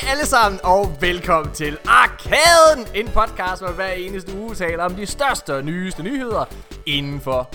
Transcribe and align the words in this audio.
Hej 0.00 0.10
alle 0.10 0.26
sammen, 0.26 0.60
og 0.64 0.96
velkommen 1.00 1.54
til 1.54 1.78
Arkaden! 1.86 2.86
En 2.94 3.06
podcast, 3.06 3.62
hvor 3.62 3.72
hver 3.72 3.88
eneste 3.92 4.38
uge 4.38 4.54
taler 4.54 4.84
om 4.84 4.94
de 4.94 5.06
største 5.06 5.54
og 5.54 5.64
nyeste 5.64 6.02
nyheder 6.02 6.44
inden 6.86 7.20
for 7.20 7.50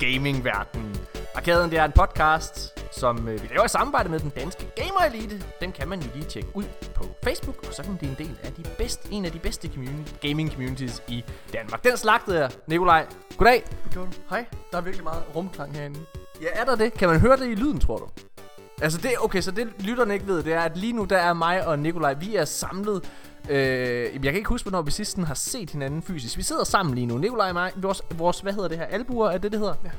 gamingverdenen. 0.00 0.96
Arkaden 1.34 1.70
det 1.70 1.78
er 1.78 1.84
en 1.84 1.92
podcast, 1.92 2.80
som 2.92 3.28
øh, 3.28 3.42
vi 3.42 3.48
laver 3.48 3.64
i 3.64 3.68
samarbejde 3.68 4.08
med 4.08 4.20
den 4.20 4.30
danske 4.30 4.66
Gamer 4.76 5.00
Elite. 5.14 5.42
Den 5.60 5.72
kan 5.72 5.88
man 5.88 6.00
jo 6.00 6.06
lige 6.14 6.24
tjekke 6.24 6.48
ud 6.54 6.64
på 6.94 7.04
Facebook, 7.24 7.66
og 7.68 7.74
så 7.74 7.82
kan 7.82 7.96
blive 7.96 8.10
en 8.10 8.18
del 8.18 8.38
af 8.42 8.52
de 8.52 8.62
bedste, 8.78 9.12
en 9.12 9.24
af 9.24 9.32
de 9.32 9.38
bedste 9.38 9.68
community, 9.74 10.12
gaming 10.28 10.50
communities 10.52 11.02
i 11.08 11.24
Danmark. 11.52 11.84
Den 11.84 11.96
slagtede 11.96 12.40
jeg, 12.40 12.50
Nikolaj. 12.66 13.06
Goddag. 13.36 13.64
Det. 13.94 14.20
Hej. 14.30 14.44
Der 14.72 14.78
er 14.78 14.82
virkelig 14.82 15.04
meget 15.04 15.22
rumklang 15.34 15.76
herinde. 15.76 16.00
Ja, 16.42 16.46
er 16.52 16.64
der 16.64 16.76
det? 16.76 16.92
Kan 16.92 17.08
man 17.08 17.20
høre 17.20 17.36
det 17.36 17.48
i 17.48 17.54
lyden, 17.54 17.80
tror 17.80 17.96
du? 17.96 18.08
Altså 18.82 18.98
det, 18.98 19.10
okay, 19.20 19.40
så 19.40 19.50
det 19.50 19.68
lytterne 19.80 20.14
ikke 20.14 20.26
ved, 20.26 20.42
det 20.42 20.52
er, 20.52 20.60
at 20.60 20.76
lige 20.76 20.92
nu 20.92 21.04
der 21.04 21.18
er 21.18 21.32
mig 21.32 21.66
og 21.66 21.78
Nikolaj, 21.78 22.14
vi 22.14 22.36
er 22.36 22.44
samlet. 22.44 23.10
Øh, 23.50 23.56
jeg 24.12 24.22
kan 24.22 24.34
ikke 24.36 24.48
huske, 24.48 24.68
hvornår 24.68 24.82
vi 24.82 24.90
sidst 24.90 25.18
har 25.18 25.34
set 25.34 25.70
hinanden 25.70 26.02
fysisk. 26.02 26.36
Vi 26.36 26.42
sidder 26.42 26.64
sammen 26.64 26.94
lige 26.94 27.06
nu, 27.06 27.18
Nikolaj 27.18 27.48
og 27.48 27.54
mig. 27.54 27.72
Vores, 27.76 28.02
vores 28.14 28.40
hvad 28.40 28.52
hedder 28.52 28.68
det 28.68 28.78
her, 28.78 28.84
albuer, 28.84 29.30
er 29.30 29.38
det 29.38 29.52
det 29.52 29.60
hedder? 29.60 29.74
Ja. 29.84 29.90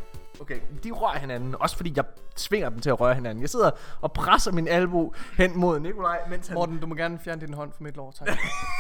Okay, 0.42 0.60
de 0.84 0.92
rører 0.92 1.20
hinanden, 1.20 1.56
også 1.60 1.76
fordi 1.76 1.94
jeg 1.96 2.06
svinger 2.36 2.70
dem 2.70 2.80
til 2.80 2.90
at 2.90 3.00
røre 3.00 3.16
hinanden. 3.16 3.42
Jeg 3.42 3.50
sidder 3.50 3.72
og 4.02 4.14
presser 4.14 4.52
min 4.52 4.68
albu 4.68 5.14
hen 5.38 5.58
mod 5.58 5.80
Nikolaj, 5.80 6.20
mens 6.30 6.48
han... 6.48 6.56
Morten, 6.56 6.80
du 6.80 6.88
må 6.88 6.96
gerne 6.96 7.20
fjerne 7.20 7.42
din 7.42 7.54
hånd 7.54 7.72
fra 7.72 7.84
mit 7.84 7.96
lår, 7.96 8.12
tak. 8.12 8.28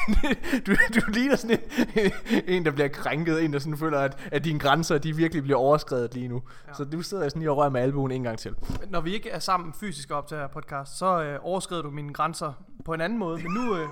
du, 0.65 0.75
du 0.95 1.11
ligner 1.11 1.35
sådan 1.35 1.59
en, 1.95 2.11
en, 2.55 2.65
der 2.65 2.71
bliver 2.71 2.87
krænket, 2.87 3.43
en 3.43 3.53
der 3.53 3.59
sådan 3.59 3.77
føler, 3.77 3.99
at, 3.99 4.29
at 4.31 4.45
dine 4.45 4.59
grænser, 4.59 4.97
de 4.97 5.15
virkelig 5.15 5.43
bliver 5.43 5.59
overskrevet 5.59 6.13
lige 6.13 6.27
nu. 6.27 6.41
Ja. 6.67 6.73
Så 6.73 6.83
du 6.83 7.01
sidder 7.01 7.29
sådan 7.29 7.39
lige 7.39 7.51
og 7.51 7.57
rører 7.57 7.69
med 7.69 7.81
albuen 7.81 8.11
en 8.11 8.23
gang 8.23 8.39
til. 8.39 8.55
Når 8.87 9.01
vi 9.01 9.13
ikke 9.13 9.29
er 9.29 9.39
sammen 9.39 9.73
fysisk 9.73 10.11
op 10.11 10.27
til 10.27 10.37
her 10.37 10.47
podcast, 10.47 10.97
så 10.97 11.23
øh, 11.23 11.39
overskrider 11.41 11.81
du 11.81 11.89
mine 11.89 12.13
grænser 12.13 12.53
på 12.85 12.93
en 12.93 13.01
anden 13.01 13.19
måde, 13.19 13.43
men 13.43 13.51
nu, 13.51 13.77
øh, 13.77 13.87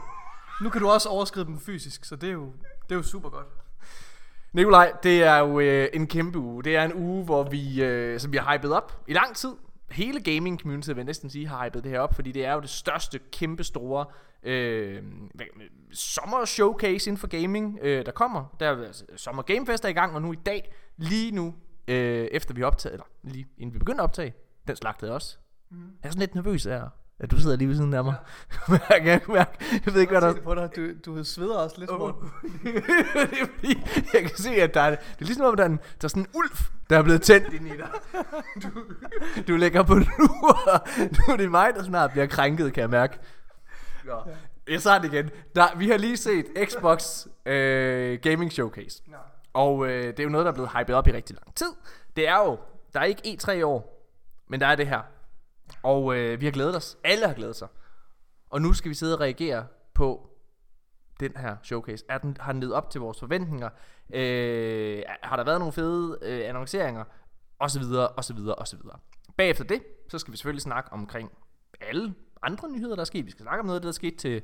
nu 0.62 0.70
kan 0.70 0.82
du 0.82 0.90
også 0.90 1.10
overskride 1.10 1.46
dem 1.46 1.60
fysisk, 1.60 2.06
så 2.06 2.16
det 2.16 2.30
er 2.30 2.34
jo, 2.34 2.52
det 2.84 2.92
er 2.92 2.96
jo 2.96 3.04
super 3.04 3.30
godt. 3.30 3.48
Nikolaj, 4.54 4.94
det 5.04 5.24
er 5.24 5.38
jo 5.38 5.60
øh, 5.60 5.90
en 5.94 6.08
kæmpe 6.08 6.40
uge. 6.40 6.64
Det 6.64 6.76
er 6.76 6.84
en 6.84 6.94
uge, 6.94 7.24
hvor 7.24 7.44
vi, 7.44 7.84
øh, 7.84 8.20
som 8.20 8.32
vi 8.32 8.38
har 8.38 8.58
hypet 8.58 8.74
op 8.74 9.04
i 9.08 9.14
lang 9.14 9.36
tid. 9.36 9.52
Hele 9.92 10.22
gaming 10.22 10.60
community, 10.60 10.88
vil 10.88 10.96
jeg 10.96 11.06
næsten 11.06 11.30
sige, 11.30 11.48
har 11.48 11.66
hypet 11.66 11.84
det 11.84 11.92
her 11.92 12.00
op, 12.00 12.16
fordi 12.16 12.32
det 12.32 12.46
er 12.46 12.54
jo 12.54 12.62
det 12.62 12.70
største, 12.70 13.20
kæmpe 13.32 13.64
store 13.64 14.06
øh, 14.44 15.04
sommer 15.92 16.46
showcase 16.46 17.10
inden 17.10 17.20
for 17.20 17.28
gaming, 17.28 17.80
øh, 17.82 18.06
der 18.06 18.12
kommer. 18.12 18.56
Der 18.60 18.70
er 18.70 18.86
altså, 18.86 19.06
Sommer 19.16 19.44
Gamefest 19.44 19.86
er 19.86 19.90
i 19.90 19.94
gang, 19.94 20.16
og 20.16 20.22
nu 20.22 20.34
i 20.34 20.36
dag, 20.36 20.74
lige 20.98 21.32
nu, 21.32 21.56
øh, 21.88 22.28
efter 22.32 22.54
vi 22.54 22.64
optaget, 22.64 22.94
eller 22.94 23.06
lige 23.24 23.48
inden 23.58 23.74
vi 23.74 23.80
begyndte 23.80 24.02
at 24.02 24.04
optage, 24.04 24.34
den 24.68 24.76
slagtede 24.76 25.14
også. 25.14 25.38
Mm. 25.70 25.78
Jeg 25.78 26.08
er 26.08 26.10
sådan 26.10 26.20
lidt 26.20 26.36
nervøs 26.36 26.64
her. 26.64 26.90
At 27.20 27.32
du 27.32 27.40
sidder 27.40 27.56
lige 27.56 27.68
ved 27.68 27.76
siden 27.76 27.94
af 27.94 28.04
mig. 28.04 28.16
Ja. 28.70 28.78
jeg, 28.90 29.22
kan 29.22 29.34
mærke, 29.34 29.52
jeg 29.86 29.94
ved 29.94 30.02
ikke, 30.02 30.12
hvad 30.12 30.22
der... 30.22 30.42
på 30.42 30.56
dig. 30.56 30.70
Du, 30.76 30.90
du 31.06 31.24
sveder 31.24 31.58
også 31.58 31.76
lidt, 31.80 31.92
oh. 31.92 32.14
det 32.64 32.76
er 33.42 33.46
fordi, 33.56 33.84
jeg 34.14 34.22
kan 34.22 34.38
se, 34.38 34.50
at 34.50 34.74
der 34.74 34.82
er, 34.82 34.90
det 34.90 35.22
er 35.22 35.26
ligesom 35.26 35.46
om, 35.46 35.56
der 35.56 35.64
er, 35.64 35.70
en, 35.70 35.78
der 35.78 36.06
er 36.06 36.08
sådan 36.08 36.24
en 36.24 36.30
ulv, 36.34 36.58
der 36.90 36.98
er 36.98 37.04
blevet 37.04 37.22
tændt 37.22 37.54
ind 37.54 37.68
i 37.68 37.78
dig. 37.78 37.90
Du, 38.64 38.70
du 39.48 39.56
lægger 39.56 39.84
på 39.84 39.94
lur. 39.94 40.88
Nu 41.00 41.34
er 41.34 41.38
det 41.38 41.52
mig, 41.52 41.72
der 41.76 41.84
snart 41.84 42.12
bliver 42.12 42.28
krænket, 42.28 42.74
kan 42.74 42.82
jeg 42.82 42.90
mærke. 42.90 43.20
Ja. 44.06 44.18
Jeg 44.68 44.82
sagde 44.82 45.00
det 45.00 45.14
igen. 45.14 45.30
Der, 45.56 45.78
vi 45.78 45.90
har 45.90 45.98
lige 45.98 46.18
set 46.18 46.46
Xbox 46.66 47.28
øh, 47.46 48.20
Gaming 48.22 48.52
Showcase. 48.52 49.04
Ja. 49.10 49.16
Og 49.54 49.88
øh, 49.88 50.08
det 50.08 50.20
er 50.20 50.24
jo 50.24 50.30
noget, 50.30 50.46
der 50.46 50.52
er 50.52 50.56
blevet 50.56 50.72
hypet 50.78 50.96
op 50.96 51.08
i 51.08 51.12
rigtig 51.12 51.36
lang 51.36 51.56
tid. 51.56 51.74
Det 52.16 52.28
er 52.28 52.38
jo, 52.38 52.60
der 52.94 53.00
er 53.00 53.04
ikke 53.04 53.22
E3 53.42 53.52
i 53.52 53.62
år, 53.62 54.08
men 54.50 54.60
der 54.60 54.68
er 54.68 54.76
det 54.76 54.88
her. 54.88 55.02
Og 55.84 56.16
øh, 56.16 56.42
vi 56.42 56.46
har 56.46 56.52
glædet 56.52 56.76
os. 56.76 56.98
Alle 57.04 57.28
har 57.28 57.34
glædet 57.34 57.56
sig. 57.56 57.68
Og 58.50 58.62
nu 58.62 58.74
skal 58.74 58.90
vi 58.90 58.96
sidde 58.96 59.16
og 59.16 59.20
reagere 59.20 59.68
på 59.94 60.30
den 61.20 61.32
her 61.38 61.58
showcase. 61.64 62.06
Er 62.10 62.18
den, 62.18 62.38
har 62.40 62.52
den 62.52 62.62
levet 62.62 62.76
op 62.76 62.90
til 62.90 63.02
vores 63.02 63.20
forventninger? 63.20 63.70
Øh, 64.14 65.04
har 65.24 65.36
der 65.36 65.44
været 65.44 65.60
nogle 65.60 65.74
fede 65.74 66.18
øh, 66.22 66.50
annonceringer? 66.50 67.04
Og 67.60 67.72
så 67.72 67.80
videre, 67.80 68.08
og 68.08 68.24
så 68.24 68.34
videre, 68.34 68.56
og 68.56 68.68
så 68.68 68.78
videre. 68.78 69.00
Bagefter 69.38 69.64
det, 69.64 69.84
så 70.10 70.20
skal 70.20 70.32
vi 70.32 70.38
selvfølgelig 70.38 70.62
snakke 70.62 70.94
omkring 70.94 71.32
alle 71.82 72.14
andre 72.42 72.72
nyheder, 72.72 72.96
der 72.96 73.02
er 73.02 73.06
sket. 73.06 73.26
Vi 73.26 73.32
skal 73.32 73.44
snakke 73.44 73.60
om 73.60 73.66
noget, 73.66 73.84
der 73.84 73.88
er 73.88 73.94
sket 73.94 74.16
til 74.16 74.42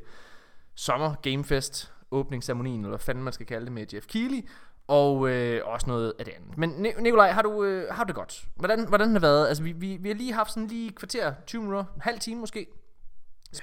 Sommer 0.76 1.16
Gamefest 1.22 1.94
åbningsceremonien, 2.12 2.80
eller 2.80 2.90
hvad 2.90 3.00
fanden 3.00 3.24
man 3.24 3.34
skal 3.34 3.46
kalde 3.46 3.66
det, 3.66 3.74
med 3.74 3.86
Jeff 3.94 4.08
Keighley. 4.08 4.48
Og 4.88 5.30
øh, 5.30 5.62
også 5.66 5.88
noget 5.88 6.14
af 6.20 6.26
det 6.26 6.34
andet. 6.34 6.58
Men 6.58 6.70
Nikolaj, 7.00 7.32
har 7.32 7.42
du, 7.42 7.64
øh, 7.64 7.94
har 7.94 8.04
du 8.04 8.08
det 8.08 8.16
godt? 8.16 8.46
Hvordan, 8.56 8.88
hvordan 8.88 9.08
har 9.08 9.14
det 9.14 9.22
været? 9.22 9.48
Altså, 9.48 9.64
vi, 9.64 9.72
vi, 9.72 9.98
vi 10.00 10.10
har 10.10 10.16
lige 10.16 10.34
haft 10.34 10.52
sådan 10.52 10.68
lige 10.68 10.92
kvarter, 10.92 11.34
20 11.48 11.62
minutter, 11.62 11.86
en 11.96 12.02
halv 12.02 12.20
time 12.20 12.40
måske. 12.40 12.68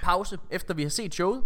Pause, 0.02 0.38
efter 0.50 0.74
vi 0.74 0.82
har 0.82 0.90
set 0.90 1.14
showet. 1.14 1.44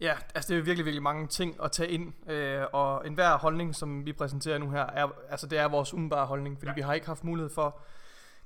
Ja, 0.00 0.14
altså 0.34 0.52
det 0.52 0.58
er 0.58 0.62
virkelig, 0.62 0.84
virkelig 0.84 1.02
mange 1.02 1.26
ting 1.26 1.56
at 1.64 1.72
tage 1.72 1.90
ind, 1.90 2.30
øh, 2.30 2.62
og 2.72 3.06
enhver 3.06 3.38
holdning, 3.38 3.74
som 3.74 4.06
vi 4.06 4.12
præsenterer 4.12 4.58
nu 4.58 4.70
her, 4.70 4.86
er, 4.86 5.12
altså 5.30 5.46
det 5.46 5.58
er 5.58 5.68
vores 5.68 5.94
umiddelbare 5.94 6.26
holdning, 6.26 6.58
fordi 6.58 6.68
ja. 6.70 6.74
vi 6.74 6.80
har 6.80 6.94
ikke 6.94 7.06
haft 7.06 7.24
mulighed 7.24 7.50
for, 7.50 7.80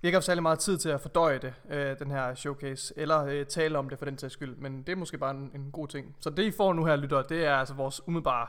vi 0.00 0.06
har 0.06 0.08
ikke 0.08 0.16
haft 0.16 0.26
særlig 0.26 0.42
meget 0.42 0.58
tid 0.58 0.78
til 0.78 0.88
at 0.88 1.00
fordøje 1.00 1.38
det, 1.38 1.54
øh, 1.70 1.98
den 1.98 2.10
her 2.10 2.34
showcase, 2.34 2.94
eller 2.96 3.24
øh, 3.24 3.46
tale 3.46 3.78
om 3.78 3.88
det 3.88 3.98
for 3.98 4.04
den 4.04 4.18
sags 4.18 4.32
skyld, 4.32 4.56
men 4.56 4.82
det 4.82 4.92
er 4.92 4.96
måske 4.96 5.18
bare 5.18 5.30
en, 5.30 5.50
en 5.54 5.70
god 5.72 5.88
ting. 5.88 6.16
Så 6.20 6.30
det 6.30 6.42
I 6.42 6.50
får 6.50 6.72
nu 6.72 6.84
her, 6.84 6.96
lytter, 6.96 7.22
det 7.22 7.44
er 7.44 7.54
altså 7.54 7.74
vores 7.74 8.08
umiddelbare 8.08 8.46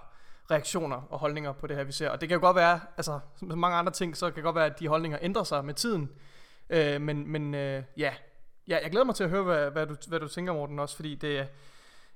reaktioner 0.52 1.08
og 1.10 1.20
holdninger 1.20 1.52
på 1.52 1.68
det 1.68 1.76
her, 1.76 1.84
vi 1.84 1.92
ser. 1.92 2.10
Og 2.10 2.22
det 2.22 2.30
kan 2.30 2.36
jo 2.36 2.42
godt 2.42 2.56
være, 2.56 2.80
altså 2.98 3.20
som 3.36 3.58
mange 3.58 3.78
andre 3.78 3.92
ting, 3.92 4.18
så 4.18 4.26
kan 4.26 4.36
det 4.36 4.44
godt 4.44 4.56
være, 4.56 4.66
at 4.66 4.80
de 4.80 4.88
holdninger 4.88 5.18
ændrer 5.22 5.44
sig 5.44 5.66
med 5.66 5.74
tiden. 5.74 6.10
Øh, 6.70 7.02
men 7.02 7.32
men 7.32 7.56
øh, 7.56 7.84
ja. 7.98 8.14
ja, 8.68 8.80
jeg 8.84 8.92
glæder 8.92 9.06
mig 9.06 9.16
til 9.16 9.24
at 9.24 9.30
høre, 9.30 9.44
hvad, 9.44 9.72
hvad, 9.72 9.88
du, 9.88 9.96
hvad 10.08 10.20
du 10.20 10.28
tænker, 10.28 10.54
Morten, 10.54 10.80
også, 10.80 10.96
fordi 10.96 11.16
det, 11.16 11.48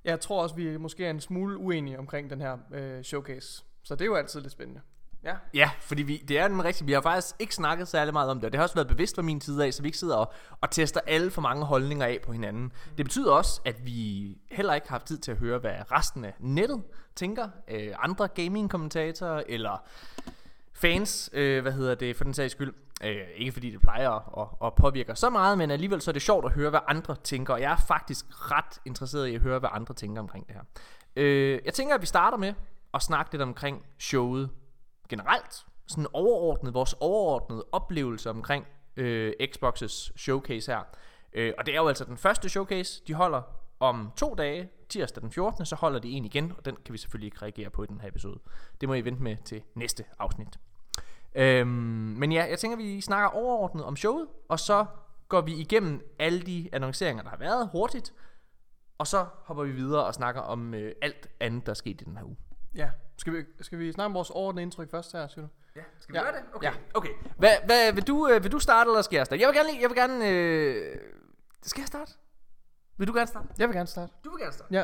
jeg 0.04 0.20
tror 0.20 0.44
også, 0.44 0.56
vi 0.56 0.78
måske 0.78 1.06
er 1.06 1.10
en 1.10 1.22
smule 1.22 1.58
uenige 1.58 2.00
omkring 2.00 2.30
den 2.30 2.42
her 2.42 2.58
øh, 2.74 3.04
showcase. 3.04 3.64
Så 3.84 3.96
det 3.96 4.02
er 4.02 4.06
jo 4.06 4.16
altid 4.16 4.42
lidt 4.42 4.52
spændende. 4.52 4.82
Ja. 5.24 5.36
ja, 5.54 5.72
fordi 5.80 6.04
vi, 6.04 6.18
det 6.18 6.40
er 6.40 6.48
den 6.48 6.64
rigtige. 6.64 6.86
Vi 6.86 6.92
har 6.92 7.02
faktisk 7.02 7.36
ikke 7.40 7.56
snakket 7.56 7.88
særlig 7.88 8.14
meget 8.14 8.30
om 8.30 8.38
det, 8.38 8.46
og 8.46 8.52
det 8.52 8.58
har 8.58 8.64
også 8.64 8.76
været 8.76 8.88
bevidst 8.88 9.16
fra 9.16 9.22
min 9.22 9.42
side 9.42 9.66
af, 9.66 9.74
så 9.74 9.82
vi 9.82 9.88
ikke 9.88 9.98
sidder 9.98 10.16
og, 10.16 10.34
og 10.62 10.72
tester 10.72 11.00
alle 11.08 11.32
for 11.32 11.42
mange 11.42 11.66
holdninger 11.66 12.06
af 12.06 12.20
på 12.26 12.32
hinanden. 12.32 12.64
Mm. 12.64 12.72
Det 12.98 13.06
betyder 13.06 13.32
også, 13.32 13.62
at 13.66 13.86
vi 13.86 14.38
heller 14.52 14.74
ikke 14.74 14.88
har 14.88 14.94
haft 14.94 15.06
tid 15.06 15.18
til 15.18 15.32
at 15.32 15.38
høre, 15.38 15.60
hvad 15.60 15.92
resten 15.92 16.26
af 16.26 16.34
nettet 16.40 16.82
tænker. 17.16 17.50
Øh, 17.68 17.94
andre 18.00 18.28
gaming-kommentatorer, 18.28 19.44
eller 19.48 19.84
fans, 20.74 21.30
øh, 21.34 21.62
hvad 21.62 21.72
hedder 21.72 21.96
det, 21.96 22.16
for 22.16 22.24
den 22.24 22.34
sags 22.34 22.52
skyld. 22.52 22.74
Øh, 23.04 23.16
ikke 23.36 23.52
fordi 23.52 23.70
det 23.70 23.82
plejer 23.82 24.10
at, 24.10 24.24
at, 24.38 24.68
at 24.68 24.76
påvirke 24.76 25.16
så 25.16 25.30
meget, 25.30 25.58
men 25.58 25.72
alligevel 25.72 26.02
så 26.02 26.12
er 26.12 26.14
det 26.14 26.22
sjovt 26.22 26.46
at 26.46 26.52
høre, 26.52 26.70
hvad 26.70 26.80
andre 26.88 27.16
tænker. 27.16 27.54
Og 27.54 27.62
jeg 27.62 27.72
er 27.72 27.84
faktisk 27.88 28.26
ret 28.30 28.80
interesseret 28.86 29.28
i 29.28 29.36
at 29.36 29.42
høre, 29.42 29.60
hvad 29.60 29.70
andre 29.74 29.94
tænker 29.94 30.22
omkring 30.22 30.48
det 30.48 30.56
her. 30.56 30.64
Øh, 31.16 31.60
jeg 31.66 31.74
tænker, 31.74 31.96
at 31.96 32.02
vi 32.02 32.06
starter 32.06 32.38
med 32.38 32.54
at 32.94 33.02
snakke 33.02 33.32
lidt 33.32 33.42
omkring 33.42 33.86
showet 34.00 34.50
generelt, 35.12 35.66
sådan 35.88 36.08
overordnet, 36.14 36.74
vores 36.74 36.96
overordnede 37.00 37.66
oplevelse 37.72 38.30
omkring 38.30 38.66
øh, 38.96 39.34
Xbox's 39.42 40.18
showcase 40.18 40.72
her. 40.72 40.82
Øh, 41.34 41.54
og 41.58 41.66
det 41.66 41.76
er 41.76 41.82
jo 41.82 41.88
altså 41.88 42.06
den 42.06 42.18
første 42.18 42.50
showcase, 42.50 43.02
de 43.08 43.14
holder 43.14 43.42
om 43.80 44.12
to 44.18 44.36
dage, 44.36 44.70
tirsdag 44.90 45.22
den 45.22 45.32
14. 45.32 45.66
Så 45.66 45.76
holder 45.76 46.00
de 46.00 46.12
en 46.12 46.26
igen, 46.26 46.54
og 46.58 46.66
den 46.66 46.76
kan 46.86 46.94
vi 46.94 46.98
selvfølgelig 46.98 47.28
ikke 47.28 47.42
reagere 47.42 47.70
på 47.70 47.84
i 47.84 47.88
den 47.88 48.02
her 48.02 48.08
episode. 48.08 48.40
Det 48.82 48.90
må 48.90 48.96
I 48.96 49.02
vente 49.06 49.24
med 49.24 49.38
til 49.46 49.62
næste 49.76 50.06
afsnit. 50.20 50.60
Øhm, 51.36 51.68
men 52.18 52.32
ja, 52.32 52.46
jeg 52.50 52.60
tænker, 52.60 52.78
vi 52.78 53.02
snakker 53.02 53.30
overordnet 53.30 53.86
om 53.86 53.96
showet, 53.96 54.28
og 54.50 54.60
så 54.60 54.86
går 55.28 55.42
vi 55.42 55.54
igennem 55.54 56.16
alle 56.20 56.42
de 56.42 56.70
annonceringer, 56.72 57.24
der 57.24 57.30
har 57.30 57.38
været 57.38 57.70
hurtigt, 57.72 58.14
og 58.98 59.08
så 59.08 59.26
hopper 59.44 59.64
vi 59.64 59.72
videre 59.72 60.06
og 60.06 60.14
snakker 60.14 60.42
om 60.42 60.74
øh, 60.74 60.92
alt 61.02 61.28
andet, 61.40 61.66
der 61.66 61.70
er 61.70 61.74
sket 61.74 62.02
i 62.02 62.04
den 62.04 62.18
her 62.18 62.24
uge. 62.24 62.38
Ja, 62.76 62.90
skal 63.22 63.34
vi, 63.34 63.44
skal 63.62 63.80
vi 63.80 63.92
snakke 63.92 64.06
om 64.06 64.14
vores 64.14 64.30
overordnede 64.30 64.64
indtryk 64.64 64.92
først 64.92 65.12
her, 65.12 65.28
siger 65.28 65.42
du? 65.42 65.50
Ja, 65.76 65.82
skal 66.00 66.14
vi 66.14 66.18
ja. 66.18 66.24
gøre 66.24 66.34
det? 66.34 66.42
Okay. 66.54 66.68
Ja. 66.68 66.74
okay. 66.94 67.10
Hvad, 67.38 67.52
hvad, 67.66 67.94
vil, 67.94 68.08
du, 68.08 68.30
øh, 68.30 68.44
vil 68.44 68.52
du 68.52 68.60
starte, 68.60 68.90
eller 68.90 69.02
skal 69.02 69.18
jeg 69.18 69.26
starte? 69.26 69.42
Jeg 69.42 69.48
vil 69.48 69.56
gerne, 69.56 69.70
jeg 69.82 69.90
vil 69.90 69.98
gerne 69.98 70.30
øh... 70.30 70.98
skal 71.62 71.82
jeg 71.82 71.88
starte? 71.88 72.12
Vil 72.98 73.08
du 73.08 73.14
gerne 73.14 73.28
starte? 73.28 73.48
Jeg 73.60 73.68
vil 73.68 73.76
gerne 73.76 73.88
starte. 73.88 74.14
Du 74.24 74.30
vil 74.30 74.40
gerne 74.40 74.54
starte? 74.54 74.74
Ja. 74.74 74.84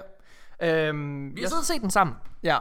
Øhm, 0.87 1.35
vi 1.35 1.41
har 1.41 1.47
siddet 1.47 1.61
og 1.61 1.65
set 1.65 1.81
den 1.81 1.91
sammen. 1.91 2.15
Ja. 2.43 2.57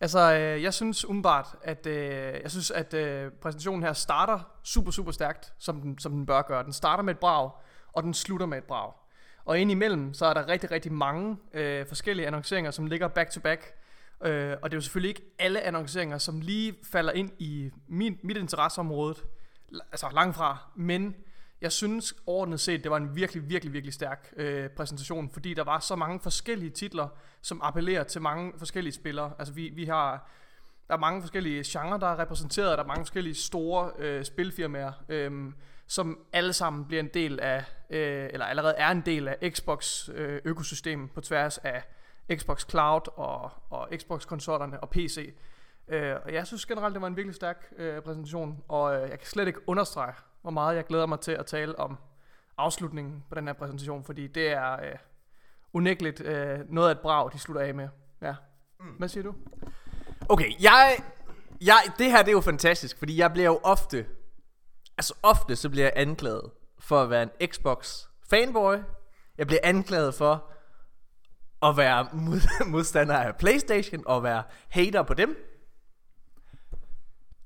Altså, 0.00 0.32
øh, 0.34 0.62
jeg 0.62 0.74
synes 0.74 1.04
umiddelbart, 1.04 1.46
at 1.62 1.86
øh, 1.86 2.40
jeg 2.42 2.50
synes, 2.50 2.70
at 2.70 2.94
øh, 2.94 3.30
præsentationen 3.32 3.82
her 3.82 3.92
starter 3.92 4.40
super, 4.62 4.90
super 4.90 5.12
stærkt, 5.12 5.52
som 5.58 5.80
den, 5.80 5.98
som 5.98 6.12
den 6.12 6.26
bør 6.26 6.42
gøre. 6.42 6.64
Den 6.64 6.72
starter 6.72 7.02
med 7.02 7.14
et 7.14 7.20
brag, 7.20 7.50
og 7.92 8.02
den 8.02 8.14
slutter 8.14 8.46
med 8.46 8.58
et 8.58 8.64
brag. 8.64 8.92
Og 9.44 9.58
indimellem, 9.58 10.14
så 10.14 10.26
er 10.26 10.34
der 10.34 10.48
rigtig, 10.48 10.70
rigtig 10.70 10.92
mange 10.92 11.36
øh, 11.52 11.86
forskellige 11.86 12.26
annonceringer, 12.26 12.70
som 12.70 12.86
ligger 12.86 13.08
back 13.08 13.30
to 13.30 13.40
back. 13.40 13.74
Øh, 14.24 14.56
og 14.62 14.70
det 14.70 14.74
er 14.74 14.76
jo 14.76 14.80
selvfølgelig 14.80 15.08
ikke 15.08 15.22
alle 15.38 15.60
annonceringer, 15.60 16.18
som 16.18 16.40
lige 16.40 16.74
falder 16.92 17.12
ind 17.12 17.30
i 17.38 17.70
min, 17.88 18.18
mit 18.22 18.36
interesseområde, 18.36 19.14
altså 19.92 20.08
langt 20.14 20.36
fra, 20.36 20.58
men 20.76 21.14
jeg 21.60 21.72
synes 21.72 22.14
overordnet 22.26 22.60
set, 22.60 22.82
det 22.82 22.90
var 22.90 22.96
en 22.96 23.16
virkelig, 23.16 23.48
virkelig, 23.48 23.72
virkelig 23.72 23.94
stærk 23.94 24.32
øh, 24.36 24.70
præsentation, 24.70 25.30
fordi 25.30 25.54
der 25.54 25.64
var 25.64 25.78
så 25.78 25.96
mange 25.96 26.20
forskellige 26.20 26.70
titler, 26.70 27.08
som 27.42 27.60
appellerer 27.64 28.04
til 28.04 28.22
mange 28.22 28.52
forskellige 28.58 28.92
spillere. 28.92 29.32
Altså 29.38 29.54
vi, 29.54 29.68
vi 29.74 29.84
har, 29.84 30.30
der 30.88 30.94
er 30.94 30.98
mange 30.98 31.20
forskellige 31.20 31.62
genrer, 31.66 31.96
der 31.96 32.06
er 32.06 32.18
repræsenteret, 32.18 32.78
der 32.78 32.84
er 32.84 32.88
mange 32.88 33.04
forskellige 33.04 33.34
store 33.34 33.90
øh, 33.98 34.24
spilfirmaer, 34.24 34.92
øh, 35.08 35.52
som 35.86 36.18
alle 36.32 36.52
sammen 36.52 36.84
bliver 36.84 37.02
en 37.02 37.10
del 37.14 37.40
af, 37.40 37.64
øh, 37.90 38.28
eller 38.32 38.46
allerede 38.46 38.74
er 38.74 38.90
en 38.90 39.00
del 39.00 39.28
af 39.28 39.50
Xbox 39.50 40.08
øh, 40.14 40.40
økosystemet 40.44 41.10
på 41.10 41.20
tværs 41.20 41.58
af 41.58 41.82
Xbox 42.34 42.66
Cloud 42.70 43.00
og, 43.16 43.50
og 43.70 43.88
Xbox-konsollerne 43.96 44.80
og 44.80 44.90
PC. 44.90 45.34
Øh, 45.88 46.16
og 46.24 46.32
jeg 46.32 46.46
synes 46.46 46.66
generelt, 46.66 46.94
det 46.94 47.02
var 47.02 47.08
en 47.08 47.16
virkelig 47.16 47.34
stærk 47.34 47.72
øh, 47.76 48.02
præsentation, 48.02 48.64
og 48.68 48.94
øh, 48.94 49.10
jeg 49.10 49.18
kan 49.18 49.28
slet 49.28 49.46
ikke 49.46 49.68
understrege, 49.68 50.12
hvor 50.42 50.50
meget 50.50 50.76
jeg 50.76 50.86
glæder 50.86 51.06
mig 51.06 51.20
til 51.20 51.32
at 51.32 51.46
tale 51.46 51.78
om 51.78 51.98
afslutningen 52.58 53.24
på 53.28 53.34
den 53.34 53.46
her 53.46 53.54
præsentation, 53.54 54.04
fordi 54.04 54.26
det 54.26 54.48
er 54.48 54.72
øh, 54.72 54.94
unægteligt 55.72 56.20
øh, 56.20 56.60
noget 56.68 56.88
af 56.88 56.92
et 56.92 57.00
brag, 57.00 57.32
de 57.32 57.38
slutter 57.38 57.62
af 57.62 57.74
med. 57.74 57.88
Ja. 58.22 58.34
Mm. 58.80 58.86
Hvad 58.86 59.08
siger 59.08 59.24
du? 59.24 59.34
Okay, 60.28 60.62
jeg, 60.62 60.96
jeg, 61.60 61.78
det 61.98 62.10
her 62.10 62.18
det 62.18 62.28
er 62.28 62.32
jo 62.32 62.40
fantastisk, 62.40 62.98
fordi 62.98 63.18
jeg 63.18 63.32
bliver 63.32 63.46
jo 63.46 63.60
ofte, 63.62 64.06
altså 64.98 65.14
ofte 65.22 65.56
så 65.56 65.70
bliver 65.70 65.84
jeg 65.84 65.92
anklaget 65.96 66.50
for 66.80 67.02
at 67.02 67.10
være 67.10 67.22
en 67.22 67.48
Xbox 67.48 68.04
fanboy. 68.30 68.76
Jeg 69.38 69.46
bliver 69.46 69.60
anklaget 69.62 70.14
for 70.14 70.51
at 71.62 71.76
være 71.76 72.08
mod, 72.12 72.40
modstander 72.72 73.16
af 73.16 73.36
Playstation 73.36 74.02
og 74.06 74.22
være 74.22 74.42
hater 74.68 75.02
på 75.02 75.14
dem. 75.14 75.36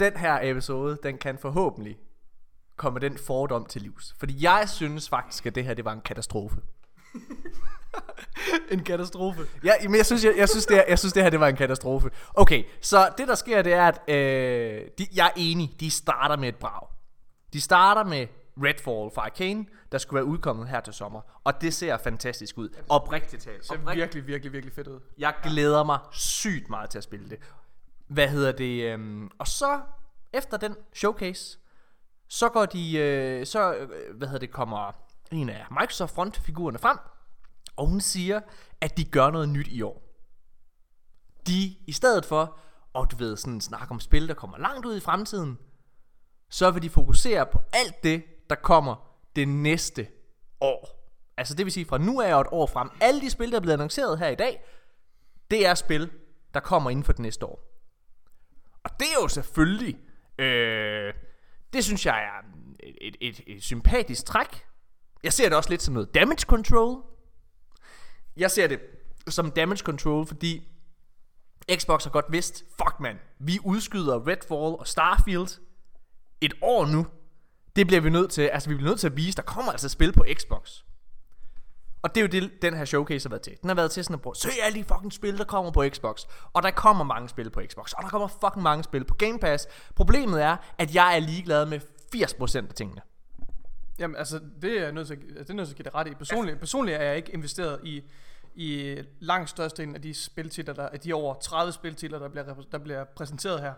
Den 0.01 0.17
her 0.17 0.39
episode, 0.43 0.99
den 1.03 1.19
kan 1.19 1.39
forhåbentlig 1.39 1.97
komme 2.77 3.01
den 3.01 3.19
fordom 3.19 3.65
til 3.65 3.83
livs. 3.83 4.15
Fordi 4.19 4.45
jeg 4.45 4.69
synes 4.69 5.09
faktisk, 5.09 5.47
at 5.47 5.55
det 5.55 5.65
her 5.65 5.75
det 5.75 5.85
var 5.85 5.93
en 5.93 6.01
katastrofe. 6.01 6.57
en 8.73 8.85
katastrofe. 8.85 9.41
Ja, 9.65 9.73
men 9.83 9.97
jeg 9.97 10.07
synes, 10.07 10.25
jeg, 10.25 10.35
jeg, 10.37 10.49
synes, 10.49 10.67
det 10.67 10.77
her, 10.77 10.85
jeg 10.89 10.99
synes, 10.99 11.13
det 11.13 11.23
her 11.23 11.31
det 11.31 11.41
var 11.41 11.49
en 11.49 11.57
katastrofe. 11.57 12.11
Okay, 12.35 12.65
så 12.81 13.13
det 13.19 13.29
der 13.29 13.35
sker, 13.35 13.63
det 13.63 13.73
er, 13.73 13.89
at 13.89 14.15
øh, 14.15 14.83
de, 14.99 15.07
jeg 15.15 15.27
er 15.27 15.31
enig, 15.37 15.77
de 15.81 15.91
starter 15.91 16.37
med 16.37 16.49
et 16.49 16.57
brag. 16.57 16.89
De 17.53 17.61
starter 17.61 18.05
med 18.05 18.27
Redfall 18.63 19.11
fra 19.15 19.23
Arcane, 19.23 19.67
der 19.93 19.99
skulle 19.99 20.17
være 20.17 20.25
udkommet 20.25 20.69
her 20.69 20.81
til 20.81 20.93
sommer. 20.93 21.21
Og 21.45 21.61
det 21.61 21.75
ser 21.75 21.97
fantastisk 21.97 22.59
ud. 22.59 22.69
Oprigtigt 22.89 23.43
talt. 23.43 23.59
Det 23.59 23.67
ser 23.67 23.95
virkelig, 23.95 24.27
virkelig, 24.27 24.53
virkelig 24.53 24.75
fedt 24.75 24.89
ud. 24.89 25.01
Jeg 25.19 25.35
glæder 25.43 25.85
mig 25.85 25.99
sygt 26.13 26.71
meget 26.71 26.91
til 26.91 26.99
at 26.99 27.05
spille 27.05 27.31
det. 27.31 27.39
Hvad 28.07 28.29
hedder 28.29 28.53
det? 28.53 28.93
Øhm, 28.93 29.31
og 29.39 29.47
så, 29.47 29.81
efter 30.33 30.57
den 30.57 30.77
showcase, 30.95 31.59
så 32.29 32.49
går 32.49 32.67
de, 32.67 32.99
øh, 32.99 33.47
så, 33.47 33.75
øh, 33.75 34.17
hvad 34.17 34.29
hedder 34.29 34.41
det, 34.41 34.51
kommer 34.51 34.93
en 35.33 35.49
af 35.49 35.65
Microsoft 35.71 36.15
frontfigurerne 36.15 36.79
frem, 36.79 36.99
og 37.77 37.87
hun 37.87 38.01
siger, 38.01 38.41
at 38.81 38.97
de 38.97 39.05
gør 39.05 39.31
noget 39.31 39.49
nyt 39.49 39.69
i 39.69 39.83
år. 39.83 40.03
De, 41.47 41.77
i 41.87 41.93
stedet 41.93 42.25
for, 42.25 42.59
og 42.93 43.11
du 43.11 43.17
ved, 43.17 43.37
sådan 43.37 43.61
snakke 43.61 43.91
om 43.91 44.01
spil, 44.01 44.29
der 44.29 44.35
kommer 44.35 44.59
langt 44.59 44.87
ud 44.87 44.97
i 44.97 45.01
fremtiden, 45.01 45.59
så 46.51 46.71
vil 46.71 46.83
de 46.83 46.91
fokusere 46.91 47.47
på 47.47 47.59
alt 47.73 48.03
det, 48.03 48.25
der 48.51 48.57
kommer 48.57 49.19
det 49.37 49.49
næste 49.49 50.09
år. 50.61 50.97
Altså 51.37 51.55
det 51.55 51.67
vil 51.67 51.73
sige 51.73 51.87
fra 51.87 51.99
nu 51.99 52.21
af 52.21 52.35
og 52.35 52.41
et 52.41 52.47
år 52.51 52.67
frem. 52.67 52.91
Alle 53.01 53.21
de 53.21 53.31
spil, 53.31 53.51
der 53.51 53.57
er 53.57 53.61
blevet 53.61 53.73
annonceret 53.73 54.19
her 54.19 54.29
i 54.29 54.35
dag, 54.35 54.65
det 55.51 55.67
er 55.67 55.75
spil, 55.75 56.11
der 56.55 56.61
kommer 56.61 56.91
inden 56.91 57.05
for 57.05 57.13
det 57.13 57.21
næste 57.21 57.47
år. 57.47 57.77
Og 58.85 58.91
det 59.01 59.07
er 59.17 59.23
jo 59.23 59.29
selvfølgelig, 59.29 59.99
øh, 60.39 61.15
det 61.73 61.85
synes 61.85 62.07
jeg 62.07 62.25
er 62.25 62.47
et, 62.81 62.97
et, 63.01 63.17
et, 63.21 63.41
et 63.47 63.63
sympatisk 63.63 64.25
træk. 64.25 64.67
Jeg 65.23 65.33
ser 65.33 65.49
det 65.49 65.57
også 65.57 65.71
lidt 65.71 65.83
som 65.83 65.95
noget 65.95 66.15
damage 66.15 66.41
control. 66.41 67.03
Jeg 68.37 68.51
ser 68.51 68.67
det 68.67 68.81
som 69.29 69.51
damage 69.51 69.79
control, 69.79 70.27
fordi 70.27 70.69
Xbox 71.75 72.05
har 72.05 72.11
godt 72.11 72.27
vidst, 72.29 72.65
fuck 72.69 73.01
man, 73.01 73.19
vi 73.39 73.59
udskyder 73.65 74.27
Redfall 74.27 74.79
og 74.81 74.87
Starfield 74.87 75.61
et 76.41 76.55
år 76.63 76.87
nu. 76.87 77.07
Det 77.77 77.87
bliver 77.87 78.01
vi 78.01 78.11
nødt 78.11 78.31
til, 78.31 78.43
altså 78.43 78.69
vi 78.69 78.75
bliver 78.75 78.91
nødt 78.91 79.01
til 79.01 79.07
at 79.07 79.17
vise, 79.17 79.37
der 79.37 79.43
kommer 79.43 79.73
altså 79.73 79.89
spil 79.89 80.13
på 80.13 80.25
Xbox. 80.35 80.71
Og 82.03 82.15
det 82.15 82.21
er 82.21 82.23
jo 82.23 82.29
det, 82.29 82.63
den 82.63 82.75
her 82.75 82.85
showcase 82.85 83.29
har 83.29 83.31
været 83.31 83.43
til. 83.43 83.53
Den 83.63 83.69
har 83.69 83.75
været 83.75 83.91
til 83.91 84.05
sådan 84.05 84.15
at 84.15 84.21
prøve, 84.21 84.37
se 84.37 84.49
alle 84.63 84.79
de 84.79 84.85
fucking 84.85 85.13
spil, 85.13 85.39
der 85.39 85.45
kommer 85.45 85.71
på 85.71 85.85
Xbox. 85.89 86.25
Og 86.53 86.63
der 86.63 86.71
kommer 86.71 87.05
mange 87.05 87.29
spil 87.29 87.51
på 87.51 87.61
Xbox. 87.67 87.93
Og 87.93 88.03
der 88.03 88.09
kommer 88.09 88.29
fucking 88.29 88.63
mange 88.63 88.85
spil 88.85 89.05
på 89.05 89.15
Game 89.15 89.39
Pass. 89.39 89.69
Problemet 89.95 90.43
er, 90.43 90.57
at 90.79 90.95
jeg 90.95 91.17
er 91.17 91.21
ligeglad 91.21 91.67
med 91.67 91.81
80% 92.15 92.57
af 92.57 92.75
tingene. 92.75 93.01
Jamen 93.99 94.17
altså, 94.17 94.41
det 94.63 94.79
er 94.79 94.83
jeg 94.83 94.93
nødt 94.93 95.07
til, 95.07 95.15
altså, 95.15 95.43
det 95.43 95.51
er 95.51 95.55
nødt 95.55 95.69
til 95.69 95.73
at 95.73 95.77
give 95.77 95.85
dig 95.85 95.95
ret 95.95 96.09
i. 96.09 96.15
Personligt, 96.15 96.59
personligt 96.59 96.97
er 96.97 97.03
jeg 97.03 97.17
ikke 97.17 97.35
investeret 97.35 97.81
i, 97.85 98.03
i 98.55 98.97
langt 99.21 99.51
størstedelen 99.51 99.95
af 99.95 100.03
de 100.03 100.15
spiltitler, 100.15 100.75
der, 100.75 100.89
af 100.89 101.01
de 101.01 101.13
over 101.13 101.35
30 101.35 101.73
spiltitler, 101.73 102.19
der 102.19 102.29
bliver, 102.29 102.55
der 102.73 102.79
bliver 102.79 103.05
præsenteret 103.05 103.61
her. 103.61 103.73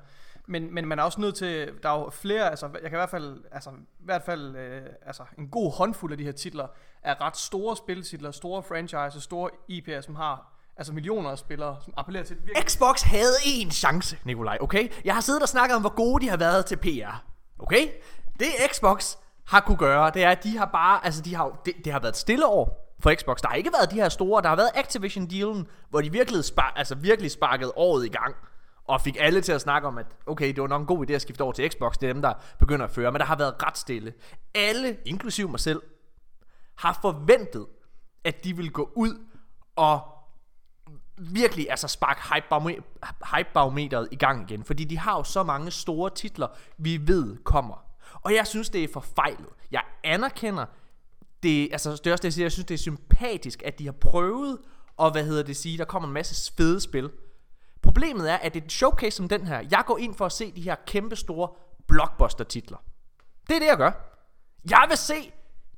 Men, 0.49 0.75
men 0.75 0.87
man 0.87 0.99
er 0.99 1.03
også 1.03 1.21
nødt 1.21 1.35
til, 1.35 1.73
der 1.83 1.89
er 1.91 1.99
jo 1.99 2.11
flere, 2.11 2.51
altså 2.51 2.67
jeg 2.67 2.91
kan 2.91 2.93
i 2.93 3.01
hvert 3.01 3.11
fald, 3.11 3.45
altså, 3.53 3.71
i 3.71 4.05
hvert 4.05 4.23
fald 4.23 4.57
øh, 4.57 4.83
altså, 5.07 5.23
en 5.39 5.49
god 5.49 5.73
håndfuld 5.73 6.13
af 6.13 6.19
de 6.19 6.25
her 6.25 6.33
titler, 6.33 6.67
er 7.03 7.21
ret 7.21 7.37
store 7.37 7.77
spiltitler, 7.77 8.31
store 8.31 8.63
franchises, 8.63 9.23
store 9.23 9.51
IP'er, 9.71 10.01
som 10.01 10.17
har 10.17 10.53
altså 10.77 10.93
millioner 10.93 11.31
af 11.31 11.39
spillere, 11.39 11.77
som 11.85 11.95
appellerer 11.97 12.25
til 12.25 12.37
det 12.37 12.47
virkelig. 12.47 12.69
Xbox 12.69 13.03
havde 13.03 13.35
en 13.47 13.71
chance, 13.71 14.19
Nikolaj, 14.25 14.59
okay? 14.61 14.93
Jeg 15.05 15.15
har 15.15 15.21
siddet 15.21 15.43
og 15.43 15.49
snakket 15.49 15.77
om, 15.77 15.81
hvor 15.81 15.95
gode 15.95 16.25
de 16.25 16.31
har 16.31 16.37
været 16.37 16.67
til 16.67 16.77
PR. 16.77 17.25
Okay? 17.59 17.89
Det 18.39 18.47
Xbox 18.73 19.17
har 19.47 19.61
kunne 19.61 19.79
gøre, 19.79 20.11
det 20.15 20.25
er, 20.25 20.31
at 20.31 20.45
de 20.45 20.59
har 20.59 20.67
bare, 20.67 21.05
altså 21.05 21.23
de 21.23 21.35
har, 21.35 21.61
det, 21.65 21.75
det 21.85 21.93
har 21.93 22.01
været 22.01 22.13
et 22.13 22.19
stille 22.19 22.47
år 22.47 22.95
for 23.01 23.15
Xbox. 23.15 23.41
Der 23.41 23.49
har 23.49 23.55
ikke 23.55 23.71
været 23.79 23.91
de 23.91 23.95
her 23.95 24.09
store, 24.09 24.43
der 24.43 24.49
har 24.49 24.57
været 24.57 24.71
Activision-dealen, 24.75 25.67
hvor 25.91 26.01
de 26.01 26.13
virkelig, 26.13 26.45
spar, 26.45 26.73
altså 26.77 26.95
virkelig 26.95 27.31
sparkede 27.31 27.73
året 27.77 28.07
i 28.07 28.09
gang. 28.09 28.37
Og 28.89 29.01
fik 29.01 29.17
alle 29.21 29.41
til 29.41 29.53
at 29.53 29.61
snakke 29.61 29.89
om, 29.89 29.99
at 29.99 30.07
okay, 30.27 30.49
det 30.49 30.63
var 30.63 30.69
nok 30.69 30.81
en 30.81 30.87
god 30.87 31.11
idé 31.11 31.13
at 31.13 31.23
skifte 31.23 31.43
over 31.43 31.53
til 31.53 31.71
Xbox. 31.71 31.99
Det 31.99 32.09
er 32.09 32.13
dem, 32.13 32.23
der 32.23 32.33
begynder 32.59 32.87
at 32.87 32.91
føre. 32.91 33.13
Men 33.13 33.21
der 33.21 33.27
har 33.27 33.37
været 33.37 33.55
ret 33.63 33.79
stille. 33.79 34.13
Alle, 34.55 34.97
inklusiv 35.05 35.49
mig 35.49 35.61
selv, 35.61 35.83
har 36.77 36.99
forventet, 37.03 37.67
at 38.25 38.45
de 38.45 38.57
vil 38.57 38.73
gå 38.73 38.93
ud 38.97 39.27
og 39.77 40.01
virkelig 41.19 41.71
altså 41.71 41.89
sparke 41.89 42.21
hype-barometeret 43.35 44.09
i 44.11 44.17
gang 44.17 44.51
igen. 44.51 44.65
Fordi 44.65 44.85
de 44.85 44.99
har 44.99 45.17
jo 45.17 45.25
så 45.25 45.43
mange 45.43 45.71
store 45.71 46.11
titler, 46.11 46.47
vi 46.79 47.09
ved 47.09 47.37
kommer. 47.45 47.85
Og 48.13 48.35
jeg 48.35 48.47
synes, 48.47 48.71
det 48.71 48.85
er 48.85 48.89
forfejlet. 48.93 49.49
Jeg 49.71 49.83
anerkender, 50.05 50.67
det, 51.43 51.69
altså 51.73 51.91
det 51.91 52.07
er 52.07 52.13
også 52.13 52.23
det, 52.23 52.25
jeg 52.25 52.33
siger, 52.33 52.45
jeg 52.45 52.53
synes, 52.53 52.67
det 52.67 52.75
er 52.75 52.79
sympatisk, 52.79 53.63
at 53.63 53.79
de 53.79 53.85
har 53.85 53.93
prøvet, 53.93 54.59
og 54.97 55.11
hvad 55.11 55.25
hedder 55.25 55.43
det 55.43 55.57
sige, 55.57 55.79
der 55.79 55.85
kommer 55.85 56.09
en 56.09 56.15
masse 56.15 56.53
fede 56.57 56.81
spil. 56.81 57.11
Problemet 57.83 58.31
er, 58.31 58.37
at 58.37 58.55
det 58.55 58.61
er 58.61 58.65
et 58.65 58.73
showcase 58.73 59.17
som 59.17 59.29
den 59.29 59.47
her, 59.47 59.65
jeg 59.71 59.83
går 59.87 59.99
ind 59.99 60.15
for 60.15 60.27
at 60.27 60.33
se 60.33 60.53
de 60.53 60.61
her 60.61 60.75
kæmpe 60.87 61.17
store 61.17 61.49
blockbuster-titler. 61.87 62.79
Det 63.49 63.57
er 63.57 63.61
det, 63.61 63.67
jeg 63.67 63.77
gør. 63.77 63.91
Jeg 64.71 64.87
vil 64.89 64.97
se 64.97 65.33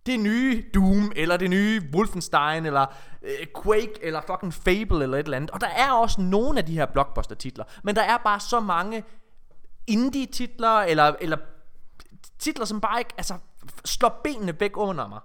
det 0.07 0.21
nye 0.21 0.65
Doom, 0.75 1.13
eller 1.17 1.37
det 1.37 1.51
nye 1.51 1.83
Wolfenstein, 1.95 2.67
eller 2.67 2.87
øh, 3.23 3.47
Quake, 3.63 3.93
eller 4.03 4.21
fucking 4.21 4.55
Fable, 4.55 5.03
eller 5.03 5.19
et 5.19 5.25
eller 5.25 5.37
andet. 5.37 5.51
Og 5.51 5.61
der 5.61 5.67
er 5.67 5.93
også 5.93 6.21
nogle 6.21 6.59
af 6.59 6.67
de 6.67 6.75
her 6.75 6.87
blockbuster-titler, 6.87 7.65
men 7.85 7.97
der 7.97 8.03
er 8.03 8.19
bare 8.19 8.41
så 8.41 8.61
mange 8.61 9.05
indie-titler, 9.87 10.79
eller, 10.79 11.15
eller 11.21 11.37
titler, 12.39 12.65
som 12.65 12.81
bare 12.81 12.99
ikke 12.99 13.15
altså, 13.17 13.35
slår 13.85 14.21
benene 14.25 14.61
væk 14.61 14.77
under 14.77 15.09
mig 15.09 15.21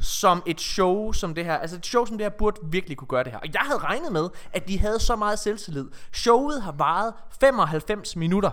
som 0.00 0.42
et 0.46 0.60
show 0.60 1.12
som 1.12 1.34
det 1.34 1.44
her. 1.44 1.56
Altså 1.58 1.76
et 1.76 1.86
show 1.86 2.04
som 2.04 2.18
det 2.18 2.24
her 2.24 2.30
burde 2.38 2.60
virkelig 2.64 2.96
kunne 2.96 3.08
gøre 3.08 3.24
det 3.24 3.32
her. 3.32 3.38
Og 3.38 3.46
jeg 3.52 3.60
havde 3.60 3.78
regnet 3.78 4.12
med, 4.12 4.28
at 4.52 4.68
de 4.68 4.78
havde 4.78 5.00
så 5.00 5.16
meget 5.16 5.38
selvtillid. 5.38 5.88
Showet 6.12 6.62
har 6.62 6.72
varet 6.72 7.14
95 7.40 8.16
minutter. 8.16 8.50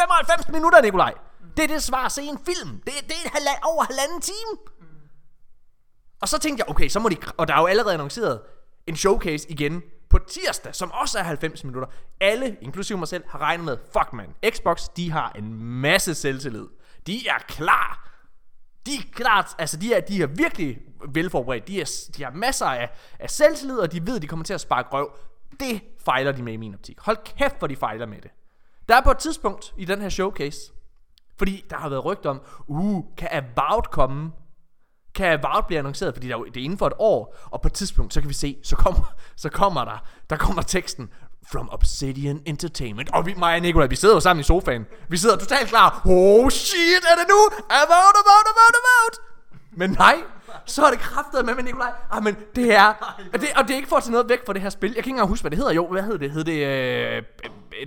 95 0.00 0.48
minutter, 0.48 0.82
Nikolaj! 0.82 1.14
Det 1.56 1.62
er 1.62 1.68
det 1.68 1.82
svar 1.82 2.04
at 2.04 2.12
se 2.12 2.22
en 2.22 2.38
film. 2.46 2.70
Det, 2.70 2.92
det 3.08 3.16
er 3.24 3.30
halv, 3.32 3.46
over 3.62 3.84
halvanden 3.84 4.20
time. 4.20 4.72
Og 6.20 6.28
så 6.28 6.38
tænkte 6.38 6.64
jeg, 6.66 6.70
okay, 6.70 6.88
så 6.88 7.00
må 7.00 7.08
de... 7.08 7.16
Og 7.36 7.48
der 7.48 7.54
er 7.54 7.60
jo 7.60 7.66
allerede 7.66 7.94
annonceret 7.94 8.40
en 8.86 8.96
showcase 8.96 9.50
igen 9.50 9.82
på 10.10 10.18
tirsdag, 10.18 10.74
som 10.74 10.90
også 10.92 11.18
er 11.18 11.22
90 11.22 11.64
minutter. 11.64 11.88
Alle, 12.20 12.56
inklusive 12.60 12.98
mig 12.98 13.08
selv, 13.08 13.24
har 13.28 13.38
regnet 13.38 13.64
med, 13.64 13.76
fuck 13.92 14.12
man, 14.12 14.34
Xbox, 14.50 14.88
de 14.96 15.10
har 15.10 15.32
en 15.32 15.54
masse 15.62 16.14
selvtillid. 16.14 16.66
De 17.06 17.28
er 17.28 17.38
klar 17.48 18.09
de 18.86 18.94
er 18.96 19.02
klart, 19.12 19.46
altså 19.58 19.76
de 19.76 19.94
er, 19.94 20.00
de 20.00 20.22
er 20.22 20.26
virkelig 20.26 20.78
velforberedt. 21.08 21.68
De, 21.68 21.80
er, 21.80 22.08
de 22.16 22.24
har 22.24 22.30
masser 22.30 22.66
af, 22.66 22.90
af 23.18 23.30
selvtillid, 23.30 23.78
og 23.78 23.92
de 23.92 24.06
ved, 24.06 24.16
at 24.16 24.22
de 24.22 24.26
kommer 24.26 24.44
til 24.44 24.54
at 24.54 24.60
sparke 24.60 24.88
røv. 24.92 25.10
Det 25.60 25.82
fejler 26.04 26.32
de 26.32 26.42
med 26.42 26.52
i 26.52 26.56
min 26.56 26.74
optik. 26.74 27.00
Hold 27.00 27.16
kæft, 27.24 27.58
hvor 27.58 27.68
de 27.68 27.76
fejler 27.76 28.06
med 28.06 28.20
det. 28.20 28.30
Der 28.88 28.96
er 28.96 29.00
på 29.00 29.10
et 29.10 29.18
tidspunkt 29.18 29.74
i 29.76 29.84
den 29.84 30.00
her 30.00 30.08
showcase, 30.08 30.72
fordi 31.38 31.64
der 31.70 31.76
har 31.76 31.88
været 31.88 32.04
rygt 32.04 32.26
om, 32.26 32.42
uh, 32.66 33.04
kan 33.16 33.28
Avowed 33.30 33.82
komme? 33.82 34.32
Kan 35.14 35.26
Avowed 35.26 35.62
blive 35.66 35.78
annonceret? 35.78 36.14
Fordi 36.14 36.28
der, 36.28 36.38
det 36.38 36.56
er 36.56 36.64
inden 36.64 36.78
for 36.78 36.86
et 36.86 36.92
år, 36.98 37.36
og 37.44 37.62
på 37.62 37.68
et 37.68 37.72
tidspunkt, 37.72 38.14
så 38.14 38.20
kan 38.20 38.28
vi 38.28 38.34
se, 38.34 38.58
så 38.62 38.76
kommer, 38.76 39.14
så 39.36 39.48
kommer 39.48 39.84
der, 39.84 40.04
der 40.30 40.36
kommer 40.36 40.62
teksten, 40.62 41.10
From 41.52 41.68
Obsidian 41.72 42.40
Entertainment. 42.46 43.10
Og 43.12 43.26
vi, 43.26 43.34
mig 43.38 43.54
og 43.54 43.60
Nicolai, 43.60 43.88
vi 43.88 43.96
sidder 43.96 44.14
jo 44.14 44.20
sammen 44.20 44.40
i 44.40 44.44
sofaen. 44.44 44.86
Vi 45.08 45.16
sidder 45.16 45.36
totalt 45.36 45.68
klar. 45.68 46.02
Oh 46.04 46.50
shit, 46.50 47.02
er 47.10 47.16
det 47.20 47.26
nu? 47.28 47.40
Avowed, 47.80 48.16
Avowed, 48.20 48.46
Avowed, 48.52 48.76
Avowed. 48.80 49.29
Men 49.80 49.90
nej, 49.90 50.14
så 50.66 50.82
er 50.84 50.90
det 50.90 50.98
kraftet 50.98 51.46
med 51.46 51.54
med 51.54 51.64
Nikolaj. 51.64 51.92
Ah, 52.10 52.24
men 52.24 52.36
det 52.56 52.74
er, 52.74 52.86
og 53.32 53.40
det, 53.40 53.48
og 53.56 53.62
det 53.62 53.70
er 53.70 53.76
ikke 53.76 53.88
for 53.88 53.96
at 53.96 54.02
tage 54.02 54.12
noget 54.12 54.28
væk 54.28 54.46
fra 54.46 54.52
det 54.52 54.62
her 54.62 54.70
spil. 54.70 54.88
Jeg 54.88 54.94
kan 54.94 55.00
ikke 55.00 55.10
engang 55.10 55.28
huske, 55.28 55.42
hvad 55.42 55.50
det 55.50 55.58
hedder. 55.58 55.72
Jo, 55.72 55.86
hvad 55.86 56.02
hedder 56.02 56.18
det? 56.18 56.30
Hed 56.30 56.44
det, 56.44 56.66
øh, 56.66 57.22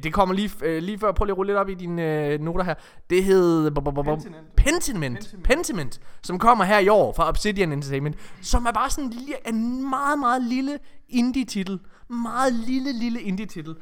det 0.03 0.13
kommer 0.13 0.35
lige, 0.35 0.51
øh, 0.62 0.83
lige 0.83 1.00
før. 1.00 1.12
Prøv 1.12 1.25
lige 1.25 1.33
at 1.33 1.38
rulle 1.38 1.50
lidt 1.50 1.59
op 1.59 1.69
i 1.69 1.73
dine 1.73 2.27
øh, 2.27 2.39
noter 2.39 2.63
her. 2.63 2.73
Det 3.09 3.23
hed... 3.23 3.71
Pentiment. 3.71 4.39
Pentiment. 4.57 5.35
Pentiment. 5.43 6.01
Som 6.23 6.39
kommer 6.39 6.63
her 6.63 6.79
i 6.79 6.88
år 6.88 7.13
fra 7.13 7.27
Obsidian 7.27 7.71
Entertainment. 7.71 8.15
Som 8.41 8.65
er 8.65 8.71
bare 8.71 8.89
sådan 8.89 9.03
en, 9.03 9.09
lille, 9.09 9.47
en 9.47 9.89
meget, 9.89 10.19
meget 10.19 10.41
lille 10.41 10.79
indie-titel. 11.09 11.79
Meget 12.09 12.53
lille, 12.53 12.93
lille 13.00 13.21
indie-titel. 13.21 13.75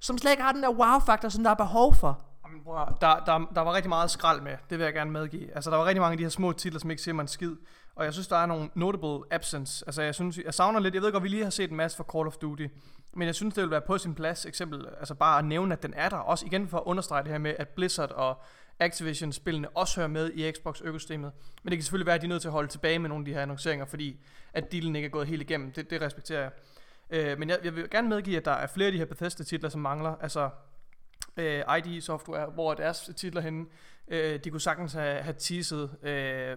Som 0.00 0.18
slet 0.18 0.30
ikke 0.30 0.42
har 0.42 0.52
den 0.52 0.62
der 0.62 0.70
wow-faktor, 0.70 1.28
som 1.28 1.44
der 1.44 1.50
er 1.50 1.54
behov 1.54 1.94
for. 1.94 2.27
Jamen, 2.48 2.64
bror, 2.64 2.98
der, 3.00 3.24
der, 3.26 3.50
der 3.54 3.60
var 3.60 3.74
rigtig 3.74 3.88
meget 3.88 4.10
skrald 4.10 4.40
med, 4.40 4.56
det 4.70 4.78
vil 4.78 4.84
jeg 4.84 4.94
gerne 4.94 5.10
medgive. 5.10 5.54
Altså, 5.54 5.70
der 5.70 5.76
var 5.76 5.84
rigtig 5.84 6.00
mange 6.00 6.12
af 6.12 6.18
de 6.18 6.24
her 6.24 6.28
små 6.28 6.52
titler, 6.52 6.80
som 6.80 6.90
ikke 6.90 7.02
siger 7.02 7.14
mig 7.14 7.22
en 7.22 7.28
skid. 7.28 7.56
Og 7.96 8.04
jeg 8.04 8.12
synes, 8.12 8.28
der 8.28 8.36
er 8.36 8.46
nogle 8.46 8.70
notable 8.74 9.34
absence. 9.34 9.84
Altså, 9.86 10.02
jeg 10.02 10.14
synes, 10.14 10.38
jeg 10.44 10.54
savner 10.54 10.80
lidt, 10.80 10.94
jeg 10.94 11.02
ved 11.02 11.12
godt, 11.12 11.22
vi 11.22 11.28
lige 11.28 11.42
har 11.42 11.50
set 11.50 11.70
en 11.70 11.76
masse 11.76 11.96
for 11.96 12.04
Call 12.04 12.26
of 12.26 12.36
Duty. 12.36 12.66
Men 13.12 13.26
jeg 13.26 13.34
synes, 13.34 13.54
det 13.54 13.62
ville 13.62 13.70
være 13.70 13.80
på 13.80 13.98
sin 13.98 14.14
plads, 14.14 14.46
eksempel, 14.46 14.86
altså 14.98 15.14
bare 15.14 15.38
at 15.38 15.44
nævne, 15.44 15.72
at 15.72 15.82
den 15.82 15.94
er 15.96 16.08
der. 16.08 16.16
Også 16.16 16.46
igen 16.46 16.68
for 16.68 16.78
at 16.78 16.84
understrege 16.86 17.22
det 17.22 17.30
her 17.30 17.38
med, 17.38 17.54
at 17.58 17.68
Blizzard 17.68 18.10
og 18.10 18.42
Activision-spillene 18.80 19.68
også 19.68 20.00
hører 20.00 20.08
med 20.08 20.30
i 20.34 20.52
Xbox-økosystemet. 20.52 21.32
Men 21.62 21.70
det 21.70 21.78
kan 21.78 21.82
selvfølgelig 21.82 22.06
være, 22.06 22.14
at 22.14 22.20
de 22.20 22.26
er 22.26 22.28
nødt 22.28 22.40
til 22.40 22.48
at 22.48 22.52
holde 22.52 22.68
tilbage 22.68 22.98
med 22.98 23.08
nogle 23.08 23.22
af 23.22 23.24
de 23.24 23.34
her 23.34 23.42
annonceringer, 23.42 23.86
fordi 23.86 24.20
at 24.52 24.72
dealen 24.72 24.96
ikke 24.96 25.06
er 25.06 25.10
gået 25.10 25.26
helt 25.26 25.42
igennem. 25.42 25.72
Det, 25.72 25.90
det 25.90 26.02
respekterer 26.02 26.40
jeg. 26.40 26.50
Øh, 27.10 27.38
men 27.38 27.48
jeg, 27.48 27.58
jeg 27.64 27.76
vil 27.76 27.90
gerne 27.90 28.08
medgive, 28.08 28.36
at 28.36 28.44
der 28.44 28.52
er 28.52 28.66
flere 28.66 28.86
af 28.86 28.92
de 28.92 28.98
her 28.98 29.06
Bethesda-titler, 29.06 29.68
som 29.68 29.80
mangler. 29.80 30.14
Altså, 30.20 30.50
øh, 31.38 31.62
ID 31.78 32.00
Software, 32.00 32.46
hvor 32.54 32.70
er 32.70 32.74
deres 32.74 33.10
titler 33.16 33.40
henne. 33.40 33.66
Øh, 34.08 34.40
de 34.44 34.50
kunne 34.50 34.60
sagtens 34.60 34.92
have, 34.92 35.22
have 35.22 35.34
teaset, 35.38 35.82
øh, 36.02 36.08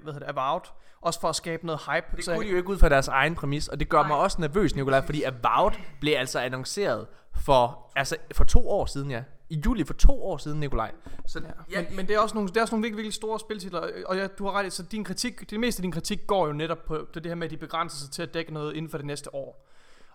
hvad 0.03 0.13
hedder 0.13 0.19
det, 0.31 0.37
Avowed, 0.37 0.61
også 1.01 1.21
for 1.21 1.29
at 1.29 1.35
skabe 1.35 1.65
noget 1.65 1.81
hype. 1.91 2.05
Det 2.15 2.25
Så- 2.25 2.33
kunne 2.35 2.45
de 2.45 2.51
jo 2.51 2.57
ikke 2.57 2.69
ud 2.69 2.77
fra 2.77 2.89
deres 2.89 3.07
egen 3.07 3.35
præmis, 3.35 3.67
og 3.67 3.79
det 3.79 3.89
gør 3.89 3.97
Nej. 3.97 4.07
mig 4.07 4.17
også 4.17 4.41
nervøs, 4.41 4.75
Nikolaj, 4.75 5.05
fordi 5.05 5.23
Avowed 5.23 5.71
blev 6.01 6.13
altså 6.17 6.39
annonceret 6.39 7.07
for, 7.45 7.91
altså 7.95 8.15
for 8.35 8.43
to 8.43 8.69
år 8.69 8.85
siden, 8.85 9.11
ja. 9.11 9.23
I 9.49 9.61
juli 9.65 9.83
for 9.83 9.93
to 9.93 10.23
år 10.23 10.37
siden, 10.37 10.59
Nikolaj. 10.59 10.91
Så 11.27 11.41
Ja, 11.71 11.81
men, 11.81 11.95
men 11.95 12.07
det 12.07 12.15
er 12.15 12.19
også 12.19 12.35
nogle, 12.35 12.49
det 12.49 12.57
er 12.57 12.61
også 12.61 12.75
nogle 12.75 12.81
virkelig, 12.83 12.97
virkelig 12.97 13.13
store 13.13 13.39
spiltitler, 13.39 13.79
og 14.05 14.17
ja, 14.17 14.27
du 14.27 14.45
har 14.45 14.51
ret 14.51 14.73
så 14.73 14.83
din 14.83 15.03
kritik, 15.03 15.49
det 15.49 15.59
meste 15.59 15.79
af 15.79 15.81
din 15.81 15.91
kritik 15.91 16.27
går 16.27 16.47
jo 16.47 16.53
netop 16.53 16.85
på, 16.85 17.07
på 17.13 17.19
det 17.19 17.25
her 17.29 17.35
med, 17.35 17.45
at 17.47 17.51
de 17.51 17.57
begrænser 17.57 17.97
sig 17.97 18.11
til 18.11 18.21
at 18.21 18.33
dække 18.33 18.53
noget 18.53 18.73
inden 18.75 18.91
for 18.91 18.97
det 18.97 19.05
næste 19.07 19.35
år. 19.35 19.67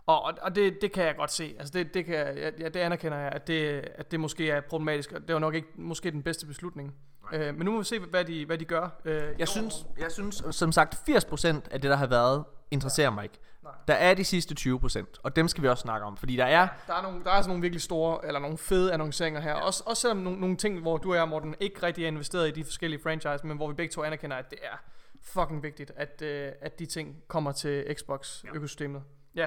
Og, 0.07 0.23
og, 0.23 0.33
og 0.43 0.55
det, 0.55 0.79
det 0.83 0.93
kan 0.93 1.05
jeg 1.05 1.17
godt 1.17 1.33
se. 1.33 1.57
Altså 1.59 1.73
det, 1.73 1.95
det, 1.95 2.05
kan, 2.05 2.15
jeg- 2.15 2.53
ja, 2.61 2.69
det 2.69 2.77
anerkender 2.81 3.19
jeg, 3.19 3.33
at 3.33 3.47
det, 3.47 3.89
at 3.95 4.11
det 4.11 4.21
måske 4.21 4.51
er 4.51 4.61
problematisk, 4.61 5.13
og 5.13 5.21
det 5.27 5.33
var 5.35 5.39
nok 5.41 5.55
ikke 5.55 5.69
måske 5.75 6.11
den 6.11 6.23
bedste 6.23 6.47
beslutning. 6.47 6.95
Øh, 7.33 7.55
men 7.55 7.65
nu 7.65 7.73
må 7.73 7.79
vi 7.79 7.85
se, 7.85 7.99
hvad 7.99 8.25
de, 8.25 8.47
hvad 8.47 8.59
de 8.59 8.65
gør. 8.65 9.01
Øh. 9.05 9.23
Jeg 9.39 9.49
synes, 9.49 9.75
jeg 9.99 10.13
synes, 10.13 10.43
som 10.51 10.73
sagt, 10.73 10.95
80% 10.95 11.47
af 11.71 11.81
det, 11.81 11.91
der 11.91 11.97
har 11.97 12.07
været, 12.07 12.45
interesserer 12.71 13.11
mig 13.11 13.23
ikke. 13.25 13.39
Nej. 13.63 13.73
Der 13.89 13.95
er 13.95 14.15
de 14.15 14.25
sidste 14.25 14.55
20%, 14.61 15.05
og 15.23 15.37
dem 15.37 15.49
skal 15.49 15.63
vi 15.63 15.69
også 15.69 15.81
snakke 15.83 16.07
om, 16.07 16.17
fordi 16.17 16.37
der 16.37 16.45
er... 16.45 16.69
Der 16.87 16.95
er, 16.95 17.03
nogle, 17.03 17.25
der 17.25 17.31
er 17.31 17.35
altså 17.35 17.49
nogle 17.49 17.61
virkelig 17.63 17.83
store, 17.83 18.27
eller 18.27 18.41
nogle 18.41 18.59
fede 18.59 18.93
annonceringer 18.93 19.41
her. 19.41 19.55
Også, 19.55 19.83
også 19.87 20.01
selvom 20.01 20.17
nogle, 20.19 20.41
nogle 20.41 20.57
ting, 20.57 20.81
hvor 20.81 20.97
du 20.97 21.11
og 21.11 21.17
jeg, 21.17 21.29
Morten, 21.29 21.55
ikke 21.61 21.83
rigtig 21.83 22.05
er 22.05 22.09
investeret 22.09 22.49
i 22.49 22.51
de 22.51 22.65
forskellige 22.65 23.03
franchise, 23.03 23.47
men 23.47 23.57
hvor 23.57 23.69
vi 23.69 23.75
begge 23.75 23.93
to 23.93 24.03
anerkender, 24.05 24.37
at 24.37 24.51
det 24.51 24.59
er 24.63 24.77
fucking 25.23 25.63
vigtigt, 25.63 25.93
at, 25.97 26.23
øh, 26.23 26.53
at 26.61 26.79
de 26.79 26.87
ting 26.87 27.17
kommer 27.29 27.53
til 27.53 27.85
Xbox-økosystemet. 27.95 29.03
Ja. 29.35 29.47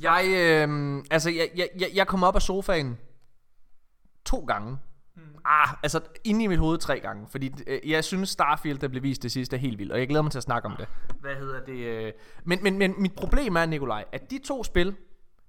Jeg, 0.00 0.24
øh, 0.28 1.02
altså, 1.10 1.30
jeg, 1.30 1.50
jeg, 1.56 1.68
jeg, 1.78 1.88
jeg 1.94 2.06
kom 2.06 2.22
op 2.22 2.34
af 2.34 2.42
sofaen 2.42 2.98
to 4.24 4.44
gange. 4.44 4.78
Mm. 5.16 5.22
Ah, 5.44 5.68
altså 5.82 6.00
inde 6.24 6.44
i 6.44 6.46
mit 6.46 6.58
hoved 6.58 6.78
tre 6.78 7.00
gange, 7.00 7.26
fordi 7.30 7.54
øh, 7.66 7.90
jeg 7.90 8.04
synes 8.04 8.28
Starfield, 8.28 8.78
der 8.78 8.88
blev 8.88 9.02
vist 9.02 9.22
det 9.22 9.32
sidste, 9.32 9.56
er 9.56 9.60
helt 9.60 9.78
vildt, 9.78 9.92
og 9.92 9.98
jeg 9.98 10.08
glæder 10.08 10.22
mig 10.22 10.32
til 10.32 10.38
at 10.38 10.42
snakke 10.42 10.68
om 10.68 10.76
det. 10.76 10.88
Hvad 11.20 11.34
hedder 11.34 11.64
det? 11.64 11.76
Øh? 11.76 12.12
Men, 12.44 12.62
men, 12.62 12.78
men 12.78 12.94
mit 12.98 13.14
problem 13.14 13.56
er, 13.56 13.66
Nikolaj, 13.66 14.04
at 14.12 14.30
de 14.30 14.38
to 14.38 14.64
spil, 14.64 14.96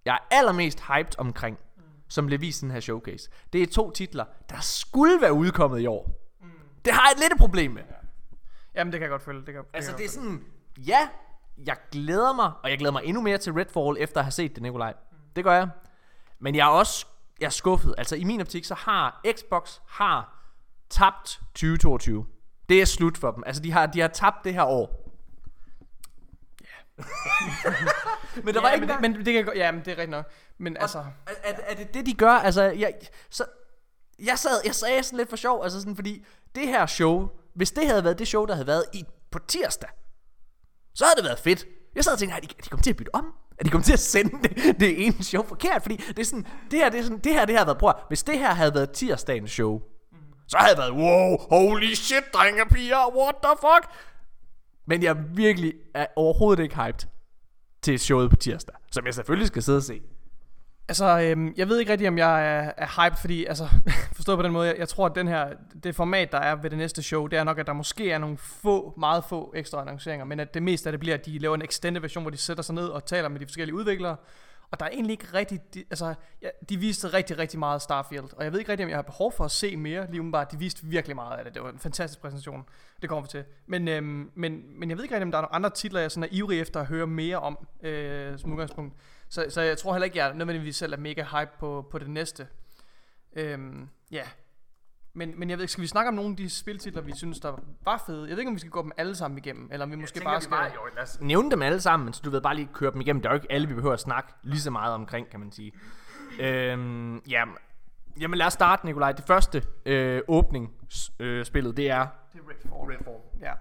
jeg 0.05 0.13
er 0.13 0.35
allermest 0.35 0.81
hyped 0.81 1.19
omkring, 1.19 1.57
som 2.07 2.25
blev 2.25 2.41
vist 2.41 2.61
i 2.61 2.65
den 2.65 2.71
her 2.71 2.79
showcase, 2.79 3.29
det 3.53 3.63
er 3.63 3.67
to 3.67 3.91
titler, 3.91 4.25
der 4.49 4.59
skulle 4.59 5.21
være 5.21 5.33
udkommet 5.33 5.79
i 5.79 5.85
år. 5.85 6.21
Det 6.85 6.93
har 6.93 7.09
jeg 7.09 7.21
lidt 7.21 7.33
et 7.33 7.39
problem 7.39 7.71
med. 7.71 7.81
Jamen, 8.75 8.91
det 8.91 8.99
kan 8.99 9.03
jeg 9.03 9.09
godt 9.09 9.21
følge. 9.21 9.39
Det 9.45 9.53
kan, 9.53 9.63
det 9.63 9.69
Altså 9.73 9.91
kan 9.91 9.97
det 9.99 10.05
er 10.05 10.09
sådan, 10.09 10.43
ja, 10.77 11.09
jeg 11.57 11.77
glæder 11.91 12.33
mig, 12.33 12.51
og 12.63 12.69
jeg 12.69 12.77
glæder 12.77 12.91
mig 12.91 13.01
endnu 13.05 13.21
mere 13.21 13.37
til 13.37 13.53
Redfall, 13.53 13.97
efter 13.99 14.19
at 14.19 14.25
have 14.25 14.31
set 14.31 14.55
det, 14.55 14.63
Nikolaj. 14.63 14.93
Det 15.35 15.43
gør 15.43 15.53
jeg. 15.53 15.69
Men 16.39 16.55
jeg 16.55 16.67
er 16.67 16.71
også 16.71 17.05
jeg 17.39 17.45
er 17.45 17.49
skuffet. 17.49 17.95
Altså 17.97 18.15
i 18.15 18.23
min 18.23 18.41
optik, 18.41 18.65
så 18.65 18.75
har 18.75 19.21
Xbox 19.37 19.79
har 19.87 20.45
tabt 20.89 21.39
2022. 21.55 22.25
Det 22.69 22.81
er 22.81 22.85
slut 22.85 23.17
for 23.17 23.31
dem. 23.31 23.43
Altså 23.45 23.61
de 23.61 23.71
har, 23.71 23.85
de 23.85 23.99
har 23.99 24.07
tabt 24.07 24.43
det 24.43 24.53
her 24.53 24.63
år. 24.63 25.01
men 28.43 28.53
der 28.53 28.53
ja, 28.53 28.61
var 28.61 28.71
ikke 28.71 28.85
men, 28.85 28.89
det, 28.89 29.01
men, 29.01 29.25
det 29.25 29.45
kan 29.45 29.53
ja, 29.55 29.71
men 29.71 29.79
det 29.79 29.87
er 29.87 29.91
rigtigt 29.91 30.09
nok. 30.09 30.31
Men 30.57 30.77
altså, 30.77 30.99
er, 30.99 31.31
er, 31.43 31.53
er, 31.67 31.75
det 31.75 31.93
det, 31.93 32.05
de 32.05 32.13
gør? 32.13 32.31
Altså, 32.31 32.63
jeg, 32.63 32.93
så, 33.29 33.45
jeg, 34.19 34.39
sad, 34.39 34.61
jeg 34.65 34.75
sagde 34.75 35.03
sådan 35.03 35.17
lidt 35.17 35.29
for 35.29 35.35
sjov, 35.35 35.63
altså 35.63 35.79
sådan, 35.79 35.95
fordi 35.95 36.25
det 36.55 36.67
her 36.67 36.85
show, 36.85 37.29
hvis 37.53 37.71
det 37.71 37.87
havde 37.87 38.03
været 38.03 38.19
det 38.19 38.27
show, 38.27 38.45
der 38.45 38.53
havde 38.53 38.67
været 38.67 38.85
i, 38.93 39.05
på 39.31 39.39
tirsdag, 39.39 39.89
så 40.95 41.05
havde 41.05 41.15
det 41.15 41.23
været 41.25 41.39
fedt. 41.39 41.65
Jeg 41.95 42.03
sad 42.03 42.13
og 42.13 42.19
tænkte, 42.19 42.35
er 42.35 42.39
de, 42.39 42.47
de 42.47 42.69
kommet 42.69 42.83
til 42.83 42.91
at 42.91 42.97
bytte 42.97 43.15
om? 43.15 43.25
At 43.57 43.65
de 43.65 43.69
kommet 43.69 43.85
til 43.85 43.93
at 43.93 43.99
sende 43.99 44.31
det, 44.43 44.79
det 44.79 45.05
ene 45.05 45.23
show 45.23 45.43
forkert? 45.43 45.81
Fordi 45.81 45.95
det 45.97 46.19
er 46.19 46.25
sådan, 46.25 46.45
det 46.71 46.79
her, 46.79 46.89
det 46.89 46.99
er 46.99 47.03
sådan, 47.03 47.19
det 47.19 47.33
her, 47.33 47.45
det 47.45 47.53
her 47.53 47.59
har 47.59 47.65
været, 47.65 47.77
prøv 47.77 47.93
hvis 48.07 48.23
det 48.23 48.39
her 48.39 48.53
havde 48.53 48.73
været 48.73 48.91
tirsdagens 48.91 49.51
show, 49.51 49.81
så 50.47 50.57
havde 50.57 50.75
det 50.75 50.77
været, 50.77 50.91
wow, 50.91 51.37
holy 51.49 51.93
shit, 51.93 52.23
drenge 52.33 52.63
og 52.63 52.69
piger, 52.69 53.15
what 53.17 53.35
the 53.43 53.53
fuck? 53.59 53.93
Men 54.87 55.03
jeg 55.03 55.15
virkelig 55.37 55.73
er 55.95 56.05
overhovedet 56.15 56.63
ikke 56.63 56.75
hyped 56.75 57.07
til 57.81 57.99
showet 57.99 58.29
på 58.29 58.35
tirsdag, 58.35 58.75
som 58.91 59.05
jeg 59.05 59.13
selvfølgelig 59.13 59.47
skal 59.47 59.63
sidde 59.63 59.77
og 59.77 59.83
se 59.83 60.01
altså 60.87 61.19
øhm, 61.19 61.53
jeg 61.57 61.69
ved 61.69 61.79
ikke 61.79 61.91
rigtig, 61.91 62.07
om 62.07 62.17
jeg 62.17 62.47
er, 62.47 62.71
er 62.77 63.03
hyped, 63.03 63.17
fordi, 63.17 63.45
altså, 63.45 63.69
forstået 64.15 64.37
på 64.37 64.43
den 64.43 64.51
måde, 64.51 64.67
jeg, 64.67 64.77
jeg 64.77 64.89
tror, 64.89 65.05
at 65.05 65.15
den 65.15 65.27
her, 65.27 65.53
det 65.83 65.95
format, 65.95 66.31
der 66.31 66.37
er 66.37 66.55
ved 66.55 66.69
det 66.69 66.77
næste 66.77 67.03
show, 67.03 67.27
det 67.27 67.39
er 67.39 67.43
nok, 67.43 67.59
at 67.59 67.67
der 67.67 67.73
måske 67.73 68.11
er 68.11 68.17
nogle 68.17 68.37
få, 68.37 68.93
meget 68.97 69.23
få 69.23 69.53
ekstra 69.55 69.81
annonceringer, 69.81 70.25
men 70.25 70.39
at 70.39 70.53
det 70.53 70.63
meste 70.63 70.89
af 70.89 70.93
det 70.93 70.99
bliver, 70.99 71.15
at 71.15 71.25
de 71.25 71.39
laver 71.39 71.55
en 71.55 71.61
extended 71.61 72.01
version, 72.01 72.23
hvor 72.23 72.31
de 72.31 72.37
sætter 72.37 72.63
sig 72.63 72.75
ned 72.75 72.87
og 72.87 73.05
taler 73.05 73.29
med 73.29 73.39
de 73.39 73.45
forskellige 73.45 73.75
udviklere, 73.75 74.15
og 74.71 74.79
der 74.79 74.85
er 74.85 74.89
egentlig 74.89 75.11
ikke 75.11 75.27
rigtig, 75.33 75.59
de, 75.73 75.83
altså, 75.89 76.13
ja, 76.41 76.47
de 76.69 76.77
viste 76.77 77.07
rigtig, 77.07 77.37
rigtig 77.37 77.59
meget 77.59 77.81
Starfield, 77.81 78.33
og 78.37 78.43
jeg 78.43 78.51
ved 78.51 78.59
ikke 78.59 78.71
rigtig, 78.71 78.85
om 78.85 78.89
jeg 78.89 78.97
har 78.97 79.01
behov 79.01 79.31
for 79.31 79.45
at 79.45 79.51
se 79.51 79.77
mere, 79.77 80.07
lige 80.09 80.19
umiddelbart, 80.19 80.51
de 80.51 80.59
viste 80.59 80.85
virkelig 80.85 81.15
meget 81.15 81.37
af 81.37 81.43
det, 81.43 81.53
det 81.53 81.63
var 81.63 81.69
en 81.69 81.79
fantastisk 81.79 82.21
præsentation, 82.21 82.63
det 83.01 83.09
kommer 83.09 83.21
vi 83.21 83.27
til, 83.27 83.43
men, 83.67 83.87
øhm, 83.87 84.31
men, 84.35 84.79
men 84.79 84.89
jeg 84.89 84.97
ved 84.97 85.03
ikke 85.03 85.15
rigtig, 85.15 85.25
om 85.25 85.31
der 85.31 85.37
er 85.37 85.41
nogle 85.41 85.55
andre 85.55 85.69
titler, 85.69 86.01
jeg 86.01 86.11
sådan 86.11 86.23
er 86.23 86.27
ivrig 86.31 86.59
efter 86.59 86.79
at 86.79 86.85
høre 86.85 87.07
mere 87.07 87.39
om, 87.39 87.67
øh, 87.83 88.39
som 88.39 88.51
udgangspunkt, 88.51 88.93
så, 89.35 89.45
så 89.49 89.61
jeg 89.61 89.77
tror 89.77 89.93
heller 89.93 90.05
ikke, 90.05 90.17
jeg 90.17 90.33
nødvendigvis 90.33 90.75
selv 90.75 90.93
er 90.93 90.97
mega 90.97 91.23
hype 91.23 91.51
på, 91.59 91.87
på 91.91 91.99
det 91.99 92.09
næste. 92.09 92.47
Øhm, 93.35 93.89
ja. 94.11 94.23
Men, 95.13 95.39
men 95.39 95.49
jeg 95.49 95.57
ved 95.57 95.63
ikke, 95.63 95.71
skal 95.71 95.81
vi 95.81 95.87
snakke 95.87 96.07
om 96.07 96.13
nogle 96.13 96.31
af 96.31 96.37
de 96.37 96.49
spiltitler, 96.49 97.01
vi 97.01 97.15
synes, 97.15 97.39
der 97.39 97.59
var 97.85 98.03
fede? 98.05 98.21
Jeg 98.21 98.29
ved 98.29 98.39
ikke, 98.39 98.49
om 98.49 98.55
vi 98.55 98.59
skal 98.59 98.71
gå 98.71 98.81
dem 98.81 98.91
alle 98.97 99.15
sammen 99.15 99.37
igennem, 99.37 99.69
eller 99.71 99.85
om 99.85 99.91
vi 99.91 99.95
måske 99.95 100.21
bare 100.23 100.41
skal... 100.41 100.57
jo, 100.75 100.81
lad 100.95 101.03
os 101.03 101.21
nævne 101.21 101.51
dem 101.51 101.61
alle 101.61 101.81
sammen, 101.81 102.13
så 102.13 102.21
du 102.25 102.29
ved 102.29 102.41
bare 102.41 102.55
lige 102.55 102.69
køre 102.73 102.91
dem 102.91 103.01
igennem. 103.01 103.21
Det 103.21 103.29
er 103.29 103.33
jo 103.33 103.35
ikke 103.35 103.51
alle, 103.51 103.67
vi 103.67 103.73
behøver 103.73 103.93
at 103.93 103.99
snakke 103.99 104.33
lige 104.43 104.61
så 104.61 104.71
meget 104.71 104.93
omkring, 104.93 105.29
kan 105.29 105.39
man 105.39 105.51
sige. 105.51 105.71
Øhm, 106.39 107.17
ja, 107.17 107.43
jamen 108.19 108.37
lad 108.37 108.45
os 108.45 108.53
starte, 108.53 108.85
Nikolaj. 108.85 109.11
Det 109.11 109.25
første 109.25 109.63
øh, 109.85 110.21
åbning 110.27 110.73
øh, 111.19 111.45
spillet, 111.45 111.77
det 111.77 111.89
er 111.89 112.07
Det 112.33 112.39
er 112.39 112.49
Redfall. 112.49 112.97
Redfall. 112.97 113.17
Ja. 113.41 113.53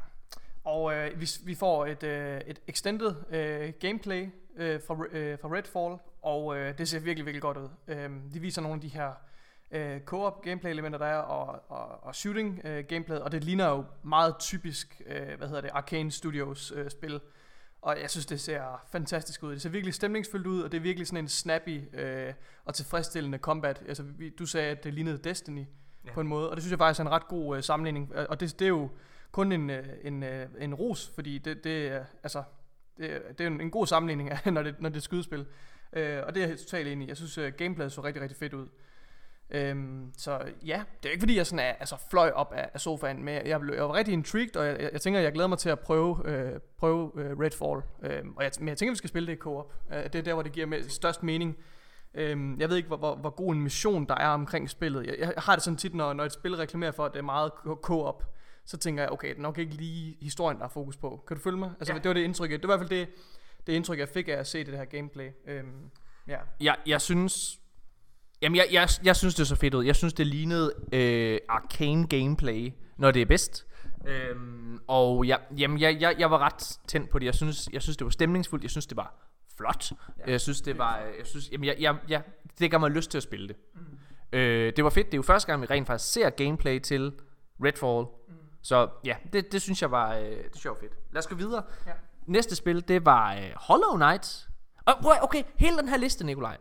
Og 0.65 0.95
øh, 0.95 1.21
vi, 1.21 1.29
vi 1.45 1.55
får 1.55 1.87
et, 1.87 2.03
øh, 2.03 2.41
et 2.47 2.61
extended 2.67 3.15
øh, 3.31 3.73
gameplay 3.81 4.29
øh, 4.57 4.81
fra, 4.87 5.05
øh, 5.13 5.39
fra 5.39 5.49
Redfall, 5.49 5.99
og 6.23 6.57
øh, 6.57 6.79
det 6.79 6.89
ser 6.89 6.99
virkelig, 6.99 7.27
virkelig 7.27 7.43
godt 7.43 7.57
ud. 7.57 7.69
Øh, 7.89 8.11
de 8.35 8.41
viser 8.41 8.63
nogle 8.63 8.75
af 8.75 8.81
de 8.81 8.89
her 8.89 9.13
øh, 9.71 10.01
co-op 10.01 10.43
gameplay 10.43 10.71
elementer, 10.71 10.99
der 10.99 11.07
er, 11.07 11.19
og, 11.19 11.63
og, 11.69 12.05
og 12.05 12.15
shooting 12.15 12.61
øh, 12.65 12.85
gameplay, 12.89 13.17
og 13.17 13.33
det 13.33 13.45
ligner 13.45 13.69
jo 13.69 13.85
meget 14.03 14.37
typisk, 14.39 15.03
øh, 15.07 15.39
hvad 15.39 15.49
hedder 15.49 15.61
det, 15.61 15.71
Arcane 15.75 16.11
Studios 16.11 16.73
øh, 16.77 16.91
spil. 16.91 17.21
Og 17.83 18.01
jeg 18.01 18.11
synes, 18.11 18.27
det 18.27 18.41
ser 18.41 18.85
fantastisk 18.93 19.43
ud. 19.43 19.53
Det 19.53 19.63
ser 19.63 19.71
virkelig 19.71 19.95
stemningsfyldt 19.95 20.47
ud, 20.47 20.63
og 20.63 20.73
det 20.73 20.79
er 20.79 20.83
virkelig 20.83 21.07
sådan 21.07 21.25
en 21.25 21.29
snappy 21.29 21.99
øh, 21.99 22.33
og 22.65 22.75
tilfredsstillende 22.75 23.39
combat. 23.39 23.83
Altså, 23.89 24.03
vi, 24.03 24.31
du 24.31 24.47
sagde, 24.47 24.71
at 24.71 24.85
det 24.85 24.95
lignede 24.95 25.19
Destiny 25.19 25.67
Ja. 26.07 26.13
på 26.13 26.21
en 26.21 26.27
måde, 26.27 26.51
og 26.51 26.57
det 26.57 26.63
synes 26.63 26.71
jeg 26.71 26.79
faktisk 26.79 27.01
er 27.01 27.05
en 27.05 27.11
ret 27.11 27.29
god 27.29 27.57
øh, 27.57 27.63
sammenligning. 27.63 28.15
Og 28.15 28.41
det, 28.41 28.59
det 28.59 28.65
er 28.65 28.69
jo 28.69 28.91
kun 29.33 29.53
en, 29.53 29.71
øh, 29.71 29.87
en, 30.03 30.23
øh, 30.23 30.47
en 30.59 30.75
ros, 30.75 31.13
fordi 31.15 31.39
det, 31.39 31.65
det, 31.65 31.87
er, 31.87 32.05
altså, 32.23 32.43
det, 32.99 33.23
det 33.39 33.45
er 33.45 33.49
en, 33.49 33.61
en 33.61 33.71
god 33.71 33.87
sammenligning, 33.87 34.31
når 34.55 34.63
det, 34.63 34.75
når 34.81 34.89
det 34.89 34.97
er 34.97 35.01
skydespil. 35.01 35.47
Øh, 35.93 36.23
og 36.27 36.35
det 36.35 36.43
er 36.43 36.49
jeg 36.49 36.59
totalt 36.59 36.89
enig 36.89 37.05
i. 37.05 37.09
Jeg 37.09 37.17
synes, 37.17 37.39
uh, 37.39 37.47
gameplayet 37.47 37.93
så 37.93 38.05
rigtig, 38.05 38.23
rigtig 38.23 38.39
fedt 38.39 38.55
ud. 38.55 38.69
Øhm, 39.51 40.13
så 40.19 40.41
ja, 40.67 40.83
det 41.03 41.09
er 41.09 41.13
ikke 41.13 41.23
fordi, 41.23 41.37
jeg 41.37 41.47
sådan 41.47 41.67
er, 41.67 41.73
altså, 41.73 41.97
fløj 42.11 42.31
op 42.31 42.53
af, 42.53 42.71
af 42.75 42.81
sofaen, 42.81 43.25
men 43.25 43.47
jeg, 43.47 43.61
blev, 43.61 43.75
jeg 43.75 43.83
var 43.83 43.95
rigtig 43.95 44.13
intrigued, 44.13 44.57
og 44.57 44.67
jeg, 44.67 44.81
jeg, 44.81 44.91
jeg 44.93 45.01
tænker, 45.01 45.21
jeg 45.21 45.33
glæder 45.33 45.49
mig 45.49 45.59
til 45.59 45.69
at 45.69 45.81
prøve, 45.81 46.19
øh, 46.25 46.61
prøve 46.79 47.13
øh, 47.15 47.39
Redfall. 47.39 47.83
Øhm, 48.03 48.37
og 48.37 48.45
jeg, 48.45 48.51
men 48.59 48.69
jeg 48.69 48.77
tænker, 48.77 48.93
vi 48.93 48.97
skal 48.97 49.11
spille 49.11 49.27
det 49.27 49.33
i 49.33 49.37
co-op. 49.37 49.73
Øh, 49.93 50.03
det 50.03 50.15
er 50.15 50.23
der, 50.23 50.35
hvor 50.35 50.43
det 50.43 50.53
giver 50.53 50.67
med, 50.67 50.89
størst 50.89 51.23
mening. 51.23 51.57
Øhm, 52.15 52.61
jeg 52.61 52.69
ved 52.69 52.77
ikke, 52.77 52.87
hvor, 52.87 52.97
hvor, 52.97 53.15
hvor 53.15 53.31
god 53.31 53.55
en 53.55 53.63
mission 53.63 54.05
der 54.05 54.15
er 54.15 54.29
omkring 54.29 54.71
spillet. 54.71 55.07
Jeg, 55.07 55.17
jeg 55.19 55.33
har 55.37 55.55
det 55.55 55.65
sådan 55.65 55.77
tit, 55.77 55.95
når, 55.95 56.13
når 56.13 56.25
et 56.25 56.33
spil 56.33 56.57
reklamerer 56.57 56.93
for, 56.93 57.05
at 57.05 57.13
det 57.13 57.19
er 57.19 57.23
meget 57.23 57.51
co- 57.51 57.81
co-op, 57.81 58.25
så 58.67 58.77
tænker 58.77 59.03
jeg, 59.03 59.13
okay, 59.13 59.29
det 59.29 59.37
er 59.39 59.43
nok 59.43 59.59
ikke 59.59 59.75
lige 59.75 60.17
historien, 60.21 60.59
der 60.59 60.65
er 60.65 60.69
fokus 60.69 60.97
på. 60.97 61.25
Kan 61.29 61.37
du 61.37 61.43
følge 61.43 61.59
mig? 61.59 61.73
Altså, 61.81 61.93
Ja. 61.93 61.99
det 61.99 62.09
var 62.09 62.13
det 62.15 62.21
indtryk, 62.21 62.51
det 62.51 62.69
var 62.69 62.75
i 62.75 62.79
hvert 62.79 62.89
fald 62.89 63.01
det, 63.01 63.09
det 63.67 63.73
indtryk, 63.73 63.99
jeg 63.99 64.09
fik 64.09 64.29
af 64.29 64.33
at 64.33 64.47
se 64.47 64.65
det 64.65 64.75
her 64.79 64.85
gameplay. 64.85 65.31
Øhm, 65.47 65.91
ja. 66.29 66.39
jeg, 66.61 66.77
jeg 66.87 67.01
synes, 67.01 67.61
Jamen, 68.43 68.57
jeg, 68.57 68.67
jeg, 68.73 68.89
jeg 69.05 69.17
synes, 69.17 69.35
det 69.35 69.47
så 69.47 69.57
fedt 69.57 69.75
ud. 69.75 69.85
Jeg 69.85 69.97
synes, 69.97 70.13
det 70.15 70.27
lignede 70.27 70.73
øh, 70.93 71.39
arcane 71.49 72.07
gameplay, 72.07 72.73
når 72.97 73.11
det 73.11 73.23
er 73.23 73.27
bedst. 73.27 73.67
Øhm, 74.07 74.79
og 74.87 75.27
jeg, 75.29 75.41
jamen, 75.59 75.81
jeg, 75.81 76.01
jeg, 76.01 76.15
jeg 76.19 76.31
var 76.31 76.39
ret 76.39 76.79
tændt 76.89 77.11
på 77.11 77.19
det. 77.19 77.27
Jeg 77.27 77.35
synes, 77.35 77.69
jeg 77.73 77.83
synes, 77.83 77.97
det 77.97 78.05
var 78.05 78.11
stemningsfuldt. 78.11 78.63
Jeg 78.65 78.71
synes, 78.71 78.87
det 78.87 78.97
var 78.97 79.15
flot. 79.57 79.93
Ja, 80.27 80.31
jeg 80.31 80.41
synes, 80.41 80.61
det 80.61 80.79
var... 80.79 80.99
Jeg 80.99 81.27
synes, 81.27 81.53
jamen, 81.53 81.65
jeg, 81.65 81.77
jeg, 81.81 81.97
jeg, 82.09 82.23
det 82.59 82.71
gav 82.71 82.81
mig 82.81 82.91
lyst 82.91 83.11
til 83.11 83.19
at 83.19 83.23
spille 83.23 83.49
det. 83.49 83.57
Mm. 83.75 84.39
Øh, 84.39 84.73
det 84.77 84.85
var 84.85 84.91
fedt. 84.91 85.07
Det 85.07 85.15
er 85.15 85.19
jo 85.19 85.23
første 85.23 85.47
gang, 85.47 85.63
vi 85.63 85.67
rent 85.67 85.87
faktisk 85.87 86.13
ser 86.13 86.31
gameplay 86.31 86.81
til 86.81 87.13
Redfall. 87.65 88.07
Mm. 88.29 88.35
Så 88.65 88.89
ja, 89.05 89.17
det, 89.33 89.53
det 89.53 89.63
synes 89.63 89.83
jeg 89.83 89.91
var, 89.91 90.15
øh, 90.15 90.21
det 90.21 90.51
synes 90.53 90.65
jeg 90.65 90.73
var 90.73 90.79
fedt. 90.81 90.93
Lad 91.13 91.19
os 91.19 91.27
gå 91.27 91.35
videre. 91.35 91.63
Ja. 91.87 91.93
Næste 92.27 92.57
spil, 92.57 92.89
det 92.89 93.07
var 93.07 93.35
øh, 93.35 93.51
Hollow 93.57 93.97
Knight. 93.97 94.49
Og, 94.87 94.95
prøv, 95.03 95.13
okay, 95.23 95.43
hele 95.57 95.79
den 95.79 95.89
her 95.89 95.97
liste, 95.97 96.25
Nikolaj. 96.25 96.57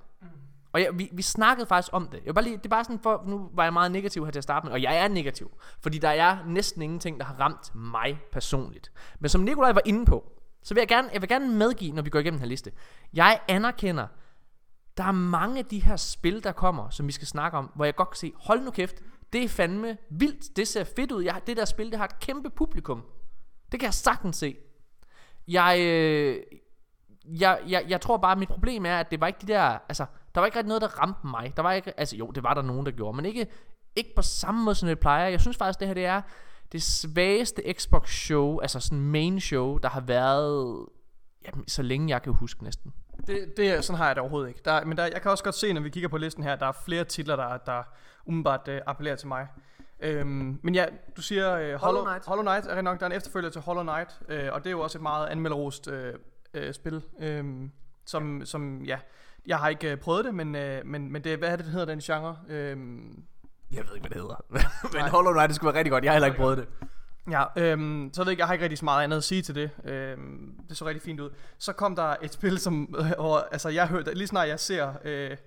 Og 0.74 0.82
jeg, 0.82 0.90
vi, 0.94 1.10
vi 1.14 1.22
snakkede 1.22 1.68
faktisk 1.68 1.94
om 1.94 2.08
det. 2.08 2.22
Jeg 2.26 2.34
bare 2.34 2.44
lige, 2.44 2.58
det 2.58 2.66
er 2.66 2.70
bare 2.70 2.84
sådan 2.84 3.00
for, 3.00 3.24
nu 3.28 3.50
var 3.54 3.64
jeg 3.64 3.74
meget 3.74 3.92
negativ 3.92 4.26
her 4.26 4.32
til 4.32 4.40
at 4.40 4.44
starte 4.44 4.66
med, 4.66 4.74
og 4.74 4.82
jeg 4.82 4.98
er 4.98 5.08
negativ. 5.08 5.52
Fordi 5.82 5.98
der 5.98 6.10
er 6.10 6.38
næsten 6.46 6.82
ingenting, 6.82 7.20
der 7.20 7.26
har 7.26 7.36
ramt 7.40 7.76
mig 7.76 8.20
personligt. 8.32 8.92
Men 9.20 9.30
som 9.30 9.42
Nikolaj 9.42 9.72
var 9.72 9.82
inde 9.86 10.06
på, 10.06 10.32
så 10.64 10.74
vil 10.74 10.82
jeg 10.82 10.88
gerne, 10.88 11.10
jeg 11.14 11.22
vil 11.22 11.30
gerne 11.30 11.56
medgive, 11.56 11.92
når 11.96 12.02
vi 12.02 12.10
går 12.10 12.20
igennem 12.20 12.38
den 12.38 12.44
her 12.44 12.50
liste. 12.50 12.72
Jeg 13.14 13.40
anerkender, 13.48 14.08
der 14.98 15.04
er 15.04 15.12
mange 15.12 15.60
af 15.60 15.66
de 15.66 15.80
her 15.80 15.96
spil, 15.96 16.44
der 16.44 16.52
kommer, 16.52 16.90
som 16.90 17.08
vi 17.08 17.12
skal 17.12 17.28
snakke 17.28 17.58
om, 17.58 17.72
hvor 17.76 17.86
jeg 17.86 17.96
godt 17.96 18.10
kan 18.10 18.18
se, 18.18 18.34
hold 18.36 18.62
nu 18.62 18.72
kæft, 18.72 18.96
det 19.34 19.44
er 19.44 19.50
fandme 19.50 19.98
vildt, 20.10 20.58
det 20.58 20.68
ser 20.68 20.84
fedt 20.84 21.12
ud. 21.12 21.24
Jeg, 21.24 21.42
det 21.48 21.58
der 21.58 21.66
spil, 21.66 21.92
det 21.92 21.98
har 21.98 22.06
et 22.06 22.20
kæmpe 22.20 22.50
publikum. 22.50 23.04
Det 23.72 23.80
kan 23.80 23.88
jeg 23.88 23.94
sagtens 23.94 24.38
se. 24.38 24.56
Jeg, 25.48 25.80
øh, 25.80 26.44
jeg, 27.26 27.60
jeg, 27.68 27.86
jeg 27.90 28.02
tror 28.02 28.18
bare, 28.18 28.32
at 28.32 28.38
mit 28.38 28.50
problem 28.50 28.86
er, 28.86 29.00
at 29.00 29.12
det 29.12 29.22
var 29.22 29.28
ikke 29.28 29.40
de 29.42 29.48
der, 29.48 29.78
altså, 29.90 30.06
der 30.36 30.42
var 30.42 30.46
ikke 30.46 30.58
rigtig 30.58 30.68
noget, 30.68 30.82
der 30.82 31.00
ramte 31.00 31.28
mig. 31.28 31.54
Der 31.56 31.64
var 31.64 31.74
ikke, 31.74 32.00
altså 32.00 32.16
jo, 32.16 32.32
det 32.32 32.44
var 32.44 32.54
der 32.54 32.62
nogen, 32.62 32.86
der 32.86 32.92
gjorde, 32.92 33.16
men 33.16 33.26
ikke, 33.26 33.48
ikke 33.96 34.16
på 34.16 34.22
samme 34.22 34.64
måde, 34.64 34.76
som 34.76 34.88
det 34.88 35.00
plejer. 35.00 35.28
Jeg 35.28 35.42
synes 35.42 35.58
faktisk, 35.58 35.80
det 35.80 35.88
her 35.88 35.94
det 35.94 36.06
er 36.06 36.22
det 36.72 36.84
svageste 36.84 37.74
Xbox 37.74 38.10
show, 38.10 38.60
altså 38.60 38.80
sådan 38.80 39.02
main 39.02 39.40
show, 39.40 39.78
der 39.78 39.90
har 39.90 40.02
været, 40.02 40.86
jamen, 41.46 41.68
så 41.68 41.82
længe 41.82 42.10
jeg 42.10 42.22
kan 42.22 42.34
huske 42.34 42.64
næsten. 42.64 42.94
Det, 43.28 43.54
det, 43.58 43.86
sådan 43.86 43.98
har 43.98 44.06
jeg 44.06 44.16
det 44.16 44.22
overhovedet 44.22 44.50
ikke. 44.50 44.62
Der, 44.66 44.86
men 44.86 44.98
der, 44.98 45.04
jeg 45.04 45.22
kan 45.22 45.32
også 45.32 45.44
godt 45.44 45.56
se, 45.56 45.74
når 45.74 45.82
vi 45.82 45.90
kigger 45.90 46.10
på 46.10 46.18
listen 46.18 46.44
her, 46.44 46.56
der 46.56 46.66
er 46.66 46.72
flere 46.86 47.04
titler, 47.04 47.36
der, 47.36 47.58
der 47.58 47.84
umiddelbart 48.26 48.68
uh, 48.68 48.74
appellerer 48.86 49.16
til 49.16 49.28
mig. 49.28 49.48
Øhm, 50.00 50.60
men 50.62 50.76
ja, 50.76 50.86
du 51.18 51.22
siger 51.22 51.54
uh, 51.54 51.60
Hollow, 51.60 51.78
Hollow 51.80 52.04
Knight. 52.04 52.26
Hollow 52.26 52.44
Knight 52.44 52.66
er 52.66 52.82
nok, 52.82 53.00
der 53.00 53.06
er 53.06 53.10
en 53.10 53.18
efterfølger 53.18 53.50
til 53.50 53.62
Hollow 53.62 53.84
Knight, 53.84 54.20
uh, 54.22 54.54
og 54.54 54.64
det 54.64 54.68
er 54.68 54.72
jo 54.72 54.80
også 54.80 54.98
et 54.98 55.02
meget 55.02 55.28
anmelderost 55.28 55.88
uh, 55.88 55.94
uh, 56.58 56.72
spil, 56.72 57.04
um, 57.40 57.72
som, 58.06 58.46
som 58.46 58.82
ja, 58.82 58.98
jeg 59.46 59.58
har 59.58 59.70
ikke 59.70 59.94
uh, 59.94 60.00
prøvet 60.00 60.26
det, 60.26 60.36
men, 60.36 60.56
uh, 60.56 60.86
men, 60.86 61.12
men 61.12 61.24
det, 61.24 61.38
hvad 61.38 61.50
er 61.50 61.56
det, 61.56 61.66
den 61.66 61.74
hedder 61.74 61.88
den 61.88 62.00
genre? 62.00 62.38
Um, 62.74 63.24
Jeg 63.72 63.84
ved 63.88 63.96
ikke, 63.96 64.08
hvad 64.08 64.10
det 64.10 64.22
hedder. 64.22 64.46
men 65.02 65.12
Hollow 65.12 65.32
Knight, 65.32 65.48
det 65.48 65.56
skulle 65.56 65.74
være 65.74 65.80
rigtig 65.80 65.92
godt. 65.92 66.04
Jeg 66.04 66.12
har 66.12 66.16
heller 66.16 66.28
ikke 66.28 66.38
prøvet 66.38 66.58
det. 66.58 66.68
Ja, 67.32 67.44
øhm, 67.56 68.10
så 68.14 68.22
ved 68.22 68.28
jeg 68.28 68.32
ikke, 68.32 68.42
jeg 68.42 68.48
har 68.48 68.54
ikke 68.54 68.64
rigtig 68.64 68.78
så 68.78 68.86
meget 68.86 69.04
andet 69.04 69.18
at 69.18 69.24
sige 69.24 69.42
til 69.42 69.56
det. 69.56 69.70
Øhm, 69.86 70.56
det 70.70 70.78
så 70.78 70.86
rigtig 70.86 71.02
fint 71.02 71.20
ud. 71.20 71.30
Så 71.58 71.74
kom 71.74 71.96
der 71.96 72.16
et 72.22 72.34
spil, 72.34 72.60
som, 72.60 72.96
øh, 72.98 73.06
hvor, 73.22 73.48
altså 73.52 73.70
jeg 73.70 73.88
hørte, 73.88 74.14
lige 74.14 74.28
snart 74.28 74.48
jeg 74.48 74.60
ser 74.60 74.94
øh, 75.04 75.38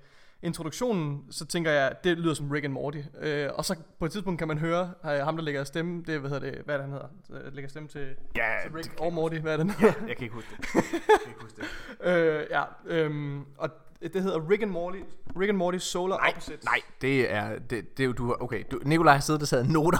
introduktionen, 0.42 1.24
så 1.30 1.46
tænker 1.46 1.70
jeg, 1.70 1.94
det 2.04 2.18
lyder 2.18 2.34
som 2.34 2.50
Rick 2.50 2.64
and 2.64 2.72
Morty. 2.72 2.98
Øh, 3.20 3.48
og 3.54 3.64
så 3.64 3.76
på 3.98 4.04
et 4.04 4.12
tidspunkt 4.12 4.38
kan 4.38 4.48
man 4.48 4.58
høre 4.58 4.90
øh, 5.04 5.10
ham, 5.10 5.36
der 5.36 5.44
lægger 5.44 5.64
stemme, 5.64 6.02
det, 6.06 6.20
hvad 6.20 6.30
hedder 6.30 6.50
det, 6.50 6.62
hvad 6.64 6.74
er 6.74 6.78
det, 6.78 6.90
han 6.90 6.92
hedder? 6.92 7.46
Øh, 7.46 7.54
lægger 7.54 7.68
stemme 7.68 7.88
til, 7.88 8.08
Ja, 8.36 8.54
til 8.62 8.72
Rick 8.72 9.00
og 9.00 9.12
Morty, 9.12 9.36
hvad 9.36 9.52
er 9.52 9.56
det? 9.56 9.74
Ja. 9.82 9.86
jeg 10.08 10.16
kan 10.16 10.24
ikke 10.24 10.34
huske 10.34 10.50
det. 10.56 10.74
Jeg 10.74 10.82
kan 11.24 11.28
ikke 11.28 11.40
huske 11.40 11.56
det. 11.60 11.66
øh, 12.10 12.46
ja, 12.50 12.62
øhm, 12.86 13.44
og 13.58 13.70
det 14.02 14.22
hedder 14.22 14.50
Rick 14.50 14.62
and 14.62 14.70
Morty, 14.70 14.98
Rick 15.40 15.48
and 15.48 15.56
Morty 15.58 15.78
Solar 15.78 16.16
Nej, 16.16 16.28
Opposites. 16.28 16.64
nej, 16.64 16.80
det 17.00 17.32
er, 17.32 17.50
det, 17.70 17.96
det 17.96 18.00
er 18.02 18.06
jo, 18.06 18.12
du, 18.12 18.36
okay, 18.40 18.62
du, 18.70 18.78
Nikolaj 18.84 19.14
har 19.14 19.20
siddet 19.20 19.42
og 19.42 19.48
taget 19.48 19.70
noter. 19.70 19.98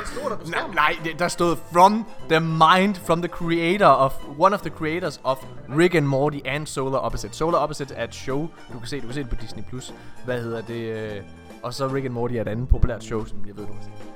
Det 0.00 0.08
stod 0.08 0.30
der 0.30 0.36
på 0.36 0.46
nej, 0.50 0.60
nej, 0.74 0.96
det, 1.04 1.18
der 1.18 1.28
stod 1.28 1.56
from 1.72 2.04
the 2.28 2.40
mind, 2.40 2.94
from 2.94 3.22
the 3.22 3.28
creator 3.28 3.86
of, 3.86 4.14
one 4.38 4.54
of 4.54 4.60
the 4.60 4.70
creators 4.70 5.20
of 5.24 5.38
Rick 5.78 5.94
and 5.94 6.06
Morty 6.06 6.38
and 6.44 6.66
Solar 6.66 6.98
Opposite. 6.98 7.36
Solar 7.36 7.58
Opposite 7.58 7.94
er 7.94 8.04
et 8.04 8.14
show, 8.14 8.48
du 8.72 8.78
kan 8.78 8.88
se, 8.88 9.00
du 9.00 9.06
kan 9.06 9.14
se 9.14 9.20
det 9.22 9.30
på 9.30 9.36
Disney+. 9.40 9.64
Plus. 9.64 9.94
Hvad 10.24 10.42
hedder 10.42 10.60
det? 10.62 11.16
Øh, 11.16 11.22
og 11.62 11.74
så 11.74 11.86
Rick 11.88 12.04
and 12.04 12.14
Morty 12.14 12.34
er 12.34 12.40
et 12.40 12.48
andet 12.48 12.68
populært 12.68 13.04
show, 13.04 13.24
som 13.24 13.38
jeg 13.46 13.56
ved, 13.56 13.66
du 13.66 13.72
har 13.72 13.82
set. 13.82 14.11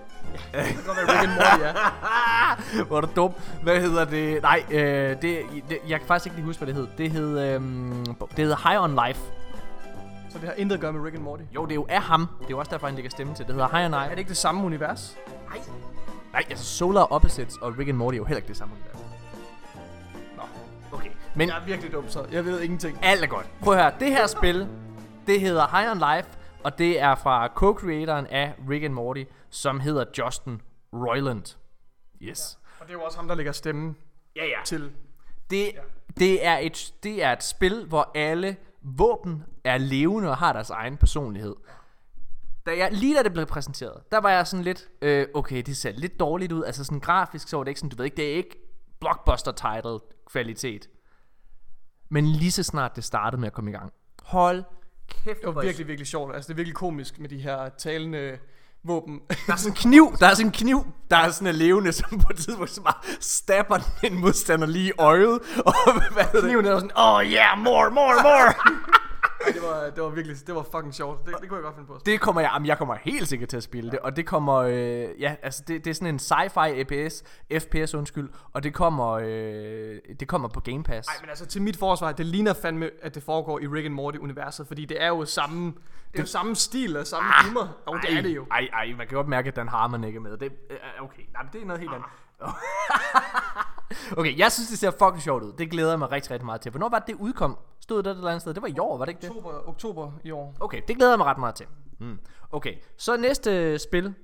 Det 0.52 0.64
kan 0.64 0.76
godt 0.86 0.96
være 0.96 1.06
Rick 1.12 1.22
and 1.22 1.32
Morty, 1.32 1.62
ja. 2.78 2.84
Hvor 2.84 2.96
er 2.96 3.00
du 3.00 3.08
dum. 3.16 3.32
Hvad 3.62 3.80
hedder 3.80 4.04
det? 4.04 4.42
Nej, 4.42 4.64
øh, 4.70 5.22
det, 5.22 5.22
det, 5.68 5.78
jeg 5.88 5.98
kan 5.98 6.06
faktisk 6.08 6.26
ikke 6.26 6.36
lige 6.36 6.46
huske, 6.46 6.58
hvad 6.64 6.74
det 6.74 6.74
hed. 6.74 6.88
Det 6.98 7.10
hed, 7.10 7.38
øh, 7.40 7.60
det 8.36 8.38
hedder 8.44 8.68
High 8.68 8.82
on 8.82 8.98
Life. 9.06 9.20
Så 10.30 10.38
det 10.38 10.48
har 10.48 10.54
intet 10.54 10.74
at 10.76 10.80
gøre 10.80 10.92
med 10.92 11.00
Rick 11.04 11.14
and 11.14 11.22
Morty. 11.22 11.42
Jo, 11.54 11.64
det 11.64 11.70
er 11.70 11.74
jo 11.74 11.86
af 11.88 12.02
ham. 12.02 12.28
Det 12.38 12.44
er 12.46 12.50
jo 12.50 12.58
også 12.58 12.70
derfor, 12.70 12.86
han 12.86 12.94
lægger 12.96 13.10
stemme 13.10 13.34
til. 13.34 13.46
Det 13.46 13.54
hedder 13.54 13.68
High 13.68 13.86
on 13.86 13.94
Er 13.94 13.98
Life. 14.02 14.10
det 14.10 14.18
ikke 14.18 14.28
det 14.28 14.36
samme 14.36 14.64
univers? 14.64 15.16
Nej. 15.48 15.58
Nej, 16.32 16.44
altså 16.50 16.64
Solar 16.64 17.02
Opposites 17.02 17.56
og 17.56 17.78
Rick 17.78 17.88
and 17.88 17.96
Morty 17.96 18.14
er 18.14 18.18
jo 18.18 18.24
heller 18.24 18.36
ikke 18.38 18.48
det 18.48 18.56
samme 18.56 18.74
univers. 18.74 19.06
Nå, 20.36 20.42
okay. 20.98 21.10
Men 21.34 21.48
Jeg 21.48 21.56
er 21.56 21.64
virkelig 21.66 21.92
dum, 21.92 22.04
så 22.08 22.24
jeg 22.32 22.44
ved 22.44 22.60
ingenting. 22.60 22.98
alt 23.02 23.22
er 23.22 23.26
godt. 23.26 23.46
Prøv 23.62 23.74
at 23.74 23.80
høre, 23.82 23.92
det 24.00 24.08
her 24.08 24.26
spil, 24.26 24.68
det 25.26 25.40
hedder 25.40 25.66
High 25.76 25.90
on 25.90 25.96
Life, 26.16 26.28
og 26.66 26.79
det 26.79 27.00
er 27.00 27.14
fra 27.14 27.46
co-creatoren 27.46 28.26
af 28.31 28.55
Rick 28.70 28.85
and 28.85 28.92
Morty, 28.92 29.24
som 29.50 29.81
hedder 29.81 30.05
Justin 30.18 30.62
Roiland. 30.92 31.57
Yes. 32.22 32.59
Og 32.81 32.87
det 32.87 32.94
er 32.94 32.98
jo 32.98 33.02
også 33.05 33.18
ham, 33.18 33.29
der 33.29 33.35
lægger 33.35 33.52
stemmen 33.52 33.96
Ja, 34.37 34.44
ja. 34.44 34.59
til. 34.64 34.92
Det, 35.50 35.72
det, 36.18 36.46
er 36.46 36.59
et, 36.59 36.94
det 37.02 37.22
er 37.22 37.33
et 37.33 37.42
spil, 37.42 37.87
hvor 37.88 38.11
alle 38.14 38.57
våben 38.83 39.44
er 39.64 39.79
levende 39.79 40.31
og 40.31 40.37
har 40.37 40.52
deres 40.52 40.70
egen 40.70 40.96
personlighed. 40.96 41.55
Da 42.66 42.76
jeg, 42.79 42.92
lige 42.92 43.16
da 43.16 43.22
det 43.22 43.33
blev 43.33 43.46
præsenteret, 43.46 44.02
der 44.11 44.18
var 44.18 44.31
jeg 44.31 44.46
sådan 44.46 44.64
lidt, 44.64 44.88
øh, 45.02 45.26
okay, 45.35 45.62
det 45.62 45.76
ser 45.76 45.92
lidt 45.92 46.20
dårligt 46.20 46.52
ud. 46.52 46.64
Altså 46.64 46.85
sådan 46.85 47.00
grafisk, 47.00 47.48
så 47.48 47.57
var 47.57 47.64
det 47.64 47.70
ikke 47.70 47.81
sådan, 47.81 47.90
du 47.90 47.96
ved 47.96 48.05
ikke, 48.05 48.16
det 48.16 48.33
er 48.33 48.37
ikke 48.37 48.57
blockbuster 49.00 49.52
title 49.52 49.98
kvalitet. 50.31 50.88
Men 52.09 52.26
lige 52.26 52.52
så 52.52 52.62
snart 52.62 52.96
det 52.96 53.05
startede 53.05 53.40
med 53.40 53.46
at 53.46 53.52
komme 53.52 53.70
i 53.70 53.74
gang. 53.74 53.92
Hold 54.22 54.64
kæft, 55.08 55.40
Det 55.40 55.54
var 55.54 55.62
virkelig, 55.62 55.88
virkelig 55.88 56.06
sjovt. 56.06 56.34
Altså, 56.34 56.48
det 56.48 56.54
er 56.54 56.56
virkelig 56.56 56.74
komisk 56.74 57.18
med 57.20 57.28
de 57.28 57.38
her 57.38 57.68
talende 57.78 58.38
våben. 58.84 59.20
Der 59.46 59.52
er 59.52 59.56
sådan 59.56 59.72
en 59.72 59.76
kniv, 59.90 60.16
der 60.20 60.26
er 60.26 60.34
sådan 60.34 60.46
en 60.46 60.52
kniv, 60.52 60.86
der 61.10 61.16
er 61.16 61.30
sådan 61.30 61.48
en 61.48 61.54
levende, 61.54 61.92
som 61.92 62.18
på 62.18 62.26
et 62.30 62.36
tidspunkt 62.36 62.70
så 62.70 62.82
bare 62.82 62.94
stabber 63.20 63.78
en 64.04 64.20
modstander 64.20 64.66
lige 64.66 64.88
i 64.88 64.92
øjet. 64.98 65.40
Og 65.56 65.74
hvad 66.12 66.24
hedder 66.24 66.40
det? 66.40 66.42
Kniven 66.42 66.66
er 66.66 66.74
sådan, 66.74 66.90
oh 66.96 67.24
yeah, 67.24 67.58
more, 67.58 67.90
more, 67.90 68.22
more. 68.22 68.52
Det, 69.46 69.62
var, 69.62 69.90
det 69.90 70.02
var 70.02 70.09
virkelig, 70.09 70.37
det 70.46 70.54
var 70.54 70.62
fucking 70.72 70.94
sjovt. 70.94 71.26
Det, 71.26 71.35
det 71.40 71.48
kunne 71.48 71.56
jeg 71.56 71.64
godt 71.64 71.74
finde 71.74 71.87
på. 71.87 71.98
Det 72.06 72.20
kommer 72.20 72.40
jeg, 72.40 72.50
jamen 72.54 72.66
jeg 72.66 72.78
kommer 72.78 72.94
helt 72.94 73.28
sikkert 73.28 73.48
til 73.48 73.56
at 73.56 73.62
spille 73.62 73.90
det, 73.90 73.98
og 73.98 74.16
det 74.16 74.26
kommer, 74.26 74.54
øh, 74.54 75.20
ja, 75.20 75.37
altså 75.42 75.62
det, 75.68 75.85
det 75.85 75.90
er 75.90 75.94
sådan 75.94 76.14
en 76.14 76.18
sci-fi 76.20 76.82
FPS, 76.85 77.24
FPS 77.64 77.94
undskyld, 77.94 78.30
og 78.52 78.62
det 78.62 78.74
kommer, 78.74 79.11
øh, 79.11 79.98
det 80.20 80.28
kommer 80.28 80.48
på 80.48 80.61
Game 80.61 80.85
Pass. 80.85 81.09
Nej, 81.09 81.16
men 81.20 81.28
altså 81.28 81.46
til 81.46 81.62
mit 81.62 81.76
forsvar, 81.76 82.12
det 82.12 82.26
ligner 82.26 82.54
fandme, 82.54 82.90
at 83.02 83.14
det 83.14 83.22
foregår 83.22 83.59
i 83.59 83.66
Rick 83.66 83.87
and 83.87 83.94
Morty-universet, 83.94 84.66
fordi 84.66 84.85
det 84.85 85.02
er 85.02 85.09
jo 85.09 85.24
samme, 85.24 85.74
det 86.12 86.18
er 86.18 86.22
jo 86.22 86.26
samme 86.26 86.56
stil 86.56 86.96
og 86.96 87.06
samme 87.06 87.28
humor. 87.44 87.76
Og 87.87 87.98
det 88.02 88.18
er 88.18 88.22
det 88.22 88.37
jo. 88.37 88.46
Ej, 88.50 88.68
ej, 88.72 88.94
man 88.98 89.06
kan 89.06 89.16
godt 89.16 89.28
mærke, 89.28 89.48
at 89.48 89.56
Dan 89.56 89.68
Harmon 89.68 90.04
ikke 90.04 90.16
er 90.16 90.20
med. 90.20 90.37
Det, 90.37 90.52
øh, 90.70 90.76
okay, 91.04 91.22
nej, 91.32 91.42
men 91.42 91.52
det 91.52 91.62
er 91.62 91.66
noget 91.66 91.80
helt 91.80 91.92
andet. 91.92 92.09
okay, 94.16 94.38
jeg 94.38 94.53
synes, 94.53 94.68
det 94.68 94.79
ser 94.79 94.90
fucking 94.90 95.22
sjovt 95.22 95.42
ud. 95.42 95.53
Det 95.53 95.70
glæder 95.70 95.90
jeg 95.90 95.99
mig 95.99 96.11
rigtig, 96.11 96.31
rigtig 96.31 96.46
meget 96.46 96.61
til. 96.61 96.70
Hvornår 96.70 96.88
var 96.88 96.99
det, 96.99 97.07
det 97.07 97.14
udkom? 97.14 97.59
Stod 97.81 98.03
det 98.03 98.11
et 98.11 98.16
eller 98.16 98.29
andet 98.29 98.40
sted? 98.40 98.55
Det 98.55 98.62
var 98.62 98.68
i 98.68 98.79
år, 98.79 98.99
var 98.99 99.05
det 99.05 99.11
ikke 99.11 99.22
det? 99.22 99.31
Oktober, 99.31 99.68
oktober 99.68 100.12
i 100.25 100.31
år. 100.31 100.55
Okay, 100.61 100.83
det 100.88 100.96
glæder 100.96 101.12
jeg 101.12 101.18
mig 101.18 101.27
ret 101.27 101.38
meget 101.38 101.55
til. 101.55 101.66
Mm. 101.99 102.18
Okay, 102.53 102.75
så 102.96 103.16
næste 103.16 103.79
spil. 103.79 104.14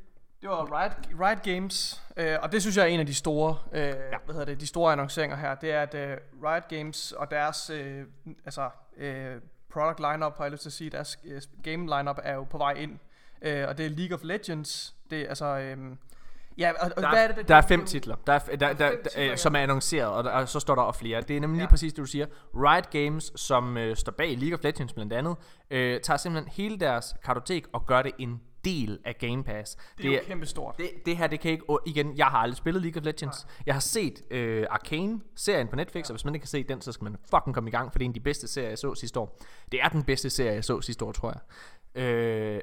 Det 0.41 0.51
var 0.51 0.81
Riot, 0.81 0.93
Riot 1.21 1.43
Games, 1.43 2.03
øh, 2.17 2.37
og 2.43 2.53
det 2.53 2.63
synes 2.63 2.77
jeg 2.77 2.83
er 2.83 2.87
en 2.87 3.01
af 3.01 3.07
de 3.07 3.15
store, 3.15 3.57
øh, 3.73 3.81
ja. 3.83 3.93
hvad 4.25 4.35
hedder 4.35 4.45
det, 4.45 4.61
de 4.61 4.67
store 4.67 4.93
annonceringer 4.93 5.37
her. 5.37 5.55
Det 5.55 5.73
er, 5.73 5.83
at 5.83 5.95
øh, 5.95 6.17
Riot 6.45 6.69
Games 6.69 7.13
og 7.13 7.31
deres, 7.31 7.71
øh, 7.71 8.05
altså, 8.45 8.71
øh, 8.97 9.37
product 9.73 10.01
lineup, 10.01 10.37
har 10.37 10.45
jeg 10.45 10.53
lyst 10.53 10.63
til 10.63 10.69
at 10.69 10.73
sige, 10.73 10.91
deres 10.91 11.19
øh, 11.25 11.43
game 11.63 11.99
lineup 11.99 12.19
er 12.23 12.35
jo 12.35 12.45
på 12.45 12.59
vej 12.59 12.73
ind. 12.73 12.99
Øh, 13.43 13.69
og 13.69 13.79
det 13.79 13.87
er 13.87 13.91
League 13.91 14.17
of 14.17 14.21
Legends. 14.25 14.95
Det 15.11 15.21
er 15.21 15.29
altså, 15.29 15.47
øh, 15.59 15.77
ja, 16.59 16.73
og, 16.81 16.91
og 16.97 17.03
Der, 17.03 17.11
hvad 17.11 17.23
er 17.25 17.27
det? 17.29 17.37
det 17.37 17.49
der 17.49 17.55
er 17.57 17.61
det- 17.61 17.69
fem 17.69 17.81
det- 17.81 17.89
titler, 17.89 18.17
der 18.27 18.33
er, 18.33 18.39
der, 18.39 18.57
der, 18.57 18.73
der, 18.73 18.91
titler, 18.91 19.13
øh, 19.23 19.27
ja. 19.27 19.37
som 19.37 19.55
er 19.55 19.61
annonceret, 19.61 20.09
og, 20.13 20.25
der, 20.25 20.31
og 20.31 20.49
så 20.49 20.61
står 20.61 20.75
der 20.75 20.83
og 20.83 20.95
flere. 20.95 21.21
Det 21.21 21.37
er 21.37 21.41
nemlig 21.41 21.59
Ja. 21.59 21.63
lige 21.63 21.71
præcis 21.71 21.93
det, 21.93 22.01
du 22.01 22.07
siger. 22.07 22.27
Riot 22.55 22.91
Games, 22.91 23.33
som 23.41 23.77
øh, 23.77 23.97
står 23.97 24.13
bag 24.13 24.37
League 24.39 24.59
of 24.59 24.65
Legends 24.65 24.93
blandt 24.93 25.13
andet, 25.13 25.37
øh, 25.71 26.01
tager 26.01 26.17
simpelthen 26.19 26.53
hele 26.53 26.79
deres 26.79 27.15
kartotek 27.25 27.65
og 27.73 27.87
gør 27.87 28.03
det 28.03 28.13
en 28.19 28.41
del 28.65 28.99
af 29.05 29.17
Game 29.19 29.45
Pass. 29.45 29.77
Det 29.99 30.07
er 30.07 30.13
jo 30.15 30.19
kæmpe 30.27 30.47
stort. 30.47 30.75
det, 30.79 30.91
det 31.07 31.17
her, 31.17 31.27
det 31.27 31.41
kan 31.41 31.51
ikke... 31.51 31.71
og 31.71 31.81
igen, 31.87 32.17
jeg 32.17 32.27
har 32.27 32.39
aldrig 32.39 32.57
spillet 32.57 32.83
League 32.83 33.01
of 33.01 33.05
Legends. 33.05 33.47
Jeg 33.67 33.75
har 33.75 33.81
set 33.81 34.23
øh, 34.31 34.67
Arcane-serien 34.71 35.69
på 35.69 35.77
Netflix, 35.77 36.05
og 36.09 36.15
hvis 36.15 36.25
man 36.25 36.35
ikke 36.35 36.45
har 36.45 36.49
set 36.49 36.69
den, 36.69 36.81
så 36.81 36.93
skal 36.93 37.05
man 37.05 37.17
fucking 37.31 37.55
komme 37.55 37.69
i 37.69 37.71
gang, 37.71 37.93
for 37.93 37.99
det 37.99 38.05
er 38.05 38.07
en 38.07 38.11
af 38.11 38.15
de 38.15 38.21
bedste 38.21 38.49
serier, 38.49 38.69
jeg 38.69 38.79
så 38.79 38.95
sidste 38.95 39.21
år. 39.21 39.39
Det 39.73 39.81
er 39.83 39.89
den 39.89 40.03
bedste 40.03 40.31
serie, 40.31 40.53
jeg 40.55 40.65
så 40.65 40.81
sidste 40.81 41.05
år, 41.05 41.13
tror 41.13 41.33
jeg. 41.95 42.03
Øh, 42.03 42.61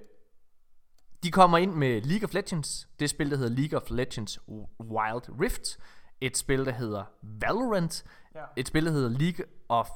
de 1.24 1.32
kommer 1.32 1.58
ind 1.58 1.74
med 1.74 2.02
League 2.02 2.28
of 2.28 2.34
Legends. 2.34 2.88
Det 3.00 3.10
spil, 3.10 3.32
der 3.32 3.38
hedder 3.38 3.56
League 3.56 3.82
of 3.82 3.90
Legends 3.90 4.40
Wild 4.80 5.42
Rift. 5.42 5.78
Et 6.22 6.38
spil, 6.38 6.66
der 6.66 6.72
hedder 6.72 7.04
Valorant. 7.22 8.04
Ja. 8.36 8.44
Et 8.56 8.68
spil, 8.68 8.86
der 8.86 8.92
hedder 8.92 9.10
League 9.10 9.46
of 9.70 9.90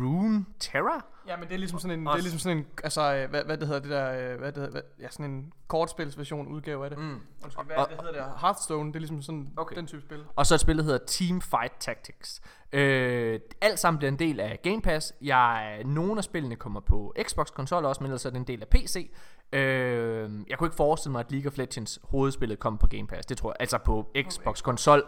Rune 0.00 0.44
Terra? 0.60 1.04
Ja, 1.26 1.36
men 1.36 1.48
det 1.48 1.54
er 1.54 1.58
ligesom 1.58 1.78
sådan 1.78 1.98
en, 1.98 2.06
det 2.06 2.08
Også- 2.12 2.18
er 2.18 2.22
ligesom 2.22 2.38
sådan 2.38 2.58
en, 2.58 2.66
altså, 2.84 3.14
øh, 3.14 3.30
hvad, 3.30 3.44
hvad 3.44 3.58
det 3.58 3.66
hedder, 3.66 3.80
det 3.80 3.90
der, 3.90 4.32
øh, 4.32 4.38
hvad 4.38 4.48
det 4.52 4.56
hedder, 4.56 4.70
hvad, 4.70 4.82
ja, 5.00 5.08
sådan 5.10 5.30
en 5.30 5.52
kortspilsversion 5.68 6.46
udgave 6.48 6.84
af 6.84 6.90
det. 6.90 6.98
Mm. 6.98 7.20
Undskyld, 7.44 7.66
hvad 7.66 7.76
Og- 7.76 7.88
det 7.90 7.96
hedder 8.00 8.12
det? 8.12 8.32
Hearthstone, 8.40 8.88
det 8.88 8.96
er 8.96 9.00
ligesom 9.00 9.22
sådan 9.22 9.48
Okay. 9.56 9.76
den 9.76 9.86
type 9.86 10.02
spil. 10.02 10.24
Og 10.36 10.46
så 10.46 10.54
et 10.54 10.60
spil, 10.60 10.76
der 10.78 10.84
hedder 10.84 10.98
Team 11.06 11.40
Fight 11.40 11.72
Tactics. 11.80 12.40
Øh, 12.72 13.40
alt 13.60 13.78
sammen 13.78 13.98
bliver 13.98 14.10
en 14.12 14.18
del 14.18 14.40
af 14.40 14.60
Game 14.62 14.82
Pass. 14.82 15.12
Jeg, 15.22 15.82
nogle 15.84 16.18
af 16.18 16.24
spillene 16.24 16.56
kommer 16.56 16.80
på 16.80 17.14
Xbox-konsol 17.22 17.84
også, 17.84 18.00
men 18.00 18.06
ellers 18.06 18.26
er 18.26 18.30
det 18.30 18.36
en 18.38 18.44
del 18.46 18.60
af 18.62 18.68
PC. 18.68 19.10
Øh, 19.52 20.30
jeg 20.48 20.58
kunne 20.58 20.66
ikke 20.66 20.76
forestille 20.76 21.12
mig, 21.12 21.20
at 21.20 21.32
League 21.32 21.50
of 21.50 21.56
Legends 21.58 22.00
hovedspillet 22.04 22.58
kommer 22.58 22.78
på 22.78 22.86
Game 22.86 23.06
Pass. 23.06 23.26
Det 23.26 23.38
tror 23.38 23.50
jeg. 23.50 23.56
Altså 23.60 23.78
på 23.78 24.10
Xbox-konsol. 24.30 25.02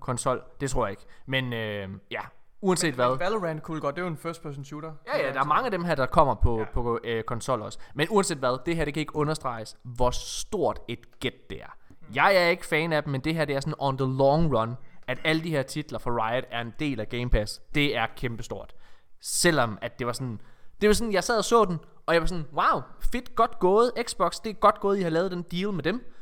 Konsol, 0.00 0.42
det 0.60 0.70
tror 0.70 0.86
jeg 0.86 0.90
ikke. 0.90 1.04
Men 1.26 1.52
øh, 1.52 1.88
ja, 2.10 2.20
uanset 2.60 2.94
hvad. 2.94 3.18
Valorant 3.18 3.62
kunne 3.62 3.80
godt, 3.80 3.94
det 3.94 4.00
er 4.00 4.06
jo 4.06 4.10
en 4.10 4.16
first 4.16 4.42
person 4.42 4.64
shooter. 4.64 4.92
Ja, 5.06 5.26
ja, 5.26 5.32
der 5.32 5.40
er 5.40 5.44
mange 5.44 5.64
af 5.64 5.70
dem 5.70 5.84
her, 5.84 5.94
der 5.94 6.06
kommer 6.06 6.34
på, 6.34 6.58
ja. 6.58 6.64
på 6.74 7.00
øh, 7.04 7.22
konsol 7.22 7.62
også. 7.62 7.78
Men 7.94 8.06
uanset 8.10 8.38
hvad, 8.38 8.58
det 8.66 8.76
her, 8.76 8.84
det 8.84 8.94
kan 8.94 9.00
ikke 9.00 9.16
understreges, 9.16 9.76
hvor 9.82 10.10
stort 10.10 10.80
et 10.88 11.20
gæt 11.20 11.50
det 11.50 11.60
er. 11.62 11.76
Jeg 12.14 12.36
er 12.36 12.48
ikke 12.48 12.66
fan 12.66 12.92
af 12.92 13.02
dem, 13.02 13.12
men 13.12 13.20
det 13.20 13.34
her, 13.34 13.44
det 13.44 13.56
er 13.56 13.60
sådan 13.60 13.74
on 13.78 13.98
the 13.98 14.06
long 14.18 14.58
run, 14.58 14.76
at 15.08 15.18
alle 15.24 15.42
de 15.44 15.50
her 15.50 15.62
titler 15.62 15.98
for 15.98 16.26
Riot 16.26 16.44
er 16.50 16.60
en 16.60 16.72
del 16.78 17.00
af 17.00 17.08
Game 17.08 17.30
Pass. 17.30 17.60
Det 17.74 17.96
er 17.96 18.06
kæmpestort. 18.16 18.74
Selvom 19.20 19.78
at 19.82 19.98
det 19.98 20.06
var 20.06 20.12
sådan, 20.12 20.40
det 20.80 20.88
var 20.88 20.94
sådan, 20.94 21.12
jeg 21.12 21.24
sad 21.24 21.38
og 21.38 21.44
så 21.44 21.64
den, 21.64 21.78
og 22.06 22.14
jeg 22.14 22.22
var 22.22 22.26
sådan, 22.26 22.46
wow, 22.52 22.82
fedt, 23.12 23.34
godt 23.34 23.58
gået, 23.58 23.92
Xbox, 24.02 24.40
det 24.44 24.50
er 24.50 24.54
godt 24.54 24.80
gået, 24.80 24.98
I 24.98 25.02
har 25.02 25.10
lavet 25.10 25.30
den 25.30 25.42
deal 25.42 25.72
med 25.72 25.82
dem. 25.82 26.12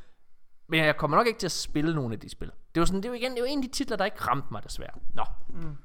Men 0.68 0.84
jeg 0.84 0.96
kommer 0.96 1.16
nok 1.16 1.26
ikke 1.26 1.38
til 1.38 1.46
at 1.46 1.52
spille 1.52 1.94
nogle 1.94 2.14
af 2.14 2.20
de 2.20 2.28
spil. 2.28 2.50
Det 2.76 2.80
var 2.80 2.86
sådan, 2.86 3.02
det 3.02 3.10
var 3.10 3.16
igen, 3.16 3.34
det 3.34 3.42
var 3.42 3.46
en 3.46 3.58
af 3.58 3.62
de 3.62 3.70
titler, 3.70 3.96
der 3.96 4.04
ikke 4.04 4.20
ramte 4.20 4.48
mig 4.50 4.64
desværre. 4.64 4.98
Nå, 5.14 5.24
mm. 5.48 5.76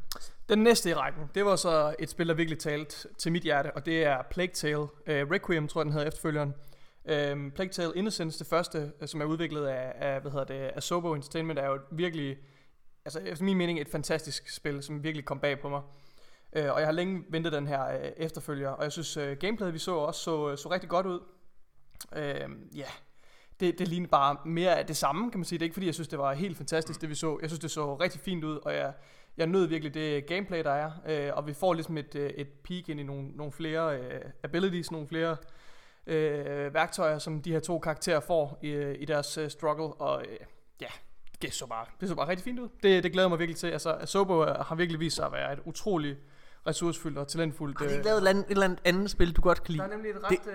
Den 0.49 0.59
næste 0.59 0.89
i 0.89 0.93
rækken, 0.93 1.23
det 1.35 1.45
var 1.45 1.55
så 1.55 1.95
et 1.99 2.09
spil, 2.09 2.27
der 2.27 2.33
virkelig 2.33 2.59
talte 2.59 3.07
til 3.17 3.31
mit 3.31 3.43
hjerte, 3.43 3.75
og 3.75 3.85
det 3.85 4.03
er 4.03 4.21
Plague 4.31 4.53
Tale. 4.53 4.81
Uh, 4.81 4.87
Requiem, 5.07 5.67
tror 5.67 5.81
jeg, 5.81 5.85
den 5.85 5.93
hedder 5.93 6.07
efterfølgeren. 6.07 6.53
Uh, 7.03 7.51
Plague 7.55 7.69
Tale 7.71 7.91
Innocence, 7.95 8.39
det 8.39 8.47
første, 8.47 8.91
øh, 9.01 9.07
som 9.07 9.21
er 9.21 9.25
udviklet 9.25 9.67
af, 9.67 9.93
af 9.95 10.21
hvad 10.21 10.31
hedder 10.31 10.45
det, 10.45 10.71
Asobo 10.75 11.13
Entertainment, 11.13 11.59
er 11.59 11.65
jo 11.65 11.75
et 11.75 11.81
virkelig, 11.91 12.37
altså 13.05 13.19
efter 13.19 13.45
min 13.45 13.57
mening, 13.57 13.79
et 13.79 13.89
fantastisk 13.89 14.49
spil, 14.49 14.83
som 14.83 15.03
virkelig 15.03 15.25
kom 15.25 15.39
bag 15.39 15.59
på 15.59 15.69
mig. 15.69 15.81
Uh, 16.59 16.71
og 16.71 16.79
jeg 16.79 16.87
har 16.87 16.91
længe 16.91 17.23
ventet 17.29 17.53
den 17.53 17.67
her 17.67 17.99
uh, 17.99 18.05
efterfølger, 18.17 18.69
og 18.69 18.83
jeg 18.83 18.91
synes, 18.91 19.17
uh, 19.17 19.31
gameplayet 19.31 19.73
vi 19.73 19.79
så 19.79 19.95
også 19.95 20.21
så, 20.21 20.55
så 20.55 20.71
rigtig 20.71 20.89
godt 20.89 21.05
ud. 21.05 21.19
Uh, 22.11 22.77
ja, 22.77 22.87
det, 23.61 23.79
det 23.79 23.87
ligner 23.87 24.07
bare 24.07 24.37
mere 24.45 24.79
af 24.79 24.85
det 24.85 24.97
samme, 24.97 25.31
kan 25.31 25.39
man 25.39 25.45
sige. 25.45 25.59
Det 25.59 25.63
er 25.63 25.65
ikke 25.65 25.73
fordi, 25.73 25.85
jeg 25.85 25.93
synes, 25.93 26.07
det 26.07 26.19
var 26.19 26.33
helt 26.33 26.57
fantastisk, 26.57 27.01
det 27.01 27.09
vi 27.09 27.15
så. 27.15 27.37
Jeg 27.41 27.49
synes, 27.49 27.59
det 27.59 27.71
så 27.71 27.95
rigtig 27.95 28.21
fint 28.21 28.43
ud, 28.43 28.57
og 28.57 28.73
jeg, 28.73 28.93
jeg 29.37 29.47
nød 29.47 29.65
virkelig 29.65 29.93
det 29.93 30.25
gameplay, 30.25 30.63
der 30.63 30.71
er. 30.71 30.91
Øh, 31.07 31.31
og 31.33 31.47
vi 31.47 31.53
får 31.53 31.73
ligesom 31.73 31.97
et, 31.97 32.15
øh, 32.15 32.29
et 32.29 32.47
peak 32.47 32.89
ind 32.89 32.99
i 32.99 33.03
nogle, 33.03 33.27
nogle 33.27 33.51
flere 33.51 33.99
øh, 33.99 34.21
abilities, 34.43 34.91
nogle 34.91 35.07
flere 35.07 35.37
øh, 36.07 36.73
værktøjer, 36.73 37.19
som 37.19 37.41
de 37.41 37.51
her 37.51 37.59
to 37.59 37.79
karakterer 37.79 38.19
får 38.19 38.59
i, 38.61 38.69
øh, 38.69 38.95
i 38.99 39.05
deres 39.05 39.37
øh, 39.37 39.49
struggle. 39.49 39.85
Og 39.85 40.21
øh, 40.21 40.37
ja, 40.81 40.87
det 41.41 41.53
så, 41.53 41.67
bare, 41.67 41.85
det 41.99 42.09
så 42.09 42.15
bare 42.15 42.27
rigtig 42.27 42.43
fint 42.43 42.59
ud. 42.59 42.69
Det, 42.83 43.03
det 43.03 43.11
glæder 43.11 43.27
mig 43.27 43.39
virkelig 43.39 43.57
til. 43.57 43.67
Altså, 43.67 43.97
Sobo 44.05 44.45
øh, 44.45 44.55
har 44.55 44.75
virkelig 44.75 44.99
vist 44.99 45.15
sig 45.15 45.25
at 45.25 45.31
være 45.31 45.53
et 45.53 45.59
utroligt 45.65 46.17
ressourcefuldt 46.67 47.17
og 47.17 47.27
talentfuldt... 47.27 47.79
har 47.79 47.85
de 47.85 47.91
øh, 47.91 47.97
ikke 47.97 48.05
lavet 48.05 48.17
et 48.17 48.19
eller 48.19 48.29
andet, 48.29 48.45
et 48.45 48.51
eller 48.51 48.65
andet 48.65 48.79
andet 48.85 49.09
spil, 49.09 49.35
du 49.35 49.41
godt 49.41 49.63
kan 49.63 49.65
der 49.65 49.71
lide? 49.71 49.83
er 49.83 49.97
nemlig 49.97 50.09
et 50.11 50.23
ret... 50.23 50.47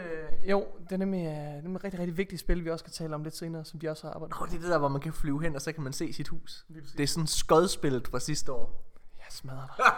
Øh, 0.45 0.51
jo, 0.51 0.66
det 0.85 0.92
er 0.92 0.97
nemlig, 0.97 1.27
øh, 1.27 1.62
nemlig 1.62 1.77
et 1.77 1.85
rigtig, 1.85 2.01
rigtig 2.01 2.16
vigtigt 2.16 2.40
spil, 2.40 2.64
vi 2.64 2.71
også 2.71 2.83
skal 2.83 2.92
tale 2.92 3.14
om 3.14 3.23
lidt 3.25 3.37
senere, 3.37 3.64
som 3.64 3.81
de 3.81 3.88
også 3.88 4.07
har 4.07 4.14
arbejdet 4.14 4.37
Nå, 4.40 4.47
det 4.47 4.55
er 4.55 4.61
det 4.61 4.71
der, 4.71 4.79
hvor 4.79 4.88
man 4.88 5.01
kan 5.01 5.12
flyve 5.12 5.42
hen, 5.42 5.55
og 5.55 5.62
så 5.62 5.73
kan 5.73 5.83
man 5.83 5.92
se 5.92 6.12
sit 6.12 6.29
hus. 6.29 6.64
Det 6.97 7.03
er 7.03 7.07
sådan 7.07 7.27
skodspillet 7.27 8.09
fra 8.09 8.21
sidste 8.21 8.53
år. 8.53 8.85
Jeg 9.19 9.27
smadrer 9.31 9.66
dig. 9.77 9.87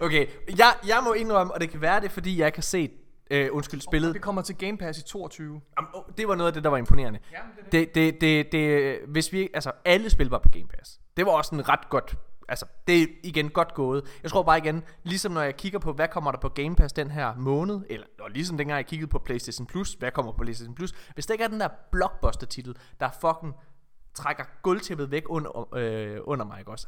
Okay, 0.00 0.26
jeg, 0.58 0.74
jeg 0.86 1.00
må 1.04 1.12
indrømme, 1.12 1.54
og 1.54 1.60
det 1.60 1.70
kan 1.70 1.80
være 1.80 2.00
det, 2.00 2.10
fordi 2.10 2.38
jeg 2.38 2.52
har 2.54 2.62
set, 2.62 2.90
øh, 3.30 3.48
undskyld, 3.52 3.80
spillet. 3.80 4.14
Det 4.14 4.22
kommer 4.22 4.42
til 4.42 4.56
Game 4.56 4.78
Pass 4.78 4.98
i 4.98 5.02
22. 5.02 5.60
Jamen, 5.78 5.90
åh, 5.94 6.02
det 6.18 6.28
var 6.28 6.34
noget 6.34 6.48
af 6.48 6.54
det, 6.54 6.64
der 6.64 6.70
var 6.70 6.76
imponerende. 6.76 7.18
Ja, 7.32 7.36
det 7.70 7.80
er 7.80 7.86
Det, 7.86 7.94
det, 7.94 8.20
det, 8.20 8.52
det, 8.52 8.98
hvis 9.08 9.32
vi, 9.32 9.48
altså 9.54 9.72
alle 9.84 10.10
spil 10.10 10.28
var 10.28 10.38
på 10.38 10.48
Game 10.48 10.68
Pass. 10.68 11.00
Det 11.16 11.26
var 11.26 11.32
også 11.32 11.54
en 11.54 11.68
ret 11.68 11.88
godt, 11.88 12.16
altså 12.50 12.66
det 12.86 13.02
er 13.02 13.06
igen 13.22 13.48
godt 13.48 13.74
gået. 13.74 14.04
Jeg 14.22 14.30
tror 14.30 14.42
bare 14.42 14.58
igen, 14.58 14.82
ligesom 15.02 15.32
når 15.32 15.42
jeg 15.42 15.56
kigger 15.56 15.78
på, 15.78 15.92
hvad 15.92 16.08
kommer 16.08 16.32
der 16.32 16.38
på 16.38 16.48
Game 16.48 16.76
Pass 16.76 16.92
den 16.92 17.10
her 17.10 17.34
måned, 17.36 17.80
eller 17.90 18.06
og 18.20 18.30
ligesom 18.30 18.58
dengang 18.58 18.76
jeg 18.76 18.86
kiggede 18.86 19.10
på 19.10 19.18
PlayStation 19.18 19.66
Plus, 19.66 19.92
hvad 19.92 20.10
kommer 20.10 20.32
på 20.32 20.42
PlayStation 20.42 20.74
Plus, 20.74 20.94
hvis 21.14 21.26
der 21.26 21.34
ikke 21.34 21.44
er 21.44 21.48
den 21.48 21.60
der 21.60 21.68
blockbuster 21.92 22.46
titel, 22.46 22.76
der 23.00 23.08
fucking 23.20 23.54
trækker 24.14 24.44
gulvtæppet 24.62 25.10
væk 25.10 25.22
under, 25.26 25.74
øh, 25.74 26.18
under 26.24 26.44
mig, 26.44 26.58
ikke 26.58 26.70
også? 26.70 26.86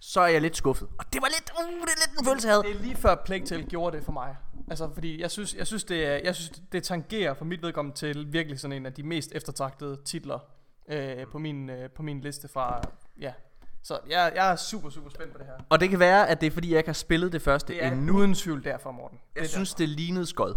Så 0.00 0.20
er 0.20 0.26
jeg 0.26 0.40
lidt 0.40 0.56
skuffet. 0.56 0.88
Og 0.98 1.12
det 1.12 1.22
var 1.22 1.28
lidt, 1.28 1.50
uh, 1.60 1.80
det 1.80 1.90
er 1.90 2.08
lidt 2.08 2.20
en 2.20 2.26
følelse, 2.26 2.48
jeg 2.48 2.54
havde. 2.54 2.64
Det 2.64 2.76
er 2.76 2.82
lige 2.82 2.96
før 2.96 3.14
Plague 3.14 3.46
Tale 3.46 3.64
gjorde 3.64 3.96
det 3.96 4.04
for 4.04 4.12
mig. 4.12 4.36
Altså, 4.70 4.90
fordi 4.94 5.20
jeg 5.20 5.30
synes, 5.30 5.54
jeg 5.54 5.66
synes, 5.66 5.84
det, 5.84 6.06
er, 6.06 6.20
jeg 6.24 6.34
synes, 6.34 6.62
det 6.72 6.82
tangerer 6.82 7.34
for 7.34 7.44
mit 7.44 7.62
vedkommende 7.62 7.96
til 7.98 8.32
virkelig 8.32 8.60
sådan 8.60 8.76
en 8.76 8.86
af 8.86 8.92
de 8.92 9.02
mest 9.02 9.32
eftertragtede 9.34 9.98
titler 10.04 10.38
øh, 10.88 11.26
på, 11.26 11.38
min, 11.38 11.70
øh, 11.70 11.90
på 11.90 12.02
min 12.02 12.20
liste 12.20 12.48
fra, 12.48 12.80
ja. 13.20 13.32
Så 13.82 13.98
jeg, 14.08 14.32
jeg 14.34 14.52
er 14.52 14.56
super, 14.56 14.90
super 14.90 15.10
spændt 15.10 15.32
på 15.32 15.38
det 15.38 15.46
her. 15.46 15.52
Og 15.68 15.80
det 15.80 15.90
kan 15.90 15.98
være, 15.98 16.28
at 16.28 16.40
det 16.40 16.46
er 16.46 16.50
fordi, 16.50 16.70
jeg 16.70 16.78
ikke 16.78 16.88
har 16.88 16.92
spillet 16.94 17.32
det 17.32 17.42
første 17.42 17.72
Det 17.72 17.84
er 17.84 17.90
endnu. 17.92 18.16
uden 18.18 18.34
tvivl 18.34 18.64
derfor, 18.64 18.90
Morten. 18.90 19.18
Det 19.34 19.40
Jeg 19.40 19.48
synes, 19.48 19.74
det 19.74 19.88
lignede 19.88 20.26
skod. 20.26 20.54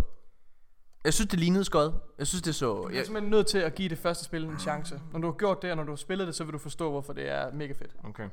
Jeg 1.04 1.14
synes, 1.14 1.30
det 1.30 1.40
lignede 1.40 1.64
skod. 1.66 1.94
Jeg 2.20 2.28
synes, 2.28 2.42
det 2.42 2.56
så... 2.56 2.66
Du 2.76 2.84
er 2.84 2.90
Jeg, 2.90 3.06
simpelthen 3.06 3.32
nødt 3.32 3.48
til 3.48 3.58
at 3.58 3.76
give 3.76 3.90
det 3.90 3.98
første 3.98 4.26
spil 4.26 4.44
en 4.44 4.60
chance. 4.60 5.02
Når 5.14 5.20
du 5.20 5.28
har 5.28 5.34
gjort 5.34 5.62
det, 5.62 5.72
og 5.72 5.78
når 5.78 5.84
du 5.84 5.92
har 5.92 5.96
spillet 5.96 6.28
det, 6.28 6.36
så 6.36 6.44
vil 6.44 6.54
du 6.54 6.58
forstå, 6.58 6.92
hvorfor 6.92 7.14
det 7.14 7.30
er 7.30 7.52
mega 7.54 7.74
fedt. 7.74 7.92
okay. 8.04 8.30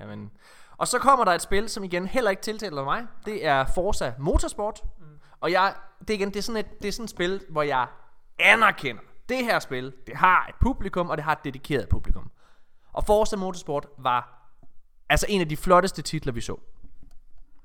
Jamen. 0.00 0.30
Og 0.76 0.88
så 0.88 0.98
kommer 0.98 1.24
der 1.24 1.32
et 1.32 1.42
spil, 1.42 1.68
som 1.68 1.84
igen 1.84 2.06
heller 2.06 2.30
ikke 2.30 2.42
tiltaler 2.42 2.84
mig. 2.84 3.06
Det 3.26 3.46
er 3.46 3.64
Forza 3.74 4.12
Motorsport. 4.18 4.80
Mm. 4.98 5.04
Og 5.40 5.52
jeg, 5.52 5.74
det 6.00 6.10
er 6.10 6.14
igen, 6.14 6.28
det 6.28 6.36
er 6.36 6.42
sådan 6.42 6.60
et, 6.60 6.82
det 6.82 6.88
er 6.88 6.92
sådan 6.92 7.04
et 7.04 7.10
spil, 7.10 7.40
hvor 7.48 7.62
jeg 7.62 7.86
anerkender, 8.38 9.02
det 9.28 9.36
her 9.44 9.58
spil, 9.58 9.92
det 10.06 10.16
har 10.16 10.46
et 10.48 10.54
publikum, 10.60 11.10
og 11.10 11.16
det 11.16 11.24
har 11.24 11.32
et 11.32 11.44
dedikeret 11.44 11.88
publikum. 11.88 12.30
Og 12.92 13.04
Forza 13.06 13.36
Motorsport 13.36 13.86
var 13.98 14.48
altså 15.08 15.26
en 15.28 15.40
af 15.40 15.48
de 15.48 15.56
flotteste 15.56 16.02
titler, 16.02 16.32
vi 16.32 16.40
så. 16.40 16.56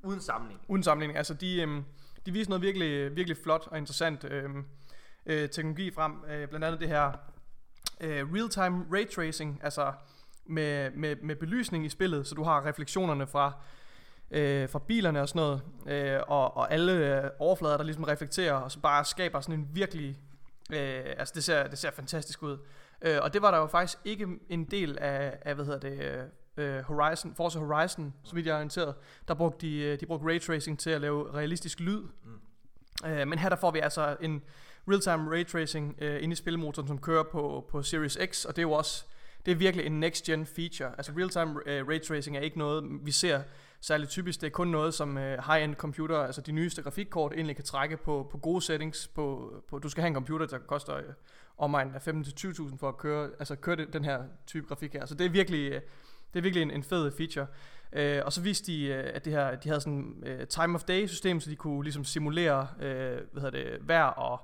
Uden 0.03 0.21
sammenligning. 0.21 0.65
Uden 0.67 0.83
sammenligning. 0.83 1.17
Altså, 1.17 1.33
de, 1.33 1.61
øhm, 1.61 1.83
de 2.25 2.31
viste 2.31 2.49
noget 2.49 2.61
virkelig, 2.61 3.15
virkelig 3.15 3.37
flot 3.43 3.67
og 3.67 3.77
interessant 3.77 4.23
øhm, 4.23 4.65
øh, 5.25 5.49
teknologi 5.49 5.91
frem. 5.91 6.23
Øh, 6.29 6.47
blandt 6.47 6.65
andet 6.65 6.79
det 6.79 6.89
her 6.89 7.11
øh, 8.01 8.33
real-time 8.33 8.85
ray 8.93 9.09
tracing, 9.09 9.59
altså 9.63 9.93
med, 10.45 10.91
med, 10.91 11.15
med 11.23 11.35
belysning 11.35 11.85
i 11.85 11.89
spillet, 11.89 12.27
så 12.27 12.35
du 12.35 12.43
har 12.43 12.65
refleksionerne 12.65 13.27
fra, 13.27 13.53
øh, 14.31 14.69
fra 14.69 14.79
bilerne 14.79 15.21
og 15.21 15.29
sådan 15.29 15.39
noget, 15.39 15.61
øh, 15.87 16.21
og, 16.27 16.57
og 16.57 16.73
alle 16.73 17.23
øh, 17.23 17.29
overflader, 17.39 17.77
der 17.77 17.83
ligesom 17.83 18.03
reflekterer, 18.03 18.53
og 18.53 18.71
så 18.71 18.79
bare 18.79 19.05
skaber 19.05 19.41
sådan 19.41 19.59
en 19.59 19.67
virkelig, 19.73 20.17
øh, 20.73 21.03
altså 21.17 21.33
det 21.35 21.43
ser, 21.43 21.67
det 21.67 21.77
ser 21.77 21.91
fantastisk 21.91 22.43
ud. 22.43 22.57
Øh, 23.01 23.17
og 23.21 23.33
det 23.33 23.41
var 23.41 23.51
der 23.51 23.57
jo 23.57 23.67
faktisk 23.67 23.97
ikke 24.05 24.27
en 24.49 24.65
del 24.65 24.97
af, 24.97 25.37
af 25.41 25.55
hvad 25.55 25.65
hedder 25.65 25.79
det, 25.79 26.29
øh, 26.57 26.81
Horizon, 26.81 27.35
Forza 27.35 27.59
Horizon, 27.59 28.13
så 28.23 28.35
vidt 28.35 28.45
jeg 28.45 28.51
er 28.51 28.55
orienteret, 28.55 28.95
der 29.27 29.33
brugte 29.33 29.67
de, 29.67 29.77
øh, 29.77 29.99
de 29.99 30.05
brugte 30.05 30.27
ray 30.27 30.41
tracing 30.41 30.79
til 30.79 30.89
at 30.89 31.01
lave 31.01 31.33
realistisk 31.33 31.79
lyd. 31.79 32.01
Mm. 32.01 33.09
Øh, 33.09 33.27
men 33.27 33.39
her 33.39 33.49
der 33.49 33.55
får 33.55 33.71
vi 33.71 33.79
altså 33.79 34.17
en 34.21 34.43
real-time 34.87 35.31
ray 35.31 35.45
tracing 35.45 35.95
øh, 36.01 36.23
inde 36.23 36.33
i 36.33 36.35
spilmotoren, 36.35 36.87
som 36.87 36.97
kører 36.97 37.23
på, 37.23 37.67
på 37.69 37.83
Series 37.83 38.17
X, 38.25 38.45
og 38.45 38.55
det 38.55 38.61
er 38.61 38.67
jo 38.67 38.71
også 38.71 39.05
det 39.45 39.53
er 39.53 39.55
virkelig 39.55 39.85
en 39.85 39.99
next-gen 39.99 40.45
feature. 40.45 40.91
Altså 40.97 41.11
real-time 41.17 41.59
øh, 41.65 41.87
ray 41.87 42.01
tracing 42.01 42.37
er 42.37 42.41
ikke 42.41 42.57
noget, 42.57 42.83
vi 43.01 43.11
ser 43.11 43.41
særligt 43.81 44.11
typisk. 44.11 44.41
Det 44.41 44.47
er 44.47 44.51
kun 44.51 44.67
noget, 44.67 44.93
som 44.93 45.17
øh, 45.17 45.39
high-end 45.45 45.75
computer, 45.75 46.17
altså 46.17 46.41
de 46.41 46.51
nyeste 46.51 46.81
grafikkort, 46.81 47.33
egentlig 47.33 47.55
kan 47.55 47.65
trække 47.65 47.97
på, 47.97 48.27
på 48.31 48.37
gode 48.37 48.61
settings. 48.61 49.07
På, 49.07 49.53
på, 49.69 49.79
du 49.79 49.89
skal 49.89 50.01
have 50.01 50.07
en 50.07 50.13
computer, 50.13 50.45
der 50.45 50.57
koster 50.57 51.01
øh, 51.59 51.63
omegn 51.63 51.91
af 51.95 52.07
15-20.000 52.07 52.77
for 52.77 52.89
at 52.89 52.97
køre, 52.97 53.29
altså 53.39 53.55
køre 53.55 53.75
det, 53.75 53.93
den 53.93 54.05
her 54.05 54.23
type 54.47 54.67
grafik 54.67 54.93
her. 54.93 55.05
Så 55.05 55.15
det 55.15 55.25
er 55.25 55.29
virkelig, 55.29 55.71
øh, 55.71 55.81
det 56.33 56.39
er 56.39 56.41
virkelig 56.41 56.61
en, 56.61 56.71
en 56.71 56.83
fed 56.83 57.11
feature. 57.17 57.47
Øh, 57.93 58.21
og 58.25 58.33
så 58.33 58.41
viste 58.41 58.71
de, 58.71 58.85
øh, 58.85 59.11
at 59.13 59.25
det 59.25 59.33
her, 59.33 59.55
de 59.55 59.69
havde 59.69 59.81
sådan 59.81 60.23
et 60.25 60.29
øh, 60.29 60.47
time 60.47 60.75
of 60.75 60.83
day 60.83 61.07
system, 61.07 61.39
så 61.39 61.49
de 61.49 61.55
kunne 61.55 61.83
ligesom 61.83 62.03
simulere 62.03 62.67
øh, 62.79 63.17
hvad 63.31 63.41
hedder 63.41 63.49
det, 63.49 63.87
vejr 63.87 64.05
og, 64.05 64.39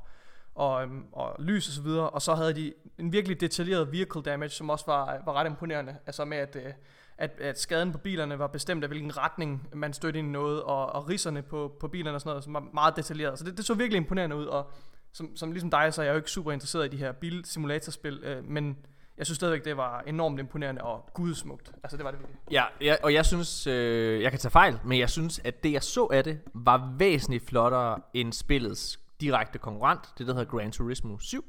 og, 0.56 0.84
øhm, 0.84 1.06
og 1.12 1.36
lys 1.40 1.68
og 1.68 1.74
så 1.74 1.82
videre. 1.82 2.10
Og 2.10 2.22
så 2.22 2.36
havde 2.36 2.54
de 2.54 2.74
en 2.98 3.12
virkelig 3.12 3.42
detaljeret 3.42 3.92
vehicle 3.92 4.22
damage, 4.22 4.50
som 4.50 4.70
også 4.70 4.86
var, 4.86 5.22
var 5.26 5.34
ret 5.34 5.46
imponerende. 5.46 5.98
Altså 6.06 6.26
med, 6.26 6.38
at, 6.38 6.56
øh, 6.56 6.74
at, 7.18 7.40
at 7.42 7.60
skaden 7.60 7.92
på 7.92 7.98
bilerne 7.98 8.40
var 8.40 8.48
bestemt 8.48 8.84
af, 8.84 8.90
hvilken 8.90 9.18
retning 9.18 9.70
man 9.74 9.94
stødte 9.94 10.20
ind 10.20 10.28
i 10.28 10.32
noget, 10.32 10.64
og, 10.64 10.86
og 10.86 11.10
riserne 11.10 11.42
på, 11.42 11.76
på 11.80 11.88
bilerne 11.88 12.18
og 12.18 12.22
sådan 12.22 12.30
noget, 12.30 12.44
som 12.44 12.54
var 12.54 12.68
meget 12.74 12.96
detaljeret. 12.96 13.40
Så 13.40 13.46
det, 13.46 13.58
det 13.58 13.66
så 13.66 13.74
virkelig 13.74 13.98
imponerende 13.98 14.36
ud, 14.36 14.46
og 14.46 14.72
som, 15.14 15.36
som 15.36 15.52
ligesom 15.52 15.70
dig, 15.70 15.94
så 15.94 16.02
er 16.02 16.06
jeg 16.06 16.14
jo 16.14 16.18
ikke 16.18 16.32
super 16.32 16.52
interesseret 16.52 16.86
i 16.86 16.90
de 16.90 16.98
her 16.98 17.12
bilsimulatorspil, 17.12 18.20
øh, 18.24 18.46
men 18.46 18.78
jeg 19.18 19.26
synes 19.26 19.36
stadigvæk, 19.36 19.66
det 19.66 19.78
var 19.78 20.04
enormt 20.08 20.40
imponerende 20.40 20.82
og 20.82 21.10
gudsmukt. 21.14 21.72
Altså 21.84 21.98
det 21.98 22.06
var 22.06 22.12
det 22.12 22.20
virkelig. 22.20 22.40
Ja, 22.52 22.64
ja 22.82 22.96
og 23.04 23.14
jeg 23.14 23.26
synes, 23.26 23.68
øh, 23.68 24.22
jeg 24.22 24.32
kan 24.32 24.40
tage 24.40 24.52
fejl, 24.52 24.80
men 24.86 25.00
jeg 25.00 25.10
synes, 25.10 25.42
at 25.44 25.64
det 25.64 25.72
jeg 25.72 25.84
så 25.84 26.06
af 26.06 26.24
det, 26.24 26.40
var 26.54 26.94
væsentligt 26.98 27.48
flottere 27.48 28.00
end 28.14 28.34
spillets 28.34 29.00
direkte 29.22 29.60
konkurrent, 29.60 30.02
det 30.18 30.28
der 30.28 30.34
hedder 30.34 30.58
Gran 30.58 30.72
Turismo 30.72 31.18
7. 31.18 31.46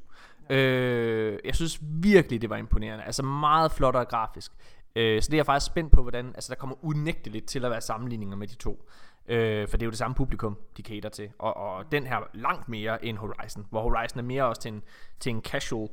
Øh, 0.50 1.38
jeg 1.44 1.54
synes 1.54 1.78
virkelig, 1.82 2.42
det 2.42 2.50
var 2.50 2.56
imponerende. 2.56 3.04
Altså 3.04 3.22
meget 3.22 3.72
flottere 3.72 4.04
grafisk. 4.04 4.52
Øh, 4.96 5.22
så 5.22 5.26
det 5.26 5.34
er 5.34 5.38
jeg 5.38 5.46
faktisk 5.46 5.66
spændt 5.66 5.92
på, 5.92 6.02
hvordan... 6.02 6.26
Altså 6.26 6.50
der 6.50 6.58
kommer 6.58 6.84
unægteligt 6.84 7.46
til 7.46 7.64
at 7.64 7.70
være 7.70 7.80
sammenligninger 7.80 8.36
med 8.36 8.48
de 8.48 8.54
to. 8.54 8.88
Øh, 9.28 9.68
for 9.68 9.76
det 9.76 9.82
er 9.82 9.86
jo 9.86 9.90
det 9.90 9.98
samme 9.98 10.14
publikum, 10.14 10.58
de 10.76 10.82
cater 10.82 11.08
til. 11.08 11.30
Og, 11.38 11.56
og 11.56 11.92
den 11.92 12.06
her 12.06 12.16
langt 12.34 12.68
mere 12.68 13.04
end 13.04 13.18
Horizon. 13.18 13.66
Hvor 13.70 13.82
Horizon 13.82 14.18
er 14.18 14.22
mere 14.22 14.44
også 14.44 14.62
til 14.62 14.72
en, 14.72 14.82
til 15.20 15.30
en 15.30 15.42
casual 15.42 15.88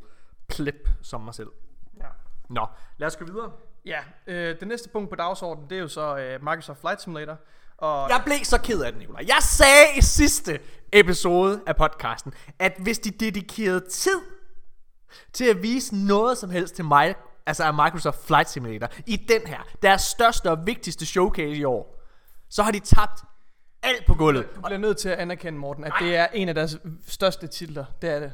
plip 0.48 0.90
som 1.02 1.22
mig 1.22 1.34
selv. 1.34 1.50
Ja. 1.98 2.08
Nå, 2.50 2.68
lad 2.98 3.08
os 3.08 3.16
gå 3.16 3.26
videre. 3.26 3.52
Ja, 3.86 4.00
øh, 4.28 4.60
det 4.60 4.68
næste 4.68 4.90
punkt 4.90 5.10
på 5.10 5.16
dagsordenen, 5.16 5.70
det 5.70 5.78
er 5.78 5.82
jo 5.82 5.88
så 5.88 6.18
øh, 6.18 6.44
Microsoft 6.44 6.82
Flight 6.82 7.02
Simulator. 7.02 7.38
Og 7.78 8.10
Jeg 8.10 8.22
blev 8.26 8.38
så 8.44 8.62
ked 8.62 8.82
af 8.82 8.92
det, 8.92 9.00
Nicolaj. 9.00 9.26
Jeg 9.28 9.38
sagde 9.42 9.86
i 9.98 10.02
sidste 10.02 10.60
episode 10.94 11.62
af 11.68 11.76
podcasten, 11.76 12.34
at 12.60 12.74
hvis 12.80 13.00
de 13.00 13.12
dedikerede 13.12 13.90
tid 13.90 14.22
til 15.34 15.46
at 15.46 15.64
vise 15.64 15.96
noget 15.96 16.38
som 16.38 16.50
helst 16.50 16.76
til 16.76 16.86
mig, 16.86 17.16
altså 17.46 17.64
af 17.64 17.74
Microsoft 17.74 18.26
Flight 18.26 18.50
Simulator, 18.50 18.88
i 19.06 19.16
den 19.16 19.42
her, 19.48 19.60
deres 19.82 20.02
største 20.02 20.52
og 20.52 20.68
vigtigste 20.68 21.06
showcase 21.06 21.56
i 21.56 21.64
år, 21.64 22.01
så 22.52 22.64
har 22.64 22.72
de 22.72 22.80
tabt 22.80 23.24
alt 23.84 24.06
på 24.06 24.14
gulvet. 24.14 24.56
du 24.56 24.62
bliver 24.62 24.78
nødt 24.78 24.98
til 24.98 25.10
at 25.10 25.18
anerkende, 25.20 25.60
Morten, 25.60 25.84
at 25.84 25.94
det 26.00 26.16
er 26.16 26.28
en 26.34 26.50
af 26.50 26.56
deres 26.56 26.78
største 27.08 27.48
titler. 27.48 27.86
Det 28.02 28.10
er 28.10 28.20
det. 28.20 28.32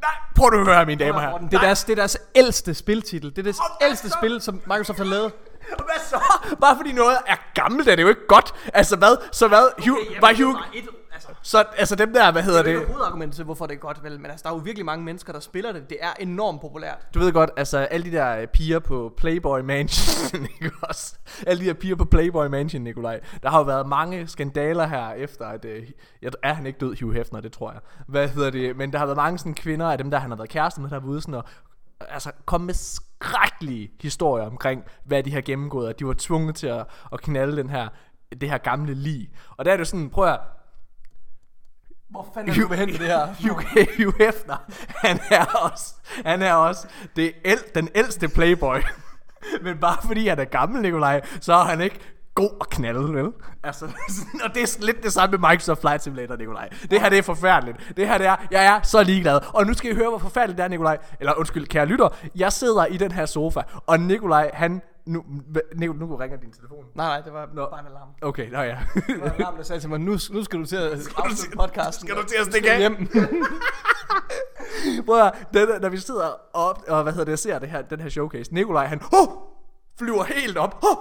Nej, 0.00 0.10
prøv 0.36 0.60
at 0.60 0.66
høre, 0.66 0.86
mine 0.86 1.04
damer. 1.04 1.30
Morten, 1.30 1.50
det, 1.50 1.54
er 1.54 1.60
deres, 1.60 1.84
det 1.84 1.92
er 1.92 1.96
deres 1.96 2.18
ældste 2.34 2.74
spiltitel. 2.74 3.30
Det 3.30 3.38
er 3.38 3.42
det 3.42 3.56
ældste 3.82 4.10
spil, 4.10 4.40
som 4.40 4.54
Microsoft 4.66 4.98
har 4.98 5.04
lavet. 5.04 5.32
Og 5.72 5.84
Hvad 5.88 6.00
så? 6.08 6.20
Bare 6.60 6.76
fordi 6.76 6.92
noget 6.92 7.16
er 7.26 7.36
gammelt, 7.54 7.88
er 7.88 7.96
det 7.96 8.02
jo 8.02 8.08
ikke 8.08 8.26
godt. 8.28 8.54
Altså 8.74 8.96
hvad? 8.96 9.16
Så 9.32 9.48
hvad? 9.48 9.84
Hugh, 9.84 9.98
var 10.20 10.34
Hugh, 10.44 10.56
Et, 10.74 10.88
altså, 11.12 11.28
så, 11.42 11.64
altså 11.78 11.96
dem 11.96 12.12
der, 12.12 12.32
hvad 12.32 12.42
hedder 12.42 12.62
det 12.62 12.70
er 12.70 12.74
det? 12.74 12.80
ikke 12.80 12.92
hovedargumentet 12.92 13.36
til, 13.36 13.44
hvorfor 13.44 13.66
det 13.66 13.74
er 13.74 13.78
godt, 13.78 14.04
vel? 14.04 14.20
Men 14.20 14.30
altså, 14.30 14.42
der 14.44 14.50
er 14.50 14.54
jo 14.54 14.60
virkelig 14.64 14.86
mange 14.86 15.04
mennesker, 15.04 15.32
der 15.32 15.40
spiller 15.40 15.72
det. 15.72 15.90
Det 15.90 15.98
er 16.00 16.12
enormt 16.20 16.60
populært. 16.60 17.06
Du 17.14 17.18
ved 17.18 17.32
godt, 17.32 17.50
altså 17.56 17.78
alle 17.78 18.10
de 18.10 18.16
der 18.16 18.36
øh, 18.36 18.46
piger 18.46 18.78
på 18.78 19.12
Playboy 19.16 19.60
Mansion, 19.60 20.42
ikke 20.60 20.70
også? 20.82 21.14
Alle 21.46 21.64
de 21.64 21.68
der 21.68 21.74
piger 21.74 21.96
på 21.96 22.04
Playboy 22.04 22.46
Mansion, 22.46 22.82
Nikolaj. 22.82 23.20
Der 23.42 23.50
har 23.50 23.58
jo 23.58 23.64
været 23.64 23.88
mange 23.88 24.28
skandaler 24.28 24.86
her 24.86 25.12
efter, 25.12 25.46
at... 25.46 25.64
Øh, 25.64 25.82
jeg, 26.22 26.32
er 26.42 26.54
han 26.54 26.66
ikke 26.66 26.78
død, 26.78 26.96
Hugh 27.02 27.14
Hefner, 27.14 27.40
det 27.40 27.52
tror 27.52 27.72
jeg. 27.72 27.80
Hvad 28.08 28.28
hedder 28.28 28.50
det? 28.50 28.76
Men 28.76 28.92
der 28.92 28.98
har 28.98 29.06
været 29.06 29.16
mange 29.16 29.38
sådan 29.38 29.54
kvinder 29.54 29.90
af 29.90 29.98
dem, 29.98 30.10
der 30.10 30.18
han 30.18 30.30
har 30.30 30.36
været 30.36 30.50
kæreste 30.50 30.80
med, 30.80 30.90
der 30.90 30.96
har 30.96 31.00
været 31.00 31.10
ude 31.10 31.20
sådan 31.20 31.34
og 31.34 31.44
altså 32.08 32.30
komme 32.44 32.66
med 32.66 32.74
skrækkelige 33.22 33.90
historier 34.00 34.46
omkring, 34.46 34.84
hvad 35.04 35.22
de 35.22 35.32
har 35.32 35.40
gennemgået, 35.40 35.88
at 35.88 35.98
de 35.98 36.06
var 36.06 36.14
tvunget 36.18 36.54
til 36.56 36.66
at, 36.66 36.86
at 37.12 37.20
knalde 37.20 37.56
den 37.56 37.70
her, 37.70 37.88
det 38.40 38.50
her 38.50 38.58
gamle 38.58 38.94
lig. 38.94 39.30
Og 39.56 39.64
der 39.64 39.72
er 39.72 39.76
det 39.76 39.88
sådan, 39.88 40.10
prøv 40.10 40.28
at 40.28 40.40
Hvor 42.10 42.30
fanden 42.34 42.50
er 42.50 42.54
du 42.62 42.68
med 42.68 42.76
hen 42.76 42.88
det 42.88 42.98
her? 42.98 43.26
Hugh 43.96 44.14
Hefner, 44.18 44.56
han 44.88 45.20
er 45.30 45.44
også, 45.44 45.94
han 46.26 46.42
er 46.42 46.52
også 46.52 46.88
det 47.16 47.32
el, 47.44 47.58
den 47.74 47.88
ældste 47.94 48.28
playboy. 48.28 48.76
Men 49.64 49.78
bare 49.78 49.96
fordi 50.06 50.28
han 50.28 50.38
er 50.38 50.44
gammel, 50.44 50.82
Nikolaj, 50.82 51.20
så 51.40 51.52
er 51.52 51.64
han 51.64 51.80
ikke 51.80 51.98
god 52.34 52.50
at 52.60 52.70
knalde, 52.70 53.14
vel? 53.14 53.32
Altså, 53.62 53.84
og 54.44 54.54
det 54.54 54.62
er 54.62 54.84
lidt 54.84 55.02
det 55.02 55.12
samme 55.12 55.38
med 55.38 55.50
Microsoft 55.50 55.80
Flight 55.80 56.02
Simulator, 56.02 56.36
Nikolaj. 56.36 56.68
Det 56.90 57.00
her, 57.00 57.08
det 57.08 57.18
er 57.18 57.22
forfærdeligt. 57.22 57.92
Det 57.96 58.08
her, 58.08 58.18
det 58.18 58.26
er, 58.26 58.36
jeg 58.50 58.64
er 58.66 58.82
så 58.82 59.02
ligeglad. 59.02 59.40
Og 59.54 59.66
nu 59.66 59.74
skal 59.74 59.90
I 59.90 59.94
høre, 59.94 60.08
hvor 60.08 60.18
forfærdeligt 60.18 60.58
det 60.58 60.64
er, 60.64 60.68
Nikolaj. 60.68 60.98
Eller 61.20 61.34
undskyld, 61.38 61.66
kære 61.66 61.86
lytter. 61.86 62.08
Jeg 62.36 62.52
sidder 62.52 62.86
i 62.86 62.96
den 62.96 63.12
her 63.12 63.26
sofa, 63.26 63.60
og 63.86 64.00
Nikolaj, 64.00 64.50
han... 64.54 64.82
Nu, 65.06 65.24
Nikolaj, 65.76 65.98
nu 66.06 66.16
ringer 66.16 66.36
din 66.38 66.52
telefon. 66.52 66.84
Nej, 66.94 67.06
nej, 67.06 67.20
det 67.20 67.32
var 67.32 67.48
Nå. 67.54 67.68
bare 67.70 67.80
en 67.80 67.86
alarm. 67.86 68.08
Okay, 68.22 68.50
nå 68.50 68.60
ja. 68.60 68.78
Det 68.94 69.20
var 69.20 69.26
en 69.26 69.32
alarm, 69.38 69.56
der 69.56 69.62
sagde 69.62 69.80
til 69.80 69.90
mig, 69.90 70.00
nu, 70.00 70.12
nu 70.30 70.44
skal 70.44 70.58
du 70.58 70.64
til 70.66 70.76
at 70.76 70.92
afslutte 71.16 71.56
podcasten. 71.56 72.08
skal 72.08 72.22
du 72.22 72.26
til 72.26 72.36
at 72.40 72.46
stikke 72.46 72.70
af? 72.72 72.78
hjem. 72.78 73.08
Prøv 75.06 75.20
at, 75.20 75.82
når 75.82 75.88
vi 75.88 75.98
sidder 75.98 76.30
op, 76.52 76.82
og 76.88 77.02
hvad 77.02 77.12
hedder 77.12 77.24
det, 77.24 77.38
ser 77.38 77.58
det 77.58 77.68
her, 77.68 77.82
den 77.82 78.00
her 78.00 78.08
showcase, 78.08 78.54
Nikolaj 78.54 78.86
han, 78.86 79.00
oh, 79.12 79.28
flyver 80.02 80.24
helt 80.24 80.56
op. 80.56 80.78
Oh. 80.82 80.96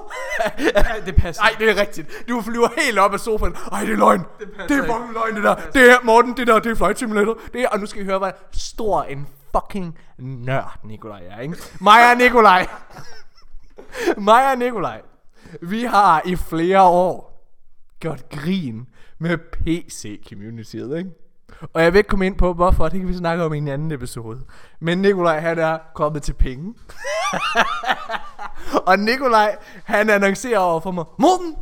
det 1.05 1.15
passer. 1.15 1.43
Nej, 1.43 1.55
det 1.59 1.69
er 1.69 1.81
rigtigt. 1.81 2.23
Du 2.29 2.41
flyver 2.41 2.67
helt 2.77 2.99
op 2.99 3.13
af 3.13 3.19
sofaen. 3.19 3.55
Ej, 3.71 3.79
det 3.79 3.91
er 3.91 3.97
løgn. 3.97 4.19
Det, 4.39 4.47
det 4.69 4.77
er 4.77 4.85
fucking 4.85 5.13
løgn, 5.13 5.35
det 5.35 5.43
der. 5.43 5.55
Det 5.55 5.91
er, 5.91 5.95
Morten, 6.03 6.37
det 6.37 6.47
der, 6.47 6.59
det 6.59 6.71
er 6.71 6.75
Flight 6.75 6.99
Simulator. 6.99 7.37
Det 7.53 7.61
er, 7.61 7.67
og 7.67 7.79
nu 7.79 7.85
skal 7.85 8.01
I 8.01 8.05
høre, 8.05 8.19
hvad 8.19 8.31
stor 8.51 9.03
en 9.03 9.27
fucking 9.55 9.97
nørd 10.17 10.79
Nikolaj 10.83 11.21
er, 11.29 11.39
ikke? 11.39 11.55
Mig 11.81 12.11
og 12.11 12.17
Nikolaj. 12.17 12.67
Mig 14.17 14.51
og 14.51 14.57
Nikolaj. 14.57 15.01
Vi 15.61 15.83
har 15.83 16.21
i 16.25 16.35
flere 16.35 16.81
år 16.81 17.47
gjort 17.99 18.29
grin 18.29 18.87
med 19.19 19.37
PC-communityet, 19.37 20.97
ikke? 20.97 21.09
Og 21.73 21.83
jeg 21.83 21.93
vil 21.93 21.97
ikke 21.97 22.07
komme 22.07 22.25
ind 22.25 22.37
på, 22.37 22.53
hvorfor, 22.53 22.89
det 22.89 22.99
kan 22.99 23.09
vi 23.09 23.17
snakke 23.17 23.43
om 23.43 23.53
i 23.53 23.57
en 23.57 23.67
anden 23.67 23.91
episode. 23.91 24.41
Men 24.79 24.97
Nikolaj, 24.97 25.39
han 25.39 25.59
er 25.59 25.77
kommet 25.95 26.23
til 26.23 26.33
penge. 26.33 26.73
og 28.87 28.99
Nikolaj, 28.99 29.55
han 29.83 30.09
annoncerer 30.09 30.59
over 30.59 30.79
for 30.79 30.91
mig, 30.91 31.05
Morten, 31.19 31.55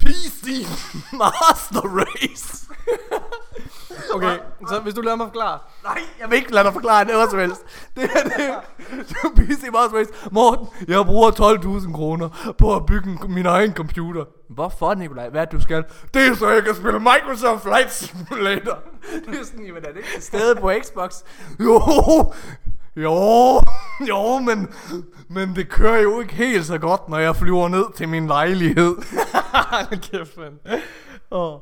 PC 0.00 0.66
Master 1.20 1.82
Race. 1.82 2.61
Okay, 4.14 4.38
så 4.68 4.80
hvis 4.80 4.94
du 4.94 5.00
lader 5.00 5.16
mig 5.16 5.26
forklare. 5.26 5.58
Nej, 5.84 6.00
jeg 6.20 6.30
vil 6.30 6.36
ikke 6.36 6.52
lade 6.52 6.64
dig 6.64 6.72
forklare 6.72 7.04
noget 7.04 7.30
som 7.30 7.38
helst. 7.38 7.62
Det 7.96 8.04
er 8.04 8.22
det. 8.22 8.48
er 8.48 9.28
PC 9.36 9.62
Master 9.72 9.98
Race. 9.98 10.10
Morten, 10.30 10.68
jeg 10.88 11.06
bruger 11.06 11.30
12.000 11.30 11.92
kroner 11.92 12.54
på 12.58 12.76
at 12.76 12.86
bygge 12.86 13.10
en, 13.10 13.34
min 13.34 13.46
egen 13.46 13.74
computer. 13.74 14.24
Hvorfor, 14.50 14.94
Nikolaj? 14.94 15.28
Hvad 15.28 15.40
er 15.40 15.44
det, 15.44 15.52
du 15.52 15.62
skal? 15.62 15.84
Det 16.14 16.26
er 16.26 16.34
så, 16.34 16.48
jeg 16.48 16.64
kan 16.64 16.74
spille 16.74 17.00
Microsoft 17.00 17.62
Flight 17.62 17.92
Simulator. 17.92 18.78
Det 19.26 19.40
er 19.40 19.44
sådan, 19.44 19.64
jamen 19.66 19.84
er 19.84 19.88
det 19.88 19.96
ikke 19.96 20.10
til 20.14 20.22
stede 20.22 20.56
på 20.56 20.72
Xbox? 20.82 21.14
Jo, 21.60 21.82
jo, 22.96 23.60
jo, 24.08 24.38
men, 24.38 24.68
men 25.28 25.56
det 25.56 25.68
kører 25.68 26.00
jo 26.00 26.20
ikke 26.20 26.34
helt 26.34 26.66
så 26.66 26.78
godt, 26.78 27.08
når 27.08 27.18
jeg 27.18 27.36
flyver 27.36 27.68
ned 27.68 27.84
til 27.96 28.08
min 28.08 28.26
lejlighed. 28.26 28.96
Kæft, 30.10 30.36
mand. 30.36 30.80
Oh. 31.30 31.58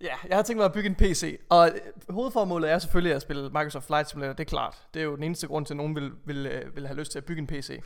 Ja, 0.00 0.14
jeg 0.28 0.36
har 0.36 0.42
tænkt 0.42 0.58
mig 0.58 0.64
at 0.64 0.72
bygge 0.72 0.88
en 0.88 0.94
PC, 0.94 1.40
og 1.48 1.68
øh, 1.68 2.14
hovedformålet 2.14 2.70
er 2.70 2.78
selvfølgelig 2.78 3.14
at 3.14 3.22
spille 3.22 3.42
Microsoft 3.42 3.86
Flight 3.86 4.10
Simulator, 4.10 4.32
det 4.32 4.40
er 4.40 4.48
klart. 4.48 4.86
Det 4.94 5.00
er 5.00 5.04
jo 5.04 5.16
den 5.16 5.22
eneste 5.22 5.46
grund 5.46 5.66
til, 5.66 5.74
at 5.74 5.76
nogen 5.76 5.96
vil, 5.96 6.12
vil, 6.24 6.46
øh, 6.46 6.76
vil 6.76 6.86
have 6.86 6.98
lyst 6.98 7.12
til 7.12 7.18
at 7.18 7.24
bygge 7.24 7.40
en 7.40 7.46
PC. 7.46 7.80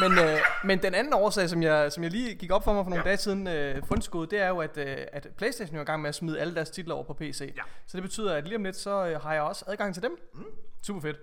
men, 0.00 0.18
øh, 0.18 0.38
men 0.64 0.82
den 0.82 0.94
anden 0.94 1.12
årsag, 1.12 1.48
som 1.48 1.62
jeg, 1.62 1.92
som 1.92 2.02
jeg 2.02 2.12
lige 2.12 2.34
gik 2.34 2.52
op 2.52 2.64
for 2.64 2.72
mig 2.72 2.84
for 2.84 2.90
nogle 2.90 3.02
ja. 3.04 3.08
dage 3.08 3.16
siden, 3.16 3.46
øh, 3.46 3.82
fundskud, 3.84 4.26
det 4.26 4.40
er 4.40 4.48
jo, 4.48 4.58
at, 4.58 4.78
øh, 4.78 4.96
at 5.12 5.28
Playstation 5.36 5.76
er 5.76 5.82
i 5.82 5.84
gang 5.84 6.02
med 6.02 6.08
at 6.08 6.14
smide 6.14 6.40
alle 6.40 6.54
deres 6.54 6.70
titler 6.70 6.94
over 6.94 7.04
på 7.04 7.14
PC. 7.14 7.52
Ja. 7.56 7.62
Så 7.86 7.96
det 7.96 8.02
betyder, 8.02 8.34
at 8.34 8.44
lige 8.44 8.56
om 8.56 8.64
lidt, 8.64 8.76
så 8.76 9.06
øh, 9.06 9.20
har 9.20 9.32
jeg 9.32 9.42
også 9.42 9.64
adgang 9.68 9.94
til 9.94 10.02
dem. 10.02 10.16
Mm. 10.34 10.44
Super 10.82 11.00
fedt. 11.00 11.16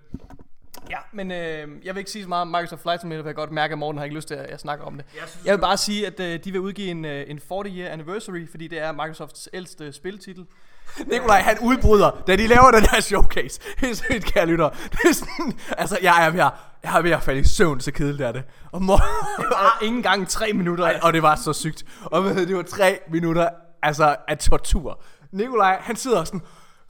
Ja, 0.89 0.97
men 1.11 1.31
øh, 1.31 1.67
jeg 1.83 1.95
vil 1.95 1.97
ikke 1.97 2.11
sige 2.11 2.23
så 2.23 2.29
meget 2.29 2.41
om 2.41 2.47
Microsoft 2.47 2.81
Flight 2.81 3.01
Simulator, 3.01 3.23
for 3.23 3.29
jeg 3.29 3.35
kan 3.35 3.41
godt 3.41 3.51
mærke, 3.51 3.71
at 3.71 3.77
Morten 3.77 3.97
har 3.97 4.05
ikke 4.05 4.15
lyst 4.15 4.27
til, 4.27 4.35
at 4.35 4.49
jeg 4.49 4.59
snakker 4.59 4.85
om 4.85 4.97
det. 4.97 5.05
Jeg 5.15 5.23
synes, 5.27 5.45
Jeg 5.45 5.53
vil 5.53 5.61
bare 5.61 5.77
sige, 5.77 6.07
at 6.07 6.19
øh, 6.19 6.39
de 6.43 6.51
vil 6.51 6.61
udgive 6.61 6.87
en, 6.87 7.05
øh, 7.05 7.25
en 7.29 7.39
40 7.47 7.63
year 7.67 7.91
anniversary, 7.91 8.49
fordi 8.49 8.67
det 8.67 8.79
er 8.79 8.91
Microsofts 8.91 9.49
ældste 9.53 9.93
spiltitel. 9.93 10.45
Nikolaj, 11.11 11.41
han 11.41 11.57
udbryder, 11.59 12.23
da 12.27 12.35
de 12.35 12.47
laver 12.47 12.71
den 12.71 12.85
her 12.91 13.01
showcase. 13.01 13.61
Helt 13.77 13.97
seriøst, 13.97 14.25
kære 14.25 14.45
lytter. 14.45 14.69
Det 14.69 14.99
er 15.09 15.13
sådan, 15.13 15.59
altså, 15.77 15.97
jeg 16.01 16.25
er 16.25 16.29
ved 16.29 16.39
at, 16.39 16.51
jeg 16.83 16.97
er 16.97 17.01
ved 17.01 17.11
at 17.11 17.23
falde 17.23 17.39
i 17.39 17.43
søvn, 17.43 17.79
så 17.79 17.91
kedeligt 17.91 18.21
er 18.21 18.31
det. 18.31 18.43
Og, 18.71 18.81
mor, 18.81 18.97
Bare 19.51 19.83
ikke 19.85 19.95
engang 19.95 20.27
tre 20.27 20.53
minutter. 20.53 20.85
Ej, 20.85 20.99
og 21.01 21.13
det 21.13 21.21
var 21.21 21.35
så 21.35 21.53
sygt. 21.53 21.83
Og 22.05 22.23
det, 22.23 22.47
det 22.47 22.55
var 22.55 22.63
tre 22.63 22.99
minutter 23.11 23.49
altså, 23.83 24.15
af 24.27 24.37
tortur. 24.37 25.01
Nikolaj, 25.31 25.77
han 25.81 25.95
sidder 25.95 26.23
sådan, 26.23 26.41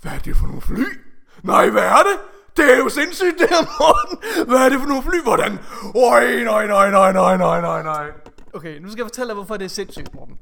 hvad 0.01 0.11
er 0.11 0.17
det 0.17 0.37
for 0.37 0.45
nogle 0.45 0.61
fly? 0.61 0.85
Nej, 1.43 1.69
hvad 1.69 1.83
er 1.83 1.95
det? 1.95 2.19
Det 2.57 2.73
er 2.73 2.77
jo 2.77 2.89
sindssygt 2.89 3.39
det 3.39 3.49
her, 3.49 3.63
Morten. 3.79 4.47
Hvad 4.47 4.57
er 4.57 4.69
det 4.69 4.79
for 4.79 4.87
nogle 4.87 5.03
fly? 5.03 5.23
Hvordan? 5.23 5.59
Oj, 5.95 6.43
nej, 6.43 6.67
nej, 6.67 6.91
nej, 6.91 7.11
nej, 7.11 7.37
nej, 7.37 7.61
nej, 7.61 7.83
nej. 7.83 8.11
Okay, 8.53 8.79
nu 8.79 8.89
skal 8.89 9.01
jeg 9.01 9.05
fortælle 9.05 9.27
dig, 9.27 9.35
hvorfor 9.35 9.57
det 9.57 9.65
er 9.65 9.69
sindssygt, 9.69 10.13
Morten. 10.13 10.37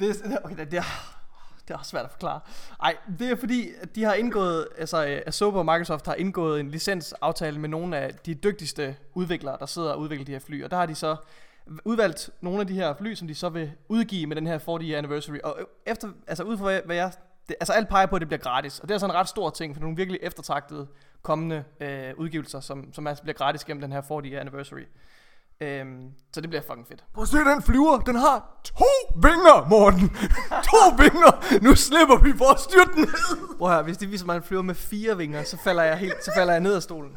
Det 0.00 0.10
er, 0.10 0.38
okay, 0.44 0.56
det, 0.56 0.70
det, 0.70 0.78
er, 0.78 1.14
det 1.68 1.74
er 1.74 1.78
også 1.78 1.90
svært 1.90 2.04
at 2.04 2.10
forklare. 2.10 2.40
Nej, 2.82 2.96
det 3.18 3.30
er 3.30 3.36
fordi, 3.36 3.70
at 3.80 3.94
de 3.94 4.04
har 4.04 4.14
indgået, 4.14 4.68
altså 4.78 5.06
øh, 5.06 5.20
Asobo 5.26 5.58
og 5.58 5.64
Microsoft 5.64 6.06
har 6.06 6.14
indgået 6.14 6.60
en 6.60 6.70
licensaftale 6.70 7.58
med 7.58 7.68
nogle 7.68 7.96
af 7.96 8.14
de 8.14 8.34
dygtigste 8.34 8.96
udviklere, 9.14 9.56
der 9.60 9.66
sidder 9.66 9.92
og 9.92 9.98
udvikler 10.00 10.24
de 10.24 10.32
her 10.32 10.38
fly. 10.38 10.64
Og 10.64 10.70
der 10.70 10.76
har 10.76 10.86
de 10.86 10.94
så 10.94 11.16
udvalgt 11.84 12.30
nogle 12.40 12.60
af 12.60 12.66
de 12.66 12.74
her 12.74 12.94
fly, 12.94 13.14
som 13.14 13.28
de 13.28 13.34
så 13.34 13.48
vil 13.48 13.72
udgive 13.88 14.26
med 14.26 14.36
den 14.36 14.46
her 14.46 14.58
40 14.58 14.82
year 14.82 14.98
anniversary. 14.98 15.38
Og 15.44 15.56
øh, 15.60 15.66
efter, 15.86 16.08
altså 16.26 16.42
ud 16.42 16.56
fra 16.56 16.64
hvad, 16.64 16.80
hvad 16.84 16.96
jeg, 16.96 17.12
det, 17.48 17.56
altså 17.60 17.72
alt 17.72 17.88
peger 17.88 18.06
på, 18.06 18.16
at 18.16 18.20
det 18.20 18.28
bliver 18.28 18.40
gratis. 18.40 18.78
Og 18.78 18.88
det 18.88 18.94
er 18.94 18.98
sådan 18.98 19.14
en 19.14 19.18
ret 19.18 19.28
stor 19.28 19.50
ting, 19.50 19.74
for 19.74 19.80
nogle 19.80 19.96
virkelig 19.96 20.20
eftertragtede 20.22 20.86
kommende 21.22 21.64
øh, 21.80 22.12
udgivelser, 22.16 22.60
som, 22.60 22.92
som 22.92 23.06
altså 23.06 23.22
bliver 23.22 23.36
gratis 23.36 23.64
gennem 23.64 23.80
den 23.80 23.92
her 23.92 24.00
40 24.00 24.24
year 24.24 24.40
anniversary. 24.40 24.84
Øhm, 25.62 26.10
så 26.32 26.40
det 26.40 26.50
bliver 26.50 26.62
fucking 26.62 26.86
fedt. 26.88 27.04
Prøv 27.14 27.22
at 27.22 27.28
se 27.28 27.36
den 27.36 27.62
flyver. 27.62 27.98
Den 27.98 28.16
har 28.16 28.60
to 28.64 28.84
vinger, 29.14 29.68
Morten. 29.68 30.08
to 30.70 30.96
vinger. 30.98 31.60
Nu 31.62 31.74
slipper 31.74 32.16
vi 32.22 32.32
for 32.38 32.52
at 32.54 32.60
styrte 32.60 32.92
den 32.94 33.00
ned. 33.00 33.58
Prøv 33.58 33.68
her, 33.70 33.82
hvis 33.82 33.96
de 33.96 34.06
viser 34.06 34.26
mig 34.26 34.36
en 34.36 34.42
flyver 34.42 34.62
med 34.62 34.74
fire 34.74 35.16
vinger, 35.16 35.42
så 35.42 35.58
falder 35.64 35.82
jeg 35.82 35.96
helt, 35.96 36.24
så 36.24 36.30
falder 36.36 36.52
jeg 36.52 36.60
ned 36.60 36.74
af 36.74 36.82
stolen. 36.82 37.16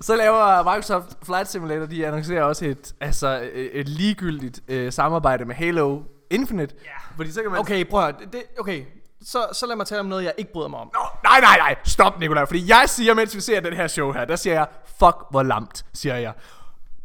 Så 0.00 0.16
laver 0.16 0.62
Microsoft 0.62 1.16
Flight 1.22 1.48
Simulator, 1.48 1.86
de 1.86 2.06
annoncerer 2.06 2.42
også 2.42 2.64
et, 2.64 2.94
altså, 3.00 3.50
et, 3.52 3.88
ligegyldigt 3.88 4.60
øh, 4.68 4.92
samarbejde 4.92 5.44
med 5.44 5.54
Halo 5.54 6.02
Infinite. 6.30 6.74
Ja. 6.84 7.16
Fordi 7.16 7.30
så 7.30 7.42
kan 7.42 7.50
man... 7.50 7.60
Okay, 7.60 7.84
prøv 7.84 8.00
at 8.00 8.14
høre, 8.14 8.26
det, 8.32 8.42
okay, 8.58 8.84
så, 9.26 9.46
så 9.52 9.66
lad 9.66 9.76
mig 9.76 9.86
tale 9.86 10.00
om 10.00 10.06
noget, 10.06 10.24
jeg 10.24 10.32
ikke 10.38 10.52
bryder 10.52 10.68
mig 10.68 10.80
om. 10.80 10.90
Nå, 10.94 11.00
nej, 11.24 11.40
nej, 11.40 11.56
nej. 11.58 11.74
Stop, 11.84 12.20
Nikolaj. 12.20 12.46
Fordi 12.46 12.68
jeg 12.68 12.84
siger, 12.86 13.14
mens 13.14 13.34
vi 13.36 13.40
ser 13.40 13.60
den 13.60 13.72
her 13.72 13.88
show 13.88 14.12
her, 14.12 14.24
der 14.24 14.36
siger 14.36 14.54
jeg, 14.54 14.66
fuck, 14.98 15.16
hvor 15.30 15.42
lamt, 15.42 15.84
siger 15.94 16.16
jeg. 16.16 16.32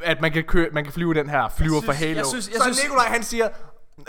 At 0.00 0.20
man 0.20 0.32
kan, 0.32 0.44
køre, 0.44 0.68
man 0.72 0.84
kan 0.84 0.92
flyve 0.92 1.14
den 1.14 1.30
her 1.30 1.48
flyver 1.48 1.70
synes- 1.80 1.84
for 1.84 1.92
Halo. 1.92 2.16
jeg 2.16 2.26
synes- 2.26 2.48
jeg 2.48 2.56
så 2.56 2.62
synes- 2.64 2.82
Nikolaj, 2.82 3.06
han 3.06 3.22
siger... 3.22 3.48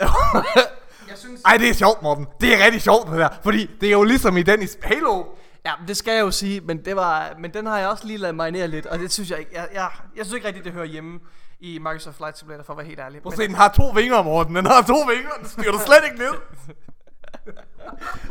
Jeg 1.08 1.18
synes... 1.18 1.40
Ej, 1.44 1.56
det 1.56 1.68
er 1.68 1.74
sjovt, 1.74 2.02
Morten. 2.02 2.26
Det 2.40 2.54
er 2.60 2.64
rigtig 2.64 2.82
sjovt, 2.82 3.10
det 3.10 3.18
der. 3.18 3.28
Fordi 3.42 3.70
det 3.80 3.86
er 3.86 3.92
jo 3.92 4.02
ligesom 4.02 4.36
i 4.36 4.42
den 4.42 4.62
i 4.62 4.66
Halo. 4.82 5.24
Ja, 5.66 5.72
det 5.88 5.96
skal 5.96 6.12
jeg 6.14 6.20
jo 6.20 6.30
sige, 6.30 6.60
men, 6.60 6.84
det 6.84 6.96
var, 6.96 7.34
men 7.38 7.54
den 7.54 7.66
har 7.66 7.78
jeg 7.78 7.88
også 7.88 8.06
lige 8.06 8.16
lavet 8.18 8.34
marinere 8.34 8.68
lidt, 8.68 8.86
og 8.86 8.98
det 8.98 9.12
synes 9.12 9.30
jeg 9.30 9.38
ikke, 9.38 9.50
jeg, 9.54 9.68
jeg, 9.74 9.88
jeg 10.16 10.24
synes 10.24 10.34
ikke 10.34 10.46
rigtigt, 10.46 10.64
det 10.64 10.72
hører 10.72 10.84
hjemme 10.84 11.20
i 11.60 11.78
Microsoft 11.78 12.16
Flight 12.16 12.38
Simulator, 12.38 12.64
for 12.64 12.72
at 12.72 12.76
være 12.76 12.86
helt 12.86 13.00
ærlig. 13.00 13.22
Prøv 13.22 13.32
at 13.32 13.36
se, 13.38 13.46
den 13.46 13.54
har 13.54 13.68
to 13.68 13.88
vinger, 13.88 14.22
Morten. 14.22 14.56
Den 14.56 14.66
har 14.66 14.82
to 14.82 14.94
vinger. 15.08 15.30
Den 15.40 15.48
styrer 15.48 15.72
du 15.72 15.78
slet 15.86 16.04
ikke 16.04 16.18
ned. 16.18 16.32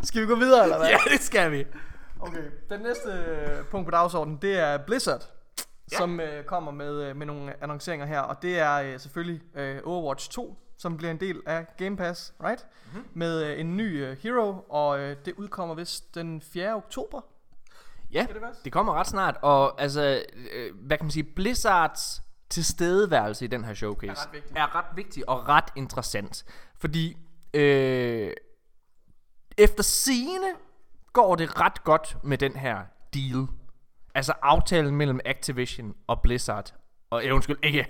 Skal 0.04 0.22
vi 0.22 0.28
gå 0.28 0.36
videre, 0.36 0.64
eller 0.64 0.78
hvad? 0.78 0.88
ja, 0.88 0.98
det 1.12 1.20
skal 1.20 1.52
vi. 1.52 1.66
Okay, 2.20 2.44
den 2.70 2.80
næste 2.82 3.12
øh, 3.12 3.66
punkt 3.66 3.86
på 3.88 3.92
dagsordenen, 3.92 4.38
det 4.42 4.60
er 4.60 4.78
Blizzard, 4.78 5.30
ja. 5.92 5.98
som 5.98 6.20
øh, 6.20 6.44
kommer 6.44 6.72
med, 6.72 7.04
øh, 7.04 7.16
med 7.16 7.26
nogle 7.26 7.64
annonceringer 7.64 8.06
her, 8.06 8.20
og 8.20 8.42
det 8.42 8.60
er 8.60 8.74
øh, 8.76 9.00
selvfølgelig 9.00 9.42
øh, 9.56 9.80
Overwatch 9.86 10.30
2, 10.32 10.58
som 10.78 10.98
bliver 10.98 11.12
en 11.12 11.20
del 11.20 11.42
af 11.46 11.66
Game 11.78 11.98
Pass, 11.98 12.34
right? 12.44 12.66
Mm-hmm. 12.86 13.06
Med 13.14 13.44
øh, 13.44 13.60
en 13.60 13.78
ny 13.78 14.04
øh, 14.06 14.18
hero, 14.24 14.66
og 14.70 15.00
øh, 15.00 15.16
det 15.26 15.34
udkommer 15.38 15.76
vist 15.76 16.16
den 16.16 16.42
4. 16.42 16.76
oktober. 16.76 17.22
Ja, 18.12 18.28
det 18.34 18.42
det 18.66 18.72
kommer 18.74 18.94
ret 18.94 19.08
snart. 19.08 19.38
Og 19.42 19.82
altså, 19.82 20.24
øh, 20.54 20.76
hvad 20.76 20.98
kan 20.98 21.06
man 21.06 21.12
sige, 21.12 21.24
Blizzards 21.24 22.22
tilstedeværelse 22.50 23.46
i 23.46 23.48
den 23.48 23.66
her 23.66 23.74
showcase 23.74 24.12
Er 24.12 24.26
ret 24.26 24.34
vigtig. 24.34 24.58
er 24.58 24.76
ret 24.76 24.96
vigtig 24.96 25.30
og 25.30 25.48
ret 25.48 25.70
interessant. 25.76 26.46
Fordi 26.80 27.18
øh, 27.54 28.32
efter 29.64 29.84
scene 29.84 30.48
går 31.14 31.36
det 31.36 31.60
ret 31.60 31.84
godt 31.84 32.18
med 32.24 32.38
den 32.38 32.56
her 32.56 32.80
deal. 33.14 33.48
Altså 34.16 34.34
aftalen 34.42 34.96
mellem 34.96 35.20
Activision 35.26 35.96
og 36.08 36.22
Blizzard. 36.22 36.74
Og 37.10 37.26
øh, 37.26 37.36
undskyld, 37.36 37.58
ikke. 37.64 37.88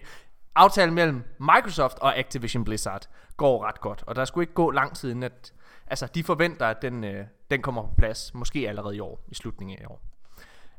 Aftalen 0.55 0.93
mellem 0.93 1.23
Microsoft 1.39 1.99
og 1.99 2.17
Activision 2.17 2.63
Blizzard 2.63 3.07
går 3.37 3.65
ret 3.65 3.81
godt. 3.81 4.03
Og 4.07 4.15
der 4.15 4.25
skulle 4.25 4.43
ikke 4.43 4.53
gå 4.53 4.71
lang 4.71 4.95
tid 4.95 5.09
inden, 5.09 5.23
at 5.23 5.53
altså, 5.87 6.07
de 6.07 6.23
forventer, 6.23 6.67
at 6.67 6.81
den, 6.81 7.03
øh, 7.03 7.25
den 7.51 7.61
kommer 7.61 7.81
på 7.81 7.93
plads. 7.97 8.33
Måske 8.33 8.69
allerede 8.69 8.95
i 8.95 8.99
år, 8.99 9.25
i 9.27 9.35
slutningen 9.35 9.77
af 9.77 9.83
i 9.83 9.85
år. 9.85 10.01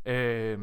Øh, 0.06 0.58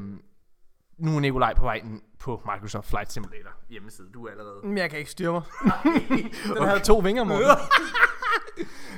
nu 0.97 1.15
er 1.15 1.19
Nikolaj 1.19 1.53
på 1.53 1.63
vej 1.63 1.81
på 2.19 2.41
Microsoft 2.53 2.87
Flight 2.87 3.11
Simulator 3.11 3.51
hjemmeside. 3.69 4.07
Du 4.13 4.25
er 4.25 4.31
allerede... 4.31 4.59
Men 4.63 4.77
jeg 4.77 4.89
kan 4.89 4.99
ikke 4.99 5.11
styre 5.11 5.31
mig. 5.31 5.43
den 6.57 6.63
havde 6.63 6.79
to 6.79 6.97
vinger, 6.97 7.23
Morten. 7.23 7.47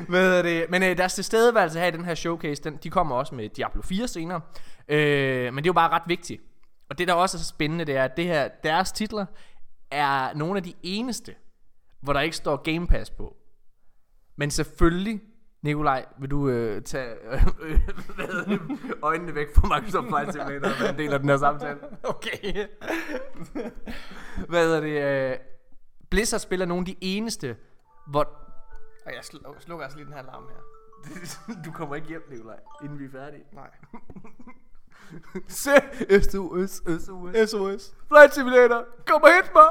Hvad 0.09 0.37
er 0.37 0.41
det? 0.41 0.65
Men 0.69 0.83
øh, 0.83 0.97
deres 0.97 1.13
tilstedeværelse 1.13 1.79
her 1.79 1.87
i 1.87 1.91
den 1.91 2.05
her 2.05 2.15
showcase, 2.15 2.63
den, 2.63 2.77
de 2.83 2.89
kommer 2.89 3.15
også 3.15 3.35
med 3.35 3.49
Diablo 3.49 3.81
4 3.81 4.07
senere. 4.07 4.41
Øh, 4.87 5.53
men 5.53 5.57
det 5.57 5.65
er 5.65 5.69
jo 5.69 5.73
bare 5.73 5.89
ret 5.89 6.03
vigtigt. 6.07 6.41
Og 6.89 6.97
det 6.97 7.07
der 7.07 7.13
også 7.13 7.37
er 7.37 7.39
så 7.39 7.45
spændende, 7.45 7.85
det 7.85 7.95
er, 7.95 8.03
at 8.03 8.17
det 8.17 8.25
her, 8.25 8.49
deres 8.63 8.91
titler 8.91 9.25
er 9.91 10.33
nogle 10.33 10.57
af 10.57 10.63
de 10.63 10.73
eneste, 10.83 11.35
hvor 12.01 12.13
der 12.13 12.19
ikke 12.19 12.35
står 12.35 12.55
Game 12.63 12.87
Pass 12.87 13.09
på. 13.09 13.35
Men 14.35 14.51
selvfølgelig, 14.51 15.21
Nikolaj, 15.61 16.05
vil 16.19 16.31
du 16.31 16.49
øh, 16.49 16.81
tage 16.81 17.13
øh, 17.31 17.47
øh, 17.61 17.79
hvad 18.15 18.45
det, 18.45 18.61
øjnene 19.01 19.35
væk 19.35 19.47
fra 19.55 19.79
Microsoft 19.79 20.07
Flight 20.07 20.33
Simulator 20.33 20.69
og 20.69 20.81
være 20.81 20.89
en 20.89 20.97
del 20.97 21.13
af 21.13 21.19
den 21.19 21.29
her 21.29 21.37
samtale? 21.37 21.79
Okay. 22.03 22.67
Hvad 24.49 24.65
hedder 24.65 24.79
det? 24.79 25.31
Øh, 25.31 25.37
Blizzard 26.09 26.39
spiller 26.39 26.65
nogle 26.65 26.81
af 26.81 26.85
de 26.85 26.95
eneste, 27.01 27.55
hvor... 28.07 28.50
Og 29.05 29.13
jeg 29.15 29.23
slukker, 29.23 29.59
slukker 29.59 29.83
altså 29.85 29.97
lige 29.97 30.05
den 30.05 30.13
her 30.13 30.21
alarm 30.21 30.43
her. 30.47 30.61
du 31.65 31.71
kommer 31.71 31.95
ikke 31.95 32.07
hjem, 32.07 32.27
Nikolaj, 32.29 32.59
inden 32.83 32.99
vi 32.99 33.05
er 33.05 33.11
færdige. 33.11 33.43
Nej. 33.53 33.69
Se, 35.47 35.71
SOS, 36.21 36.71
SOS. 37.03 37.49
SOS. 37.49 37.95
Flight 38.07 38.33
Simulator, 38.33 38.85
kom 39.05 39.23
og 39.23 39.29
hent 39.33 39.51
mig. 39.55 39.69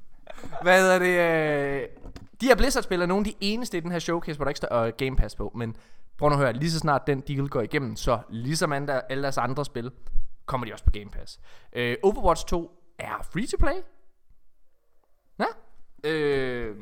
Hvad 0.62 0.80
hedder 0.80 0.98
det? 0.98 1.82
Øh, 1.82 1.88
de 2.40 2.46
her 2.46 2.56
Blizzard-spillere 2.56 3.04
er 3.04 3.08
nogle 3.08 3.20
af 3.20 3.24
de 3.24 3.34
eneste 3.40 3.76
i 3.76 3.80
den 3.80 3.92
her 3.92 3.98
showcase, 3.98 4.36
hvor 4.38 4.44
der 4.44 4.50
ikke 4.50 4.56
står 4.56 4.76
øh, 4.76 4.92
Game 4.98 5.16
Pass 5.16 5.36
på. 5.36 5.52
Men 5.54 5.76
prøv 6.18 6.28
nu 6.28 6.34
at 6.34 6.40
høre, 6.40 6.52
lige 6.52 6.70
så 6.70 6.78
snart 6.78 7.06
den 7.06 7.20
deal 7.20 7.48
går 7.48 7.60
igennem, 7.60 7.96
så 7.96 8.20
ligesom 8.28 8.72
andre, 8.72 9.12
alle 9.12 9.22
deres 9.22 9.38
andre 9.38 9.64
spil, 9.64 9.90
kommer 10.46 10.66
de 10.66 10.72
også 10.72 10.84
på 10.84 10.90
Game 10.90 11.10
Pass. 11.10 11.40
Øh, 11.72 11.96
Overwatch 12.02 12.46
2 12.46 12.70
er 12.98 13.28
free 13.32 13.46
to 13.46 13.56
play. 13.56 13.82
Ja. 15.38 15.44
Øh, 16.04 16.76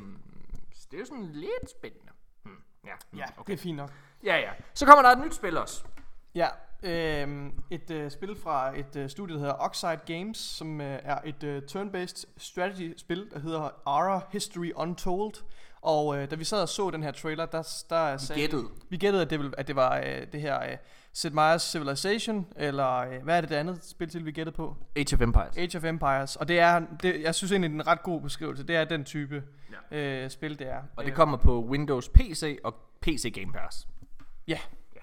det 0.91 0.97
er 0.97 1.01
jo 1.01 1.07
sådan 1.07 1.31
lidt 1.33 1.71
spændende. 1.71 2.13
Hmm. 2.43 2.57
Ja, 2.85 2.93
Ja, 3.17 3.25
okay. 3.39 3.53
det 3.53 3.59
er 3.59 3.63
fint 3.63 3.77
nok. 3.77 3.91
ja, 4.25 4.37
ja. 4.37 4.51
Så 4.75 4.87
kommer 4.87 5.03
der 5.03 5.11
et 5.11 5.25
nyt 5.25 5.35
spil 5.35 5.57
også. 5.57 5.85
Ja, 6.35 6.49
øhm, 6.83 7.53
et 7.71 7.91
øh, 7.91 8.11
spil 8.11 8.37
fra 8.37 8.79
et 8.79 8.97
øh, 8.97 9.11
studie, 9.11 9.35
der 9.35 9.41
hedder 9.41 9.55
Oxide 9.59 10.01
Games, 10.07 10.39
som 10.39 10.81
øh, 10.81 10.99
er 11.03 11.19
et 11.25 11.43
øh, 11.43 11.63
turn-based 11.71 12.25
strategy-spil, 12.37 13.31
der 13.33 13.39
hedder 13.39 13.71
Ara 13.87 14.21
History 14.33 14.73
Untold. 14.77 15.33
Og 15.83 16.19
øh, 16.19 16.31
da 16.31 16.35
vi 16.37 16.45
sad 16.45 16.63
og 16.63 16.69
så 16.69 16.91
den 16.91 17.03
her 17.03 17.13
trailer, 17.13 17.47
der, 17.47 17.85
der 17.91 18.17
sagde 18.17 18.41
gættede. 18.41 18.65
vi 18.89 18.97
gættede, 18.97 19.23
at 19.23 19.31
det, 19.31 19.39
ville, 19.39 19.59
at 19.59 19.69
det 19.69 19.77
var 19.77 19.97
øh, 19.99 20.27
det 20.33 20.41
her 20.41 20.63
øh, 20.63 20.77
Sid 21.15 21.31
Meier's 21.31 21.59
Civilization, 21.59 22.47
eller 22.57 22.97
øh, 22.97 23.23
hvad 23.23 23.37
er 23.37 23.41
det 23.41 23.51
det 23.51 23.57
andet 23.57 23.85
spil 23.85 24.09
til, 24.11 24.27
vi 24.27 24.33
gættede 24.33 24.57
på? 24.57 24.77
Age 24.97 25.15
of 25.17 25.21
Empires. 25.21 25.57
Age 25.57 25.79
of 25.79 25.85
Empires. 25.85 26.37
Og 26.37 26.49
det 26.49 26.59
er, 26.59 26.81
det, 27.03 27.23
jeg 27.23 27.35
synes 27.35 27.53
egentlig, 27.53 27.71
det 27.71 27.77
er 27.77 27.81
en 27.83 27.87
ret 27.87 28.03
god 28.03 28.21
beskrivelse. 28.21 28.67
Det 28.67 28.77
er 28.77 28.85
den 28.85 29.05
type 29.05 29.43
øh, 29.91 30.31
spil, 30.31 30.59
det 30.59 30.69
er. 30.69 30.83
Og 30.97 31.05
det 31.05 31.11
Øh, 31.11 31.17
kommer 31.17 31.37
på 31.37 31.61
Windows 31.65 32.09
PC 32.09 32.59
og 32.65 32.75
PC 33.03 33.33
Game 33.41 33.53
Pass. 33.53 33.89
Ja, 34.49 34.59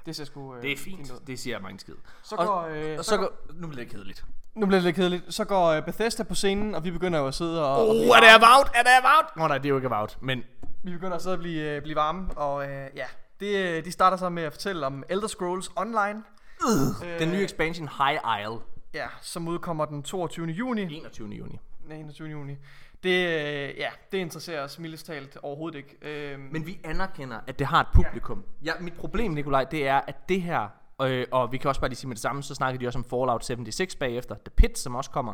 det 0.05 0.15
ser 0.15 0.25
sgu 0.25 0.55
øh, 0.55 0.61
Det 0.61 0.71
er 0.71 0.77
fint. 0.77 1.11
Det 1.27 1.39
siger 1.39 1.59
mange 1.59 1.79
skid. 1.79 1.93
Så 2.23 2.35
Og- 2.35 2.45
går, 2.47 2.61
øh, 2.71 2.95
Og 2.97 3.05
så 3.05 3.09
så 3.09 3.17
går. 3.17 3.29
Nu 3.53 3.67
bliver 3.67 3.83
det 3.83 3.93
kedeligt. 3.93 4.25
Nu 4.55 4.65
bliver 4.65 4.77
det 4.79 4.83
lidt 4.85 4.95
kedeligt. 4.95 5.33
Så 5.33 5.45
går 5.45 5.67
øh, 5.67 5.85
Bethesda 5.85 6.23
på 6.23 6.35
scenen, 6.35 6.75
og 6.75 6.83
vi 6.83 6.91
begynder 6.91 7.19
jo 7.19 7.27
at 7.27 7.33
sidde 7.33 7.65
og... 7.65 7.77
og 7.77 7.89
Oh, 7.89 7.95
er 7.95 8.19
det 8.19 8.29
about? 8.35 8.71
Er 8.75 8.83
det 8.83 8.91
about? 8.99 9.35
Nå 9.37 9.47
nej, 9.47 9.57
det 9.57 9.65
er 9.65 9.69
jo 9.69 9.75
ikke 9.75 9.85
about. 9.87 10.17
Men 10.21 10.43
Vi 10.83 10.91
begynder 10.91 11.15
at 11.15 11.21
sidde 11.21 11.35
og 11.35 11.39
blive, 11.39 11.61
øh, 11.75 11.81
blive 11.81 11.95
varme, 11.95 12.27
og 12.37 12.69
øh, 12.69 12.87
ja. 12.95 13.05
Det, 13.39 13.55
øh, 13.77 13.85
de 13.85 13.91
starter 13.91 14.17
så 14.17 14.29
med 14.29 14.43
at 14.43 14.53
fortælle 14.53 14.85
om 14.85 15.03
Elder 15.09 15.27
Scrolls 15.27 15.71
Online. 15.75 16.23
Øh, 17.03 17.19
den 17.19 17.31
nye 17.31 17.43
expansion 17.43 17.89
High 17.97 18.41
Isle. 18.41 18.59
Ja, 18.93 19.07
som 19.21 19.47
udkommer 19.47 19.85
den 19.85 20.03
22. 20.03 20.47
juni. 20.47 20.81
21. 20.81 21.29
juni. 21.29 21.59
Nej, 21.87 21.97
21. 21.97 22.27
juni. 22.29 22.55
Det, 23.03 23.09
øh, 23.09 23.77
ja, 23.77 23.89
det 24.11 24.17
interesserer 24.17 24.63
os 24.63 24.79
mildest 24.79 25.05
talt 25.05 25.37
overhovedet 25.43 25.77
ikke. 25.77 25.97
Øh, 26.01 26.39
Men 26.39 26.65
vi 26.65 26.79
anerkender, 26.83 27.39
at 27.47 27.59
det 27.59 27.67
har 27.67 27.81
et 27.81 27.87
publikum. 27.93 28.43
Ja, 28.65 28.71
mit 28.79 28.93
problem, 28.93 29.31
Nikolaj, 29.31 29.63
det 29.63 29.87
er, 29.87 30.01
at 30.07 30.29
det 30.29 30.41
her... 30.41 30.67
Øh, 31.01 31.25
og 31.31 31.51
vi 31.51 31.57
kan 31.57 31.69
også 31.69 31.81
bare 31.81 31.89
lige 31.89 31.97
sige 31.97 32.07
med 32.07 32.15
det 32.15 32.21
samme, 32.21 32.43
så 32.43 32.55
snakker 32.55 32.79
de 32.79 32.87
også 32.87 32.99
om 32.99 33.05
Fallout 33.05 33.45
76 33.45 33.95
bagefter. 33.95 34.35
The 34.35 34.51
Pit, 34.55 34.79
som 34.79 34.95
også 34.95 35.09
kommer. 35.09 35.33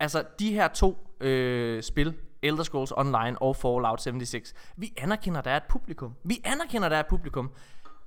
Altså, 0.00 0.24
de 0.38 0.52
her 0.52 0.68
to 0.68 1.06
øh, 1.20 1.82
spil, 1.82 2.14
Elder 2.42 2.62
Scrolls 2.62 2.92
Online 2.96 3.42
og 3.42 3.56
Fallout 3.56 4.02
76, 4.02 4.54
vi 4.76 4.92
anerkender, 4.96 5.38
at 5.38 5.44
der 5.44 5.50
er 5.50 5.56
et 5.56 5.62
publikum. 5.68 6.14
Vi 6.24 6.40
anerkender, 6.44 6.86
at 6.86 6.90
der 6.90 6.96
er 6.96 7.00
et 7.00 7.06
publikum. 7.06 7.50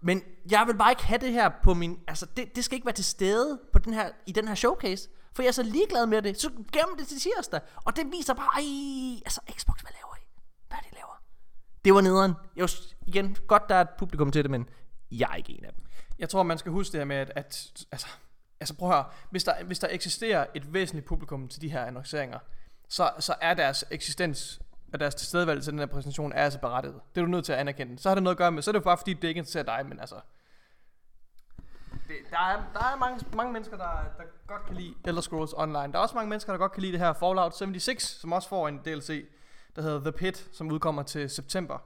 Men 0.02 0.22
jeg 0.52 0.64
vil 0.68 0.78
bare 0.78 0.92
ikke 0.92 1.06
have 1.06 1.18
det 1.18 1.34
her 1.34 1.50
på 1.64 1.74
min... 1.74 2.00
Altså, 2.08 2.26
det, 2.38 2.56
det 2.56 2.66
skal 2.66 2.76
ikke 2.76 2.86
være 2.86 2.96
til 2.96 3.06
stede 3.06 3.60
på 3.74 3.80
den 3.80 3.94
her, 3.94 4.10
i 4.26 4.32
den 4.32 4.48
her 4.48 4.56
showcase. 4.56 5.10
For 5.34 5.44
jeg 5.44 5.48
er 5.48 5.54
så 5.54 5.64
ligeglad 5.64 6.06
med 6.06 6.22
det. 6.22 6.42
Så 6.42 6.50
gem 6.50 6.98
det 6.98 7.08
til 7.08 7.20
tirsdag. 7.20 7.60
Og 7.76 7.96
det 7.96 8.06
viser 8.12 8.34
bare... 8.34 8.50
Ej, 8.56 9.22
altså, 9.26 9.42
Xbox, 9.58 9.82
hvad 9.82 9.92
laver 9.92 10.16
I? 10.16 10.26
Hvad 10.68 10.78
er 10.78 10.82
det, 10.82 10.92
I 10.92 10.96
laver? 10.96 11.22
Det 11.86 11.94
var 11.94 12.02
nederen. 12.02 12.34
Jeg 12.56 12.62
var, 12.62 12.72
igen, 13.08 13.38
godt 13.48 13.70
der 13.70 13.76
er 13.76 13.82
et 13.82 13.90
publikum 13.98 14.32
til 14.32 14.44
det, 14.44 14.52
men 14.52 14.70
jeg 15.12 15.30
er 15.32 15.36
ikke 15.36 15.54
en 15.54 15.66
af 15.66 15.74
dem. 15.74 15.84
Jeg 16.20 16.30
tror, 16.30 16.44
man 16.44 16.58
skal 16.58 16.72
huske 16.72 16.92
det 16.92 17.00
her 17.00 17.06
med, 17.06 17.16
at, 17.16 17.32
at 17.36 17.86
altså, 17.92 18.08
altså 18.60 18.76
prøv 18.76 18.90
at 18.90 18.96
høre, 18.96 19.06
hvis 19.30 19.44
der, 19.44 19.64
hvis 19.64 19.80
der 19.80 19.88
eksisterer 19.92 20.46
et 20.56 20.74
væsentligt 20.74 21.06
publikum 21.06 21.48
til 21.48 21.62
de 21.62 21.70
her 21.70 21.86
annonceringer, 21.86 22.40
så, 22.90 23.12
så 23.20 23.36
er 23.42 23.54
deres 23.54 23.86
eksistens 23.92 24.62
og 24.94 25.00
deres 25.00 25.16
tilstedeværelse 25.16 25.70
i 25.70 25.72
den 25.72 25.80
her 25.80 25.86
præsentation 25.86 26.32
er 26.32 26.44
altså 26.44 26.60
berettiget. 26.60 27.02
Det 27.16 27.22
er 27.22 27.26
du 27.26 27.32
nødt 27.32 27.46
til 27.46 27.54
at 27.54 27.60
anerkende. 27.60 28.00
Så 28.00 28.10
har 28.10 28.16
det 28.16 28.24
noget 28.24 28.36
at 28.36 28.38
gøre 28.38 28.52
med, 28.52 28.62
så 28.62 28.72
er 28.72 28.74
det 28.74 28.84
bare 28.84 28.98
fordi, 28.98 29.14
det 29.14 29.28
ikke 29.28 29.38
interesserer 29.38 29.64
dig, 29.64 29.86
men 29.90 30.00
altså... 30.00 30.16
Det, 32.08 32.16
der, 32.30 32.38
er, 32.38 32.64
der 32.74 32.80
er 32.80 32.96
mange, 32.96 33.26
mange 33.36 33.54
mennesker, 33.54 33.78
der, 33.78 33.90
der 34.18 34.24
godt 34.48 34.66
kan 34.66 34.76
lide 34.76 34.94
Elder 35.06 35.22
Scrolls 35.22 35.54
Online. 35.54 35.94
Der 35.94 36.00
er 36.00 36.02
også 36.02 36.16
mange 36.16 36.30
mennesker, 36.30 36.54
der 36.54 36.58
godt 36.58 36.72
kan 36.72 36.82
lide 36.82 36.92
det 36.92 37.00
her 37.00 37.14
Fallout 37.14 37.58
76, 37.58 38.04
som 38.04 38.34
også 38.34 38.50
får 38.50 38.68
en 38.68 38.78
DLC, 38.78 39.26
der 39.76 39.82
hedder 39.82 40.00
The 40.00 40.12
Pit, 40.12 40.48
som 40.54 40.72
udkommer 40.72 41.04
til 41.04 41.30
september. 41.30 41.80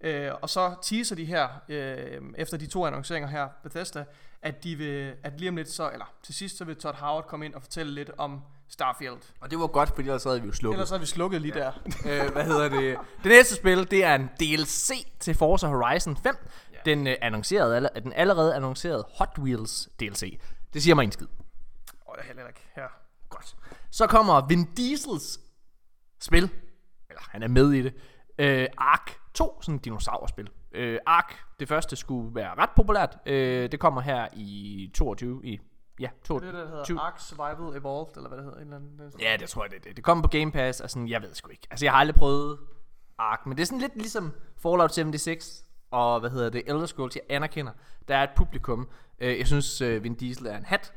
Øh, 0.00 0.32
og 0.42 0.50
så 0.50 0.74
teaser 0.82 1.16
de 1.16 1.24
her, 1.24 1.48
øh, 1.68 2.22
efter 2.36 2.56
de 2.56 2.66
to 2.66 2.86
annonceringer 2.86 3.28
her, 3.28 3.48
Bethesda, 3.62 4.04
at, 4.42 4.64
de 4.64 4.76
vil, 4.76 5.14
at 5.22 5.40
lige 5.40 5.48
om 5.48 5.56
lidt 5.56 5.70
så, 5.70 5.90
eller 5.90 6.12
til 6.22 6.34
sidst, 6.34 6.56
så 6.56 6.64
vil 6.64 6.76
Todd 6.76 6.96
Howard 6.96 7.26
komme 7.26 7.46
ind 7.46 7.54
og 7.54 7.62
fortælle 7.62 7.92
lidt 7.92 8.10
om 8.18 8.42
Starfield. 8.68 9.18
Og 9.40 9.50
det 9.50 9.58
var 9.58 9.66
godt, 9.66 9.88
fordi 9.88 10.00
ellers 10.08 10.24
havde 10.24 10.40
vi 10.40 10.46
jo 10.46 10.52
slukket. 10.52 10.74
Ellers 10.76 10.90
har 10.90 10.98
vi 10.98 11.06
slukket 11.06 11.42
lige 11.42 11.54
der. 11.54 11.72
øh, 12.08 12.32
hvad 12.32 12.44
hedder 12.44 12.68
det? 12.68 12.98
Det 13.22 13.32
næste 13.32 13.54
spil, 13.54 13.90
det 13.90 14.04
er 14.04 14.14
en 14.14 14.30
DLC 14.40 15.12
til 15.20 15.34
Forza 15.34 15.66
Horizon 15.66 16.16
5. 16.16 16.36
Ja. 16.72 16.78
Den, 16.84 17.06
øh, 17.06 17.16
annoncerede, 17.22 17.88
den 18.02 18.12
allerede 18.12 18.54
annoncerede 18.54 19.06
Hot 19.18 19.38
Wheels 19.38 19.88
DLC. 20.00 20.40
Det 20.72 20.82
siger 20.82 20.94
mig 20.94 21.04
en 21.04 21.12
skid. 21.12 21.26
Åh, 22.08 22.14
det 22.14 22.22
er 22.22 22.26
heller 22.26 22.48
ikke 22.48 22.60
her. 22.74 22.88
Godt. 23.28 23.56
Så 23.90 24.06
kommer 24.06 24.46
Vin 24.46 24.64
Diesels 24.76 25.40
spil. 26.20 26.50
Eller 27.08 27.22
han 27.30 27.42
er 27.42 27.48
med 27.48 27.72
i 27.72 27.82
det. 27.82 27.94
Øh, 28.38 28.66
Ark 28.76 29.18
2, 29.34 29.62
sådan 29.62 29.74
et 29.74 29.84
dinosaurspil. 29.84 30.50
Øh, 30.72 30.98
Ark, 31.06 31.36
det 31.60 31.68
første, 31.68 31.96
skulle 31.96 32.34
være 32.34 32.54
ret 32.54 32.70
populært. 32.76 33.18
Øh, 33.26 33.72
det 33.72 33.80
kommer 33.80 34.00
her 34.00 34.28
i 34.36 34.90
22. 34.94 35.40
I, 35.44 35.60
ja, 36.00 36.08
22. 36.24 36.52
Det 36.52 36.58
er 36.58 36.62
der 36.64 36.68
hedder 36.70 36.84
20. 36.84 37.00
Ark 37.00 37.14
Survival 37.20 37.76
Evolved, 37.76 38.16
eller 38.16 38.28
hvad 38.28 38.38
det 38.38 38.44
hedder. 38.44 38.58
En 38.58 38.64
eller 38.64 38.76
anden, 38.76 38.98
den- 38.98 39.20
Ja, 39.20 39.36
det 39.40 39.48
tror 39.48 39.64
jeg, 39.64 39.70
det 39.70 39.76
er 39.78 39.82
det. 39.82 39.96
Det 39.96 40.04
kommer 40.04 40.22
på 40.22 40.28
Game 40.28 40.52
Pass, 40.52 40.80
og 40.80 40.90
sådan, 40.90 41.08
jeg 41.08 41.22
ved 41.22 41.34
sgu 41.34 41.50
ikke. 41.50 41.66
Altså, 41.70 41.86
jeg 41.86 41.92
har 41.92 41.98
aldrig 42.00 42.14
prøvet 42.14 42.58
Ark, 43.18 43.46
men 43.46 43.56
det 43.56 43.62
er 43.62 43.66
sådan 43.66 43.78
lidt 43.80 43.96
ligesom 43.96 44.32
Fallout 44.62 44.94
76. 44.94 45.64
og 45.90 46.20
hvad 46.20 46.30
hedder 46.30 46.50
det, 46.50 46.62
Elder 46.66 46.86
Scrolls, 46.86 47.16
jeg 47.16 47.22
anerkender, 47.36 47.72
der 48.08 48.16
er 48.16 48.22
et 48.22 48.30
publikum. 48.36 48.88
Øh, 49.18 49.38
jeg 49.38 49.46
synes, 49.46 49.80
øh, 49.80 50.04
Vin 50.04 50.14
Diesel 50.14 50.46
er 50.46 50.56
en 50.56 50.64
hat. 50.64 50.92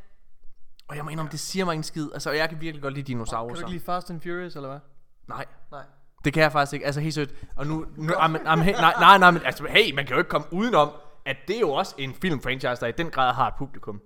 Og 0.88 0.96
jeg 0.96 1.04
må 1.04 1.10
indrømme, 1.10 1.32
det 1.32 1.40
siger 1.40 1.66
mig 1.66 1.74
en 1.76 1.84
skid. 1.84 2.10
Altså, 2.14 2.32
jeg 2.32 2.50
kan 2.50 2.62
virkelig 2.62 2.82
godt 2.82 2.94
lide 2.94 3.08
dinosaurer. 3.08 3.48
Kan 3.48 3.56
du 3.56 3.60
ikke 3.62 3.72
lide 3.72 3.84
Fast 3.86 4.10
and 4.10 4.22
Furious, 4.22 4.56
eller 4.56 4.70
hvad? 4.70 4.80
Nej, 5.28 5.46
Nej. 5.72 5.84
det 6.26 6.34
kan 6.34 6.44
jeg 6.44 6.52
faktisk 6.52 6.74
ikke. 6.74 6.86
Altså, 6.86 7.02
helt 7.02 7.16
sødt. 7.16 7.34
Og 7.56 7.68
nu, 7.68 7.86
nu 7.98 8.14
amen, 8.18 8.42
hey, 8.62 8.72
nej, 8.74 8.94
nej, 9.00 9.18
nej, 9.18 9.32
men 9.32 9.42
altså, 9.46 9.66
hey, 9.70 9.96
man 9.96 10.06
kan 10.06 10.14
jo 10.14 10.18
ikke 10.20 10.30
komme 10.30 10.48
udenom, 10.52 10.90
at 11.26 11.38
det 11.48 11.56
er 11.56 11.60
jo 11.60 11.70
også 11.72 11.96
en 11.98 12.14
filmfranchise, 12.14 12.82
der 12.82 12.88
i 12.88 12.92
den 12.92 13.10
grad 13.10 13.34
har 13.34 13.48
et 13.48 13.54
publikum. 13.58 14.02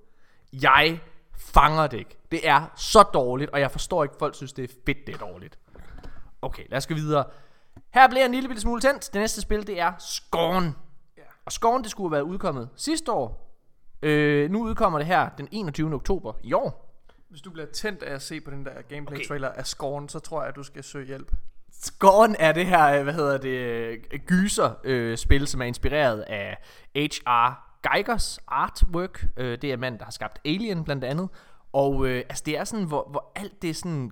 Jeg 0.61 0.99
fanger 1.37 1.87
det 1.87 1.97
ikke. 1.97 2.17
Det 2.31 2.47
er 2.47 2.71
så 2.75 3.03
dårligt, 3.03 3.51
og 3.51 3.59
jeg 3.59 3.71
forstår 3.71 4.03
ikke, 4.03 4.13
at 4.13 4.19
folk 4.19 4.35
synes, 4.35 4.53
det 4.53 4.63
er 4.63 4.73
fedt, 4.85 4.97
det 5.07 5.15
er 5.15 5.19
dårligt. 5.19 5.59
Okay, 6.41 6.63
lad 6.69 6.77
os 6.77 6.87
gå 6.87 6.93
videre. 6.93 7.25
Her 7.93 8.07
bliver 8.09 8.25
en 8.25 8.31
lille 8.31 8.47
bitte 8.49 8.61
smule 8.61 8.81
tændt. 8.81 9.13
Det 9.13 9.19
næste 9.21 9.41
spil, 9.41 9.67
det 9.67 9.79
er 9.79 9.93
Scorn. 9.99 10.75
Og 11.45 11.51
Scorn, 11.51 11.83
det 11.83 11.91
skulle 11.91 12.07
have 12.09 12.11
været 12.11 12.31
udkommet 12.31 12.69
sidste 12.75 13.11
år. 13.11 13.57
Øh, 14.01 14.51
nu 14.51 14.63
udkommer 14.63 14.99
det 14.99 15.07
her 15.07 15.29
den 15.37 15.47
21. 15.51 15.93
oktober 15.93 16.33
i 16.43 16.53
år. 16.53 16.81
Hvis 17.29 17.41
du 17.41 17.51
bliver 17.51 17.67
tændt 17.67 18.03
af 18.03 18.13
at 18.13 18.21
se 18.21 18.41
på 18.41 18.51
den 18.51 18.65
der 18.65 18.81
gameplay 18.89 19.17
Okay. 19.17 19.27
trailer 19.27 19.49
af 19.49 19.65
Scorn, 19.67 20.09
så 20.09 20.19
tror 20.19 20.41
jeg, 20.41 20.49
at 20.49 20.55
du 20.55 20.63
skal 20.63 20.83
søge 20.83 21.05
hjælp. 21.05 21.31
Scorn 21.81 22.35
er 22.39 22.51
det 22.51 22.65
her, 22.65 22.87
øh, 22.97 23.03
hvad 23.03 23.13
hedder 23.13 23.37
det, 23.37 23.49
øh, 23.49 23.97
gyser-spil, 24.27 25.47
som 25.47 25.61
er 25.61 25.65
inspireret 25.65 26.21
af 26.21 26.57
H.R. 26.95 27.64
Geigers 27.91 28.39
artwork. 28.47 29.25
Øh, 29.37 29.61
det 29.61 29.71
er 29.71 29.77
mand, 29.77 29.99
der 29.99 30.05
har 30.05 30.11
skabt 30.11 30.39
Alien 30.45 30.83
blandt 30.83 31.03
andet. 31.03 31.29
Og 31.73 32.07
øh, 32.07 32.17
altså, 32.17 32.43
det 32.45 32.57
er 32.57 32.63
sådan, 32.63 32.85
hvor, 32.85 33.07
hvor 33.09 33.31
alt 33.35 33.61
det 33.61 33.69
er 33.69 33.73
sådan 33.73 34.11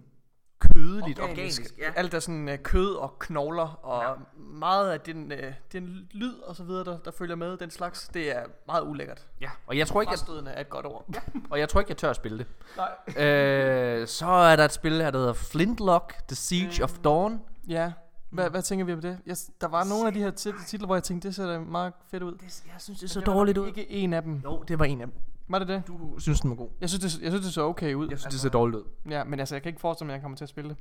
kødeligt, 0.59 1.19
organisk. 1.19 1.61
organisk 1.61 1.77
ja. 1.77 1.91
Alt 1.95 2.13
er 2.13 2.19
sådan 2.19 2.49
øh, 2.49 2.57
kød 2.57 2.95
og 2.95 3.19
knogler, 3.19 3.79
og 3.85 4.03
ja. 4.03 4.13
meget 4.37 4.91
af 4.91 4.99
den, 4.99 5.31
øh, 5.31 5.53
den 5.71 6.07
lyd 6.11 6.39
og 6.39 6.55
så 6.55 6.63
videre, 6.63 6.83
der, 6.83 6.97
der 6.99 7.11
følger 7.11 7.35
med, 7.35 7.57
den 7.57 7.71
slags, 7.71 8.07
det 8.13 8.35
er 8.37 8.43
meget 8.67 8.83
ulækkert. 8.83 9.27
ja. 9.41 9.49
Og 9.67 9.77
jeg 9.77 9.87
tror 9.87 10.01
ikke, 10.01 10.13
at, 10.13 10.19
Frastødende 10.19 10.51
er 10.51 10.61
et 10.61 10.69
godt 10.69 10.85
ord. 10.85 11.05
Ja. 11.13 11.19
og 11.49 11.59
jeg 11.59 11.69
tror 11.69 11.79
ikke, 11.79 11.89
jeg 11.89 11.97
tør 11.97 12.09
at 12.09 12.15
spille 12.15 12.37
det. 12.37 12.47
Nej. 12.77 13.23
øh, 13.25 14.07
så 14.07 14.25
er 14.25 14.55
der 14.55 14.65
et 14.65 14.71
spil 14.71 15.01
her, 15.01 15.11
der 15.11 15.19
hedder 15.19 15.33
Flintlock, 15.33 16.13
The 16.27 16.35
Siege 16.35 16.83
of 16.83 16.97
Dawn. 17.03 17.41
Ja. 17.67 17.91
Hvad, 18.33 18.49
hvad 18.49 18.61
tænker 18.61 18.85
vi 18.85 18.93
om 18.93 19.01
det? 19.01 19.19
Jeg, 19.25 19.37
der 19.61 19.67
var 19.67 19.83
nogle 19.83 20.07
af 20.07 20.13
de 20.13 20.19
her 20.19 20.31
tit- 20.31 20.65
titler, 20.67 20.85
hvor 20.85 20.95
jeg 20.95 21.03
tænkte, 21.03 21.27
det 21.27 21.35
ser 21.35 21.47
da 21.47 21.59
meget 21.59 21.93
fedt 22.11 22.23
ud. 22.23 22.31
Det, 22.31 22.63
jeg 22.73 22.75
synes, 22.81 22.99
det 22.99 23.09
så 23.09 23.19
dårligt 23.19 23.57
ud. 23.57 23.67
Ikke 23.67 23.89
en 23.91 24.13
af 24.13 24.21
dem. 24.23 24.41
Jo, 24.43 24.63
det 24.67 24.79
var 24.79 24.85
en 24.85 25.01
af 25.01 25.07
dem. 25.07 25.15
Var 25.47 25.59
det 25.59 25.67
det? 25.67 25.83
Du 25.87 26.19
synes, 26.19 26.41
den 26.41 26.49
var 26.49 26.55
god. 26.55 26.69
Jeg 26.81 26.89
synes, 26.89 27.15
det, 27.15 27.21
jeg 27.21 27.31
synes, 27.31 27.45
det 27.45 27.53
så 27.53 27.61
okay 27.61 27.93
ud. 27.93 28.07
Jeg 28.09 28.19
synes, 28.19 28.33
det 28.33 28.41
ser 28.41 28.49
dårligt 28.49 28.77
ud. 28.77 28.83
Ja, 29.09 29.23
men 29.23 29.39
altså, 29.39 29.55
jeg 29.55 29.61
kan 29.61 29.69
ikke 29.69 29.81
forestille 29.81 30.05
mig, 30.05 30.13
at 30.13 30.17
jeg 30.17 30.21
kommer 30.21 30.37
til 30.37 30.45
at 30.45 30.49
spille 30.49 30.69
det. 30.69 30.77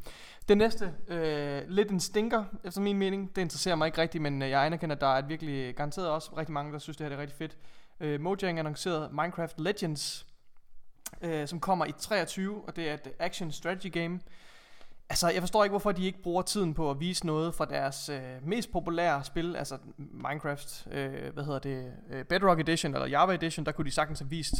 Det 0.48 0.58
næste, 0.58 0.94
øh, 1.08 1.62
lidt 1.68 1.90
en 1.90 2.00
stinker, 2.00 2.44
efter 2.64 2.80
min 2.80 2.98
mening. 2.98 3.36
Det 3.36 3.42
interesserer 3.42 3.74
mig 3.74 3.86
ikke 3.86 4.00
rigtigt, 4.00 4.22
men 4.22 4.42
øh, 4.42 4.50
jeg 4.50 4.66
anerkender, 4.66 4.96
at 4.96 5.00
der 5.00 5.06
er 5.06 5.18
et 5.18 5.28
virkelig 5.28 5.74
garanteret 5.76 6.08
også 6.08 6.30
rigtig 6.36 6.52
mange, 6.52 6.72
der 6.72 6.78
synes, 6.78 6.96
det 6.96 7.06
her 7.08 7.16
er 7.16 7.20
rigtig 7.20 7.36
fedt. 7.38 7.56
Øh, 8.00 8.20
Mojang 8.20 8.58
annoncerede 8.58 9.08
Minecraft 9.12 9.60
Legends, 9.60 10.26
øh, 11.22 11.48
som 11.48 11.60
kommer 11.60 11.84
i 11.84 11.92
23, 11.98 12.62
og 12.66 12.76
det 12.76 12.90
er 12.90 12.94
et 12.94 13.08
action 13.18 13.52
strategy 13.52 13.92
game. 13.92 14.20
Altså, 15.12 15.28
jeg 15.28 15.42
forstår 15.42 15.64
ikke, 15.64 15.72
hvorfor 15.72 15.92
de 15.92 16.06
ikke 16.06 16.22
bruger 16.22 16.42
tiden 16.42 16.74
på 16.74 16.90
at 16.90 17.00
vise 17.00 17.26
noget 17.26 17.54
fra 17.54 17.64
deres 17.64 18.08
øh, 18.08 18.20
mest 18.42 18.72
populære 18.72 19.24
spil, 19.24 19.56
altså 19.56 19.78
Minecraft, 19.96 20.86
øh, 20.90 21.32
hvad 21.34 21.44
hedder 21.44 21.58
det, 21.58 21.92
øh, 22.10 22.24
Bedrock 22.24 22.60
Edition 22.60 22.94
eller 22.94 23.06
Java 23.06 23.34
Edition, 23.34 23.66
der 23.66 23.72
kunne 23.72 23.84
de 23.84 23.90
sagtens 23.90 24.18
have 24.18 24.30
vist 24.30 24.54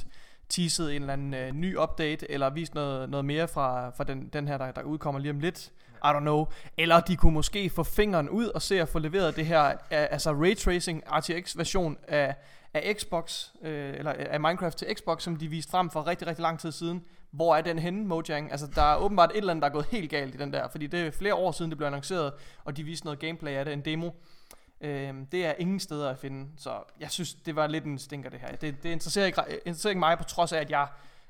teaset 0.49 0.97
en 0.97 1.03
eller 1.03 1.13
anden 1.13 1.35
øh, 1.35 1.53
ny 1.53 1.77
update, 1.79 2.31
eller 2.31 2.51
vist 2.51 2.75
noget, 2.75 3.11
noget 3.11 3.25
mere 3.25 3.49
fra, 3.49 3.91
fra 3.91 4.05
den, 4.05 4.29
den 4.33 4.49
her, 4.49 4.59
der, 4.59 4.71
der 4.71 4.83
udkommer 4.83 5.21
lige 5.21 5.31
om 5.31 5.41
lidt. 5.41 5.73
I 6.05 6.09
don't 6.09 6.21
know. 6.21 6.47
Eller 6.79 7.01
de 7.01 7.17
kunne 7.17 7.35
måske 7.35 7.71
få 7.71 7.83
fingeren 7.83 8.29
ud 8.29 8.47
og 8.47 8.63
se 8.63 8.81
at 8.81 8.89
få 8.89 8.99
leveret 8.99 9.37
det 9.37 9.47
her, 9.47 9.65
øh, 9.67 9.75
altså 9.91 10.33
Ray 10.33 10.57
Tracing 10.57 11.03
RTX 11.07 11.57
version 11.57 11.97
af, 12.09 12.35
af 12.75 12.95
Xbox, 12.97 13.49
øh, 13.63 13.95
eller 13.95 14.13
af 14.13 14.41
Minecraft 14.41 14.79
til 14.79 14.89
Xbox, 14.95 15.23
som 15.23 15.37
de 15.37 15.49
viste 15.49 15.71
frem 15.71 15.91
for 15.91 16.07
rigtig, 16.07 16.27
rigtig 16.27 16.43
lang 16.43 16.59
tid 16.61 16.73
siden. 16.73 17.05
Hvor 17.33 17.57
er 17.57 17.61
den 17.63 17.79
henne, 17.79 18.07
Mojang? 18.07 18.51
Altså, 18.51 18.67
der 18.75 18.83
er 18.83 18.97
åbenbart 18.97 19.31
et 19.31 19.37
eller 19.37 19.51
andet, 19.51 19.63
der 19.63 19.69
er 19.69 19.73
gået 19.73 19.87
helt 19.87 20.11
galt 20.11 20.35
i 20.35 20.39
den 20.39 20.53
der, 20.53 20.69
fordi 20.69 20.87
det 20.87 21.01
er 21.01 21.11
flere 21.11 21.35
år 21.35 21.53
siden, 21.53 21.71
det 21.71 21.79
blev 21.79 21.87
annonceret, 21.87 22.33
og 22.65 22.77
de 22.77 22.83
viste 22.85 23.07
noget 23.07 23.19
gameplay 23.19 23.53
af 23.53 23.65
det, 23.65 23.73
en 23.73 23.81
demo. 23.81 24.11
Øhm, 24.81 25.27
det 25.27 25.47
er 25.47 25.53
ingen 25.59 25.81
steder 25.81 26.11
at 26.11 26.19
finde, 26.19 26.49
så 26.57 26.71
jeg 27.01 27.11
synes, 27.11 27.35
det 27.35 27.57
var 27.57 27.67
lidt 27.67 27.85
en 27.85 27.99
stinker 27.99 28.31
det 28.31 28.41
her. 28.41 28.57
Det, 28.57 28.83
det 28.83 28.89
interesserer, 28.89 29.27
ikke, 29.27 29.43
interesserer 29.65 29.91
ikke 29.91 30.01
mig, 30.01 30.19
på 30.19 30.25
trods 30.25 30.53
af, 30.53 30.61
at 30.61 30.71
jeg 30.71 30.87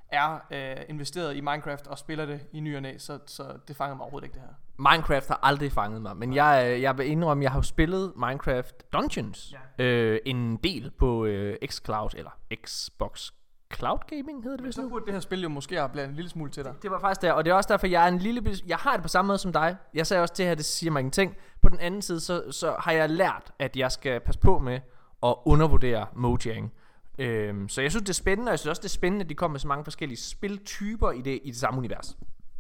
er 0.09 0.39
øh, 0.51 0.77
investeret 0.89 1.37
i 1.37 1.41
Minecraft 1.41 1.87
og 1.87 1.99
spiller 1.99 2.27
det 2.27 2.41
i 2.53 2.61
ny 2.61 2.77
og 2.77 2.83
næ, 2.83 2.99
så, 2.99 3.19
så 3.27 3.45
det 3.69 3.77
fanger 3.77 3.97
mig 3.97 4.03
overhovedet 4.03 4.27
ikke 4.27 4.35
det 4.35 4.43
her. 4.43 4.55
Minecraft 4.93 5.29
har 5.29 5.41
aldrig 5.43 5.73
fanget 5.73 6.03
mig, 6.03 6.17
men 6.17 6.35
jeg, 6.35 6.65
øh, 6.67 6.83
jeg 6.83 6.99
vil 6.99 7.07
indrømme, 7.07 7.43
jeg 7.43 7.51
har 7.51 7.59
jo 7.59 7.63
spillet 7.63 8.13
Minecraft 8.17 8.93
Dungeons 8.93 9.55
Ja. 9.79 9.85
øh, 9.85 10.21
en 10.27 10.57
del 10.57 10.91
på 10.91 11.25
øh, 11.25 11.57
xCloud, 11.69 12.11
eller 12.17 12.31
Xbox 12.67 13.31
Cloud 13.75 13.99
Gaming 14.09 14.43
hedder 14.43 14.57
det 14.57 14.67
vist 14.67 14.77
Så 14.77 14.83
nu. 14.83 14.89
burde 14.89 15.05
det 15.05 15.13
her 15.13 15.21
spil 15.21 15.43
jo 15.43 15.49
måske 15.49 15.77
have 15.77 15.89
blevet 15.89 16.09
en 16.09 16.15
lille 16.15 16.29
smule 16.31 16.51
til 16.51 16.65
dig. 16.65 16.75
Det 16.83 16.91
var 16.91 17.01
faktisk 17.01 17.23
der, 17.23 17.33
og 17.33 17.45
det 17.45 17.51
er 17.51 17.55
også 17.55 17.69
derfor, 17.69 17.87
jeg 17.87 18.05
er 18.05 18.09
en 18.09 18.19
lille 18.19 18.57
Jeg 18.67 18.77
har 18.77 18.93
det 18.93 19.03
på 19.03 19.09
samme 19.09 19.27
måde 19.27 19.39
som 19.39 19.53
dig. 19.53 19.77
Jeg 19.95 20.07
sagde 20.07 20.23
også, 20.23 20.35
det 20.37 20.47
her, 20.47 20.55
det 20.55 20.65
siger 20.65 20.91
mig 20.91 21.01
ingenting. 21.01 21.37
På 21.63 21.69
den 21.69 21.81
anden 21.81 22.03
side, 22.03 22.21
så, 22.21 22.43
så 22.51 22.77
har 22.79 22.93
jeg 22.93 23.11
lært, 23.11 23.53
at 23.59 23.77
jeg 23.77 23.93
skal 23.93 24.21
passe 24.21 24.41
på 24.41 24.59
med 24.59 24.81
at 25.23 25.35
undervurdere 25.45 26.07
Mojang. 26.17 26.73
Øhm, 27.19 27.69
så 27.69 27.83
jeg 27.83 27.91
synes, 27.91 28.03
det 28.03 28.09
er 28.09 28.15
spændende, 28.15 28.51
og 28.51 28.53
jeg 28.53 28.59
synes 28.59 28.71
også, 28.71 28.81
det 28.81 28.89
er 28.89 28.91
spændende, 28.91 29.25
at 29.25 29.29
de 29.29 29.35
kommer 29.35 29.53
med 29.53 29.61
så 29.61 29.69
mange 29.69 29.85
forskellige 29.85 30.19
spiltyper 30.19 31.11
i 31.11 31.21
det, 31.21 31.41
i 31.45 31.51
det 31.51 31.59
samme 31.59 31.79
univers. 31.79 32.17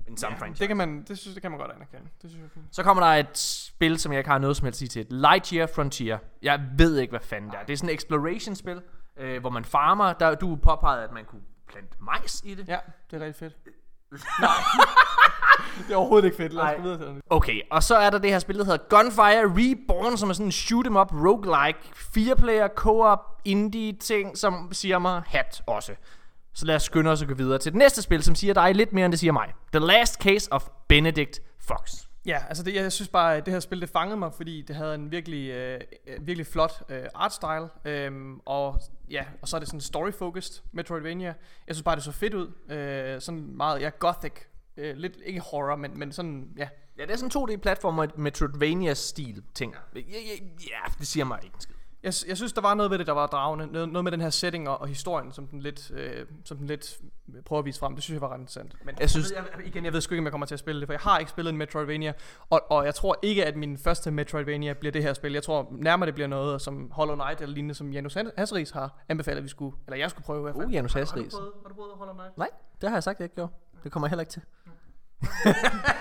I 0.06 0.08
den 0.08 0.16
samme 0.16 0.38
franchise. 0.38 0.60
Det 0.60 0.68
kan 0.68 0.76
man, 0.76 1.04
det 1.08 1.18
synes, 1.18 1.34
det 1.34 1.42
kan 1.42 1.50
man 1.50 1.60
godt 1.60 1.70
anerkende. 1.70 2.02
Det 2.22 2.30
synes 2.30 2.36
jeg 2.40 2.44
er 2.44 2.50
fint. 2.54 2.66
Så 2.70 2.82
kommer 2.82 3.02
der 3.02 3.10
et 3.10 3.38
spil, 3.38 3.98
som 3.98 4.12
jeg 4.12 4.18
ikke 4.18 4.30
har 4.30 4.38
noget 4.38 4.56
som 4.56 4.64
helst 4.64 4.82
at 4.82 4.90
sige 4.92 5.04
til. 5.04 5.06
Lightyear 5.10 5.66
Frontier. 5.74 6.18
Jeg 6.42 6.60
ved 6.78 6.98
ikke, 6.98 7.10
hvad 7.10 7.20
fanden 7.20 7.50
det 7.50 7.56
er. 7.60 7.64
Det 7.64 7.72
er 7.72 7.76
sådan 7.76 7.88
et 7.88 7.94
exploration-spil, 7.94 8.82
øh, 9.16 9.40
hvor 9.40 9.50
man 9.50 9.64
farmer. 9.64 10.12
Der, 10.12 10.34
du 10.34 10.56
påpegede, 10.56 11.04
at 11.04 11.12
man 11.12 11.24
kunne 11.24 11.42
plante 11.68 11.96
majs 12.00 12.42
i 12.44 12.54
det. 12.54 12.68
Ja, 12.68 12.78
det 13.10 13.22
er 13.22 13.26
rigtig 13.26 13.38
fedt. 13.38 13.56
Nej. 14.40 14.50
det 15.88 15.92
er 15.92 15.96
overhovedet 15.96 16.24
ikke 16.24 16.36
fedt. 16.36 16.52
Lad 16.52 16.64
os 16.64 16.76
gå 16.76 16.82
videre 16.82 16.98
til 16.98 17.06
det. 17.06 17.22
Okay, 17.30 17.60
og 17.70 17.82
så 17.82 17.96
er 17.96 18.10
der 18.10 18.18
det 18.18 18.30
her 18.30 18.38
spil, 18.38 18.58
der 18.58 18.64
hedder 18.64 18.78
Gunfire 18.88 19.44
Reborn, 19.44 20.16
som 20.16 20.28
er 20.28 20.32
sådan 20.32 20.46
en 20.46 20.52
shoot 20.52 20.86
'em 20.86 20.98
up 20.98 21.12
roguelike, 21.12 21.78
fire 21.94 22.36
player 22.36 22.68
co-op 22.68 23.40
indie 23.44 23.92
ting, 23.92 24.38
som 24.38 24.68
siger 24.72 24.98
mig 24.98 25.22
hat 25.26 25.62
også. 25.66 25.94
Så 26.54 26.66
lad 26.66 26.76
os 26.76 26.82
skynde 26.82 27.10
os 27.10 27.22
at 27.22 27.28
gå 27.28 27.34
videre 27.34 27.58
til 27.58 27.72
det 27.72 27.78
næste 27.78 28.02
spil, 28.02 28.22
som 28.22 28.34
siger 28.34 28.54
dig 28.54 28.74
lidt 28.74 28.92
mere, 28.92 29.04
end 29.04 29.12
det 29.12 29.20
siger 29.20 29.32
mig. 29.32 29.52
The 29.72 29.86
Last 29.86 30.14
Case 30.22 30.52
of 30.52 30.68
Benedict 30.88 31.40
Fox. 31.60 31.94
Ja, 32.26 32.42
altså 32.48 32.62
det, 32.62 32.74
jeg 32.74 32.92
synes 32.92 33.08
bare, 33.08 33.36
at 33.36 33.46
det 33.46 33.52
her 33.52 33.60
spil, 33.60 33.80
det 33.80 33.88
fangede 33.88 34.16
mig, 34.16 34.32
fordi 34.34 34.62
det 34.62 34.76
havde 34.76 34.94
en 34.94 35.10
virkelig, 35.10 35.50
øh, 35.50 35.80
øh 36.06 36.26
virkelig 36.26 36.46
flot 36.46 36.82
øh, 36.88 37.04
artstyle, 37.14 37.68
øh, 37.84 38.36
og 38.44 38.80
ja, 39.10 39.24
og 39.42 39.48
så 39.48 39.56
er 39.56 39.60
det 39.60 39.68
sådan 39.68 39.80
story-focused 39.80 40.62
Metroidvania. 40.72 41.34
Jeg 41.66 41.74
synes 41.74 41.82
bare, 41.82 41.96
det 41.96 42.04
så 42.04 42.12
fedt 42.12 42.34
ud, 42.34 42.74
øh, 42.74 43.20
sådan 43.20 43.56
meget, 43.56 43.80
ja, 43.80 43.90
gothic, 43.98 44.32
øh, 44.76 44.96
lidt, 44.96 45.18
ikke 45.24 45.40
horror, 45.40 45.76
men, 45.76 45.98
men 45.98 46.12
sådan, 46.12 46.48
ja, 46.56 46.68
Ja, 46.98 47.02
det 47.02 47.10
er 47.10 47.16
sådan 47.16 47.30
2D-platformer, 47.42 48.06
Metroidvania-stil 48.16 49.42
ting. 49.54 49.74
Ja. 49.74 50.00
Ja, 50.00 50.02
ja, 50.02 50.44
ja, 50.70 50.92
det 50.98 51.06
siger 51.06 51.24
mig 51.24 51.38
ikke 51.42 51.54
en 51.54 51.60
skid. 51.60 51.74
Jeg, 52.02 52.12
jeg 52.28 52.36
synes, 52.36 52.52
der 52.52 52.60
var 52.60 52.74
noget 52.74 52.90
ved 52.90 52.98
det, 52.98 53.06
der 53.06 53.12
var 53.12 53.26
dragende. 53.26 53.66
Noget, 53.66 53.88
noget 53.88 54.04
med 54.04 54.12
den 54.12 54.20
her 54.20 54.30
setting 54.30 54.68
og, 54.68 54.80
og 54.80 54.88
historien, 54.88 55.32
som 55.32 55.46
den 55.46 55.60
lidt, 55.60 55.90
øh, 55.90 56.26
som 56.44 56.56
den 56.56 56.66
lidt 56.66 56.98
prøver 57.46 57.58
at 57.60 57.64
vise 57.66 57.80
frem. 57.80 57.94
Det 57.94 58.02
synes 58.04 58.14
jeg 58.14 58.20
var 58.20 58.28
ret 58.34 58.38
interessant. 58.40 58.74
Men 58.84 58.94
Jeg 59.00 59.10
synes- 59.10 59.30
jeg, 59.30 59.44
jeg, 59.58 59.66
igen, 59.66 59.84
jeg 59.84 59.92
ved 59.92 60.00
sgu 60.00 60.14
ikke, 60.14 60.20
om 60.20 60.24
jeg 60.24 60.32
kommer 60.32 60.46
til 60.46 60.54
at 60.54 60.58
spille 60.58 60.80
det, 60.80 60.88
for 60.88 60.92
jeg 60.92 61.00
har 61.00 61.18
ikke 61.18 61.30
spillet 61.30 61.50
en 61.52 61.58
Metroidvania. 61.58 62.12
Og, 62.50 62.60
og 62.70 62.84
jeg 62.84 62.94
tror 62.94 63.16
ikke, 63.22 63.44
at 63.46 63.56
min 63.56 63.78
første 63.78 64.10
Metroidvania 64.10 64.72
bliver 64.72 64.92
det 64.92 65.02
her 65.02 65.12
spil. 65.14 65.32
Jeg 65.32 65.42
tror 65.42 65.68
nærmere, 65.70 66.06
det 66.06 66.14
bliver 66.14 66.28
noget 66.28 66.62
som 66.62 66.90
Hollow 66.90 67.14
Knight 67.16 67.40
eller 67.40 67.54
lignende, 67.54 67.74
som 67.74 67.92
Janus 67.92 68.16
Hasseris 68.36 68.70
har 68.70 69.04
anbefalet, 69.08 69.36
at 69.38 69.44
vi 69.44 69.48
skulle, 69.48 69.76
eller 69.86 69.96
jeg 69.98 70.10
skulle 70.10 70.24
prøve 70.24 70.38
i 70.38 70.42
hvert 70.42 70.54
fald. 70.54 70.66
Uh, 70.66 70.74
Janus 70.74 70.92
Har 70.92 71.00
du 71.00 71.02
Hasseris. 71.02 71.34
prøvet, 71.34 71.52
har 71.62 71.68
du 71.68 71.74
prøvet 71.74 71.92
Hollow 71.96 72.14
Knight? 72.14 72.38
Nej, 72.38 72.48
det 72.80 72.88
har 72.88 72.96
jeg 72.96 73.02
sagt, 73.02 73.18
jeg 73.18 73.24
ikke 73.24 73.34
gjorde. 73.34 73.52
Det 73.84 73.92
kommer 73.92 74.06
jeg 74.06 74.10
heller 74.10 74.20
ikke 74.22 74.32
til. 74.32 74.42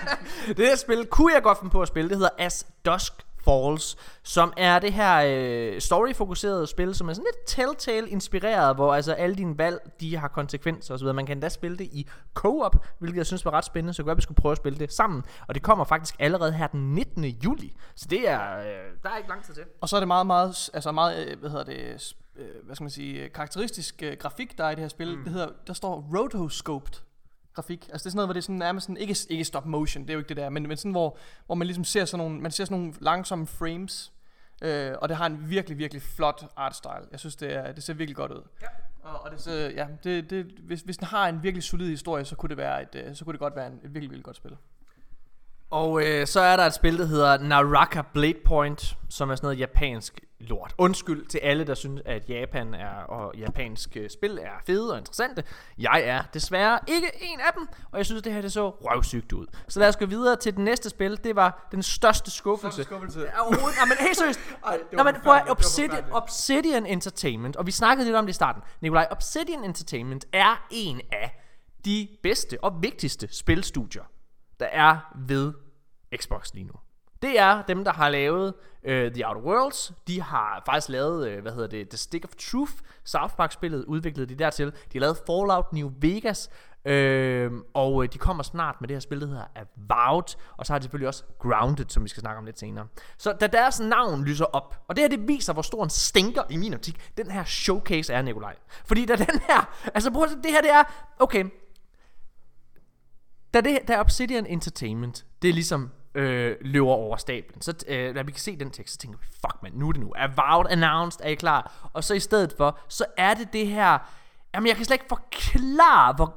det 0.56 0.66
her 0.66 0.76
spil 0.76 1.06
kunne 1.06 1.34
jeg 1.34 1.42
godt 1.42 1.58
finde 1.58 1.70
på 1.72 1.82
at 1.82 1.88
spille. 1.88 2.08
Det 2.10 2.16
hedder 2.16 2.30
As 2.38 2.66
Dusk 2.84 3.12
Falls, 3.44 3.96
som 4.22 4.52
er 4.56 4.78
det 4.78 4.92
her 4.92 5.22
øh, 5.26 5.80
story-fokuserede 5.80 6.66
spil, 6.66 6.94
som 6.94 7.08
er 7.08 7.12
sådan 7.12 7.26
lidt 7.34 7.46
Telltale-inspireret, 7.46 8.74
hvor 8.76 8.94
altså 8.94 9.12
alle 9.12 9.36
dine 9.36 9.58
valg, 9.58 9.78
de 10.00 10.16
har 10.16 10.28
konsekvenser 10.28 10.94
osv. 10.94 11.06
Man 11.06 11.26
kan 11.26 11.36
endda 11.36 11.48
spille 11.48 11.78
det 11.78 11.84
i 11.84 12.08
co-op, 12.34 12.86
hvilket 12.98 13.16
jeg 13.16 13.26
synes 13.26 13.44
var 13.44 13.50
ret 13.50 13.64
spændende, 13.64 13.94
så 13.94 14.02
godt, 14.02 14.16
vi 14.16 14.22
skulle 14.22 14.36
prøve 14.36 14.52
at 14.52 14.58
spille 14.58 14.78
det 14.78 14.92
sammen. 14.92 15.22
Og 15.48 15.54
det 15.54 15.62
kommer 15.62 15.84
faktisk 15.84 16.14
allerede 16.18 16.52
her 16.52 16.66
den 16.66 16.94
19. 16.94 17.24
juli, 17.24 17.76
så 17.94 18.06
det 18.10 18.28
er, 18.28 18.58
øh, 18.58 18.64
der 19.02 19.10
er 19.10 19.16
ikke 19.16 19.28
lang 19.28 19.44
tid 19.44 19.54
til. 19.54 19.64
Og 19.80 19.88
så 19.88 19.96
er 19.96 20.00
det 20.00 20.08
meget, 20.08 20.26
meget, 20.26 20.70
altså 20.74 20.92
meget, 20.92 21.26
øh, 21.26 21.40
hvad 21.40 21.50
hedder 21.50 21.64
det, 21.64 22.14
øh, 22.36 22.46
hvad 22.64 22.76
skal 22.76 22.84
man 22.84 22.90
sige, 22.90 23.28
karakteristisk 23.28 24.02
øh, 24.02 24.16
grafik, 24.18 24.58
der 24.58 24.64
er 24.64 24.70
i 24.70 24.74
det 24.74 24.80
her 24.80 24.88
spil. 24.88 25.16
Mm. 25.18 25.24
Det 25.24 25.32
hedder, 25.32 25.48
der 25.66 25.72
står 25.72 26.10
rotoscoped 26.14 26.94
grafik. 27.54 27.88
Altså 27.92 28.04
det 28.04 28.06
er 28.06 28.10
sådan 28.10 28.16
noget, 28.16 28.26
hvor 28.26 28.32
det 28.32 28.40
er 28.40 28.42
sådan 28.42 28.56
nærmest 28.56 28.86
sådan, 28.86 28.96
ikke, 28.96 29.16
ikke 29.28 29.44
stop 29.44 29.66
motion, 29.66 30.02
det 30.02 30.10
er 30.10 30.14
jo 30.14 30.18
ikke 30.20 30.28
det 30.28 30.36
der, 30.36 30.48
men, 30.48 30.68
men 30.68 30.76
sådan, 30.76 30.90
hvor, 30.90 31.16
hvor 31.46 31.54
man 31.54 31.66
ligesom 31.66 31.84
ser 31.84 32.04
sådan 32.04 32.24
nogle, 32.24 32.40
man 32.40 32.50
ser 32.50 32.64
sådan 32.64 32.78
nogle 32.78 32.94
langsomme 33.00 33.46
frames, 33.46 34.12
øh, 34.62 34.92
og 34.98 35.08
det 35.08 35.16
har 35.16 35.26
en 35.26 35.50
virkelig, 35.50 35.78
virkelig 35.78 36.02
flot 36.02 36.46
artstyle. 36.56 37.06
Jeg 37.10 37.20
synes, 37.20 37.36
det, 37.36 37.54
er, 37.54 37.72
det 37.72 37.82
ser 37.82 37.94
virkelig 37.94 38.16
godt 38.16 38.32
ud. 38.32 38.42
Ja. 38.62 38.66
Og, 39.02 39.24
og 39.24 39.30
det, 39.30 39.40
ser, 39.40 39.70
ja, 39.70 39.86
det, 40.04 40.30
det, 40.30 40.46
hvis, 40.46 40.80
hvis 40.80 40.96
den 40.96 41.06
har 41.06 41.28
en 41.28 41.42
virkelig 41.42 41.62
solid 41.62 41.88
historie, 41.88 42.24
så 42.24 42.36
kunne 42.36 42.48
det, 42.48 42.56
være 42.56 42.82
et, 42.82 42.94
øh, 42.94 43.16
så 43.16 43.24
kunne 43.24 43.32
det 43.32 43.40
godt 43.40 43.56
være 43.56 43.66
en, 43.66 43.72
et 43.72 43.80
virkelig, 43.82 44.10
virkelig 44.10 44.24
godt 44.24 44.36
spil. 44.36 44.56
Og 45.70 46.06
øh, 46.06 46.26
så 46.26 46.40
er 46.40 46.56
der 46.56 46.64
et 46.64 46.74
spil, 46.74 46.98
der 46.98 47.04
hedder 47.04 47.38
Naraka 47.38 48.02
Blade 48.12 48.38
Point, 48.44 48.96
som 49.08 49.30
er 49.30 49.34
sådan 49.34 49.46
noget 49.46 49.58
japansk 49.58 50.20
lort. 50.48 50.74
Undskyld 50.78 51.26
til 51.26 51.38
alle, 51.38 51.64
der 51.64 51.74
synes, 51.74 52.02
at 52.04 52.28
Japan 52.30 52.74
er, 52.74 52.94
og 52.94 53.34
japanske 53.36 54.08
spil 54.08 54.38
er 54.42 54.50
fede 54.66 54.92
og 54.92 54.98
interessante. 54.98 55.44
Jeg 55.78 56.02
er 56.04 56.22
desværre 56.34 56.78
ikke 56.86 57.10
en 57.20 57.40
af 57.40 57.52
dem, 57.58 57.68
og 57.92 57.98
jeg 57.98 58.06
synes, 58.06 58.22
det 58.22 58.32
her 58.32 58.40
det 58.40 58.52
så 58.52 58.70
røvsygt 58.70 59.32
ud. 59.32 59.46
Så 59.68 59.80
lad 59.80 59.88
os 59.88 59.96
gå 59.96 60.06
videre 60.06 60.36
til 60.36 60.52
det 60.52 60.60
næste 60.64 60.90
spil. 60.90 61.24
Det 61.24 61.36
var 61.36 61.68
den 61.72 61.82
største 61.82 62.30
skuffelse. 62.30 62.84
skuffelse. 62.84 63.20
Ja, 63.20 63.40
Overhovedet. 63.40 63.76
Nej, 63.78 63.86
men 63.86 63.96
helt 64.06 64.16
seriøst. 64.16 64.40
Ej, 64.66 64.78
Nå, 64.92 65.02
men 65.02 65.14
prøv 65.22 65.34
at, 65.34 65.50
Obsidian. 65.50 66.04
Obsidian 66.12 66.86
Entertainment, 66.86 67.56
og 67.56 67.66
vi 67.66 67.70
snakkede 67.70 68.04
lidt 68.06 68.16
om 68.16 68.26
det 68.26 68.30
i 68.30 68.34
starten. 68.34 68.62
Nikolaj, 68.80 69.08
Obsidian 69.10 69.64
Entertainment 69.64 70.26
er 70.32 70.66
en 70.70 71.00
af 71.12 71.38
de 71.84 72.08
bedste 72.22 72.64
og 72.64 72.82
vigtigste 72.82 73.28
spilstudier, 73.34 74.02
der 74.60 74.66
er 74.66 74.98
ved 75.26 75.52
Xbox 76.16 76.54
lige 76.54 76.64
nu. 76.64 76.74
Det 77.22 77.38
er 77.38 77.62
dem, 77.62 77.84
der 77.84 77.92
har 77.92 78.08
lavet 78.08 78.54
uh, 78.82 78.90
The 78.90 79.28
Outer 79.28 79.40
Worlds. 79.40 79.92
De 80.06 80.22
har 80.22 80.62
faktisk 80.66 80.88
lavet, 80.88 81.36
uh, 81.36 81.42
hvad 81.42 81.52
hedder 81.52 81.68
det, 81.68 81.88
The 81.88 81.98
Stick 81.98 82.24
of 82.24 82.30
Truth. 82.38 82.72
South 83.04 83.34
Park-spillet 83.34 83.84
udviklede 83.84 84.28
de 84.28 84.34
dertil. 84.34 84.66
De 84.66 84.72
har 84.92 85.00
lavet 85.00 85.16
Fallout 85.26 85.72
New 85.72 85.92
Vegas. 86.00 86.50
Uh, 86.84 87.60
og 87.74 88.02
øh, 88.02 88.12
de 88.12 88.18
kommer 88.18 88.42
snart 88.42 88.80
med 88.80 88.88
det 88.88 88.94
her 88.94 89.00
spil, 89.00 89.20
der 89.20 89.26
hedder 89.26 89.44
Avowed. 89.54 90.36
Og 90.56 90.66
så 90.66 90.72
har 90.72 90.78
de 90.78 90.82
selvfølgelig 90.82 91.08
også 91.08 91.24
Grounded, 91.38 91.84
som 91.88 92.04
vi 92.04 92.08
skal 92.08 92.20
snakke 92.20 92.38
om 92.38 92.44
lidt 92.44 92.58
senere. 92.58 92.86
Så 93.18 93.32
da 93.32 93.46
deres 93.46 93.80
navn 93.80 94.24
lyser 94.24 94.44
op, 94.44 94.82
og 94.88 94.96
det 94.96 95.02
her 95.02 95.08
det 95.08 95.28
viser, 95.28 95.52
hvor 95.52 95.62
stor 95.62 95.84
en 95.84 95.90
stinker 95.90 96.42
i 96.50 96.56
min 96.56 96.74
optik, 96.74 97.10
den 97.16 97.30
her 97.30 97.44
showcase 97.44 98.12
er, 98.12 98.22
Nikolaj. 98.22 98.56
Fordi 98.84 99.06
da 99.06 99.16
den 99.16 99.40
her, 99.48 99.90
altså 99.94 100.10
prøv 100.10 100.24
at 100.24 100.30
se, 100.30 100.36
det 100.36 100.50
her 100.50 100.60
det 100.60 100.70
er, 100.70 100.82
okay, 101.18 101.44
da, 103.54 103.60
det, 103.60 103.78
da 103.88 104.00
Obsidian 104.00 104.46
Entertainment, 104.46 105.26
det 105.42 105.50
er 105.50 105.54
ligesom 105.54 105.90
øh, 106.14 106.56
løber 106.60 106.90
over 106.90 107.16
stablen, 107.16 107.60
så 107.62 107.74
øh, 107.88 108.14
da 108.14 108.22
vi 108.22 108.32
kan 108.32 108.40
se 108.40 108.56
den 108.56 108.70
tekst, 108.70 108.92
så 108.94 108.98
tænker 108.98 109.18
vi, 109.18 109.26
fuck 109.30 109.62
man, 109.62 109.72
nu 109.74 109.88
er 109.88 109.92
det 109.92 110.00
nu. 110.00 110.12
Avowed, 110.16 110.66
announced, 110.70 111.20
er 111.24 111.28
I 111.28 111.34
klar? 111.34 111.90
Og 111.92 112.04
så 112.04 112.14
i 112.14 112.20
stedet 112.20 112.54
for, 112.56 112.78
så 112.88 113.04
er 113.16 113.34
det 113.34 113.52
det 113.52 113.66
her, 113.66 113.98
jamen 114.54 114.66
jeg 114.68 114.76
kan 114.76 114.84
slet 114.84 114.94
ikke 114.94 115.04
forklare, 115.08 116.12
hvor 116.14 116.34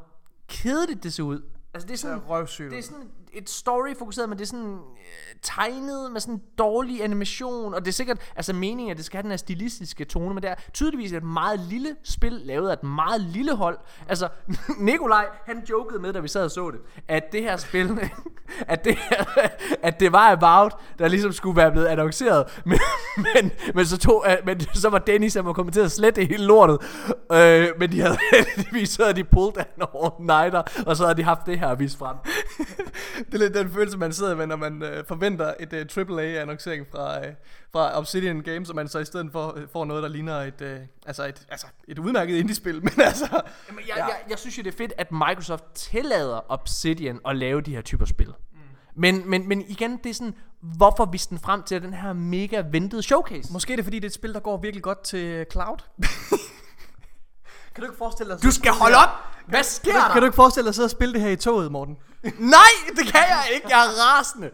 kedeligt 0.48 1.04
det 1.04 1.14
ser 1.14 1.24
ud. 1.24 1.42
Altså 1.74 1.88
det 1.88 1.94
er 1.94 1.98
sådan, 1.98 2.18
Det 2.18 2.24
er 2.24 2.30
røvsygt. 2.30 2.72
det 2.72 2.80
er 2.80 2.84
sådan 2.84 3.10
et 3.36 3.50
story 3.50 3.96
fokuseret, 4.00 4.30
men 4.30 4.38
det 4.38 4.44
er 4.44 4.48
sådan 4.48 4.74
øh, 4.74 5.36
tegnet 5.42 6.12
med 6.12 6.22
sådan 6.22 6.42
dårlig 6.58 7.04
animation, 7.04 7.74
og 7.74 7.82
det 7.82 7.88
er 7.88 7.94
sikkert 7.94 8.18
altså 8.36 8.54
meningen, 8.54 8.92
at 8.92 8.98
det 8.98 9.06
skal 9.06 9.18
have 9.18 9.24
den 9.24 9.32
her 9.32 9.38
stilistiske 9.38 10.06
tone, 10.06 10.34
men 10.34 10.44
det 10.44 10.52
er 10.52 10.56
tydeligvis 10.74 11.14
et 11.14 11.24
meget 11.24 11.60
lille 11.60 11.96
spil, 12.04 12.32
lavet 12.32 12.70
af 12.70 12.74
et 12.74 12.84
meget 12.84 13.22
lille 13.22 13.56
hold. 13.56 13.78
Altså, 14.10 14.28
Nikolaj, 14.80 15.26
han 15.46 15.64
jokede 15.70 16.00
med, 16.00 16.14
da 16.14 16.20
vi 16.20 16.28
sad 16.28 16.44
og 16.44 16.52
så 16.52 16.72
det, 16.72 16.80
at 17.08 17.32
det 17.32 17.42
her 17.42 17.58
spil, 17.58 18.00
at 18.68 18.86
det, 18.86 18.96
her, 18.96 19.26
at 19.88 20.00
det 20.00 20.12
var 20.12 20.32
About, 20.32 20.74
der 21.00 21.08
ligesom 21.08 21.32
skulle 21.32 21.58
være 21.58 21.72
blevet 21.72 21.88
annonceret, 21.88 22.62
men, 22.66 22.80
men, 23.18 23.52
men, 23.76 23.86
så, 23.86 23.98
tog, 23.98 24.26
øh, 24.28 24.38
men 24.46 24.60
så 24.60 24.90
var 24.90 25.00
Dennis, 25.00 25.34
der 25.34 25.42
var 25.42 25.54
kommet 25.54 25.74
til 25.74 25.82
at 25.82 25.92
slette 25.92 26.22
det 26.22 26.30
hele 26.30 26.46
lortet, 26.46 26.78
øh, 27.32 27.68
men 27.80 27.92
de 27.92 28.02
havde 28.02 28.18
heldigvis, 28.32 28.90
så 28.90 29.04
havde 29.04 29.16
de 29.16 29.24
pulled 29.24 29.58
an 29.58 29.88
all-nighter, 29.96 30.84
og 30.86 30.98
så 30.98 31.04
havde 31.04 31.18
de 31.18 31.24
haft 31.24 31.46
det 31.46 31.60
her 31.60 31.68
at 31.68 31.80
vise 31.80 31.98
frem. 31.98 32.16
Det 33.32 33.34
er 33.34 33.38
lidt 33.38 33.54
den 33.54 33.72
følelse, 33.72 33.98
man 33.98 34.14
sidder 34.14 34.36
med, 34.36 34.48
når 34.48 34.56
man 34.56 34.84
øh, 34.84 35.06
forventer 35.08 35.54
et 35.60 35.74
øh, 35.74 35.86
AAA-annoncering 35.98 36.86
fra, 36.92 37.28
øh, 37.28 37.34
fra 37.72 37.98
Obsidian 37.98 38.42
Games, 38.42 38.70
og 38.70 38.76
man 38.76 38.88
så 38.88 39.00
i 39.00 39.06
stedet 39.06 39.32
for 39.32 39.54
øh, 39.58 39.68
får 39.74 39.86
noget, 39.86 40.04
der 40.04 40.10
ligner 40.10 40.36
et, 40.36 40.62
øh, 40.62 40.80
altså 41.06 41.26
et, 41.26 41.46
altså 41.50 41.68
et 41.88 42.00
udmærket 42.00 42.36
indie-spil, 42.38 42.84
men 42.86 42.94
altså... 42.98 43.42
Jamen, 43.70 43.84
jeg, 43.88 43.94
ja. 43.98 44.06
jeg, 44.06 44.16
jeg 44.30 44.40
synes 44.40 44.58
jo, 44.58 44.64
det 44.64 44.74
er 44.74 44.78
fedt, 44.78 44.94
at 44.98 45.12
Microsoft 45.12 45.64
tillader 45.76 46.46
Obsidian 46.50 47.20
at 47.26 47.36
lave 47.36 47.62
de 47.62 47.76
her 47.76 47.82
typer 47.82 48.06
spil. 48.06 48.28
Mm. 48.28 48.58
Men, 48.96 49.30
men, 49.30 49.48
men 49.48 49.62
igen, 49.68 50.00
det 50.04 50.10
er 50.10 50.14
sådan, 50.14 50.36
hvorfor 50.62 51.06
viste 51.06 51.30
den 51.30 51.40
frem 51.40 51.64
til 51.64 51.82
den 51.82 51.94
her 51.94 52.14
mega 52.14 52.64
ventede 52.72 53.04
showcase? 53.04 53.54
Måske 53.54 53.74
er 53.74 53.76
det 53.76 53.86
fordi, 53.86 54.00
det 54.00 54.04
er 54.06 54.10
et 54.10 54.14
spil, 54.14 54.34
der 54.34 54.40
går 54.40 54.58
virkelig 54.58 54.84
godt 54.84 55.04
til 55.04 55.46
cloud. 55.52 55.78
kan 57.76 57.82
du 57.82 57.84
ikke 57.84 57.98
forestille 57.98 58.34
dig... 58.34 58.44
Du 58.44 58.52
skal 58.52 58.72
holde 58.72 58.96
op! 58.96 59.10
Hvad 59.48 59.64
sker 59.64 59.92
Kan 59.92 60.02
du, 60.02 60.08
der? 60.08 60.14
kan 60.14 60.22
du 60.22 60.26
ikke 60.26 60.36
forestille 60.36 60.64
dig 60.64 60.70
at 60.70 60.76
sidde 60.76 60.86
og 60.86 60.92
spille 60.92 61.14
det 61.14 61.22
her 61.22 61.30
i 61.30 61.36
toget, 61.36 61.72
Morten? 61.72 61.98
Nej, 62.40 62.74
det 62.88 63.06
kan 63.12 63.22
jeg 63.30 63.46
ikke. 63.54 63.68
Jeg 63.70 63.86
er 63.86 64.18
rasende. 64.18 64.52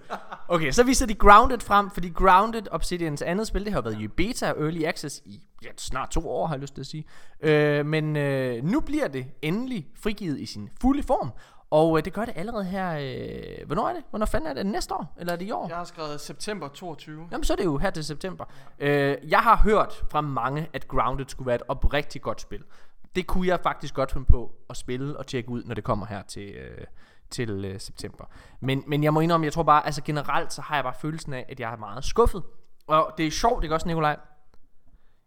Okay, 0.48 0.72
så 0.72 0.84
viser 0.84 1.06
de 1.06 1.14
Grounded 1.14 1.60
frem, 1.60 1.90
fordi 1.92 2.10
Grounded, 2.10 2.62
Obsidians 2.72 3.22
andet 3.22 3.48
spil, 3.48 3.66
det 3.66 3.74
har 3.74 3.82
været 3.82 4.02
i 4.02 4.08
beta 4.08 4.52
og 4.52 4.62
early 4.64 4.84
access 4.84 5.22
i 5.26 5.42
ja, 5.64 5.70
snart 5.78 6.10
to 6.10 6.30
år, 6.30 6.48
har 6.48 6.56
jeg 6.56 6.62
lyst 6.62 6.74
til 6.74 6.82
at 6.82 6.88
sige. 6.88 7.06
Øh, 7.42 7.86
men 7.86 8.16
øh, 8.16 8.64
nu 8.64 8.80
bliver 8.80 9.08
det 9.08 9.26
endelig 9.42 9.88
frigivet 10.04 10.40
i 10.40 10.46
sin 10.46 10.70
fulde 10.82 11.04
form. 11.04 11.32
Og 11.70 11.98
øh, 11.98 12.06
det 12.06 12.14
gør 12.14 12.26
det 12.26 12.34
allerede 12.38 12.64
her... 12.64 12.98
Øh, 13.00 13.66
hvornår 13.66 13.90
er 13.90 13.94
det? 13.94 14.04
Hvornår 14.10 14.26
fanden 14.26 14.50
er 14.50 14.54
det? 14.54 14.66
Næste 14.66 14.94
år? 14.94 15.16
Eller 15.20 15.34
er 15.34 15.38
det 15.38 15.46
i 15.46 15.52
år? 15.52 15.68
Jeg 15.68 15.78
har 15.78 15.84
skrevet 15.84 16.22
september 16.22 16.68
22. 16.68 17.28
Jamen, 17.32 17.44
så 17.44 17.54
er 17.54 17.58
det 17.58 17.66
jo 17.66 17.78
her 17.78 17.90
til 17.90 18.04
september. 18.06 18.46
Øh, 18.80 19.18
jeg 19.28 19.40
har 19.40 19.56
hørt 19.56 20.04
fra 20.10 20.22
mange, 20.22 20.70
at 20.74 20.88
Grounded 20.88 21.26
skulle 21.28 21.48
være 21.48 21.56
et 21.56 21.64
oprigtigt 21.68 22.24
godt 22.24 22.42
spil. 22.42 22.64
Det 23.16 23.28
kunne 23.28 23.48
jeg 23.48 23.60
faktisk 23.64 23.94
godt 23.94 24.12
finde 24.12 24.26
på 24.26 24.52
at 24.70 24.78
spille 24.78 25.18
og 25.18 25.28
tjekke 25.28 25.50
ud, 25.50 25.64
når 25.64 25.76
det 25.76 25.84
kommer 25.84 26.06
her 26.06 26.22
til, 26.22 26.50
øh, 26.50 26.86
til 27.32 27.66
øh, 27.66 27.80
september. 27.80 28.26
Men, 28.60 28.84
men 28.88 29.04
jeg 29.04 29.14
må 29.14 29.20
indrømme, 29.20 29.46
jeg 29.46 29.54
tror 29.54 29.64
bare, 29.64 29.86
altså 29.86 30.02
generelt, 30.04 30.54
så 30.54 30.62
har 30.62 30.76
jeg 30.76 30.84
bare 30.84 30.94
følelsen 31.02 31.34
af, 31.34 31.46
at 31.50 31.60
jeg 31.60 31.72
er 31.74 31.78
meget 31.78 32.06
skuffet. 32.06 32.44
Og 32.88 33.14
det 33.18 33.28
er 33.28 33.32
sjovt, 33.32 33.64
ikke 33.64 33.76
også, 33.76 33.88
Nikolaj? 33.88 34.20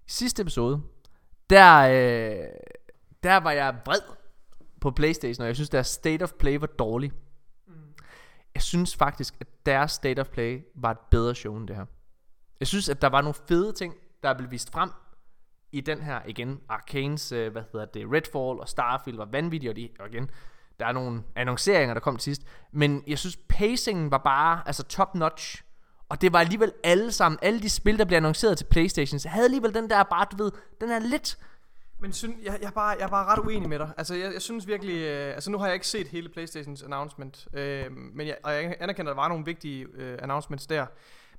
I 0.06 0.10
sidste 0.10 0.42
episode, 0.42 0.82
der, 1.50 1.80
øh, 1.80 2.46
der 3.22 3.36
var 3.36 3.50
jeg 3.50 3.76
vred 3.86 4.00
på 4.80 4.90
Playstation, 4.90 5.42
og 5.42 5.46
jeg 5.46 5.54
synes, 5.54 5.70
deres 5.70 5.86
State 5.86 6.22
of 6.22 6.32
Play 6.32 6.58
var 6.58 6.66
dårlig. 6.66 7.12
Jeg 8.54 8.62
synes 8.62 8.96
faktisk, 8.96 9.34
at 9.40 9.46
deres 9.66 9.92
State 9.92 10.20
of 10.20 10.28
Play 10.28 10.62
var 10.74 10.90
et 10.90 10.98
bedre 11.10 11.34
show 11.34 11.56
end 11.56 11.68
det 11.68 11.76
her. 11.76 11.86
Jeg 12.60 12.68
synes, 12.68 12.88
at 12.88 13.02
der 13.02 13.08
var 13.08 13.20
nogle 13.20 13.34
fede 13.48 13.72
ting, 13.72 13.94
der 14.22 14.34
blev 14.34 14.50
vist 14.50 14.72
frem 14.72 14.90
i 15.72 15.80
den 15.80 16.02
her 16.02 16.20
igen. 16.26 16.60
Arcanes, 16.68 17.32
øh, 17.32 17.52
hvad 17.52 17.62
hedder 17.72 17.86
det, 17.86 18.06
Redfall 18.12 18.60
og 18.60 18.68
Starfield 18.68 19.16
var 19.16 19.24
vanvittige, 19.24 19.70
og, 19.70 19.76
de, 19.76 19.88
og 20.00 20.08
igen, 20.08 20.30
der 20.78 20.86
er 20.86 20.92
nogle 20.92 21.22
annonceringer, 21.36 21.94
der 21.94 22.00
kom 22.00 22.16
til 22.16 22.22
sidst. 22.22 22.42
Men 22.72 23.02
jeg 23.06 23.18
synes, 23.18 23.36
pacingen 23.48 24.10
var 24.10 24.18
bare 24.18 24.62
altså 24.66 24.82
top 24.82 25.14
notch. 25.14 25.62
Og 26.08 26.20
det 26.20 26.32
var 26.32 26.38
alligevel 26.38 26.72
alle 26.84 27.12
sammen, 27.12 27.38
alle 27.42 27.60
de 27.60 27.70
spil, 27.70 27.98
der 27.98 28.04
blev 28.04 28.16
annonceret 28.16 28.58
til 28.58 28.64
Playstation, 28.64 29.18
så 29.18 29.28
havde 29.28 29.44
alligevel 29.44 29.74
den 29.74 29.90
der 29.90 30.02
bare, 30.02 30.26
du 30.30 30.44
ved, 30.44 30.52
den 30.80 30.90
er 30.90 30.98
lidt... 30.98 31.38
Men 32.00 32.12
syn, 32.12 32.34
jeg, 32.44 32.58
jeg, 32.60 32.66
er 32.66 32.70
bare, 32.70 32.88
jeg 32.88 33.04
er 33.04 33.08
bare 33.08 33.26
ret 33.26 33.38
uenig 33.38 33.68
med 33.68 33.78
dig. 33.78 33.90
Altså, 33.96 34.14
jeg, 34.14 34.32
jeg 34.32 34.42
synes 34.42 34.66
virkelig... 34.66 34.96
Øh, 34.96 35.34
altså, 35.34 35.50
nu 35.50 35.58
har 35.58 35.66
jeg 35.66 35.74
ikke 35.74 35.86
set 35.86 36.08
hele 36.08 36.28
Playstations 36.28 36.82
announcement. 36.82 37.48
Øh, 37.54 37.92
men 37.92 38.26
jeg, 38.26 38.36
og 38.44 38.52
jeg 38.52 38.76
anerkender, 38.80 39.12
at 39.12 39.16
der 39.16 39.22
var 39.22 39.28
nogle 39.28 39.44
vigtige 39.44 39.86
øh, 39.94 40.18
announcements 40.22 40.66
der. 40.66 40.86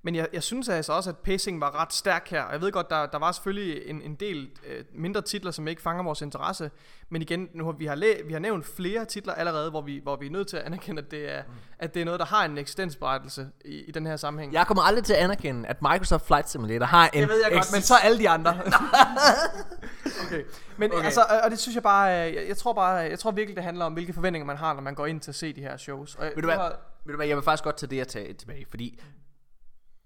Men 0.05 0.15
jeg, 0.15 0.27
jeg 0.33 0.43
synes 0.43 0.69
altså 0.69 0.93
også, 0.93 1.09
at 1.09 1.17
pacing 1.17 1.61
var 1.61 1.81
ret 1.81 1.93
stærk 1.93 2.29
her. 2.29 2.43
Jeg 2.51 2.61
ved 2.61 2.71
godt, 2.71 2.89
der, 2.89 3.05
der 3.05 3.19
var 3.19 3.31
selvfølgelig 3.31 3.89
en, 3.89 4.01
en 4.01 4.15
del 4.15 4.49
øh, 4.67 4.83
mindre 4.93 5.21
titler, 5.21 5.51
som 5.51 5.67
ikke 5.67 5.81
fanger 5.81 6.03
vores 6.03 6.21
interesse. 6.21 6.71
Men 7.09 7.21
igen, 7.21 7.49
nu 7.53 7.65
har 7.65 7.71
vi 7.71 7.85
har, 7.85 7.95
læ, 7.95 8.13
vi 8.25 8.33
har 8.33 8.39
nævnt 8.39 8.65
flere 8.65 9.05
titler 9.05 9.33
allerede, 9.33 9.69
hvor 9.69 9.81
vi, 9.81 9.99
hvor 10.03 10.15
vi 10.15 10.25
er 10.25 10.29
nødt 10.31 10.47
til 10.47 10.57
at 10.57 10.63
anerkende, 10.63 11.01
at 11.01 11.11
det 11.11 11.35
er, 11.35 11.43
mm. 11.43 11.51
at 11.79 11.93
det 11.93 12.01
er 12.01 12.05
noget, 12.05 12.19
der 12.19 12.25
har 12.25 12.45
en 12.45 12.57
eksistensberettelse 12.57 13.47
i, 13.65 13.75
i 13.83 13.91
den 13.91 14.05
her 14.07 14.15
sammenhæng. 14.17 14.53
Jeg 14.53 14.67
kommer 14.67 14.83
aldrig 14.83 15.03
til 15.03 15.13
at 15.13 15.19
anerkende, 15.19 15.67
at 15.67 15.81
Microsoft 15.81 16.27
Flight 16.27 16.49
Simulator 16.49 16.85
har 16.85 17.09
en... 17.13 17.21
Det 17.21 17.29
ved 17.29 17.41
jeg 17.43 17.51
godt, 17.53 17.71
men 17.73 17.81
så 17.81 17.93
alle 18.03 18.19
de 18.19 18.29
andre. 18.29 18.57
okay. 20.25 20.43
Men 20.77 20.91
Okay. 20.91 21.05
altså, 21.05 21.21
og- 21.43 21.51
det 21.51 21.59
synes 21.59 21.75
jeg 21.75 21.83
bare, 21.83 22.27
øh, 22.29 22.35
jeg, 22.35 22.47
jeg 22.47 22.57
tror 22.57 22.73
bare, 22.73 22.95
jeg 22.95 23.19
tror 23.19 23.31
virkelig, 23.31 23.55
det 23.55 23.63
handler 23.63 23.85
om, 23.85 23.93
hvilke 23.93 24.13
forventninger 24.13 24.45
man 24.45 24.57
har, 24.57 24.73
når 24.73 24.81
man 24.81 24.95
går 24.95 25.05
ind 25.05 25.21
til 25.21 25.31
at 25.31 25.35
se 25.35 25.53
de 25.53 25.61
her 25.61 25.77
shows. 25.77 26.15
Og 26.15 26.23
Ved 26.35 26.41
du 26.41 26.47
hvad? 26.47 26.55
har- 26.55 26.79
Ved 27.05 27.13
du 27.13 27.17
hvad, 27.17 27.27
jeg 27.27 27.35
vil 27.37 27.43
faktisk 27.43 27.63
godt 27.63 27.77
tage 27.77 27.89
det 27.89 28.01
at 28.01 28.07
tage 28.07 28.33
tilbage, 28.33 28.65
fordi... 28.69 28.99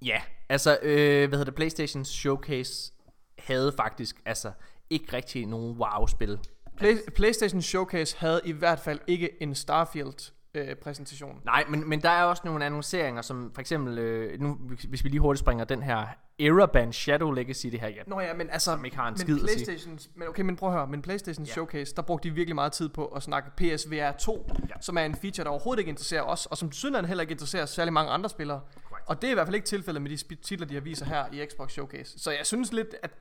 Ja, 0.06 0.22
altså, 0.50 0.78
øh, 0.82 1.28
hvad 1.28 1.38
hedder 1.38 1.44
det, 1.44 1.56
Playstations 1.56 2.08
Showcase 2.08 2.92
havde 3.40 3.74
faktisk, 3.78 4.16
altså, 4.26 4.52
ikke 4.90 5.14
rigtig 5.14 5.46
nogen 5.46 5.78
wow-spil. 5.78 6.40
Play, 6.78 6.98
PlayStation 7.16 7.62
Showcase 7.62 8.18
havde 8.20 8.42
i 8.46 8.52
hvert 8.52 8.80
fald 8.80 9.00
ikke 9.08 9.44
en 9.44 9.56
Starfield 9.56 10.32
øh, 10.54 10.76
præsentation. 10.76 11.42
Nej, 11.46 11.64
men, 11.70 11.90
men 11.90 12.02
der 12.02 12.10
er 12.10 12.24
også 12.24 12.42
nogle 12.46 12.66
annonceringer, 12.66 13.22
som 13.22 13.52
for 13.54 13.62
eksempel, 13.62 13.98
øh, 13.98 14.40
nu, 14.42 14.54
hvis- 14.90 15.04
vi 15.04 15.10
lige 15.10 15.20
hurtigt 15.20 15.40
springer 15.40 15.66
den 15.66 15.84
her 15.84 16.08
Eraband 16.40 16.94
Shadow 16.94 17.32
Legacy, 17.32 17.68
det 17.68 17.80
her, 17.80 17.88
ja, 17.88 18.02
Nå 18.08 18.20
ja, 18.20 18.34
men 18.34 18.50
altså, 18.50 18.72
Som 18.72 18.86
ikke 18.86 18.98
har 18.98 19.08
en 19.08 19.12
men 19.14 19.18
skid. 19.20 19.40
PlayStation, 19.40 20.00
men 20.16 20.28
okay, 20.28 20.42
men 20.44 20.56
prøv 20.56 20.70
at 20.70 20.76
høre, 20.76 20.88
men 20.88 21.02
PlayStation 21.02 21.46
Ja. 21.46 21.52
Showcase, 21.52 21.96
der 21.96 22.02
brugte 22.02 22.30
de 22.30 22.34
virkelig 22.36 22.56
meget 22.56 22.72
tid 22.72 22.90
på 22.90 23.06
at 23.06 23.24
snakke 23.24 23.50
PSVR 23.58 24.12
2, 24.20 24.46
Ja. 24.50 24.54
ja. 24.70 24.74
som 24.82 24.98
er 24.98 25.02
en 25.02 25.16
feature, 25.16 25.44
der 25.44 25.50
overhovedet 25.50 25.80
ikke 25.80 25.90
interesserer 25.90 26.22
os, 26.24 26.46
og 26.46 26.58
som 26.58 26.70
tydeligvis 26.70 27.08
heller 27.08 27.22
ikke 27.22 27.32
interesserer 27.32 27.66
særlig 27.66 27.94
mange 27.94 28.12
andre 28.12 28.30
spillere. 28.30 28.62
Og 29.10 29.22
det 29.22 29.28
er 29.28 29.32
i 29.32 29.34
hvert 29.34 29.48
fald 29.48 29.56
ikke 29.56 29.68
tilfældet 29.68 30.02
med 30.02 30.12
de 30.12 30.36
titler, 30.36 30.68
de 30.68 30.74
har 30.74 30.82
viser 30.82 31.06
her 31.06 31.26
i 31.32 31.46
Xbox 31.46 31.72
Showcase. 31.72 32.20
Så 32.20 32.32
jeg 32.32 32.46
synes 32.46 32.74
lidt, 32.74 32.88
at 33.04 33.12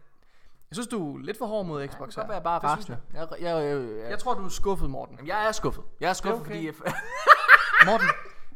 jeg 0.70 0.74
synes, 0.74 0.86
du 0.89 1.16
er 1.16 1.20
lidt 1.22 1.39
for 1.39 1.47
hård 1.47 1.66
mod 1.66 1.89
Xbox 1.89 2.12
så 2.14 2.20
her. 2.20 2.28
er 2.28 2.32
jeg 2.32 2.43
bare 2.43 2.61
Det 2.61 2.64
rasende. 2.64 2.99
Jeg, 3.14 3.28
jeg, 3.41 3.64
jeg, 3.64 3.80
jeg, 3.99 4.11
Jeg 4.11 4.18
tror, 4.18 4.34
du 4.34 4.45
er 4.45 4.49
skuffet, 4.49 4.91
Morten. 4.91 5.14
Jamen, 5.16 5.28
jeg 5.28 5.49
er 5.49 5.53
skuffet. 5.53 5.84
Jeg 6.01 6.09
er 6.09 6.12
skuffet, 6.12 6.41
okay. 6.41 6.51
fordi... 6.51 6.66
Jeg, 6.66 6.74
Morten, 7.86 8.09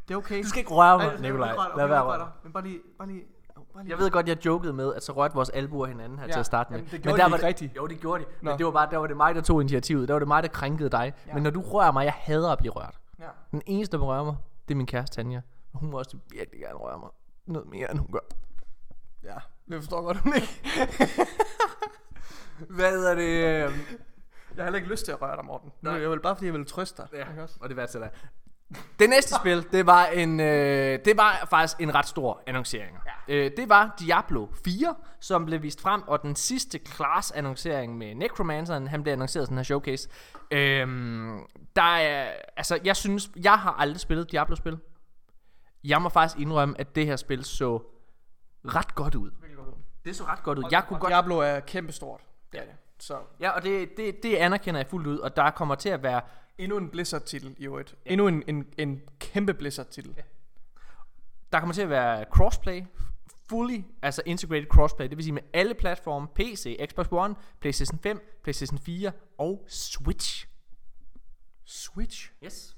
det 0.09 0.15
er 0.15 0.19
okay. 0.19 0.43
du 0.43 0.49
skal 0.49 0.59
ikke 0.59 0.71
røre 0.75 0.99
mig, 0.99 1.21
Nikolaj. 1.21 1.55
Lad 1.77 1.87
være 1.87 2.03
røre. 2.03 2.33
Men 2.43 2.53
bare 2.53 2.65
lige, 2.65 2.81
bare 2.99 3.09
lige, 3.09 3.23
bare 3.75 3.85
lige. 3.85 3.91
Jeg 3.91 3.99
ved 3.99 4.11
godt, 4.11 4.29
jeg 4.29 4.47
jokede 4.47 4.73
med, 4.73 4.95
at 4.95 5.03
så 5.05 5.13
rørte 5.13 5.35
vores 5.35 5.51
albuer 5.51 5.87
hinanden 5.87 6.19
her 6.19 6.27
Ja, 6.27 6.33
til 6.33 6.41
at 6.41 6.47
starte 6.47 6.73
med. 6.73 6.79
jamen, 6.79 6.91
det 6.91 6.93
men 6.93 7.03
gjorde 7.03 7.19
der 7.19 7.25
de 7.25 7.31
var 7.31 7.37
ikke 7.37 7.43
det, 7.43 7.49
rigtigt. 7.49 7.77
Jo, 7.77 7.87
det 7.87 8.01
gjorde 8.01 8.25
de. 8.25 8.29
Men 8.41 8.51
Nå. 8.51 8.57
det 8.57 8.67
var 8.67 8.73
bare, 8.73 8.89
der 8.91 8.97
var 8.97 9.07
det 9.07 9.17
mig, 9.17 9.35
der 9.35 9.41
tog 9.41 9.61
initiativet. 9.61 10.09
Der 10.09 10.15
var 10.15 10.19
det 10.19 10.29
mig, 10.29 10.43
der 10.43 10.49
krænkede 10.49 10.91
dig. 10.91 11.13
Ja. 11.27 11.35
Men 11.35 11.43
når 11.43 11.51
du 11.51 11.61
rører 11.61 11.93
mig, 11.93 12.05
jeg 12.05 12.15
hader 12.17 12.51
at 12.53 12.59
blive 12.59 12.73
rørt. 12.73 12.99
Ja. 13.21 13.25
Den 13.51 13.63
eneste, 13.67 13.97
der 13.97 14.03
må 14.05 14.09
røre 14.13 14.25
mig, 14.25 14.37
det 14.69 14.75
er 14.75 14.77
min 14.77 14.87
kæreste 14.87 15.17
Tanja. 15.17 15.41
Og 15.73 15.81
hun 15.81 15.91
må 15.91 15.99
også 15.99 16.17
virkelig 16.31 16.61
gerne 16.61 16.75
røre 16.75 16.99
mig. 16.99 17.09
Noget 17.47 17.69
mere, 17.69 17.91
end 17.91 17.99
hun 17.99 18.09
gør. 18.13 18.21
Ja, 19.25 19.35
det 19.69 19.81
forstår 19.81 20.03
godt, 20.03 20.17
hun 20.19 20.35
ikke. 20.35 20.49
Hvad 22.77 22.91
hedder 22.91 23.15
det? 23.15 23.65
øhm, 23.65 23.75
Jeg 24.57 24.57
har 24.57 24.63
heller 24.65 24.77
ikke 24.77 24.89
lyst 24.91 25.05
til 25.05 25.13
at 25.13 25.23
røre 25.23 25.37
dig, 25.37 25.45
Morten. 25.45 25.73
Nej. 25.83 25.95
er 25.95 25.99
jeg 26.01 26.11
vel 26.11 26.21
bare, 26.21 26.37
fordi 26.37 26.47
jeg 26.47 26.55
vil 26.55 26.67
trøste 26.67 27.03
dig. 27.03 27.09
Ja, 27.19 27.25
og 27.61 27.69
det 27.69 27.77
værste 27.77 27.99
dig. 27.99 28.11
Det 28.99 29.11
næste 29.11 29.35
spil, 29.35 29.67
det 29.73 29.87
var 29.87 30.07
en, 30.07 30.41
øh, 30.41 30.99
det 31.05 31.17
var 31.17 31.47
faktisk 31.51 31.81
en 31.81 31.95
ret 31.95 32.09
stor 32.09 32.43
annoncering. 32.47 32.99
Ja. 33.29 33.35
Øh, 33.35 33.51
det 33.57 33.69
var 33.69 33.95
Diablo 34.01 34.47
4, 34.65 34.95
som 35.21 35.47
blev 35.47 35.63
vist 35.63 35.81
frem, 35.81 36.03
og 36.07 36.23
den 36.23 36.37
sidste 36.37 36.81
class 36.95 37.31
annoncering 37.31 37.99
med 37.99 38.15
Necromanceren, 38.15 38.87
han 38.87 39.03
blev 39.03 39.13
annonceret 39.13 39.43
i 39.43 39.47
sådan 39.47 39.57
her 39.57 39.65
showcase. 39.65 40.09
Øhm, 40.51 41.39
der 41.77 41.83
er, 41.97 42.33
altså 42.57 42.79
jeg 42.85 42.97
synes, 42.97 43.31
jeg 43.45 43.59
har 43.59 43.73
aldrig 43.73 44.01
spillet 44.01 44.33
Diablo-spil. 44.33 44.79
Jeg 45.85 46.03
må 46.03 46.09
faktisk 46.09 46.41
indrømme, 46.41 46.81
at 46.81 46.95
det 46.95 47.07
her 47.07 47.17
spil 47.17 47.45
så 47.45 47.83
ret 48.65 48.95
godt 48.95 49.15
ud. 49.15 49.31
Det 50.05 50.17
så 50.17 50.25
ret 50.25 50.43
godt 50.43 50.59
ud. 50.59 50.65
Jeg 50.71 50.85
kunne 50.89 50.97
og 50.97 51.01
godt 51.01 51.11
Diablo 51.11 51.39
er 51.39 51.61
kæmpestort. 51.61 52.21
Det 52.53 52.61
er 52.61 52.65
det. 52.65 52.75
Så 52.99 53.19
Ja, 53.41 53.51
og 53.51 53.63
det, 53.63 53.97
det, 53.97 54.23
det 54.23 54.37
anerkender 54.37 54.81
jeg 54.81 54.87
fuldt 54.87 55.07
ud, 55.07 55.19
og 55.19 55.37
der 55.37 55.51
kommer 55.51 55.75
til 55.75 55.89
at 55.89 56.03
være 56.03 56.21
endnu 56.59 56.79
en 56.79 56.91
Blizzard-titel 56.91 57.55
i 57.59 57.67
øvrigt. 57.67 57.95
Endnu 58.07 58.29
en, 58.29 58.43
en, 58.47 58.67
en 58.79 59.03
kæmpe 59.19 59.55
Blizzard-titel. 59.55 60.15
Der 61.53 61.59
kommer 61.59 61.75
til 61.75 61.83
at 61.83 61.91
være 61.91 62.25
crossplay, 62.25 62.83
fully, 63.49 63.81
altså 64.03 64.23
integrated 64.27 64.67
crossplay, 64.67 65.09
det 65.09 65.17
vil 65.17 65.25
sige 65.25 65.33
med 65.33 65.43
alle 65.53 65.75
platforme, 65.75 66.29
PC, 66.35 66.87
Xbox 66.91 67.07
One, 67.11 67.35
PlayStation 67.61 67.99
5, 67.99 68.41
PlayStation 68.43 68.79
4 68.79 69.13
og 69.39 69.65
Switch. 69.69 70.47
Switch? 71.65 72.33
Yes. 72.45 72.77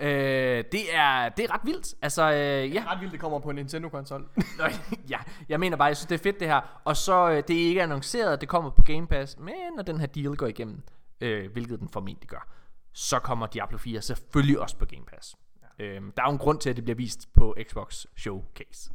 Øh, 0.00 0.64
det, 0.72 0.94
er, 0.94 1.28
det 1.28 1.44
er 1.44 1.54
ret 1.54 1.60
vildt. 1.64 1.94
Altså, 2.02 2.22
øh, 2.32 2.38
ja. 2.38 2.62
Det 2.62 2.76
er 2.76 2.92
ret 2.92 3.00
vildt, 3.00 3.12
det 3.12 3.20
kommer 3.20 3.38
på 3.38 3.50
en 3.50 3.56
Nintendo-konsol. 3.56 4.28
Ja, 5.10 5.18
jeg 5.48 5.60
mener 5.60 5.76
bare, 5.76 5.86
jeg 5.86 5.96
synes, 5.96 6.06
det 6.06 6.14
er 6.14 6.22
fedt 6.22 6.40
det 6.40 6.48
her. 6.48 6.80
Og 6.84 6.96
så, 6.96 7.30
øh, 7.30 7.42
det 7.48 7.62
er 7.62 7.68
ikke 7.68 7.82
annonceret, 7.82 8.40
det 8.40 8.48
kommer 8.48 8.70
på 8.70 8.82
Game 8.82 9.06
Pass, 9.06 9.38
men 9.38 9.54
når 9.76 9.82
den 9.82 10.00
her 10.00 10.06
deal 10.06 10.36
går 10.36 10.46
igennem, 10.46 10.82
øh, 11.20 11.52
hvilket 11.52 11.80
den 11.80 11.88
formentlig 11.88 12.28
gør, 12.28 12.48
så 12.92 13.18
kommer 13.18 13.46
Diablo 13.46 13.78
4 13.78 14.02
selvfølgelig 14.02 14.60
også 14.60 14.76
på 14.76 14.84
Game 14.84 15.04
Pass. 15.06 15.36
Ja. 15.78 15.84
Øh, 15.84 16.02
der 16.16 16.22
er 16.22 16.26
jo 16.26 16.32
en 16.32 16.38
grund 16.38 16.58
til, 16.60 16.70
at 16.70 16.76
det 16.76 16.84
bliver 16.84 16.96
vist 16.96 17.32
på 17.34 17.56
Xbox 17.68 18.06
Showcase. 18.16 18.90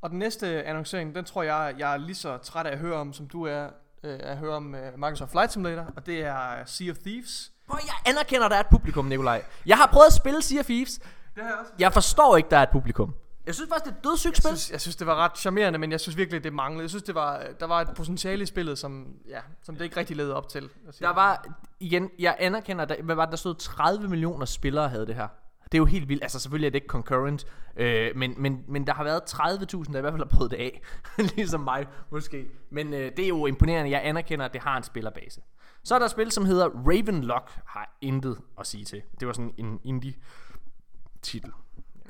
og 0.00 0.10
den 0.10 0.18
næste 0.18 0.64
annoncering, 0.64 1.14
den 1.14 1.24
tror 1.24 1.42
jeg, 1.42 1.74
jeg 1.78 1.92
er 1.92 1.96
lige 1.96 2.14
så 2.14 2.36
træt 2.38 2.66
af 2.66 2.72
at 2.72 2.78
høre 2.78 2.96
om, 2.96 3.12
som 3.12 3.28
du 3.28 3.42
er 3.42 3.70
øh, 4.04 4.18
at 4.22 4.36
høre 4.36 4.54
om 4.54 4.74
øh, 4.74 4.92
Microsoft 4.94 5.30
Flight 5.30 5.52
Simulator. 5.52 5.92
Og 5.96 6.06
det 6.06 6.20
er 6.24 6.64
Sea 6.64 6.90
of 6.90 6.96
Thieves. 6.98 7.52
Hvor 7.68 7.78
jeg 7.86 8.12
anerkender, 8.14 8.44
at 8.44 8.50
der 8.50 8.56
er 8.56 8.60
et 8.60 8.66
publikum, 8.70 9.04
Nikolaj. 9.04 9.42
Jeg 9.66 9.76
har 9.76 9.86
prøvet 9.86 10.06
at 10.06 10.12
spille 10.12 10.42
Sea 10.42 10.58
of 10.60 10.64
Thieves. 10.64 10.98
Det 10.98 11.42
har 11.42 11.44
jeg 11.44 11.58
også. 11.60 11.72
Jeg 11.78 11.92
forstår 11.92 12.36
ikke, 12.36 12.50
der 12.50 12.56
er 12.58 12.62
et 12.62 12.68
publikum. 12.72 13.14
Jeg 13.46 13.54
synes 13.54 13.68
faktisk, 13.68 13.84
det 13.84 13.92
er 13.92 13.96
et 13.98 14.04
dødssygt 14.04 14.30
Jeg 14.36 14.42
spil. 14.42 14.48
synes, 14.58 14.70
jeg 14.72 14.80
synes, 14.80 14.96
det 14.96 15.06
var 15.06 15.14
ret 15.14 15.38
charmerende, 15.38 15.78
men 15.78 15.92
jeg 15.92 16.00
synes 16.00 16.16
virkelig, 16.16 16.44
det 16.44 16.52
manglede. 16.52 16.82
Jeg 16.82 16.90
synes, 16.90 17.02
det 17.02 17.14
var, 17.14 17.42
der 17.60 17.66
var 17.66 17.80
et 17.80 17.88
potentiale 17.96 18.42
i 18.42 18.46
spillet, 18.46 18.78
som, 18.78 19.06
ja, 19.28 19.40
som 19.62 19.76
det 19.76 19.84
ikke 19.84 19.96
rigtig 19.96 20.16
levede 20.16 20.34
op 20.34 20.48
til. 20.48 20.68
Der 21.00 21.12
var, 21.14 21.44
igen, 21.80 22.10
jeg 22.18 22.36
anerkender, 22.38 22.84
der, 22.84 23.02
hvad 23.02 23.14
var 23.14 23.24
det, 23.24 23.30
der 23.30 23.36
stod 23.36 23.54
30 23.54 24.08
millioner 24.08 24.46
spillere 24.46 24.88
havde 24.88 25.06
det 25.06 25.14
her. 25.14 25.28
Det 25.64 25.74
er 25.74 25.78
jo 25.78 25.84
helt 25.84 26.08
vildt. 26.08 26.22
Altså 26.22 26.38
selvfølgelig 26.40 26.66
er 26.66 26.70
det 26.70 26.76
ikke 26.76 26.86
concurrent, 26.86 27.46
øh, 27.76 28.16
men, 28.16 28.34
men, 28.36 28.64
men 28.68 28.86
der 28.86 28.94
har 28.94 29.04
været 29.04 29.20
30.000, 29.20 29.92
der 29.92 29.98
i 29.98 30.00
hvert 30.00 30.12
fald 30.12 30.22
har 30.30 30.36
prøvet 30.36 30.50
det 30.50 30.56
af. 30.56 30.82
ligesom 31.36 31.60
mig, 31.60 31.86
måske. 32.10 32.46
Men 32.70 32.94
øh, 32.94 33.12
det 33.16 33.24
er 33.24 33.28
jo 33.28 33.46
imponerende. 33.46 33.90
Jeg 33.90 34.00
anerkender, 34.04 34.44
at 34.44 34.52
det 34.52 34.60
har 34.60 34.76
en 34.76 34.82
spillerbase. 34.82 35.40
Så 35.88 35.94
er 35.94 35.98
der 35.98 36.06
et 36.06 36.10
spil, 36.10 36.32
som 36.32 36.44
hedder 36.44 36.68
Ravenlock, 36.68 37.50
har 37.66 37.96
intet 38.00 38.38
at 38.58 38.66
sige 38.66 38.84
til. 38.84 39.02
Det 39.20 39.28
var 39.28 39.32
sådan 39.32 39.54
en 39.56 39.80
indie-titel. 39.84 41.52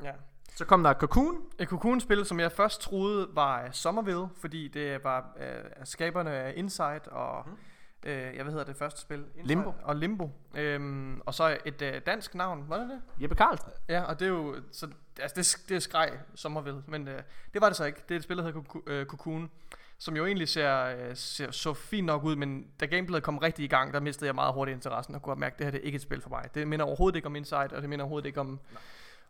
Ja. 0.02 0.12
Så 0.56 0.64
kom 0.64 0.82
der 0.82 0.92
Cocoon. 0.92 1.36
Et 1.58 1.68
Cocoon-spil, 1.68 2.24
som 2.24 2.40
jeg 2.40 2.52
først 2.52 2.80
troede 2.80 3.28
var 3.32 3.70
Somerville, 3.70 4.28
fordi 4.36 4.68
det 4.68 5.04
var 5.04 5.36
øh, 5.40 5.64
skaberne 5.84 6.30
af 6.30 6.52
Inside 6.56 7.00
og... 7.10 7.48
Mm. 7.48 7.56
Øh, 8.02 8.36
jeg 8.36 8.44
ved 8.44 8.52
hedder 8.52 8.64
det 8.64 8.76
første 8.76 9.00
spil? 9.00 9.18
Inside 9.18 9.46
Limbo. 9.46 9.72
Og 9.82 9.96
Limbo. 9.96 10.30
Øhm, 10.54 11.20
og 11.26 11.34
så 11.34 11.58
et 11.64 11.82
øh, 11.82 12.00
dansk 12.06 12.34
navn, 12.34 12.64
var 12.68 12.76
det 12.76 12.88
det? 12.88 13.22
Jeppe 13.22 13.36
Carlsen. 13.36 13.68
Ja, 13.88 14.02
og 14.02 14.20
det 14.20 14.26
er 14.26 14.30
jo... 14.32 14.56
Så, 14.72 14.88
altså, 15.20 15.34
det, 15.36 15.68
det 15.68 15.76
er 15.76 15.80
skreg 15.80 16.10
Somerville, 16.34 16.82
men 16.86 17.08
øh, 17.08 17.22
det 17.54 17.60
var 17.60 17.68
det 17.68 17.76
så 17.76 17.84
ikke. 17.84 18.04
Det 18.08 18.14
er 18.14 18.18
et 18.18 18.24
spil, 18.24 18.36
der 18.36 18.42
hedder 18.42 18.80
øh, 18.86 19.06
Cocoon, 19.06 19.50
som 19.98 20.16
jo 20.16 20.26
egentlig 20.26 20.48
ser, 20.48 20.84
øh, 20.84 21.16
ser 21.16 21.50
så 21.50 21.74
fint 21.74 22.06
nok 22.06 22.24
ud, 22.24 22.36
men 22.36 22.66
da 22.80 22.86
gameplayet 22.86 23.24
kom 23.24 23.38
rigtig 23.38 23.64
i 23.64 23.68
gang, 23.68 23.94
der 23.94 24.00
mistede 24.00 24.26
jeg 24.26 24.34
meget 24.34 24.54
hurtigt 24.54 24.74
interessen 24.74 25.14
og 25.14 25.22
kunne 25.22 25.40
mærke, 25.40 25.54
at 25.54 25.58
det 25.58 25.66
her 25.66 25.70
det 25.70 25.80
er 25.80 25.84
ikke 25.84 25.96
et 25.96 26.02
spil 26.02 26.20
for 26.20 26.30
mig. 26.30 26.44
Det 26.54 26.68
minder 26.68 26.84
overhovedet 26.86 27.16
ikke 27.16 27.26
om 27.26 27.36
Inside, 27.36 27.70
og 27.72 27.82
det 27.82 27.88
minder 27.88 28.04
overhovedet 28.04 28.26
ikke 28.26 28.40
om, 28.40 28.60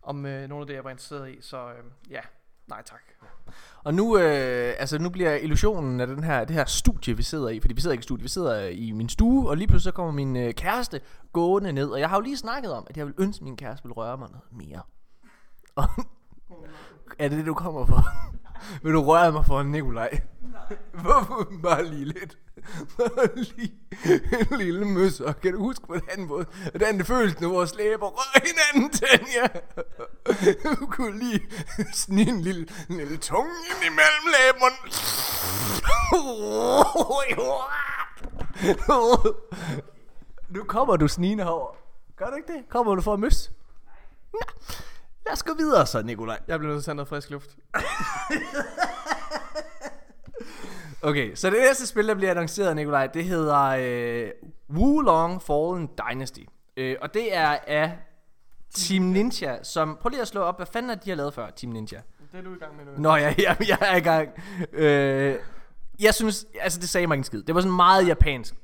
om 0.02 0.26
øh, 0.26 0.48
nogle 0.48 0.62
af 0.62 0.66
det, 0.66 0.74
jeg 0.74 0.84
var 0.84 0.90
interesseret 0.90 1.30
i. 1.30 1.38
Så 1.40 1.68
øh, 1.68 1.84
ja, 2.10 2.20
nej 2.66 2.82
tak. 2.82 3.00
Og 3.84 3.94
nu, 3.94 4.18
øh, 4.18 4.74
altså 4.78 4.98
nu 4.98 5.10
bliver 5.10 5.34
illusionen 5.34 6.00
af 6.00 6.06
den 6.06 6.24
her, 6.24 6.44
det 6.44 6.56
her 6.56 6.64
studie, 6.64 7.16
vi 7.16 7.22
sidder 7.22 7.48
i, 7.48 7.60
fordi 7.60 7.74
vi 7.74 7.80
sidder 7.80 7.92
ikke 7.92 8.02
i 8.02 8.08
studie, 8.10 8.22
vi 8.22 8.28
sidder 8.28 8.66
i 8.66 8.92
min 8.92 9.08
stue, 9.08 9.48
og 9.48 9.56
lige 9.56 9.68
pludselig 9.68 9.92
så 9.92 9.96
kommer 9.96 10.12
min 10.12 10.36
øh, 10.36 10.54
kæreste 10.54 11.00
gående 11.32 11.72
ned, 11.72 11.88
og 11.90 12.00
jeg 12.00 12.08
har 12.08 12.16
jo 12.16 12.20
lige 12.20 12.36
snakket 12.36 12.72
om, 12.72 12.86
at 12.90 12.96
jeg 12.96 13.06
vil 13.06 13.14
ønske, 13.18 13.42
at 13.42 13.44
min 13.44 13.56
kæreste 13.56 13.84
vil 13.84 13.92
røre 13.92 14.18
mig 14.18 14.28
noget 14.30 14.52
mere. 14.52 14.82
Og, 15.74 15.84
er 17.18 17.28
det 17.28 17.38
det, 17.38 17.46
du 17.46 17.54
kommer 17.54 17.86
for? 17.86 18.04
vil 18.82 18.92
du 18.92 19.02
røre 19.02 19.32
mig 19.32 19.46
for 19.46 19.62
Nikolaj? 19.62 20.20
Hvorfor 20.92 21.52
bare 21.62 21.84
lige 21.84 22.04
lidt? 22.04 22.38
Bare 22.98 23.36
lige 23.36 23.72
en 24.52 24.58
lille 24.58 24.84
møsser. 24.84 25.32
Kan 25.32 25.52
du 25.52 25.58
huske, 25.58 25.84
hvordan, 25.86 26.24
hvor- 26.26 26.44
hvordan 26.70 26.98
det 26.98 27.06
føles, 27.06 27.40
når 27.40 27.48
vores 27.48 27.74
læber 27.74 28.06
rører 28.06 28.46
hinanden 28.46 28.92
til 28.92 29.26
ja. 29.34 29.46
Du 30.80 30.86
kunne 30.86 31.18
lige 31.18 31.40
snige 31.92 32.28
en 32.30 32.40
lille, 32.40 32.66
en 32.90 32.96
lille 32.96 33.16
tunge 33.16 33.50
ind 33.70 33.84
imellem 33.84 34.24
læberne. 34.26 34.76
Nu 40.48 40.64
kommer 40.64 40.96
du 40.96 41.08
snigende 41.08 41.44
herover. 41.44 41.74
Gør 42.16 42.26
du 42.26 42.36
ikke 42.36 42.52
det? 42.52 42.62
Kommer 42.68 42.94
du 42.94 43.02
for 43.02 43.12
at 43.14 43.20
møs? 43.20 43.50
Nå, 44.32 44.38
lad 45.28 45.32
os 45.32 45.42
gå 45.42 45.54
videre 45.54 45.86
så, 45.86 46.02
Nikolaj. 46.02 46.38
Jeg 46.48 46.58
bliver 46.58 46.72
nødt 46.72 46.84
til 46.84 46.90
at 46.90 46.94
tage 46.94 46.94
noget 46.94 47.08
frisk 47.08 47.30
luft. 47.30 47.56
Okay, 51.02 51.34
så 51.34 51.50
det 51.50 51.58
næste 51.58 51.86
spil, 51.86 52.08
der 52.08 52.14
bliver 52.14 52.30
annonceret, 52.30 52.76
Nikolaj, 52.76 53.06
det 53.06 53.24
hedder 53.24 53.62
øh, 53.64 54.30
Wulong 54.70 55.42
Fallen 55.42 55.90
Dynasty. 55.98 56.40
Øh, 56.76 56.96
og 57.02 57.14
det 57.14 57.36
er 57.36 57.58
af 57.66 57.98
Team 58.74 59.02
Ninja, 59.04 59.62
som... 59.62 59.98
Prøv 60.00 60.10
lige 60.10 60.20
at 60.22 60.28
slå 60.28 60.40
op, 60.40 60.56
hvad 60.58 60.66
fanden 60.66 60.90
er 60.90 60.94
de 60.94 61.10
har 61.10 61.16
lavet 61.16 61.34
før, 61.34 61.50
Team 61.50 61.72
Ninja? 61.72 62.00
Det 62.32 62.38
er 62.38 62.42
du 62.42 62.54
i 62.54 62.58
gang 62.58 62.76
med 62.76 62.84
nu. 62.84 62.90
Nå, 63.02 63.16
ja, 63.16 63.34
ja, 63.38 63.56
jeg 63.68 63.78
er 63.80 63.96
i 63.96 64.00
gang. 64.00 64.28
Øh, 64.72 65.36
jeg 66.00 66.14
synes, 66.14 66.46
altså 66.60 66.80
det 66.80 66.88
sagde 66.88 67.06
mig 67.06 67.14
ikke 67.14 67.20
en 67.20 67.24
skid. 67.24 67.42
Det 67.42 67.54
var 67.54 67.60
sådan 67.60 67.76
meget 67.76 68.08
japansk. 68.08 68.54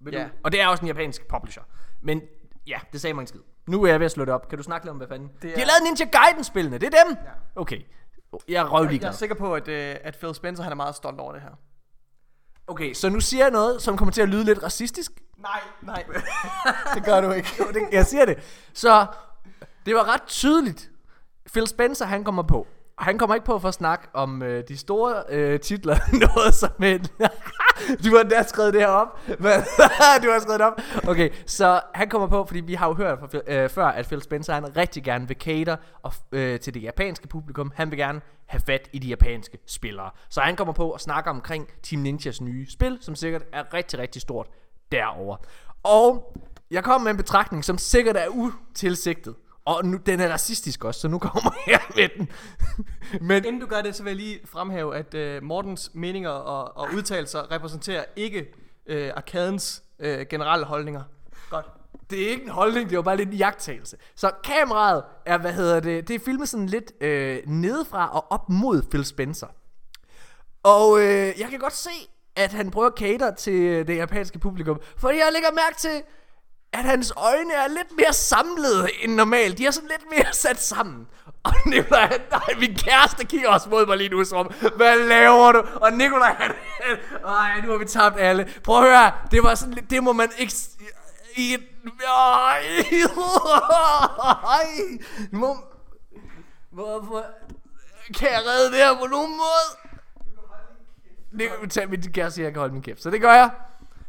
Vil 0.00 0.14
Ja. 0.14 0.24
Du? 0.24 0.28
Og 0.44 0.52
det 0.52 0.60
er 0.60 0.68
også 0.68 0.82
en 0.82 0.86
japansk 0.88 1.28
publisher. 1.28 1.62
Men 2.02 2.22
ja, 2.66 2.78
det 2.92 3.00
sagde 3.00 3.14
mig 3.14 3.20
en 3.20 3.26
skid. 3.26 3.40
Nu 3.68 3.82
er 3.82 3.90
jeg 3.90 4.00
ved 4.00 4.04
at 4.06 4.12
slå 4.12 4.24
det 4.24 4.34
op. 4.34 4.48
Kan 4.48 4.58
du 4.58 4.64
snakke 4.64 4.86
lidt 4.86 4.90
om, 4.90 4.96
hvad 4.96 5.08
fanden? 5.08 5.28
Det 5.28 5.42
De 5.42 5.48
er- 5.52 5.58
har 5.58 5.66
lavet 5.66 5.82
Ninja 6.00 6.18
Gaiden-spillene, 6.18 6.78
det 6.78 6.86
er 6.94 7.04
dem? 7.04 7.16
Ja. 7.24 7.60
Okay. 7.60 7.80
Jeg 8.48 8.54
er 8.62 8.68
røvlig 8.68 9.02
Jeg 9.02 9.08
er 9.08 9.12
sikker 9.12 9.34
på, 9.36 9.54
at, 9.54 9.68
øh, 9.68 9.96
at 10.04 10.16
Phil 10.16 10.34
Spencer 10.34 10.62
han 10.62 10.72
er 10.72 10.76
meget 10.76 10.94
stolt 10.96 11.20
over 11.20 11.32
det 11.32 11.42
her. 11.42 11.50
Okay, 12.66 12.92
så 12.94 13.08
nu 13.08 13.20
siger 13.20 13.44
jeg 13.44 13.50
noget, 13.50 13.82
som 13.82 13.96
kommer 13.96 14.12
til 14.12 14.22
at 14.22 14.28
lyde 14.28 14.44
lidt 14.44 14.62
racistisk. 14.62 15.12
Nej, 15.38 15.60
nej. 15.82 16.04
det 16.94 17.04
gør 17.04 17.20
du 17.20 17.30
ikke. 17.30 17.48
Jo, 17.58 17.64
det, 17.74 17.82
jeg 17.92 18.06
siger 18.06 18.24
det. 18.24 18.38
Så 18.72 19.06
det 19.86 19.94
var 19.94 20.14
ret 20.14 20.22
tydeligt. 20.22 20.90
Phil 21.52 21.66
Spencer, 21.66 22.06
han 22.06 22.24
kommer 22.24 22.42
på. 22.42 22.66
Og 22.96 23.04
han 23.04 23.18
kommer 23.18 23.34
ikke 23.34 23.46
på 23.46 23.58
for 23.58 23.68
at 23.68 23.74
snakke 23.74 24.08
om 24.12 24.42
øh, 24.42 24.64
de 24.68 24.76
store 24.78 25.22
øh, 25.28 25.60
titler. 25.60 25.98
Noget 26.36 26.54
som 26.54 26.82
en 26.82 27.06
du 28.04 28.14
har 28.14 28.20
endda 28.20 28.42
skrevet 28.42 28.74
det 28.74 28.80
her 28.80 28.88
op. 28.88 29.20
Men, 29.26 29.38
du 30.22 30.30
har 30.30 30.38
skrevet 30.40 30.60
det 30.60 30.66
op. 30.66 30.80
Okay, 31.08 31.30
så 31.46 31.80
han 31.94 32.08
kommer 32.08 32.28
på, 32.28 32.44
fordi 32.44 32.60
vi 32.60 32.74
har 32.74 32.88
jo 32.88 32.94
hørt 32.94 33.18
fra, 33.18 33.40
øh, 33.46 33.70
før, 33.70 33.86
at 33.86 34.06
Phil 34.06 34.22
Spencer 34.22 34.54
han 34.54 34.76
rigtig 34.76 35.04
gerne 35.04 35.28
vil 35.28 35.36
cater 35.40 35.76
og, 36.02 36.12
øh, 36.32 36.60
til 36.60 36.74
det 36.74 36.82
japanske 36.82 37.28
publikum. 37.28 37.72
Han 37.74 37.90
vil 37.90 37.98
gerne 37.98 38.20
have 38.46 38.60
fat 38.66 38.88
i 38.92 38.98
de 38.98 39.08
japanske 39.08 39.58
spillere. 39.66 40.10
Så 40.28 40.40
han 40.40 40.56
kommer 40.56 40.72
på 40.74 40.90
og 40.90 41.00
snakker 41.00 41.30
omkring 41.30 41.68
Team 41.82 42.02
Ninjas 42.02 42.40
nye 42.40 42.70
spil, 42.70 42.98
som 43.00 43.14
sikkert 43.14 43.42
er 43.52 43.74
rigtig, 43.74 43.98
rigtig 43.98 44.22
stort 44.22 44.46
derover. 44.92 45.36
Og 45.82 46.36
jeg 46.70 46.84
kommer 46.84 47.04
med 47.04 47.10
en 47.10 47.16
betragtning, 47.16 47.64
som 47.64 47.78
sikkert 47.78 48.16
er 48.16 48.28
utilsigtet. 48.28 49.34
Og 49.68 49.84
nu, 49.84 49.96
den 49.96 50.20
er 50.20 50.32
racistisk 50.32 50.84
også, 50.84 51.00
så 51.00 51.08
nu 51.08 51.18
kommer 51.18 51.50
jeg 51.66 51.80
med 51.96 52.08
den. 52.18 52.28
Men 53.20 53.44
Inden 53.44 53.60
du 53.60 53.66
gør 53.66 53.80
det, 53.80 53.94
så 53.94 54.02
vil 54.02 54.10
jeg 54.10 54.16
lige 54.16 54.40
fremhæve, 54.44 54.96
at 54.96 55.14
øh, 55.14 55.42
Mortens 55.42 55.90
meninger 55.94 56.30
og, 56.30 56.76
og 56.76 56.88
udtalelser 56.94 57.50
repræsenterer 57.52 58.04
ikke 58.16 58.54
øh, 58.86 59.10
arkadens 59.16 59.82
øh, 59.98 60.26
generelle 60.30 60.66
holdninger. 60.66 61.02
Godt. 61.50 61.66
det 62.10 62.26
er 62.26 62.30
ikke 62.30 62.42
en 62.42 62.50
holdning, 62.50 62.90
det 62.90 62.96
var 62.96 63.02
bare 63.02 63.16
lidt 63.16 63.28
en 63.28 63.34
jagttagelse. 63.34 63.96
Så 64.14 64.30
kameraet 64.44 65.04
er, 65.26 65.38
hvad 65.38 65.52
hedder 65.52 65.80
det, 65.80 66.08
det 66.08 66.14
er 66.14 66.20
filmet 66.24 66.48
sådan 66.48 66.66
lidt 66.66 66.92
øh, 67.00 67.38
nedefra 67.46 68.10
og 68.16 68.32
op 68.32 68.48
mod 68.48 68.82
Phil 68.82 69.04
Spencer. 69.04 69.46
Og 70.62 71.00
øh, 71.00 71.40
jeg 71.40 71.48
kan 71.50 71.58
godt 71.58 71.76
se, 71.76 71.90
at 72.36 72.52
han 72.52 72.70
prøver 72.70 72.86
at 72.86 72.98
cater 72.98 73.34
til 73.34 73.86
det 73.86 73.96
japanske 73.96 74.38
publikum. 74.38 74.80
For 74.96 75.08
jeg 75.08 75.28
lægger 75.32 75.52
mærke 75.52 75.76
til, 75.78 76.02
at 76.72 76.84
hans 76.84 77.12
øjne 77.16 77.54
er 77.54 77.68
lidt 77.68 77.96
mere 77.96 78.12
samlede 78.12 78.88
end 79.02 79.14
normalt. 79.14 79.58
De 79.58 79.66
er 79.66 79.70
sådan 79.70 79.88
lidt 79.88 80.04
mere 80.16 80.32
sat 80.44 80.62
sammen. 80.62 81.06
Og 81.42 81.52
Nikolaj, 81.66 82.06
han- 82.06 82.20
nej, 82.30 82.58
min 82.60 82.74
kæreste 82.74 83.24
kigger 83.24 83.48
også 83.48 83.68
mod 83.68 83.86
mig 83.86 83.96
lige 83.96 84.08
nu, 84.08 84.24
som, 84.24 84.46
hvad 84.76 84.98
laver 85.08 85.52
du? 85.52 85.62
Og 85.74 85.92
Nikolaj, 85.92 86.34
han, 86.38 86.50
nej, 87.24 87.60
nu 87.60 87.70
har 87.70 87.78
vi 87.78 87.84
tabt 87.84 88.20
alle. 88.20 88.52
Prøv 88.64 88.76
at 88.84 88.90
høre, 88.90 89.12
det 89.30 89.42
var 89.42 89.54
sådan, 89.54 89.74
lidt- 89.74 89.90
det 89.90 90.02
må 90.04 90.12
man 90.12 90.30
ikke, 90.38 90.54
i 91.36 91.54
et, 91.54 91.62
ej, 92.08 92.62
ej, 94.58 94.66
må, 95.32 95.56
hvorfor, 96.72 97.24
kan 98.18 98.28
jeg 98.32 98.40
redde 98.46 98.66
det 98.70 98.76
her 98.78 98.98
på 98.98 99.06
nogen 99.06 99.30
måde? 99.36 99.88
Det 101.38 101.50
tag 101.60 101.70
tage 101.70 101.86
min 101.86 102.02
kæreste, 102.12 102.42
jeg 102.42 102.52
kan 102.52 102.60
holde 102.60 102.72
min 102.74 102.82
kæft. 102.82 103.02
Så 103.02 103.10
det 103.10 103.20
gør 103.20 103.32
jeg. 103.32 103.50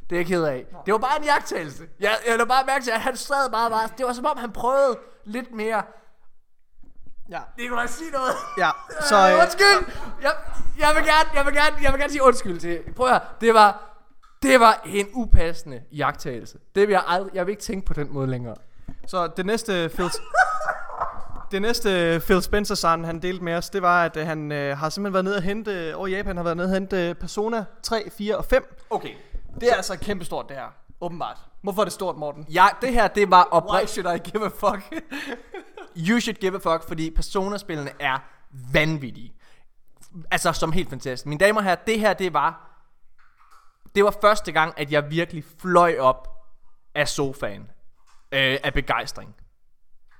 Det 0.09 0.15
er 0.15 0.19
jeg 0.19 0.25
ked 0.25 0.43
af. 0.43 0.65
Det 0.85 0.91
var 0.91 0.97
bare 0.97 1.17
en 1.19 1.23
jagttagelse. 1.23 1.83
Jeg, 1.99 2.17
jeg 2.27 2.47
bare 2.47 2.65
mærke 2.65 2.83
til, 2.83 2.91
at 2.91 3.01
han 3.01 3.17
sad 3.17 3.51
bare, 3.51 3.69
bare. 3.69 3.89
Det 3.97 4.05
var 4.05 4.13
som 4.13 4.25
om, 4.25 4.37
han 4.37 4.51
prøvede 4.51 4.99
lidt 5.25 5.51
mere. 5.51 5.83
Ja. 7.29 7.39
Det 7.57 7.69
kunne 7.69 7.79
jeg 7.79 7.89
sige 7.89 8.11
noget. 8.11 8.31
Ja, 8.57 8.69
Så, 9.09 9.15
øh, 9.15 9.39
undskyld. 9.41 9.93
Jeg, 10.21 10.33
jeg, 10.79 10.91
vil 10.95 11.03
gerne, 11.03 11.29
jeg, 11.35 11.45
vil 11.45 11.53
gerne, 11.53 11.75
jeg 11.83 11.91
vil 11.91 11.99
gerne 11.99 12.11
sige 12.11 12.23
undskyld 12.23 12.59
til. 12.59 12.79
Prøv 12.95 13.07
at 13.07 13.11
høre. 13.11 13.21
Det 13.41 13.53
var, 13.53 13.95
det 14.41 14.59
var 14.59 14.81
en 14.85 15.07
upassende 15.13 15.81
jagttagelse. 15.91 16.57
Det 16.75 16.87
vil 16.87 16.93
jeg 16.93 17.03
aldrig, 17.07 17.35
jeg 17.35 17.45
vil 17.45 17.51
ikke 17.51 17.63
tænke 17.63 17.85
på 17.85 17.93
den 17.93 18.13
måde 18.13 18.27
længere. 18.27 18.55
så 19.07 19.27
det 19.27 19.45
næste 19.45 19.89
Phil... 19.89 20.09
Det 21.51 21.61
næste 21.61 22.21
Phil 22.25 22.41
Spencer 22.41 22.75
sang, 22.75 23.05
han 23.05 23.21
delte 23.21 23.43
med 23.43 23.55
os, 23.55 23.69
det 23.69 23.81
var, 23.81 24.05
at 24.05 24.17
øh, 24.17 24.27
han 24.27 24.51
øh, 24.51 24.77
har 24.77 24.89
simpelthen 24.89 25.13
været 25.13 25.25
nede 25.25 25.35
og 25.35 25.41
hente, 25.41 25.95
over 25.95 26.07
Japan, 26.07 26.37
har 26.37 26.43
været 26.43 26.57
nede 26.57 26.67
og 26.67 26.73
hente 26.73 27.15
Persona 27.19 27.65
3, 27.83 28.09
4 28.17 28.37
og 28.37 28.45
5. 28.45 28.75
Okay. 28.89 29.13
Det 29.61 29.69
er 29.71 29.75
altså 29.75 29.97
kæmpestort, 29.97 30.49
det 30.49 30.57
her. 30.57 30.67
Åbenbart. 31.01 31.37
Hvorfor 31.61 31.81
er 31.81 31.85
det 31.85 31.93
stort, 31.93 32.17
Morten? 32.17 32.45
Ja, 32.49 32.67
det 32.81 32.93
her, 32.93 33.07
det 33.07 33.31
var 33.31 33.43
Why 33.43 33.57
oprigtigt. 33.57 33.91
should 33.91 34.15
I 34.15 34.29
give 34.29 34.45
a 34.45 34.49
fuck? 34.49 34.93
You 36.09 36.19
should 36.19 36.35
give 36.35 36.55
a 36.55 36.57
fuck, 36.57 36.87
fordi 36.87 37.11
Persona-spillene 37.11 37.91
er 37.99 38.17
vanvittige. 38.73 39.33
Altså, 40.31 40.53
som 40.53 40.71
helt 40.71 40.89
fantastisk. 40.89 41.25
Mine 41.25 41.39
damer 41.39 41.59
og 41.59 41.63
herrer, 41.63 41.75
det 41.87 41.99
her, 41.99 42.13
det 42.13 42.33
var... 42.33 42.65
Det 43.95 44.03
var 44.03 44.15
første 44.21 44.51
gang, 44.51 44.73
at 44.77 44.91
jeg 44.91 45.11
virkelig 45.11 45.43
fløj 45.59 45.95
op 45.99 46.27
af 46.95 47.07
sofaen. 47.07 47.71
Øh, 48.31 48.57
af 48.63 48.73
begejstring. 48.73 49.35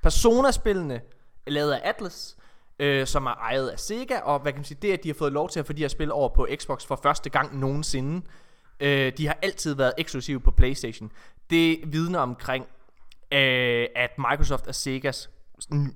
Persona-spillene 0.04 1.02
er 1.46 1.52
lavet 1.52 1.72
af 1.74 1.82
Atlas, 1.84 2.38
øh, 2.80 3.08
som 3.08 3.26
er 3.26 3.34
ejet 3.36 3.70
af 3.70 3.80
Sega, 3.80 4.20
og 4.20 4.40
hvad 4.40 4.52
kan 4.52 4.60
man 4.60 4.66
sige, 4.66 4.78
det 4.82 4.94
at 4.94 5.04
de 5.04 5.10
har 5.10 5.14
fået 5.14 5.32
lov 5.34 5.50
til 5.50 5.60
at 5.60 5.66
få 5.66 5.74
de 5.74 5.82
her 5.82 5.88
spil 5.88 6.12
over 6.12 6.30
på 6.30 6.48
Xbox 6.56 6.86
for 6.86 7.00
første 7.04 7.30
gang 7.30 7.60
nogensinde. 7.60 8.26
Øh, 8.80 9.14
de 9.18 9.28
har 9.28 9.38
altid 9.42 9.74
været 9.74 9.94
eksklusive 9.98 10.40
på 10.40 10.52
Playstation. 10.52 11.12
Det 11.50 11.80
vidner 11.86 12.20
omkring, 12.20 12.66
øh, 13.32 13.88
at 13.96 14.12
Microsoft 14.18 14.68
og 14.68 14.76
Segas 14.76 15.30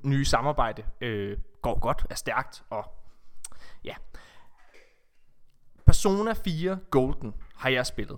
nye 0.04 0.26
samarbejde 0.26 0.84
øh, 1.02 1.38
går 1.62 1.80
godt, 1.80 2.06
er 2.10 2.16
stærkt, 2.16 2.64
og 2.70 2.86
ja. 3.84 3.96
Persona 5.86 6.34
4 6.34 6.80
Golden 6.92 7.34
har 7.56 7.70
jeg 7.70 7.86
spillet. 7.86 8.18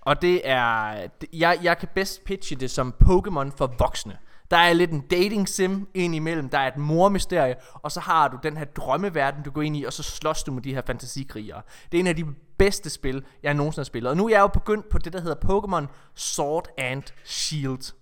Og 0.00 0.22
det 0.22 0.48
er, 0.48 1.08
jeg, 1.32 1.58
jeg 1.62 1.78
kan 1.78 1.88
bedst 1.94 2.24
pitche 2.24 2.56
det 2.56 2.70
som 2.70 2.94
Pokémon 3.04 3.56
for 3.56 3.74
voksne. 3.78 4.18
Der 4.50 4.56
er 4.56 4.72
lidt 4.72 4.90
en 4.90 5.00
dating 5.00 5.48
sim 5.48 5.88
ind 5.94 6.14
imellem, 6.14 6.48
der 6.48 6.58
er 6.58 6.66
et 6.68 6.76
mormysterie, 6.76 7.56
og 7.72 7.92
så 7.92 8.00
har 8.00 8.28
du 8.28 8.38
den 8.42 8.56
her 8.56 8.64
drømmeverden, 8.64 9.42
du 9.42 9.50
går 9.50 9.62
ind 9.62 9.76
i, 9.76 9.84
og 9.84 9.92
så 9.92 10.02
slås 10.02 10.42
du 10.42 10.52
med 10.52 10.62
de 10.62 10.74
her 10.74 10.82
fantasikrigere. 10.86 11.62
Det 11.92 11.98
er 11.98 12.00
en 12.00 12.06
af 12.06 12.16
de 12.16 12.24
bedste 12.58 12.90
spil, 12.90 13.24
jeg 13.42 13.54
nogensinde 13.54 13.80
har 13.80 13.84
spillet. 13.84 14.10
Og 14.10 14.16
nu 14.16 14.26
er 14.26 14.30
jeg 14.30 14.40
jo 14.40 14.46
begyndt 14.46 14.88
på 14.88 14.98
det, 14.98 15.12
der 15.12 15.20
hedder 15.20 15.36
Pokémon 15.44 15.86
Sword 16.14 16.68
and 16.78 17.02
Shield. 17.24 17.94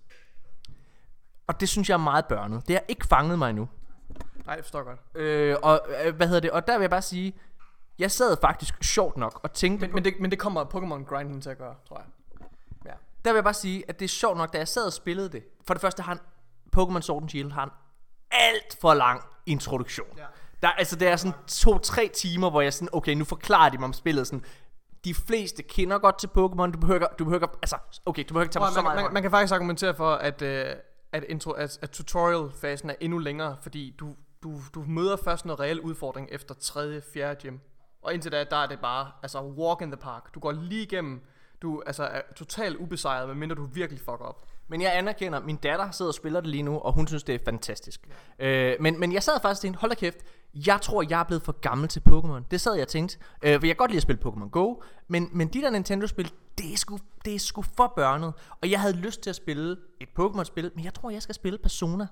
Og 1.47 1.59
det 1.59 1.69
synes 1.69 1.89
jeg 1.89 1.93
er 1.93 1.99
meget 1.99 2.25
børnet. 2.25 2.67
Det 2.67 2.75
har 2.75 2.83
ikke 2.87 3.07
fanget 3.07 3.39
mig 3.39 3.49
endnu. 3.49 3.69
Nej, 4.45 4.55
det 4.55 4.65
forstår 4.65 4.83
godt. 4.83 4.99
Øh, 5.15 5.55
og 5.63 5.81
øh, 6.05 6.15
hvad 6.15 6.27
hedder 6.27 6.41
det? 6.41 6.51
Og 6.51 6.67
der 6.67 6.77
vil 6.77 6.83
jeg 6.83 6.89
bare 6.89 7.01
sige, 7.01 7.33
jeg 7.99 8.11
sad 8.11 8.37
faktisk 8.41 8.83
sjovt 8.83 9.17
nok 9.17 9.39
og 9.43 9.53
tænkte 9.53 9.87
Men, 9.87 9.95
men, 9.95 10.05
det, 10.05 10.13
men 10.19 10.31
det 10.31 10.39
kommer 10.39 10.65
Pokémon 10.65 11.05
Grinden 11.05 11.41
til 11.41 11.49
at 11.49 11.57
gøre, 11.57 11.75
tror 11.87 11.97
jeg. 11.97 12.05
Ja. 12.85 12.91
Der 13.25 13.31
vil 13.31 13.37
jeg 13.37 13.43
bare 13.43 13.53
sige, 13.53 13.83
at 13.87 13.99
det 13.99 14.05
er 14.05 14.09
sjovt 14.09 14.37
nok, 14.37 14.53
da 14.53 14.57
jeg 14.57 14.67
sad 14.67 14.85
og 14.85 14.93
spillede 14.93 15.29
det. 15.29 15.43
For 15.67 15.73
det 15.73 15.81
første 15.81 16.03
har 16.03 16.13
en 16.13 16.19
Pokémon 16.77 17.01
Sword 17.01 17.21
and 17.23 17.29
Shield 17.29 17.51
har 17.51 17.63
en 17.63 17.71
alt 18.31 18.77
for 18.81 18.93
lang 18.93 19.21
introduktion. 19.45 20.07
Ja. 20.17 20.25
Der, 20.61 20.69
altså, 20.69 20.95
det 20.95 21.07
er 21.07 21.15
sådan 21.15 21.37
to-tre 21.47 22.09
timer, 22.13 22.49
hvor 22.49 22.61
jeg 22.61 22.73
sådan, 22.73 22.89
okay, 22.91 23.13
nu 23.13 23.25
forklarer 23.25 23.69
de 23.69 23.77
mig 23.77 23.85
om 23.85 23.93
spillet 23.93 24.27
sådan. 24.27 24.45
De 25.05 25.13
fleste 25.13 25.63
kender 25.63 25.97
godt 25.99 26.17
til 26.19 26.27
Pokémon, 26.27 26.71
du 26.71 26.79
behøver, 26.79 27.07
du 27.19 27.23
behøver, 27.23 27.43
ikke- 27.43 27.57
altså, 27.61 27.77
okay, 28.05 28.23
du 28.23 28.27
behøver 28.33 28.43
ikke 28.43 28.53
tage 28.53 28.65
at- 28.65 28.73
så 28.73 28.81
man, 28.81 28.83
meget. 28.83 29.03
man, 29.03 29.13
man 29.13 29.21
kan 29.21 29.31
faktisk 29.31 29.53
argumentere 29.53 29.95
for, 29.95 30.11
at, 30.15 30.41
øh, 30.41 30.65
at, 31.11 31.23
intro, 31.29 31.51
at, 31.51 31.79
at 31.81 31.89
tutorial-fasen 31.91 32.89
er 32.89 32.95
endnu 33.01 33.17
længere, 33.17 33.57
fordi 33.61 33.95
du, 33.99 34.15
du, 34.43 34.61
du 34.75 34.83
møder 34.87 35.17
først 35.23 35.45
noget 35.45 35.59
reel 35.59 35.81
udfordring 35.81 36.27
efter 36.31 36.55
3. 36.55 37.01
4. 37.13 37.35
gym. 37.35 37.57
Og 38.01 38.13
indtil 38.13 38.31
da, 38.31 38.43
der 38.43 38.57
er 38.57 38.67
det 38.67 38.79
bare, 38.79 39.11
altså 39.23 39.41
walk 39.41 39.81
in 39.81 39.91
the 39.91 39.97
park. 39.97 40.33
Du 40.35 40.39
går 40.39 40.51
lige 40.51 40.83
igennem, 40.83 41.21
du 41.61 41.83
altså, 41.85 42.03
er 42.03 42.21
totalt 42.35 42.77
ubesejret, 42.77 43.27
medmindre 43.27 43.55
du 43.55 43.65
virkelig 43.65 43.99
fucker 43.99 44.25
op. 44.25 44.41
Men 44.67 44.81
jeg 44.81 44.97
anerkender, 44.97 45.39
min 45.39 45.55
datter 45.55 45.91
sidder 45.91 46.09
og 46.09 46.15
spiller 46.15 46.41
det 46.41 46.49
lige 46.49 46.63
nu, 46.63 46.79
og 46.79 46.93
hun 46.93 47.07
synes, 47.07 47.23
det 47.23 47.35
er 47.35 47.39
fantastisk. 47.45 48.07
Øh, 48.39 48.75
men, 48.79 48.99
men 48.99 49.13
jeg 49.13 49.23
sad 49.23 49.33
faktisk 49.41 49.59
og 49.59 49.61
tænkte, 49.61 49.79
hold 49.79 49.91
da 49.91 49.95
kæft, 49.95 50.17
jeg 50.67 50.81
tror, 50.81 51.05
jeg 51.09 51.19
er 51.19 51.23
blevet 51.23 51.43
for 51.43 51.51
gammel 51.51 51.89
til 51.89 52.01
Pokémon. 52.09 52.43
Det 52.51 52.61
sad 52.61 52.73
jeg 52.73 52.81
og 52.81 52.87
tænkte. 52.87 53.17
Øh, 53.43 53.59
for 53.59 53.67
jeg 53.67 53.75
kan 53.75 53.75
godt 53.75 53.91
lide 53.91 53.97
at 53.97 54.03
spille 54.03 54.21
Pokémon 54.25 54.49
Go, 54.49 54.75
men, 55.07 55.29
men 55.31 55.47
de 55.47 55.61
der 55.61 55.69
Nintendo-spil, 55.69 56.31
det 56.57 56.73
er, 56.73 56.77
sgu, 56.77 56.99
det 57.25 57.35
er 57.35 57.39
sgu 57.39 57.61
for 57.61 57.93
børnet. 57.95 58.33
Og 58.61 58.71
jeg 58.71 58.81
havde 58.81 58.95
lyst 58.95 59.21
til 59.21 59.29
at 59.29 59.35
spille 59.35 59.77
et 59.99 60.09
Pokémon-spil, 60.19 60.71
men 60.75 60.85
jeg 60.85 60.93
tror, 60.93 61.09
jeg 61.09 61.21
skal 61.21 61.35
spille 61.35 61.57
Persona. 61.57 62.07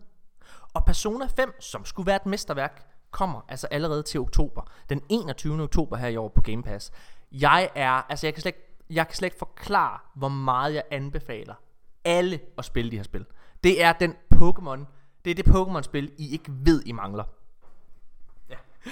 Og 0.74 0.86
Persona 0.86 1.26
5, 1.26 1.62
som 1.62 1.86
skulle 1.86 2.08
være 2.08 2.16
et 2.16 2.26
mesterværk, 2.26 2.88
kommer 3.12 3.42
altså 3.48 3.68
allerede 3.68 4.04
til 4.04 4.20
oktober. 4.20 4.62
Den 4.90 5.02
21. 5.10 5.64
oktober 5.64 5.98
her 5.98 6.08
i 6.08 6.18
år 6.18 6.28
på 6.28 6.42
Game 6.42 6.64
Pass. 6.64 6.92
Jeg 7.32 7.70
er, 7.76 7.92
altså 8.10 8.28
jeg 8.28 8.34
kan 8.34 8.42
slet 8.42 8.50
ikke, 8.56 8.78
jeg 8.90 9.08
kan 9.08 9.16
slet 9.16 9.26
ikke 9.26 9.38
forklare, 9.38 10.00
hvor 10.16 10.30
meget 10.30 10.74
jeg 10.74 10.84
anbefaler 10.92 11.54
alle 12.06 12.40
at 12.58 12.66
spille 12.66 12.92
de 12.92 12.96
her 12.98 13.04
spil. 13.04 13.26
Det 13.64 13.84
er 13.84 13.94
den 13.94 14.16
Pokémon, 14.36 14.80
det 15.26 15.32
er 15.32 15.36
det 15.36 15.48
Pokémon-spil, 15.48 16.12
I 16.18 16.34
ikke 16.34 16.46
ved, 16.66 16.84
I 16.86 16.92
mangler. 16.92 17.24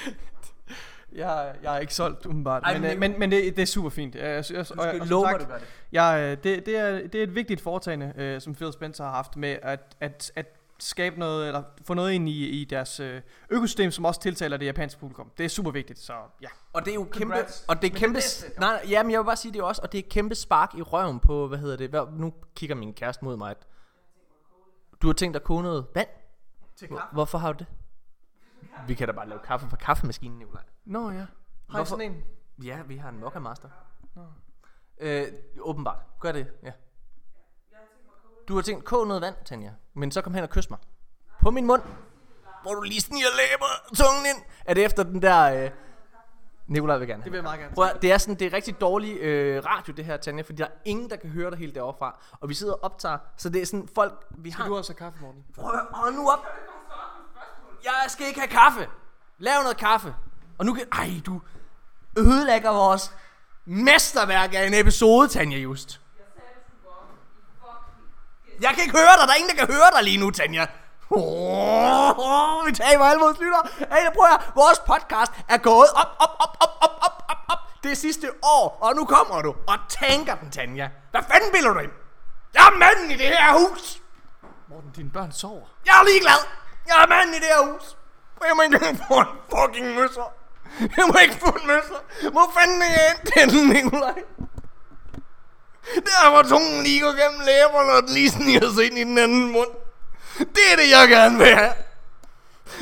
Jeg, 1.15 1.55
jeg 1.63 1.75
er 1.75 1.79
ikke 1.79 1.93
solgt, 1.93 2.25
umiddelbart. 2.25 2.63
Ej, 2.63 2.73
men, 2.73 2.81
men- 2.81 2.91
øh, 2.91 2.99
men, 2.99 3.19
men 3.19 3.31
det, 3.31 3.55
det 3.55 3.61
er 3.61 3.65
super 3.65 3.89
fint. 3.89 4.15
Jeg, 4.15 4.23
jeg, 4.23 4.43
jeg, 4.49 4.59
og, 4.59 4.87
og, 5.01 5.07
som 5.07 5.25
sagt, 5.25 5.39
det. 5.39 5.67
Jeg, 5.91 6.19
øh, 6.37 6.43
det, 6.43 6.65
det, 6.65 6.77
er, 6.77 6.91
det 7.07 7.15
er 7.15 7.23
et 7.23 7.35
vigtigt 7.35 7.61
foretagende, 7.61 8.13
øh, 8.15 8.41
som 8.41 8.55
Phil 8.55 8.73
Spencer 8.73 9.03
har 9.03 9.11
haft 9.11 9.37
med 9.37 9.57
at, 9.61 9.95
at, 9.99 10.31
at 10.35 10.58
skabe 10.79 11.19
noget, 11.19 11.47
eller 11.47 11.63
få 11.85 11.93
noget 11.93 12.11
ind 12.11 12.29
i, 12.29 12.47
i 12.61 12.65
deres 12.65 12.99
øh, 12.99 13.21
økosystem, 13.49 13.91
som 13.91 14.05
også 14.05 14.21
tiltaler 14.21 14.57
det 14.57 14.65
japanske 14.65 14.99
publikum. 14.99 15.31
Det 15.37 15.45
er 15.45 15.49
super 15.49 15.71
vigtigt, 15.71 15.99
så 15.99 16.13
ja. 16.41 16.47
Og 16.73 16.85
det 16.85 16.91
er 16.91 16.95
jo 16.95 17.03
kæmpe, 17.11 17.33
Congrats. 17.35 17.65
og 17.67 17.81
det 17.81 17.91
er 17.93 17.97
kæmpe, 17.99 18.17
det 18.19 18.53
nej, 18.59 18.85
ja, 18.89 19.03
men 19.03 19.11
jeg 19.11 19.19
vil 19.19 19.25
bare 19.25 19.35
sige 19.35 19.53
det 19.53 19.61
også, 19.61 19.81
og 19.81 19.91
det 19.91 19.97
er 19.97 20.09
kæmpe 20.09 20.35
spark 20.35 20.75
i 20.75 20.81
røven 20.81 21.19
på, 21.19 21.47
hvad 21.47 21.57
hedder 21.57 21.77
det, 21.77 21.89
hvad, 21.89 22.05
nu 22.11 22.33
kigger 22.55 22.75
min 22.75 22.93
kæreste 22.93 23.25
mod 23.25 23.37
mig, 23.37 23.51
at 23.51 23.67
du 25.01 25.07
har 25.07 25.13
tænkt 25.13 25.33
dig 25.33 25.39
at 25.41 25.45
koge 25.45 25.63
noget 25.63 25.87
vand? 25.95 26.07
Til 26.75 26.87
Hvor- 26.87 27.09
Hvorfor 27.13 27.37
har 27.37 27.51
du 27.53 27.57
det? 27.59 27.67
Vi 28.87 28.93
kan 28.93 29.07
da 29.07 29.13
bare 29.13 29.29
lave 29.29 29.39
kaffe 29.43 29.69
fra 29.69 29.77
kaffemaskinen, 29.77 30.39
Nikolaj. 30.39 30.63
Nå 30.85 31.09
ja. 31.11 31.17
Har 31.17 31.23
I 31.23 31.27
Hvorfor- 31.67 31.85
sådan 31.85 32.11
en? 32.11 32.23
Ja, 32.65 32.81
vi 32.87 32.97
har 32.97 33.09
en 33.09 33.19
Mokka 33.19 33.39
Master. 33.39 33.69
Øh, 35.01 35.27
åbenbart. 35.59 35.97
Gør 36.19 36.31
det, 36.31 36.47
ja. 36.63 36.71
Du 38.49 38.55
har 38.55 38.61
tænkt, 38.61 38.85
kog 38.85 39.07
noget 39.07 39.21
vand, 39.21 39.35
Tanja. 39.45 39.71
Men 39.93 40.11
så 40.11 40.21
kom 40.21 40.33
hen 40.33 40.43
og 40.43 40.49
kys 40.49 40.69
mig. 40.69 40.79
På 41.41 41.51
min 41.51 41.65
mund. 41.65 41.81
Hvor 42.61 42.73
du 42.73 42.81
lige 42.81 43.01
sniger 43.01 43.27
læber 43.37 43.65
tungen 43.97 44.25
ind. 44.25 44.43
Er 44.65 44.73
det 44.73 44.85
efter 44.85 45.03
den 45.03 45.21
der... 45.21 45.63
Øh... 45.63 45.71
Nikolaj 46.67 46.97
vil 46.97 47.07
gerne 47.07 47.23
Det 47.23 47.31
vil 47.31 47.37
jeg 47.37 47.43
meget 47.43 47.59
gerne. 47.59 47.75
Prøv 47.75 47.85
at, 47.85 48.01
det 48.01 48.11
er 48.11 48.17
sådan, 48.17 48.35
det 48.35 48.47
er 48.47 48.53
rigtig 48.53 48.81
dårlig 48.81 49.17
øh, 49.17 49.65
radio 49.65 49.93
det 49.93 50.05
her, 50.05 50.17
Tanja, 50.17 50.41
fordi 50.41 50.57
der 50.57 50.65
er 50.65 50.71
ingen, 50.85 51.09
der 51.09 51.15
kan 51.15 51.29
høre 51.29 51.51
dig 51.51 51.59
helt 51.59 51.75
derovre 51.75 51.95
fra. 51.99 52.19
Og 52.41 52.49
vi 52.49 52.53
sidder 52.53 52.73
og 52.73 52.83
optager, 52.83 53.17
så 53.37 53.49
det 53.49 53.61
er 53.61 53.65
sådan 53.65 53.89
folk, 53.95 54.25
vi 54.29 54.49
har... 54.49 54.63
Skal 54.63 54.71
du 54.71 54.77
også 54.77 54.93
have 54.93 54.97
kaffe, 54.97 55.19
Morten? 55.21 55.43
Prøv 55.55 55.71
at 55.73 55.79
hold 55.91 56.13
nu 56.13 56.29
op. 56.29 56.45
Jeg 57.83 57.93
skal 58.07 58.27
ikke 58.27 58.39
have 58.39 58.49
kaffe. 58.49 58.87
Lav 59.37 59.61
noget 59.61 59.77
kaffe. 59.77 60.15
Og 60.57 60.65
nu 60.65 60.73
kan... 60.73 60.85
Ej, 60.91 61.09
du 61.25 61.41
ødelægger 62.17 62.71
vores 62.71 63.15
mesterværk 63.65 64.53
af 64.53 64.67
en 64.67 64.73
episode, 64.73 65.27
Tanja 65.27 65.57
Just. 65.57 66.01
Jeg 68.61 68.69
kan 68.73 68.83
ikke 68.83 68.97
høre 68.97 69.13
dig. 69.19 69.25
Der 69.27 69.33
er 69.33 69.37
ingen, 69.37 69.57
der 69.57 69.65
kan 69.65 69.73
høre 69.75 69.89
dig 69.95 70.03
lige 70.03 70.17
nu, 70.17 70.31
Tanja. 70.31 70.65
Oh, 71.11 72.65
vi 72.67 72.71
taber 72.71 73.05
alle 73.05 73.21
vores 73.21 73.39
lytter. 73.39 73.61
Hey, 73.77 74.03
prøv 74.15 74.25
at 74.25 74.31
høre. 74.31 74.41
Vores 74.55 74.79
podcast 74.79 75.31
er 75.47 75.57
gået 75.57 75.89
op, 75.95 76.07
op, 76.19 76.33
op, 76.39 76.57
op, 76.59 76.77
op, 76.81 76.95
op, 77.01 77.23
op, 77.29 77.37
op. 77.49 77.57
Det 77.83 77.97
sidste 77.97 78.27
år. 78.43 78.77
Og 78.81 78.95
nu 78.95 79.05
kommer 79.05 79.41
du 79.41 79.55
og 79.67 79.77
tænker 79.89 80.35
den, 80.35 80.51
Tanja. 80.51 80.89
Hvad 81.11 81.21
fanden 81.31 81.51
bilder 81.51 81.73
du 81.73 81.79
ind? 81.79 81.91
Jeg 82.53 82.63
er 82.67 82.77
manden 82.77 83.11
i 83.11 83.13
det 83.13 83.25
her 83.27 83.53
hus. 83.59 84.01
Morten, 84.69 84.91
dine 84.95 85.09
børn 85.09 85.31
sover. 85.31 85.65
Jeg 85.85 85.93
er 85.99 86.03
ligeglad. 86.05 86.39
Jeg 86.87 86.95
er 87.03 87.07
manden 87.07 87.33
i 87.35 87.37
det 87.37 87.45
her 87.55 87.73
hus. 87.73 87.97
Jeg 88.47 88.55
må 88.55 88.61
ikke 88.61 88.79
få 89.07 89.19
en 89.19 89.27
fucking 89.53 89.95
møsser. 89.95 90.27
Jeg 90.97 91.05
må 91.07 91.19
ikke 91.23 91.37
få 91.45 91.49
en 91.61 91.67
møsser. 91.67 92.29
Hvor 92.31 92.51
fanden 92.59 92.81
er 92.81 92.85
jeg 92.85 93.15
endt 93.15 93.33
henne, 93.35 93.73
Nikolaj? 93.73 94.23
Der 95.95 96.29
hvor 96.31 96.41
tungen 96.41 96.83
lige 96.83 97.01
går 97.01 97.07
gennem 97.23 97.39
læberne, 97.45 97.91
og 97.91 98.01
den 98.03 98.13
lige 98.13 98.29
sniger 98.29 98.73
sig 98.75 98.85
ind 98.85 98.97
i 98.97 99.03
den 99.03 99.17
anden 99.17 99.51
mund. 99.51 99.69
Det 100.37 100.63
er 100.71 100.75
det, 100.75 100.89
jeg 100.91 101.09
gerne 101.09 101.37
vil 101.37 101.47
have. 101.47 101.73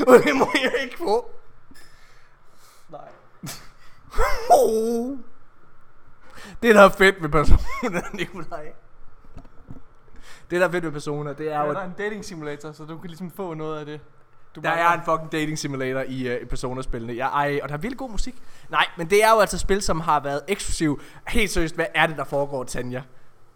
Og 0.07 0.23
det 0.23 0.35
må 0.35 0.51
jeg 0.63 0.73
ikke 0.83 0.97
få. 0.97 1.31
Nej. 2.89 3.01
Oh. 4.49 5.17
Det, 6.61 6.75
der 6.75 6.81
er 6.81 6.89
fedt 6.89 7.21
ved 7.21 7.29
Persona, 7.29 8.01
Nikolaj. 8.13 8.71
Det, 10.49 10.61
der 10.61 10.67
er 10.67 10.71
fedt 10.71 10.83
ved 10.83 10.91
Persona, 10.91 11.33
det 11.33 11.47
er 11.47 11.51
Ja, 11.51 11.65
jo, 11.65 11.73
der 11.73 11.79
er 11.79 11.83
at 11.83 11.87
en 11.87 11.95
dating 11.97 12.25
simulator, 12.25 12.71
så 12.71 12.83
du 12.85 12.97
kan 12.97 13.07
ligesom 13.09 13.31
få 13.31 13.53
noget 13.53 13.79
af 13.79 13.85
det. 13.85 13.99
Du 14.57 14.61
der 14.61 14.69
er 14.69 14.93
en 14.93 15.01
fucking 15.05 15.31
dating 15.31 15.59
simulator 15.59 16.01
i, 16.07 16.35
uh, 16.35 16.41
i 16.41 16.45
Persona-spillene. 16.45 17.13
Ja, 17.13 17.27
ej, 17.27 17.59
og 17.63 17.69
der 17.69 17.75
er 17.75 17.79
virkelig 17.79 17.97
god 17.97 18.09
musik. 18.09 18.35
Nej, 18.69 18.85
men 18.97 19.09
det 19.09 19.23
er 19.23 19.29
jo 19.29 19.39
altså 19.39 19.57
spil, 19.57 19.81
som 19.81 19.99
har 19.99 20.19
været 20.19 20.41
eksklusiv. 20.47 21.01
Helt 21.27 21.51
seriøst, 21.51 21.75
hvad 21.75 21.85
er 21.95 22.07
det, 22.07 22.17
der 22.17 22.23
foregår, 22.23 22.63
Tanja? 22.63 23.01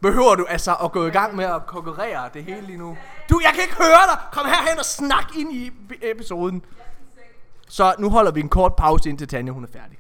Behøver 0.01 0.35
du 0.35 0.45
altså 0.49 0.75
at 0.83 0.91
gå 0.91 1.05
i 1.05 1.09
gang 1.09 1.35
med 1.35 1.45
at 1.45 1.65
konkurrere 1.65 2.29
det 2.33 2.43
hele 2.43 2.61
lige 2.61 2.77
nu? 2.77 2.97
Du, 3.29 3.39
jeg 3.43 3.51
kan 3.53 3.63
ikke 3.63 3.75
høre 3.75 4.05
dig! 4.11 4.19
Kom 4.31 4.45
herhen 4.45 4.79
og 4.79 4.85
snak 4.85 5.35
ind 5.37 5.53
i 5.53 5.71
episoden. 6.01 6.65
Så 7.67 7.95
nu 7.99 8.09
holder 8.09 8.31
vi 8.31 8.39
en 8.39 8.49
kort 8.49 8.75
pause, 8.75 9.09
indtil 9.09 9.27
Tanja 9.27 9.51
hun 9.51 9.63
er 9.63 9.67
færdig. 9.73 9.97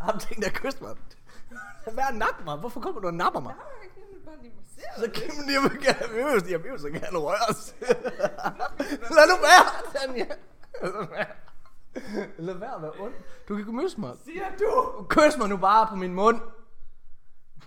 Har 0.00 0.12
du 0.12 0.18
tænkt 0.18 0.44
dig 0.44 0.46
at 0.46 0.52
kysse 0.62 0.78
mig? 0.80 0.90
Lad 1.88 1.96
være 1.96 2.08
at 2.08 2.14
nappe 2.14 2.44
mig. 2.44 2.56
Hvorfor 2.56 2.80
kommer 2.80 3.00
du 3.00 3.06
og 3.06 3.14
napper 3.14 3.40
mig? 3.40 3.54
Så 4.98 5.10
kan 5.14 5.30
man 5.36 5.46
lige 5.46 5.62
vil 5.62 5.82
gerne, 5.82 6.14
vil, 6.14 6.50
jeg 6.50 6.64
vil 6.64 6.80
så 6.80 6.88
gerne 6.88 7.18
røres. 7.18 7.74
Lad 9.16 9.28
nu 9.28 9.36
være, 9.48 9.64
Tanja. 9.94 10.26
Lad 12.38 12.54
være. 12.54 12.74
At 12.74 12.82
være 12.82 12.92
ond. 13.00 13.12
Du 13.48 13.56
kan 13.56 13.80
kysse 13.80 14.00
mig. 14.00 14.14
Siger 14.24 14.44
du? 14.58 15.04
Kys 15.08 15.38
mig 15.38 15.48
nu 15.48 15.56
bare 15.56 15.86
på 15.86 15.96
min 15.96 16.14
mund. 16.14 16.40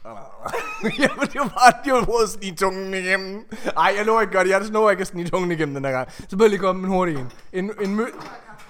Jamen, 0.99 1.27
det 1.27 1.39
var 1.39 1.47
bare, 1.47 1.73
det 1.85 1.93
var 1.93 2.05
prøvet 2.05 2.23
at 2.23 2.29
snige 2.29 2.55
tungen 2.55 2.93
igennem. 2.93 3.47
Ej, 3.77 3.93
jeg 3.97 4.05
lover 4.05 4.21
ikke 4.21 4.33
godt, 4.33 4.47
jeg 4.47 4.61
lover 4.61 4.91
ikke 4.91 5.01
at 5.01 5.07
snige 5.07 5.29
tungen 5.29 5.51
igennem 5.51 5.75
den 5.75 5.85
her 5.85 5.91
gang. 5.91 6.11
Så 6.11 6.27
bliver 6.29 6.43
jeg 6.43 6.49
lige 6.49 6.59
komme 6.59 6.83
en 6.83 6.87
hurtig 6.89 7.15
en. 7.15 7.31
En, 7.53 7.71
en 7.81 7.95
mø... 7.95 8.05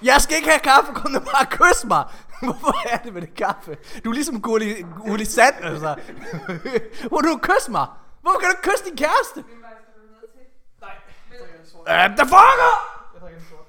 Jeg 0.02 0.20
skal 0.20 0.36
ikke 0.36 0.48
have 0.48 0.60
kaffe, 0.60 0.92
kom 0.94 1.10
nu 1.10 1.18
bare 1.18 1.46
og 1.46 1.48
kys 1.48 1.84
mig. 1.84 2.04
Hvorfor 2.48 2.88
er 2.92 2.98
det 3.02 3.12
med 3.14 3.22
det 3.22 3.34
kaffe? 3.34 3.76
Du 4.04 4.10
er 4.10 4.14
ligesom 4.14 4.42
Gulli, 4.42 4.82
Gulli 5.06 5.24
Sand, 5.24 5.54
altså. 5.60 6.00
Hvor 7.08 7.20
du 7.20 7.38
kys 7.42 7.68
mig? 7.68 7.86
Hvorfor 8.20 8.38
kan 8.40 8.48
du 8.48 8.52
ikke 8.56 8.70
kysse 8.70 8.84
din 8.84 8.96
kæreste? 8.96 9.44
Nej, 9.60 9.70
jeg 11.30 11.38
drikker 11.40 11.60
en 11.60 11.66
sort. 11.66 11.86
Der 11.86 12.24
foregår! 12.36 12.76
Jeg 13.14 13.20
drikker 13.20 13.40
en 13.40 13.46
sort. 13.50 13.66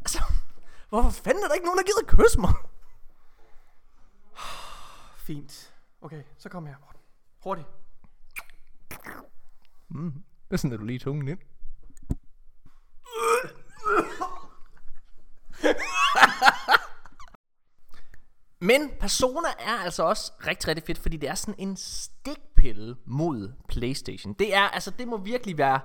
Altså, 0.00 0.22
hvorfor 0.88 1.10
fanden 1.10 1.44
er 1.44 1.48
der 1.48 1.54
ikke 1.54 1.66
nogen, 1.66 1.78
der 1.78 1.84
gider 1.84 2.16
kysse 2.22 2.40
mig? 2.40 2.52
Fint. 5.16 5.72
Okay, 6.02 6.22
så 6.38 6.48
kom 6.48 6.66
her, 6.66 6.74
Morten. 6.80 7.00
Hurtigt. 7.42 7.68
Det 10.48 10.54
er 10.54 10.56
sådan, 10.56 10.72
at 10.72 10.80
du 10.80 10.84
lige 10.84 10.98
tungen 10.98 11.28
ind. 11.28 11.38
Men 18.60 18.90
Persona 19.00 19.48
er 19.58 19.84
altså 19.84 20.02
også 20.02 20.32
rigtig, 20.46 20.68
rigtig 20.68 20.84
fedt, 20.84 20.98
fordi 20.98 21.16
det 21.16 21.28
er 21.28 21.34
sådan 21.34 21.54
en 21.58 21.76
stikpille 21.76 22.96
mod 23.04 23.52
Playstation. 23.68 24.32
Det 24.32 24.54
er, 24.54 24.62
altså 24.62 24.90
det 24.90 25.08
må 25.08 25.16
virkelig 25.16 25.58
være, 25.58 25.80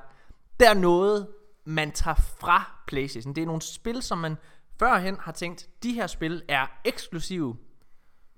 der 0.59 0.69
er 0.69 0.73
noget, 0.73 1.27
man 1.65 1.91
tager 1.91 2.15
fra 2.15 2.83
Playstation. 2.87 3.35
Det 3.35 3.41
er 3.41 3.45
nogle 3.45 3.61
spil, 3.61 4.01
som 4.01 4.17
man 4.17 4.37
førhen 4.79 5.17
har 5.19 5.31
tænkt, 5.31 5.69
de 5.83 5.93
her 5.93 6.07
spil 6.07 6.43
er 6.47 6.67
eksklusive 6.85 7.57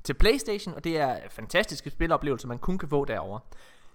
til 0.04 0.14
Playstation, 0.14 0.76
og 0.76 0.84
det 0.84 0.98
er 0.98 1.20
fantastiske 1.30 1.90
spiloplevelser, 1.90 2.48
man 2.48 2.60
kun 2.60 2.78
kan 2.78 2.90
få 2.90 3.06
derovre. 3.06 3.40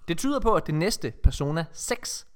Det 0.08 0.18
tyder 0.18 0.40
på, 0.40 0.54
at 0.54 0.66
det 0.66 0.74
næste 0.74 1.12
Persona 1.22 1.64
6 1.72 2.26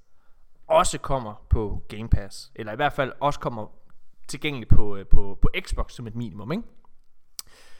også 0.67 0.97
kommer 0.97 1.45
på 1.49 1.83
Game 1.89 2.09
Pass, 2.09 2.51
eller 2.55 2.73
i 2.73 2.75
hvert 2.75 2.93
fald 2.93 3.11
også 3.19 3.39
kommer 3.39 3.67
tilgængeligt 4.27 4.69
på, 4.69 4.95
øh, 4.95 5.05
på, 5.07 5.37
på 5.41 5.49
Xbox 5.59 5.93
som 5.93 6.07
et 6.07 6.15
minimum, 6.15 6.51
ikke? 6.51 6.63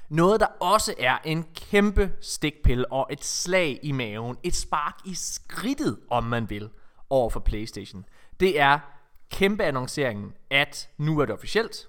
Noget, 0.10 0.40
der 0.40 0.46
også 0.46 0.96
er 1.00 1.18
en 1.24 1.44
kæmpe 1.56 2.14
stikpille 2.22 2.92
og 2.92 3.08
et 3.10 3.24
slag 3.24 3.80
i 3.84 3.92
maven, 3.92 4.38
et 4.44 4.56
spark 4.56 4.96
i 5.06 5.16
skridtet, 5.16 6.00
om 6.10 6.24
man 6.24 6.50
vil, 6.50 6.70
over 7.10 7.30
for 7.30 7.40
Playstation. 7.40 8.06
Det 8.40 8.60
er 8.60 8.80
kæmpe 9.30 9.64
annonceringen, 9.64 10.34
at 10.50 10.90
nu 10.98 11.20
er 11.20 11.26
det 11.26 11.36
officielt. 11.36 11.88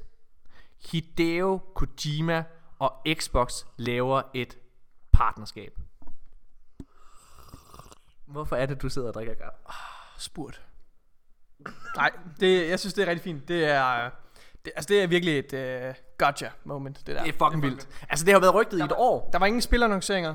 Hideo 0.91 1.61
Kojima 1.75 2.45
og 2.79 2.93
Xbox 3.15 3.65
laver 3.77 4.23
et 4.35 4.59
partnerskab. 5.13 5.79
Hvorfor 8.27 8.57
er 8.57 8.67
det, 8.67 8.83
du 8.83 8.89
sidder 8.89 9.09
og 9.09 9.15
drikker 9.15 9.35
kaffe? 9.35 9.59
Spurt. 10.19 10.63
Nej, 11.97 12.11
det, 12.41 12.69
jeg 12.69 12.81
synes, 12.81 12.95
det 12.95 13.03
er 13.03 13.07
rigtig 13.07 13.25
fint. 13.25 13.49
Det 13.49 13.65
er, 13.65 14.11
det, 14.67 14.73
altså, 14.77 14.89
det 14.89 15.03
er 15.03 15.07
virkelig 15.07 15.39
et 15.39 15.53
uh, 15.53 15.95
gotcha 16.19 16.49
moment, 16.65 16.99
det 17.07 17.07
der. 17.07 17.23
Det 17.23 17.35
er 17.35 17.39
fucking 17.47 17.63
vildt. 17.63 17.89
Altså, 18.09 18.25
det 18.25 18.33
har 18.33 18.41
været 18.41 18.55
rygtet 18.55 18.79
i 18.79 18.83
et 18.83 18.93
år. 18.97 19.31
Der 19.33 19.39
var 19.39 19.47
ingen 19.47 19.63
spilannonceringer, 19.63 20.35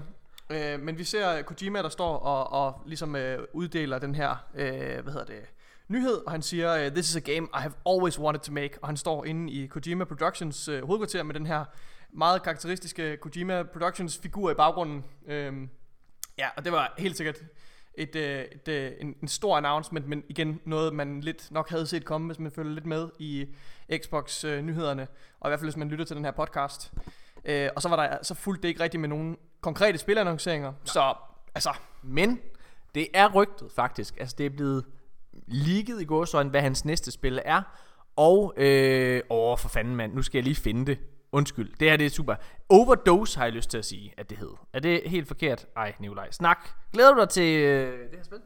øh, 0.49 0.79
men 0.79 0.97
vi 0.97 1.03
ser 1.03 1.41
Kojima, 1.41 1.81
der 1.81 1.89
står 1.89 2.17
og, 2.17 2.65
og 2.65 2.81
ligesom 2.85 3.15
øh, 3.15 3.39
uddeler 3.53 3.99
den 3.99 4.15
her, 4.15 4.45
øh, 4.55 5.03
hvad 5.03 5.13
hedder 5.13 5.25
det, 5.25 5.41
nyhed, 5.87 6.25
og 6.25 6.31
han 6.31 6.41
siger, 6.41 6.75
øh, 6.75 6.91
this 6.91 7.09
is 7.09 7.15
a 7.15 7.19
game 7.19 7.47
I 7.53 7.59
have 7.59 7.73
always 7.89 8.19
wanted 8.19 8.41
to 8.41 8.51
make, 8.51 8.71
og 8.81 8.87
han 8.87 8.97
står 8.97 9.25
inde 9.25 9.53
i 9.53 9.67
Kojima 9.67 10.03
Productions 10.03 10.67
øh, 10.67 10.85
hovedkvarter 10.85 11.23
med 11.23 11.33
den 11.33 11.45
her 11.45 11.65
meget 12.13 12.43
karakteristiske 12.43 13.17
Kojima 13.17 13.63
Productions 13.63 14.17
figur 14.17 14.51
i 14.51 14.53
baggrunden. 14.53 15.03
Øh, 15.27 15.53
ja, 16.37 16.47
og 16.57 16.65
det 16.65 16.71
var 16.71 16.93
helt 16.97 17.17
sikkert 17.17 17.37
et, 17.93 18.15
øh, 18.15 18.45
et, 18.51 18.67
øh, 18.67 18.91
en, 18.99 19.15
en 19.21 19.27
stor 19.27 19.57
announcement, 19.57 20.07
men 20.07 20.23
igen 20.29 20.59
noget, 20.65 20.93
man 20.93 21.21
lidt 21.21 21.51
nok 21.51 21.69
havde 21.69 21.87
set 21.87 22.05
komme, 22.05 22.27
hvis 22.27 22.39
man 22.39 22.51
følger 22.51 22.73
lidt 22.73 22.85
med 22.85 23.09
i 23.19 23.47
Xbox-nyhederne, 23.97 25.07
og 25.39 25.47
i 25.47 25.49
hvert 25.49 25.59
fald 25.59 25.69
hvis 25.69 25.77
man 25.77 25.87
lytter 25.87 26.05
til 26.05 26.15
den 26.15 26.25
her 26.25 26.31
podcast. 26.31 26.91
Øh, 27.45 27.69
og 27.75 27.81
så 27.81 27.89
var 27.89 27.95
der 27.95 28.17
så 28.23 28.35
fuldt 28.35 28.63
det 28.63 28.69
ikke 28.69 28.83
rigtigt 28.83 29.01
med 29.01 29.09
nogen 29.09 29.37
konkrete 29.61 29.97
spilannonceringer, 29.97 30.73
så 30.83 31.13
altså, 31.55 31.73
Men 32.03 32.39
det 32.95 33.07
er 33.13 33.29
rygtet 33.33 33.71
faktisk. 33.75 34.17
Altså 34.19 34.35
det 34.37 34.45
er 34.45 34.49
blevet 34.49 34.85
ligget 35.47 36.01
i 36.01 36.05
gåsøjne, 36.05 36.49
hvad 36.49 36.61
hans 36.61 36.85
næste 36.85 37.11
spil 37.11 37.39
er. 37.45 37.61
Og, 38.15 38.53
øh, 38.57 39.21
åh 39.29 39.57
for 39.57 39.69
fanden 39.69 39.95
mand, 39.95 40.13
nu 40.13 40.21
skal 40.21 40.37
jeg 40.37 40.43
lige 40.43 40.55
finde 40.55 40.85
det. 40.85 40.99
Undskyld, 41.31 41.73
det 41.79 41.89
her 41.89 41.97
det 41.97 42.05
er 42.05 42.09
super. 42.09 42.35
Overdose 42.69 43.37
har 43.37 43.45
jeg 43.45 43.53
lyst 43.53 43.69
til 43.69 43.77
at 43.77 43.85
sige, 43.85 44.13
at 44.17 44.29
det 44.29 44.37
hed. 44.37 44.51
Er 44.73 44.79
det 44.79 45.01
helt 45.05 45.27
forkert? 45.27 45.65
Ej, 45.75 45.93
Nikolaj, 45.99 46.31
snak. 46.31 46.69
Glæder 46.93 47.13
du 47.13 47.19
dig 47.19 47.29
til 47.29 47.61
øh, 47.61 47.99
det 48.09 48.17
her 48.17 48.23
spil? 48.23 48.39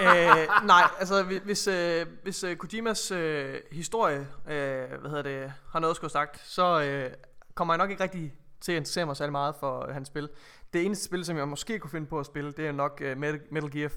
Øh, 0.00 0.66
nej, 0.66 0.82
altså 0.98 1.22
hvis- 1.22 1.40
hvis, 1.44 1.66
øh, 1.68 2.06
hvis 2.22 2.44
øh, 2.44 2.56
Kojimas 2.56 3.10
øh, 3.10 3.54
historie, 3.72 4.18
øh, 4.48 4.88
hvad 5.00 5.10
hedder 5.10 5.22
det, 5.22 5.52
har 5.72 5.80
noget 5.80 5.90
at 5.92 5.96
skulle 5.96 6.10
sagt, 6.12 6.40
så 6.44 6.82
øh, 6.82 7.10
kommer 7.54 7.74
jeg 7.74 7.78
nok 7.78 7.90
ikke 7.90 8.02
rigtig 8.02 8.34
til 8.60 8.72
at 8.72 8.76
interessere 8.76 9.06
mig 9.06 9.16
særlig 9.16 9.32
meget 9.32 9.54
for 9.60 9.86
øh, 9.88 9.94
hans 9.94 10.08
spil. 10.08 10.28
Det 10.72 10.84
eneste 10.86 11.04
spil, 11.04 11.24
som 11.24 11.36
jeg 11.36 11.48
måske 11.48 11.78
kunne 11.78 11.90
finde 11.90 12.06
på 12.06 12.18
at 12.18 12.26
spille, 12.26 12.52
det 12.52 12.66
er 12.66 12.72
nok 12.72 13.00
øh, 13.04 13.18
Metal, 13.18 13.70
Gear 13.70 13.90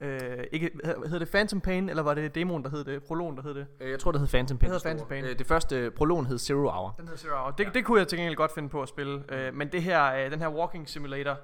5. 0.00 0.08
Øh, 0.08 0.44
ikke, 0.52 0.70
hed- 0.84 1.08
hed 1.08 1.20
det 1.20 1.28
Phantom 1.30 1.60
Pain, 1.60 1.88
eller 1.88 2.02
var 2.02 2.14
det 2.14 2.34
demoen, 2.34 2.64
der 2.64 2.70
hed 2.70 2.84
det, 2.84 3.02
prologen, 3.04 3.36
der 3.36 3.42
hed 3.42 3.54
det? 3.54 3.66
Øh, 3.80 3.90
Jeg 3.90 3.98
tror, 4.00 4.12
det 4.12 4.20
hed 4.20 4.28
Phantom 4.28 4.58
Pain. 4.58 4.70
Det 4.72 4.82
hedder 4.82 4.88
Phantom 4.88 5.08
Pain. 5.08 5.24
Øh, 5.24 5.38
Det 5.38 5.46
første 5.46 5.90
prologen 5.90 6.26
hed 6.26 6.38
Zero 6.38 6.58
Hour. 6.70 6.94
Den 6.98 7.06
hedder 7.08 7.18
Zero 7.20 7.34
Hour. 7.36 7.50
Det, 7.50 7.74
det 7.74 7.84
kunne 7.84 7.98
jeg 8.00 8.08
til 8.08 8.18
gengæld 8.18 8.36
godt 8.36 8.54
finde 8.54 8.68
på 8.68 8.82
at 8.82 8.88
spille. 8.88 9.24
Øh, 9.28 9.54
men 9.54 9.68
det 9.72 9.82
her, 9.82 10.04
øh, 10.14 10.30
den 10.30 10.40
her 10.40 10.48
walking 10.48 10.88
simulator, 10.88 11.36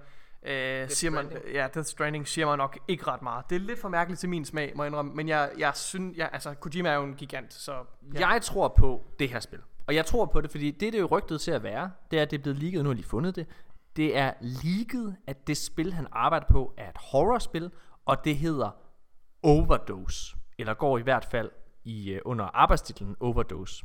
øh, 0.43 0.91
siger 0.91 1.11
man, 1.11 1.27
Stranding. 1.31 1.55
ja, 1.55 1.69
Death 1.75 1.87
Stranding 1.87 2.29
siger 2.29 2.47
man 2.47 2.59
nok 2.59 2.79
ikke 2.89 3.07
ret 3.07 3.23
meget. 3.23 3.51
Det 3.51 3.57
er 3.57 3.61
lidt 3.61 3.79
for 3.79 3.89
mærkeligt 3.89 4.21
til 4.21 4.29
min 4.29 4.45
smag, 4.45 4.73
må 4.77 4.83
jeg 4.83 4.89
indrømme. 4.89 5.15
Men 5.15 5.29
jeg, 5.29 5.51
jeg 5.59 5.73
synes, 5.75 6.17
jeg, 6.17 6.31
altså, 6.33 6.55
Kojima 6.55 6.89
er 6.89 6.95
jo 6.95 7.03
en 7.05 7.15
gigant, 7.15 7.55
så... 7.55 7.73
Ja. 8.15 8.29
Jeg 8.29 8.43
tror 8.43 8.69
på 8.69 9.05
det 9.19 9.29
her 9.29 9.41
spil. 9.41 9.59
Og 9.87 9.95
jeg 9.95 10.07
tror 10.07 10.27
på 10.27 10.41
det, 10.41 10.51
fordi 10.51 10.71
det, 10.71 10.81
det 10.81 10.95
er 10.95 10.99
jo 10.99 11.07
rygtet 11.07 11.41
til 11.41 11.51
at 11.51 11.63
være, 11.63 11.91
det 12.11 12.19
er, 12.19 12.23
at 12.23 12.31
det 12.31 12.39
er 12.39 12.43
blevet 12.43 12.59
leaget, 12.59 12.85
nu 12.85 12.91
har 12.91 12.95
lige 12.95 13.07
fundet 13.07 13.37
det. 13.37 13.47
Det 13.97 14.17
er 14.17 14.33
leaget, 14.41 15.17
at 15.27 15.47
det 15.47 15.57
spil, 15.57 15.93
han 15.93 16.07
arbejder 16.13 16.47
på, 16.51 16.75
er 16.77 16.89
et 16.89 16.97
horrorspil, 16.99 17.71
og 18.07 18.25
det 18.25 18.37
hedder 18.37 18.71
Overdose. 19.43 20.37
Eller 20.59 20.75
går 20.75 20.99
i 20.99 21.03
hvert 21.03 21.25
fald 21.25 21.51
i, 21.85 22.15
uh, 22.15 22.21
under 22.25 22.45
arbejdstitlen 22.45 23.17
Overdose. 23.21 23.85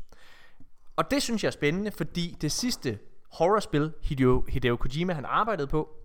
Og 0.95 1.11
det 1.11 1.23
synes 1.23 1.43
jeg 1.43 1.47
er 1.49 1.51
spændende, 1.51 1.91
fordi 1.91 2.37
det 2.41 2.51
sidste 2.51 2.99
horrorspil, 3.31 3.93
Hideo, 4.03 4.45
Hideo 4.47 4.75
Kojima 4.75 5.13
han 5.13 5.25
arbejdede 5.25 5.67
på, 5.67 6.04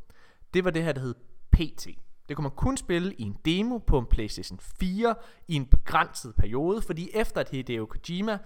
det 0.55 0.65
var 0.65 0.71
det 0.71 0.85
her, 0.85 0.93
der 0.93 1.01
hed 1.01 1.15
PT. 1.53 1.89
Det 2.29 2.37
kunne 2.37 2.43
man 2.43 2.57
kun 2.57 2.77
spille 2.77 3.15
i 3.15 3.23
en 3.23 3.37
demo 3.45 3.79
på 3.79 3.99
en 3.99 4.07
PlayStation 4.07 4.61
4 4.81 5.15
i 5.49 5.55
en 5.55 5.67
begrænset 5.67 6.35
periode, 6.35 6.83
fordi 6.83 7.11
efter 7.15 7.41
at 7.41 7.49
Hideo 7.49 7.87
Kojima 7.87 8.39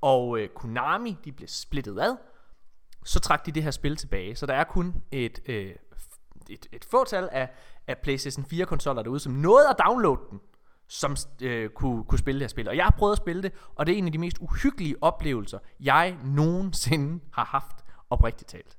og 0.00 0.38
øh, 0.38 0.48
Konami 0.48 1.16
de 1.24 1.32
blev 1.32 1.48
splittet 1.48 2.00
ad, 2.00 2.16
så 3.04 3.20
trak 3.20 3.46
de 3.46 3.52
det 3.52 3.62
her 3.62 3.70
spil 3.70 3.96
tilbage. 3.96 4.36
Så 4.36 4.46
der 4.46 4.54
er 4.54 4.64
kun 4.64 5.02
et, 5.10 5.42
øh, 5.46 5.74
et, 6.48 6.66
et 6.72 6.84
fåtal 6.84 7.28
af, 7.32 7.50
af 7.86 7.98
PlayStation 7.98 8.44
4 8.44 8.66
konsoller 8.66 9.02
derude, 9.02 9.20
som 9.20 9.32
nåede 9.32 9.68
at 9.68 9.76
downloade 9.86 10.20
den, 10.30 10.40
som 10.88 11.16
øh, 11.42 11.70
kunne, 11.70 12.04
kunne 12.04 12.18
spille 12.18 12.38
det 12.38 12.44
her 12.44 12.48
spil. 12.48 12.68
Og 12.68 12.76
jeg 12.76 12.84
har 12.84 12.94
prøvet 12.98 13.12
at 13.12 13.18
spille 13.18 13.42
det, 13.42 13.52
og 13.74 13.86
det 13.86 13.92
er 13.92 13.98
en 13.98 14.06
af 14.06 14.12
de 14.12 14.18
mest 14.18 14.38
uhyggelige 14.40 14.96
oplevelser, 15.00 15.58
jeg 15.80 16.16
nogensinde 16.24 17.24
har 17.32 17.44
haft 17.44 17.76
oprigtigt 18.10 18.50
talt. 18.50 18.76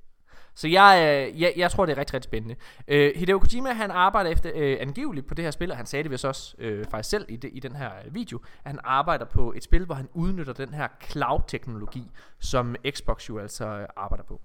Så 0.55 0.67
jeg, 0.67 1.27
øh, 1.31 1.41
jeg, 1.41 1.53
jeg 1.57 1.71
tror, 1.71 1.85
det 1.85 1.93
er 1.93 1.97
rigtig, 1.97 2.13
rigtig 2.13 2.29
spændende. 2.29 2.55
Øh, 2.87 3.11
Hideo 3.15 3.39
Kojima, 3.39 3.73
han 3.73 3.91
arbejder 3.91 4.29
efter 4.29 4.51
øh, 4.55 4.77
angiveligt 4.79 5.27
på 5.27 5.33
det 5.33 5.43
her 5.43 5.51
spil, 5.51 5.71
og 5.71 5.77
han 5.77 5.85
sagde 5.85 6.03
det 6.03 6.11
vist 6.11 6.25
også 6.25 6.55
øh, 6.57 6.85
faktisk 6.85 7.09
selv 7.09 7.25
i, 7.29 7.35
det, 7.35 7.49
i 7.53 7.59
den 7.59 7.75
her 7.75 7.91
øh, 8.05 8.15
video, 8.15 8.39
at 8.63 8.71
han 8.71 8.79
arbejder 8.83 9.25
på 9.25 9.53
et 9.55 9.63
spil, 9.63 9.85
hvor 9.85 9.95
han 9.95 10.09
udnytter 10.13 10.53
den 10.53 10.73
her 10.73 10.87
cloud-teknologi, 11.03 12.11
som 12.39 12.75
Xbox 12.89 13.29
jo 13.29 13.39
altså 13.39 13.65
øh, 13.65 13.87
arbejder 13.95 14.23
på. 14.23 14.41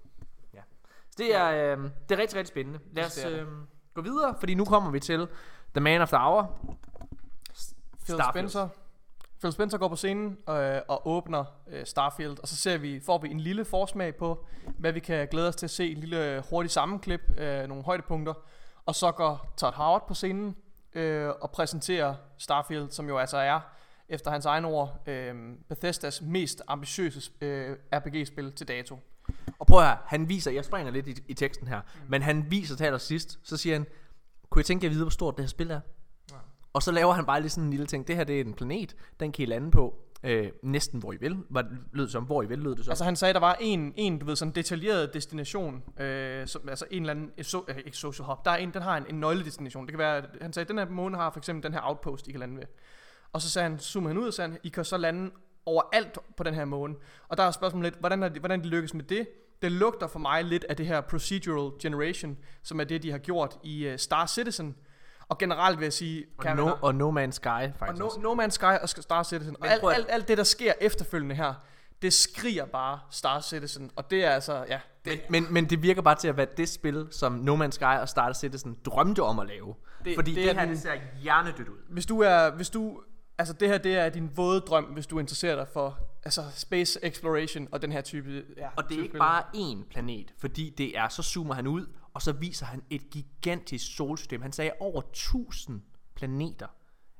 Ja. 0.53 0.61
Så 1.09 1.15
det 1.17 1.35
er, 1.35 1.49
øh, 1.49 1.83
det 2.09 2.15
er 2.15 2.21
rigtig, 2.21 2.37
rigtig 2.37 2.47
spændende. 2.47 2.79
Lad 2.91 3.05
os 3.05 3.25
øh, 3.25 3.47
gå 3.93 4.01
videre, 4.01 4.35
fordi 4.39 4.53
nu 4.53 4.65
kommer 4.65 4.91
vi 4.91 4.99
til 4.99 5.27
The 5.73 5.81
Man 5.81 6.01
of 6.01 6.09
the 6.09 6.17
Hour. 6.17 6.59
Phil 8.05 8.21
Spencer. 8.31 8.67
Phil 9.39 9.51
Spencer 9.51 9.77
går 9.77 9.87
på 9.87 9.95
scenen 9.95 10.37
øh, 10.49 10.81
og 10.87 11.07
åbner 11.07 11.45
øh, 11.67 11.85
Starfield, 11.85 12.39
og 12.41 12.47
så 12.47 12.55
ser 12.55 12.77
vi, 12.77 12.99
får 12.99 13.17
vi 13.17 13.29
en 13.29 13.39
lille 13.39 13.65
forsmag 13.65 14.15
på, 14.15 14.45
hvad 14.77 14.91
vi 14.91 14.99
kan 14.99 15.27
glæde 15.27 15.47
os 15.47 15.55
til 15.55 15.65
at 15.65 15.69
se. 15.69 15.91
En 15.91 15.97
lille 15.97 16.43
hurtig 16.49 16.71
sammenklip, 16.71 17.21
øh, 17.37 17.67
nogle 17.67 17.83
højdepunkter. 17.83 18.33
Og 18.85 18.95
så 18.95 19.11
går 19.11 19.53
Todd 19.57 19.73
Howard 19.73 20.07
på 20.07 20.13
scenen 20.13 20.55
øh, 20.93 21.29
og 21.41 21.51
præsenterer 21.51 22.15
Starfield, 22.37 22.89
som 22.91 23.07
jo 23.07 23.17
altså 23.17 23.37
er, 23.37 23.59
efter 24.09 24.31
hans 24.31 24.45
egne 24.45 24.67
ord, 24.67 25.07
øh, 25.07 25.35
Bethesdas 25.69 26.21
mest 26.21 26.61
ambitiøse 26.67 27.31
øh, 27.41 27.75
RPG-spil 27.93 28.51
til 28.51 28.67
dato. 28.67 28.99
Og 29.59 29.67
prøv 29.67 29.81
her, 29.81 29.97
han 30.05 30.29
viser, 30.29 30.51
jeg 30.51 30.65
springer 30.65 30.91
lidt 30.91 31.07
i, 31.07 31.23
i 31.27 31.33
teksten 31.33 31.67
her, 31.67 31.81
mm. 31.81 32.01
men 32.09 32.21
han 32.21 32.51
viser 32.51 32.75
til 32.75 32.83
allersidst, 32.83 33.39
så 33.43 33.57
siger 33.57 33.75
han, 33.75 33.85
kunne 34.49 34.61
I 34.61 34.63
tænke 34.63 34.85
jer 34.85 34.89
at 34.89 34.93
vide, 34.93 35.03
hvor 35.03 35.09
stort 35.09 35.37
det 35.37 35.45
her 35.45 35.49
spil 35.49 35.71
er? 35.71 35.79
Og 36.73 36.83
så 36.83 36.91
laver 36.91 37.13
han 37.13 37.25
bare 37.25 37.41
lige 37.41 37.49
sådan 37.49 37.63
en 37.63 37.69
lille 37.69 37.85
ting. 37.85 38.07
Det 38.07 38.15
her 38.15 38.23
det 38.23 38.41
er 38.41 38.45
en 38.45 38.53
planet, 38.53 38.95
den 39.19 39.31
kan 39.31 39.43
I 39.43 39.45
lande 39.45 39.71
på. 39.71 39.99
Øh, 40.23 40.51
næsten 40.63 40.99
hvor 40.99 41.13
I 41.13 41.17
vil, 41.17 41.37
var 41.49 41.65
lød 41.93 42.03
det 42.03 42.11
som, 42.11 42.23
hvor 42.23 42.43
I 42.43 42.45
vil, 42.45 42.59
lød 42.59 42.75
det 42.75 42.85
så. 42.85 42.91
Altså 42.91 43.03
han 43.03 43.15
sagde, 43.15 43.33
der 43.33 43.39
var 43.39 43.57
en, 43.61 43.93
en 43.95 44.19
du 44.19 44.25
ved, 44.25 44.35
sådan 44.35 44.51
detaljeret 44.51 45.13
destination, 45.13 45.83
øh, 45.99 46.47
som, 46.47 46.69
altså 46.69 46.85
en 46.91 47.03
eller 47.03 47.13
anden, 47.13 47.43
so, 47.43 47.65
øh, 47.67 47.77
ikke 47.77 47.97
social 47.97 48.25
hub, 48.25 48.45
der 48.45 48.51
er 48.51 48.55
en, 48.55 48.73
den 48.73 48.81
har 48.81 48.97
en, 48.97 49.05
en 49.09 49.19
nøgledestination. 49.19 49.85
Det 49.85 49.91
kan 49.91 49.99
være, 49.99 50.23
han 50.41 50.53
sagde, 50.53 50.67
den 50.67 50.77
her 50.77 50.89
måne 50.89 51.17
har 51.17 51.31
for 51.31 51.39
eksempel 51.39 51.63
den 51.63 51.73
her 51.73 51.81
outpost, 51.83 52.27
I 52.27 52.31
kan 52.31 52.39
lande 52.39 52.57
ved. 52.57 52.63
Og 53.33 53.41
så 53.41 53.49
sagde 53.49 53.69
han, 53.69 53.79
zoomede 53.79 54.13
han 54.13 54.21
ud 54.21 54.27
og 54.27 54.33
sagde, 54.33 54.49
han, 54.51 54.59
I 54.63 54.69
kan 54.69 54.85
så 54.85 54.97
lande 54.97 55.31
overalt 55.65 56.17
på 56.37 56.43
den 56.43 56.53
her 56.53 56.65
måne. 56.65 56.95
Og 57.27 57.37
der 57.37 57.43
er 57.43 57.51
spørgsmålet 57.51 57.91
lidt, 57.91 57.99
hvordan, 57.99 58.23
er 58.23 58.29
det, 58.29 58.41
hvordan 58.41 58.63
de 58.63 58.67
lykkes 58.67 58.93
med 58.93 59.03
det? 59.03 59.27
Det 59.61 59.71
lugter 59.71 60.07
for 60.07 60.19
mig 60.19 60.43
lidt 60.43 60.65
af 60.69 60.75
det 60.75 60.85
her 60.85 61.01
procedural 61.01 61.71
generation, 61.81 62.37
som 62.63 62.79
er 62.79 62.83
det, 62.83 63.03
de 63.03 63.11
har 63.11 63.17
gjort 63.17 63.57
i 63.63 63.89
uh, 63.89 63.95
Star 63.97 64.25
Citizen, 64.25 64.75
og 65.29 65.37
generelt 65.37 65.79
vil 65.79 65.85
jeg 65.85 65.93
sige... 65.93 66.25
Og, 66.37 66.55
no, 66.55 66.71
og 66.81 66.95
No 66.95 67.11
Man's 67.11 67.31
Sky, 67.31 67.45
faktisk 67.79 68.03
Og 68.03 68.21
no, 68.21 68.35
no 68.35 68.43
Man's 68.43 68.49
Sky 68.49 68.63
og 68.81 68.89
Star 68.89 69.23
Citizen. 69.23 69.55
Og 69.59 69.67
alt, 69.67 69.83
alt, 69.83 70.05
alt 70.09 70.27
det, 70.27 70.37
der 70.37 70.43
sker 70.43 70.73
efterfølgende 70.81 71.35
her, 71.35 71.53
det 72.01 72.13
skriger 72.13 72.65
bare 72.65 72.99
Star 73.11 73.41
Citizen. 73.41 73.91
Og 73.95 74.11
det 74.11 74.25
er 74.25 74.29
altså, 74.29 74.65
ja... 74.69 74.79
Det, 75.05 75.21
men, 75.29 75.43
men, 75.43 75.53
men 75.53 75.69
det 75.69 75.83
virker 75.83 76.01
bare 76.01 76.15
til 76.15 76.27
at 76.27 76.37
være 76.37 76.47
det 76.57 76.69
spil, 76.69 77.07
som 77.11 77.31
No 77.31 77.65
Man's 77.65 77.71
Sky 77.71 77.83
og 77.83 78.09
Star 78.09 78.33
Citizen 78.33 78.77
drømte 78.85 79.23
om 79.23 79.39
at 79.39 79.47
lave. 79.47 79.75
Det, 80.05 80.15
Fordi 80.15 80.35
det, 80.35 80.43
det 80.43 80.55
her, 80.55 80.61
den, 80.61 80.69
det 80.69 80.79
ser 80.81 80.93
hjernedødt 81.21 81.67
ud. 81.67 81.77
Hvis 81.89 82.05
du 82.05 82.19
er... 82.19 82.51
Hvis 82.55 82.69
du, 82.69 83.01
altså 83.37 83.53
det 83.53 83.67
her, 83.67 83.77
det 83.77 83.97
er 83.97 84.09
din 84.09 84.31
våde 84.35 84.61
drøm, 84.61 84.83
hvis 84.83 85.07
du 85.07 85.19
interesserer 85.19 85.55
dig 85.55 85.67
for 85.73 85.99
altså 86.23 86.41
space 86.55 86.99
exploration 87.05 87.67
og 87.71 87.81
den 87.81 87.91
her 87.91 88.01
type... 88.01 88.43
Ja, 88.57 88.67
og 88.75 88.89
det 88.89 88.99
er 88.99 89.03
ikke 89.03 89.17
bare 89.17 89.43
én 89.55 89.89
planet, 89.89 90.33
fordi 90.39 90.73
det 90.77 90.97
er, 90.97 91.07
så 91.07 91.23
zoomer 91.23 91.53
han 91.53 91.67
ud, 91.67 91.85
og 92.19 92.23
så 92.23 92.31
viser 92.31 92.65
han 92.65 92.83
et 92.89 93.09
gigantisk 93.11 93.95
solsystem. 93.95 94.41
Han 94.41 94.51
sagde 94.51 94.71
over 94.79 95.01
1000 95.01 95.81
planeter 96.15 96.67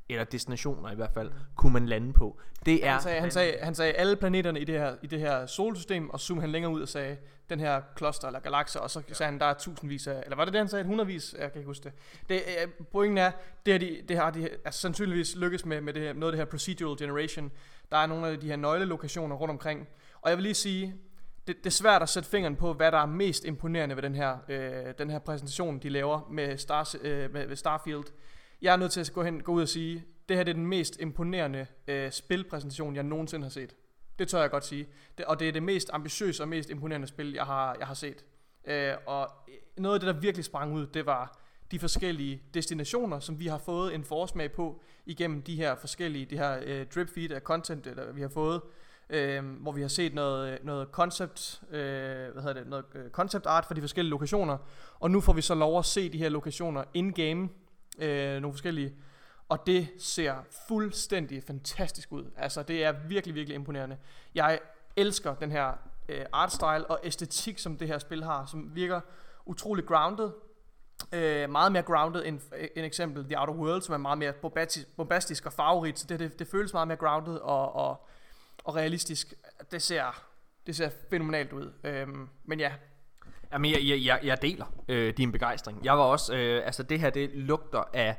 eller 0.09 0.23
destinationer 0.23 0.91
i 0.91 0.95
hvert 0.95 1.13
fald, 1.13 1.31
kunne 1.55 1.73
man 1.73 1.85
lande 1.85 2.13
på. 2.13 2.39
Det 2.65 2.85
er 2.85 2.91
han 2.91 3.01
sagde, 3.01 3.21
han 3.21 3.31
sagde, 3.31 3.57
han 3.61 3.75
sagde 3.75 3.93
alle 3.93 4.15
planeterne 4.15 4.59
i 4.59 4.63
det 4.63 4.79
her 4.79 4.95
i 5.01 5.07
det 5.07 5.19
her 5.19 5.45
solsystem, 5.45 6.09
og 6.09 6.19
zoomede 6.19 6.41
han 6.41 6.49
længere 6.49 6.71
ud 6.71 6.81
og 6.81 6.87
sagde 6.87 7.17
den 7.49 7.59
her 7.59 7.81
kloster 7.95 8.27
eller 8.27 8.39
galakser, 8.39 8.79
og 8.79 8.91
så 8.91 9.01
ja. 9.09 9.13
sagde 9.13 9.31
han 9.31 9.39
der 9.39 9.45
er 9.45 9.53
tusindvis 9.53 10.07
af, 10.07 10.21
eller 10.23 10.35
var 10.35 10.45
det 10.45 10.53
det 10.53 10.59
han 10.59 10.67
sagde, 10.67 10.85
hundredvis, 10.85 11.35
jeg 11.39 11.51
kan 11.51 11.59
ikke 11.59 11.67
huske 11.67 11.83
det. 11.83 11.93
det 12.29 12.41
uh, 12.79 12.85
pointen 12.85 13.17
er, 13.17 13.31
det 13.65 13.73
har 13.73 13.79
de, 13.79 14.01
det 14.07 14.17
har 14.17 14.31
de 14.31 14.49
altså 14.65 14.81
sandsynligvis 14.81 15.35
lykkes 15.35 15.65
med 15.65 15.81
med 15.81 15.93
det 15.93 16.01
her, 16.01 16.13
noget 16.13 16.33
af 16.33 16.37
det 16.37 16.45
her 16.45 16.51
procedural 16.51 16.97
generation. 16.97 17.51
Der 17.91 17.97
er 17.97 18.05
nogle 18.05 18.27
af 18.27 18.39
de 18.39 18.47
her 18.47 18.55
nøglelokationer 18.55 19.35
rundt 19.35 19.51
omkring, 19.51 19.87
og 20.21 20.29
jeg 20.29 20.37
vil 20.37 20.43
lige 20.43 20.53
sige, 20.53 20.95
det, 21.49 21.57
det 21.57 21.65
er 21.65 21.69
svært 21.71 22.01
at 22.01 22.09
sætte 22.09 22.29
fingeren 22.29 22.55
på, 22.55 22.73
hvad 22.73 22.91
der 22.91 22.97
er 22.97 23.05
mest 23.05 23.45
imponerende 23.45 23.95
ved 23.95 24.03
den 24.03 24.15
her, 24.15 24.37
øh, 24.49 24.93
den 24.97 25.09
her 25.09 25.19
præsentation, 25.19 25.79
de 25.79 25.89
laver 25.89 26.27
med, 26.31 26.57
Star, 26.57 26.95
øh, 27.01 27.33
med, 27.33 27.47
med 27.47 27.55
Starfield. 27.55 28.03
Jeg 28.61 28.73
er 28.73 28.77
nødt 28.77 28.91
til 28.91 28.99
at 28.99 29.11
gå, 29.13 29.23
hen, 29.23 29.43
gå 29.43 29.51
ud 29.51 29.61
og 29.61 29.69
sige, 29.69 30.03
det 30.29 30.37
her 30.37 30.43
det 30.43 30.51
er 30.51 30.55
den 30.55 30.67
mest 30.67 30.99
imponerende 30.99 31.67
øh, 31.87 32.11
spilpræsentation, 32.11 32.95
jeg 32.95 33.03
nogensinde 33.03 33.43
har 33.43 33.49
set. 33.49 33.75
Det 34.19 34.27
tør 34.27 34.41
jeg 34.41 34.49
godt 34.49 34.65
sige. 34.65 34.87
Det, 35.17 35.25
og 35.25 35.39
det 35.39 35.47
er 35.47 35.51
det 35.51 35.63
mest 35.63 35.89
ambitiøse 35.93 36.43
og 36.43 36.47
mest 36.47 36.69
imponerende 36.69 37.07
spil, 37.07 37.33
jeg 37.33 37.45
har, 37.45 37.75
jeg 37.79 37.87
har 37.87 37.93
set. 37.93 38.25
Øh, 38.65 38.93
og 39.05 39.29
noget 39.77 39.95
af 39.95 39.99
det, 39.99 40.15
der 40.15 40.21
virkelig 40.21 40.45
sprang 40.45 40.73
ud, 40.73 40.87
det 40.87 41.05
var 41.05 41.39
de 41.71 41.79
forskellige 41.79 42.41
destinationer, 42.53 43.19
som 43.19 43.39
vi 43.39 43.47
har 43.47 43.57
fået 43.57 43.95
en 43.95 44.03
forsmag 44.03 44.51
på 44.51 44.81
igennem 45.05 45.41
de 45.41 45.55
her 45.55 45.75
forskellige, 45.75 46.25
de 46.25 46.37
her 46.37 46.59
øh, 46.65 46.85
drip 46.95 47.09
feed 47.09 47.31
af 47.31 47.41
content, 47.41 47.85
der 47.85 48.11
vi 48.11 48.21
har 48.21 48.29
fået 48.29 48.61
øh, 49.10 49.45
hvor 49.45 49.72
vi 49.72 49.82
har 49.82 49.88
set 49.88 50.14
noget, 50.14 50.60
noget 50.64 50.88
concept, 50.91 51.62
øh, 51.72 52.32
hvad 52.34 52.43
hedder 52.43 52.53
det, 52.53 52.68
noget 52.68 52.86
øh, 52.95 53.10
concept 53.10 53.45
art 53.45 53.66
for 53.66 53.74
de 53.74 53.82
forskellige 53.82 54.10
lokationer, 54.10 54.57
og 54.99 55.12
nu 55.12 55.22
får 55.22 55.34
vi 55.34 55.41
så 55.41 55.55
lov 55.55 55.80
at 55.80 55.86
se 55.86 56.10
de 56.10 56.18
her 56.18 56.30
lokationer 56.30 56.84
in-game, 56.93 57.49
øh, 57.99 58.41
nogle 58.41 58.53
forskellige, 58.53 58.95
og 59.49 59.66
det 59.66 59.88
ser 59.97 60.36
fuldstændig 60.68 61.43
fantastisk 61.43 62.12
ud. 62.12 62.26
Altså, 62.38 62.64
det 62.64 62.84
er 62.84 62.91
virkelig, 63.07 63.36
virkelig 63.36 63.55
imponerende. 63.55 63.97
Jeg 64.36 64.60
elsker 64.95 65.36
den 65.36 65.51
her 65.51 65.72
øh, 66.10 66.26
artstyle 66.34 66.86
og 66.86 66.99
æstetik, 67.03 67.60
som 67.60 67.78
det 67.78 67.88
her 67.88 67.99
spil 67.99 68.24
har, 68.24 68.45
som 68.45 68.76
virker 68.76 69.01
utrolig 69.45 69.86
grounded, 69.86 70.32
øh, 71.14 71.49
meget 71.49 71.72
mere 71.72 71.84
grounded 71.84 72.26
end, 72.26 72.39
end 72.76 72.86
eksempel 72.86 73.26
The 73.26 73.39
Outer 73.39 73.53
Worlds, 73.53 73.86
som 73.86 73.93
er 73.93 73.97
meget 73.97 74.18
mere 74.18 74.34
bombastisk, 74.34 74.95
bombastisk 74.95 75.45
og 75.45 75.53
farverigt, 75.53 75.99
så 75.99 76.05
det, 76.10 76.20
det, 76.20 76.39
det 76.39 76.47
føles 76.47 76.74
meget 76.74 76.88
mere 76.88 76.97
grounded 76.97 77.36
og, 77.36 77.76
og 77.76 78.07
og 78.64 78.76
realistisk. 78.76 79.34
Det 79.72 79.82
ser, 79.82 80.24
det 80.68 80.76
ser 80.76 80.89
fænomenalt 81.10 81.53
ud. 81.53 81.74
Øhm, 81.84 82.30
men 82.45 82.60
ja. 82.60 82.72
Jamen, 83.51 83.72
jeg, 83.72 83.80
jeg, 83.84 84.05
jeg, 84.05 84.20
jeg 84.24 84.41
deler 84.41 84.66
øh, 84.88 85.14
din 85.18 85.32
begejstring. 85.32 85.86
Jeg 85.86 85.97
var 85.97 86.03
også, 86.03 86.36
øh, 86.36 86.66
altså 86.66 86.84
det 86.84 86.99
her, 86.99 87.10
det 87.10 87.30
lugter 87.34 87.84
af 87.93 88.18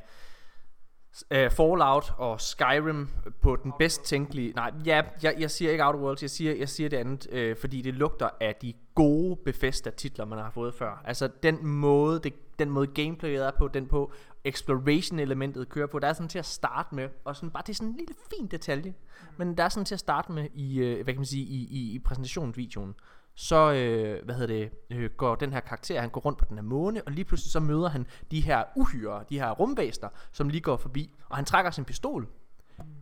uh, 1.35 1.51
Fallout 1.51 2.13
og 2.19 2.41
Skyrim 2.41 3.09
på 3.41 3.57
den 3.57 3.73
bedst 3.79 4.05
tænkelige 4.05 4.53
Nej, 4.53 4.73
ja, 4.87 5.03
jeg, 5.23 5.35
jeg 5.39 5.51
siger 5.51 5.71
ikke 5.71 5.85
Outer 5.85 6.01
Worlds 6.01 6.23
Jeg 6.23 6.31
siger, 6.31 6.55
jeg 6.55 6.69
siger 6.69 6.89
det 6.89 6.97
andet 6.97 7.27
øh, 7.33 7.57
Fordi 7.57 7.83
det 7.83 7.95
lugter 7.95 8.29
af 8.41 8.55
de 8.63 8.75
gode 8.95 9.37
Bethesda 9.37 9.91
titler 9.91 10.25
Man 10.25 10.39
har 10.39 10.51
fået 10.51 10.75
før. 10.75 11.03
Altså 11.05 11.29
den 11.43 11.67
måde 11.67 12.21
det, 12.21 12.59
Den 12.59 12.71
måde 12.71 12.87
gameplayet 12.87 13.47
er 13.47 13.51
på 13.59 13.69
Den 13.69 13.87
på 13.87 14.13
exploration 14.45 15.19
elementet 15.19 15.69
kører 15.69 15.87
på 15.87 15.99
Der 15.99 16.09
er 16.09 16.13
sådan 16.13 16.29
til 16.29 16.39
at 16.39 16.47
starte 16.47 16.95
med 16.95 17.09
Og 17.25 17.37
sådan 17.37 17.51
bare 17.51 17.63
det 17.67 17.73
er 17.73 17.75
sådan 17.75 17.89
en 17.89 17.97
lille 17.97 18.15
fin 18.31 18.47
detalje 18.47 18.95
Men 19.37 19.57
der 19.57 19.65
er 19.65 19.69
sådan 19.69 19.85
til 19.85 19.95
at 19.95 20.01
starte 20.01 20.33
med 20.33 20.49
i, 20.55 20.79
øh, 20.79 20.95
Hvad 20.95 21.15
kan 21.15 21.21
man 21.21 21.27
sige 21.27 21.45
I, 21.45 21.69
i, 21.71 21.95
i 21.95 21.99
præsentationsvideoen 21.99 22.95
så 23.35 23.73
øh, 23.73 24.25
hvad 24.25 24.35
hedder 24.35 24.55
det, 24.55 24.71
øh, 24.91 25.11
går 25.17 25.35
den 25.35 25.53
her 25.53 25.61
karakter, 25.61 26.01
han 26.01 26.11
går 26.11 26.21
rundt 26.21 26.39
på 26.39 26.45
den 26.49 26.57
her 26.57 26.63
måne, 26.63 27.03
og 27.07 27.13
lige 27.13 27.25
pludselig 27.25 27.53
så 27.53 27.61
møder 27.61 27.89
han 27.89 28.07
de 28.31 28.41
her 28.41 28.65
uhyre, 28.77 29.25
de 29.29 29.39
her 29.41 29.51
rumvæster, 29.51 30.09
som 30.33 30.49
lige 30.49 30.61
går 30.61 30.77
forbi, 30.77 31.15
og 31.29 31.37
han 31.37 31.45
trækker 31.45 31.71
sin 31.71 31.85
pistol, 31.85 32.29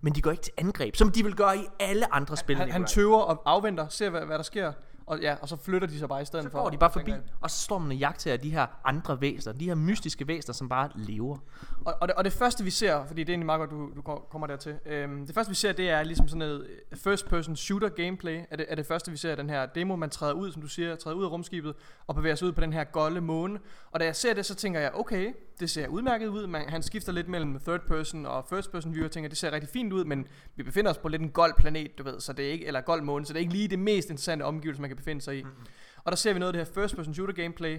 men 0.01 0.15
de 0.15 0.23
går 0.23 0.31
ikke 0.31 0.43
til 0.43 0.53
angreb, 0.57 0.97
som 0.97 1.13
de 1.13 1.25
vil 1.25 1.35
gøre 1.35 1.59
i 1.59 1.67
alle 1.81 2.15
andre 2.15 2.37
spil. 2.37 2.57
Han, 2.57 2.71
han 2.71 2.85
tøver 2.85 3.19
og 3.19 3.43
afventer, 3.47 3.89
ser 3.89 4.11
hvad, 4.11 4.21
hvad 4.21 4.37
der 4.37 4.43
sker, 4.43 4.73
og, 5.09 5.21
ja, 5.21 5.37
og 5.43 5.49
så 5.49 5.57
flytter 5.57 5.89
de 5.89 5.99
sig 5.99 6.09
bare 6.09 6.23
i 6.23 6.25
stedet 6.25 6.45
så 6.45 6.51
for. 6.51 6.67
Så 6.67 6.71
de 6.71 6.79
bare 6.79 6.91
forbi, 6.91 7.13
og 7.41 7.51
så 7.51 7.57
står 7.57 7.79
man 7.79 7.91
og 7.91 7.97
jagter 7.97 8.33
af 8.33 8.41
de 8.41 8.51
her 8.51 8.67
andre 8.85 9.21
væsener, 9.21 9.53
de 9.55 9.65
her 9.65 9.75
mystiske 9.75 10.29
væsener, 10.29 10.53
som 10.53 10.69
bare 10.69 10.91
lever. 10.95 11.39
Og, 11.85 11.95
og, 12.01 12.09
det, 12.09 12.17
og 12.17 12.25
det 12.25 12.33
første 12.33 12.65
vi 12.65 12.71
ser, 12.71 13.05
fordi 13.07 13.21
det 13.25 13.29
er 13.29 13.33
egentlig 13.33 13.47
meget 13.47 13.59
godt, 13.59 13.71
du, 13.71 13.91
du 13.97 14.03
kommer 14.03 14.47
dertil. 14.47 14.79
Øhm, 14.87 15.27
det 15.27 15.35
første 15.35 15.51
vi 15.51 15.55
ser, 15.55 15.73
det 15.73 15.91
er 15.91 16.03
ligesom 16.03 16.29
sådan 16.29 16.43
et 16.43 16.65
first 16.95 17.29
person 17.29 17.57
shooter 17.57 17.89
gameplay, 17.89 18.41
er 18.51 18.57
det, 18.57 18.67
er 18.69 18.75
det 18.75 18.87
første 18.87 19.11
vi 19.11 19.17
ser 19.17 19.35
den 19.35 19.51
her 19.51 19.67
demo, 19.67 19.97
man 19.97 20.11
træder 20.11 20.33
ud, 20.33 20.53
som 20.53 20.63
du 20.63 20.69
siger, 20.69 20.97
træder 20.97 21.17
ud 21.17 21.25
af 21.25 21.31
rumskibet, 21.31 21.75
og 22.07 22.15
bevæger 22.15 22.35
sig 22.37 22.49
ud 22.49 22.53
på 22.53 22.61
den 22.61 22.73
her 22.73 22.85
golde 22.85 23.21
måne. 23.21 23.59
Og 23.91 24.01
da 24.01 24.05
jeg 24.05 24.17
ser 24.17 24.35
det, 24.35 24.47
så 24.47 24.55
tænker 24.55 24.81
jeg, 24.81 24.91
okay, 24.95 25.33
det 25.61 25.71
ser 25.71 25.89
udmærket 25.89 26.27
ud. 26.27 26.47
Man, 26.47 26.69
han 26.69 26.83
skifter 26.83 27.13
lidt 27.13 27.29
mellem 27.29 27.61
third 27.61 27.81
person 27.87 28.27
og 28.27 28.47
first 28.51 28.73
person 28.73 28.95
view, 28.95 29.05
og 29.05 29.11
tænker, 29.11 29.29
det 29.29 29.39
ser 29.39 29.53
rigtig 29.53 29.71
fint 29.71 29.93
ud, 29.93 30.05
men 30.05 30.27
vi 30.57 30.63
befinder 30.63 30.91
os 30.91 30.99
på 30.99 31.09
lidt 31.09 31.23
en 31.23 31.31
gold 31.31 31.55
planet, 31.59 31.99
du 31.99 32.03
ved, 32.03 32.21
så 32.21 32.33
det 32.33 32.49
er 32.49 32.53
ikke, 32.53 32.67
eller 32.67 32.81
gold 32.81 33.03
måne, 33.03 33.27
så 33.27 33.33
det 33.33 33.39
er 33.39 33.41
ikke 33.41 33.53
lige 33.53 33.69
det 33.69 33.79
mest 33.79 34.11
interessante 34.11 34.43
omgivelse, 34.43 34.81
man 34.81 34.91
kan 34.91 34.97
befinde 34.97 35.23
sig 35.23 35.39
i. 35.39 35.43
Mm-hmm. 35.43 35.67
Og 36.05 36.13
der 36.13 36.17
ser 36.17 36.33
vi 36.33 36.39
noget 36.39 36.55
af 36.55 36.59
det 36.59 36.67
her 36.67 36.83
first 36.83 36.97
person 36.97 37.15
shooter 37.15 37.35
gameplay, 37.35 37.79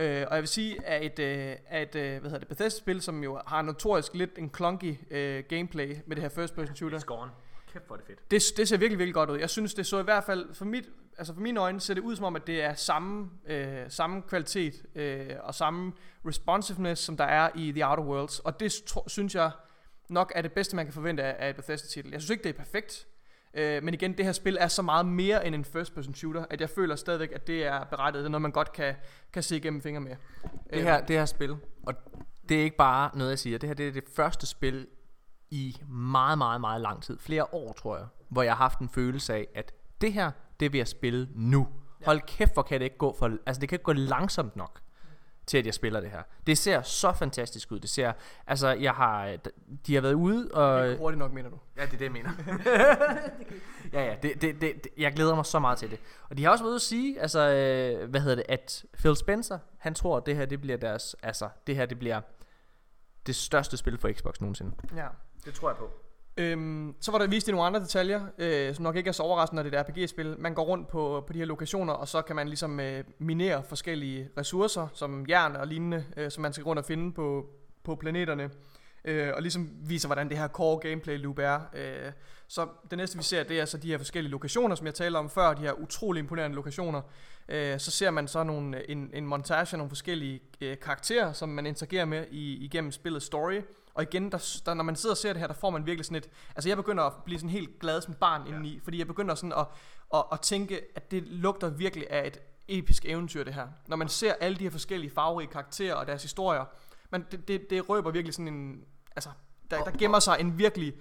Øh, 0.00 0.26
og 0.28 0.34
jeg 0.34 0.42
vil 0.42 0.48
sige, 0.48 0.86
at 0.86 1.04
et, 1.04 1.18
øh, 1.18 1.56
at, 1.66 1.94
øh, 1.96 2.02
hvad 2.02 2.20
hedder 2.20 2.38
det, 2.38 2.48
Bethesda-spil, 2.48 3.02
som 3.02 3.22
jo 3.22 3.40
har 3.46 3.62
notorisk 3.62 4.14
lidt 4.14 4.38
en 4.38 4.50
clunky 4.56 4.94
øh, 5.10 5.44
gameplay 5.48 5.96
med 6.06 6.16
det 6.16 6.22
her 6.22 6.28
first 6.28 6.54
person 6.54 6.76
shooter. 6.76 6.98
Scoren. 6.98 7.30
Kæft, 7.72 7.86
hvor 7.86 7.96
er 7.96 8.00
det 8.00 8.06
fedt. 8.06 8.30
Det, 8.30 8.42
det 8.56 8.68
ser 8.68 8.76
virkelig, 8.76 8.98
virkelig 8.98 9.14
godt 9.14 9.30
ud. 9.30 9.38
Jeg 9.38 9.50
synes, 9.50 9.74
det 9.74 9.86
så 9.86 10.00
i 10.00 10.02
hvert 10.02 10.24
fald, 10.24 10.54
for, 10.54 10.64
mit, 10.64 10.88
altså 11.18 11.34
for 11.34 11.40
mine 11.40 11.60
øjne, 11.60 11.80
ser 11.80 11.94
det 11.94 12.00
ud 12.00 12.16
som 12.16 12.24
om, 12.24 12.36
at 12.36 12.46
det 12.46 12.62
er 12.62 12.74
samme, 12.74 13.30
øh, 13.46 13.84
samme 13.88 14.22
kvalitet 14.22 14.74
øh, 14.94 15.30
og 15.40 15.54
samme 15.54 15.92
responsiveness, 16.26 17.02
som 17.02 17.16
der 17.16 17.24
er 17.24 17.50
i 17.54 17.72
The 17.72 17.88
Outer 17.88 18.02
Worlds. 18.02 18.38
Og 18.38 18.60
det 18.60 18.72
tro, 18.86 19.08
synes 19.08 19.34
jeg 19.34 19.50
nok 20.08 20.32
er 20.34 20.42
det 20.42 20.52
bedste, 20.52 20.76
man 20.76 20.86
kan 20.86 20.92
forvente 20.92 21.22
af, 21.22 21.46
af 21.46 21.50
et 21.50 21.56
Bethesda-titel. 21.56 22.10
Jeg 22.10 22.20
synes 22.20 22.30
ikke, 22.30 22.44
det 22.44 22.50
er 22.50 22.58
perfekt. 22.58 23.06
Øh, 23.54 23.82
men 23.82 23.94
igen, 23.94 24.12
det 24.12 24.24
her 24.24 24.32
spil 24.32 24.56
er 24.60 24.68
så 24.68 24.82
meget 24.82 25.06
mere 25.06 25.46
end 25.46 25.54
en 25.54 25.64
first 25.64 25.94
person 25.94 26.14
shooter, 26.14 26.44
at 26.50 26.60
jeg 26.60 26.70
føler 26.70 26.96
stadigvæk, 26.96 27.32
at 27.34 27.46
det 27.46 27.66
er 27.66 27.84
berettiget. 27.84 28.22
Det 28.22 28.28
er 28.28 28.30
noget, 28.30 28.42
man 28.42 28.52
godt 28.52 28.72
kan, 28.72 28.94
kan 29.32 29.42
se 29.42 29.56
igennem 29.56 29.82
fingre 29.82 30.00
med. 30.00 30.16
Det 30.72 30.82
her, 30.82 31.06
det 31.06 31.16
her 31.16 31.26
spil, 31.26 31.56
og 31.86 31.94
det 32.48 32.58
er 32.58 32.62
ikke 32.62 32.76
bare 32.76 33.10
noget, 33.14 33.30
jeg 33.30 33.38
siger. 33.38 33.58
Det 33.58 33.68
her 33.68 33.74
det 33.74 33.88
er 33.88 33.92
det 33.92 34.04
første 34.16 34.46
spil 34.46 34.86
i 35.50 35.76
meget, 35.88 36.38
meget, 36.38 36.60
meget 36.60 36.80
lang 36.80 37.02
tid. 37.02 37.18
Flere 37.18 37.54
år, 37.54 37.72
tror 37.72 37.96
jeg. 37.96 38.06
Hvor 38.28 38.42
jeg 38.42 38.52
har 38.52 38.64
haft 38.64 38.78
en 38.78 38.88
følelse 38.88 39.34
af, 39.34 39.46
at 39.54 39.72
det 40.00 40.12
her, 40.12 40.30
det 40.60 40.72
vil 40.72 40.78
jeg 40.78 40.88
spille 40.88 41.28
nu. 41.34 41.68
Hold 42.04 42.20
kæft, 42.20 42.52
hvor 42.52 42.62
kan 42.62 42.80
det 42.80 42.84
ikke 42.84 42.98
gå 42.98 43.16
for... 43.18 43.30
Altså, 43.46 43.60
det 43.60 43.68
kan 43.68 43.76
ikke 43.76 43.84
gå 43.84 43.92
langsomt 43.92 44.56
nok 44.56 44.80
til 45.48 45.58
at 45.58 45.66
jeg 45.66 45.74
spiller 45.74 46.00
det 46.00 46.10
her. 46.10 46.22
Det 46.46 46.58
ser 46.58 46.82
så 46.82 47.12
fantastisk 47.12 47.72
ud. 47.72 47.80
Det 47.80 47.90
ser, 47.90 48.12
altså 48.46 48.68
jeg 48.68 48.92
har, 48.92 49.36
de 49.86 49.94
har 49.94 50.00
været 50.00 50.14
ude 50.14 50.50
og... 50.54 50.84
Det 50.84 50.92
er 50.92 50.98
hurtigt 50.98 51.18
nok, 51.18 51.32
mener 51.32 51.50
du? 51.50 51.58
Ja, 51.76 51.82
det 51.82 51.92
er 51.92 51.96
det, 51.96 52.04
jeg 52.04 52.12
mener. 52.12 52.30
ja, 53.92 54.04
ja, 54.04 54.16
det, 54.22 54.42
det, 54.42 54.60
det, 54.60 54.84
det, 54.84 54.88
jeg 54.98 55.12
glæder 55.12 55.34
mig 55.34 55.46
så 55.46 55.58
meget 55.58 55.78
til 55.78 55.90
det. 55.90 56.00
Og 56.30 56.38
de 56.38 56.44
har 56.44 56.50
også 56.50 56.64
været 56.64 56.70
ude 56.70 56.76
at 56.76 56.82
sige, 56.82 57.20
altså, 57.20 57.40
øh, 57.40 58.10
hvad 58.10 58.20
hedder 58.20 58.36
det, 58.36 58.44
at 58.48 58.84
Phil 58.94 59.16
Spencer, 59.16 59.58
han 59.78 59.94
tror, 59.94 60.16
at 60.16 60.26
det 60.26 60.36
her, 60.36 60.46
det 60.46 60.60
bliver 60.60 60.76
deres, 60.76 61.16
altså, 61.22 61.48
det 61.66 61.76
her, 61.76 61.86
det 61.86 61.98
bliver 61.98 62.20
det 63.26 63.36
største 63.36 63.76
spil 63.76 63.98
for 63.98 64.12
Xbox 64.12 64.40
nogensinde. 64.40 64.72
Ja. 64.96 65.06
Det 65.44 65.54
tror 65.54 65.68
jeg 65.68 65.76
på. 65.76 65.90
Øhm, 66.38 66.94
så 67.00 67.10
var 67.10 67.18
der 67.18 67.26
vist 67.26 67.48
i 67.48 67.50
nogle 67.50 67.66
andre 67.66 67.80
detaljer, 67.80 68.26
øh, 68.38 68.74
som 68.74 68.82
nok 68.82 68.96
ikke 68.96 69.08
er 69.08 69.12
så 69.12 69.22
overraskende, 69.22 69.62
når 69.62 69.70
det 69.70 69.76
er 69.76 69.80
et 69.80 69.88
RPG-spil. 69.88 70.36
Man 70.38 70.54
går 70.54 70.64
rundt 70.64 70.88
på, 70.88 71.24
på 71.26 71.32
de 71.32 71.38
her 71.38 71.46
lokationer, 71.46 71.92
og 71.92 72.08
så 72.08 72.22
kan 72.22 72.36
man 72.36 72.48
ligesom 72.48 72.80
øh, 72.80 73.04
minere 73.18 73.62
forskellige 73.62 74.28
ressourcer, 74.38 74.88
som 74.94 75.26
jern 75.28 75.56
og 75.56 75.66
lignende, 75.66 76.04
øh, 76.16 76.30
som 76.30 76.42
man 76.42 76.52
skal 76.52 76.64
rundt 76.64 76.78
og 76.78 76.84
finde 76.84 77.12
på, 77.12 77.46
på 77.84 77.94
planeterne. 77.94 78.50
Øh, 79.04 79.32
og 79.34 79.42
ligesom 79.42 79.70
viser, 79.82 80.08
hvordan 80.08 80.28
det 80.28 80.38
her 80.38 80.48
core 80.48 80.78
gameplay 80.78 81.18
loop 81.18 81.38
er. 81.38 81.60
Øh, 81.74 82.12
så 82.48 82.68
det 82.90 82.98
næste 82.98 83.16
vi 83.16 83.22
ser, 83.22 83.42
det 83.42 83.60
er 83.60 83.64
så 83.64 83.78
de 83.78 83.88
her 83.88 83.98
forskellige 83.98 84.30
lokationer, 84.30 84.74
som 84.74 84.86
jeg 84.86 84.94
talte 84.94 85.16
om 85.16 85.30
før, 85.30 85.54
de 85.54 85.62
her 85.62 85.72
utrolig 85.72 86.20
imponerende 86.20 86.56
lokationer. 86.56 87.02
Øh, 87.48 87.78
så 87.78 87.90
ser 87.90 88.10
man 88.10 88.28
så 88.28 88.42
nogle, 88.42 88.90
en, 88.90 89.10
en 89.14 89.26
montage 89.26 89.74
af 89.74 89.78
nogle 89.78 89.90
forskellige 89.90 90.40
øh, 90.60 90.76
karakterer, 90.78 91.32
som 91.32 91.48
man 91.48 91.66
interagerer 91.66 92.04
med 92.04 92.24
i, 92.30 92.64
igennem 92.64 92.92
spillets 92.92 93.26
story. 93.26 93.60
Og 93.98 94.04
igen, 94.04 94.32
der, 94.32 94.60
der, 94.66 94.74
når 94.74 94.84
man 94.84 94.96
sidder 94.96 95.12
og 95.12 95.16
ser 95.16 95.32
det 95.32 95.40
her, 95.40 95.46
der 95.46 95.54
får 95.54 95.70
man 95.70 95.86
virkelig 95.86 96.04
sådan 96.04 96.16
et... 96.16 96.30
Altså 96.56 96.68
jeg 96.68 96.76
begynder 96.76 97.04
at 97.04 97.12
blive 97.24 97.38
sådan 97.38 97.50
helt 97.50 97.78
glad 97.80 98.00
som 98.00 98.14
barn 98.14 98.42
ja. 98.42 98.48
indeni, 98.48 98.80
fordi 98.84 98.98
jeg 98.98 99.06
begynder 99.06 99.34
sådan 99.34 99.52
at, 99.52 99.66
at, 100.14 100.24
at 100.32 100.40
tænke, 100.40 100.80
at 100.94 101.10
det 101.10 101.22
lugter 101.22 101.68
virkelig 101.68 102.10
af 102.10 102.26
et 102.26 102.40
episk 102.68 103.04
eventyr 103.04 103.44
det 103.44 103.54
her. 103.54 103.68
Når 103.86 103.96
man 103.96 104.08
ser 104.08 104.34
alle 104.40 104.58
de 104.58 104.64
her 104.64 104.70
forskellige 104.70 105.10
farverige 105.10 105.48
karakterer 105.48 105.94
og 105.94 106.06
deres 106.06 106.22
historier, 106.22 106.64
men 107.10 107.24
det, 107.30 107.48
det, 107.48 107.70
det 107.70 107.88
røber 107.88 108.10
virkelig 108.10 108.34
sådan 108.34 108.48
en... 108.48 108.84
Altså, 109.16 109.30
der, 109.70 109.84
der 109.84 109.90
gemmer 109.98 110.18
sig 110.18 110.36
en 110.40 110.58
virkelig 110.58 110.94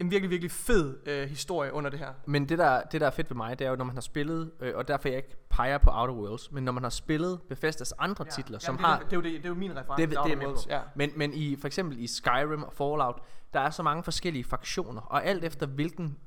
en 0.00 0.10
virkelig, 0.10 0.30
virkelig 0.30 0.50
fed 0.50 0.96
øh, 1.06 1.28
historie 1.28 1.72
under 1.72 1.90
det 1.90 1.98
her. 1.98 2.12
Men 2.26 2.48
det 2.48 2.58
der, 2.58 2.82
det 2.82 3.00
der 3.00 3.06
er 3.06 3.10
fedt 3.10 3.30
ved 3.30 3.36
mig, 3.36 3.58
det 3.58 3.64
er 3.64 3.70
jo, 3.70 3.76
når 3.76 3.84
man 3.84 3.96
har 3.96 4.00
spillet, 4.00 4.50
øh, 4.60 4.76
og 4.76 4.88
derfor 4.88 5.08
jeg 5.08 5.16
ikke 5.16 5.36
peger 5.50 5.78
på 5.78 5.90
Outer 5.92 6.14
Worlds, 6.14 6.52
men 6.52 6.64
når 6.64 6.72
man 6.72 6.82
har 6.82 6.90
spillet 6.90 7.40
Bethesdas 7.48 7.92
andre 7.98 8.24
ja. 8.24 8.30
titler, 8.30 8.58
som 8.58 8.76
det, 8.76 8.86
har... 8.86 8.98
Det, 8.98 9.10
det, 9.10 9.12
er 9.12 9.16
jo 9.16 9.22
det, 9.22 9.32
det 9.32 9.44
er 9.44 9.48
jo 9.48 9.54
min 9.54 9.76
reference 9.76 10.06
det, 10.06 10.10
det, 10.10 10.18
det 10.24 10.32
er 10.32 10.46
Worlds. 10.46 10.66
Ja. 10.66 10.80
Men, 10.96 11.10
men 11.16 11.34
i, 11.34 11.56
for 11.56 11.66
eksempel 11.66 11.98
i 11.98 12.06
Skyrim 12.06 12.62
og 12.62 12.72
Fallout, 12.72 13.22
der 13.54 13.60
er 13.60 13.70
så 13.70 13.82
mange 13.82 14.02
forskellige 14.02 14.44
fraktioner, 14.44 15.00
og 15.00 15.24
alt 15.24 15.44
efter 15.44 15.66
hvilken... 15.66 16.18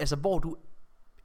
Altså 0.00 0.16
hvor 0.16 0.38
du 0.38 0.56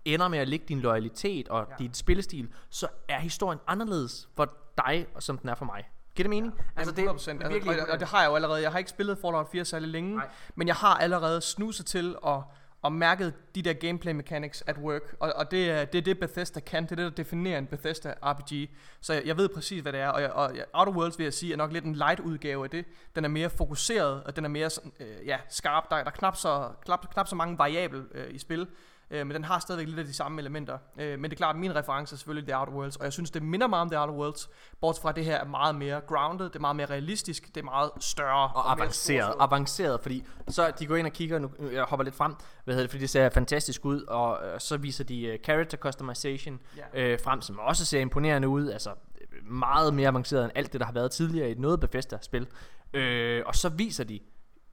ender 0.05 0.27
med 0.27 0.39
at 0.39 0.47
lægge 0.47 0.65
din 0.65 0.79
loyalitet 0.79 1.47
og 1.49 1.67
ja. 1.69 1.75
din 1.83 1.93
spillestil, 1.93 2.49
så 2.69 2.87
er 3.09 3.19
historien 3.19 3.59
anderledes 3.67 4.29
for 4.35 4.53
dig, 4.77 5.07
som 5.19 5.37
den 5.37 5.49
er 5.49 5.55
for 5.55 5.65
mig. 5.65 5.83
Giver 6.15 6.23
det 6.23 6.29
mening? 6.29 6.53
Ja, 6.57 6.79
altså 6.79 6.95
det, 6.95 7.03
100%. 7.03 7.09
Altså, 7.09 7.29
virkelig, 7.49 7.81
og, 7.81 7.87
og 7.89 7.99
det 7.99 8.07
har 8.07 8.21
jeg 8.21 8.29
jo 8.29 8.35
allerede. 8.35 8.61
Jeg 8.61 8.71
har 8.71 8.77
ikke 8.79 8.89
spillet 8.89 9.17
Fallout 9.17 9.47
4 9.51 9.65
særlig 9.65 9.89
længe, 9.89 10.15
Nej. 10.15 10.27
men 10.55 10.67
jeg 10.67 10.75
har 10.75 10.95
allerede 10.95 11.41
snuset 11.41 11.85
til 11.85 12.15
at 12.27 12.41
og 12.85 12.91
mærket 12.91 13.33
de 13.55 13.61
der 13.61 13.73
gameplay 13.73 14.13
mechanics 14.13 14.63
at 14.67 14.77
work. 14.77 15.15
Og, 15.19 15.33
og 15.35 15.51
det, 15.51 15.69
er, 15.69 15.85
det 15.85 15.97
er 15.97 16.01
det 16.01 16.19
Bethesda 16.19 16.59
kan, 16.59 16.83
det 16.83 16.91
er 16.91 16.95
det 16.95 17.03
der 17.03 17.09
definerer 17.09 17.57
en 17.57 17.67
Bethesda 17.67 18.13
RPG. 18.23 18.69
Så 19.01 19.13
jeg, 19.13 19.25
jeg 19.25 19.37
ved 19.37 19.49
præcis 19.49 19.81
hvad 19.81 19.93
det 19.93 20.01
er, 20.01 20.07
og, 20.07 20.21
jeg, 20.21 20.31
og 20.31 20.51
Outer 20.73 20.91
Worlds 20.93 21.17
vil 21.17 21.23
jeg 21.23 21.33
sige 21.33 21.53
er 21.53 21.57
nok 21.57 21.71
lidt 21.71 21.85
en 21.85 21.95
light 21.95 22.19
udgave 22.19 22.63
af 22.63 22.69
det. 22.69 22.85
Den 23.15 23.25
er 23.25 23.29
mere 23.29 23.49
fokuseret, 23.49 24.23
og 24.23 24.35
den 24.35 24.45
er 24.45 24.49
mere 24.49 24.69
sådan, 24.69 24.91
øh, 24.99 25.27
ja, 25.27 25.37
skarp. 25.49 25.89
Der, 25.89 25.95
der 25.95 26.05
er 26.05 26.09
knap 26.09 26.35
så, 26.35 26.69
knap, 26.85 27.13
knap 27.13 27.27
så 27.27 27.35
mange 27.35 27.57
variable 27.57 28.05
øh, 28.11 28.35
i 28.35 28.37
spil. 28.37 28.67
Øh, 29.11 29.27
men 29.27 29.35
den 29.35 29.43
har 29.43 29.59
stadigvæk 29.59 29.87
lidt 29.87 29.99
af 29.99 30.05
de 30.05 30.13
samme 30.13 30.41
elementer. 30.41 30.77
Øh, 30.99 31.19
men 31.19 31.23
det 31.23 31.31
er 31.31 31.37
klart, 31.37 31.55
at 31.55 31.59
min 31.59 31.75
reference 31.75 32.15
er 32.15 32.17
selvfølgelig 32.17 32.47
The 32.47 32.59
Outer 32.59 32.73
Worlds, 32.73 32.95
og 32.95 33.03
jeg 33.03 33.13
synes, 33.13 33.31
det 33.31 33.41
minder 33.41 33.67
meget 33.67 33.81
om 33.81 33.89
The 33.89 33.99
Outer 33.99 34.13
Worlds, 34.13 34.49
bortset 34.81 35.01
fra, 35.01 35.09
at 35.09 35.15
det 35.15 35.25
her 35.25 35.37
er 35.37 35.45
meget 35.45 35.75
mere 35.75 36.01
grounded, 36.07 36.45
det 36.45 36.55
er 36.55 36.59
meget 36.59 36.75
mere 36.75 36.85
realistisk, 36.85 37.55
det 37.55 37.57
er 37.57 37.65
meget 37.65 37.91
større. 37.99 38.51
Og, 38.55 38.63
og 38.63 38.71
avanceret, 38.71 39.33
avanceret, 39.39 40.01
fordi 40.01 40.23
så 40.47 40.71
de 40.79 40.85
går 40.85 40.95
ind 40.95 41.07
og 41.07 41.13
kigger, 41.13 41.39
nu 41.39 41.49
jeg 41.71 41.83
hopper 41.83 42.03
lidt 42.03 42.15
frem, 42.15 42.35
hvad 42.63 42.73
hedder 42.73 42.83
det, 42.83 42.91
fordi 42.91 43.01
det 43.01 43.09
ser 43.09 43.29
fantastisk 43.29 43.85
ud, 43.85 44.03
og 44.03 44.39
øh, 44.45 44.59
så 44.59 44.77
viser 44.77 45.03
de 45.03 45.33
uh, 45.33 45.43
character 45.43 45.77
customization 45.77 46.59
yeah. 46.77 47.11
øh, 47.11 47.19
frem, 47.23 47.41
som 47.41 47.59
også 47.59 47.85
ser 47.85 47.99
imponerende 47.99 48.47
ud, 48.47 48.69
altså 48.69 48.89
meget 49.43 49.93
mere 49.93 50.07
avanceret 50.07 50.43
end 50.43 50.51
alt 50.55 50.73
det, 50.73 50.79
der 50.79 50.85
har 50.85 50.93
været 50.93 51.11
tidligere 51.11 51.51
i 51.51 51.53
noget 51.53 51.79
Bethesda-spil. 51.79 52.47
Øh, 52.93 53.43
og 53.45 53.55
så 53.55 53.69
viser 53.69 54.03
de, 54.03 54.19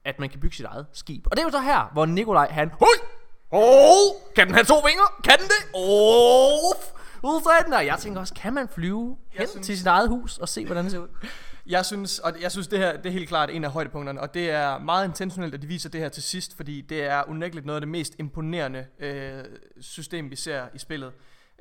at 0.05 0.19
man 0.19 0.29
kan 0.29 0.39
bygge 0.39 0.55
sit 0.55 0.65
eget 0.65 0.85
skib. 0.93 1.27
Og 1.27 1.31
det 1.31 1.39
er 1.39 1.43
jo 1.45 1.51
så 1.51 1.61
her, 1.61 1.89
hvor 1.93 2.05
Nikolaj 2.05 2.47
han... 2.51 2.71
Hui! 2.79 3.07
Oh, 3.55 4.15
kan 4.35 4.47
den 4.47 4.53
have 4.53 4.65
to 4.65 4.75
vinger? 4.75 5.21
Kan 5.23 5.37
den 5.37 5.47
det? 5.47 5.69
Oh, 5.73 6.73
udfra 7.23 7.77
Og 7.77 7.85
jeg 7.85 7.97
tænker 7.99 8.19
også, 8.19 8.33
kan 8.33 8.53
man 8.53 8.67
flyve 8.67 9.17
hen 9.29 9.47
synes... 9.47 9.65
til 9.65 9.77
sit 9.77 9.87
eget 9.87 10.09
hus 10.09 10.37
og 10.37 10.49
se, 10.49 10.65
hvordan 10.65 10.83
det 10.83 10.91
ser 10.91 10.99
ud? 10.99 11.07
Jeg 11.65 11.85
synes, 11.85 12.19
og 12.19 12.41
jeg 12.41 12.51
synes 12.51 12.67
det 12.67 12.79
her 12.79 12.97
det 12.97 13.05
er 13.05 13.11
helt 13.11 13.29
klart 13.29 13.49
en 13.49 13.63
af 13.63 13.71
højdepunkterne, 13.71 14.21
og 14.21 14.33
det 14.33 14.49
er 14.49 14.77
meget 14.77 15.05
intentionelt, 15.05 15.53
at 15.53 15.61
de 15.61 15.67
viser 15.67 15.89
det 15.89 16.01
her 16.01 16.09
til 16.09 16.23
sidst, 16.23 16.57
fordi 16.57 16.81
det 16.81 17.03
er 17.03 17.23
unægteligt 17.27 17.65
noget 17.65 17.77
af 17.77 17.81
det 17.81 17.89
mest 17.89 18.13
imponerende 18.19 18.85
øh, 18.99 19.43
system, 19.81 20.31
vi 20.31 20.35
ser 20.35 20.63
i 20.73 20.79
spillet. 20.79 21.11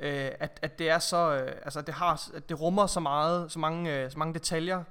Øh, 0.01 0.30
at, 0.40 0.59
at 0.62 0.78
det 0.78 0.90
er 0.90 0.99
så, 0.99 1.34
øh, 1.34 1.53
altså 1.64 1.80
det 1.80 1.95
har, 1.95 2.28
at 2.34 2.49
det 2.49 2.61
rummer 2.61 2.86
så 2.86 3.01
meget, 3.01 3.53
så 3.53 3.59
mange, 3.59 3.97
øh, 3.97 4.11
så 4.11 4.18
mange 4.18 4.34
detaljer, 4.34 4.84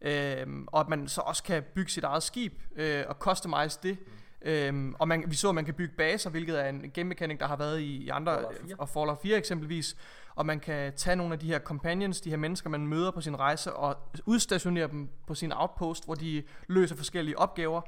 øh, 0.00 0.46
og 0.66 0.80
at 0.80 0.88
man 0.88 1.08
så 1.08 1.20
også 1.20 1.42
kan 1.42 1.62
bygge 1.74 1.90
sit 1.90 2.04
eget 2.04 2.22
skib 2.22 2.52
øh, 2.76 3.04
og 3.08 3.14
customize 3.14 3.78
det. 3.82 3.98
Mm 4.06 4.12
Øhm, 4.46 4.94
og 4.98 5.08
man, 5.08 5.24
vi 5.26 5.34
så, 5.34 5.48
at 5.48 5.54
man 5.54 5.64
kan 5.64 5.74
bygge 5.74 5.94
baser, 5.96 6.30
hvilket 6.30 6.60
er 6.60 6.68
en 6.68 6.90
game 6.94 7.08
mechanic, 7.08 7.38
der 7.38 7.46
har 7.46 7.56
været 7.56 7.80
i, 7.80 7.96
i 7.96 8.08
andre, 8.08 8.34
Fallout 8.34 8.56
4. 8.66 8.76
og 8.78 8.88
Fallout 8.88 9.18
4 9.22 9.36
eksempelvis. 9.36 9.96
Og 10.34 10.46
man 10.46 10.60
kan 10.60 10.92
tage 10.96 11.16
nogle 11.16 11.32
af 11.32 11.38
de 11.38 11.46
her 11.46 11.58
companions, 11.58 12.20
de 12.20 12.30
her 12.30 12.36
mennesker, 12.36 12.70
man 12.70 12.86
møder 12.86 13.10
på 13.10 13.20
sin 13.20 13.38
rejse, 13.38 13.72
og 13.72 13.96
udstationere 14.26 14.88
dem 14.88 15.08
på 15.26 15.34
sin 15.34 15.52
outpost, 15.52 16.04
hvor 16.04 16.14
de 16.14 16.42
løser 16.66 16.96
forskellige 16.96 17.38
opgaver. 17.38 17.80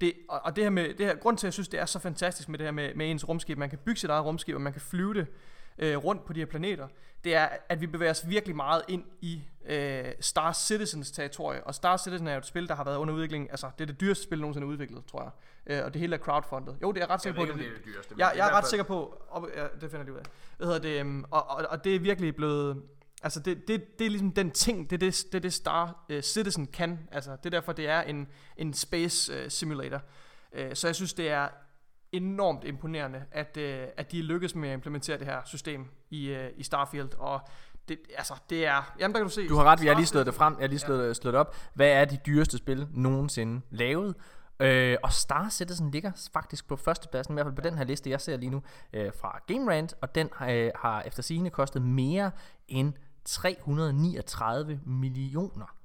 Det, 0.00 0.12
og, 0.28 0.40
og 0.44 0.56
det 0.56 0.64
her 0.64 0.70
med, 0.70 0.94
det 0.94 1.06
her, 1.06 1.14
grund 1.14 1.38
til, 1.38 1.46
at 1.46 1.48
jeg 1.48 1.52
synes, 1.52 1.68
det 1.68 1.80
er 1.80 1.86
så 1.86 1.98
fantastisk 1.98 2.48
med 2.48 2.58
det 2.58 2.66
her 2.66 2.72
med, 2.72 2.94
med 2.94 3.10
ens 3.10 3.28
rumskib, 3.28 3.58
man 3.58 3.70
kan 3.70 3.78
bygge 3.78 4.00
sit 4.00 4.10
eget 4.10 4.24
rumskib, 4.24 4.54
og 4.54 4.60
man 4.60 4.72
kan 4.72 4.82
flyve 4.82 5.14
det 5.14 5.26
øh, 5.78 5.96
rundt 5.96 6.24
på 6.24 6.32
de 6.32 6.40
her 6.40 6.46
planeter, 6.46 6.88
det 7.24 7.34
er, 7.34 7.48
at 7.68 7.80
vi 7.80 7.86
bevæger 7.86 8.10
os 8.10 8.28
virkelig 8.28 8.56
meget 8.56 8.82
ind 8.88 9.04
i 9.20 9.42
øh, 9.66 10.04
Star 10.20 10.52
Citizens 10.52 11.10
territorie. 11.10 11.64
Og 11.64 11.74
Star 11.74 11.96
Citizen 11.96 12.28
er 12.28 12.32
jo 12.32 12.38
et 12.38 12.46
spil, 12.46 12.68
der 12.68 12.74
har 12.74 12.84
været 12.84 12.96
under 12.96 13.14
udvikling. 13.14 13.50
Altså, 13.50 13.70
det 13.78 13.84
er 13.84 13.86
det 13.86 14.00
dyreste 14.00 14.24
spil, 14.24 14.40
nogensinde 14.40 14.66
udviklet, 14.66 15.06
tror 15.06 15.22
jeg. 15.22 15.30
Øh, 15.66 15.84
og 15.84 15.94
det 15.94 16.00
hele 16.00 16.16
er 16.16 16.20
crowdfunded. 16.20 16.74
Jo, 16.82 16.92
det 16.92 16.96
er 16.96 17.02
jeg 17.02 17.10
ret 17.10 17.22
sikker 17.22 17.40
på. 17.40 17.46
Det, 17.46 17.54
det 17.54 17.66
er 17.66 17.70
det 17.70 17.84
dyreste. 17.84 18.14
Jeg, 18.18 18.32
jeg 18.36 18.48
er 18.48 18.52
ret 18.52 18.66
sikker 18.66 18.84
på, 18.84 19.22
og, 19.28 19.50
ja, 19.56 19.66
det 19.80 19.90
finder 19.90 20.06
de 20.06 20.12
ud 20.12 20.18
af. 20.18 20.24
Hvad 20.56 20.66
hedder 20.66 20.80
det, 20.80 21.00
um, 21.00 21.24
og, 21.30 21.50
og, 21.50 21.66
og 21.70 21.84
det 21.84 21.94
er 21.94 22.00
virkelig 22.00 22.36
blevet... 22.36 22.82
Altså 23.22 23.40
det, 23.40 23.68
det, 23.68 23.98
det 23.98 24.06
er 24.06 24.10
ligesom 24.10 24.32
den 24.32 24.50
ting, 24.50 24.90
det 24.90 24.96
er 24.96 25.10
det, 25.10 25.24
det, 25.32 25.34
er 25.34 25.40
det 25.40 25.52
Star 25.52 26.04
uh, 26.10 26.20
Citizen 26.20 26.66
kan. 26.66 27.08
Altså 27.12 27.30
det 27.30 27.46
er 27.46 27.50
derfor, 27.50 27.72
det 27.72 27.88
er 27.88 28.00
en, 28.00 28.28
en 28.56 28.74
space 28.74 29.44
uh, 29.44 29.50
simulator. 29.50 30.02
Uh, 30.52 30.74
så 30.74 30.88
jeg 30.88 30.94
synes, 30.94 31.14
det 31.14 31.30
er 31.30 31.48
enormt 32.12 32.64
imponerende, 32.64 33.24
at, 33.30 33.56
uh, 33.56 33.62
at 33.96 34.12
de 34.12 34.22
lykkes 34.22 34.54
med 34.54 34.68
at 34.68 34.74
implementere 34.74 35.18
det 35.18 35.26
her 35.26 35.40
system 35.44 35.86
i, 36.10 36.32
uh, 36.32 36.46
i 36.56 36.62
Starfield. 36.62 37.14
Og 37.18 37.40
det, 37.88 37.98
altså, 38.18 38.34
det 38.50 38.66
er... 38.66 38.94
Jamen, 38.98 39.14
der 39.14 39.20
kan 39.20 39.26
du 39.26 39.32
se. 39.32 39.48
Du 39.48 39.56
har 39.56 39.64
ret, 39.64 39.82
vi 39.82 39.86
har 39.86 39.94
lige 39.94 40.06
slået 40.06 40.26
det 40.26 40.34
frem. 40.34 40.54
Jeg 40.54 40.62
har 40.62 40.68
lige 40.68 40.78
slået, 40.78 41.08
ja. 41.08 41.14
slået 41.14 41.32
det 41.32 41.40
op. 41.40 41.56
Hvad 41.74 41.88
er 41.88 42.04
de 42.04 42.18
dyreste 42.26 42.58
spil 42.58 42.86
nogensinde 42.90 43.60
lavet? 43.70 44.14
Øh, 44.60 44.96
og 45.02 45.12
Star 45.12 45.48
Citizen 45.48 45.90
ligger 45.90 46.12
faktisk 46.32 46.68
på 46.68 46.76
førstepladsen, 46.76 47.32
i 47.32 47.34
hvert 47.34 47.46
fald 47.46 47.54
på 47.54 47.62
den 47.62 47.78
her 47.78 47.84
liste, 47.84 48.10
jeg 48.10 48.20
ser 48.20 48.36
lige 48.36 48.50
nu, 48.50 48.62
øh, 48.92 49.12
fra 49.20 49.40
Game 49.46 49.70
Rant, 49.70 49.94
og 50.00 50.14
den 50.14 50.30
øh, 50.48 50.70
har 50.74 51.02
efter 51.02 51.22
sigende 51.22 51.50
kostet 51.50 51.82
mere 51.82 52.30
end 52.68 52.92
339 53.24 54.80
millioner 54.86 55.76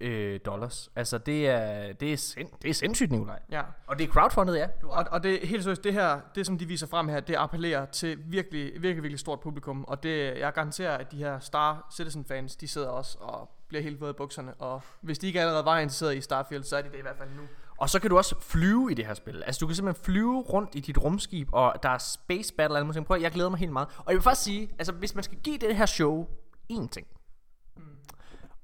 øh, 0.00 0.40
dollars. 0.46 0.90
Altså 0.96 1.18
det 1.18 1.48
er 1.48 1.92
det 1.92 2.12
er, 2.12 2.16
sind, 2.16 2.48
det 2.62 2.70
er 2.70 2.74
sindssygt, 2.74 3.12
Nikolaj. 3.12 3.38
Ja. 3.50 3.62
Og 3.86 3.98
det 3.98 4.08
er 4.08 4.12
crowdfundet, 4.12 4.56
ja. 4.56 4.66
Og, 4.82 5.04
og 5.10 5.22
det 5.22 5.40
helt 5.40 5.62
seriøst, 5.62 5.84
det 5.84 5.92
her, 5.92 6.20
det 6.34 6.46
som 6.46 6.58
de 6.58 6.66
viser 6.66 6.86
frem 6.86 7.08
her, 7.08 7.20
det 7.20 7.34
appellerer 7.38 7.86
til 7.86 8.18
virkelig, 8.26 8.72
virkelig, 8.72 9.02
virkelig 9.02 9.18
stort 9.18 9.40
publikum. 9.40 9.84
Og 9.84 10.02
det, 10.02 10.38
jeg 10.38 10.52
garanterer, 10.52 10.96
at 10.96 11.12
de 11.12 11.16
her 11.16 11.38
Star 11.38 11.88
Citizen 11.96 12.24
fans, 12.24 12.56
de 12.56 12.68
sidder 12.68 12.88
også 12.88 13.18
og 13.20 13.50
bliver 13.68 13.82
helt 13.82 14.00
våde 14.00 14.10
i 14.10 14.14
bukserne. 14.14 14.54
Og 14.54 14.82
hvis 15.00 15.18
de 15.18 15.26
ikke 15.26 15.40
allerede 15.40 15.64
var 15.64 15.78
interesseret 15.78 16.16
i 16.16 16.20
Starfield, 16.20 16.64
så 16.64 16.76
er 16.76 16.82
de 16.82 16.88
det 16.88 16.98
i 16.98 17.02
hvert 17.02 17.16
fald 17.18 17.28
nu. 17.30 17.42
Og 17.78 17.90
så 17.90 18.00
kan 18.00 18.10
du 18.10 18.16
også 18.16 18.34
flyve 18.40 18.90
i 18.90 18.94
det 18.94 19.06
her 19.06 19.14
spil. 19.14 19.42
Altså 19.42 19.58
du 19.58 19.66
kan 19.66 19.76
simpelthen 19.76 20.04
flyve 20.04 20.42
rundt 20.42 20.70
i 20.74 20.80
dit 20.80 20.98
rumskib, 20.98 21.48
og 21.52 21.74
der 21.82 21.88
er 21.88 21.98
space 21.98 22.54
battle 22.54 22.78
og 22.78 22.96
alt 22.96 23.06
Prøv, 23.06 23.20
jeg 23.20 23.30
glæder 23.30 23.50
mig 23.50 23.58
helt 23.58 23.72
meget. 23.72 23.88
Og 23.98 24.04
jeg 24.06 24.14
vil 24.14 24.22
faktisk 24.22 24.44
sige, 24.44 24.70
altså 24.78 24.92
hvis 24.92 25.14
man 25.14 25.24
skal 25.24 25.38
give 25.38 25.58
det 25.58 25.76
her 25.76 25.86
show 25.86 26.26
én 26.72 26.88
ting, 26.88 27.06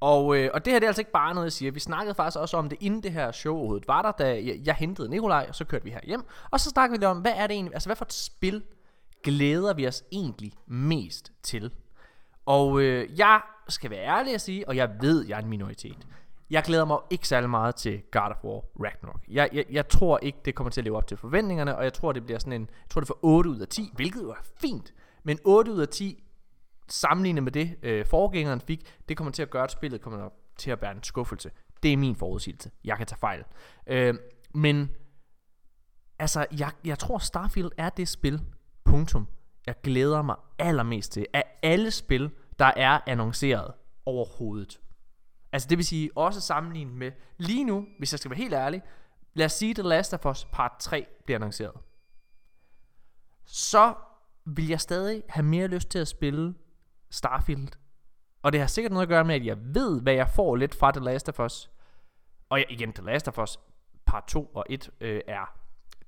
og, 0.02 0.36
øh, 0.36 0.50
og 0.54 0.64
det 0.64 0.72
her 0.72 0.80
det 0.80 0.86
er 0.86 0.88
altså 0.88 1.00
ikke 1.00 1.12
bare 1.12 1.34
noget, 1.34 1.44
jeg 1.44 1.52
siger. 1.52 1.72
Vi 1.72 1.80
snakkede 1.80 2.14
faktisk 2.14 2.38
også 2.38 2.56
om 2.56 2.68
det, 2.68 2.78
inden 2.80 3.02
det 3.02 3.12
her 3.12 3.32
show 3.32 3.56
overhovedet 3.56 3.88
var 3.88 4.02
der, 4.02 4.12
da 4.12 4.28
jeg, 4.28 4.60
jeg 4.64 4.74
hentede 4.74 5.08
Nikolaj, 5.08 5.46
og 5.48 5.54
så 5.54 5.64
kørte 5.64 5.84
vi 5.84 5.90
her 5.90 6.00
hjem. 6.02 6.22
Og 6.50 6.60
så 6.60 6.70
snakkede 6.70 6.98
vi 6.98 7.02
lidt 7.02 7.10
om, 7.10 7.18
hvad 7.18 7.32
er 7.36 7.46
det 7.46 7.54
egentlig, 7.54 7.74
altså 7.74 7.88
hvad 7.88 7.96
for 7.96 8.04
et 8.04 8.12
spil 8.12 8.62
glæder 9.22 9.74
vi 9.74 9.86
os 9.86 10.04
egentlig 10.12 10.52
mest 10.66 11.32
til? 11.42 11.72
Og 12.46 12.80
øh, 12.80 13.18
jeg 13.18 13.40
skal 13.68 13.90
være 13.90 14.04
ærlig 14.04 14.34
at 14.34 14.40
sige, 14.40 14.68
og 14.68 14.76
jeg 14.76 14.90
ved, 15.00 15.26
jeg 15.26 15.38
er 15.38 15.42
en 15.42 15.48
minoritet. 15.48 16.06
Jeg 16.50 16.62
glæder 16.62 16.84
mig 16.84 16.98
ikke 17.10 17.28
særlig 17.28 17.50
meget 17.50 17.74
til 17.74 18.02
God 18.10 18.30
of 18.30 18.44
War 18.44 18.84
Ragnarok. 18.84 19.20
Jeg, 19.28 19.48
jeg, 19.52 19.64
jeg 19.70 19.88
tror 19.88 20.18
ikke, 20.22 20.38
det 20.44 20.54
kommer 20.54 20.70
til 20.70 20.80
at 20.80 20.84
leve 20.84 20.96
op 20.96 21.06
til 21.06 21.16
forventningerne, 21.16 21.76
og 21.76 21.84
jeg 21.84 21.92
tror, 21.92 22.12
det 22.12 22.24
bliver 22.24 22.38
sådan 22.38 22.52
en, 22.52 22.60
jeg 22.60 22.90
tror, 22.90 23.00
det 23.00 23.08
får 23.08 23.18
8 23.22 23.50
ud 23.50 23.58
af 23.58 23.68
10, 23.68 23.90
hvilket 23.94 24.22
jo 24.22 24.30
er 24.30 24.42
fint. 24.60 24.94
Men 25.22 25.38
8 25.44 25.72
ud 25.72 25.78
af 25.78 25.88
10, 25.88 26.21
sammenlignet 26.92 27.42
med 27.42 27.52
det, 27.52 27.76
øh, 27.82 28.06
forgængeren 28.06 28.60
fik, 28.60 28.98
det 29.08 29.16
kommer 29.16 29.32
til 29.32 29.42
at 29.42 29.50
gøre, 29.50 29.64
at 29.64 29.70
spillet 29.70 30.00
kommer 30.00 30.28
til 30.56 30.70
at 30.70 30.82
være 30.82 30.92
en 30.92 31.02
skuffelse. 31.02 31.50
Det 31.82 31.92
er 31.92 31.96
min 31.96 32.16
forudsigelse. 32.16 32.70
Jeg 32.84 32.96
kan 32.96 33.06
tage 33.06 33.18
fejl. 33.18 33.44
Øh, 33.86 34.14
men, 34.54 34.90
altså, 36.18 36.46
jeg, 36.58 36.70
jeg 36.84 36.98
tror, 36.98 37.18
Starfield 37.18 37.70
er 37.76 37.88
det 37.88 38.08
spil, 38.08 38.42
punktum, 38.84 39.28
jeg 39.66 39.74
glæder 39.82 40.22
mig 40.22 40.36
allermest 40.58 41.12
til, 41.12 41.26
af 41.32 41.44
alle 41.62 41.90
spil, 41.90 42.30
der 42.58 42.72
er 42.76 43.00
annonceret 43.06 43.72
overhovedet. 44.06 44.80
Altså 45.52 45.68
det 45.68 45.78
vil 45.78 45.86
sige, 45.86 46.10
også 46.16 46.40
sammenlignet 46.40 46.94
med 46.94 47.12
lige 47.38 47.64
nu, 47.64 47.86
hvis 47.98 48.12
jeg 48.12 48.18
skal 48.18 48.30
være 48.30 48.38
helt 48.38 48.54
ærlig, 48.54 48.82
lad 49.34 49.46
os 49.46 49.52
sige, 49.52 49.74
The 49.74 49.82
Last 49.82 50.14
of 50.14 50.26
Us 50.26 50.44
part 50.52 50.72
3 50.80 51.06
bliver 51.24 51.38
annonceret. 51.38 51.76
Så 53.44 53.94
vil 54.44 54.68
jeg 54.68 54.80
stadig 54.80 55.22
have 55.28 55.44
mere 55.44 55.66
lyst 55.66 55.88
til 55.88 55.98
at 55.98 56.08
spille 56.08 56.54
Starfield. 57.12 57.68
Og 58.42 58.52
det 58.52 58.60
har 58.60 58.66
sikkert 58.66 58.92
noget 58.92 59.02
at 59.02 59.08
gøre 59.08 59.24
med, 59.24 59.34
at 59.34 59.46
jeg 59.46 59.56
ved, 59.60 60.02
hvad 60.02 60.14
jeg 60.14 60.28
får 60.28 60.56
lidt 60.56 60.74
fra 60.74 60.90
The 60.90 61.00
Last 61.04 61.28
of 61.28 61.40
Us. 61.40 61.70
Og 62.48 62.58
jeg, 62.58 62.66
igen, 62.70 62.92
The 62.92 63.04
Last 63.04 63.28
of 63.28 63.38
Us 63.38 63.58
part 64.06 64.24
2 64.26 64.44
og 64.44 64.64
1 64.70 64.90
øh, 65.00 65.20
er 65.26 65.58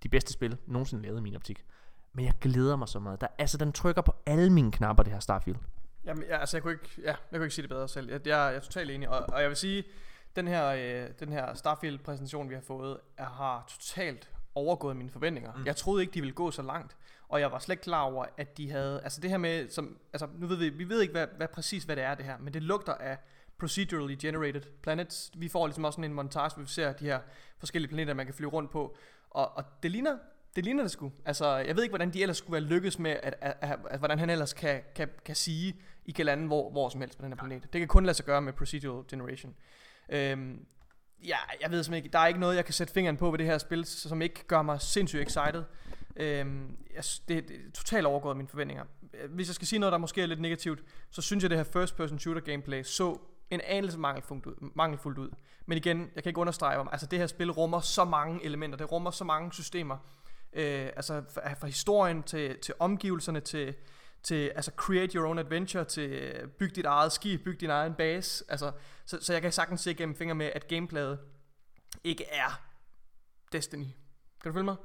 de 0.03 0.09
bedste 0.09 0.33
spil 0.33 0.59
nogensinde 0.67 1.03
lavet 1.03 1.19
i 1.19 1.23
min 1.23 1.37
optik. 1.37 1.65
Men 2.13 2.25
jeg 2.25 2.35
glæder 2.41 2.77
mig 2.77 2.89
så 2.89 2.99
meget. 2.99 3.21
Der, 3.21 3.27
altså, 3.39 3.59
den 3.59 3.73
trykker 3.73 4.03
på 4.03 4.15
alle 4.27 4.51
mine 4.51 4.73
knapper, 4.73 5.03
det 5.03 5.13
her 5.13 5.21
Starfield. 5.21 5.59
Jamen, 6.05 6.25
ja, 6.29 6.39
altså, 6.39 6.57
jeg 6.57 6.63
kunne 6.63 6.73
ikke, 6.73 6.89
ja, 6.99 7.05
jeg 7.05 7.17
kunne 7.39 7.45
ikke 7.45 7.55
sige 7.55 7.63
det 7.63 7.71
bedre 7.71 7.89
selv. 7.89 8.11
Jeg, 8.11 8.27
jeg, 8.27 8.33
jeg 8.33 8.55
er 8.55 8.61
totalt 8.61 8.91
enig, 8.91 9.09
og, 9.09 9.25
og 9.29 9.41
jeg 9.41 9.49
vil 9.49 9.57
sige, 9.57 9.85
den 10.37 10.49
her, 10.49 10.67
øh, 10.69 11.11
den 11.21 11.33
her 11.33 11.55
Starfield-præsentation, 11.55 12.49
vi 12.49 12.55
har 12.55 12.63
fået, 12.63 13.01
er, 13.17 13.25
har 13.25 13.65
totalt 13.69 14.31
overgået 14.55 14.97
mine 14.97 15.11
forventninger. 15.11 15.53
Mm. 15.53 15.67
Jeg 15.67 15.77
troede 15.77 16.03
ikke, 16.03 16.15
de 16.15 16.21
ville 16.21 16.35
gå 16.35 16.51
så 16.51 16.63
langt, 16.63 16.97
og 17.29 17.41
jeg 17.41 17.53
var 17.53 17.59
slet 17.59 17.73
ikke 17.73 17.83
klar 17.83 18.03
over, 18.03 18.25
at 18.37 18.59
de 18.59 18.71
havde, 18.71 19.01
altså 19.05 19.21
det 19.21 19.31
her 19.31 19.39
med, 19.39 19.69
som, 19.71 19.99
altså 20.13 20.29
nu 20.35 20.47
ved 20.47 20.57
vi, 20.57 20.69
vi 20.69 20.89
ved 20.89 21.01
ikke, 21.01 21.13
hvad, 21.13 21.27
hvad 21.37 21.49
præcis 21.49 21.85
hvad 21.85 21.97
det 21.97 22.05
er 22.05 22.15
det 22.15 22.25
her, 22.25 22.39
men 22.39 22.55
det 22.55 22.63
lugter 22.63 22.95
af 22.95 23.19
procedurally 23.59 24.17
generated 24.21 24.63
planets. 24.83 25.31
Vi 25.37 25.49
får 25.49 25.67
ligesom 25.67 25.85
også 25.85 25.97
sådan 25.97 26.11
en 26.11 26.15
montage, 26.15 26.51
hvor 26.55 26.63
vi 26.63 26.71
ser 26.71 26.93
de 26.93 27.05
her 27.05 27.21
forskellige 27.59 27.89
planeter, 27.89 28.15
man 28.15 28.27
kan 28.27 28.35
flyve 28.35 28.51
rundt 28.51 28.71
på, 28.71 28.97
og, 29.31 29.57
og 29.57 29.65
det 29.83 29.91
ligner 29.91 30.17
det 30.57 30.65
ligner 30.65 30.83
det 30.83 30.91
sgu. 30.91 31.13
Altså, 31.25 31.57
jeg 31.57 31.77
ved 31.77 31.83
ikke, 31.83 31.91
hvordan 31.91 32.11
de 32.11 32.23
ellers 32.23 32.37
skulle 32.37 32.53
være 32.53 32.71
lykkes 32.71 32.99
med, 32.99 33.17
at, 33.23 33.35
at, 33.41 33.57
at, 33.61 33.79
at 33.91 33.99
hvordan 33.99 34.19
han 34.19 34.31
ellers 34.31 34.53
kan, 34.53 34.81
kan, 34.95 35.09
kan 35.25 35.37
sige, 35.37 35.77
I 36.05 36.13
kan 36.13 36.27
lande 36.27 36.47
hvor, 36.47 36.71
hvor 36.71 36.89
som 36.89 37.01
helst 37.01 37.19
på 37.19 37.25
den 37.25 37.33
her 37.33 37.37
planet. 37.37 37.63
Det 37.73 37.79
kan 37.81 37.89
kun 37.89 38.05
lade 38.07 38.17
sig 38.17 38.25
gøre 38.27 38.43
med 38.43 38.53
procedural 38.53 39.05
generation. 39.09 39.55
Øhm, 40.09 40.67
ja, 41.25 41.37
jeg 41.61 41.71
ved 41.71 41.83
simpelthen 41.83 42.05
ikke, 42.05 42.13
der 42.13 42.19
er 42.19 42.27
ikke 42.27 42.41
noget, 42.41 42.57
jeg 42.57 42.65
kan 42.65 42.75
sætte 42.75 42.93
fingeren 42.93 43.17
på 43.17 43.31
ved 43.31 43.39
det 43.39 43.47
her 43.47 43.59
spil, 43.59 43.85
som 43.85 44.23
ikke 44.23 44.45
gør 44.47 44.63
mig 44.63 44.81
sindssygt 44.81 45.23
excited. 45.23 45.65
Øhm, 46.17 46.77
jeg, 46.95 47.05
det, 47.29 47.49
det 47.49 47.57
er 47.57 47.71
totalt 47.75 48.07
overgået 48.07 48.37
mine 48.37 48.49
forventninger. 48.49 48.85
Hvis 49.29 49.49
jeg 49.49 49.55
skal 49.55 49.69
sige 49.69 49.79
noget, 49.79 49.93
der 49.93 49.99
måske 49.99 50.23
er 50.23 50.27
lidt 50.27 50.41
negativt, 50.41 50.83
så 51.11 51.23
synes 51.23 51.43
jeg, 51.43 51.51
det 51.51 51.59
her 51.59 51.65
first 51.65 51.97
person 51.97 52.19
shooter 52.19 52.41
gameplay 52.41 52.83
så 52.83 53.19
en 53.51 53.61
anelse 53.65 53.99
mangelfuldt 53.99 54.47
ud, 54.47 54.71
mangelfuldt 54.75 55.19
ud. 55.19 55.31
Men 55.67 55.79
igen, 55.79 56.11
jeg 56.15 56.23
kan 56.23 56.31
ikke 56.31 56.41
understrege, 56.41 56.79
om 56.79 56.89
altså 56.93 57.07
det 57.07 57.19
her 57.19 57.27
spil 57.27 57.51
rummer 57.51 57.81
så 57.81 58.05
mange 58.05 58.45
elementer, 58.45 58.79
det 58.79 58.93
rummer 58.93 59.11
så 59.11 59.25
mange 59.25 59.53
systemer, 59.53 59.97
øh, 60.53 60.87
altså 60.97 61.23
fra, 61.35 61.53
fra 61.53 61.67
historien 61.67 62.23
til, 62.23 62.59
til 62.59 62.75
omgivelserne, 62.79 63.41
til, 63.41 63.75
til 64.23 64.53
altså 64.55 64.71
create 64.77 65.19
your 65.19 65.29
own 65.29 65.39
adventure, 65.39 65.85
til 65.85 66.11
øh, 66.11 66.49
byg 66.49 66.77
dit 66.77 66.85
eget 66.85 67.13
skib, 67.13 67.45
byg 67.45 67.61
din 67.61 67.71
egen 67.71 67.95
base. 67.95 68.45
Altså, 68.49 68.73
så, 69.05 69.19
så 69.21 69.33
jeg 69.33 69.43
kan 69.43 69.53
sagtens 69.53 69.81
se 69.81 69.95
gennem 69.95 70.17
fingre 70.17 70.35
med, 70.35 70.51
at 70.55 70.69
gameplayet 70.69 71.19
ikke 72.05 72.25
er 72.25 72.61
Destiny. 73.53 73.87
Kan 74.45 74.53
du 74.53 74.55
følge 74.55 74.65
mig? 74.65 74.77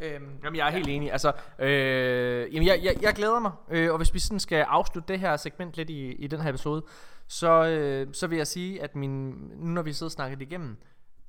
Ja. 0.00 0.14
Øhm, 0.14 0.38
jamen, 0.44 0.56
jeg 0.56 0.66
er 0.66 0.70
helt 0.70 0.86
ja. 0.86 0.92
enig. 0.92 1.12
Altså, 1.12 1.32
øh, 1.58 2.54
jamen, 2.54 2.66
jeg, 2.66 2.80
jeg, 2.82 2.96
jeg 3.02 3.14
glæder 3.14 3.40
mig. 3.40 3.52
Øh, 3.70 3.90
og 3.92 3.96
hvis 3.96 4.14
vi 4.14 4.18
sådan 4.18 4.40
skal 4.40 4.60
afslutte 4.68 5.12
det 5.12 5.20
her 5.20 5.36
segment 5.36 5.76
lidt 5.76 5.90
i, 5.90 6.12
i 6.12 6.26
den 6.26 6.40
her 6.40 6.48
episode, 6.48 6.84
så, 7.26 7.66
øh, 7.66 8.14
så 8.14 8.26
vil 8.26 8.36
jeg 8.36 8.46
sige, 8.46 8.82
at 8.82 8.96
min, 8.96 9.30
nu 9.56 9.70
når 9.70 9.82
vi 9.82 9.92
sidder 9.92 10.08
og 10.08 10.12
snakket 10.12 10.42
igennem, 10.42 10.76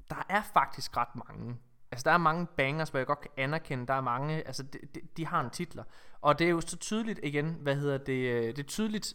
der 0.10 0.26
er 0.30 0.42
faktisk 0.54 0.98
ret 0.98 1.16
mange 1.16 1.56
Altså 1.92 2.04
der 2.04 2.12
er 2.12 2.18
mange 2.18 2.48
bangers, 2.58 2.90
hvor 2.90 3.00
jeg 3.00 3.08
godt 3.08 3.22
kan 3.22 3.30
anerkende, 3.38 3.88
der 3.88 3.94
er 3.94 4.02
mange, 4.02 4.48
altså 4.48 4.64
de, 4.64 4.80
de, 4.96 5.02
de 5.18 5.26
har 5.26 5.42
en 5.42 5.50
titler. 5.50 5.84
Og 6.22 6.40
det 6.40 6.46
er 6.46 6.52
jo 6.52 6.62
så 6.62 6.78
tydeligt 6.78 7.20
igen, 7.24 7.58
hvad 7.62 7.76
hedder 7.76 7.98
det, 7.98 8.14
øh, 8.14 8.44
det 8.44 8.60
er 8.60 8.64
tydeligt, 8.64 9.14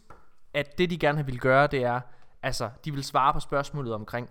at 0.54 0.78
det 0.78 0.90
de 0.90 0.98
gerne 0.98 1.26
vil 1.26 1.40
gøre, 1.40 1.66
det 1.66 1.84
er, 1.84 2.00
altså 2.42 2.70
de 2.84 2.92
vil 2.92 3.04
svare 3.04 3.32
på 3.32 3.40
spørgsmålet 3.40 3.94
omkring, 3.94 4.30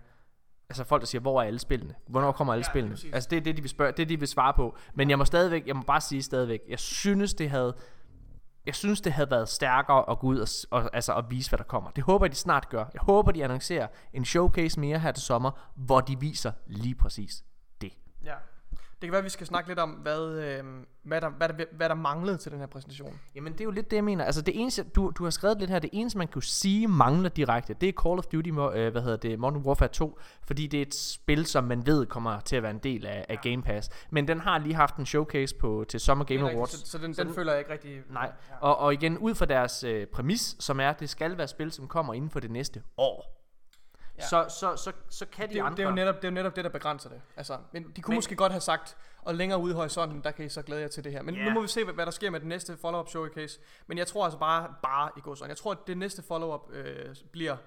altså 0.73 0.83
folk 0.83 1.01
der 1.01 1.05
siger, 1.07 1.21
hvor 1.21 1.41
er 1.41 1.45
alle 1.47 1.59
spillene? 1.59 1.95
Hvornår 2.07 2.31
kommer 2.31 2.53
alle 2.53 2.65
ja, 2.67 2.71
spillene? 2.71 2.95
Præcis. 2.95 3.13
Altså 3.13 3.29
det 3.29 3.37
er 3.37 3.41
det, 3.41 3.57
de 3.57 3.61
vil 3.61 3.69
spørge, 3.69 3.91
det 3.91 4.09
de 4.09 4.19
vil 4.19 4.27
svare 4.27 4.53
på. 4.53 4.77
Men 4.93 5.09
jeg 5.09 5.17
må 5.17 5.25
stadigvæk, 5.25 5.67
jeg 5.67 5.75
må 5.75 5.81
bare 5.81 6.01
sige 6.01 6.23
stadigvæk, 6.23 6.59
jeg 6.69 6.79
synes 6.79 7.33
det 7.33 7.49
havde, 7.49 7.75
jeg 8.65 8.75
synes 8.75 9.01
det 9.01 9.13
havde 9.13 9.31
været 9.31 9.49
stærkere 9.49 10.09
at 10.09 10.19
gå 10.19 10.27
ud 10.27 10.39
og, 10.39 10.47
og, 10.71 10.89
altså, 10.93 11.13
at 11.13 11.25
vise 11.29 11.49
hvad 11.49 11.57
der 11.57 11.63
kommer 11.63 11.89
Det 11.89 12.03
håber 12.03 12.25
jeg 12.25 12.31
de 12.31 12.35
snart 12.35 12.69
gør 12.69 12.85
Jeg 12.93 13.01
håber 13.01 13.31
de 13.31 13.43
annoncerer 13.43 13.87
en 14.13 14.25
showcase 14.25 14.79
mere 14.79 14.99
her 14.99 15.11
til 15.11 15.23
sommer 15.23 15.71
Hvor 15.75 16.01
de 16.01 16.19
viser 16.19 16.51
lige 16.67 16.95
præcis 16.95 17.43
Ja. 18.25 18.33
Det 19.03 19.07
kan 19.07 19.11
være, 19.11 19.19
at 19.19 19.25
vi 19.25 19.29
skal 19.29 19.47
snakke 19.47 19.69
lidt 19.69 19.79
om, 19.79 19.89
hvad, 19.89 20.29
øh, 20.29 20.63
hvad, 21.03 21.21
der, 21.21 21.29
hvad, 21.29 21.49
der, 21.49 21.65
hvad 21.71 21.89
der 21.89 21.95
manglede 21.95 22.37
til 22.37 22.51
den 22.51 22.59
her 22.59 22.65
præsentation. 22.65 23.19
Jamen, 23.35 23.53
det 23.53 23.61
er 23.61 23.65
jo 23.65 23.71
lidt 23.71 23.91
det, 23.91 23.97
jeg 23.97 24.03
mener. 24.03 24.25
Altså, 24.25 24.41
det 24.41 24.59
eneste, 24.61 24.83
du, 24.83 25.11
du 25.17 25.23
har 25.23 25.31
skrevet 25.31 25.59
lidt 25.59 25.69
her, 25.69 25.79
det 25.79 25.89
eneste, 25.93 26.17
man 26.17 26.27
kan 26.27 26.41
sige 26.41 26.87
mangler 26.87 27.29
direkte, 27.29 27.73
det 27.73 27.89
er 27.89 27.93
Call 28.03 28.19
of 28.19 28.25
Duty, 28.25 28.49
øh, 28.49 28.91
hvad 28.91 29.01
hedder 29.01 29.17
det, 29.17 29.39
Modern 29.39 29.61
Warfare 29.61 29.89
2, 29.89 30.19
fordi 30.43 30.67
det 30.67 30.77
er 30.77 30.81
et 30.81 30.95
spil, 30.95 31.45
som 31.45 31.63
man 31.63 31.85
ved 31.85 32.05
kommer 32.05 32.39
til 32.39 32.55
at 32.55 32.63
være 32.63 32.71
en 32.71 32.79
del 32.83 33.05
af, 33.05 33.25
af 33.29 33.39
Game 33.41 33.63
Pass. 33.63 33.89
Men 34.09 34.27
den 34.27 34.39
har 34.39 34.57
lige 34.57 34.75
haft 34.75 34.95
en 34.95 35.05
showcase 35.05 35.55
på, 35.55 35.85
til 35.89 35.99
Summer 35.99 36.25
Game 36.25 36.51
Awards. 36.51 36.71
Så, 36.71 36.91
så, 36.91 36.97
den, 36.97 37.13
så 37.13 37.23
den 37.23 37.33
føler 37.33 37.51
jeg 37.51 37.59
ikke 37.59 37.71
rigtig... 37.71 38.01
Nej, 38.09 38.31
ja. 38.49 38.55
og, 38.61 38.77
og 38.77 38.93
igen, 38.93 39.17
ud 39.17 39.35
fra 39.35 39.45
deres 39.45 39.83
øh, 39.83 40.07
præmis, 40.07 40.55
som 40.59 40.79
er, 40.79 40.93
det 40.93 41.09
skal 41.09 41.37
være 41.37 41.47
spil, 41.47 41.71
som 41.71 41.87
kommer 41.87 42.13
inden 42.13 42.29
for 42.29 42.39
det 42.39 42.51
næste 42.51 42.83
år. 42.97 43.42
Ja. 44.23 44.27
Så, 44.27 44.55
så, 44.59 44.75
så, 44.75 44.91
så 45.09 45.25
kan 45.25 45.49
de 45.49 45.53
det, 45.53 45.59
andre... 45.59 45.77
Det 45.77 45.83
er, 45.83 45.89
jo 45.89 45.95
netop, 45.95 46.15
det 46.15 46.23
er 46.23 46.27
jo 46.27 46.33
netop 46.33 46.55
det, 46.55 46.63
der 46.63 46.69
begrænser 46.69 47.09
det. 47.09 47.21
Altså, 47.37 47.57
men 47.71 47.91
de 47.95 48.01
kunne 48.01 48.11
men, 48.11 48.17
måske 48.17 48.35
godt 48.35 48.51
have 48.51 48.61
sagt, 48.61 48.97
og 49.21 49.35
længere 49.35 49.59
ude 49.59 49.71
i 49.71 49.75
horisonten, 49.75 50.21
der 50.23 50.31
kan 50.31 50.45
I 50.45 50.49
så 50.49 50.61
glæde 50.61 50.81
jer 50.81 50.87
til 50.87 51.03
det 51.03 51.11
her. 51.11 51.21
Men 51.21 51.35
yeah. 51.35 51.45
nu 51.45 51.53
må 51.53 51.61
vi 51.61 51.67
se, 51.67 51.83
hvad, 51.83 51.93
hvad 51.93 52.05
der 52.05 52.11
sker 52.11 52.29
med 52.29 52.39
den 52.39 52.49
næste 52.49 52.77
follow-up 52.77 53.09
showcase. 53.09 53.59
Men 53.87 53.97
jeg 53.97 54.07
tror 54.07 54.23
altså 54.23 54.39
bare, 54.39 54.73
bare 54.83 55.09
i 55.17 55.21
går 55.21 55.35
sådan. 55.35 55.49
Jeg 55.49 55.57
tror, 55.57 55.71
at 55.71 55.77
det 55.87 55.97
næste 55.97 56.23
follow-up 56.23 56.71
øh, 56.71 57.15
bliver, 57.31 57.57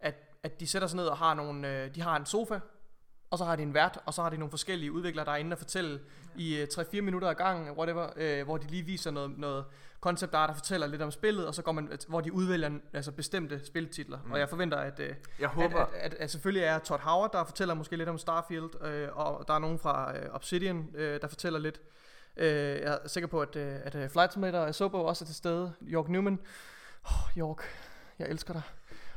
at, 0.00 0.14
at 0.42 0.60
de 0.60 0.66
sætter 0.66 0.88
sig 0.88 0.96
ned 0.96 1.06
og 1.06 1.16
har 1.16 1.34
nogle, 1.34 1.68
øh, 1.68 1.94
de 1.94 2.02
har 2.02 2.16
en 2.16 2.26
sofa, 2.26 2.60
og 3.30 3.38
så 3.38 3.44
har 3.44 3.56
de 3.56 3.62
en 3.62 3.74
vært, 3.74 3.98
og 4.06 4.14
så 4.14 4.22
har 4.22 4.30
de 4.30 4.36
nogle 4.36 4.50
forskellige 4.50 4.92
udviklere, 4.92 5.24
der 5.24 5.32
er 5.32 5.36
inde 5.36 5.54
og 5.54 5.58
fortælle 5.58 6.00
i 6.36 6.56
øh, 6.56 6.66
3-4 6.74 7.00
minutter 7.00 7.28
ad 7.28 7.34
gangen, 7.34 7.70
whatever, 7.70 8.10
øh, 8.16 8.44
hvor 8.44 8.56
de 8.56 8.66
lige 8.66 8.82
viser 8.82 9.10
noget, 9.10 9.38
noget 9.38 9.64
concept 10.02 10.34
art, 10.34 10.48
der 10.48 10.54
fortæller 10.54 10.86
lidt 10.86 11.02
om 11.02 11.10
spillet, 11.10 11.46
og 11.46 11.54
så 11.54 11.62
går 11.62 11.72
man, 11.72 11.90
hvor 12.08 12.20
de 12.20 12.32
udvælger 12.32 12.70
altså 12.92 13.12
bestemte 13.12 13.66
spiltitler. 13.66 14.18
Mm. 14.24 14.32
Og 14.32 14.38
jeg 14.38 14.48
forventer, 14.48 14.76
at, 14.76 15.00
øh, 15.00 15.14
jeg 15.40 15.48
håber. 15.48 15.80
At, 15.80 15.88
at, 15.94 16.12
at, 16.12 16.14
at, 16.14 16.30
selvfølgelig 16.30 16.64
er 16.64 16.78
Todd 16.78 17.00
Howard, 17.00 17.32
der 17.32 17.44
fortæller 17.44 17.74
måske 17.74 17.96
lidt 17.96 18.08
om 18.08 18.18
Starfield, 18.18 18.84
øh, 18.84 19.08
og 19.12 19.44
der 19.48 19.54
er 19.54 19.58
nogen 19.58 19.78
fra 19.78 20.16
øh, 20.16 20.28
Obsidian, 20.32 20.88
øh, 20.94 21.20
der 21.20 21.28
fortæller 21.28 21.58
lidt. 21.58 21.80
Øh, 22.36 22.46
jeg 22.46 22.98
er 23.04 23.08
sikker 23.08 23.26
på, 23.26 23.40
at, 23.40 23.56
øh, 23.56 23.76
at 23.84 23.94
uh, 23.94 24.08
Flight 24.08 24.32
Simulator 24.32 24.72
Sobo 24.72 25.04
også 25.04 25.24
er 25.24 25.26
til 25.26 25.34
stede. 25.34 25.72
York 25.82 26.08
Newman. 26.08 26.38
Oh, 27.04 27.38
York, 27.38 27.62
jeg 28.18 28.28
elsker 28.28 28.52
dig. 28.52 28.62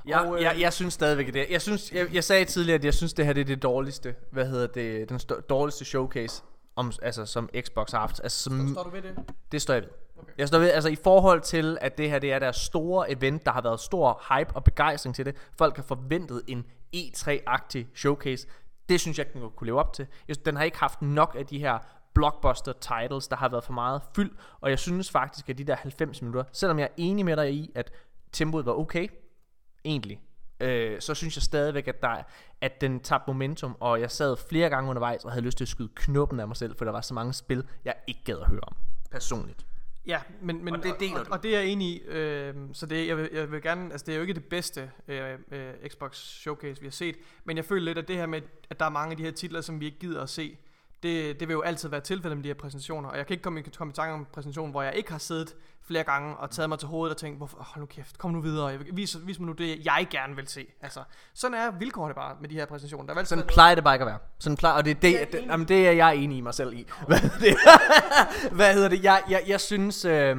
Ja, 0.07 0.29
og, 0.29 0.35
øh, 0.35 0.41
jeg, 0.41 0.55
jeg 0.59 0.73
synes 0.73 0.93
stadigvæk 0.93 1.33
det. 1.33 1.45
Jeg 1.49 1.61
synes 1.61 1.91
jeg, 1.91 2.13
jeg 2.13 2.23
sagde 2.23 2.45
tidligere 2.45 2.79
at 2.79 2.85
jeg 2.85 2.93
synes 2.93 3.13
det 3.13 3.25
her 3.25 3.33
det 3.33 3.41
er 3.41 3.45
det 3.45 3.63
dårligste. 3.63 4.15
Hvad 4.31 4.45
hedder 4.45 4.67
det? 4.67 5.09
Den 5.09 5.17
st- 5.17 5.41
dårligste 5.41 5.85
showcase 5.85 6.43
om 6.75 6.91
altså 7.01 7.25
som 7.25 7.49
Xbox 7.61 7.91
har 7.91 7.99
haft. 7.99 8.19
Altså 8.23 8.43
som, 8.43 8.69
står 8.73 8.83
du 8.83 8.89
ved 8.89 9.01
det? 9.01 9.15
Det 9.51 9.61
står 9.61 9.73
jeg 9.73 9.83
ved. 9.83 9.89
Okay. 10.17 10.33
Jeg 10.37 10.47
står 10.47 10.59
ved, 10.59 10.71
altså 10.71 10.89
i 10.89 10.95
forhold 10.95 11.41
til, 11.41 11.77
at 11.81 11.97
det 11.97 12.09
her 12.09 12.19
det 12.19 12.33
er 12.33 12.39
deres 12.39 12.55
store 12.55 13.11
event, 13.11 13.45
der 13.45 13.51
har 13.51 13.61
været 13.61 13.79
stor 13.79 14.23
hype 14.29 14.55
og 14.55 14.63
begejstring 14.63 15.15
til 15.15 15.25
det. 15.25 15.35
Folk 15.57 15.75
har 15.75 15.83
forventet 15.83 16.41
en 16.47 16.65
E3-agtig 16.95 17.85
showcase. 17.95 18.47
Det 18.89 19.01
synes 19.01 19.17
jeg, 19.17 19.33
den 19.33 19.41
kunne 19.55 19.65
leve 19.65 19.79
op 19.79 19.93
til. 19.93 20.07
Den 20.45 20.55
har 20.55 20.63
ikke 20.63 20.79
haft 20.79 21.01
nok 21.01 21.35
af 21.39 21.45
de 21.45 21.59
her 21.59 21.79
blockbuster 22.13 22.73
titles, 22.73 23.27
der 23.27 23.35
har 23.35 23.49
været 23.49 23.63
for 23.63 23.73
meget 23.73 24.01
fyld. 24.15 24.31
Og 24.61 24.69
jeg 24.69 24.79
synes 24.79 25.11
faktisk, 25.11 25.49
at 25.49 25.57
de 25.57 25.63
der 25.63 25.75
90 25.75 26.21
minutter, 26.21 26.43
selvom 26.51 26.79
jeg 26.79 26.85
er 26.85 26.93
enig 26.97 27.25
med 27.25 27.37
dig 27.37 27.53
i, 27.53 27.71
at 27.75 27.91
tempoet 28.31 28.65
var 28.65 28.73
okay, 28.73 29.07
egentlig, 29.85 30.19
øh, 30.59 31.01
så 31.01 31.13
synes 31.13 31.37
jeg 31.37 31.43
stadigvæk, 31.43 31.87
at, 31.87 32.01
der, 32.01 32.23
at 32.61 32.81
den 32.81 32.99
tabte 32.99 33.27
momentum, 33.27 33.77
og 33.79 34.01
jeg 34.01 34.11
sad 34.11 34.37
flere 34.49 34.69
gange 34.69 34.89
undervejs 34.89 35.25
og 35.25 35.31
havde 35.31 35.45
lyst 35.45 35.57
til 35.57 35.65
at 35.65 35.69
skyde 35.69 35.89
knuppen 35.95 36.39
af 36.39 36.47
mig 36.47 36.57
selv, 36.57 36.77
for 36.77 36.85
der 36.85 36.91
var 36.91 37.01
så 37.01 37.13
mange 37.13 37.33
spil, 37.33 37.67
jeg 37.85 37.95
ikke 38.07 38.23
gad 38.23 38.37
at 38.37 38.47
høre 38.47 38.61
om, 38.63 38.75
personligt. 39.11 39.65
Ja, 40.07 40.21
men, 40.41 40.65
men 40.65 40.73
Og 40.75 40.83
det 40.83 40.95
deler 40.99 41.19
og, 41.19 41.25
du. 41.25 41.31
og 41.31 41.43
det 41.43 41.55
er 41.55 41.59
jeg 41.59 41.69
enig 41.69 41.87
i. 41.87 42.01
Øh, 42.01 42.53
så 42.73 42.85
det, 42.85 43.07
jeg, 43.07 43.17
vil, 43.17 43.29
jeg 43.33 43.51
vil 43.51 43.61
gerne, 43.61 43.91
altså 43.91 44.05
det 44.05 44.11
er 44.11 44.15
jo 44.15 44.21
ikke 44.21 44.33
det 44.33 44.45
bedste 44.45 44.91
øh, 45.07 45.33
øh, 45.51 45.73
Xbox 45.87 46.17
Showcase, 46.17 46.81
vi 46.81 46.87
har 46.87 46.91
set, 46.91 47.15
men 47.43 47.57
jeg 47.57 47.65
føler 47.65 47.85
lidt, 47.85 47.97
at 47.97 48.07
det 48.07 48.15
her 48.15 48.25
med, 48.25 48.41
at 48.69 48.79
der 48.79 48.85
er 48.85 48.89
mange 48.89 49.11
af 49.11 49.17
de 49.17 49.23
her 49.23 49.31
titler, 49.31 49.61
som 49.61 49.79
vi 49.79 49.85
ikke 49.85 49.99
gider 49.99 50.21
at 50.23 50.29
se, 50.29 50.57
det, 51.05 51.39
det 51.39 51.47
vil 51.47 51.53
jo 51.53 51.61
altid 51.61 51.89
være 51.89 52.01
tilfældet 52.01 52.37
med 52.37 52.43
de 52.43 52.49
her 52.49 52.53
præsentationer, 52.53 53.09
og 53.09 53.17
jeg 53.17 53.27
kan 53.27 53.33
ikke 53.33 53.43
komme, 53.43 53.59
i- 53.59 53.63
komme 53.77 53.91
i 53.91 53.93
tanke 53.93 54.13
om 54.13 54.19
en 54.19 54.25
præsentation, 54.33 54.71
hvor 54.71 54.81
jeg 54.81 54.95
ikke 54.95 55.11
har 55.11 55.17
siddet 55.19 55.55
flere 55.87 56.03
gange 56.03 56.37
og 56.37 56.51
taget 56.51 56.69
mig 56.69 56.79
til 56.79 56.87
hovedet 56.87 57.13
og 57.15 57.17
tænkt, 57.17 57.37
hvorfor, 57.37 57.57
hold 57.57 57.79
nu 57.81 57.85
kæft, 57.85 58.17
kom 58.17 58.31
nu 58.31 58.41
videre, 58.41 58.67
jeg 58.67 58.79
vil, 58.79 58.87
vis, 58.93 59.17
vis 59.27 59.39
mig 59.39 59.47
nu 59.47 59.53
det, 59.53 59.85
jeg 59.85 60.07
gerne 60.11 60.35
vil 60.35 60.47
se. 60.47 60.67
Altså, 60.81 60.99
sådan 61.33 61.57
er 61.57 61.71
vilkårene 61.71 62.13
bare 62.15 62.35
med 62.41 62.49
de 62.49 62.55
her 62.55 62.65
præsentationer. 62.65 63.05
Der 63.05 63.13
er 63.13 63.17
vel 63.17 63.25
Sådan 63.27 63.47
plejer 63.47 63.75
det 63.75 63.83
bare 63.83 63.95
ikke 63.95 64.03
at 64.03 64.07
være. 64.07 64.19
Sådan 64.39 64.57
plejer, 64.57 64.75
og 64.75 64.85
det, 64.85 64.91
er 64.91 64.95
det, 64.99 65.13
Jeg 65.13 65.27
det, 65.31 65.35
enig. 65.39 65.49
jamen, 65.51 65.67
det 65.67 65.87
er 65.87 65.91
jeg 65.91 66.15
enig 66.15 66.37
i 66.37 66.41
mig 66.41 66.53
selv 66.53 66.73
i. 66.73 66.87
Hvad, 67.07 67.17
det, 67.39 67.57
hvad 68.57 68.73
hedder 68.73 68.89
det? 68.89 69.03
Jeg, 69.03 69.23
jeg, 69.29 69.43
jeg 69.47 69.61
synes... 69.61 70.05
Øh, 70.05 70.37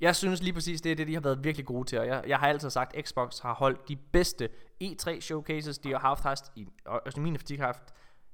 jeg 0.00 0.16
synes 0.16 0.42
lige 0.42 0.52
præcis, 0.52 0.80
det 0.80 0.92
er 0.92 0.96
det, 0.96 1.06
de 1.06 1.14
har 1.14 1.20
været 1.20 1.44
virkelig 1.44 1.66
gode 1.66 1.88
til. 1.88 1.98
Og 1.98 2.06
jeg, 2.06 2.22
jeg 2.26 2.38
har 2.38 2.46
altid 2.48 2.70
sagt, 2.70 2.96
at 2.96 3.08
Xbox 3.08 3.38
har 3.38 3.54
holdt 3.54 3.88
de 3.88 3.96
bedste 4.12 4.48
E3 4.84 5.20
showcases, 5.20 5.78
de 5.78 5.90
har 5.92 5.98
haft, 5.98 6.22
haft 6.22 6.44
i, 6.56 6.68
og 6.86 7.02
også 7.06 7.20
i 7.20 7.22
min 7.22 7.36
har 7.58 7.66
haft 7.66 7.82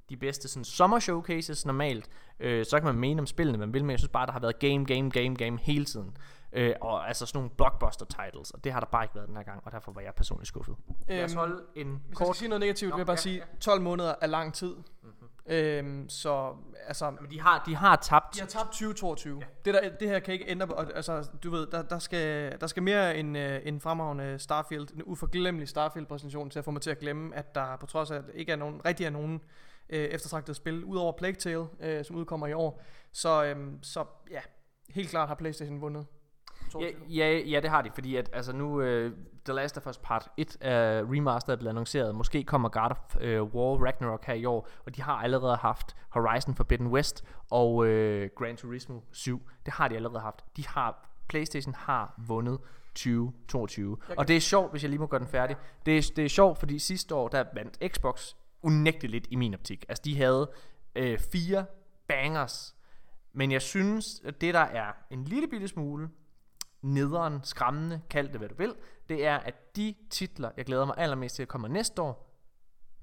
de 0.08 0.16
bedste 0.16 0.48
sådan, 0.48 0.64
sommer 0.64 0.98
showcases 0.98 1.66
normalt. 1.66 2.08
Øh, 2.40 2.66
så 2.66 2.76
kan 2.80 2.86
man 2.86 2.94
mene 2.98 3.20
om 3.20 3.26
spillene, 3.26 3.58
man 3.58 3.72
vil, 3.72 3.84
men 3.84 3.90
jeg 3.90 3.98
synes 3.98 4.10
bare, 4.12 4.26
der 4.26 4.32
har 4.32 4.40
været 4.40 4.58
game, 4.58 4.84
game, 4.84 5.10
game, 5.10 5.34
game 5.36 5.58
hele 5.62 5.84
tiden. 5.84 6.16
Øh, 6.52 6.74
og 6.80 7.08
altså 7.08 7.26
sådan 7.26 7.38
nogle 7.38 7.50
blockbuster 7.50 8.06
titles, 8.06 8.50
og 8.50 8.64
det 8.64 8.72
har 8.72 8.80
der 8.80 8.86
bare 8.86 9.04
ikke 9.04 9.14
været 9.14 9.28
den 9.28 9.36
her 9.36 9.42
gang, 9.44 9.60
og 9.64 9.72
derfor 9.72 9.92
var 9.92 10.00
jeg 10.00 10.14
personligt 10.14 10.48
skuffet. 10.48 10.76
Lad 11.08 11.24
os 11.24 11.30
Øhm, 11.32 11.38
holde 11.38 11.62
en 11.74 11.86
Hvis 11.86 12.08
jeg 12.08 12.16
kort... 12.16 12.26
skal 12.26 12.34
sige 12.38 12.48
noget 12.48 12.60
negativt, 12.60 12.90
Nå, 12.90 12.96
vil 12.96 13.00
jeg 13.00 13.06
bare 13.06 13.16
ja, 13.16 13.20
sige, 13.20 13.36
ja. 13.36 13.58
12 13.60 13.82
måneder 13.82 14.14
er 14.20 14.26
lang 14.26 14.54
tid. 14.54 14.76
Øhm, 15.46 16.08
så 16.08 16.54
altså, 16.86 17.10
Men 17.10 17.30
de 17.30 17.40
har, 17.40 17.62
de 17.66 17.76
har 17.76 17.96
tabt 17.96 18.34
de 18.34 18.40
har 18.40 18.46
tabt 18.46 18.66
2022. 18.66 19.38
Ja. 19.40 19.46
Det, 19.64 19.74
der, 19.74 19.88
det 20.00 20.08
her 20.08 20.18
kan 20.18 20.34
ikke 20.34 20.48
ændre 20.48 20.66
på, 20.66 20.72
og, 20.72 20.86
altså, 20.94 21.30
du 21.42 21.50
ved, 21.50 21.66
der, 21.66 21.82
der, 21.82 21.98
skal, 21.98 22.56
der 22.60 22.66
skal 22.66 22.82
mere 22.82 23.16
en, 23.16 23.36
øh, 23.36 23.60
en 23.64 23.80
fremragende 23.80 24.38
Starfield, 24.38 24.88
en 24.94 25.02
uforglemmelig 25.04 25.68
Starfield-præsentation 25.68 26.50
til 26.50 26.58
at 26.58 26.64
få 26.64 26.70
mig 26.70 26.82
til 26.82 26.90
at 26.90 26.98
glemme, 26.98 27.34
at 27.36 27.54
der 27.54 27.76
på 27.76 27.86
trods 27.86 28.10
af, 28.10 28.16
at 28.16 28.24
ikke 28.34 28.52
er 28.52 28.56
nogen, 28.56 28.80
rigtig 28.84 29.06
er 29.06 29.10
nogen 29.10 29.40
øh, 29.90 30.04
eftertragtede 30.04 30.54
spil, 30.54 30.84
udover 30.84 31.12
Plague 31.12 31.34
Tale, 31.34 31.66
øh, 31.80 32.04
som 32.04 32.16
udkommer 32.16 32.46
i 32.46 32.52
år. 32.52 32.82
Så, 33.12 33.44
øhm, 33.44 33.82
så 33.82 34.04
ja, 34.30 34.40
helt 34.90 35.10
klart 35.10 35.28
har 35.28 35.34
Playstation 35.34 35.80
vundet. 35.80 36.06
Ja, 36.64 36.90
22. 36.90 37.06
ja, 37.08 37.38
ja, 37.38 37.60
det 37.60 37.70
har 37.70 37.82
de, 37.82 37.90
fordi 37.94 38.16
at 38.16 38.30
altså 38.32 38.52
nu 38.52 38.80
uh, 38.80 39.10
The 39.44 39.52
Last 39.52 39.76
of 39.76 39.86
Us 39.86 39.98
Part 39.98 40.28
1 40.36 40.56
er 40.60 41.02
remastered 41.12 41.54
er 41.54 41.58
blevet 41.58 41.70
annonceret. 41.70 42.14
Måske 42.14 42.44
kommer 42.44 42.68
God 42.68 42.90
of 42.90 43.16
uh, 43.16 43.54
War 43.54 43.84
Ragnarok 43.84 44.24
her 44.24 44.34
i 44.34 44.44
år, 44.44 44.68
og 44.86 44.96
de 44.96 45.02
har 45.02 45.12
allerede 45.14 45.56
haft 45.56 45.96
Horizon 46.08 46.54
Forbidden 46.54 46.86
West 46.86 47.24
og 47.50 47.74
uh, 47.74 47.86
Gran 48.36 48.56
Turismo 48.56 49.00
7. 49.12 49.42
Det 49.64 49.72
har 49.72 49.88
de 49.88 49.96
allerede 49.96 50.20
haft. 50.20 50.44
De 50.56 50.66
har 50.66 51.08
PlayStation 51.28 51.74
har 51.74 52.14
vundet 52.28 52.58
2022. 52.94 53.96
Jeg 54.08 54.18
Og 54.18 54.28
det 54.28 54.36
er 54.36 54.40
sjovt, 54.40 54.70
hvis 54.70 54.82
jeg 54.82 54.90
lige 54.90 55.00
må 55.00 55.06
gøre 55.06 55.20
den 55.20 55.28
færdig. 55.28 55.56
Det 55.86 55.98
er, 55.98 56.12
det 56.16 56.24
er 56.24 56.28
sjovt, 56.28 56.58
fordi 56.58 56.78
sidste 56.78 57.14
år, 57.14 57.28
der 57.28 57.44
vandt 57.54 57.94
Xbox 57.94 58.34
unægteligt 58.64 59.26
i 59.30 59.36
min 59.36 59.54
optik. 59.54 59.84
Altså, 59.88 60.02
de 60.04 60.16
havde 60.16 60.52
øh, 60.94 61.18
fire 61.18 61.66
bangers. 62.08 62.74
Men 63.32 63.52
jeg 63.52 63.62
synes, 63.62 64.20
at 64.24 64.40
det 64.40 64.54
der 64.54 64.60
er 64.60 64.92
en 65.10 65.24
lille 65.24 65.48
bitte 65.48 65.68
smule 65.68 66.10
nederen, 66.82 67.40
skræmmende, 67.42 68.00
kald 68.10 68.28
det 68.28 68.38
hvad 68.38 68.48
du 68.48 68.54
vil, 68.54 68.74
det 69.08 69.26
er, 69.26 69.36
at 69.36 69.76
de 69.76 69.94
titler, 70.10 70.50
jeg 70.56 70.64
glæder 70.64 70.84
mig 70.84 70.94
allermest 70.98 71.34
til 71.34 71.42
at 71.42 71.48
komme 71.48 71.68
næste 71.68 72.02
år, 72.02 72.30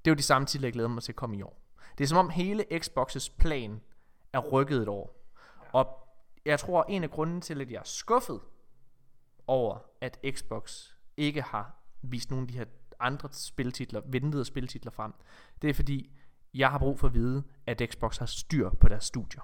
det 0.05 0.11
er 0.11 0.15
jo 0.15 0.17
de 0.17 0.23
samme 0.23 0.45
titler, 0.45 0.67
jeg 0.67 0.73
glæder 0.73 0.89
mig 0.89 1.03
til 1.03 1.11
at 1.11 1.15
komme 1.15 1.37
i 1.37 1.41
år. 1.41 1.61
Det 1.97 2.03
er 2.03 2.07
som 2.07 2.17
om 2.17 2.29
hele 2.29 2.65
Xbox's 2.73 3.35
plan 3.37 3.81
er 4.33 4.39
rykket 4.39 4.81
et 4.81 4.87
år. 4.87 5.25
Og 5.73 6.07
jeg 6.45 6.59
tror, 6.59 6.85
en 6.89 7.03
af 7.03 7.11
grunden 7.11 7.41
til, 7.41 7.61
at 7.61 7.71
jeg 7.71 7.79
er 7.79 7.83
skuffet 7.83 8.41
over, 9.47 9.77
at 10.01 10.19
Xbox 10.31 10.91
ikke 11.17 11.41
har 11.41 11.75
vist 12.01 12.31
nogle 12.31 12.43
af 12.43 12.47
de 12.47 12.57
her 12.57 12.65
andre 13.01 13.29
spiltitler, 13.31 14.01
ventede 14.05 14.45
spiltitler 14.45 14.91
frem, 14.91 15.13
det 15.61 15.69
er 15.69 15.73
fordi, 15.73 16.11
jeg 16.53 16.69
har 16.69 16.77
brug 16.77 16.99
for 16.99 17.07
at 17.07 17.13
vide, 17.13 17.43
at 17.67 17.81
Xbox 17.91 18.17
har 18.17 18.25
styr 18.25 18.69
på 18.69 18.87
deres 18.87 19.03
studier. 19.03 19.41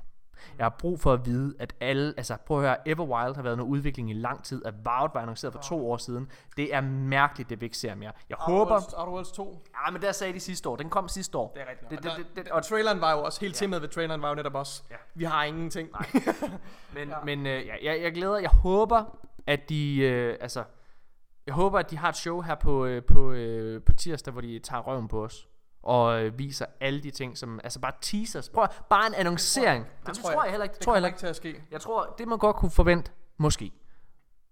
Jeg 0.58 0.66
har 0.66 0.76
brug 0.80 1.00
for 1.00 1.14
at 1.14 1.26
vide, 1.26 1.56
at 1.60 1.76
alle, 1.80 2.14
altså 2.18 2.38
prøv 2.46 2.58
at 2.58 2.64
høre, 2.64 2.88
Everwild 2.88 3.36
har 3.36 3.42
været 3.42 3.58
noget 3.58 3.70
udvikling 3.72 4.10
i 4.10 4.14
lang 4.14 4.44
tid, 4.44 4.66
at 4.66 4.74
Valve 4.86 5.10
var 5.14 5.22
annonceret 5.22 5.54
for 5.54 5.62
to 5.62 5.92
år 5.92 5.98
siden. 5.98 6.32
Det 6.58 6.74
er 6.76 6.82
mærkeligt, 6.82 7.50
det 7.50 7.62
vi 7.62 7.66
ikke 7.66 7.78
ser 7.78 7.96
mere. 7.96 8.12
Jeg 8.30 8.38
håber, 8.40 8.76
Outer 8.76 9.12
Worlds 9.12 9.32
2. 9.32 9.66
ja, 9.86 9.92
men 9.92 10.02
der 10.02 10.12
sagde 10.12 10.34
de 10.34 10.40
sidste 10.40 10.70
år, 10.70 10.76
den 10.76 10.90
kom 10.90 11.08
sidste 11.08 11.38
år. 11.38 11.52
Det 11.54 11.62
er 11.62 11.70
rigtigt. 11.70 11.90
Det, 11.92 12.04
Det, 12.04 12.12
det, 12.36 12.46
det, 12.46 12.52
og 12.52 12.64
traileren 12.66 13.02
var 13.02 13.12
jo 13.12 13.24
også, 13.24 13.42
helt 13.42 13.54
Ja. 13.62 13.66
temaet 13.66 13.82
ved 13.82 13.90
traileren 13.90 14.22
var 14.22 14.30
jo 14.30 14.36
netop 14.36 14.56
også, 14.56 14.84
Ja. 14.92 14.96
vi 15.16 15.24
har 15.24 15.44
ingenting. 15.44 15.90
Nej. 15.92 16.10
Men, 16.94 17.10
ja. 17.10 17.16
men 17.26 17.46
øh, 17.46 17.66
ja, 17.66 17.76
jeg, 17.84 18.02
jeg 18.02 18.14
glæder, 18.14 18.38
jeg 18.38 18.50
håber, 18.50 19.18
at 19.48 19.70
de, 19.70 19.98
øh, 20.00 20.38
altså, 20.42 20.64
jeg 21.48 21.56
håber, 21.56 21.80
at 21.80 21.92
de 21.92 21.98
har 21.98 22.10
et 22.10 22.16
show 22.18 22.42
her 22.42 22.56
på, 22.56 22.86
øh, 22.86 23.04
på, 23.04 23.32
øh, 23.32 23.82
på 23.84 23.94
tirsdag, 23.94 24.32
hvor 24.32 24.42
de 24.42 24.60
tager 24.60 24.82
røven 24.82 25.08
på 25.08 25.24
os. 25.24 25.48
Og 25.84 26.24
øh, 26.26 26.40
viser 26.40 26.66
alle 26.80 27.04
de 27.04 27.12
ting, 27.12 27.38
som, 27.38 27.60
altså 27.64 27.80
bare 27.80 27.92
teasers. 28.02 28.50
Prøv 28.50 28.64
at- 28.64 28.82
bare 28.90 29.08
en 29.08 29.14
annoncering. 29.14 29.86
Det, 29.86 29.92
Det 30.00 30.08
det 30.08 30.16
tror 30.16 30.22
tror 30.32 30.32
jeg- 30.42 30.46
jeg 30.46 30.52
heller 30.52 30.64
ikke. 30.64 30.74
Det, 30.74 30.80
Det 30.80 30.86
tror 30.86 30.94
jeg 30.94 30.98
heller 30.98 31.08
ikke. 31.08 31.20
til 31.20 31.28
at 31.28 31.36
ske. 31.36 31.64
Jeg 31.72 31.82
tror, 31.82 32.16
det 32.18 32.28
man 32.28 32.38
godt 32.38 32.56
kunne 32.56 32.72
forvente, 32.72 33.12
måske, 33.38 33.72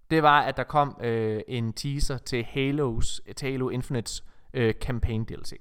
det 0.09 0.23
var, 0.23 0.41
at 0.41 0.57
der 0.57 0.63
kom 0.63 0.97
øh, 1.01 1.41
en 1.47 1.73
teaser 1.73 2.17
til 2.17 2.43
Halos, 2.43 3.21
til 3.37 3.51
Halo 3.51 3.69
Infinites 3.69 4.23
øh, 4.53 4.73
campaign 4.73 5.25
DLC. 5.25 5.53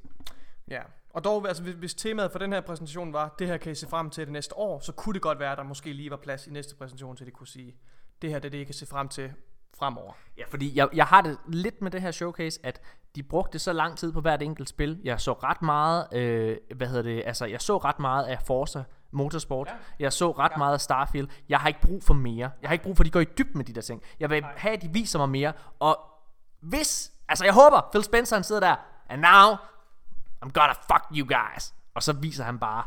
Ja. 0.68 0.80
Og 1.10 1.24
dog, 1.24 1.48
altså, 1.48 1.62
hvis, 1.62 1.74
hvis 1.74 1.94
temaet 1.94 2.32
for 2.32 2.38
den 2.38 2.52
her 2.52 2.60
præsentation 2.60 3.12
var, 3.12 3.34
det 3.38 3.46
her 3.46 3.56
kan 3.56 3.72
I 3.72 3.74
se 3.74 3.88
frem 3.88 4.10
til 4.10 4.24
det 4.24 4.32
næste 4.32 4.56
år, 4.58 4.78
så 4.80 4.92
kunne 4.92 5.12
det 5.14 5.22
godt 5.22 5.38
være, 5.38 5.52
at 5.52 5.58
der 5.58 5.64
måske 5.64 5.92
lige 5.92 6.10
var 6.10 6.16
plads 6.16 6.46
i 6.46 6.50
næste 6.50 6.74
præsentation, 6.76 7.16
til 7.16 7.26
de 7.26 7.30
kunne 7.30 7.46
sige, 7.46 7.76
det 8.22 8.30
her 8.30 8.38
det 8.38 8.46
er 8.48 8.50
det, 8.50 8.58
I 8.58 8.64
kan 8.64 8.74
se 8.74 8.86
frem 8.86 9.08
til 9.08 9.32
fremover. 9.78 10.12
Ja, 10.38 10.42
fordi 10.48 10.76
jeg, 10.78 10.88
jeg 10.92 11.06
har 11.06 11.20
det 11.20 11.38
lidt 11.48 11.82
med 11.82 11.90
det 11.90 12.02
her 12.02 12.10
showcase, 12.10 12.60
at 12.62 12.80
de 13.14 13.22
brugte 13.22 13.58
så 13.58 13.72
lang 13.72 13.98
tid 13.98 14.12
på 14.12 14.20
hvert 14.20 14.42
enkelt 14.42 14.68
spil. 14.68 15.00
Jeg 15.04 15.20
så 15.20 15.32
ret 15.32 15.62
meget, 15.62 16.06
øh, 16.12 16.56
hvad 16.76 16.86
hedder 16.86 17.02
det, 17.02 17.22
altså 17.26 17.46
jeg 17.46 17.60
så 17.60 17.76
ret 17.78 17.98
meget 17.98 18.24
af 18.24 18.42
Forza 18.42 18.82
Motorsport. 19.10 19.68
Ja. 19.68 19.74
Jeg 19.98 20.12
så 20.12 20.30
ret 20.30 20.52
Ja. 20.52 20.56
meget 20.56 20.74
af 20.74 20.80
Starfield. 20.80 21.28
Jeg 21.48 21.58
har 21.60 21.68
ikke 21.68 21.80
brug 21.80 22.02
for 22.02 22.14
mere. 22.14 22.50
Jeg 22.62 22.68
har 22.68 22.72
ikke 22.72 22.84
brug 22.84 22.96
for, 22.96 23.02
at 23.02 23.06
de 23.06 23.10
går 23.10 23.20
i 23.20 23.24
dybden 23.38 23.56
med 23.58 23.64
de 23.64 23.72
der 23.72 23.80
ting. 23.80 24.02
Jeg 24.20 24.30
vil 24.30 24.40
Nej. 24.42 24.52
have, 24.56 24.74
at 24.76 24.82
de 24.82 24.88
viser 24.92 25.18
mig 25.18 25.28
mere. 25.28 25.52
Og 25.78 25.98
hvis, 26.60 27.12
altså 27.28 27.44
jeg 27.44 27.54
håber, 27.54 27.88
Phil 27.92 28.04
Spencer 28.04 28.36
han 28.36 28.44
sidder 28.44 28.60
der, 28.60 28.76
and 29.08 29.20
now, 29.22 29.54
I'm 30.44 30.50
gonna 30.52 30.72
fuck 30.72 31.04
you 31.18 31.26
guys. 31.26 31.74
Og 31.94 32.02
så 32.02 32.12
viser 32.12 32.44
han 32.44 32.58
bare 32.58 32.82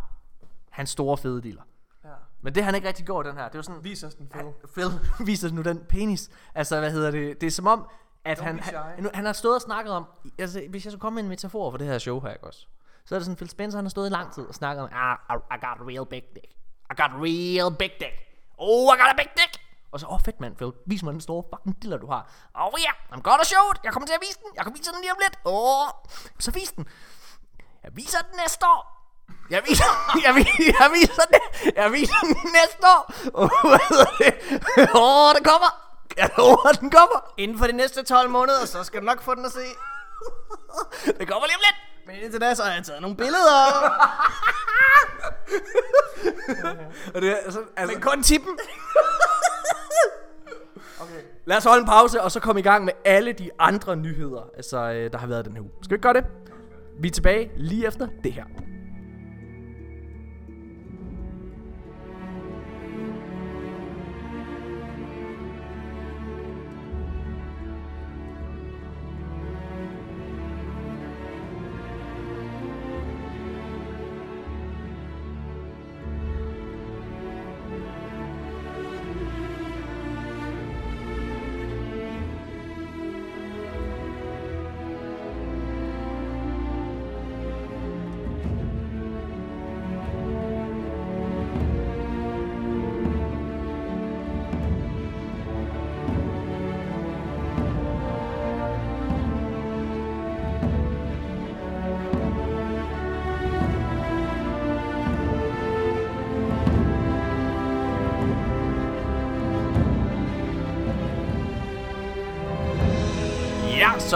hans 0.69 0.89
store 0.89 1.17
fede 1.17 1.41
dealer. 1.41 1.61
Men 2.41 2.55
det 2.55 2.63
har 2.63 2.65
han 2.65 2.75
ikke 2.75 2.87
rigtig 2.87 3.05
gjort, 3.05 3.25
den 3.25 3.37
her. 3.37 3.47
Det 3.49 3.55
jo 3.55 3.61
sådan, 3.61 3.83
Vis 3.83 4.03
os 4.03 4.15
den, 4.15 4.27
Phil. 4.27 4.45
Phil 4.73 4.89
viser 5.27 5.51
nu 5.51 5.61
den 5.61 5.85
penis. 5.89 6.29
Altså, 6.55 6.79
hvad 6.79 6.91
hedder 6.91 7.11
det? 7.11 7.41
Det 7.41 7.47
er 7.47 7.51
som 7.51 7.67
om, 7.67 7.87
at 8.25 8.39
Don't 8.39 8.43
han, 8.43 8.59
han, 8.59 8.73
nu- 9.03 9.09
han 9.13 9.25
har 9.25 9.33
stået 9.33 9.55
og 9.55 9.61
snakket 9.61 9.93
om, 9.93 10.05
altså, 10.39 10.63
hvis 10.69 10.85
jeg 10.85 10.91
skulle 10.91 11.01
komme 11.01 11.15
med 11.15 11.23
en 11.23 11.29
metafor 11.29 11.71
for 11.71 11.77
det 11.77 11.87
her 11.87 11.97
show 11.97 12.19
her, 12.21 12.33
ikke 12.33 12.47
også? 12.47 12.65
Så 13.05 13.15
er 13.15 13.19
det 13.19 13.25
sådan, 13.25 13.35
Phil 13.35 13.49
Spencer, 13.49 13.77
han 13.77 13.85
har 13.85 13.89
stået 13.89 14.07
i 14.09 14.11
lang 14.11 14.33
tid 14.33 14.43
og 14.43 14.55
snakket 14.55 14.83
om, 14.83 14.89
ah, 14.93 15.17
I, 15.29 15.33
I 15.55 15.57
got 15.65 15.77
a 15.81 15.83
real 15.91 16.05
big 16.05 16.23
dick. 16.35 16.47
I 16.91 16.93
got 17.01 17.11
a 17.11 17.17
real 17.27 17.75
big 17.75 17.91
dick. 17.99 18.15
Oh, 18.57 18.95
I 18.95 18.97
got 19.01 19.09
a 19.09 19.15
big 19.17 19.29
dick. 19.35 19.63
Og 19.91 19.99
så, 19.99 20.05
åh 20.07 20.13
oh, 20.13 20.19
fedt 20.21 20.39
mand, 20.39 20.55
Phil, 20.55 20.71
vis 20.85 21.03
mig 21.03 21.11
den 21.13 21.21
store 21.21 21.43
fucking 21.53 21.81
diller, 21.81 21.97
du 21.97 22.07
har. 22.07 22.31
Oh 22.53 22.71
yeah, 22.79 22.95
I'm 23.13 23.21
gonna 23.21 23.43
show 23.43 23.71
it. 23.75 23.79
Jeg 23.83 23.93
kommer 23.93 24.07
til 24.07 24.13
at 24.13 24.21
vise 24.21 24.39
den. 24.43 24.49
Jeg 24.55 24.63
kan 24.63 24.73
vise 24.73 24.91
den 24.91 25.01
lige 25.01 25.11
om 25.11 25.17
lidt. 25.25 25.35
Åh, 25.45 25.53
oh. 25.53 25.87
så 26.39 26.51
vis 26.51 26.71
den. 26.71 26.85
Jeg 27.83 27.91
viser 27.95 28.19
den 28.19 28.35
næste 28.43 28.65
år. 28.65 28.96
Jeg 29.55 29.61
viser, 29.67 29.85
jeg 30.25 30.35
viser, 30.35 30.73
jeg 30.79 30.89
viser 30.93 31.23
den, 31.33 31.73
jeg 31.75 31.91
viser 31.91 32.19
den 32.23 32.37
næste 32.59 32.83
år. 32.95 33.13
Åh, 33.41 33.49
hedder 33.89 34.11
det? 34.19 34.33
Kommer. 35.43 35.71
Jeg 36.17 36.29
lover, 36.37 36.71
den 36.79 36.89
kommer. 36.89 37.33
Inden 37.37 37.57
for 37.59 37.65
de 37.67 37.71
næste 37.73 38.03
12 38.03 38.29
måneder, 38.29 38.65
så 38.65 38.83
skal 38.83 39.01
du 39.01 39.05
nok 39.05 39.21
få 39.21 39.35
den 39.35 39.45
at 39.45 39.51
se. 39.51 39.59
Den 41.19 41.27
kommer 41.27 41.47
lige 41.47 41.55
om 41.55 41.61
lidt. 41.67 41.77
Men 42.07 42.15
indtil 42.23 42.41
da, 42.41 42.53
så 42.55 42.63
har 42.63 42.73
jeg 42.73 42.83
taget 42.83 43.01
nogle 43.01 43.17
billeder. 43.17 43.65
Og 47.15 47.21
det 47.21 47.31
er, 47.31 47.35
altså, 47.35 47.59
altså, 47.77 47.93
Men 47.93 48.01
kun 48.01 48.23
tippen. 48.23 48.59
okay. 51.01 51.21
Lad 51.45 51.57
os 51.57 51.63
holde 51.63 51.81
en 51.81 51.87
pause, 51.87 52.21
og 52.21 52.31
så 52.31 52.39
komme 52.39 52.59
i 52.59 52.63
gang 52.63 52.85
med 52.85 52.93
alle 53.05 53.33
de 53.33 53.49
andre 53.59 53.95
nyheder, 53.95 54.49
altså, 54.57 54.77
øh, 54.77 55.11
der 55.11 55.17
har 55.17 55.27
været 55.27 55.45
den 55.45 55.53
her 55.53 55.61
uge. 55.61 55.71
Skal 55.81 55.89
vi 55.89 55.95
ikke 55.95 56.03
gøre 56.03 56.13
det? 56.13 56.25
Vi 56.99 57.07
er 57.07 57.11
tilbage 57.11 57.51
lige 57.55 57.87
efter 57.87 58.07
det 58.23 58.33
her. 58.33 58.43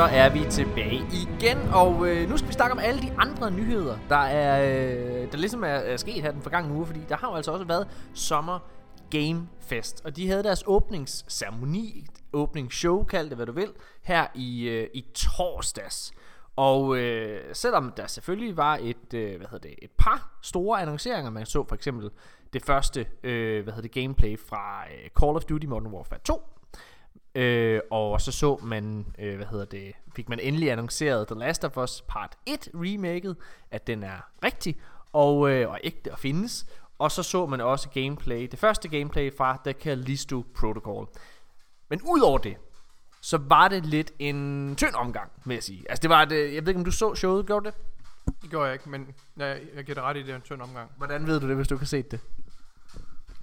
Så 0.01 0.07
er 0.07 0.29
vi 0.29 0.45
tilbage 0.49 1.01
igen, 1.13 1.57
og 1.73 2.07
øh, 2.07 2.29
nu 2.29 2.37
skal 2.37 2.47
vi 2.47 2.53
snakke 2.53 2.73
om 2.73 2.79
alle 2.79 3.01
de 3.01 3.11
andre 3.17 3.51
nyheder, 3.51 3.97
der 4.09 4.15
er 4.15 4.63
øh, 4.63 5.31
der 5.31 5.37
ligesom 5.37 5.63
er, 5.63 5.67
er 5.67 5.97
sket 5.97 6.21
her 6.21 6.31
den 6.31 6.41
forgangne 6.41 6.73
uge, 6.73 6.85
fordi 6.85 6.99
der 7.09 7.17
har 7.17 7.29
jo 7.29 7.35
altså 7.35 7.51
også 7.51 7.65
været 7.65 7.87
Sommer 8.13 8.59
Game 9.09 9.47
Fest, 9.59 10.01
og 10.05 10.15
de 10.15 10.27
havde 10.27 10.43
deres 10.43 10.63
åbningsceremoni, 10.67 12.05
åbningsshow, 12.33 13.03
kald 13.03 13.29
det 13.29 13.37
hvad 13.37 13.45
du 13.45 13.51
vil, 13.51 13.69
her 14.01 14.27
i, 14.35 14.69
øh, 14.69 14.87
i 14.93 15.05
torsdags. 15.13 16.13
Og 16.55 16.97
øh, 16.97 17.41
selvom 17.53 17.93
der 17.97 18.07
selvfølgelig 18.07 18.57
var 18.57 18.79
et, 18.81 19.13
øh, 19.13 19.37
hvad 19.37 19.47
hedder 19.51 19.69
det, 19.69 19.75
et 19.81 19.91
par 19.97 20.39
store 20.41 20.81
annonceringer, 20.81 21.31
man 21.31 21.45
så 21.45 21.65
for 21.67 21.75
eksempel 21.75 22.09
det 22.53 22.65
første 22.65 23.05
øh, 23.23 23.63
hvad 23.63 23.73
hedder 23.73 23.89
det, 23.89 23.91
gameplay 23.91 24.39
fra 24.39 24.83
øh, 24.83 25.09
Call 25.19 25.35
of 25.35 25.43
Duty 25.43 25.65
Modern 25.65 25.93
Warfare 25.93 26.19
2, 26.23 26.41
Øh, 27.35 27.79
og 27.91 28.21
så 28.21 28.31
så 28.31 28.59
man, 28.63 29.05
øh, 29.19 29.35
hvad 29.35 29.45
hedder 29.45 29.65
det, 29.65 29.93
fik 30.15 30.29
man 30.29 30.39
endelig 30.39 30.71
annonceret 30.71 31.27
The 31.27 31.39
Last 31.39 31.65
of 31.65 31.77
Us 31.77 32.03
Part 32.07 32.35
1 32.45 32.69
remaket, 32.73 33.35
at 33.71 33.87
den 33.87 34.03
er 34.03 34.17
rigtig 34.43 34.77
og, 35.13 35.51
øh, 35.51 35.69
og 35.69 35.79
ægte 35.83 36.11
og 36.11 36.19
findes. 36.19 36.65
Og 36.99 37.11
så 37.11 37.23
så 37.23 37.45
man 37.45 37.61
også 37.61 37.89
gameplay, 37.89 38.47
det 38.51 38.59
første 38.59 38.89
gameplay 38.89 39.37
fra 39.37 39.57
The 39.65 39.73
Callisto 39.73 40.43
Protocol. 40.55 41.07
Men 41.89 42.01
udover 42.01 42.37
det, 42.37 42.57
så 43.21 43.37
var 43.37 43.67
det 43.67 43.85
lidt 43.85 44.11
en 44.19 44.75
tynd 44.75 44.95
omgang, 44.95 45.31
vil 45.45 45.53
jeg 45.53 45.63
sige. 45.63 45.85
Altså 45.89 46.01
det 46.01 46.09
var 46.09 46.25
det, 46.25 46.53
jeg 46.53 46.61
ved 46.61 46.67
ikke 46.67 46.79
om 46.79 46.85
du 46.85 46.91
så 46.91 47.15
showet, 47.15 47.45
gjorde 47.45 47.65
det? 47.65 47.73
Det 48.41 48.49
gjorde 48.49 48.65
jeg 48.65 48.73
ikke, 48.73 48.89
men 48.89 49.07
jeg, 49.37 49.61
jeg 49.75 49.83
giver 49.83 49.93
dig 49.93 50.03
ret 50.03 50.17
i, 50.17 50.23
det 50.23 50.29
er 50.29 50.35
en 50.35 50.41
tynd 50.41 50.61
omgang. 50.61 50.91
Hvordan 50.97 51.27
ved 51.27 51.39
du 51.39 51.47
det, 51.47 51.55
hvis 51.55 51.67
du 51.67 51.77
kan 51.77 51.87
se 51.87 52.01
det? 52.01 52.19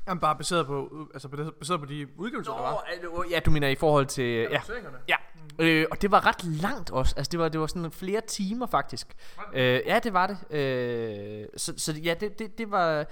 Jamen 0.09 0.21
bare 0.21 0.37
baseret 0.37 0.67
på, 0.67 1.09
altså 1.15 1.29
baseret 1.59 1.81
på 1.81 1.87
de 1.87 2.07
udgivelser, 2.17 2.53
der 2.53 2.61
var. 2.61 2.85
Nå, 3.03 3.25
ja, 3.31 3.41
du 3.41 3.51
mener 3.51 3.69
i 3.69 3.75
forhold 3.75 4.07
til... 4.07 4.49
Ja, 4.51 4.61
ja. 5.09 5.17
Øh, 5.59 5.87
og 5.91 6.03
det 6.03 6.11
var 6.11 6.27
ret 6.27 6.45
langt 6.45 6.91
også. 6.91 7.15
Altså 7.17 7.31
det 7.31 7.41
var, 7.41 7.49
det 7.49 7.61
var 7.61 7.67
sådan 7.67 7.91
flere 7.91 8.21
timer 8.21 8.67
faktisk. 8.67 9.07
Øh, 9.55 9.81
ja, 9.87 9.99
det 9.99 10.13
var 10.13 10.27
det. 10.27 10.57
Øh, 10.57 11.47
så, 11.57 11.75
så 11.77 11.93
ja, 11.93 12.15
det, 12.15 12.39
det, 12.39 12.59
det 12.59 12.71
var... 12.71 13.07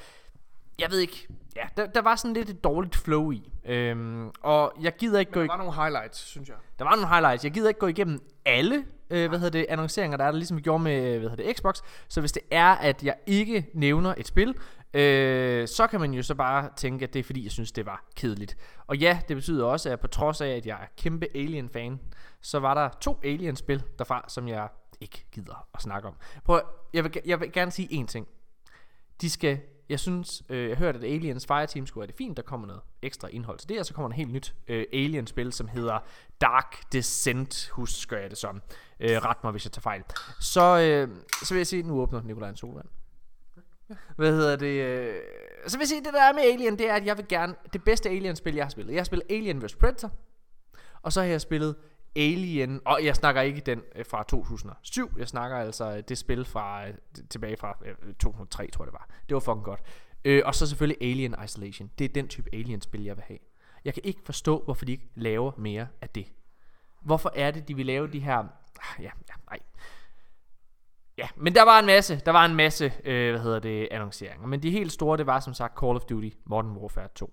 Jeg 0.79 0.91
ved 0.91 0.99
ikke. 0.99 1.29
Ja, 1.57 1.63
der, 1.77 1.87
der 1.87 2.03
var 2.03 2.17
sådan 2.17 2.35
lidt 2.35 2.51
et 2.51 2.65
dårligt 2.65 2.97
flow 2.97 3.31
i. 3.31 3.53
Øhm, 3.65 4.31
og 4.43 4.73
jeg 4.81 4.97
gider 4.97 5.21
ikke 5.21 5.31
Men 5.31 5.35
gå 5.35 5.43
der 5.43 5.49
var 5.49 5.57
nogle 5.57 5.75
highlights, 5.75 6.19
synes 6.19 6.49
jeg. 6.49 6.57
Der 6.79 6.85
var 6.85 6.91
nogle 6.91 7.09
highlights. 7.09 7.45
Jeg 7.45 7.53
gider 7.53 7.69
ikke 7.69 7.81
gå 7.81 7.87
igennem 7.87 8.21
alle 8.45 8.85
øh, 9.11 9.29
hvad 9.29 9.39
hedder 9.39 9.59
det, 9.59 9.67
annonceringer, 9.69 10.17
der 10.17 10.25
er 10.25 10.31
der, 10.31 10.39
ligesom 10.39 10.57
vi 10.57 10.63
gjorde 10.63 10.83
med 10.83 11.19
hvad 11.19 11.31
hedder 11.31 11.45
det, 11.45 11.57
Xbox. 11.57 11.81
Så 12.09 12.21
hvis 12.21 12.33
det 12.33 12.43
er, 12.51 12.75
at 12.75 13.03
jeg 13.03 13.15
ikke 13.27 13.67
nævner 13.75 14.15
et 14.17 14.27
spil, 14.27 14.55
øh, 14.97 15.69
så 15.69 15.87
kan 15.87 16.01
man 16.01 16.15
jo 16.15 16.23
så 16.23 16.35
bare 16.35 16.71
tænke, 16.77 17.05
at 17.05 17.15
det 17.15 17.21
er 17.21 17.25
fordi, 17.25 17.45
jeg 17.45 17.53
synes, 17.53 17.73
det 17.73 17.87
var 17.87 18.05
kedeligt. 18.17 18.57
Og 18.87 18.97
ja, 18.97 19.21
det 19.29 19.37
betyder 19.37 19.65
også, 19.65 19.91
at 19.91 20.01
på 20.01 20.07
trods 20.07 20.41
af, 20.41 20.49
at 20.49 20.67
jeg 20.67 20.79
er 20.83 20.87
kæmpe 20.97 21.27
Alien-fan, 21.35 22.01
så 22.41 22.59
var 22.59 22.75
der 22.75 22.89
to 23.01 23.21
Alien-spil 23.25 23.83
derfra, 23.99 24.25
som 24.29 24.49
jeg 24.49 24.69
ikke 25.01 25.27
gider 25.33 25.69
at 25.75 25.83
snakke 25.83 26.09
om. 26.09 26.15
Prøv, 26.45 26.61
jeg 26.93 27.05
vil, 27.05 27.21
jeg 27.27 27.41
vil 27.41 27.53
gerne 27.53 27.71
sige 27.71 28.03
én 28.03 28.07
ting. 28.07 28.29
De 29.21 29.31
skal, 29.31 29.61
jeg 29.89 30.01
synes, 30.01 30.43
øh, 30.49 30.69
jeg 30.69 30.77
hørte, 30.77 30.99
at 30.99 31.05
Aliens 31.05 31.47
Fireteam 31.47 31.87
skulle 31.87 32.03
være 32.03 32.07
det 32.07 32.17
fint, 32.17 32.37
der 32.37 32.43
kommer 32.43 32.67
noget 32.67 32.83
ekstra 33.03 33.29
indhold 33.29 33.59
til 33.59 33.69
det, 33.69 33.79
og 33.79 33.87
så 33.87 33.95
kommer 33.95 34.09
en 34.09 34.13
helt 34.13 34.33
nyt 34.33 34.55
øh, 34.69 34.85
Alien-spil, 34.93 35.53
som 35.53 35.69
hedder 35.69 35.99
Dark 36.41 36.93
Descent, 36.93 37.69
husker 37.73 38.19
jeg 38.19 38.31
det 38.31 38.39
som. 38.39 38.63
Øh, 39.01 39.11
ret 39.11 39.45
mig, 39.45 39.51
hvis 39.51 39.65
jeg 39.65 39.73
tager 39.73 39.83
fejl. 39.83 40.03
Så, 40.41 40.79
øh, 40.79 41.09
så 41.45 41.55
vil 41.55 41.59
jeg 41.59 41.67
sige, 41.67 41.83
nu 41.83 42.01
åbner 42.01 42.23
Nikolaj 42.23 42.49
en 42.49 42.57
solvand. 42.57 42.89
Hvad 44.17 44.33
hedder 44.33 44.57
det? 44.57 44.83
Øh, 44.83 45.15
så 45.67 45.77
vil 45.77 45.83
jeg 45.83 45.89
sige, 45.89 46.05
det 46.05 46.13
der 46.13 46.23
er 46.23 46.33
med 46.33 46.43
Alien, 46.43 46.79
det 46.79 46.89
er, 46.89 46.95
at 46.95 47.07
jeg 47.07 47.17
vil 47.17 47.29
gerne, 47.29 47.55
det 47.73 47.85
bedste 47.85 48.09
Alien-spil, 48.09 48.55
jeg 48.55 48.65
har 48.65 48.71
spillet. 48.71 48.93
Jeg 48.93 49.01
har 49.01 49.05
spillet 49.05 49.27
Alien 49.31 49.65
vs. 49.65 49.75
Predator, 49.75 50.13
og 51.03 51.13
så 51.13 51.21
har 51.21 51.29
jeg 51.29 51.41
spillet 51.41 51.75
Alien, 52.17 52.81
og 52.85 53.05
jeg 53.05 53.17
snakker 53.17 53.41
ikke 53.41 53.61
den 53.61 53.83
øh, 53.95 54.05
fra 54.07 54.23
2007, 54.23 55.19
jeg 55.19 55.29
snakker 55.29 55.57
altså 55.57 55.97
øh, 55.97 56.03
det 56.09 56.19
spil 56.19 56.45
fra, 56.45 56.89
øh, 56.89 56.95
tilbage 57.31 57.57
fra 57.57 57.77
2003, 58.19 58.71
tror 58.71 58.85
jeg 58.85 58.87
det 58.87 58.93
var. 58.93 59.09
Det 59.29 59.35
var 59.35 59.41
fucking 59.41 59.65
godt. 59.65 59.81
Øh, 60.25 60.43
og 60.45 60.55
så 60.55 60.67
selvfølgelig 60.67 61.11
Alien 61.11 61.35
Isolation. 61.45 61.91
Det 61.99 62.05
er 62.05 62.09
den 62.09 62.29
type 62.29 62.51
Alien-spil, 62.53 63.05
jeg 63.05 63.17
vil 63.17 63.25
have. 63.29 63.39
Jeg 63.85 63.95
kan 63.95 64.03
ikke 64.05 64.21
forstå, 64.25 64.63
hvorfor 64.65 64.85
de 64.85 64.93
ikke 64.93 65.09
laver 65.15 65.53
mere 65.59 65.87
af 66.01 66.09
det. 66.09 66.33
Hvorfor 67.03 67.33
er 67.35 67.51
det, 67.51 67.69
de 67.69 67.77
vil 67.77 67.87
lave 67.87 68.09
de 68.09 68.21
her... 68.21 68.39
Ah, 68.39 69.05
ja, 69.05 69.11
ja, 69.29 69.35
nej. 69.51 69.59
Ja, 71.19 71.29
men 71.37 71.55
der 71.55 71.63
var 71.63 71.79
en 71.79 71.87
masse, 71.87 72.17
der 72.27 72.33
var 72.33 72.45
en 72.45 72.55
masse, 72.55 72.93
øh, 73.05 73.31
hvad 73.31 73.43
hedder 73.43 73.59
det, 73.59 73.89
annonceringer. 73.91 74.47
Men 74.47 74.63
de 74.63 74.71
helt 74.71 74.93
store, 74.93 75.17
det 75.17 75.27
var 75.27 75.41
som 75.41 75.55
sagt 75.55 75.79
Call 75.79 75.97
of 75.97 76.05
Duty 76.05 76.29
Modern 76.45 76.77
Warfare 76.77 77.09
2. 77.15 77.33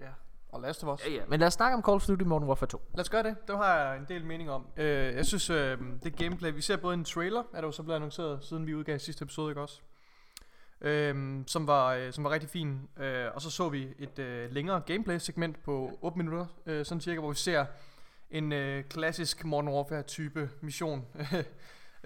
Ja. 0.00 0.06
Og 0.48 0.60
Last 0.60 0.84
of 0.84 0.94
Us. 0.94 1.06
Ja, 1.06 1.12
ja. 1.12 1.22
Men 1.28 1.40
lad 1.40 1.46
os 1.46 1.54
snakke 1.54 1.76
om 1.76 1.82
Call 1.82 1.94
of 1.94 2.06
Duty 2.06 2.24
Modern 2.24 2.44
Warfare 2.48 2.68
2. 2.68 2.82
Lad 2.94 3.00
os 3.00 3.10
gøre 3.10 3.22
det. 3.22 3.36
Det 3.48 3.56
har 3.56 3.78
jeg 3.78 3.96
en 3.96 4.04
del 4.08 4.24
mening 4.24 4.50
om. 4.50 4.66
Øh, 4.76 5.14
jeg 5.14 5.26
synes, 5.26 5.50
øh, 5.50 5.78
det 6.04 6.16
gameplay, 6.16 6.52
vi 6.54 6.60
ser 6.60 6.76
både 6.76 6.94
en 6.94 7.04
trailer, 7.04 7.42
er 7.54 7.60
der 7.60 7.68
jo 7.68 7.72
så 7.72 7.82
blevet 7.82 7.96
annonceret, 7.96 8.44
siden 8.44 8.66
vi 8.66 8.74
udgav 8.74 8.98
sidste 8.98 9.22
episode, 9.22 9.50
ikke 9.50 9.60
også? 9.60 9.80
Øh, 10.80 11.42
som, 11.46 11.66
var, 11.66 11.94
øh, 11.94 12.12
som 12.12 12.24
var 12.24 12.30
rigtig 12.30 12.50
fin. 12.50 12.80
Øh, 12.96 13.26
og 13.34 13.42
så 13.42 13.50
så 13.50 13.68
vi 13.68 13.88
et 13.98 14.18
øh, 14.18 14.52
længere 14.52 14.80
gameplay-segment 14.80 15.62
på 15.62 15.98
8 16.00 16.18
minutter, 16.18 16.46
øh, 16.66 16.84
sådan 16.84 17.00
cirka, 17.00 17.20
hvor 17.20 17.30
vi 17.30 17.36
ser 17.36 17.64
en 18.30 18.52
øh, 18.52 18.84
klassisk 18.84 19.44
Modern 19.44 19.68
Warfare-type 19.68 20.50
mission. 20.60 21.04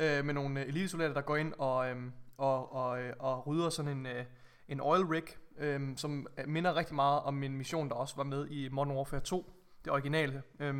øh, 0.00 0.24
med 0.24 0.34
nogle 0.34 0.60
øh, 0.60 0.68
elitesoldater, 0.68 1.14
der 1.14 1.20
går 1.20 1.36
ind 1.36 1.54
og, 1.58 1.90
øh, 1.90 1.96
og, 2.38 2.72
og, 2.72 3.02
øh, 3.02 3.12
og 3.18 3.46
rydder 3.46 3.70
sådan 3.70 3.98
en, 3.98 4.06
øh, 4.06 4.24
en 4.68 4.80
oil 4.80 5.04
rig, 5.04 5.24
øhm, 5.58 5.90
øh, 5.90 5.96
som 5.96 6.26
minder 6.46 6.76
rigtig 6.76 6.94
meget 6.94 7.20
om 7.20 7.42
en 7.42 7.56
mission, 7.56 7.88
der 7.88 7.94
også 7.94 8.16
var 8.16 8.24
med 8.24 8.48
i 8.50 8.68
Modern 8.68 8.96
Warfare 8.96 9.20
2, 9.20 9.52
det 9.84 9.92
originale. 9.92 10.42
Øh, 10.60 10.74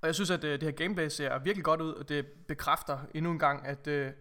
og 0.00 0.06
jeg 0.06 0.14
synes, 0.14 0.30
at 0.30 0.44
øh, 0.44 0.52
det 0.52 0.62
her 0.62 0.70
gameplay 0.70 1.08
ser 1.08 1.38
virkelig 1.38 1.64
godt 1.64 1.80
ud, 1.80 1.92
og 1.92 2.08
det 2.08 2.26
bekræfter 2.48 2.98
endnu 3.14 3.30
en 3.30 3.38
gang, 3.38 3.66
at 3.66 3.86
øh, 3.86 4.12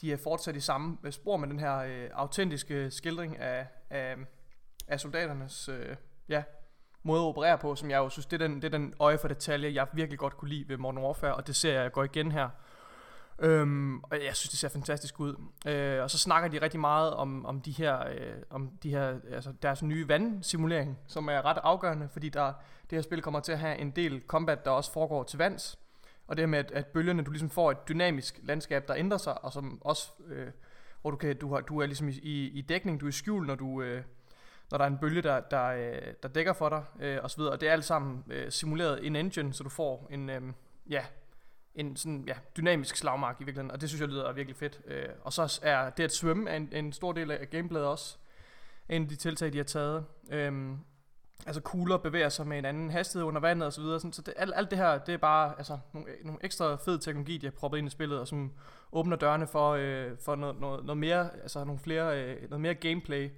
de 0.00 0.12
er 0.12 0.16
fortsat 0.16 0.56
i 0.56 0.60
samme 0.60 0.98
øh, 1.04 1.12
spor 1.12 1.36
med 1.36 1.48
den 1.48 1.58
her 1.58 1.76
øh, 1.76 2.08
autentiske 2.12 2.90
skildring 2.90 3.38
af, 3.38 3.66
af, 3.90 4.16
af 4.88 5.00
soldaternes 5.00 5.68
øh, 5.68 5.96
ja, 6.28 6.42
måde 7.02 7.20
at 7.20 7.24
operere 7.24 7.58
på, 7.58 7.76
som 7.76 7.90
jeg 7.90 7.98
jo 7.98 8.08
synes, 8.08 8.26
det 8.26 8.42
er, 8.42 8.46
den, 8.46 8.56
det 8.56 8.64
er 8.64 8.78
den 8.78 8.94
øje 9.00 9.18
for 9.18 9.28
detalje, 9.28 9.74
jeg 9.74 9.86
virkelig 9.92 10.18
godt 10.18 10.36
kunne 10.36 10.48
lide 10.48 10.68
ved 10.68 10.76
Modern 10.76 10.98
Warfare, 10.98 11.34
og 11.34 11.46
det 11.46 11.56
ser 11.56 11.80
jeg 11.80 11.92
går 11.92 12.04
igen 12.04 12.32
her. 12.32 12.48
Øhm, 13.42 14.00
og 14.00 14.24
jeg 14.24 14.36
synes, 14.36 14.50
det 14.50 14.58
ser 14.58 14.68
fantastisk 14.68 15.20
ud. 15.20 15.36
Øh, 15.66 16.02
og 16.02 16.10
så 16.10 16.18
snakker 16.18 16.48
de 16.48 16.62
rigtig 16.62 16.80
meget 16.80 17.14
om, 17.14 17.46
om 17.46 17.60
de 17.60 17.70
her, 17.70 18.08
øh, 18.08 18.34
om 18.50 18.70
de 18.82 18.90
her, 18.90 19.18
altså 19.32 19.52
deres 19.62 19.82
nye 19.82 20.08
vandsimulering, 20.08 20.98
som 21.06 21.28
er 21.28 21.44
ret 21.44 21.58
afgørende, 21.62 22.08
fordi 22.12 22.28
der, 22.28 22.52
det 22.90 22.96
her 22.96 23.02
spil 23.02 23.22
kommer 23.22 23.40
til 23.40 23.52
at 23.52 23.58
have 23.58 23.78
en 23.78 23.90
del 23.90 24.22
combat, 24.26 24.64
der 24.64 24.70
også 24.70 24.92
foregår 24.92 25.22
til 25.22 25.38
vands. 25.38 25.78
Og 26.26 26.36
det 26.36 26.42
her 26.42 26.46
med, 26.46 26.58
at, 26.58 26.70
at 26.70 26.86
bølgerne, 26.86 27.22
du 27.22 27.30
ligesom 27.30 27.50
får 27.50 27.70
et 27.70 27.88
dynamisk 27.88 28.40
landskab, 28.42 28.88
der 28.88 28.94
ændrer 28.96 29.18
sig, 29.18 29.44
og 29.44 29.52
som 29.52 29.82
også, 29.84 30.10
øh, 30.26 30.48
hvor 31.02 31.10
du, 31.10 31.16
kan, 31.16 31.36
du, 31.36 31.54
har, 31.54 31.60
du 31.60 31.80
er 31.80 31.86
ligesom 31.86 32.08
i, 32.08 32.48
i, 32.48 32.60
dækning, 32.60 33.00
du 33.00 33.06
er 33.06 33.08
i 33.08 33.12
skjul, 33.12 33.46
når 33.46 33.54
du... 33.54 33.82
Øh, 33.82 34.02
når 34.70 34.78
der 34.78 34.84
er 34.84 34.88
en 34.88 34.98
bølge, 34.98 35.22
der, 35.22 35.40
der, 35.40 35.66
øh, 35.66 36.14
der 36.22 36.28
dækker 36.28 36.52
for 36.52 36.68
dig, 36.68 36.84
øh, 37.00 37.18
og 37.22 37.30
så 37.30 37.36
videre. 37.36 37.52
Og 37.52 37.60
det 37.60 37.68
er 37.68 37.72
alt 37.72 37.84
sammen 37.84 38.24
øh, 38.30 38.50
simuleret 38.50 39.02
in 39.02 39.16
engine, 39.16 39.52
så 39.52 39.62
du 39.62 39.68
får 39.68 40.08
en, 40.10 40.30
øh, 40.30 40.42
ja, 40.90 41.04
en 41.74 41.96
sådan, 41.96 42.24
ja, 42.26 42.34
dynamisk 42.56 42.96
slagmark 42.96 43.36
i 43.40 43.44
virkeligheden, 43.44 43.70
og 43.70 43.80
det 43.80 43.88
synes 43.88 44.00
jeg 44.00 44.08
lyder 44.08 44.32
virkelig 44.32 44.56
fedt. 44.56 44.80
Øh, 44.86 45.08
og 45.22 45.32
så 45.32 45.60
er 45.62 45.90
det 45.90 46.04
at 46.04 46.14
svømme 46.14 46.56
en, 46.56 46.68
en 46.72 46.92
stor 46.92 47.12
del 47.12 47.30
af 47.30 47.50
gameplayet 47.50 47.86
også, 47.86 48.16
en 48.88 49.02
af 49.02 49.08
de 49.08 49.16
tiltag, 49.16 49.52
de 49.52 49.56
har 49.56 49.64
taget. 49.64 50.04
Øhm, 50.30 50.78
altså 51.46 51.60
kugler 51.60 51.96
bevæger 51.96 52.28
sig 52.28 52.46
med 52.46 52.58
en 52.58 52.64
anden 52.64 52.90
hastighed 52.90 53.26
under 53.26 53.40
vandet 53.40 53.66
og 53.66 53.72
så 53.72 53.80
videre. 53.80 54.00
Sådan, 54.00 54.12
så 54.12 54.22
det, 54.22 54.34
alt, 54.36 54.52
alt 54.56 54.70
det 54.70 54.78
her, 54.78 54.98
det 54.98 55.14
er 55.14 55.18
bare 55.18 55.54
altså, 55.58 55.78
nogle, 55.92 56.10
øh, 56.10 56.24
nogle 56.24 56.44
ekstra 56.44 56.76
fed 56.76 56.98
teknologi, 56.98 57.38
de 57.38 57.46
har 57.46 57.50
proppet 57.50 57.78
ind 57.78 57.86
i 57.86 57.90
spillet, 57.90 58.20
og 58.20 58.28
som 58.28 58.52
åbner 58.92 59.16
dørene 59.16 59.46
for, 59.46 59.70
øh, 59.70 60.10
for 60.24 60.36
noget, 60.36 60.60
noget, 60.60 60.84
noget 60.84 60.98
mere, 60.98 61.30
altså 61.42 61.64
nogle 61.64 61.80
flere, 61.80 62.24
øh, 62.24 62.50
noget 62.50 62.60
mere 62.60 62.74
gameplay 62.74 63.30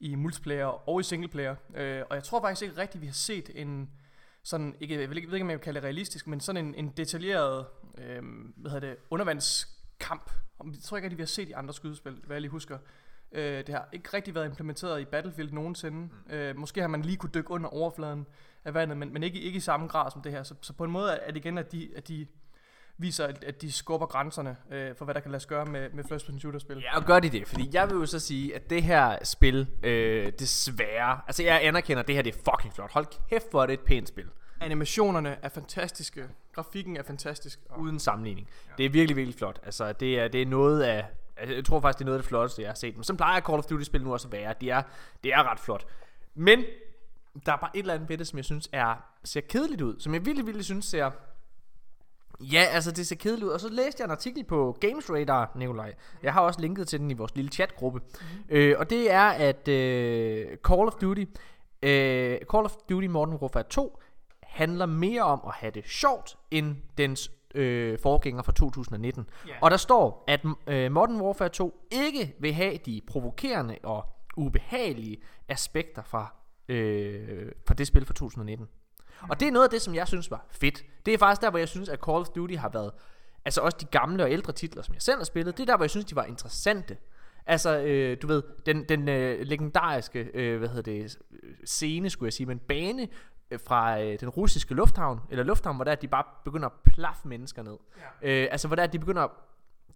i 0.00 0.14
multiplayer 0.14 0.88
og 0.88 1.00
i 1.00 1.02
singleplayer. 1.02 1.56
Øh, 1.74 2.02
og 2.10 2.16
jeg 2.16 2.24
tror 2.24 2.40
faktisk 2.40 2.62
ikke 2.62 2.80
rigtigt, 2.80 3.02
vi 3.02 3.06
har 3.06 3.14
set 3.14 3.50
en 3.54 3.90
sådan, 4.42 4.74
ikke, 4.80 5.00
jeg 5.00 5.10
ved 5.10 5.16
ikke, 5.16 5.42
om 5.42 5.50
jeg 5.50 5.58
kan 5.58 5.64
kalde 5.64 5.76
det 5.76 5.84
realistisk, 5.84 6.26
men 6.26 6.40
sådan 6.40 6.66
en, 6.66 6.74
en 6.74 6.88
detaljeret 6.88 7.66
øh, 8.00 8.22
hvad 8.56 8.70
hedder 8.70 8.88
det, 8.88 8.96
undervandskamp. 9.10 10.30
Jeg 10.64 10.82
tror 10.82 10.96
ikke 10.96 11.04
rigtig, 11.04 11.18
vi 11.18 11.22
har 11.22 11.26
set 11.26 11.48
i 11.48 11.52
andre 11.52 11.74
skydespil, 11.74 12.20
hvad 12.26 12.36
jeg 12.36 12.40
lige 12.40 12.50
husker. 12.50 12.78
Øh, 13.32 13.66
det 13.66 13.68
har 13.68 13.88
ikke 13.92 14.08
rigtig 14.14 14.34
været 14.34 14.46
implementeret 14.46 15.00
i 15.00 15.04
Battlefield 15.04 15.52
nogensinde. 15.52 15.98
Mm. 15.98 16.32
Øh, 16.34 16.56
måske 16.56 16.80
har 16.80 16.88
man 16.88 17.02
lige 17.02 17.16
kunne 17.16 17.30
dykke 17.34 17.50
under 17.50 17.68
overfladen 17.68 18.26
af 18.64 18.74
vandet, 18.74 18.96
men, 18.96 19.12
men 19.12 19.22
ikke, 19.22 19.40
ikke 19.40 19.56
i 19.56 19.60
samme 19.60 19.86
grad 19.86 20.10
som 20.10 20.22
det 20.22 20.32
her. 20.32 20.42
Så, 20.42 20.54
så 20.60 20.72
på 20.72 20.84
en 20.84 20.90
måde 20.90 21.12
er 21.12 21.26
det 21.26 21.36
igen, 21.36 21.58
at 21.58 21.72
de, 21.72 21.90
at 21.96 22.08
de 22.08 22.26
viser, 22.98 23.26
at, 23.26 23.44
at 23.44 23.62
de 23.62 23.72
skubber 23.72 24.06
grænserne 24.06 24.56
øh, 24.70 24.96
for, 24.96 25.04
hvad 25.04 25.14
der 25.14 25.20
kan 25.20 25.30
lade 25.30 25.40
sig 25.40 25.48
gøre 25.48 25.66
med, 25.66 25.90
med 25.90 26.04
first 26.04 26.24
person 26.24 26.40
shooter 26.40 26.58
spil. 26.58 26.78
Ja, 26.78 26.96
og 26.96 27.04
gør 27.04 27.20
de 27.20 27.28
det, 27.30 27.48
fordi 27.48 27.70
jeg 27.72 27.90
vil 27.90 27.94
jo 27.94 28.06
så 28.06 28.18
sige, 28.18 28.54
at 28.54 28.70
det 28.70 28.82
her 28.82 29.24
spil, 29.24 29.66
øh, 29.82 30.32
desværre, 30.38 31.20
altså 31.26 31.42
jeg 31.42 31.60
anerkender, 31.62 32.02
at 32.02 32.06
det 32.06 32.14
her 32.14 32.22
det 32.22 32.34
er 32.34 32.38
fucking 32.38 32.74
flot. 32.74 32.92
Hold 32.92 33.06
kæft, 33.28 33.50
hvor 33.50 33.62
er 33.62 33.66
det 33.66 33.72
et 33.72 33.80
pænt 33.80 34.08
spil. 34.08 34.26
Animationerne 34.60 35.36
er 35.42 35.48
fantastiske, 35.48 36.28
grafikken 36.54 36.96
er 36.96 37.02
fantastisk. 37.02 37.60
Og 37.68 37.80
Uden 37.80 37.98
sammenligning. 37.98 38.48
Ja. 38.68 38.72
Det 38.78 38.86
er 38.86 38.90
virkelig, 38.90 39.16
virkelig 39.16 39.38
flot. 39.38 39.60
Altså, 39.62 39.92
det 39.92 40.20
er, 40.20 40.28
det 40.28 40.42
er 40.42 40.46
noget 40.46 40.82
af... 40.82 41.06
Altså, 41.36 41.54
jeg 41.54 41.64
tror 41.64 41.80
faktisk, 41.80 41.98
det 41.98 42.04
er 42.04 42.06
noget 42.06 42.18
af 42.18 42.22
det 42.22 42.28
flotteste, 42.28 42.62
jeg 42.62 42.68
har 42.68 42.74
set. 42.74 42.96
Men 42.96 43.04
så 43.04 43.14
plejer 43.14 43.40
Call 43.40 43.58
of 43.58 43.64
Duty-spil 43.64 44.04
nu 44.04 44.12
også 44.12 44.28
at 44.28 44.32
være. 44.32 44.54
Det 44.60 44.70
er, 44.70 44.82
det 45.24 45.32
er 45.32 45.50
ret 45.50 45.60
flot. 45.60 45.86
Men 46.34 46.64
der 47.46 47.52
er 47.52 47.56
bare 47.56 47.70
et 47.74 47.80
eller 47.80 47.94
andet 47.94 48.08
ved 48.08 48.18
det, 48.18 48.26
som 48.26 48.36
jeg 48.36 48.44
synes 48.44 48.68
er, 48.72 49.04
ser 49.24 49.40
kedeligt 49.40 49.80
ud. 49.80 49.98
Som 49.98 50.14
jeg 50.14 50.26
virkelig, 50.26 50.46
virkelig 50.46 50.64
synes 50.64 50.84
ser 50.84 51.10
Ja, 52.40 52.64
altså 52.70 52.90
det 52.90 53.06
ser 53.06 53.16
kedeligt 53.16 53.46
ud. 53.46 53.50
Og 53.50 53.60
så 53.60 53.68
læste 53.68 54.00
jeg 54.00 54.04
en 54.04 54.10
artikel 54.10 54.44
på 54.44 54.76
Games 54.80 55.10
Radar, 55.10 55.52
Nikolaj. 55.54 55.94
Jeg 56.22 56.32
har 56.32 56.40
også 56.40 56.60
linket 56.60 56.88
til 56.88 57.00
den 57.00 57.10
i 57.10 57.14
vores 57.14 57.36
lille 57.36 57.50
chatgruppe. 57.50 57.98
Mm-hmm. 57.98 58.56
Øh, 58.56 58.78
og 58.78 58.90
det 58.90 59.12
er, 59.12 59.28
at 59.28 59.68
øh, 59.68 60.46
Call 60.68 60.80
of 60.80 60.92
Duty, 60.92 61.24
øh, 61.82 62.38
Call 62.52 62.64
of 62.64 62.72
Duty 62.90 63.06
Modern 63.06 63.34
Warfare 63.34 63.62
2 63.62 64.00
handler 64.50 64.86
mere 64.86 65.22
om 65.22 65.40
at 65.46 65.52
have 65.54 65.70
det 65.70 65.88
sjovt, 65.88 66.36
end 66.50 66.76
dens 66.98 67.30
øh, 67.54 67.98
forgænger 67.98 68.42
fra 68.42 68.52
2019. 68.52 69.26
Yeah. 69.48 69.58
Og 69.62 69.70
der 69.70 69.76
står, 69.76 70.24
at 70.28 70.40
øh, 70.66 70.92
Modern 70.92 71.20
Warfare 71.20 71.48
2 71.48 71.86
ikke 71.90 72.34
vil 72.38 72.52
have 72.52 72.76
de 72.86 73.00
provokerende 73.06 73.76
og 73.82 74.04
ubehagelige 74.36 75.16
aspekter 75.48 76.02
fra, 76.02 76.34
øh, 76.68 77.52
fra 77.66 77.74
det 77.74 77.86
spil 77.86 78.04
fra 78.04 78.14
2019. 78.14 78.68
Og 79.28 79.40
det 79.40 79.48
er 79.48 79.52
noget 79.52 79.64
af 79.64 79.70
det, 79.70 79.82
som 79.82 79.94
jeg 79.94 80.08
synes 80.08 80.30
var 80.30 80.46
fedt. 80.50 80.84
Det 81.06 81.14
er 81.14 81.18
faktisk 81.18 81.42
der, 81.42 81.50
hvor 81.50 81.58
jeg 81.58 81.68
synes, 81.68 81.88
at 81.88 81.98
Call 82.04 82.18
of 82.18 82.28
Duty 82.28 82.54
har 82.54 82.68
været... 82.68 82.92
Altså 83.44 83.60
også 83.60 83.78
de 83.80 83.86
gamle 83.86 84.22
og 84.22 84.32
ældre 84.32 84.52
titler, 84.52 84.82
som 84.82 84.94
jeg 84.94 85.02
selv 85.02 85.18
har 85.18 85.24
spillet, 85.24 85.56
det 85.56 85.62
er 85.62 85.66
der, 85.66 85.76
hvor 85.76 85.84
jeg 85.84 85.90
synes, 85.90 86.06
de 86.06 86.16
var 86.16 86.24
interessante. 86.24 86.96
Altså, 87.46 87.78
øh, 87.78 88.16
du 88.22 88.26
ved, 88.26 88.42
den, 88.66 88.84
den 88.88 89.08
øh, 89.08 89.40
legendariske, 89.46 90.30
øh, 90.34 90.58
hvad 90.58 90.68
hedder 90.68 90.82
det, 90.82 91.18
scene, 91.64 92.10
skulle 92.10 92.26
jeg 92.26 92.32
sige, 92.32 92.46
men 92.46 92.58
bane 92.58 93.08
øh, 93.50 93.58
fra 93.66 94.00
øh, 94.00 94.20
den 94.20 94.28
russiske 94.28 94.74
lufthavn, 94.74 95.20
eller 95.30 95.44
lufthavn, 95.44 95.76
hvor 95.76 95.84
der 95.84 95.94
de 95.94 96.08
bare 96.08 96.24
begynder 96.44 96.66
at 96.66 96.74
plaffe 96.84 97.28
mennesker 97.28 97.62
ned. 97.62 97.76
Ja. 98.22 98.28
Øh, 98.28 98.48
altså, 98.50 98.68
hvor 98.68 98.76
der 98.76 98.86
de 98.86 98.98
begynder, 98.98 99.28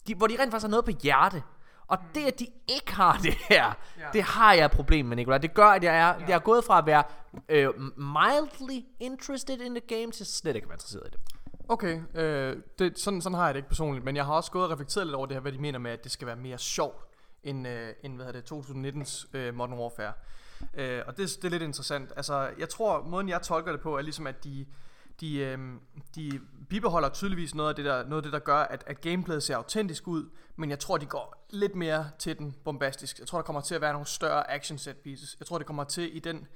de, 0.06 0.14
hvor 0.14 0.26
de 0.26 0.36
rent 0.38 0.50
faktisk 0.50 0.64
har 0.64 0.70
noget 0.70 0.84
på 0.84 0.90
hjerte. 1.02 1.42
Og 1.86 1.98
mm. 2.00 2.08
det, 2.14 2.24
at 2.24 2.40
de 2.40 2.46
ikke 2.68 2.94
har 2.94 3.18
det 3.26 3.34
her, 3.48 3.74
ja. 3.98 4.06
det 4.12 4.22
har 4.22 4.52
jeg 4.52 4.64
et 4.64 4.70
problem 4.70 5.06
med, 5.06 5.16
Nicolai. 5.16 5.38
Det 5.38 5.54
gør, 5.54 5.66
at 5.66 5.84
jeg 5.84 5.96
er, 5.96 6.06
ja. 6.06 6.26
jeg 6.28 6.34
er 6.34 6.38
gået 6.38 6.64
fra 6.64 6.78
at 6.78 6.86
være 6.86 7.02
øh, 7.48 7.68
mildly 7.96 8.84
interested 9.00 9.60
in 9.60 9.74
the 9.74 9.96
game, 9.98 10.12
til 10.12 10.26
slet 10.26 10.56
ikke 10.56 10.64
at 10.64 10.68
være 10.68 10.76
interesseret 10.76 11.06
i 11.06 11.10
det. 11.10 11.20
Okay, 11.68 12.00
øh, 12.14 12.56
det, 12.78 12.98
sådan, 12.98 13.20
sådan 13.20 13.38
har 13.38 13.44
jeg 13.44 13.54
det 13.54 13.58
ikke 13.58 13.68
personligt, 13.68 14.04
men 14.04 14.16
jeg 14.16 14.24
har 14.24 14.32
også 14.32 14.50
gået 14.50 14.64
og 14.64 14.70
reflekteret 14.70 15.06
lidt 15.06 15.16
over 15.16 15.26
det 15.26 15.34
her, 15.34 15.40
hvad 15.40 15.52
de 15.52 15.58
mener 15.58 15.78
med, 15.78 15.90
at 15.90 16.04
det 16.04 16.12
skal 16.12 16.26
være 16.26 16.36
mere 16.36 16.58
sjovt, 16.58 17.04
end, 17.42 17.68
øh, 17.68 17.88
end 18.02 18.16
hvad 18.16 18.32
det, 18.32 18.52
2019's 18.52 19.36
øh, 19.36 19.54
Modern 19.54 19.78
Warfare. 19.78 20.12
Øh, 20.74 21.02
og 21.06 21.16
det, 21.16 21.36
det 21.36 21.44
er 21.44 21.48
lidt 21.48 21.62
interessant. 21.62 22.12
Altså, 22.16 22.50
jeg 22.58 22.68
tror, 22.68 23.02
måden 23.02 23.28
jeg 23.28 23.42
tolker 23.42 23.72
det 23.72 23.80
på, 23.80 23.96
er 23.96 24.02
ligesom, 24.02 24.26
at 24.26 24.44
de, 24.44 24.66
de, 25.20 25.36
øh, 25.36 25.58
de 26.14 26.40
bibeholder 26.68 27.08
tydeligvis 27.08 27.54
noget 27.54 27.68
af 27.68 27.74
det, 27.76 27.84
der, 27.84 28.04
noget 28.04 28.16
af 28.16 28.22
det, 28.22 28.32
der 28.32 28.38
gør, 28.38 28.56
at, 28.56 28.84
at 28.86 29.00
gameplayet 29.00 29.42
ser 29.42 29.56
autentisk 29.56 30.08
ud, 30.08 30.30
men 30.56 30.70
jeg 30.70 30.78
tror, 30.78 30.98
de 30.98 31.06
går 31.06 31.46
lidt 31.50 31.74
mere 31.74 32.10
til 32.18 32.38
den 32.38 32.54
bombastisk. 32.64 33.18
Jeg 33.18 33.26
tror, 33.26 33.38
der 33.38 33.42
kommer 33.42 33.60
til 33.60 33.74
at 33.74 33.80
være 33.80 33.92
nogle 33.92 34.06
større 34.06 34.50
action 34.50 34.78
set 34.78 34.96
pieces. 34.96 35.36
Jeg 35.40 35.46
tror, 35.46 35.58
det 35.58 35.66
kommer 35.66 35.84
til 35.84 36.16
i 36.16 36.18
den... 36.18 36.46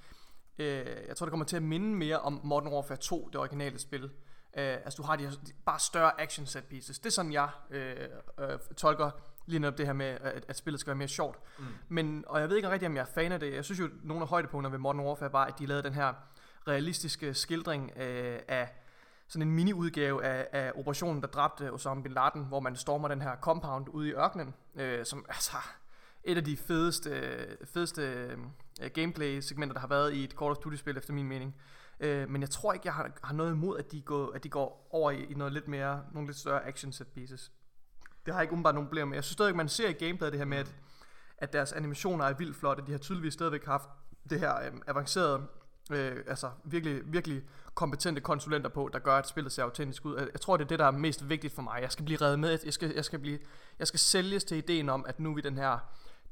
Øh, 0.59 0.87
jeg 1.09 1.17
tror, 1.17 1.27
det 1.27 1.31
kommer 1.31 1.47
til 1.47 1.57
at 1.57 1.63
minde 1.63 1.97
mere 1.97 2.19
om 2.19 2.41
Modern 2.45 2.73
Warfare 2.73 2.99
2, 2.99 3.29
det 3.33 3.41
originale 3.41 3.79
spil. 3.79 4.11
Øh, 4.57 4.75
altså, 4.75 4.97
du 4.97 5.03
har 5.03 5.17
de 5.17 5.25
her, 5.25 5.33
bare 5.67 5.79
større 5.79 6.21
action 6.21 6.47
set 6.47 6.65
pieces. 6.65 6.99
Det 6.99 7.07
er 7.07 7.11
sådan, 7.11 7.33
jeg 7.33 7.49
øh, 7.71 7.97
øh, 8.41 8.59
tolker 8.77 9.11
lige 9.49 9.61
netop 9.61 9.79
det 9.79 9.87
her 9.87 9.93
med, 9.93 10.07
at, 10.07 10.45
at 10.49 10.57
spillet 10.57 10.81
skal 10.81 10.91
være 10.91 10.99
mere 10.99 11.09
sjovt. 11.09 11.39
Mm. 11.59 11.65
Men, 11.89 12.25
og 12.27 12.41
jeg 12.41 12.49
ved 12.49 12.57
ikke 12.57 12.70
rigtig, 12.70 12.89
om 12.89 12.97
jeg 12.97 13.01
er 13.01 13.12
fan 13.15 13.33
af 13.33 13.41
det. 13.41 13.55
Jeg 13.55 13.65
synes 13.65 13.81
jo, 13.81 13.89
nogle 14.03 14.23
af 14.23 14.29
højdepunkterne 14.29 14.73
ved 14.73 14.79
Modern 14.79 15.01
Warfare 15.01 15.33
var, 15.33 15.45
at 15.45 15.59
de 15.59 15.66
lavede 15.66 15.83
den 15.83 15.95
her 15.95 16.15
realistiske 16.69 17.35
skildring 17.35 17.93
øh, 17.97 18.39
af 18.49 18.69
sådan 19.29 19.49
en 19.49 19.55
mini-udgave 19.55 20.25
af, 20.25 20.49
af 20.53 20.73
operationen, 20.75 21.23
der 21.23 21.29
dræbte 21.29 21.73
Osama 21.73 22.03
Bin 22.03 22.12
Laden, 22.12 22.45
hvor 22.45 22.61
man 22.61 22.77
stormer 22.77 23.09
den 23.09 23.23
her 23.23 23.37
compound 23.37 23.89
ude 23.89 24.09
i 24.09 24.12
ørkenen, 24.12 24.55
øh, 24.75 25.05
som 25.05 25.25
altså 25.29 25.57
et 26.25 26.37
af 26.37 26.45
de 26.45 26.57
fedeste, 26.57 27.47
fedeste 27.65 28.03
øh, 28.03 28.91
gameplay-segmenter, 28.95 29.73
der 29.73 29.81
har 29.81 29.89
været 29.89 30.15
i 30.15 30.25
et 30.25 30.31
Call 30.31 30.51
of 30.51 30.57
Duty-spil, 30.57 30.97
efter 30.97 31.12
min 31.12 31.29
mening. 31.29 31.55
Øh, 32.01 32.31
men 32.31 32.41
jeg 32.41 32.51
tror 32.51 32.73
ikke, 32.73 32.87
jeg 32.87 32.95
har, 32.95 33.11
har 33.23 33.35
noget 33.35 33.53
imod, 33.53 33.79
at 33.79 33.93
de 33.93 34.01
går, 34.01 34.33
at 34.35 34.45
de 34.45 34.49
går 34.49 34.89
over 34.91 35.11
i, 35.11 35.25
i 35.25 35.35
noget 35.35 35.53
lidt 35.53 35.69
mere, 35.69 36.03
nogle 36.12 36.29
lidt 36.29 36.39
større 36.39 36.66
action 36.66 36.93
set 36.93 37.09
pieces. 37.09 37.53
Det 38.29 38.35
har 38.35 38.41
jeg 38.41 38.45
ikke 38.45 38.53
umiddelbart 38.53 38.75
nogen 38.75 38.87
problemer 38.87 39.07
med. 39.07 39.17
Jeg 39.17 39.25
synes 39.25 39.33
stadig, 39.33 39.57
man 39.57 39.69
ser 39.69 39.89
i 39.89 39.93
gameplayet 39.93 40.33
det 40.33 40.41
her 40.41 40.47
med, 40.47 40.59
at, 40.59 40.75
at 41.39 41.53
deres 41.53 41.73
animationer 41.73 42.25
er 42.25 42.33
vildt 42.33 42.57
flotte. 42.57 42.83
De 42.87 42.91
har 42.91 42.99
tydeligvis 42.99 43.35
stadigvæk 43.35 43.65
haft 43.65 43.89
det 44.31 44.41
her 44.41 44.57
øh, 44.57 44.73
avancerede 44.87 45.43
øh, 45.91 46.17
altså 46.27 46.51
virkelig, 46.65 47.01
virkelig 47.05 47.43
kompetente 47.75 48.21
konsulenter 48.21 48.71
på, 48.71 48.91
der 48.93 48.99
gør, 48.99 49.15
at 49.15 49.29
spillet 49.29 49.53
ser 49.53 49.63
autentisk 49.63 50.05
ud. 50.05 50.29
Jeg 50.33 50.41
tror, 50.41 50.57
det 50.57 50.65
er 50.65 50.69
det, 50.69 50.79
der 50.79 50.85
er 50.85 50.91
mest 50.91 51.29
vigtigt 51.29 51.55
for 51.55 51.63
mig. 51.63 51.79
Jeg 51.83 51.93
skal 51.93 52.05
blive 52.05 52.21
reddet 52.21 52.39
med. 52.39 52.59
Jeg 52.65 52.73
skal, 52.73 52.93
jeg 52.95 53.05
skal, 53.05 53.19
blive, 53.19 53.39
jeg 53.79 53.87
skal 53.87 54.01
sælges 54.01 54.45
til 54.45 54.57
ideen 54.57 54.89
om, 54.89 55.05
at 55.09 55.21
nu 55.21 55.31
er 55.31 55.35
vi 55.35 55.41
den 55.41 55.57
her, 55.57 55.79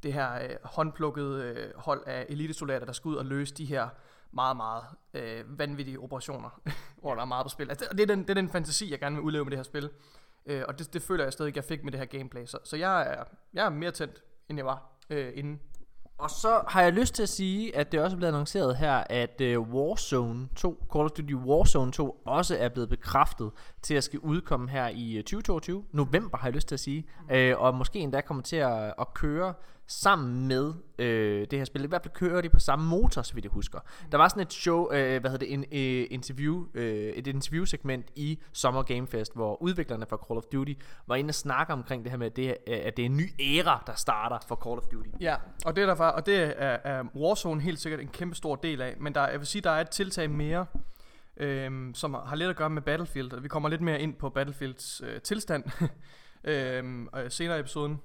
det 0.03 0.13
her 0.13 0.35
øh, 0.35 0.57
håndplukkede 0.65 1.45
øh, 1.45 1.73
hold 1.77 2.03
af 2.07 2.27
elitesoldater, 2.29 2.87
der 2.87 2.93
skal 2.93 3.09
ud 3.09 3.17
og 3.17 3.27
løse 3.27 3.55
de 3.55 3.65
her 3.65 3.89
meget, 4.33 4.57
meget 4.57 4.85
øh, 5.15 5.59
vanvittige 5.59 6.01
operationer, 6.01 6.61
hvor 7.01 7.15
der 7.15 7.23
er 7.23 7.27
meget 7.27 7.45
på 7.45 7.49
spil. 7.49 7.71
Altså, 7.71 7.89
det, 7.93 8.01
er 8.01 8.07
den, 8.07 8.23
det 8.23 8.31
er 8.31 8.35
den 8.35 8.49
fantasi, 8.49 8.91
jeg 8.91 8.99
gerne 8.99 9.17
vil 9.17 9.23
udleve 9.23 9.45
med 9.45 9.51
det 9.51 9.59
her 9.59 9.65
spil. 9.65 9.91
Øh, 10.47 10.63
og 10.69 10.79
det, 10.79 10.93
det 10.93 11.03
føler 11.03 11.25
jeg 11.25 11.33
stadig, 11.33 11.57
jeg 11.57 11.65
fik 11.65 11.85
med 11.85 11.93
det 11.93 12.01
her 12.01 12.07
gameplay. 12.07 12.47
Så, 12.47 12.59
så 12.65 12.77
jeg, 12.77 13.03
er, 13.03 13.25
jeg 13.55 13.67
er 13.67 13.71
mere 13.71 13.91
tændt, 13.91 14.23
end 14.49 14.59
jeg 14.59 14.67
var 14.67 14.93
øh, 15.11 15.33
inden 15.35 15.61
og 16.19 16.31
så 16.31 16.63
har 16.69 16.83
jeg 16.83 16.93
lyst 16.93 17.15
til 17.15 17.23
at 17.23 17.29
sige, 17.29 17.77
at 17.77 17.93
det 17.93 18.01
også 18.01 18.15
er 18.15 18.19
blevet 18.19 18.33
annonceret 18.33 18.77
her, 18.77 19.05
at 19.11 19.41
uh, 19.41 19.75
Warzone 19.75 20.49
2, 20.57 20.87
Call 20.93 21.05
of 21.05 21.11
Duty 21.11 21.35
Warzone 21.35 21.93
2, 21.93 22.23
også 22.25 22.57
er 22.59 22.69
blevet 22.69 22.89
bekræftet 22.89 23.51
til 23.83 23.95
at 23.95 24.05
skal 24.05 24.19
udkomme 24.19 24.71
her 24.71 24.89
i 24.89 25.15
2022. 25.17 25.85
November 25.93 26.39
har 26.39 26.47
jeg 26.47 26.55
lyst 26.55 26.69
til 26.69 26.75
at 26.75 26.81
sige. 26.81 27.07
Uh, 27.21 27.63
og 27.63 27.75
måske 27.75 27.99
endda 27.99 28.21
kommer 28.21 28.43
til 28.43 28.57
at, 28.57 28.95
at 28.99 29.15
køre 29.15 29.55
sammen 29.89 30.49
med 30.49 30.75
øh, 30.99 31.47
det 31.51 31.59
her 31.59 31.65
spil. 31.65 31.85
I 31.85 31.87
hvert 31.87 32.03
fald 32.03 32.15
kører 32.15 32.41
de 32.41 32.49
på 32.49 32.59
samme 32.59 32.87
motor, 32.87 33.23
så 33.23 33.35
vidt 33.35 33.45
jeg 33.45 33.53
husker. 33.53 33.79
Der 34.13 34.19
var 34.19 34.29
sådan 34.29 34.43
et 34.43 34.53
show, 34.53 34.93
øh, 34.93 35.21
hvad 35.21 35.31
hedder 35.31 35.47
det, 35.47 35.53
en, 35.53 35.65
øh, 35.73 36.07
interview, 36.11 36.67
øh, 36.75 37.13
et 37.13 37.27
interviewsegment 37.27 38.07
i 38.17 38.39
Summer 38.53 38.83
Game 38.83 39.07
Fest, 39.07 39.35
hvor 39.35 39.63
udviklerne 39.63 40.07
fra 40.09 40.17
Call 40.29 40.39
of 40.39 40.45
Duty 40.53 40.73
var 41.07 41.17
inde 41.17 41.31
og 41.31 41.35
snakke 41.35 41.73
omkring 41.73 42.05
det 42.05 42.11
her 42.11 42.19
med, 42.19 42.27
at 42.27 42.37
det, 42.37 42.57
at 42.67 42.97
det 42.97 43.03
er 43.03 43.07
en 43.07 43.17
ny 43.17 43.31
æra, 43.41 43.83
der 43.87 43.95
starter 43.95 44.39
for 44.49 44.61
Call 44.65 44.79
of 44.79 44.85
Duty. 44.93 45.11
Ja, 45.21 45.37
og 45.65 45.77
det 45.77 45.83
er, 45.83 45.95
der, 45.95 46.05
og 46.05 46.27
det 46.27 46.63
er, 46.63 46.79
er 46.85 47.05
Warzone 47.17 47.61
helt 47.61 47.81
sikkert 47.81 48.01
en 48.01 48.09
kæmpe 48.09 48.37
stor 48.37 48.57
del 48.57 48.81
af, 48.81 48.95
men 49.01 49.15
der, 49.15 49.29
jeg 49.29 49.39
vil 49.39 49.47
sige, 49.47 49.63
der 49.63 49.71
er 49.71 49.81
et 49.81 49.91
tiltag 49.91 50.31
mere, 50.31 50.67
øh, 51.37 51.95
som 51.95 52.15
har 52.15 52.37
lidt 52.37 52.51
at 52.51 52.57
gøre 52.57 52.71
med 52.71 52.83
Battlefield, 52.83 53.33
og 53.33 53.43
vi 53.43 53.49
kommer 53.49 53.69
lidt 53.69 53.81
mere 53.81 54.01
ind 54.01 54.15
på 54.15 54.31
Battlefields 54.31 55.03
øh, 55.05 55.21
tilstand 55.21 55.65
øh, 56.51 57.07
senere 57.29 57.57
i 57.57 57.61
episoden. 57.61 58.01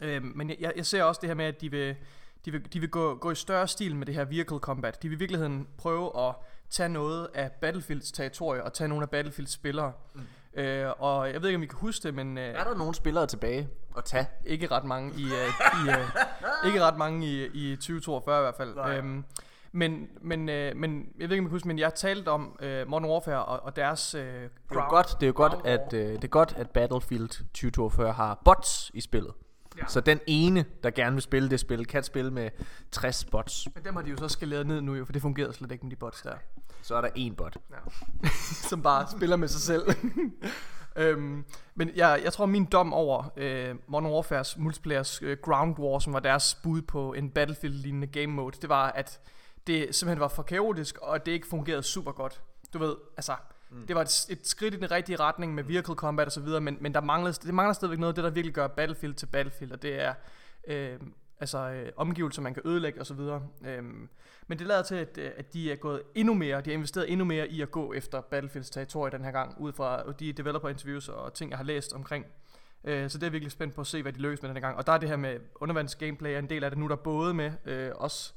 Øh, 0.00 0.24
men 0.24 0.50
jeg, 0.50 0.72
jeg 0.76 0.86
ser 0.86 1.02
også 1.02 1.18
det 1.20 1.30
her 1.30 1.34
med, 1.34 1.44
at 1.44 1.60
de 1.60 1.70
vil, 1.70 1.96
de 2.44 2.50
vil, 2.50 2.72
de 2.72 2.80
vil 2.80 2.90
gå, 2.90 3.14
gå 3.14 3.30
i 3.30 3.34
større 3.34 3.68
stil 3.68 3.96
med 3.96 4.06
det 4.06 4.14
her 4.14 4.24
vehicle 4.24 4.58
combat. 4.58 5.02
De 5.02 5.08
vil 5.08 5.16
i 5.16 5.18
virkeligheden 5.18 5.68
prøve 5.78 6.28
at 6.28 6.34
tage 6.70 6.88
noget 6.88 7.28
af 7.34 7.52
Battlefields 7.52 8.12
territorie 8.12 8.64
og 8.64 8.72
tage 8.72 8.88
nogle 8.88 9.02
af 9.02 9.10
Battlefields 9.10 9.52
spillere. 9.52 9.92
Mm. 10.14 10.20
Øh, 10.54 10.92
og 10.98 11.32
jeg 11.32 11.42
ved 11.42 11.48
ikke, 11.48 11.56
om 11.56 11.62
I 11.62 11.66
kan 11.66 11.78
huske 11.78 12.02
det, 12.02 12.14
men... 12.14 12.38
Øh, 12.38 12.44
er 12.44 12.64
der 12.64 12.74
nogle 12.74 12.94
spillere 12.94 13.26
tilbage 13.26 13.68
at 13.96 14.04
tage? 14.04 14.26
Ikke 14.46 14.66
ret 14.70 14.84
mange 14.84 15.12
i, 15.20 15.24
uh, 15.24 15.86
i 15.86 15.88
uh, 15.88 16.66
ikke 16.66 16.82
ret 16.82 16.98
mange 16.98 17.26
i, 17.26 17.44
i 17.72 17.76
2042 17.76 18.38
i 18.38 18.42
hvert 18.42 18.54
fald. 18.54 18.96
Øhm, 18.96 19.24
men, 19.72 20.08
men, 20.20 20.48
øh, 20.48 20.76
men 20.76 21.08
jeg 21.18 21.28
ved 21.28 21.36
ikke 21.36 21.40
om 21.40 21.46
I 21.46 21.48
kan 21.48 21.50
huske, 21.50 21.68
men 21.68 21.78
jeg 21.78 21.94
talte 21.94 22.28
om 22.28 22.56
øh, 22.60 22.88
Modern 22.88 23.10
Warfare 23.10 23.44
og, 23.44 23.60
og 23.62 23.76
deres 23.76 24.14
øh, 24.14 24.22
det 24.22 24.50
er 24.70 24.74
jo 24.74 24.88
godt, 24.88 25.16
det 25.20 25.22
er 25.22 25.26
jo 25.26 25.32
godt, 25.36 25.54
at, 25.64 25.92
øh, 25.92 26.12
det 26.12 26.24
er 26.24 26.28
godt, 26.28 26.54
at 26.56 26.70
Battlefield 26.70 27.28
2042 27.28 28.12
har 28.12 28.40
bots 28.44 28.90
i 28.94 29.00
spillet. 29.00 29.32
Ja. 29.78 29.86
Så 29.86 30.00
den 30.00 30.20
ene, 30.26 30.64
der 30.82 30.90
gerne 30.90 31.12
vil 31.12 31.22
spille 31.22 31.50
det 31.50 31.60
spil, 31.60 31.86
kan 31.86 32.02
spille 32.02 32.30
med 32.30 32.50
60 32.90 33.24
bots. 33.24 33.68
Men 33.74 33.84
dem 33.84 33.96
har 33.96 34.02
de 34.02 34.10
jo 34.10 34.16
så 34.16 34.28
skaleret 34.28 34.66
ned 34.66 34.80
nu, 34.80 34.94
jo, 34.94 35.04
for 35.04 35.12
det 35.12 35.22
fungerede 35.22 35.52
slet 35.52 35.72
ikke 35.72 35.84
med 35.84 35.90
de 35.90 35.96
bots 35.96 36.22
der. 36.22 36.34
Så 36.82 36.94
er 36.94 37.00
der 37.00 37.08
en 37.14 37.34
bot. 37.34 37.56
Ja. 37.70 38.28
som 38.68 38.82
bare 38.82 39.06
spiller 39.16 39.36
med 39.36 39.48
sig 39.48 39.60
selv. 39.60 39.82
øhm, 40.96 41.44
men 41.74 41.90
jeg, 41.96 42.20
jeg 42.24 42.32
tror, 42.32 42.46
min 42.46 42.64
dom 42.64 42.92
over 42.92 43.32
øh, 43.36 43.74
Modern 43.86 44.12
Warfare's 44.12 44.60
multiplayers 44.62 45.22
øh, 45.22 45.36
Ground 45.42 45.78
War, 45.78 45.98
som 45.98 46.12
var 46.12 46.20
deres 46.20 46.58
bud 46.62 46.82
på 46.82 47.12
en 47.12 47.30
Battlefield-lignende 47.30 48.06
game 48.06 48.26
mode, 48.26 48.56
det 48.62 48.68
var, 48.68 48.90
at 48.90 49.20
det 49.66 49.94
simpelthen 49.94 50.20
var 50.20 50.28
for 50.28 50.42
kaotisk, 50.42 50.98
og 50.98 51.26
det 51.26 51.32
ikke 51.32 51.46
fungerede 51.46 51.82
super 51.82 52.12
godt. 52.12 52.42
Du 52.72 52.78
ved, 52.78 52.96
altså, 53.16 53.32
Mm. 53.74 53.86
Det 53.86 53.96
var 53.96 54.02
et, 54.02 54.26
et 54.30 54.46
skridt 54.46 54.74
i 54.74 54.76
den 54.76 54.90
rigtige 54.90 55.16
retning 55.16 55.54
med 55.54 55.64
vehicle 55.64 55.94
combat 55.94 56.26
og 56.26 56.32
så 56.32 56.40
videre, 56.40 56.60
men, 56.60 56.76
men 56.80 56.94
der 56.94 57.00
manglede, 57.00 57.32
det 57.32 57.54
mangler 57.54 57.72
stadigvæk 57.72 57.98
noget 57.98 58.12
af 58.12 58.14
det, 58.14 58.24
der 58.24 58.30
virkelig 58.30 58.54
gør 58.54 58.66
Battlefield 58.66 59.14
til 59.14 59.26
Battlefield, 59.26 59.72
og 59.72 59.82
det 59.82 60.02
er 60.02 60.14
øh, 60.68 60.98
altså 61.40 61.58
øh, 61.58 61.92
omgivelser, 61.96 62.42
man 62.42 62.54
kan 62.54 62.62
ødelægge 62.64 63.00
og 63.00 63.06
så 63.06 63.14
videre. 63.14 63.42
Øh, 63.66 63.82
men 64.46 64.58
det 64.58 64.66
lader 64.66 64.82
til, 64.82 64.94
at, 64.94 65.18
øh, 65.18 65.30
at 65.36 65.52
de 65.52 65.72
er 65.72 65.76
gået 65.76 66.02
endnu 66.14 66.34
mere, 66.34 66.60
de 66.60 66.70
har 66.70 66.74
investeret 66.74 67.12
endnu 67.12 67.24
mere 67.24 67.48
i 67.48 67.62
at 67.62 67.70
gå 67.70 67.92
efter 67.92 68.20
Battlefields 68.20 68.70
territorie 68.70 69.12
den 69.12 69.24
her 69.24 69.30
gang, 69.30 69.60
ud 69.60 69.72
fra 69.72 70.12
de 70.12 70.32
developer 70.32 70.68
interviews 70.68 71.08
og 71.08 71.34
ting, 71.34 71.50
jeg 71.50 71.58
har 71.58 71.64
læst 71.64 71.92
omkring. 71.92 72.26
Øh, 72.84 73.10
så 73.10 73.18
det 73.18 73.26
er 73.26 73.30
virkelig 73.30 73.52
spændt 73.52 73.74
på 73.74 73.80
at 73.80 73.86
se, 73.86 74.02
hvad 74.02 74.12
de 74.12 74.18
lykkes 74.18 74.42
med 74.42 74.48
den 74.48 74.56
her 74.56 74.60
gang. 74.60 74.76
Og 74.76 74.86
der 74.86 74.92
er 74.92 74.98
det 74.98 75.08
her 75.08 75.16
med 75.16 75.40
undervands 75.54 75.94
gameplay 75.94 76.30
er 76.30 76.38
en 76.38 76.50
del 76.50 76.64
af 76.64 76.70
det. 76.70 76.78
Nu 76.78 76.84
er 76.84 76.88
der 76.88 76.96
både 76.96 77.34
med, 77.34 77.52
øh, 77.64 77.90
også 77.94 78.32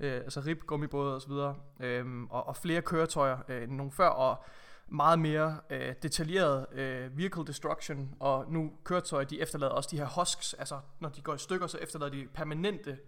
øh, 0.00 0.14
altså 0.14 0.40
rib, 0.40 0.62
gummibåde 0.66 1.14
og 1.14 1.22
så 1.22 1.28
videre, 1.28 1.56
øh, 1.80 2.22
og, 2.30 2.48
og 2.48 2.56
flere 2.56 2.82
køretøjer 2.82 3.38
øh, 3.48 3.62
end 3.62 3.72
nogen 3.72 3.92
før, 3.92 4.08
og 4.08 4.44
meget 4.88 5.18
mere 5.18 5.60
øh, 5.70 5.94
detaljeret 6.02 6.66
øh, 6.72 7.18
vehicle 7.18 7.46
destruction, 7.46 8.14
og 8.20 8.52
nu 8.52 8.72
køretøjer, 8.84 9.24
de 9.24 9.40
efterlader 9.40 9.72
også 9.72 9.88
de 9.92 9.98
her 9.98 10.20
husks, 10.20 10.54
altså 10.54 10.80
når 11.00 11.08
de 11.08 11.20
går 11.20 11.34
i 11.34 11.38
stykker, 11.38 11.66
så 11.66 11.78
efterlader 11.78 12.12
de 12.12 12.26
permanente 12.34 12.98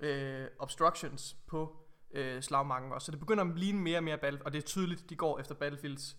øh, 0.00 0.46
obstructions 0.58 1.36
på 1.46 1.76
øh, 2.14 2.42
slagmarken 2.42 2.92
også. 2.92 3.06
Så 3.06 3.12
det 3.12 3.20
begynder 3.20 3.44
at 3.44 3.58
ligne 3.58 3.80
mere 3.80 3.98
og 3.98 4.04
mere 4.04 4.18
Battlefield, 4.18 4.46
og 4.46 4.52
det 4.52 4.58
er 4.58 4.62
tydeligt, 4.62 5.10
de 5.10 5.16
går 5.16 5.38
efter 5.38 5.54
Battlefields 5.54 6.16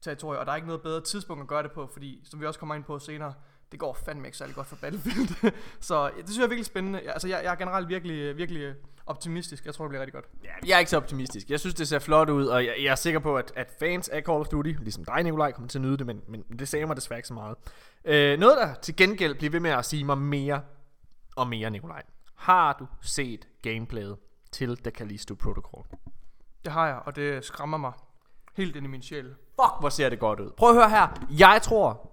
territorie, 0.00 0.38
og 0.38 0.46
der 0.46 0.52
er 0.52 0.56
ikke 0.56 0.68
noget 0.68 0.82
bedre 0.82 1.00
tidspunkt 1.00 1.42
at 1.42 1.48
gøre 1.48 1.62
det 1.62 1.72
på, 1.72 1.86
fordi, 1.86 2.20
som 2.24 2.40
vi 2.40 2.46
også 2.46 2.58
kommer 2.58 2.74
ind 2.74 2.84
på 2.84 2.98
senere, 2.98 3.34
det 3.72 3.80
går 3.80 3.92
fandme 3.92 4.28
ikke 4.28 4.38
særlig 4.38 4.54
godt 4.54 4.66
for 4.66 4.76
Battlefield. 4.76 5.52
så 5.80 6.10
det 6.16 6.28
synes 6.28 6.38
jeg 6.38 6.44
er 6.44 6.48
virkelig 6.48 6.66
spændende. 6.66 7.00
Altså, 7.00 7.28
jeg, 7.28 7.40
jeg 7.44 7.52
er 7.52 7.56
generelt 7.56 7.88
virkelig, 7.88 8.36
virkelig 8.36 8.74
optimistisk. 9.10 9.64
Jeg 9.64 9.74
tror, 9.74 9.84
det 9.84 9.90
bliver 9.90 10.00
rigtig 10.00 10.14
godt. 10.14 10.24
Ja, 10.44 10.48
jeg 10.66 10.74
er 10.74 10.78
ikke 10.78 10.90
så 10.90 10.96
optimistisk. 10.96 11.50
Jeg 11.50 11.60
synes, 11.60 11.74
det 11.74 11.88
ser 11.88 11.98
flot 11.98 12.30
ud, 12.30 12.46
og 12.46 12.64
jeg, 12.64 12.74
jeg 12.82 12.90
er 12.90 12.94
sikker 12.94 13.20
på, 13.20 13.36
at, 13.36 13.52
at 13.56 13.70
fans 13.78 14.08
af 14.08 14.22
Call 14.22 14.40
of 14.40 14.48
Duty, 14.48 14.72
ligesom 14.80 15.04
dig, 15.04 15.22
Nikolaj, 15.22 15.52
kommer 15.52 15.68
til 15.68 15.78
at 15.78 15.82
nyde 15.82 15.98
det, 15.98 16.06
men, 16.06 16.22
men 16.28 16.44
det 16.58 16.68
sagde 16.68 16.86
mig 16.86 16.96
desværre 16.96 17.18
ikke 17.18 17.28
så 17.28 17.34
meget. 17.34 17.56
Øh, 18.04 18.38
noget, 18.38 18.56
der 18.56 18.74
til 18.74 18.96
gengæld 18.96 19.34
bliver 19.34 19.50
ved 19.50 19.60
med 19.60 19.70
at 19.70 19.84
sige 19.84 20.04
mig 20.04 20.18
mere 20.18 20.60
og 21.36 21.48
mere, 21.48 21.70
Nikolaj. 21.70 22.02
Har 22.34 22.72
du 22.72 22.86
set 23.02 23.48
gameplayet 23.62 24.16
til 24.52 24.76
The 24.76 24.90
Callisto 24.90 25.34
Protocol? 25.34 25.84
Det 26.64 26.72
har 26.72 26.86
jeg, 26.86 27.00
og 27.06 27.16
det 27.16 27.44
skræmmer 27.44 27.78
mig 27.78 27.92
helt 28.56 28.76
ind 28.76 28.86
i 28.86 28.88
min 28.88 29.02
sjæl. 29.02 29.24
Fuck, 29.24 29.80
hvor 29.80 29.88
ser 29.88 30.08
det 30.08 30.18
godt 30.18 30.40
ud. 30.40 30.50
Prøv 30.56 30.68
at 30.68 30.74
høre 30.74 30.90
her. 30.90 31.26
Jeg 31.30 31.60
tror, 31.62 32.10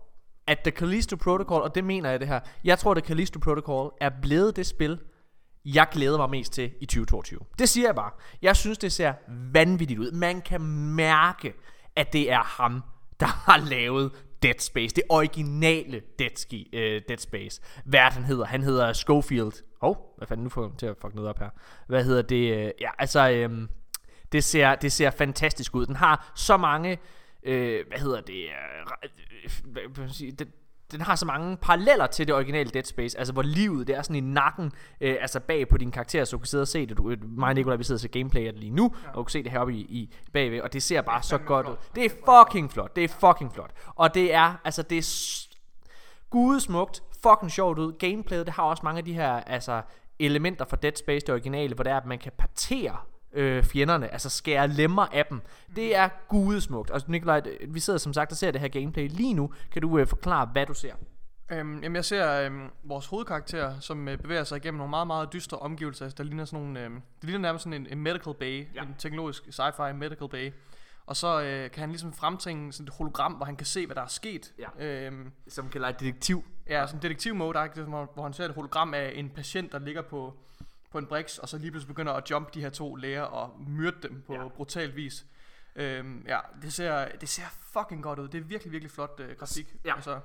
at 0.47 0.59
The 0.59 0.71
Callisto 0.71 1.15
Protocol, 1.15 1.61
og 1.61 1.75
det 1.75 1.83
mener 1.83 2.09
jeg 2.09 2.19
det 2.19 2.27
her, 2.27 2.39
jeg 2.63 2.79
tror, 2.79 2.91
at 2.91 2.97
The 2.97 3.07
Callisto 3.07 3.39
Protocol 3.39 3.91
er 4.01 4.09
blevet 4.21 4.55
det 4.55 4.65
spil, 4.65 4.99
jeg 5.75 5.87
glæder 5.91 6.17
mig 6.17 6.29
mest 6.29 6.53
til 6.53 6.71
i 6.81 6.85
2022. 6.85 7.39
Det 7.59 7.69
siger 7.69 7.87
jeg 7.87 7.95
bare. 7.95 8.11
Jeg 8.41 8.55
synes, 8.55 8.77
det 8.77 8.91
ser 8.91 9.13
vanvittigt 9.51 9.99
ud. 9.99 10.11
Man 10.11 10.41
kan 10.41 10.61
mærke, 10.95 11.53
at 11.95 12.13
det 12.13 12.31
er 12.31 12.43
ham, 12.43 12.83
der 13.19 13.25
har 13.51 13.57
lavet 13.69 14.11
Dead 14.43 14.59
Space. 14.59 14.95
Det 14.95 15.03
originale 15.09 16.01
Dead, 16.19 16.35
Ski, 16.35 16.69
uh, 16.73 16.79
Dead 16.79 17.17
Space. 17.17 17.61
Hvad 17.85 17.99
han 17.99 18.23
hedder? 18.23 18.45
Han 18.45 18.63
hedder 18.63 18.93
Schofield. 18.93 19.51
Hov, 19.81 19.91
oh, 19.91 20.17
hvad 20.17 20.27
fanden 20.27 20.43
nu 20.43 20.49
får 20.49 20.63
jeg 20.63 20.71
til 20.77 20.85
at 20.85 20.97
fuck 21.01 21.15
noget 21.15 21.29
op 21.29 21.39
her. 21.39 21.49
Hvad 21.87 22.03
hedder 22.03 22.21
det? 22.21 22.57
Øh, 22.57 22.71
ja, 22.81 22.89
altså, 22.99 23.45
um, 23.45 23.69
det, 24.31 24.43
ser, 24.43 24.75
det 24.75 24.91
ser 24.91 25.09
fantastisk 25.09 25.75
ud. 25.75 25.85
Den 25.85 25.95
har 25.95 26.31
så 26.35 26.57
mange, 26.57 26.97
uh, 27.43 27.53
hvad 27.87 27.99
hedder 27.99 28.21
det? 28.21 28.45
Uh, 29.65 29.71
hvad, 29.71 30.09
sige, 30.09 30.31
det 30.31 30.47
den 30.91 31.01
har 31.01 31.15
så 31.15 31.25
mange 31.25 31.57
paralleller 31.57 32.07
til 32.07 32.27
det 32.27 32.35
originale 32.35 32.69
Dead 32.69 32.83
Space, 32.83 33.17
altså 33.17 33.33
hvor 33.33 33.41
livet 33.41 33.87
det 33.87 33.95
er 33.95 34.01
sådan 34.01 34.15
i 34.15 34.19
nakken, 34.19 34.71
øh, 35.01 35.15
altså 35.21 35.39
bag 35.39 35.67
på 35.67 35.77
din 35.77 35.91
karakter, 35.91 36.25
så 36.25 36.31
du 36.31 36.37
kan 36.37 36.47
sidde 36.47 36.61
og 36.61 36.67
se 36.67 36.87
det. 36.87 36.97
Du, 36.97 37.15
mig 37.21 37.49
og 37.49 37.55
Nicolai, 37.55 37.77
vi 37.77 37.83
sidder 37.83 37.97
og 37.97 38.01
ser 38.01 38.07
gameplay 38.07 38.47
af 38.47 38.53
det 38.53 38.59
lige 38.59 38.71
nu, 38.71 38.95
ja. 39.03 39.09
og 39.09 39.15
du 39.15 39.23
kan 39.23 39.29
se 39.31 39.43
det 39.43 39.51
heroppe 39.51 39.73
i, 39.73 39.79
i 39.79 40.13
bagved, 40.33 40.61
og 40.61 40.73
det 40.73 40.83
ser 40.83 41.01
bare 41.01 41.17
det 41.17 41.25
så 41.25 41.37
godt 41.37 41.65
flot. 41.65 41.77
ud. 41.77 41.85
Det 41.95 42.05
er 42.05 42.09
fucking 42.09 42.71
flot, 42.71 42.95
det 42.95 43.03
er 43.03 43.07
fucking 43.07 43.53
flot. 43.53 43.71
Og 43.95 44.13
det 44.13 44.33
er, 44.33 44.55
altså 44.65 44.81
det 44.81 44.97
er 44.97 45.47
gudesmukt, 46.29 47.03
fucking 47.23 47.51
sjovt 47.51 47.79
ud. 47.79 47.93
Gameplayet, 47.99 48.45
det 48.45 48.53
har 48.53 48.63
også 48.63 48.81
mange 48.83 48.97
af 48.97 49.05
de 49.05 49.13
her, 49.13 49.31
altså 49.31 49.81
elementer 50.19 50.65
fra 50.65 50.77
Dead 50.77 50.95
Space, 50.95 51.25
det 51.25 51.33
originale, 51.33 51.75
hvor 51.75 51.83
det 51.83 51.91
er, 51.91 51.97
at 51.97 52.05
man 52.05 52.19
kan 52.19 52.31
partere 52.37 52.97
øh, 53.33 53.63
fjenderne, 53.63 54.13
altså 54.13 54.29
skære 54.29 54.67
lemmer 54.67 55.05
af 55.05 55.25
dem. 55.25 55.41
Det 55.75 55.95
er 55.95 56.09
gudesmukt. 56.27 56.89
Og 56.89 57.01
Nikolaj, 57.07 57.41
vi 57.67 57.79
sidder 57.79 57.99
som 57.99 58.13
sagt 58.13 58.31
og 58.31 58.37
ser 58.37 58.51
det 58.51 58.61
her 58.61 58.67
gameplay 58.67 59.09
lige 59.09 59.33
nu. 59.33 59.53
Kan 59.71 59.81
du 59.81 59.97
øh, 59.97 60.07
forklare, 60.07 60.49
hvad 60.53 60.65
du 60.65 60.73
ser? 60.73 60.93
Øhm, 61.51 61.79
jamen 61.83 61.95
jeg 61.95 62.05
ser 62.05 62.41
øhm, 62.41 62.69
vores 62.83 63.05
hovedkarakter, 63.05 63.79
som 63.79 64.07
øh, 64.07 64.17
bevæger 64.17 64.43
sig 64.43 64.57
igennem 64.57 64.77
nogle 64.77 64.89
meget, 64.89 65.07
meget 65.07 65.33
dystre 65.33 65.57
omgivelser. 65.57 66.05
Altså, 66.05 66.15
der 66.17 66.23
ligner 66.23 66.45
sådan 66.45 66.65
nogle, 66.65 66.83
øh, 66.83 66.89
det 66.89 67.23
ligner 67.23 67.39
nærmest 67.39 67.63
sådan 67.63 67.81
en, 67.81 67.87
en 67.91 67.99
medical 68.03 68.33
bay, 68.33 68.67
ja. 68.75 68.81
en 68.81 68.95
teknologisk 68.97 69.43
sci-fi 69.43 69.93
medical 69.93 70.29
bay. 70.29 70.51
Og 71.05 71.15
så 71.15 71.41
øh, 71.41 71.71
kan 71.71 71.79
han 71.79 71.89
ligesom 71.89 72.13
fremtænge 72.13 72.73
sådan 72.73 72.87
et 72.87 72.93
hologram, 72.93 73.33
hvor 73.33 73.45
han 73.45 73.55
kan 73.55 73.65
se, 73.65 73.85
hvad 73.85 73.95
der 73.95 74.01
er 74.01 74.07
sket. 74.07 74.53
Ja. 74.59 74.85
Øhm, 74.85 75.31
som 75.47 75.69
kan 75.69 75.81
lege 75.81 75.95
detektiv. 75.99 76.43
Ja, 76.69 76.87
sådan 76.87 76.97
en 76.97 77.01
detektiv 77.01 77.35
mode, 77.35 77.69
hvor 77.85 78.23
han 78.23 78.33
ser 78.33 78.45
et 78.45 78.55
hologram 78.55 78.93
af 78.93 79.11
en 79.15 79.29
patient, 79.29 79.71
der 79.71 79.79
ligger 79.79 80.01
på 80.01 80.33
på 80.91 80.97
en 80.97 81.05
brix, 81.05 81.37
og 81.37 81.49
så 81.49 81.57
lige 81.57 81.71
pludselig 81.71 81.87
begynder 81.95 82.13
at 82.13 82.29
jump 82.31 82.53
de 82.53 82.61
her 82.61 82.69
to 82.69 82.95
læger 82.95 83.21
og 83.21 83.59
myrde 83.67 84.07
dem 84.07 84.23
på 84.27 84.33
ja. 84.33 84.47
brutal 84.47 84.95
vis. 84.95 85.25
Øhm, 85.75 86.25
ja, 86.27 86.39
det 86.61 86.73
ser, 86.73 87.07
det 87.21 87.29
ser 87.29 87.43
fucking 87.73 88.03
godt 88.03 88.19
ud. 88.19 88.27
Det 88.27 88.39
er 88.39 88.43
virkelig, 88.43 88.71
virkelig 88.71 88.91
flot 88.91 89.19
øh, 89.19 89.37
grafik. 89.37 89.75
Ja. 89.85 89.95
Altså. 89.95 90.19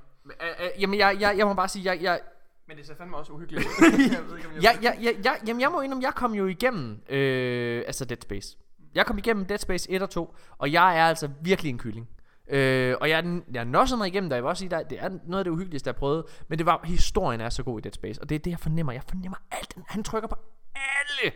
jamen, 0.78 0.98
jeg, 0.98 1.16
jeg, 1.20 1.39
jeg 1.39 1.47
må 1.47 1.55
bare 1.55 1.68
sige, 1.68 1.84
jeg, 1.84 2.02
jeg, 2.02 2.20
men 2.68 2.76
det 2.76 2.86
ser 2.86 2.94
fandme 2.94 3.16
også 3.16 3.32
uhyggeligt 3.32 3.66
ud. 3.66 3.72
jeg 4.16 4.26
ved 4.28 4.36
ikke, 4.36 4.48
om 4.48 4.55
jeg 4.55 4.62
ja, 4.62 4.90
ja, 4.90 5.01
ja, 5.01 5.10
ja, 5.24 5.32
jamen, 5.47 5.60
jeg 5.60 5.70
må 5.70 5.80
indrømme, 5.80 6.05
jeg 6.05 6.14
kom 6.14 6.34
jo 6.34 6.47
igennem 6.47 7.02
øh, 7.09 7.84
altså 7.86 8.05
Dead 8.05 8.20
Space. 8.22 8.59
Jeg 8.94 9.06
kom 9.06 9.18
igennem 9.18 9.44
Dead 9.44 9.59
Space 9.59 9.90
1 9.90 10.02
og 10.02 10.10
2, 10.10 10.36
og 10.59 10.72
jeg 10.72 10.98
er 10.98 11.05
altså 11.05 11.30
virkelig 11.40 11.70
en 11.70 11.78
kylling. 11.78 12.09
Øh, 12.53 12.97
og 13.01 13.09
jeg, 13.09 13.41
jeg 13.55 13.65
nossede 13.65 13.99
mig 13.99 14.09
igennem 14.09 14.31
der. 14.31 14.37
Jeg 14.37 14.43
vil 14.43 14.49
også 14.49 14.61
sige, 14.61 14.77
at 14.77 14.91
det 14.91 14.99
er 15.01 15.09
noget 15.27 15.39
af 15.39 15.45
det 15.45 15.51
uhyggeligste, 15.51 15.89
jeg 15.89 15.97
prøvet. 15.97 16.24
Men 16.49 16.59
det 16.59 16.66
var, 16.66 16.81
historien 16.85 17.41
er 17.41 17.49
så 17.49 17.62
god 17.62 17.79
i 17.79 17.83
Dead 17.83 17.93
Space. 17.93 18.20
Og 18.20 18.29
det 18.29 18.35
er 18.35 18.39
det, 18.39 18.51
jeg 18.51 18.59
fornemmer. 18.59 18.93
Jeg 18.93 19.03
fornemmer 19.09 19.37
alt. 19.51 19.74
Han 19.89 20.05
trykker 20.05 20.29
på 20.29 20.37
alle 20.74 21.33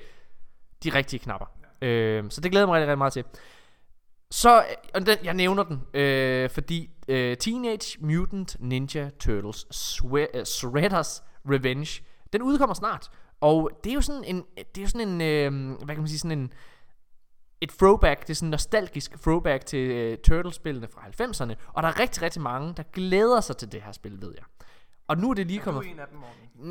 de 0.85 0.91
rigtige 0.91 1.21
knapper. 1.21 1.47
Ja. 1.83 1.87
Øh, 1.87 2.25
så 2.31 2.41
det 2.41 2.51
glæder 2.51 2.67
mig 2.67 2.75
rigtig, 2.75 2.89
rigtig 2.89 2.99
meget 2.99 3.13
til. 3.13 3.25
Så, 4.31 4.65
og 4.95 5.07
den, 5.07 5.19
jeg 5.25 5.35
nævner 5.35 5.63
den, 5.63 5.83
øh, 5.95 6.51
fordi 6.51 6.91
øh, 7.09 7.37
Teenage 7.37 7.99
Mutant 8.01 8.57
Ninja 8.61 9.11
Turtles 9.21 9.67
Swe- 9.75 10.39
uh, 10.39 10.43
Shredder's 10.43 11.23
Revenge, 11.51 12.03
den 12.33 12.43
udkommer 12.43 12.75
snart. 12.75 13.11
Og 13.41 13.71
det 13.85 13.91
er 13.91 13.95
jo 13.95 14.01
sådan 14.01 14.25
en, 14.25 14.45
det 14.57 14.79
er 14.79 14.83
jo 14.83 14.89
sådan 14.89 15.09
en, 15.09 15.21
øh, 15.21 15.77
hvad 15.77 15.95
kan 15.95 15.99
man 15.99 16.09
sige, 16.09 16.19
sådan 16.19 16.39
en, 16.39 16.53
et 17.61 17.71
throwback, 17.71 18.21
det 18.21 18.31
er 18.31 18.35
sådan 18.35 18.47
en 18.47 18.51
nostalgisk 18.51 19.23
throwback 19.23 19.67
til 19.67 20.13
uh, 20.13 20.19
Turtles-spillene 20.19 20.89
fra 20.89 21.01
90'erne, 21.01 21.55
og 21.73 21.83
der 21.83 21.89
er 21.89 22.01
rigtig, 22.01 22.23
rigtig 22.23 22.43
mange, 22.43 22.75
der 22.77 22.83
glæder 22.83 23.41
sig 23.41 23.57
til 23.57 23.73
det 23.73 23.83
her 23.83 23.93
spil, 23.93 24.21
ved 24.21 24.33
jeg. 24.37 24.45
Og 25.09 25.19
nu 25.19 25.31
er 25.31 25.35
det 25.35 25.47
lige 25.47 25.59
kommet... 25.59 25.81
Er 25.81 25.85
du 25.85 25.91
en 25.91 26.01
af 26.01 26.07
dem, 26.11 26.19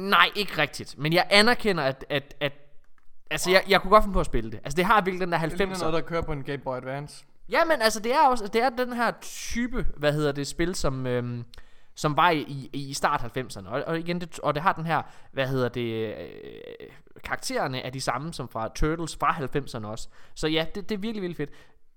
Nej, 0.09 0.29
ikke 0.35 0.57
rigtigt. 0.57 0.97
Men 0.97 1.13
jeg 1.13 1.27
anerkender, 1.29 1.83
at... 1.83 2.05
at, 2.09 2.35
at 2.39 2.53
altså, 3.31 3.51
jeg, 3.51 3.63
jeg 3.67 3.81
kunne 3.81 3.91
godt 3.91 4.03
finde 4.03 4.13
på 4.13 4.19
at 4.19 4.25
spille 4.25 4.51
det. 4.51 4.59
Altså, 4.63 4.77
det 4.77 4.85
har 4.85 5.01
virkelig 5.01 5.21
den 5.21 5.31
der 5.31 5.39
90'er... 5.39 5.49
Det 5.49 5.61
er 5.61 5.79
noget, 5.79 5.93
der 5.93 6.01
kører 6.01 6.21
på 6.21 6.31
en 6.31 6.43
Game 6.43 6.57
Boy 6.57 6.77
Advance. 6.77 7.25
Ja, 7.49 7.65
men 7.65 7.81
altså, 7.81 7.99
det 7.99 8.13
er 8.13 8.27
også... 8.27 8.47
Det 8.47 8.61
er 8.61 8.69
den 8.69 8.93
her 8.93 9.11
type, 9.21 9.87
hvad 9.97 10.13
hedder 10.13 10.31
det, 10.31 10.47
spil, 10.47 10.75
som... 10.75 11.07
Øhm, 11.07 11.45
som 11.95 12.17
var 12.17 12.29
i, 12.29 12.69
i 12.73 12.93
start 12.93 13.37
90'erne. 13.37 13.67
Og, 13.67 13.83
og 13.87 13.99
igen, 13.99 14.21
det, 14.21 14.39
og 14.39 14.55
det 14.55 14.63
har 14.63 14.73
den 14.73 14.85
her, 14.85 15.01
hvad 15.31 15.47
hedder 15.47 15.69
det, 15.69 16.15
øh, 16.17 16.89
karaktererne 17.23 17.81
er 17.81 17.89
de 17.89 18.01
samme 18.01 18.33
som 18.33 18.49
fra 18.49 18.67
Turtles 18.75 19.15
fra 19.15 19.31
90'erne 19.31 19.87
også. 19.87 20.09
Så 20.33 20.47
ja, 20.47 20.65
det, 20.75 20.89
det 20.89 20.95
er 20.95 20.99
virkelig, 20.99 21.21
virkelig 21.21 21.37
fedt. 21.37 21.49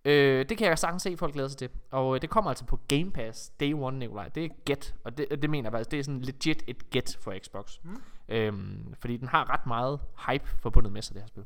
Øh, 0.05 0.49
det 0.49 0.59
kan 0.59 0.69
jeg 0.69 0.79
sagtens 0.79 1.03
se, 1.03 1.17
folk 1.17 1.33
glæder 1.33 1.49
sig 1.49 1.59
til. 1.59 1.69
Og 1.91 2.15
øh, 2.15 2.23
det 2.23 2.31
kommer 2.31 2.51
altså 2.51 2.65
på 2.65 2.81
Game 2.89 3.11
Pass 3.11 3.49
Day 3.49 3.73
One, 3.75 3.99
Nikolaj. 3.99 4.29
Det 4.29 4.45
er 4.45 4.49
get, 4.67 4.95
og 5.05 5.19
det, 5.19 5.43
det 5.43 5.51
mener 5.51 5.67
jeg 5.67 5.73
faktisk, 5.73 5.91
det 5.91 5.99
er 5.99 6.05
sådan 6.05 6.21
legit 6.21 6.63
et 6.67 6.91
get 6.91 7.19
for 7.21 7.35
Xbox. 7.45 7.79
Mm. 7.83 8.03
Øhm, 8.29 8.95
fordi 9.01 9.17
den 9.17 9.29
har 9.29 9.51
ret 9.53 9.67
meget 9.67 10.01
hype 10.29 10.47
forbundet 10.63 10.93
med 10.93 11.03
sig, 11.03 11.15
det 11.15 11.23
her 11.23 11.27
spil. 11.27 11.45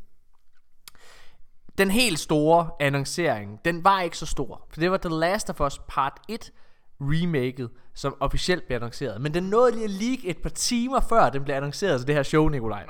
Den 1.79 1.91
helt 1.91 2.19
store 2.19 2.71
annoncering, 2.81 3.65
den 3.65 3.85
var 3.85 4.01
ikke 4.01 4.19
så 4.19 4.27
stor. 4.27 4.67
For 4.71 4.81
det 4.81 4.91
var 4.91 4.97
The 4.97 5.15
Last 5.15 5.51
of 5.51 5.61
Us 5.61 5.81
Part 5.89 6.21
1 6.29 6.53
remaket, 7.03 7.71
som 7.95 8.17
officielt 8.21 8.67
blev 8.67 8.77
annonceret. 8.77 9.21
Men 9.21 9.35
den 9.35 9.43
nåede 9.45 9.73
lige 9.73 9.85
at 9.85 9.91
leak 9.91 10.19
et 10.25 10.39
par 10.39 10.51
timer 10.51 11.01
før 11.01 11.31
den 11.31 11.45
blev 11.45 11.55
annonceret 11.55 12.01
til 12.01 12.07
det 12.07 12.15
her 12.15 12.23
show, 12.23 12.49
Nikolaj. 12.49 12.87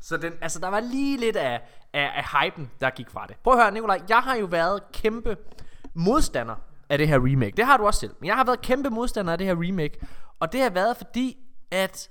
Så 0.00 0.16
den, 0.16 0.32
altså, 0.40 0.58
der 0.58 0.68
var 0.68 0.80
lige 0.80 1.20
lidt 1.20 1.36
af, 1.36 1.60
af, 1.92 2.10
af 2.16 2.24
hypen, 2.24 2.70
der 2.80 2.90
gik 2.90 3.10
fra 3.10 3.26
det. 3.26 3.36
Prøv 3.44 3.52
at 3.52 3.62
høre, 3.62 3.72
Nikolaj, 3.72 4.00
jeg 4.08 4.18
har 4.18 4.36
jo 4.36 4.46
været 4.46 4.92
kæmpe 4.92 5.36
modstander 5.94 6.54
af 6.88 6.98
det 6.98 7.08
her 7.08 7.16
remake. 7.16 7.56
Det 7.56 7.66
har 7.66 7.76
du 7.76 7.86
også 7.86 8.00
selv. 8.00 8.14
Men 8.20 8.26
jeg 8.26 8.36
har 8.36 8.44
været 8.44 8.60
kæmpe 8.60 8.90
modstander 8.90 9.32
af 9.32 9.38
det 9.38 9.46
her 9.46 9.54
remake. 9.58 10.00
Og 10.40 10.52
det 10.52 10.60
har 10.60 10.70
været 10.70 10.96
fordi, 10.96 11.38
at 11.70 12.10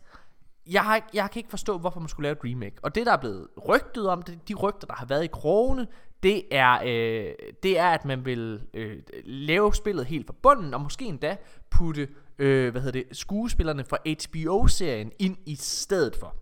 jeg, 0.68 0.84
har, 0.84 1.02
jeg 1.14 1.32
kan 1.32 1.40
ikke 1.40 1.50
forstå, 1.50 1.78
hvorfor 1.78 2.00
man 2.00 2.10
skulle 2.10 2.24
lave 2.24 2.34
et 2.34 2.40
remake. 2.44 2.76
Og 2.84 2.96
det, 2.96 3.06
der 3.06 3.12
er 3.14 3.18
blevet 3.18 3.48
rygtet 3.70 4.10
om, 4.10 4.22
det, 4.22 4.48
de 4.48 4.54
rygter, 4.54 4.88
der 4.88 4.94
har 4.94 5.06
været 5.06 5.24
i 5.24 5.28
krogene, 5.28 5.88
det 6.24 6.44
er, 6.52 6.80
øh, 6.86 7.34
det 7.64 7.80
er 7.80 7.90
at 7.90 8.06
man 8.06 8.26
vil 8.26 8.62
øh, 8.74 8.98
lave 9.24 9.74
spillet 9.74 10.06
helt 10.06 10.28
fra 10.28 10.36
bunden, 10.44 10.74
og 10.74 10.82
måske 10.82 11.06
endda 11.06 11.38
putte 11.70 12.08
øh, 12.40 12.72
hvad 12.72 12.82
hedder 12.82 13.04
det, 13.04 13.18
skuespillerne 13.18 13.86
fra 13.86 13.98
HBO-serien 14.06 15.12
ind 15.20 15.38
i 15.46 15.56
stedet 15.56 16.16
for. 16.16 16.36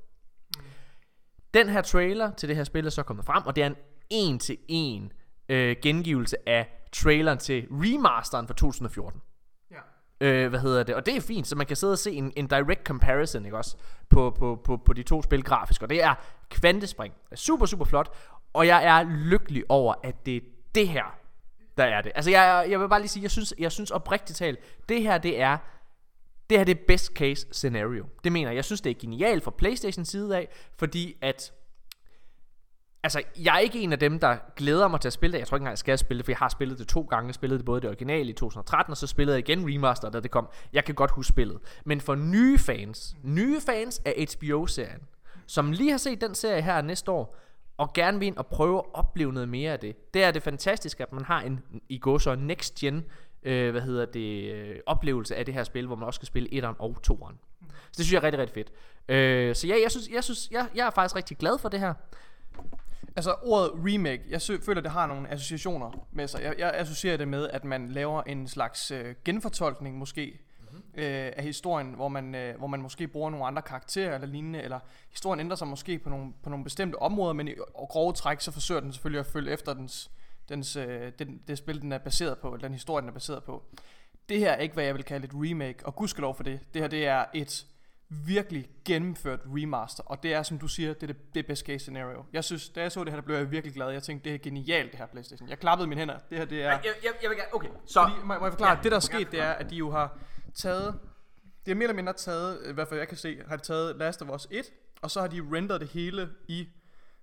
Den 1.54 1.70
her 1.70 1.82
trailer 1.82 2.32
til 2.32 2.50
det 2.50 2.56
her 2.56 2.64
spil 2.64 2.86
er 2.86 2.90
så 2.90 3.04
kommet 3.04 3.26
frem, 3.26 3.44
og 3.46 3.56
det 3.56 3.64
er 3.64 3.68
en 3.68 3.76
en-til-en 4.10 5.12
øh, 5.50 5.76
gengivelse 5.82 6.50
af 6.50 6.88
traileren 6.92 7.38
til 7.38 7.68
remasteren 7.72 8.48
fra 8.48 8.54
2014. 8.54 9.22
Ja. 9.72 9.78
Øh, 10.22 10.50
hvad 10.50 10.60
hedder 10.60 10.84
det? 10.84 10.96
Og 10.96 11.06
det 11.06 11.16
er 11.16 11.22
fint, 11.22 11.48
så 11.48 11.56
man 11.56 11.66
kan 11.66 11.76
sidde 11.76 11.94
og 11.94 11.98
se 11.98 12.12
en, 12.12 12.34
en 12.36 12.48
direct 12.48 12.84
comparison, 12.84 13.46
ikke 13.46 13.58
også? 13.58 13.78
På, 14.10 14.30
på, 14.30 14.62
på, 14.64 14.78
på 14.78 14.94
de 14.94 15.04
to 15.04 15.22
spil 15.22 15.44
grafisk, 15.44 15.82
og 15.82 15.90
det 15.90 16.04
er 16.04 16.16
kvantespring. 16.50 17.14
Det 17.14 17.32
er 17.32 17.36
super, 17.36 17.66
super 17.66 17.86
flot, 17.86 18.16
og 18.58 18.68
jeg 18.68 18.86
er 18.86 19.04
lykkelig 19.04 19.64
over, 19.70 19.94
at 20.04 20.26
det 20.26 20.36
er 20.36 20.42
det 20.76 20.88
her, 20.88 21.16
der 21.78 21.84
er 21.84 22.02
det. 22.02 22.12
Altså, 22.16 22.32
jeg, 22.32 22.66
jeg 22.70 22.80
vil 22.80 22.90
bare 22.90 23.00
lige 23.00 23.10
sige, 23.10 23.24
jeg 23.24 23.32
synes, 23.32 23.54
jeg 23.60 23.72
synes 23.72 23.92
oprigtigt 23.92 24.38
talt, 24.38 24.60
det 24.90 25.02
her, 25.02 25.18
det 25.18 25.42
er 25.42 25.58
det 26.50 26.58
her 26.58 26.66
det 26.66 26.78
er 26.78 26.84
best 26.88 27.14
case 27.14 27.48
scenario. 27.52 28.06
Det 28.24 28.32
mener 28.32 28.50
jeg. 28.50 28.56
Jeg 28.56 28.66
synes, 28.66 28.82
det 28.82 28.90
er 28.90 28.94
genialt 29.00 29.44
fra 29.44 29.52
Playstation 29.52 30.06
side 30.06 30.38
af, 30.38 30.50
fordi 30.78 31.16
at 31.22 31.54
Altså, 33.04 33.22
jeg 33.40 33.56
er 33.56 33.60
ikke 33.60 33.80
en 33.80 33.94
af 33.94 34.00
dem, 34.00 34.20
der 34.20 34.38
glæder 34.56 34.88
mig 34.88 35.02
til 35.02 35.10
at 35.10 35.14
spille 35.14 35.34
det. 35.34 35.40
Jeg 35.40 35.48
tror 35.48 35.58
ikke 35.58 35.62
engang, 35.62 35.72
jeg 35.72 35.78
skal 35.78 35.98
spille 35.98 36.18
det, 36.18 36.26
for 36.26 36.32
jeg 36.32 36.38
har 36.38 36.50
spillet 36.50 36.80
det 36.80 36.88
to 36.88 37.02
gange. 37.02 37.28
Jeg 37.28 37.36
spillede 37.36 37.58
det 37.58 37.66
både 37.66 37.82
det 37.82 37.90
originale 37.90 38.30
i 38.30 38.34
2013, 38.34 38.92
og 38.92 38.98
så 38.98 39.08
spillede 39.08 39.38
jeg 39.38 39.50
igen 39.50 39.76
remaster, 39.76 40.10
da 40.10 40.20
det 40.20 40.32
kom. 40.32 40.50
Jeg 40.74 40.86
kan 40.86 40.96
godt 40.96 41.12
huske 41.12 41.30
spillet. 41.30 41.60
Men 41.86 42.02
for 42.02 42.16
nye 42.16 42.58
fans, 42.58 43.16
nye 43.24 43.62
fans 43.62 44.02
af 44.06 44.28
HBO-serien, 44.34 45.02
som 45.46 45.72
lige 45.72 45.92
har 45.92 45.98
set 45.98 46.22
den 46.22 46.36
serie 46.36 46.62
her 46.62 46.82
næste 46.82 47.12
år, 47.12 47.36
og 47.78 47.94
gerne 47.94 48.20
vil 48.20 48.26
ind 48.26 48.38
og 48.38 48.48
prøve 48.48 48.78
at 48.78 48.84
opleve 48.94 49.34
noget 49.34 49.50
mere 49.50 49.72
af 49.72 49.80
det. 49.80 50.14
Det 50.14 50.24
er 50.24 50.32
det 50.32 50.44
fantastiske, 50.44 51.04
at 51.04 51.14
man 51.14 51.26
har 51.26 51.42
en, 51.42 51.60
i 51.90 51.98
går 51.98 52.18
så 52.18 52.36
next 52.36 52.76
gen 52.76 53.06
øh, 53.44 53.72
hvad 53.72 53.82
hedder 53.82 54.06
det, 54.06 54.52
øh, 54.52 54.80
oplevelse 54.86 55.36
af 55.36 55.46
det 55.46 55.54
her 55.54 55.64
spil, 55.64 55.86
hvor 55.88 55.96
man 55.96 56.06
også 56.06 56.18
skal 56.18 56.28
spille 56.28 56.50
1'eren 56.64 56.76
og 56.80 56.98
2'eren. 57.12 57.36
Så 57.68 57.98
det 57.98 58.06
synes 58.06 58.12
jeg 58.14 58.20
er 58.20 58.24
rigtig, 58.24 58.40
rigtig 58.40 58.54
fedt. 58.54 58.72
Øh, 59.10 59.56
så 59.56 59.68
ja, 59.68 59.76
jeg 59.84 59.92
synes, 59.92 60.10
jeg, 60.10 60.24
synes 60.24 60.48
jeg, 60.52 60.68
jeg 60.76 60.88
er 60.88 60.92
faktisk 60.92 61.16
rigtig 61.16 61.38
glad 61.38 61.58
for 61.58 61.70
det 61.70 61.80
her. 61.80 61.94
Altså 63.16 63.36
ordet 63.44 63.72
remake, 63.76 64.24
jeg 64.30 64.42
sø- 64.42 64.58
føler, 64.66 64.82
det 64.82 64.92
har 64.92 65.08
nogle 65.08 65.32
associationer 65.32 66.08
med 66.12 66.28
sig. 66.28 66.44
Jeg, 66.44 66.56
jeg 66.58 66.72
associerer 66.76 67.18
det 67.18 67.28
med, 67.28 67.50
at 67.50 67.64
man 67.64 67.88
laver 67.90 68.24
en 68.24 68.48
slags 68.48 68.92
øh, 68.92 69.16
genfortolkning 69.26 69.98
måske 69.98 70.40
øh, 70.98 71.32
af 71.38 71.44
historien, 71.44 71.94
hvor 71.94 72.08
man, 72.08 72.36
øh, 72.36 72.58
hvor 72.58 72.68
man 72.68 72.82
måske 72.82 73.08
bruger 73.08 73.30
nogle 73.30 73.46
andre 73.46 73.62
karakterer 73.62 74.16
eller 74.16 74.28
lignende, 74.28 74.62
eller 74.62 74.80
historien 75.10 75.40
ændrer 75.40 75.56
sig 75.56 75.68
måske 75.68 76.00
på 76.00 76.10
nogle, 76.10 76.34
på 76.44 76.50
nogle 76.50 76.64
bestemte 76.64 76.96
områder, 76.96 77.34
men 77.34 77.48
i 77.48 77.54
grove 77.74 78.14
træk, 78.14 78.42
så 78.42 78.52
forsøger 78.52 78.82
den 78.82 78.94
selvfølgelig 78.94 79.20
at 79.20 79.26
følge 79.26 79.52
efter 79.52 79.74
dens, 79.74 80.12
dens, 80.50 80.76
øh, 80.76 81.12
den, 81.20 81.42
det 81.48 81.58
spil, 81.58 81.82
den 81.82 81.92
er 81.92 81.98
baseret 81.98 82.38
på, 82.38 82.48
eller 82.54 82.68
den 82.68 82.74
historie, 82.74 83.02
den 83.02 83.10
er 83.10 83.14
baseret 83.14 83.44
på. 83.44 83.64
Det 84.30 84.40
her 84.40 84.52
er 84.52 84.58
ikke, 84.58 84.74
hvad 84.74 84.84
jeg 84.84 84.96
vil 84.96 85.04
kalde 85.04 85.26
et 85.26 85.32
remake, 85.34 85.86
og 85.86 85.96
gudskelov 85.96 86.36
for 86.36 86.44
det. 86.44 86.60
Det 86.74 86.82
her, 86.82 86.90
det 86.90 87.08
er 87.08 87.26
et 87.34 87.66
virkelig 88.10 88.70
gennemført 88.86 89.40
remaster, 89.46 90.04
og 90.04 90.24
det 90.24 90.34
er, 90.34 90.44
som 90.44 90.60
du 90.60 90.68
siger, 90.68 90.94
det 90.94 91.04
er 91.04 91.08
det, 91.08 91.36
det 91.36 91.46
best 91.46 91.66
case 91.66 91.80
scenario. 91.80 92.26
Jeg 92.34 92.44
synes, 92.44 92.70
da 92.70 92.82
jeg 92.82 92.92
så 92.92 93.04
det 93.04 93.14
her, 93.14 93.20
der 93.20 93.26
blev 93.26 93.36
jeg 93.36 93.52
virkelig 93.52 93.74
glad. 93.74 93.90
Jeg 93.90 94.04
tænkte, 94.04 94.30
det 94.30 94.36
er 94.36 94.40
genialt, 94.40 94.92
det 94.92 95.00
her 95.00 95.06
Playstation. 95.06 95.50
Jeg 95.50 95.60
klappede 95.60 95.88
mine 95.88 96.00
hænder. 96.00 96.18
Det 96.30 96.38
her, 96.38 96.46
det 96.46 96.64
er... 96.64 96.70
Jeg, 96.70 96.82
jeg, 96.84 97.12
jeg 97.22 97.30
vil 97.30 97.38
gerne, 97.38 97.56
okay, 97.56 97.68
så... 97.86 98.02
Fordi, 98.02 98.22
må, 98.22 98.40
må 98.40 98.46
jeg 98.46 98.52
forklare, 98.52 98.72
Ja, 98.72 98.84
det 98.84 98.92
der 98.92 98.98
er 98.98 99.02
sket, 99.02 99.32
det 99.32 99.42
er, 99.42 99.52
at 99.52 99.70
de 99.70 99.76
jo 99.76 99.92
har 99.92 100.18
taget, 100.58 101.00
det 101.66 101.72
er 101.72 101.76
mere 101.76 101.84
eller 101.84 101.96
mindre 101.96 102.14
taget, 102.14 102.60
i 102.70 102.74
hvert 102.74 102.88
fald 102.88 103.00
jeg 103.00 103.08
kan 103.08 103.18
se, 103.18 103.42
har 103.48 103.56
de 103.56 103.62
taget 103.64 103.96
Last 103.96 104.22
of 104.22 104.30
Us 104.36 104.48
1, 104.52 104.66
og 105.02 105.12
så 105.12 105.20
har 105.22 105.28
de 105.28 105.42
renderet 105.42 105.82
det 105.82 105.90
hele 105.90 106.30
i 106.48 106.68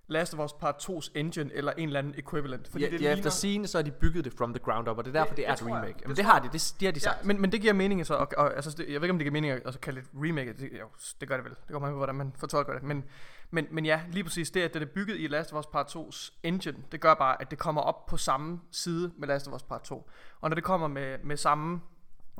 Last 0.07 0.33
of 0.33 0.39
Us 0.45 0.53
Part 0.53 0.89
2's 0.89 1.11
engine, 1.15 1.53
eller 1.53 1.71
en 1.71 1.87
eller 1.89 1.99
anden 1.99 2.15
equivalent. 2.17 2.67
Fordi 2.67 2.83
ja, 2.83 2.89
det 2.89 3.01
ja, 3.01 3.13
efter 3.13 3.29
sigende, 3.29 3.67
så 3.67 3.77
har 3.77 3.83
de 3.83 3.91
bygget 3.91 4.25
det 4.25 4.33
from 4.33 4.53
the 4.53 4.63
ground 4.63 4.87
up, 4.89 4.97
og 4.97 5.05
det 5.05 5.15
er 5.15 5.19
derfor, 5.19 5.35
det, 5.35 5.37
Det- 5.37 5.47
er 5.49 5.53
et 5.53 5.59
tror 5.59 5.67
jeg. 5.67 5.75
remake. 5.77 5.99
Det 5.99 6.07
Men 6.07 6.15
det 6.17 6.25
har 6.25 6.39
de, 6.39 6.49
det, 6.53 6.75
det 6.79 6.85
har 6.87 6.91
de 6.91 6.97
Ja, 6.97 6.99
sagt. 6.99 7.25
men, 7.25 7.41
men 7.41 7.51
det 7.51 7.61
giver 7.61 7.73
mening 7.73 8.05
så, 8.05 8.13
og, 8.15 8.27
og, 8.37 8.55
altså, 8.55 8.71
det, 8.71 8.79
jeg 8.79 8.87
ved 8.87 9.03
ikke 9.03 9.11
om 9.11 9.17
det 9.17 9.25
giver 9.25 9.31
mening 9.33 9.53
at 9.53 9.61
altså, 9.65 9.79
kalde 9.79 10.01
det 10.01 10.07
et 10.07 10.11
remake, 10.29 10.53
det, 10.53 10.69
jo, 10.79 10.87
det 11.21 11.27
gør 11.27 11.35
det 11.35 11.45
vel, 11.45 11.53
det 11.53 11.71
kommer 11.71 11.87
an 11.87 11.93
på, 11.93 11.97
hvordan 11.97 12.15
man 12.15 12.33
fortolker 12.37 12.73
det, 12.73 12.83
men, 12.83 13.03
men, 13.51 13.67
men 13.71 13.85
ja, 13.85 14.01
lige 14.11 14.23
præcis 14.23 14.51
det, 14.51 14.61
at 14.61 14.73
det 14.73 14.81
er 14.81 14.85
bygget 14.85 15.19
i 15.19 15.27
Last 15.27 15.53
of 15.53 15.59
Us 15.59 15.65
Part 15.65 15.95
2's 15.95 16.39
engine, 16.43 16.77
det 16.91 17.01
gør 17.01 17.13
bare, 17.13 17.41
at 17.41 17.51
det 17.51 17.59
kommer 17.59 17.81
op 17.81 18.05
på 18.05 18.17
samme 18.17 18.59
side 18.71 19.11
med 19.17 19.27
Last 19.27 19.47
of 19.47 19.53
Us 19.53 19.63
Part 19.63 19.81
2, 19.83 20.09
og 20.41 20.49
når 20.49 20.55
det 20.55 20.63
kommer 20.63 20.87
med, 20.87 21.17
med 21.23 21.37
samme 21.37 21.81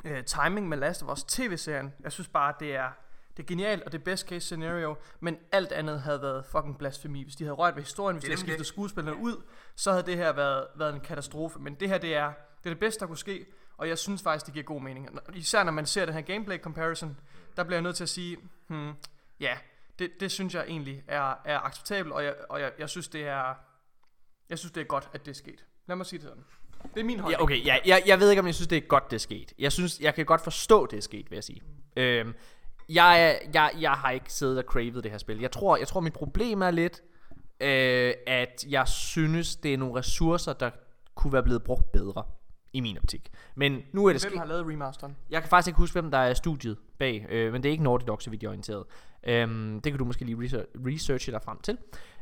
øh, 0.06 0.24
timing 0.24 0.70
med 0.70 0.78
Last 0.78 1.04
of 1.04 1.12
Us 1.12 1.24
tv-serien, 1.24 1.94
jeg 2.04 2.12
synes 2.12 2.28
bare, 2.28 2.54
det 2.60 2.76
er, 2.76 2.90
det 3.38 3.44
er 3.44 3.48
genialt, 3.48 3.84
og 3.84 3.92
det 3.92 4.00
er 4.00 4.04
best 4.04 4.28
case 4.28 4.46
scenario, 4.46 4.96
men 5.20 5.38
alt 5.52 5.72
andet 5.72 6.02
havde 6.02 6.22
været 6.22 6.46
fucking 6.46 6.78
blasfemi. 6.78 7.24
Hvis 7.24 7.36
de 7.36 7.44
havde 7.44 7.56
rørt 7.56 7.76
ved 7.76 7.84
historien, 7.84 8.16
hvis 8.16 8.24
de 8.24 8.30
havde 8.30 8.40
skiftet 8.40 8.68
skuespillerne 8.68 9.18
ud, 9.18 9.44
så 9.76 9.92
havde 9.92 10.06
det 10.06 10.18
her 10.18 10.34
været, 10.34 10.68
været 10.76 10.94
en 10.94 11.00
katastrofe. 11.00 11.60
Men 11.60 11.76
det 11.76 11.90
her, 11.90 11.98
det 11.98 12.16
er 12.16 12.34
det, 12.64 12.70
er 12.70 12.74
det 12.74 12.80
bedste, 12.80 13.00
der 13.00 13.08
kunne 13.08 13.18
ske, 13.18 13.46
og 13.78 13.88
jeg 13.88 13.98
synes 13.98 14.24
faktisk, 14.24 14.46
det 14.46 14.54
giver 14.54 14.66
god 14.66 14.82
mening. 14.82 15.10
Især 15.34 15.64
når 15.64 15.72
man 15.72 15.86
ser 15.86 16.06
den 16.06 16.14
her 16.14 16.22
gameplay 16.22 16.60
comparison, 16.60 17.18
der 17.58 17.64
bliver 17.64 17.78
jeg 17.78 17.84
nødt 17.84 17.96
til 17.96 18.04
at 18.04 18.10
sige, 18.10 18.38
hmm, 18.68 18.94
ja, 19.40 19.58
det, 20.00 20.12
det 20.20 20.32
synes 20.32 20.56
jeg 20.56 20.66
egentlig 20.68 21.04
er, 21.08 21.36
er 21.46 21.60
acceptabelt, 21.60 22.14
og, 22.14 22.24
jeg, 22.24 22.36
og 22.50 22.62
jeg, 22.62 22.72
jeg, 22.80 22.90
synes, 22.90 23.08
det 23.08 23.28
er, 23.28 23.54
jeg 24.50 24.60
synes, 24.60 24.72
det 24.72 24.82
er 24.82 24.86
godt, 24.86 25.10
at 25.14 25.26
det 25.26 25.32
er 25.32 25.36
sket. 25.36 25.66
Lad 25.88 25.96
mig 25.96 26.06
sige 26.06 26.20
det 26.20 26.28
sådan. 26.28 26.44
Det 26.94 27.00
er 27.00 27.04
min 27.04 27.20
holdning. 27.20 27.40
Ja, 27.40 27.44
okay, 27.44 27.66
ja, 27.66 27.78
jeg, 27.86 28.04
jeg 28.06 28.20
ved 28.20 28.30
ikke, 28.30 28.40
om 28.40 28.46
jeg 28.46 28.56
synes, 28.56 28.68
det 28.68 28.78
er 28.78 28.82
godt, 28.82 29.12
det 29.12 29.16
er 29.16 29.20
sket. 29.20 29.54
Jeg 29.60 29.72
synes, 29.72 30.00
jeg 30.00 30.16
kan 30.16 30.26
godt 30.26 30.42
forstå, 30.42 30.86
det 30.86 30.98
er 30.98 31.02
sket, 31.02 31.32
vil 31.32 31.36
jeg 31.36 31.44
sige. 31.44 31.62
Øhm, 31.98 32.34
jeg, 32.90 33.40
jeg, 33.54 33.72
jeg 33.80 33.92
har 33.92 34.12
ikke 34.12 34.34
siddet 34.34 34.58
og 34.58 34.64
cravet 34.64 35.04
det 35.04 35.12
her 35.12 35.18
spil. 35.18 35.40
Jeg 35.40 35.52
tror, 35.52 35.78
jeg 35.78 35.88
tror 35.88 36.00
mit 36.00 36.14
problem 36.14 36.62
er 36.62 36.72
lidt, 36.72 37.02
øh, 37.60 38.14
at 38.28 38.66
jeg 38.70 38.88
synes, 38.88 39.56
det 39.56 39.74
er 39.74 39.78
nogle 39.78 40.00
ressourcer, 40.00 40.54
der 40.54 40.70
kunne 41.16 41.34
være 41.34 41.44
blevet 41.44 41.64
brugt 41.64 41.92
bedre, 41.92 42.24
i 42.76 42.80
min 42.80 42.98
optik. 42.98 43.32
Men 43.56 43.82
nu 43.94 44.06
er 44.06 44.14
det 44.14 44.26
Hvem 44.26 44.38
har 44.38 44.46
lavet 44.46 44.68
remasteren? 44.68 45.16
Jeg 45.30 45.42
kan 45.42 45.50
faktisk 45.50 45.68
ikke 45.68 45.78
huske, 45.78 46.02
hvem 46.02 46.12
der 46.12 46.18
er 46.18 46.34
studiet 46.34 46.78
bag, 47.00 47.26
øh, 47.30 47.54
men 47.54 47.64
det 47.64 47.70
er 47.70 47.72
ikke 47.72 47.84
Naughty 47.84 48.06
Dog, 48.08 48.22
så 48.22 48.30
vidt 48.30 48.44
jeg 48.44 48.48
er 48.48 48.52
orienteret. 48.52 48.84
Øhm, 49.28 49.82
det 49.82 49.92
kan 49.92 50.00
du 50.00 50.06
måske 50.06 50.26
lige 50.26 50.38
research, 50.44 50.68
researche 50.86 51.32
dig 51.32 51.42
frem 51.42 51.58
til. 51.62 51.78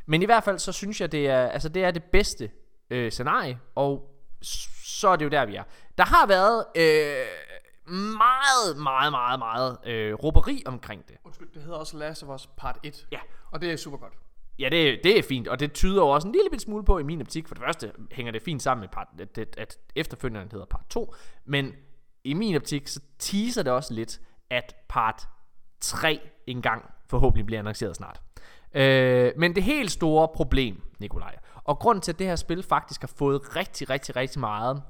Men 0.06 0.22
i 0.22 0.26
hvert 0.26 0.44
fald, 0.44 0.60
så 0.60 0.72
synes 0.72 1.02
jeg, 1.02 1.12
det 1.12 1.28
er, 1.28 1.48
altså, 1.48 1.70
det 1.70 1.84
er 1.84 1.92
det 1.92 2.04
bedste 2.04 2.52
øh, 2.90 3.12
scenarie, 3.12 3.60
og 3.76 4.13
så 4.84 5.08
er 5.08 5.16
det 5.16 5.26
jo 5.26 5.30
der, 5.30 5.46
vi 5.46 5.56
er. 5.56 5.64
Der 5.98 6.06
har 6.06 6.28
været 6.28 6.66
øh, 6.76 7.94
meget, 7.94 8.78
meget, 8.78 9.12
meget, 9.12 9.40
meget 9.40 9.78
øh, 9.86 10.14
råberi 10.14 10.64
omkring 10.66 11.08
det. 11.08 11.16
Undskyld, 11.24 11.50
det 11.54 11.62
hedder 11.62 11.78
også 11.78 11.98
Last 11.98 12.24
of 12.24 12.36
Us 12.36 12.50
Part 12.58 12.80
1. 12.84 13.08
Ja. 13.12 13.20
Og 13.52 13.62
det 13.62 13.72
er 13.72 13.78
super 13.78 13.98
godt. 13.98 14.14
Ja, 14.60 14.70
det, 14.70 15.00
det 15.04 15.20
er 15.20 15.24
fint, 15.24 15.48
og 15.48 15.60
det 15.60 15.74
tyder 15.74 16.02
jo 16.02 16.10
også 16.10 16.28
en 16.28 16.32
lille 16.32 16.60
smule 16.60 16.86
på 16.86 17.00
i 17.00 17.04
min 17.04 17.22
optik. 17.22 17.48
For 17.48 17.56
det 17.56 17.64
første 17.64 17.92
hænger 18.12 18.32
det 18.32 18.42
fint 18.42 18.62
sammen 18.62 18.82
med, 18.82 18.90
part, 18.90 19.08
at, 19.20 19.38
at, 19.38 19.56
at 19.58 19.78
efterfølgeren 19.96 20.50
hedder 20.52 20.66
part 20.66 20.86
2, 20.90 21.14
men 21.46 21.72
i 22.24 22.34
min 22.34 22.56
optik, 22.56 22.88
så 22.88 23.00
teaser 23.20 23.64
det 23.64 23.74
også 23.74 23.94
lidt, 23.94 24.22
at 24.50 24.76
part 24.90 25.28
3 25.82 26.20
engang 26.48 26.86
forhåbentlig 27.10 27.46
bliver 27.46 27.60
annonceret 27.60 27.96
snart. 27.96 28.22
Øh, 28.74 29.32
men 29.38 29.56
det 29.56 29.64
helt 29.64 29.92
store 29.92 30.28
problem, 30.28 30.82
Nikolaj, 31.00 31.36
og 31.64 31.80
grund 31.80 32.02
til, 32.02 32.12
at 32.12 32.20
det 32.20 32.28
her 32.28 32.36
spil 32.36 32.64
faktisk 32.64 33.02
har 33.02 33.12
fået 33.16 33.56
rigtig, 33.56 33.90
rigtig, 33.90 34.16
rigtig 34.16 34.40
meget 34.40 34.84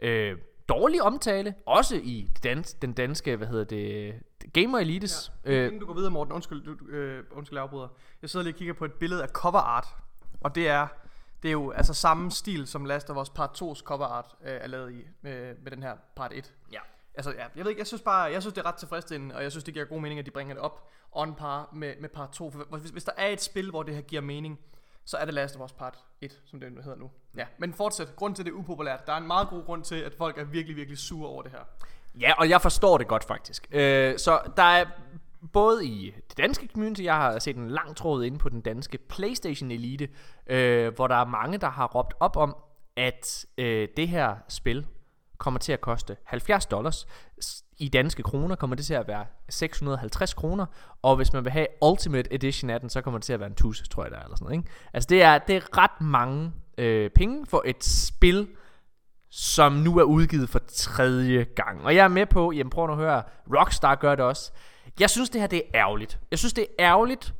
øh, 0.00 0.36
dårlig 0.68 1.02
omtale, 1.02 1.54
også 1.66 1.96
i 1.96 2.30
dans, 2.44 2.74
den 2.74 2.92
danske, 2.92 3.36
hvad 3.36 3.46
hedder 3.46 3.64
det, 3.64 4.14
Gamer 4.52 4.78
Elites. 4.78 5.32
Ja. 5.44 5.50
Øh, 5.50 5.66
Inden 5.66 5.80
du 5.80 5.86
går 5.86 5.94
videre, 5.94 6.10
Morten, 6.10 6.32
undskyld, 6.32 6.64
du, 6.64 6.86
øh, 6.86 7.24
undskyld 7.30 7.56
jeg 7.56 7.62
afbryder. 7.62 7.88
Jeg 8.22 8.30
sidder 8.30 8.44
lige 8.44 8.54
og 8.54 8.58
kigger 8.58 8.74
på 8.74 8.84
et 8.84 8.92
billede 8.92 9.22
af 9.22 9.28
cover 9.28 9.58
art, 9.58 9.86
og 10.40 10.54
det 10.54 10.68
er, 10.68 10.86
det 11.42 11.48
er 11.48 11.52
jo 11.52 11.70
altså 11.70 11.94
samme 11.94 12.30
stil, 12.30 12.66
som 12.66 12.84
Last 12.84 13.10
of 13.10 13.16
Us 13.16 13.30
Part 13.30 13.62
2's 13.62 13.82
cover 13.82 14.06
art 14.06 14.34
øh, 14.44 14.52
er 14.52 14.66
lavet 14.66 14.92
i 14.92 15.04
med, 15.22 15.54
med 15.62 15.70
den 15.70 15.82
her 15.82 15.96
Part 16.16 16.32
1. 16.34 16.54
ja. 16.72 16.78
Altså, 17.18 17.30
ja, 17.30 17.44
jeg 17.56 17.64
ved 17.64 17.70
ikke, 17.70 17.80
jeg 17.80 17.86
synes 17.86 18.02
bare, 18.02 18.22
jeg 18.22 18.42
synes 18.42 18.54
det 18.54 18.60
er 18.60 18.66
ret 18.66 18.74
tilfredsstillende, 18.74 19.34
og 19.34 19.42
jeg 19.42 19.50
synes 19.50 19.64
det 19.64 19.74
giver 19.74 19.86
god 19.86 20.00
mening, 20.00 20.20
at 20.20 20.26
de 20.26 20.30
bringer 20.30 20.54
det 20.54 20.62
op 20.62 20.88
on 21.12 21.34
par 21.34 21.68
med, 21.72 21.94
med 22.00 22.08
Part 22.08 22.30
2. 22.30 22.50
For 22.50 22.78
hvis, 22.78 22.90
hvis 22.90 23.04
der 23.04 23.12
er 23.16 23.26
et 23.26 23.40
spil, 23.40 23.70
hvor 23.70 23.82
det 23.82 23.94
her 23.94 24.02
giver 24.02 24.22
mening, 24.22 24.58
så 25.06 25.16
er 25.16 25.24
det 25.24 25.34
Last 25.34 25.56
of 25.56 25.64
Us 25.64 25.72
Part 25.72 25.98
1, 26.20 26.40
som 26.44 26.60
det 26.60 26.84
hedder 26.84 26.98
nu. 26.98 27.10
Ja, 27.36 27.46
men 27.58 27.74
fortsæt. 27.74 28.16
Grund 28.16 28.34
til, 28.34 28.42
at 28.42 28.46
det 28.46 28.52
er 28.52 28.56
upopulært. 28.56 29.06
Der 29.06 29.12
er 29.12 29.16
en 29.16 29.26
meget 29.26 29.48
god 29.48 29.64
grund 29.64 29.84
til, 29.84 29.94
at 29.94 30.14
folk 30.14 30.38
er 30.38 30.44
virkelig, 30.44 30.76
virkelig 30.76 30.98
sure 30.98 31.28
over 31.28 31.42
det 31.42 31.52
her. 31.52 31.60
Ja, 32.20 32.32
og 32.38 32.48
jeg 32.48 32.62
forstår 32.62 32.98
det 32.98 33.08
godt 33.08 33.24
faktisk. 33.24 33.68
Øh, 33.70 34.18
så 34.18 34.40
der 34.56 34.62
er 34.62 34.84
både 35.52 35.86
i 35.86 36.14
det 36.28 36.38
danske 36.38 36.68
community, 36.72 37.02
jeg 37.02 37.14
har 37.14 37.38
set 37.38 37.56
en 37.56 37.70
lang 37.70 37.96
tråd 37.96 38.24
inde 38.24 38.38
på 38.38 38.48
den 38.48 38.60
danske 38.60 38.98
PlayStation 38.98 39.70
Elite, 39.70 40.08
øh, 40.46 40.94
hvor 40.94 41.06
der 41.06 41.14
er 41.14 41.24
mange, 41.24 41.58
der 41.58 41.70
har 41.70 41.86
råbt 41.86 42.14
op 42.20 42.36
om, 42.36 42.56
at 42.96 43.46
øh, 43.58 43.88
det 43.96 44.08
her 44.08 44.36
spil 44.48 44.86
kommer 45.38 45.60
til 45.60 45.72
at 45.72 45.80
koste 45.80 46.16
70 46.24 46.66
dollars. 46.66 47.06
I 47.78 47.88
danske 47.88 48.22
kroner 48.22 48.56
kommer 48.56 48.76
det 48.76 48.86
til 48.86 48.94
at 48.94 49.08
være 49.08 49.24
650 49.48 50.34
kroner, 50.34 50.66
og 51.02 51.16
hvis 51.16 51.32
man 51.32 51.44
vil 51.44 51.52
have 51.52 51.66
Ultimate 51.82 52.34
Edition 52.34 52.70
af 52.70 52.80
den, 52.80 52.90
så 52.90 53.00
kommer 53.00 53.18
det 53.18 53.24
til 53.24 53.32
at 53.32 53.40
være 53.40 53.48
en 53.48 53.54
tusind, 53.54 53.88
tror 53.88 54.02
jeg 54.02 54.10
der 54.10 54.18
er, 54.18 54.22
eller 54.22 54.36
sådan 54.36 54.44
noget, 54.44 54.58
ikke? 54.58 54.70
Altså 54.92 55.06
det 55.06 55.22
er, 55.22 55.38
det 55.38 55.56
er 55.56 55.78
ret 55.78 56.00
mange 56.00 56.52
øh, 56.78 57.10
penge 57.10 57.46
for 57.46 57.62
et 57.66 57.84
spil, 57.84 58.48
som 59.30 59.72
nu 59.72 59.98
er 59.98 60.02
udgivet 60.02 60.48
for 60.48 60.60
tredje 60.68 61.44
gang. 61.44 61.84
Og 61.84 61.94
jeg 61.94 62.04
er 62.04 62.08
med 62.08 62.26
på, 62.26 62.52
jamen 62.52 62.70
prøv 62.70 62.86
nu 62.86 62.92
at 62.92 62.98
høre, 62.98 63.22
Rockstar 63.58 63.94
gør 63.94 64.14
det 64.14 64.24
også. 64.24 64.52
Jeg 65.00 65.10
synes 65.10 65.30
det 65.30 65.40
her 65.40 65.48
det 65.48 65.58
er 65.58 65.80
ærgerligt. 65.80 66.18
Jeg 66.30 66.38
synes 66.38 66.52
det 66.52 66.66
er 66.78 66.84
ærgerligt, 66.86 67.34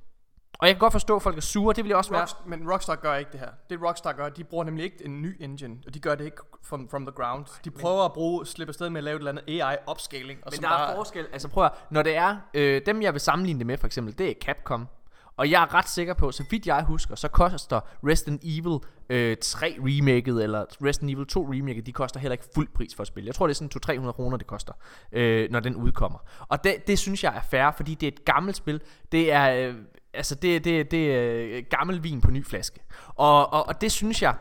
og 0.58 0.66
jeg 0.66 0.74
kan 0.74 0.80
godt 0.80 0.92
forstå, 0.92 1.16
at 1.16 1.22
folk 1.22 1.36
er 1.36 1.40
sure, 1.40 1.74
det 1.74 1.84
vil 1.84 1.88
jeg 1.88 1.96
også 1.96 2.10
være. 2.10 2.20
Rockstar, 2.20 2.42
men 2.46 2.72
Rockstar 2.72 2.94
gør 2.94 3.14
ikke 3.14 3.32
det 3.32 3.40
her. 3.40 3.48
Det 3.70 3.82
Rockstar 3.82 4.12
gør, 4.12 4.28
de 4.28 4.44
bruger 4.44 4.64
nemlig 4.64 4.84
ikke 4.84 5.04
en 5.04 5.22
ny 5.22 5.36
engine, 5.40 5.76
og 5.86 5.94
de 5.94 6.00
gør 6.00 6.14
det 6.14 6.24
ikke 6.24 6.36
from, 6.62 6.88
from 6.88 7.06
the 7.06 7.14
ground. 7.16 7.46
De 7.64 7.70
prøver 7.70 8.04
at 8.04 8.12
bruge, 8.12 8.46
slippe 8.46 8.70
afsted 8.70 8.90
med 8.90 8.98
at 8.98 9.04
lave 9.04 9.16
et 9.16 9.20
eller 9.20 9.30
andet 9.30 9.62
AI-upscaling. 9.62 10.40
Men 10.50 10.60
der 10.60 10.68
er 10.68 10.76
bare, 10.76 10.94
forskel, 10.96 11.26
altså 11.32 11.48
prøv 11.48 11.64
at, 11.64 11.72
når 11.90 12.02
det 12.02 12.16
er, 12.16 12.36
øh, 12.54 12.82
dem 12.86 13.02
jeg 13.02 13.12
vil 13.12 13.20
sammenligne 13.20 13.58
det 13.58 13.66
med 13.66 13.78
for 13.78 13.86
eksempel, 13.86 14.18
det 14.18 14.30
er 14.30 14.34
Capcom. 14.42 14.88
Og 15.36 15.50
jeg 15.50 15.62
er 15.62 15.74
ret 15.74 15.88
sikker 15.88 16.14
på, 16.14 16.32
så 16.32 16.44
vidt 16.50 16.66
jeg 16.66 16.82
husker, 16.82 17.14
så 17.14 17.28
koster 17.28 17.80
Resident 18.06 18.40
Evil 18.44 18.78
øh, 19.08 19.36
3 19.42 19.76
remaket, 19.80 20.42
eller 20.42 20.64
Resident 20.84 21.10
Evil 21.10 21.26
2 21.26 21.42
remaket, 21.52 21.86
de 21.86 21.92
koster 21.92 22.20
heller 22.20 22.32
ikke 22.32 22.44
fuld 22.54 22.68
pris 22.74 22.94
for 22.94 23.02
at 23.02 23.06
spille. 23.06 23.26
Jeg 23.26 23.34
tror, 23.34 23.46
det 23.46 23.60
er 23.60 23.68
sådan 23.68 24.06
200-300 24.06 24.12
kroner, 24.12 24.36
det 24.36 24.46
koster, 24.46 24.72
øh, 25.12 25.50
når 25.50 25.60
den 25.60 25.76
udkommer. 25.76 26.18
Og 26.48 26.64
det, 26.64 26.86
det 26.86 26.98
synes 26.98 27.24
jeg 27.24 27.36
er 27.36 27.40
fair, 27.50 27.70
fordi 27.70 27.94
det 27.94 28.06
er 28.06 28.12
et 28.12 28.24
gammelt 28.24 28.56
spil. 28.56 28.80
Det 29.12 29.32
er, 29.32 29.68
øh, 29.68 29.74
altså 30.16 30.34
det, 30.34 30.64
det, 30.64 30.90
det 30.90 31.14
er 31.14 31.56
øh, 31.56 31.64
gammel 31.70 32.02
vin 32.02 32.20
på 32.20 32.30
ny 32.30 32.46
flaske. 32.46 32.80
Og, 33.08 33.52
og, 33.52 33.68
og 33.68 33.80
det 33.80 33.92
synes 33.92 34.22
jeg, 34.22 34.36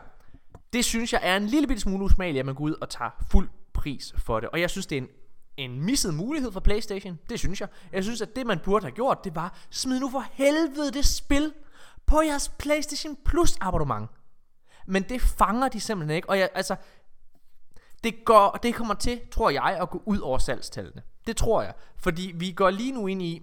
det 0.72 0.84
synes 0.84 1.12
jeg 1.12 1.20
er 1.22 1.36
en 1.36 1.46
lille 1.46 1.66
bitte 1.66 1.82
smule 1.82 2.04
usmageligt, 2.04 2.40
at 2.40 2.46
man 2.46 2.54
går 2.54 2.64
ud 2.64 2.74
og 2.80 2.88
tager 2.88 3.10
fuld 3.30 3.48
pris 3.72 4.14
for 4.18 4.40
det. 4.40 4.48
Og 4.48 4.60
jeg 4.60 4.70
synes, 4.70 4.86
det 4.86 4.98
er 4.98 5.02
en, 5.02 5.08
en 5.56 5.84
misset 5.84 6.14
mulighed 6.14 6.52
for 6.52 6.60
Playstation. 6.60 7.18
Det 7.30 7.38
synes 7.38 7.60
jeg. 7.60 7.68
Jeg 7.92 8.04
synes, 8.04 8.22
at 8.22 8.36
det 8.36 8.46
man 8.46 8.58
burde 8.64 8.84
have 8.84 8.94
gjort, 8.94 9.24
det 9.24 9.34
var, 9.34 9.58
smid 9.70 10.00
nu 10.00 10.10
for 10.10 10.24
helvede 10.32 10.92
det 10.92 11.06
spil 11.06 11.52
på 12.06 12.22
jeres 12.22 12.48
Playstation 12.58 13.16
Plus 13.24 13.56
abonnement. 13.60 14.10
Men 14.86 15.02
det 15.02 15.20
fanger 15.20 15.68
de 15.68 15.80
simpelthen 15.80 16.16
ikke. 16.16 16.30
Og 16.30 16.38
jeg, 16.38 16.48
altså, 16.54 16.76
det, 18.04 18.24
går, 18.24 18.58
det 18.62 18.74
kommer 18.74 18.94
til, 18.94 19.20
tror 19.30 19.50
jeg, 19.50 19.78
at 19.80 19.90
gå 19.90 20.02
ud 20.04 20.18
over 20.18 20.38
salgstallene. 20.38 21.02
Det 21.26 21.36
tror 21.36 21.62
jeg. 21.62 21.74
Fordi 21.96 22.32
vi 22.34 22.52
går 22.52 22.70
lige 22.70 22.92
nu 22.92 23.06
ind 23.06 23.22
i... 23.22 23.42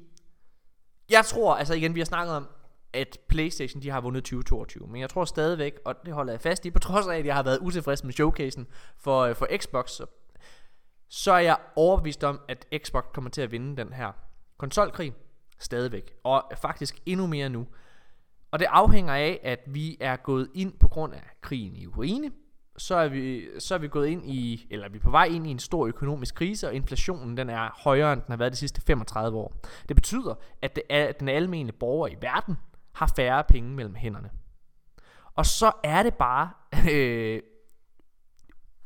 Jeg 1.09 1.25
tror, 1.25 1.55
altså 1.55 1.73
igen, 1.73 1.95
vi 1.95 1.99
har 1.99 2.05
snakket 2.05 2.35
om, 2.35 2.47
at 2.93 3.17
Playstation 3.27 3.81
de 3.81 3.89
har 3.89 4.01
vundet 4.01 4.23
2022. 4.23 4.87
Men 4.87 5.01
jeg 5.01 5.09
tror 5.09 5.25
stadigvæk, 5.25 5.73
og 5.85 5.95
det 6.05 6.13
holder 6.13 6.33
jeg 6.33 6.41
fast 6.41 6.65
i, 6.65 6.71
på 6.71 6.79
trods 6.79 7.07
af, 7.07 7.17
at 7.17 7.25
jeg 7.25 7.35
har 7.35 7.43
været 7.43 7.59
utilfreds 7.59 8.03
med 8.03 8.13
showcasen 8.13 8.67
for, 8.97 9.21
øh, 9.21 9.35
for 9.35 9.47
Xbox, 9.57 9.89
så, 9.89 10.05
så 11.09 11.31
er 11.31 11.39
jeg 11.39 11.57
overbevist 11.75 12.23
om, 12.23 12.39
at 12.47 12.65
Xbox 12.77 13.03
kommer 13.13 13.29
til 13.29 13.41
at 13.41 13.51
vinde 13.51 13.77
den 13.77 13.93
her 13.93 14.11
konsolkrig 14.57 15.13
stadigvæk. 15.59 16.13
Og 16.23 16.51
faktisk 16.61 16.99
endnu 17.05 17.27
mere 17.27 17.49
nu. 17.49 17.67
Og 18.51 18.59
det 18.59 18.67
afhænger 18.69 19.13
af, 19.13 19.39
at 19.43 19.59
vi 19.67 19.97
er 19.99 20.15
gået 20.15 20.49
ind 20.55 20.73
på 20.79 20.87
grund 20.87 21.13
af 21.13 21.23
krigen 21.41 21.75
i 21.75 21.87
Ukraine. 21.87 22.31
Så 22.77 22.95
er, 22.95 23.07
vi, 23.07 23.47
så 23.59 23.75
er 23.75 23.79
vi 23.79 23.87
gået 23.87 24.07
ind 24.07 24.25
i, 24.25 24.67
eller 24.71 24.89
vi 24.89 24.97
er 24.97 25.01
på 25.01 25.11
vej 25.11 25.25
ind 25.25 25.47
i 25.47 25.51
en 25.51 25.59
stor 25.59 25.87
økonomisk 25.87 26.35
krise, 26.35 26.67
og 26.67 26.73
inflationen 26.73 27.37
den 27.37 27.49
er 27.49 27.69
højere, 27.83 28.13
end 28.13 28.21
den 28.21 28.31
har 28.31 28.37
været 28.37 28.51
de 28.51 28.57
sidste 28.57 28.81
35 28.81 29.37
år. 29.37 29.53
Det 29.87 29.95
betyder, 29.95 30.35
at, 30.61 30.75
det 30.75 30.83
er, 30.89 31.07
at 31.07 31.19
den 31.19 31.29
almindelige 31.29 31.77
borger 31.77 32.07
i 32.07 32.15
verden 32.21 32.57
har 32.93 33.13
færre 33.15 33.43
penge 33.43 33.69
mellem 33.69 33.95
hænderne. 33.95 34.29
Og 35.35 35.45
så 35.45 35.71
er 35.83 36.03
det 36.03 36.13
bare 36.13 36.49
øh, 36.91 37.41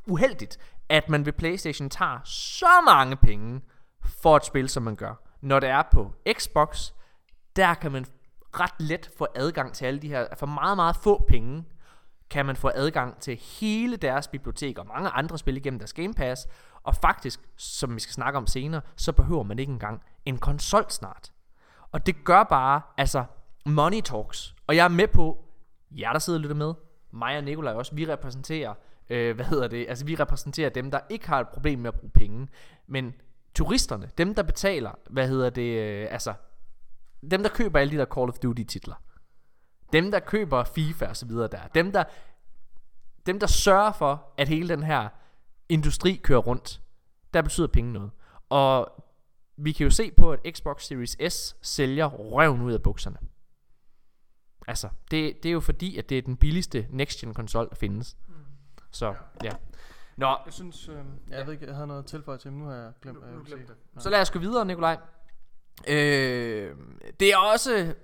uheldigt, 0.08 0.58
at 0.90 1.10
man 1.10 1.26
ved 1.26 1.34
PlayStation 1.34 1.90
tager 1.90 2.20
så 2.26 2.82
mange 2.86 3.16
penge 3.16 3.62
for 4.06 4.38
et 4.38 4.46
spil, 4.46 4.70
som 4.70 4.84
man 4.84 4.96
gør. 4.96 5.24
Når 5.42 5.60
det 5.60 5.70
er 5.70 5.84
på 5.92 6.14
Xbox, 6.34 6.92
der 7.56 7.74
kan 7.74 7.92
man 7.92 8.06
ret 8.60 8.74
let 8.80 9.12
få 9.18 9.28
adgang 9.36 9.74
til 9.74 9.86
alle 9.86 10.00
de 10.00 10.08
her, 10.08 10.28
for 10.38 10.46
meget, 10.46 10.78
meget 10.78 10.96
få 10.96 11.26
penge, 11.28 11.64
kan 12.30 12.46
man 12.46 12.56
få 12.56 12.72
adgang 12.76 13.20
til 13.20 13.36
hele 13.36 13.96
deres 13.96 14.28
bibliotek 14.28 14.78
og 14.78 14.88
mange 14.88 15.10
andre 15.10 15.38
spil 15.38 15.58
igennem 15.58 15.80
deres 15.80 15.94
Game 15.94 16.14
Pass. 16.14 16.48
Og 16.84 16.96
faktisk, 16.96 17.40
som 17.58 17.96
vi 17.96 18.00
skal 18.00 18.14
snakke 18.14 18.38
om 18.38 18.48
senere, 18.48 18.82
så 18.96 19.12
behøver 19.12 19.44
man 19.44 19.60
ikke 19.60 19.72
engang 19.72 20.02
en 20.26 20.38
konsol 20.38 20.86
snart. 20.90 21.32
Og 21.92 22.06
det 22.06 22.24
gør 22.24 22.44
bare, 22.44 22.82
altså, 22.98 23.24
money 23.66 24.02
talks. 24.02 24.56
Og 24.68 24.76
jeg 24.76 24.84
er 24.84 24.90
med 24.90 25.08
på, 25.08 25.44
jer 25.92 26.12
der 26.12 26.20
sidder 26.20 26.40
og 26.40 26.42
lytter 26.42 26.56
med, 26.56 26.74
mig 27.12 27.38
og 27.38 27.44
Nikolaj 27.44 27.74
også, 27.74 27.96
vi 27.96 28.12
repræsenterer, 28.12 28.74
øh, 29.10 29.36
hvad 29.36 29.46
hedder 29.46 29.68
det, 29.68 29.86
altså 29.90 30.06
vi 30.06 30.16
repræsenterer 30.16 30.70
dem, 30.70 30.92
der 30.92 31.00
ikke 31.10 31.28
har 31.28 31.40
et 31.40 31.48
problem 31.48 31.80
med 31.80 31.88
at 31.88 32.00
bruge 32.00 32.12
penge. 32.12 32.48
Men 32.88 33.14
turisterne, 33.56 34.10
dem 34.18 34.36
der 34.36 34.44
betaler, 34.44 34.92
hvad 35.10 35.28
hedder 35.28 35.50
det, 35.50 35.80
øh, 35.80 36.08
altså, 36.12 36.34
dem 37.32 37.44
der 37.44 37.50
køber 37.50 37.80
alle 37.80 37.92
de 37.92 37.98
der 37.98 38.06
Call 38.06 38.30
of 38.30 38.38
Duty 38.40 38.64
titler. 38.64 38.96
Dem 39.94 40.12
der 40.12 40.20
køber 40.20 40.64
FIFA 40.64 41.06
og 41.06 41.18
så 41.18 41.26
videre 41.26 41.48
der. 41.48 41.68
Dem 41.68 41.92
der, 41.92 42.04
dem 43.26 43.40
der 43.40 43.48
sørger 43.48 43.92
for, 43.92 44.34
at 44.38 44.48
hele 44.48 44.70
den 44.70 44.84
her 44.84 45.10
industri 45.70 46.16
kører 46.16 46.40
rundt. 46.40 46.82
Der 47.34 47.42
betyder 47.42 47.68
penge 47.68 47.94
noget. 47.94 48.12
Og 48.50 49.04
vi 49.58 49.72
kan 49.72 49.84
jo 49.84 49.92
se 49.92 50.12
på, 50.12 50.32
at 50.32 50.40
Xbox 50.56 50.84
Series 50.84 51.34
S 51.34 51.56
sælger 51.62 52.06
røven 52.06 52.62
ud 52.62 52.74
af 52.74 52.82
bukserne. 52.84 53.18
Altså, 54.68 54.90
det, 55.12 55.44
det 55.44 55.50
er 55.50 55.54
jo 55.54 55.60
fordi, 55.60 55.98
at 55.98 56.10
det 56.10 56.18
er 56.18 56.22
den 56.22 56.38
billigste 56.38 56.88
next-gen 56.90 57.34
konsol, 57.34 57.70
der 57.70 57.76
findes. 57.76 58.18
Mm. 58.28 58.34
Så, 58.92 59.16
ja. 59.44 59.52
Nå, 60.18 60.38
Jeg 60.46 60.54
synes, 60.54 60.90
øh, 60.90 60.96
jeg 61.30 61.46
ved 61.46 61.54
ikke, 61.54 61.66
jeg 61.66 61.76
havde 61.76 61.88
noget 61.88 62.06
tilføjet 62.06 62.40
til, 62.40 62.52
men 62.52 62.60
nu 62.62 62.66
har 62.68 62.76
jeg 62.76 62.92
glemt, 63.02 63.18
hvad 63.20 63.30
jeg 63.30 63.38
ville 63.38 63.58
sige. 63.58 63.68
så 64.00 64.10
lad 64.10 64.22
os 64.22 64.32
gå 64.32 64.40
videre, 64.40 64.66
Nikolaj. 64.66 64.98
Øh, 65.88 66.76
det 67.20 67.34
er 67.34 67.38
også 67.38 67.96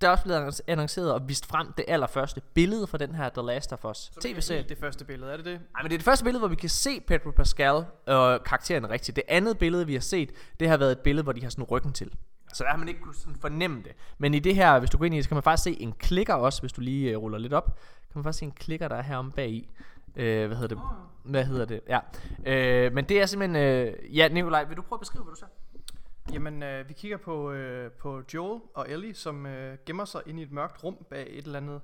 der 0.00 0.06
er 0.06 0.10
også 0.10 0.24
blevet 0.24 0.60
annonceret 0.66 1.12
og 1.12 1.28
vist 1.28 1.46
frem 1.46 1.72
det 1.76 1.84
allerførste 1.88 2.40
billede 2.54 2.86
fra 2.86 2.98
den 2.98 3.14
her 3.14 3.28
The 3.28 3.42
Last 3.42 3.72
of 3.72 3.84
Us 3.84 4.10
tv-serie. 4.20 4.64
Det 4.68 4.78
første 4.78 5.04
billede, 5.04 5.32
er 5.32 5.36
det 5.36 5.44
det? 5.44 5.60
Nej, 5.72 5.82
men 5.82 5.90
det 5.90 5.94
er 5.94 5.98
det 5.98 6.04
første 6.04 6.24
billede, 6.24 6.38
hvor 6.38 6.48
vi 6.48 6.54
kan 6.54 6.68
se 6.68 7.00
Pedro 7.00 7.30
Pascal 7.30 7.84
og 8.06 8.44
karakteren 8.44 8.90
rigtigt. 8.90 9.16
Det 9.16 9.24
andet 9.28 9.58
billede, 9.58 9.86
vi 9.86 9.92
har 9.92 10.00
set, 10.00 10.30
det 10.60 10.68
har 10.68 10.76
været 10.76 10.92
et 10.92 10.98
billede, 10.98 11.22
hvor 11.22 11.32
de 11.32 11.42
har 11.42 11.50
sådan 11.50 11.64
ryggen 11.64 11.92
til. 11.92 12.10
Så 12.54 12.64
der 12.64 12.70
har 12.70 12.76
man 12.76 12.88
ikke 12.88 13.00
kunnet 13.00 13.16
sådan 13.16 13.36
fornemme 13.40 13.82
det. 13.82 13.92
Men 14.18 14.34
i 14.34 14.38
det 14.38 14.54
her, 14.54 14.78
hvis 14.78 14.90
du 14.90 14.98
går 14.98 15.04
ind 15.04 15.14
i 15.14 15.16
det, 15.16 15.24
så 15.24 15.28
kan 15.28 15.36
man 15.36 15.42
faktisk 15.42 15.64
se 15.64 15.82
en 15.82 15.92
klikker 15.92 16.34
også, 16.34 16.60
hvis 16.60 16.72
du 16.72 16.80
lige 16.80 17.16
uh, 17.16 17.22
ruller 17.22 17.38
lidt 17.38 17.52
op. 17.52 17.64
Kan 17.64 18.12
man 18.14 18.24
faktisk 18.24 18.38
se 18.38 18.44
en 18.44 18.52
klikker, 18.52 18.88
der 18.88 18.96
er 18.96 19.02
heromme 19.02 19.32
bag 19.32 19.50
i. 19.50 19.68
Uh, 20.08 20.22
hvad 20.22 20.48
hedder 20.48 20.68
det? 20.68 20.78
Hvad 21.24 21.44
hedder 21.44 21.64
det? 21.64 21.80
Ja. 21.88 21.98
Uh, 22.88 22.94
men 22.94 23.04
det 23.04 23.20
er 23.22 23.26
simpelthen... 23.26 23.88
Uh, 23.88 24.16
ja, 24.16 24.28
Nikolaj, 24.28 24.64
vil 24.64 24.76
du 24.76 24.82
prøve 24.82 24.96
at 24.96 25.00
beskrive, 25.00 25.24
hvad 25.24 25.34
du 25.34 25.38
ser? 25.38 25.46
Jamen, 26.32 26.62
øh, 26.62 26.88
vi 26.88 26.92
kigger 26.92 27.16
på, 27.16 27.52
øh, 27.52 27.92
på 27.92 28.22
Joel 28.34 28.60
og 28.74 28.90
Ellie, 28.90 29.14
som 29.14 29.46
øh, 29.46 29.78
gemmer 29.86 30.04
sig 30.04 30.22
inde 30.26 30.40
i 30.40 30.44
et 30.44 30.52
mørkt 30.52 30.84
rum 30.84 31.06
bag 31.10 31.26
et 31.30 31.44
eller 31.44 31.58
andet, 31.58 31.80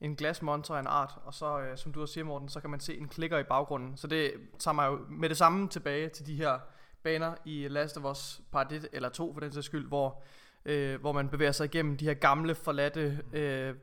en 0.00 0.16
glasmonter 0.16 0.74
af 0.74 0.80
en 0.80 0.86
art, 0.86 1.18
og 1.24 1.34
så, 1.34 1.60
øh, 1.60 1.78
som 1.78 1.92
du 1.92 1.98
har 1.98 2.06
siger, 2.06 2.24
Morten, 2.24 2.48
så 2.48 2.60
kan 2.60 2.70
man 2.70 2.80
se 2.80 2.98
en 2.98 3.08
klikker 3.08 3.38
i 3.38 3.42
baggrunden. 3.42 3.96
Så 3.96 4.06
det 4.06 4.32
tager 4.58 4.74
mig 4.74 4.86
jo 4.86 4.98
med 5.10 5.28
det 5.28 5.36
samme 5.36 5.68
tilbage 5.68 6.08
til 6.08 6.26
de 6.26 6.34
her 6.34 6.58
baner 7.02 7.34
i 7.44 7.68
Last 7.68 7.96
of 7.96 8.04
Us 8.10 8.40
Part 8.52 8.72
1 8.72 8.88
eller 8.92 9.08
2 9.08 9.32
for 9.32 9.40
den 9.40 9.52
sags 9.52 9.66
skyld, 9.66 9.88
hvor, 9.88 10.22
øh, 10.64 11.00
hvor 11.00 11.12
man 11.12 11.28
bevæger 11.28 11.52
sig 11.52 11.64
igennem 11.64 11.96
de 11.96 12.04
her 12.04 12.14
gamle, 12.14 12.54
forladte 12.54 13.20
øh, 13.32 13.74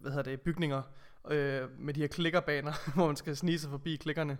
hvad 0.00 0.10
hedder 0.10 0.22
det, 0.22 0.40
bygninger 0.40 0.82
øh, 1.30 1.80
med 1.80 1.94
de 1.94 2.00
her 2.00 2.08
klikkerbaner, 2.08 2.72
hvor 2.94 3.06
man 3.06 3.16
skal 3.16 3.36
snige 3.36 3.58
sig 3.58 3.70
forbi 3.70 3.96
klikkerne. 3.96 4.38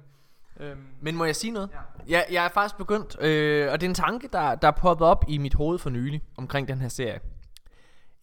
Øhm, 0.61 0.87
Men 1.01 1.17
må 1.17 1.25
jeg 1.25 1.37
sige 1.37 1.51
noget? 1.51 1.71
Ja. 1.73 1.79
Jeg, 2.09 2.27
jeg 2.31 2.45
er 2.45 2.49
faktisk 2.49 2.77
begyndt, 2.77 3.17
øh, 3.21 3.73
og 3.73 3.81
det 3.81 3.87
er 3.87 3.91
en 3.91 3.95
tanke, 3.95 4.29
der, 4.33 4.55
der 4.55 4.69
er 4.69 4.73
poppet 4.73 5.07
op 5.07 5.25
i 5.29 5.39
mit 5.39 5.55
hoved 5.55 5.79
for 5.79 5.91
nylig 5.91 6.23
omkring 6.37 6.69
den 6.69 6.81
her 6.81 6.89
serie. 6.89 7.21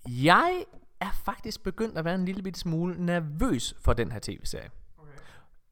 Jeg 0.07 0.65
er 0.99 1.11
faktisk 1.25 1.63
begyndt 1.63 1.97
at 1.97 2.05
være 2.05 2.15
en 2.15 2.25
lille 2.25 2.43
bitte 2.43 2.59
smule 2.59 3.05
nervøs 3.05 3.75
for 3.79 3.93
den 3.93 4.11
her 4.11 4.19
tv-serie. 4.21 4.69
Okay. 4.97 5.11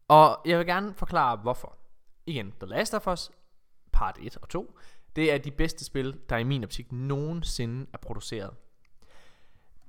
Og 0.07 0.41
jeg 0.45 0.57
vil 0.57 0.65
gerne 0.65 0.93
forklare 0.93 1.37
hvorfor. 1.37 1.77
Igen, 2.25 2.53
The 2.59 2.69
Last 2.69 2.93
of 2.93 3.07
Us, 3.07 3.31
part 3.91 4.17
1 4.21 4.37
og 4.41 4.49
2, 4.49 4.79
det 5.15 5.33
er 5.33 5.37
de 5.37 5.51
bedste 5.51 5.85
spil, 5.85 6.19
der 6.29 6.37
i 6.37 6.43
min 6.43 6.63
optik 6.63 6.91
nogensinde 6.91 7.85
er 7.93 7.97
produceret. 7.97 8.53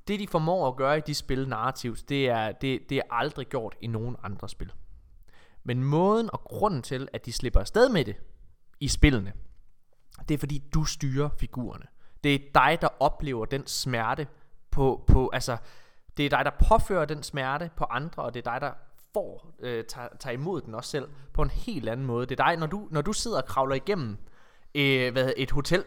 Det 0.09 0.21
de 0.21 0.29
formår 0.29 0.69
at 0.69 0.77
gøre 0.77 0.99
i 0.99 1.01
de 1.01 1.15
spil 1.15 1.49
narrativt, 1.49 2.09
det 2.09 2.29
er, 2.29 2.53
det, 2.53 2.91
det 2.91 2.99
er 2.99 3.03
aldrig 3.11 3.47
gjort 3.47 3.77
i 3.81 3.87
nogen 3.87 4.17
andre 4.23 4.49
spil. 4.49 4.73
Men 5.65 5.85
måden 5.85 6.31
og 6.33 6.41
grunden 6.41 6.83
til, 6.83 7.09
at 7.13 7.27
de 7.27 7.33
slipper 7.33 7.61
afsted 7.61 7.89
med 7.89 8.05
det 8.05 8.17
i 8.81 8.89
spillene, 8.89 9.33
det 10.29 10.35
er 10.35 10.39
fordi 10.39 10.63
du 10.75 10.85
styrer 10.85 11.29
figurerne. 11.41 11.87
Det 12.25 12.35
er 12.35 12.39
dig, 12.55 12.79
der 12.81 12.89
oplever 13.01 13.45
den 13.45 13.67
smerte 13.67 14.27
på, 14.71 15.05
på 15.07 15.31
altså, 15.33 15.57
det 16.17 16.25
er 16.25 16.31
dig, 16.31 16.45
der 16.45 16.51
påfører 16.69 17.05
den 17.05 17.23
smerte 17.23 17.71
på 17.77 17.85
andre, 17.85 18.23
og 18.23 18.35
det 18.35 18.47
er 18.47 18.53
dig, 18.53 18.61
der 18.61 18.73
får, 19.13 19.55
øh, 19.61 19.85
tager, 19.85 20.09
tager 20.21 20.35
imod 20.35 20.61
den 20.61 20.75
også 20.75 20.91
selv 20.91 21.09
på 21.33 21.43
en 21.43 21.51
helt 21.51 21.89
anden 21.89 22.07
måde. 22.07 22.27
Det 22.27 22.41
er 22.41 22.45
dig, 22.45 22.57
når 22.57 22.67
du, 22.67 22.89
når 22.91 23.03
du 23.03 23.13
sidder 23.13 23.37
og 23.37 23.45
kravler 23.45 23.75
igennem 23.75 24.17
øh, 24.75 25.13
hvad, 25.13 25.33
et 25.37 25.51
hotel, 25.51 25.85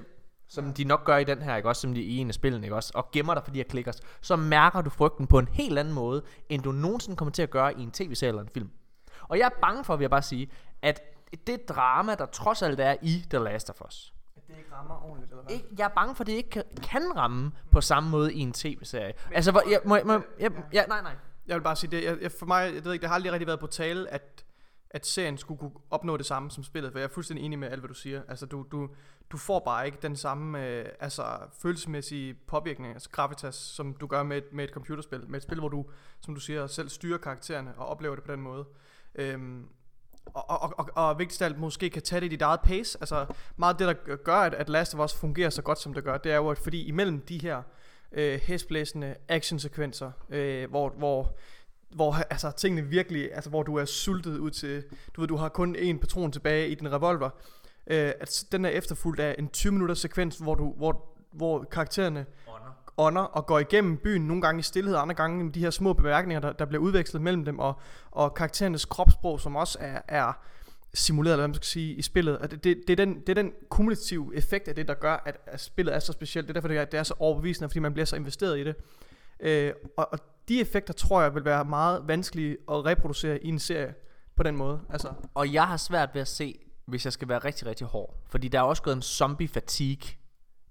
som 0.48 0.74
de 0.74 0.84
nok 0.84 1.06
gør 1.06 1.18
i 1.18 1.24
den 1.24 1.41
her, 1.41 1.56
ikke 1.56 1.70
også, 1.70 1.82
som 1.82 1.94
de 1.94 2.02
i 2.02 2.18
en 2.18 2.28
af 2.28 2.34
spillene, 2.34 2.66
ikke 2.66 2.76
også, 2.76 2.91
og 2.95 3.12
gemmer 3.12 3.34
dig 3.34 3.44
for 3.44 3.52
de 3.52 3.60
her 3.60 3.64
klikkers, 3.64 4.00
så 4.22 4.36
mærker 4.36 4.82
du 4.82 4.90
frygten 4.90 5.28
på 5.28 5.40
en 5.40 5.48
helt 5.48 5.80
anden 5.80 5.94
måde, 5.94 6.24
end 6.50 6.64
du 6.64 6.72
nogensinde 6.72 7.18
kommer 7.18 7.32
til 7.32 7.41
at 7.41 7.50
gøre 7.50 7.80
i 7.80 7.84
en 7.84 7.91
tv-serie 7.91 8.30
eller 8.30 8.41
en 8.41 8.50
film. 8.54 8.70
Og 9.28 9.38
jeg 9.40 9.45
er 9.45 9.60
bange 9.62 9.84
for, 9.84 9.95
vil 9.95 10.04
jeg 10.04 10.10
bare 10.10 10.22
sige, 10.22 10.52
at 10.82 11.02
det 11.48 11.70
drama, 11.70 12.16
der 12.16 12.26
trods 12.26 12.62
alt 12.62 12.80
er 12.80 12.95
i 13.02 13.26
The 13.30 13.40
Last 13.40 13.70
of 13.70 13.82
Us, 13.88 14.14
at 14.36 14.48
det 14.48 14.58
ikke 14.58 14.74
rammer 14.74 15.06
ordentligt, 15.06 15.32
eller 15.32 15.44
hvad? 15.44 15.56
ikke, 15.56 15.68
jeg 15.78 15.86
er 15.86 15.90
bange 15.95 16.16
for, 16.16 16.24
at 16.24 16.28
det 16.28 16.34
ikke 16.34 16.50
kan, 16.50 16.64
kan 16.84 17.18
ramme 17.18 17.52
på 17.72 17.82
samme 17.82 18.10
måde 18.10 18.34
i 18.34 18.40
en 18.40 18.54
tv-serie. 18.54 19.14
Altså, 19.32 19.52
hvor, 19.52 19.64
jeg, 19.70 19.80
må, 19.86 19.98
må, 20.06 20.22
jeg, 20.40 20.52
ja, 20.74 20.86
nej, 20.86 21.02
nej. 21.02 21.16
Jeg 21.48 21.56
vil 21.56 21.62
bare 21.62 21.76
sige, 21.76 21.91
det, 21.91 22.04
jeg, 22.04 22.22
jeg, 22.22 22.32
for 22.32 22.45
mig, 22.45 22.76
jeg 22.76 22.86
ved 22.86 22.94
ikke, 22.94 23.02
det 23.02 23.10
har 23.10 23.16
aldrig 23.16 23.32
rigtig 23.32 23.48
været 23.48 23.60
på 23.60 23.68
tale, 23.68 24.10
at, 24.10 24.45
at 24.90 25.06
serien 25.06 25.38
skulle 25.38 25.60
kunne 25.60 25.72
opnå 25.90 26.18
det 26.18 26.26
samme 26.26 26.52
som 26.52 26.64
spillet, 26.64 26.91
for 26.91 27.00
jeg 27.00 27.06
er 27.06 27.10
fuldstændig 27.10 27.45
enig 27.45 27.60
med 27.60 27.68
alt, 27.72 27.82
hvad 27.82 27.88
du 27.88 27.94
siger. 27.94 28.22
Altså, 28.28 28.45
du, 28.45 28.66
du, 28.72 28.90
du 29.32 29.38
får 29.38 29.60
bare 29.60 29.86
ikke 29.86 29.98
den 30.02 30.16
samme 30.16 30.68
øh, 30.68 30.86
altså, 31.00 31.26
følelsesmæssige 31.62 32.34
påvirkning, 32.34 32.94
altså 32.94 33.10
gravitas, 33.10 33.56
som 33.56 33.94
du 33.94 34.08
gør 34.08 34.24
med, 34.24 34.41
med 34.52 34.64
et 34.64 34.70
computerspil. 34.70 35.30
Med 35.30 35.38
et 35.38 35.44
spil, 35.44 35.60
hvor 35.60 35.70
du, 35.70 35.86
som 36.22 36.34
du 36.36 36.40
siger, 36.40 36.68
selv 36.68 36.90
styrer 36.90 37.18
karaktererne 37.18 37.74
og 37.78 37.86
oplever 37.88 38.16
det 38.16 38.24
på 38.24 38.32
den 38.32 38.41
måde. 38.41 38.66
Øhm, 39.15 39.68
og, 40.26 40.61
og, 40.61 40.73
og, 40.77 40.90
og 40.95 41.19
vigtigst 41.19 41.41
af 41.41 41.45
alt 41.45 41.60
måske 41.60 41.90
kan 41.90 42.02
tage 42.02 42.19
det 42.19 42.26
i 42.26 42.30
dit 42.30 42.41
eget 42.41 42.60
pace. 42.61 42.98
Altså 43.02 43.26
meget 43.57 43.80
det, 43.80 43.88
der 43.88 44.15
gør, 44.15 44.35
at, 44.35 44.53
at 44.53 44.69
Last 44.69 44.95
of 44.95 45.06
Us 45.06 45.14
fungerer 45.14 45.49
så 45.49 45.61
godt, 45.61 45.80
som 45.80 45.94
det 45.94 46.03
gør, 46.03 46.18
det 46.18 46.31
er 46.31 46.35
jo, 46.35 46.49
at 46.49 46.57
fordi 46.57 46.84
imellem 46.84 47.22
de 47.22 47.38
her 47.41 47.61
øh, 48.11 48.40
hæsblæsende 48.40 49.15
actionsekvenser, 49.27 50.11
øh, 50.30 50.69
hvor, 50.69 50.90
hvor, 50.90 51.38
hvor 51.90 52.14
altså, 52.14 52.52
tingene 52.52 52.88
virkelig, 52.88 53.34
altså 53.34 53.49
hvor 53.49 53.64
du 53.64 53.76
er 53.76 53.85
sultet 53.85 54.38
ud 54.38 54.52
til, 54.52 54.84
du 55.15 55.22
ved, 55.22 55.27
du 55.27 55.35
har 55.35 55.49
kun 55.49 55.76
én 55.76 55.98
patron 55.98 56.31
tilbage 56.31 56.69
i 56.69 56.76
din 56.76 56.91
revolver, 56.91 57.30
øh, 57.88 58.11
at 58.19 58.45
den 58.52 58.65
er 58.65 58.69
efterfulgt 58.69 59.19
af 59.19 59.35
en 59.40 59.48
20 59.48 59.73
minutters 59.73 59.99
sekvens, 59.99 60.38
hvor, 60.38 60.56
du, 60.56 60.73
hvor, 60.77 61.06
hvor 61.31 61.64
karaktererne 61.64 62.26
ånder 62.98 63.22
og 63.22 63.45
går 63.45 63.60
igennem 63.60 63.98
byen, 63.98 64.22
nogle 64.28 64.41
gange 64.41 64.60
i 64.60 64.64
stillhed, 64.64 64.95
andre 64.95 65.15
gange 65.15 65.44
med 65.44 65.53
de 65.53 65.60
her 65.60 65.70
små 65.70 65.94
bemærkninger, 65.94 66.41
der, 66.41 66.52
der 66.53 66.65
bliver 66.65 66.82
udvekslet 66.82 67.22
mellem 67.22 67.45
dem, 67.45 67.60
og, 67.60 67.80
og 68.11 68.34
karakterernes 68.34 68.86
kropssprog, 68.86 69.40
som 69.40 69.56
også 69.56 69.78
er, 69.82 70.02
er 70.07 70.34
simuleret, 70.94 71.34
eller 71.34 71.41
hvad 71.41 71.48
man 71.48 71.56
skal 71.56 71.65
sige, 71.65 71.94
i 71.94 72.02
spillet. 72.02 72.38
Og 72.38 72.52
det, 72.52 72.64
det, 72.64 72.78
det, 72.88 72.99
er 72.99 73.06
den, 73.06 73.20
det 73.20 73.30
er 73.30 73.34
den 73.34 73.52
kumulative 73.70 74.36
effekt 74.36 74.68
af 74.68 74.76
det, 74.76 74.88
der 74.88 74.94
gør, 74.94 75.24
at, 75.26 75.38
at 75.45 75.61
spillet 75.61 75.95
er 75.95 75.99
så 75.99 76.14
specielt. 76.14 76.48
Det 76.48 76.52
er 76.52 76.53
derfor, 76.53 76.68
det 76.68 76.78
er, 76.78 76.86
det 76.86 76.99
er 76.99 77.03
så 77.03 77.14
overbevisende, 77.20 77.70
fordi 77.70 77.80
man 77.80 77.94
bliver 77.94 78.06
så 78.06 78.15
investeret 78.15 78.60
i 78.60 78.64
det. 78.64 78.76
Øh, 79.40 79.74
og, 79.98 80.10
og 80.11 80.20
de 80.48 80.61
effekter, 80.61 80.94
tror 80.94 81.22
jeg, 81.22 81.36
vil 81.36 81.45
være 81.45 81.65
meget 81.65 82.07
vanskelige 82.07 82.57
at 82.72 82.86
reproducere 82.86 83.44
i 83.44 83.48
en 83.48 83.60
serie 83.60 83.94
på 84.36 84.44
den 84.44 84.56
måde. 84.56 84.80
Altså. 84.90 85.14
Og 85.34 85.53
jeg 85.53 85.68
har 85.68 85.78
svært 85.78 86.10
ved 86.14 86.22
at 86.22 86.28
se, 86.28 86.60
hvis 86.86 87.06
jeg 87.06 87.14
skal 87.14 87.28
være 87.28 87.40
rigtig, 87.40 87.68
rigtig 87.68 87.88
hård. 87.88 88.18
Fordi 88.30 88.48
der 88.48 88.60
er 88.60 88.64
også 88.64 88.84
gået 88.84 88.95
en 88.95 89.02
zombie 89.02 89.48
fatigue 89.48 90.10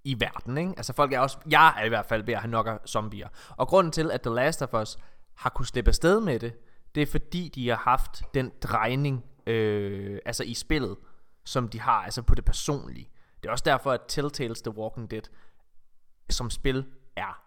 i 0.04 0.20
verden, 0.20 0.58
ikke? 0.58 0.72
Altså 0.76 0.92
folk 0.92 1.12
er 1.12 1.20
også, 1.20 1.38
jeg 1.50 1.74
er 1.78 1.84
i 1.84 1.88
hvert 1.88 2.06
fald 2.06 2.22
ved 2.22 2.34
at 2.34 2.40
have 2.40 2.50
nok 2.50 2.66
af 2.66 2.78
zombier. 2.86 3.28
Og 3.48 3.68
grunden 3.68 3.92
til, 3.92 4.10
at 4.10 4.20
The 4.20 4.34
Last 4.34 4.62
of 4.62 4.74
Us 4.74 4.98
har 5.34 5.50
kunne 5.50 5.66
slippe 5.66 5.88
afsted 5.88 6.20
med 6.20 6.38
det, 6.38 6.52
det 6.94 7.02
er 7.02 7.06
fordi, 7.06 7.48
de 7.54 7.68
har 7.68 7.76
haft 7.76 8.22
den 8.34 8.52
drejning, 8.62 9.24
øh, 9.46 10.18
altså 10.24 10.44
i 10.44 10.54
spillet, 10.54 10.96
som 11.44 11.68
de 11.68 11.80
har, 11.80 12.04
altså 12.04 12.22
på 12.22 12.34
det 12.34 12.44
personlige. 12.44 13.10
Det 13.42 13.48
er 13.48 13.52
også 13.52 13.64
derfor, 13.66 13.92
at 13.92 14.00
Telltales 14.08 14.62
The 14.62 14.76
Walking 14.76 15.10
Dead 15.10 15.22
som 16.30 16.50
spil 16.50 16.86
er 17.16 17.44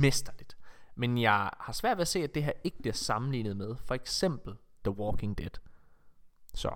mesterligt. 0.00 0.56
Men 0.96 1.18
jeg 1.18 1.50
har 1.60 1.72
svært 1.72 1.96
ved 1.96 2.02
at 2.02 2.08
se, 2.08 2.22
at 2.22 2.34
det 2.34 2.44
her 2.44 2.52
ikke 2.64 2.78
bliver 2.78 2.94
sammenlignet 2.94 3.56
med 3.56 3.76
for 3.84 3.94
eksempel 3.94 4.54
The 4.84 4.98
Walking 4.98 5.38
Dead. 5.38 5.50
Så, 6.54 6.70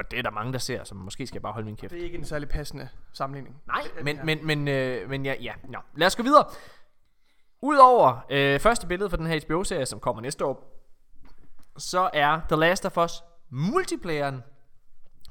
og 0.00 0.10
det 0.10 0.18
er 0.18 0.22
der 0.22 0.30
mange, 0.30 0.52
der 0.52 0.58
ser, 0.58 0.84
som 0.84 0.96
måske 0.98 1.26
skal 1.26 1.36
jeg 1.36 1.42
bare 1.42 1.52
holde 1.52 1.66
min 1.66 1.76
kæft. 1.76 1.90
Det 1.90 2.00
er 2.00 2.04
ikke 2.04 2.18
en 2.18 2.24
særlig 2.24 2.48
passende 2.48 2.88
sammenligning. 3.12 3.56
Nej, 3.66 3.82
men, 4.02 4.18
men, 4.24 4.46
men, 4.46 4.68
øh, 4.68 5.10
men 5.10 5.26
ja, 5.26 5.34
ja. 5.40 5.52
Nå. 5.68 5.78
Lad 5.96 6.06
os 6.06 6.16
gå 6.16 6.22
videre. 6.22 6.44
Udover 7.62 8.26
øh, 8.30 8.60
første 8.60 8.86
billede 8.86 9.10
for 9.10 9.16
den 9.16 9.26
her 9.26 9.40
HBO-serie, 9.46 9.86
som 9.86 10.00
kommer 10.00 10.22
næste 10.22 10.44
år, 10.44 10.82
så 11.78 12.10
er 12.12 12.40
The 12.48 12.56
Last 12.56 12.86
of 12.86 12.98
Us 12.98 13.12
multiplayeren 13.50 14.42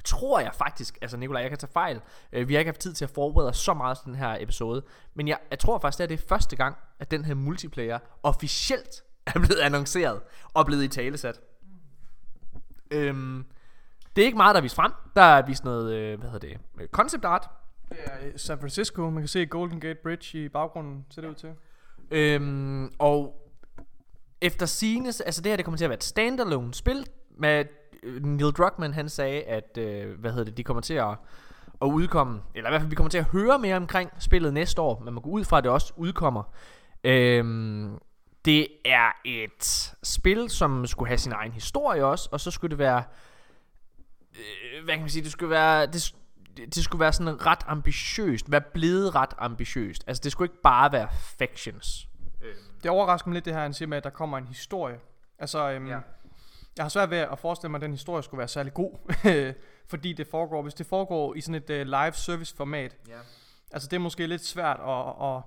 tror 0.06 0.40
jeg 0.40 0.54
faktisk, 0.54 0.98
altså 1.02 1.18
Nikolaj, 1.18 1.42
jeg 1.42 1.50
kan 1.50 1.60
tage 1.60 1.72
fejl. 1.72 2.02
Øh, 2.34 2.48
vi 2.48 2.54
har 2.54 2.60
ikke 2.60 2.70
haft 2.70 2.80
tid 2.80 2.94
til 2.94 3.06
at 3.06 3.10
forberede 3.10 3.50
os 3.50 3.58
så 3.58 3.74
meget 3.74 3.98
til 3.98 4.06
den 4.06 4.16
her 4.16 4.38
episode. 4.40 4.84
Men 5.14 5.28
jeg, 5.28 5.38
jeg 5.52 5.60
tror 5.60 5.80
faktisk, 5.80 6.04
at 6.04 6.10
det 6.10 6.20
er 6.20 6.28
første 6.28 6.56
gang, 6.56 6.78
at 7.00 7.12
den 7.12 7.26
her 7.26 7.34
multiplayer 7.34 8.00
officielt 8.24 9.04
er 9.36 9.40
blevet 9.40 9.60
annonceret 9.60 10.22
og 10.54 10.66
blevet 10.66 10.84
i 10.84 10.88
talesat. 10.88 11.42
Øhm, 12.92 13.46
det 14.20 14.24
er 14.24 14.28
ikke 14.28 14.38
meget, 14.38 14.56
der 14.56 14.60
er 14.60 14.62
vist 14.62 14.76
frem. 14.76 14.92
Der 15.16 15.22
er 15.22 15.46
vist 15.46 15.64
noget, 15.64 15.94
øh, 15.94 16.20
hvad 16.20 16.30
hedder 16.30 16.48
det, 16.48 16.58
øh, 16.82 16.88
concept 16.88 17.26
art. 17.26 17.50
Det 17.90 17.98
er 18.06 18.28
i 18.36 18.38
San 18.38 18.60
Francisco. 18.60 19.10
Man 19.10 19.22
kan 19.22 19.28
se 19.28 19.46
Golden 19.46 19.80
Gate 19.80 20.00
Bridge 20.04 20.44
i 20.44 20.50
baggrunden, 20.50 21.06
ser 21.10 21.22
det 21.22 21.30
ud 21.30 21.36
til. 21.36 21.50
Øhm, 22.12 22.92
og 23.00 23.50
efter 24.42 24.66
sines, 24.66 25.22
altså 25.22 25.42
det 25.42 25.52
her 25.52 25.56
det 25.56 25.66
kommer 25.66 25.78
til 25.78 25.86
at 25.86 25.90
være 25.90 25.98
et 25.98 26.04
standalone 26.04 26.74
spil 26.74 27.06
med 27.38 27.66
øh, 28.04 28.24
Neil 28.24 28.52
Druckmann 28.52 28.94
han 28.94 29.10
sagde 29.10 29.44
at 29.44 29.78
øh, 29.78 30.20
hvad 30.20 30.32
hedder 30.32 30.46
det 30.46 30.58
de 30.58 30.64
kommer 30.64 30.82
til 30.82 30.94
at 30.94 31.18
at 31.82 31.86
udkomme 31.86 32.42
eller 32.56 32.70
i 32.70 32.72
hvert 32.72 32.82
fald 32.82 32.90
vi 32.90 32.96
kommer 32.96 33.10
til 33.10 33.18
at 33.18 33.24
høre 33.24 33.60
mere 33.60 33.76
omkring 33.76 34.12
spillet 34.20 34.54
næste 34.54 34.82
år, 34.82 35.02
men 35.06 35.14
man 35.14 35.24
går 35.24 35.30
ud 35.30 35.44
fra 35.44 35.58
at 35.58 35.64
det 35.64 35.72
også 35.72 35.94
udkommer. 35.98 36.44
Øhm, 37.04 37.98
det 38.46 38.68
er 38.86 39.10
et 39.26 39.94
spil 40.04 40.50
som 40.50 40.88
skulle 40.88 41.08
have 41.08 41.18
sin 41.18 41.32
egen 41.32 41.52
historie 41.52 42.06
også, 42.06 42.30
og 42.32 42.40
så 42.40 42.52
skulle 42.52 42.70
det 42.70 42.80
være 42.80 42.98
øh, 42.98 43.29
hvad 44.84 44.94
kan 44.94 45.02
man 45.02 45.10
sige, 45.10 45.24
det 45.24 45.32
skulle 45.32 45.50
være 45.50 45.86
det, 45.86 46.14
det 46.76 46.84
skulle 46.84 47.00
være 47.00 47.14
sådan 47.14 47.46
ret 47.46 47.60
ambitiøst, 47.68 48.52
være 48.52 48.62
blevet 48.62 49.16
ret 49.16 49.34
ambitiøst. 49.38 50.04
Altså 50.08 50.22
det 50.24 50.32
skulle 50.32 50.52
ikke 50.52 50.62
bare 50.62 50.92
være 50.92 51.10
factions. 51.40 52.08
Det 52.84 52.92
overrasker 52.92 53.28
mig 53.30 53.34
lidt 53.34 53.46
det 53.46 53.54
her, 53.54 53.62
han 53.62 53.74
siger 53.74 53.88
med, 53.90 53.98
at 53.98 54.04
der 54.04 54.10
kommer 54.10 54.38
en 54.38 54.48
historie. 54.48 55.00
Altså, 55.40 55.70
øhm, 55.72 55.88
Ja. 55.88 56.00
jeg 56.78 56.86
har 56.86 56.90
svært 56.90 57.10
ved 57.10 57.18
at 57.18 57.40
forestille 57.40 57.72
mig, 57.72 57.78
at 57.78 57.82
den 57.82 57.92
historie 57.92 58.24
skulle 58.24 58.40
være 58.40 58.48
særlig 58.48 58.74
god. 58.74 59.14
fordi 59.92 60.14
det 60.14 60.28
foregår, 60.28 60.62
hvis 60.62 60.74
det 60.74 60.86
foregår 60.86 61.36
i 61.36 61.42
sådan 61.42 61.56
et 61.56 61.70
uh, 61.70 61.76
live 61.88 62.14
service 62.14 62.56
format, 62.56 62.96
Ja. 63.08 63.14
altså 63.72 63.88
det 63.88 63.96
er 63.96 64.00
måske 64.00 64.28
lidt 64.28 64.46
svært 64.46 64.80
at, 64.88 65.28
at, 65.28 65.42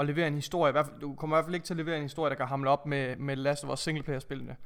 at 0.00 0.06
levere 0.06 0.26
en 0.26 0.34
historie. 0.34 0.70
I 0.70 0.72
hvert 0.72 0.86
fald, 0.86 1.00
du 1.00 1.14
kommer 1.14 1.36
i 1.36 1.38
hvert 1.38 1.44
fald 1.44 1.54
ikke 1.54 1.66
til 1.66 1.74
at 1.74 1.78
levere 1.78 1.96
en 1.96 2.02
historie, 2.02 2.30
der 2.30 2.36
kan 2.36 2.46
hamle 2.46 2.70
op 2.70 2.86
med, 2.86 3.16
med 3.16 3.36
Last 3.36 3.64
of 3.64 3.70
Us 3.70 3.80
singleplayer-spillene. 3.80 4.56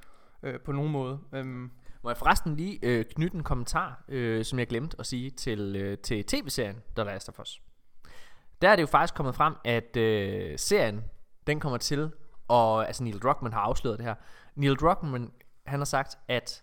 Øh, 0.43 0.61
på 0.61 0.73
nogen 0.73 0.93
måde. 0.93 1.19
Øhm, 1.33 1.71
må 2.09 2.13
jeg 2.13 2.17
forresten 2.17 2.57
lige 2.57 2.79
øh, 2.83 3.05
knytte 3.05 3.37
en 3.37 3.43
kommentar, 3.43 4.05
øh, 4.09 4.45
som 4.45 4.59
jeg 4.59 4.67
glemte 4.67 4.97
at 4.99 5.07
sige 5.07 5.31
til, 5.31 5.77
øh, 5.77 5.99
til 5.99 6.25
tv-serien 6.25 6.77
The 6.97 7.05
Last 7.05 7.29
of 7.29 7.39
Us. 7.39 7.63
Der 8.63 8.69
er 8.69 8.77
det 8.77 8.83
jo 8.83 8.87
faktisk 8.87 9.15
kommet 9.15 9.35
frem, 9.35 9.55
at 9.65 9.97
øh, 9.97 10.59
serien, 10.59 11.05
den 11.47 11.61
kommer 11.61 11.79
til, 11.79 12.11
og 12.49 12.87
altså 12.87 13.05
Neil 13.05 13.19
Druckmann 13.19 13.53
har 13.53 13.61
afsløret 13.61 13.99
det 13.99 14.07
her. 14.07 14.15
Neil 14.57 14.75
Druckmann, 14.75 15.31
han 15.67 15.81
har 15.81 15.85
sagt, 15.85 16.19
at 16.29 16.63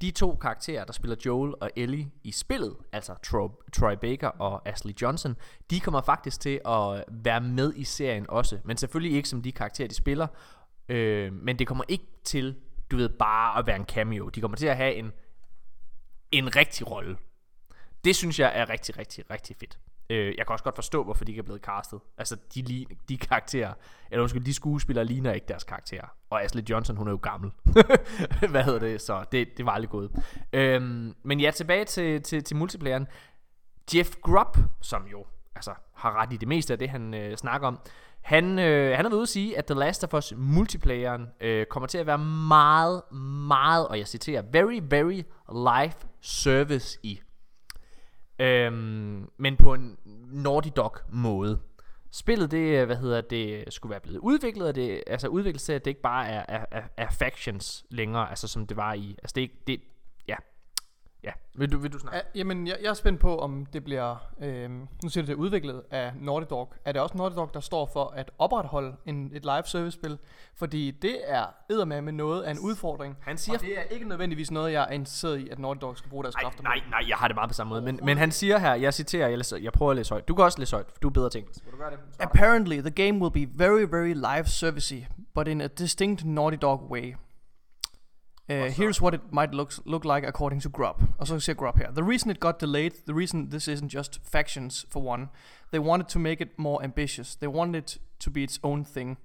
de 0.00 0.10
to 0.10 0.34
karakterer, 0.34 0.84
der 0.84 0.92
spiller 0.92 1.16
Joel 1.26 1.54
og 1.60 1.70
Ellie 1.76 2.10
i 2.24 2.32
spillet, 2.32 2.76
altså 2.92 3.14
Troy, 3.22 3.48
Troy 3.72 3.94
Baker 4.00 4.28
og 4.28 4.68
Ashley 4.68 4.94
Johnson, 5.02 5.36
de 5.70 5.80
kommer 5.80 6.00
faktisk 6.00 6.40
til 6.40 6.60
at 6.64 7.04
være 7.08 7.40
med 7.40 7.72
i 7.76 7.84
serien 7.84 8.26
også. 8.28 8.58
Men 8.64 8.76
selvfølgelig 8.76 9.16
ikke 9.16 9.28
som 9.28 9.42
de 9.42 9.52
karakterer, 9.52 9.88
de 9.88 9.94
spiller. 9.94 10.26
Øh, 10.88 11.32
men 11.32 11.58
det 11.58 11.66
kommer 11.66 11.84
ikke 11.88 12.06
til, 12.24 12.56
du 12.90 12.96
ved, 12.96 13.08
bare 13.08 13.58
at 13.58 13.66
være 13.66 13.76
en 13.76 13.84
cameo. 13.84 14.28
De 14.28 14.40
kommer 14.40 14.56
til 14.56 14.66
at 14.66 14.76
have 14.76 14.94
en, 14.94 15.12
en 16.32 16.56
rigtig 16.56 16.90
rolle. 16.90 17.16
Det 18.04 18.16
synes 18.16 18.40
jeg 18.40 18.52
er 18.54 18.68
rigtig, 18.68 18.98
rigtig, 18.98 19.30
rigtig 19.30 19.56
fedt. 19.56 19.78
Øh, 20.10 20.34
jeg 20.38 20.46
kan 20.46 20.52
også 20.52 20.64
godt 20.64 20.74
forstå, 20.74 21.04
hvorfor 21.04 21.24
de 21.24 21.32
ikke 21.32 21.38
er 21.38 21.44
blevet 21.44 21.62
castet. 21.62 22.00
Altså, 22.18 22.36
de, 22.54 22.86
de 23.08 23.18
karakterer, 23.18 23.72
eller 24.10 24.22
undskyld, 24.22 24.44
de 24.44 24.54
skuespillere 24.54 25.04
ligner 25.04 25.32
ikke 25.32 25.46
deres 25.48 25.64
karakterer. 25.64 26.06
Og 26.30 26.44
Ashley 26.44 26.62
Johnson, 26.70 26.96
hun 26.96 27.06
er 27.06 27.12
jo 27.12 27.18
gammel. 27.22 27.52
Hvad 28.50 28.64
hedder 28.64 28.78
det? 28.78 29.00
Så 29.00 29.24
det, 29.32 29.48
det 29.56 29.66
var 29.66 29.72
aldrig 29.72 29.90
gået. 29.90 30.24
Øhm, 30.52 31.14
men 31.22 31.40
ja, 31.40 31.50
tilbage 31.50 31.84
til, 31.84 32.22
til, 32.22 32.44
til 32.44 32.56
multiplayeren. 32.56 33.06
Jeff 33.94 34.10
Grubb, 34.22 34.58
som 34.82 35.06
jo 35.06 35.26
altså, 35.54 35.74
har 35.94 36.22
ret 36.22 36.32
i 36.32 36.36
det 36.36 36.48
meste 36.48 36.72
af 36.72 36.78
det, 36.78 36.90
han 36.90 37.14
øh, 37.14 37.36
snakker 37.36 37.68
om, 37.68 37.78
han, 38.26 38.58
øh, 38.58 38.96
han 38.96 39.04
har 39.04 39.10
været 39.10 39.16
ude 39.16 39.22
at 39.22 39.28
sige, 39.28 39.58
at 39.58 39.66
The 39.66 39.74
Last 39.74 40.04
of 40.04 40.14
Us 40.14 40.34
multiplayeren 40.36 41.26
øh, 41.40 41.66
kommer 41.66 41.86
til 41.86 41.98
at 41.98 42.06
være 42.06 42.18
meget, 42.48 43.02
meget, 43.48 43.88
og 43.88 43.98
jeg 43.98 44.06
citerer, 44.06 44.42
very, 44.52 44.80
very 44.82 45.22
live 45.52 45.92
service 46.20 46.98
i. 47.02 47.20
Øhm, 48.38 49.30
men 49.36 49.56
på 49.56 49.74
en 49.74 49.98
Naughty 50.32 50.68
Dog 50.76 50.96
måde. 51.08 51.60
Spillet, 52.10 52.50
det, 52.50 52.80
øh, 52.80 52.86
hvad 52.86 52.96
hedder 52.96 53.20
det, 53.20 53.64
skulle 53.74 53.90
være 53.90 54.00
blevet 54.00 54.18
udviklet, 54.18 54.68
og 54.68 54.74
det, 54.74 55.02
altså 55.06 55.28
udviklet 55.28 55.60
til, 55.60 55.72
at 55.72 55.84
det 55.84 55.90
ikke 55.90 56.02
bare 56.02 56.28
er, 56.28 56.44
er, 56.48 56.64
er, 56.70 56.82
er 56.96 57.10
factions 57.10 57.84
længere, 57.90 58.30
altså 58.30 58.48
som 58.48 58.66
det 58.66 58.76
var 58.76 58.94
i, 58.94 59.16
altså 59.22 59.32
det 59.34 59.40
ikke, 59.40 59.56
det, 59.66 59.80
ja, 61.26 61.32
vil 61.54 61.72
du, 61.72 61.78
vil 61.78 61.92
du 61.92 61.98
snakke? 61.98 62.16
Ja, 62.16 62.22
jamen, 62.34 62.66
jeg, 62.66 62.76
jeg 62.82 62.88
er 62.90 62.94
spændt 62.94 63.20
på, 63.20 63.38
om 63.38 63.66
det 63.72 63.84
bliver... 63.84 64.16
Øh, 64.42 64.70
nu 64.70 64.86
siger 65.08 65.22
du, 65.22 65.26
det 65.26 65.32
er 65.32 65.36
udviklet 65.36 65.82
af 65.90 66.12
Naughty 66.20 66.46
Dog. 66.50 66.72
Er 66.84 66.92
det 66.92 67.02
også 67.02 67.16
Naughty 67.16 67.36
Dog, 67.36 67.50
der 67.54 67.60
står 67.60 67.90
for 67.92 68.12
at 68.16 68.30
opretholde 68.38 68.96
en, 69.06 69.30
et 69.34 69.42
live 69.44 69.62
service-spil? 69.64 70.18
Fordi 70.54 70.90
det 70.90 71.16
er 71.24 71.44
eddermame 71.70 72.02
med 72.02 72.12
noget 72.12 72.42
af 72.42 72.50
en 72.50 72.58
udfordring. 72.58 73.16
Han 73.20 73.38
siger, 73.38 73.56
Og 73.56 73.62
det 73.62 73.78
er 73.78 73.82
ikke 73.82 74.08
nødvendigvis 74.08 74.50
noget, 74.50 74.72
jeg 74.72 74.82
er 74.82 74.92
interesseret 74.92 75.38
i, 75.38 75.48
at 75.48 75.58
Naughty 75.58 75.80
Dog 75.80 75.96
skal 75.98 76.10
bruge 76.10 76.24
deres 76.24 76.34
nej, 76.34 76.42
kræfter 76.42 76.62
nej, 76.62 76.80
på. 76.84 76.90
nej, 76.90 77.00
jeg 77.08 77.16
har 77.16 77.28
det 77.28 77.34
meget 77.34 77.50
på 77.50 77.54
samme 77.54 77.68
måde, 77.70 77.82
men, 77.82 78.00
men 78.02 78.18
han 78.18 78.30
siger 78.32 78.58
her, 78.58 78.74
jeg 78.74 78.94
citerer, 78.94 79.28
jeg, 79.28 79.38
læser, 79.38 79.56
jeg 79.56 79.72
prøver 79.72 79.90
at 79.90 79.96
læse 79.96 80.10
højt, 80.10 80.28
du 80.28 80.34
kan 80.34 80.44
også 80.44 80.58
læse 80.58 80.76
højt, 80.76 80.86
for 80.92 80.98
du 81.02 81.08
er 81.08 81.12
bedre 81.12 81.30
ting. 81.30 81.46
Vil 81.64 81.72
du 81.72 81.78
gøre 81.78 81.90
det? 81.90 81.98
Apparently, 82.18 82.80
the 82.80 82.90
game 82.90 83.18
will 83.18 83.46
be 83.46 83.64
very, 83.64 83.82
very 83.90 84.14
live 84.14 84.44
servicey, 84.46 85.02
but 85.34 85.48
in 85.48 85.60
a 85.60 85.66
distinct 85.66 86.24
Naughty 86.24 86.56
Dog 86.62 86.90
way. 86.90 87.14
Uh, 88.48 88.70
here's 88.70 89.00
what 89.00 89.14
it 89.14 89.20
might 89.32 89.52
look, 89.52 89.72
look 89.84 90.04
like 90.04 90.28
according 90.28 90.62
to 90.62 90.68
Grub. 90.68 91.02
Så 91.24 91.38
siger 91.40 91.54
Grub 91.54 91.78
her. 91.78 91.92
The 91.92 92.02
reason 92.02 92.30
it 92.30 92.40
got 92.40 92.60
delayed, 92.60 92.92
the 93.06 93.14
reason 93.14 93.50
this 93.50 93.68
isn't 93.68 93.92
just 93.92 94.20
factions 94.32 94.86
for 94.88 95.02
one, 95.02 95.28
they 95.70 95.80
wanted 95.80 96.08
to 96.08 96.18
make 96.18 96.40
it 96.40 96.48
more 96.58 96.84
ambitious. 96.84 97.36
They 97.36 97.48
wanted 97.48 97.76
it 97.76 97.98
to 98.20 98.30
be 98.30 98.42
its 98.42 98.60
own 98.62 98.84
thing. 98.84 99.16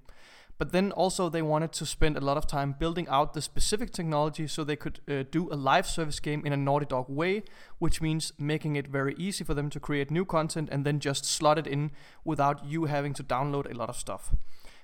But 0.58 0.72
then 0.72 0.92
also 0.92 1.28
they 1.28 1.42
wanted 1.42 1.72
to 1.72 1.86
spend 1.86 2.16
a 2.16 2.20
lot 2.20 2.36
of 2.36 2.46
time 2.46 2.74
building 2.78 3.08
out 3.08 3.32
the 3.32 3.42
specific 3.42 3.90
technology 3.90 4.46
so 4.46 4.64
they 4.64 4.76
could 4.76 5.00
uh, 5.08 5.24
do 5.30 5.48
a 5.50 5.56
live 5.56 5.86
service 5.86 6.20
game 6.20 6.46
in 6.46 6.52
a 6.52 6.56
Naughty 6.56 6.86
Dog 6.86 7.06
way, 7.08 7.42
which 7.78 8.00
means 8.00 8.32
making 8.38 8.76
it 8.76 8.86
very 8.86 9.14
easy 9.18 9.44
for 9.44 9.54
them 9.54 9.70
to 9.70 9.80
create 9.80 10.10
new 10.10 10.24
content 10.24 10.68
and 10.70 10.84
then 10.84 11.00
just 11.00 11.24
slot 11.24 11.58
it 11.58 11.66
in 11.66 11.90
without 12.24 12.64
you 12.64 12.84
having 12.84 13.14
to 13.14 13.24
download 13.24 13.70
a 13.70 13.74
lot 13.76 13.88
of 13.88 13.96
stuff. 13.96 14.34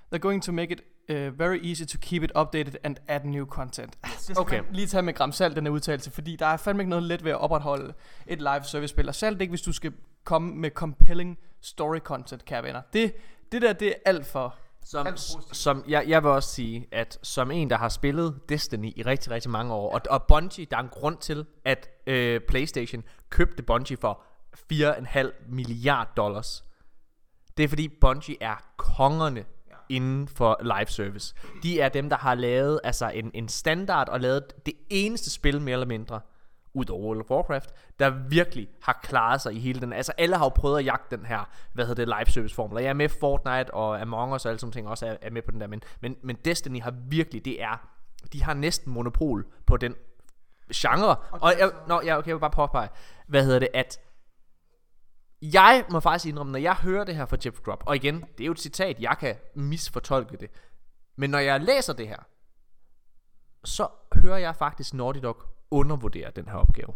They're 0.09 0.19
going 0.19 0.41
to 0.41 0.51
make 0.51 0.71
it 0.71 0.81
uh, 1.09 1.39
very 1.39 1.59
easy 1.63 1.83
to 1.83 1.97
keep 2.01 2.23
it 2.23 2.31
updated 2.37 2.75
and 2.83 2.95
add 3.07 3.25
new 3.25 3.45
content. 3.45 3.97
Skal 4.19 4.39
Okay. 4.39 4.61
lige 4.71 4.87
tage 4.87 5.01
med 5.01 5.13
gram 5.13 5.31
salt, 5.31 5.55
den 5.55 5.65
her 5.65 5.71
udtalelse, 5.71 6.11
fordi 6.11 6.35
der 6.35 6.45
er 6.45 6.57
fandme 6.57 6.83
ikke 6.83 6.89
noget 6.89 7.03
let 7.03 7.23
ved 7.23 7.31
at 7.31 7.37
opretholde 7.37 7.93
et 8.27 8.37
live 8.37 8.63
service 8.63 8.87
spil, 8.87 9.07
og 9.07 9.15
særligt 9.15 9.41
ikke, 9.41 9.51
hvis 9.51 9.61
du 9.61 9.71
skal 9.73 9.93
komme 10.23 10.55
med 10.55 10.69
compelling 10.71 11.37
story 11.61 11.97
content, 11.99 12.45
kære 12.45 12.63
venner. 12.63 12.81
Det, 12.93 13.13
det 13.51 13.61
der, 13.61 13.73
det 13.73 13.87
er 13.87 13.93
alt 14.05 14.25
for... 14.25 14.55
Som, 14.83 15.07
Alt 15.07 15.15
for 15.31 15.37
positivt. 15.37 15.57
som 15.57 15.83
jeg, 15.87 16.05
jeg 16.07 16.23
vil 16.23 16.31
også 16.31 16.49
sige, 16.49 16.87
at 16.91 17.19
som 17.23 17.51
en, 17.51 17.69
der 17.69 17.77
har 17.77 17.89
spillet 17.89 18.39
Destiny 18.49 18.93
i 18.95 19.01
rigtig, 19.03 19.31
rigtig 19.31 19.51
mange 19.51 19.73
år, 19.73 19.93
og, 19.93 20.01
og 20.09 20.23
Bungie, 20.23 20.65
der 20.71 20.77
er 20.77 20.81
en 20.81 20.89
grund 20.89 21.17
til, 21.17 21.45
at 21.65 21.89
øh, 22.07 22.41
PlayStation 22.47 23.03
købte 23.29 23.63
Bungie 23.63 23.97
for 23.97 24.21
4,5 24.73 25.31
milliard 25.49 26.07
dollars. 26.17 26.63
Det 27.57 27.63
er 27.63 27.67
fordi 27.67 27.87
Bungie 28.01 28.35
er 28.41 28.55
kongerne 28.77 29.45
inden 29.89 30.27
for 30.27 30.59
live 30.61 30.87
service. 30.87 31.35
De 31.63 31.79
er 31.79 31.89
dem, 31.89 32.09
der 32.09 32.17
har 32.17 32.35
lavet 32.35 32.79
altså 32.83 33.09
en, 33.09 33.31
en 33.33 33.47
standard 33.47 34.09
og 34.09 34.19
lavet 34.19 34.65
det 34.65 34.73
eneste 34.89 35.29
spil 35.31 35.61
mere 35.61 35.73
eller 35.73 35.87
mindre, 35.87 36.19
ud 36.73 36.89
over 36.89 37.01
World 37.01 37.19
of 37.19 37.31
Warcraft, 37.31 37.69
der 37.99 38.09
virkelig 38.09 38.67
har 38.81 38.99
klaret 39.03 39.41
sig 39.41 39.53
i 39.53 39.59
hele 39.59 39.81
den. 39.81 39.93
Altså 39.93 40.13
alle 40.17 40.37
har 40.37 40.45
jo 40.45 40.49
prøvet 40.49 40.79
at 40.79 40.85
jagte 40.85 41.17
den 41.17 41.25
her, 41.25 41.49
hvad 41.73 41.85
hedder 41.85 42.05
det, 42.05 42.15
live 42.19 42.33
service 42.33 42.55
formel. 42.55 42.81
Jeg 42.81 42.89
er 42.89 42.93
med 42.93 43.09
Fortnite 43.09 43.73
og 43.73 44.01
Among 44.01 44.33
Us 44.33 44.45
og 44.45 44.49
alle 44.49 44.59
sådan 44.59 44.71
ting 44.71 44.87
også 44.87 45.05
er, 45.05 45.17
er 45.21 45.31
med 45.31 45.41
på 45.41 45.51
den 45.51 45.61
der, 45.61 45.67
men, 45.67 45.81
men, 46.01 46.15
men 46.23 46.35
Destiny 46.45 46.81
har 46.81 46.93
virkelig, 47.09 47.45
det 47.45 47.61
er, 47.61 47.87
de 48.33 48.43
har 48.43 48.53
næsten 48.53 48.93
monopol 48.93 49.45
på 49.65 49.77
den 49.77 49.95
genre. 50.75 51.15
Og 51.31 51.53
jeg, 51.59 51.71
nå, 51.87 52.01
ja, 52.05 52.17
okay, 52.17 52.27
jeg 52.27 52.35
vil 52.35 52.39
bare 52.39 52.49
påpege, 52.49 52.89
hvad 53.27 53.43
hedder 53.43 53.59
det, 53.59 53.69
at 53.73 53.99
jeg 55.41 55.85
må 55.91 55.99
faktisk 55.99 56.25
indrømme, 56.25 56.51
når 56.51 56.59
jeg 56.59 56.75
hører 56.75 57.03
det 57.03 57.15
her 57.15 57.25
fra 57.25 57.37
Jeff 57.45 57.59
Grubb, 57.59 57.83
og 57.85 57.95
igen, 57.95 58.25
det 58.37 58.43
er 58.43 58.45
jo 58.45 58.51
et 58.51 58.59
citat, 58.59 58.99
jeg 58.99 59.17
kan 59.19 59.35
misfortolke 59.55 60.37
det, 60.37 60.49
men 61.15 61.29
når 61.29 61.39
jeg 61.39 61.61
læser 61.61 61.93
det 61.93 62.07
her, 62.07 62.19
så 63.63 63.87
hører 64.15 64.37
jeg 64.37 64.55
faktisk 64.55 64.93
Naughty 64.93 65.19
Dog 65.19 65.43
undervurdere 65.71 66.31
den 66.35 66.45
her 66.45 66.55
opgave. 66.55 66.93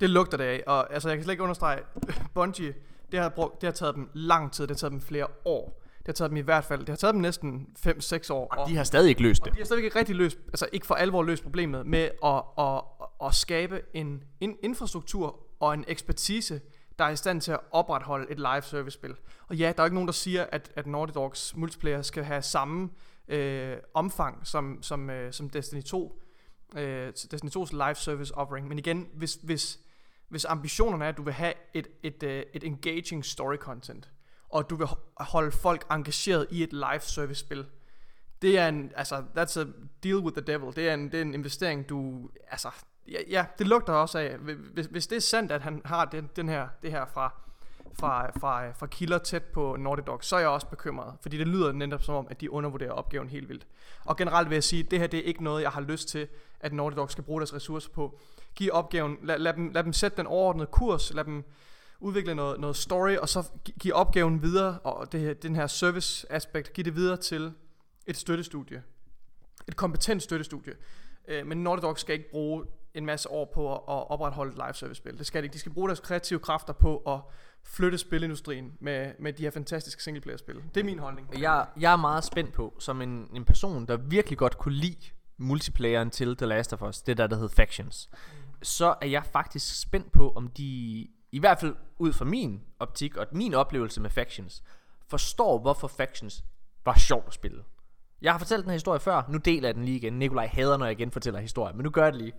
Det 0.00 0.10
lugter 0.10 0.36
det 0.36 0.44
af, 0.44 0.62
og 0.66 0.92
altså, 0.92 1.08
jeg 1.08 1.18
kan 1.18 1.24
slet 1.24 1.32
ikke 1.32 1.42
understrege, 1.42 1.82
Bungie, 2.34 2.74
det 3.12 3.20
har, 3.20 3.28
brugt, 3.28 3.60
det 3.60 3.66
har 3.66 3.72
taget 3.72 3.94
dem 3.94 4.10
lang 4.14 4.52
tid, 4.52 4.66
det 4.66 4.70
har 4.70 4.78
taget 4.78 4.92
dem 4.92 5.00
flere 5.00 5.26
år. 5.44 5.82
Det 5.98 6.06
har 6.06 6.12
taget 6.12 6.30
dem 6.30 6.36
i 6.36 6.40
hvert 6.40 6.64
fald, 6.64 6.80
det 6.80 6.88
har 6.88 6.96
taget 6.96 7.14
dem 7.14 7.20
næsten 7.20 7.66
5-6 7.86 8.32
år. 8.32 8.54
Og 8.54 8.68
de 8.68 8.76
har 8.76 8.84
stadig 8.84 9.08
ikke 9.08 9.22
løst 9.22 9.44
det. 9.44 9.50
Og 9.50 9.54
de 9.54 9.60
har 9.60 9.64
stadig 9.64 9.84
ikke 9.84 9.98
rigtig 9.98 10.16
løst, 10.16 10.38
altså 10.46 10.68
ikke 10.72 10.86
for 10.86 10.94
alvor 10.94 11.22
løst 11.22 11.42
problemet 11.42 11.86
med 11.86 12.10
at, 12.24 12.42
at, 12.58 12.82
at 13.26 13.34
skabe 13.34 13.82
en, 13.94 14.24
en 14.40 14.56
infrastruktur 14.62 15.40
og 15.60 15.74
en 15.74 15.84
ekspertise, 15.88 16.60
der 16.98 17.04
er 17.04 17.10
i 17.10 17.16
stand 17.16 17.40
til 17.40 17.52
at 17.52 17.60
opretholde 17.70 18.30
et 18.30 18.38
live 18.38 18.62
service 18.62 18.94
spil. 18.94 19.14
Og 19.48 19.56
ja, 19.56 19.72
der 19.76 19.82
er 19.82 19.86
ikke 19.86 19.94
nogen, 19.94 20.08
der 20.08 20.12
siger, 20.12 20.46
at, 20.52 20.72
at 20.76 20.86
Naughty 20.86 21.14
Dogs 21.14 21.56
multiplayer 21.56 22.02
skal 22.02 22.24
have 22.24 22.42
samme 22.42 22.90
øh, 23.28 23.76
omfang 23.94 24.46
som, 24.46 24.82
som, 24.82 25.10
øh, 25.10 25.32
som 25.32 25.50
Destiny 25.50 25.82
2, 25.82 26.22
øh, 26.76 27.12
Destiny 27.30 27.50
2's 27.50 27.72
live 27.72 27.94
service 27.94 28.34
offering. 28.34 28.68
Men 28.68 28.78
igen, 28.78 29.08
hvis, 29.14 29.34
hvis, 29.34 29.78
hvis 30.28 30.44
ambitionerne 30.44 31.04
er, 31.04 31.08
at 31.08 31.16
du 31.16 31.22
vil 31.22 31.32
have 31.32 31.54
et, 31.74 31.88
et, 32.02 32.14
et, 32.14 32.22
øh, 32.22 32.42
et 32.54 32.64
engaging 32.64 33.24
story 33.24 33.56
content, 33.56 34.10
og 34.48 34.70
du 34.70 34.76
vil 34.76 34.86
holde 35.16 35.52
folk 35.52 35.86
engageret 35.90 36.46
i 36.50 36.62
et 36.62 36.72
live 36.72 37.00
service 37.00 37.40
spil, 37.40 37.66
det 38.42 38.58
er 38.58 38.68
en, 38.68 38.92
altså, 38.96 39.24
that's 39.36 39.60
a 39.60 39.64
deal 40.02 40.16
with 40.16 40.36
the 40.36 40.52
devil. 40.52 40.76
Det 40.76 40.88
er 40.88 40.94
en, 40.94 41.12
det 41.12 41.14
er 41.14 41.22
en 41.22 41.34
investering, 41.34 41.88
du, 41.88 42.30
altså, 42.50 42.70
ja, 43.12 43.18
ja, 43.28 43.46
det 43.58 43.66
lugter 43.66 43.92
også 43.92 44.18
af, 44.18 44.36
hvis, 44.38 44.86
hvis 44.86 45.06
det 45.06 45.16
er 45.16 45.20
sandt, 45.20 45.52
at 45.52 45.62
han 45.62 45.82
har 45.84 46.04
den, 46.04 46.30
den 46.36 46.48
her, 46.48 46.68
det 46.82 46.90
her 46.90 47.06
fra, 47.06 47.34
fra, 47.98 48.30
fra, 48.38 48.70
fra 48.70 48.86
kilder 48.86 49.18
tæt 49.18 49.42
på 49.42 49.76
Naughty 49.78 50.02
Dog, 50.06 50.24
så 50.24 50.36
er 50.36 50.40
jeg 50.40 50.48
også 50.48 50.66
bekymret, 50.66 51.14
fordi 51.20 51.38
det 51.38 51.48
lyder 51.48 51.72
netop 51.72 52.02
som 52.02 52.14
om, 52.14 52.26
at 52.30 52.40
de 52.40 52.50
undervurderer 52.50 52.92
opgaven 52.92 53.28
helt 53.28 53.48
vildt. 53.48 53.66
Og 54.04 54.16
generelt 54.16 54.50
vil 54.50 54.56
jeg 54.56 54.64
sige, 54.64 54.84
at 54.84 54.90
det 54.90 54.98
her 54.98 55.06
det 55.06 55.18
er 55.18 55.24
ikke 55.24 55.44
noget, 55.44 55.62
jeg 55.62 55.70
har 55.70 55.80
lyst 55.80 56.08
til, 56.08 56.28
at 56.60 56.72
Naughty 56.72 56.96
Dog 56.96 57.10
skal 57.10 57.24
bruge 57.24 57.40
deres 57.40 57.54
ressourcer 57.54 57.90
på. 57.90 58.18
Giv 58.54 58.70
opgaven, 58.72 59.18
lad, 59.22 59.38
lad, 59.38 59.52
dem, 59.52 59.70
lad 59.72 59.84
dem 59.84 59.92
sætte 59.92 60.16
den 60.16 60.26
overordnede 60.26 60.66
kurs, 60.66 61.14
lad 61.14 61.24
dem 61.24 61.44
udvikle 62.00 62.34
noget, 62.34 62.60
noget 62.60 62.76
story, 62.76 63.16
og 63.16 63.28
så 63.28 63.50
give 63.80 63.94
opgaven 63.94 64.42
videre, 64.42 64.78
og 64.78 65.12
det 65.12 65.20
her, 65.20 65.34
den 65.34 65.56
her 65.56 65.66
service 65.66 66.32
aspekt, 66.32 66.72
give 66.72 66.84
det 66.84 66.94
videre 66.94 67.16
til 67.16 67.52
et 68.06 68.16
støttestudie. 68.16 68.82
Et 69.68 69.76
kompetent 69.76 70.22
støttestudie. 70.22 70.74
Øh, 71.28 71.46
men 71.46 71.62
Naughty 71.62 71.82
Dog 71.82 71.98
skal 71.98 72.12
ikke 72.12 72.30
bruge 72.30 72.64
en 72.98 73.06
masse 73.06 73.30
år 73.30 73.50
på 73.54 73.74
at, 73.74 73.80
at 73.88 74.10
opretholde 74.10 74.50
et 74.50 74.56
live 74.56 74.74
service 74.74 74.98
spil. 74.98 75.18
Det 75.18 75.26
skal 75.26 75.42
de 75.42 75.44
ikke. 75.44 75.54
De 75.54 75.58
skal 75.58 75.72
bruge 75.72 75.88
deres 75.88 76.00
kreative 76.00 76.38
kræfter 76.38 76.72
på 76.72 76.96
at 76.96 77.20
flytte 77.64 77.98
spilindustrien 77.98 78.72
med, 78.80 79.12
med 79.18 79.32
de 79.32 79.42
her 79.42 79.50
fantastiske 79.50 80.02
singleplayer 80.02 80.38
spil. 80.38 80.62
Det 80.74 80.80
er 80.80 80.84
min 80.84 80.98
holdning. 80.98 81.40
Jeg, 81.40 81.66
jeg 81.80 81.92
er 81.92 81.96
meget 81.96 82.24
spændt 82.24 82.52
på, 82.52 82.76
som 82.78 83.02
en, 83.02 83.30
en 83.34 83.44
person, 83.44 83.86
der 83.86 83.96
virkelig 83.96 84.38
godt 84.38 84.58
kunne 84.58 84.74
lide 84.74 85.10
multiplayeren 85.36 86.10
til 86.10 86.36
The 86.36 86.46
Last 86.46 86.72
of 86.72 86.82
Us, 86.82 87.02
det 87.02 87.16
der, 87.16 87.26
der 87.26 87.36
hed 87.36 87.48
Factions, 87.48 88.10
så 88.62 88.94
er 89.00 89.06
jeg 89.06 89.24
faktisk 89.24 89.80
spændt 89.80 90.12
på, 90.12 90.32
om 90.36 90.48
de, 90.48 90.64
i 91.32 91.38
hvert 91.38 91.60
fald 91.60 91.74
ud 91.98 92.12
fra 92.12 92.24
min 92.24 92.60
optik 92.78 93.16
og 93.16 93.26
min 93.32 93.54
oplevelse 93.54 94.00
med 94.00 94.10
Factions, 94.10 94.62
forstår, 95.08 95.58
hvorfor 95.58 95.88
Factions 95.88 96.44
var 96.84 96.98
sjovt 96.98 97.26
at 97.26 97.34
spille. 97.34 97.64
Jeg 98.22 98.32
har 98.32 98.38
fortalt 98.38 98.62
den 98.62 98.70
her 98.70 98.74
historie 98.74 99.00
før, 99.00 99.22
nu 99.28 99.38
deler 99.38 99.68
jeg 99.68 99.74
den 99.74 99.84
lige 99.84 99.96
igen. 99.96 100.12
Nikolaj 100.12 100.46
hader, 100.46 100.76
når 100.76 100.86
jeg 100.86 100.92
igen 100.92 101.10
fortæller 101.10 101.40
historien, 101.40 101.76
men 101.76 101.84
nu 101.84 101.90
gør 101.90 102.04
jeg 102.04 102.12
det 102.12 102.22
lige. 102.22 102.32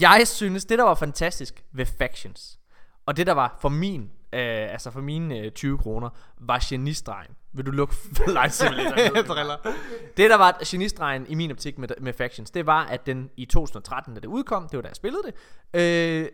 Jeg 0.00 0.28
synes, 0.28 0.64
det 0.64 0.78
der 0.78 0.84
var 0.84 0.94
fantastisk 0.94 1.64
ved 1.72 1.86
Factions, 1.86 2.58
og 3.06 3.16
det 3.16 3.26
der 3.26 3.32
var 3.32 3.56
for 3.60 3.68
min, 3.68 4.02
øh, 4.32 4.72
altså 4.72 4.90
for 4.90 5.00
mine 5.00 5.38
øh, 5.38 5.50
20 5.50 5.78
kroner, 5.78 6.10
var 6.40 6.66
genistregen. 6.68 7.36
Vil 7.52 7.66
du 7.66 7.70
lukke 7.70 7.94
Light 8.26 8.54
Simulator? 8.54 8.96
det 10.16 10.30
der 10.30 10.36
var 10.36 10.58
genistregen 10.66 11.26
i 11.28 11.34
min 11.34 11.50
optik 11.50 11.78
med, 11.78 11.88
med 12.00 12.12
Factions, 12.12 12.50
det 12.50 12.66
var, 12.66 12.84
at 12.84 13.06
den 13.06 13.30
i 13.36 13.44
2013, 13.44 14.14
da 14.14 14.20
det 14.20 14.28
udkom, 14.28 14.68
det 14.68 14.76
var 14.76 14.82
da 14.82 14.88
jeg 14.88 14.96
spillede 14.96 15.22
det, 15.22 15.34
øh, 15.80 16.28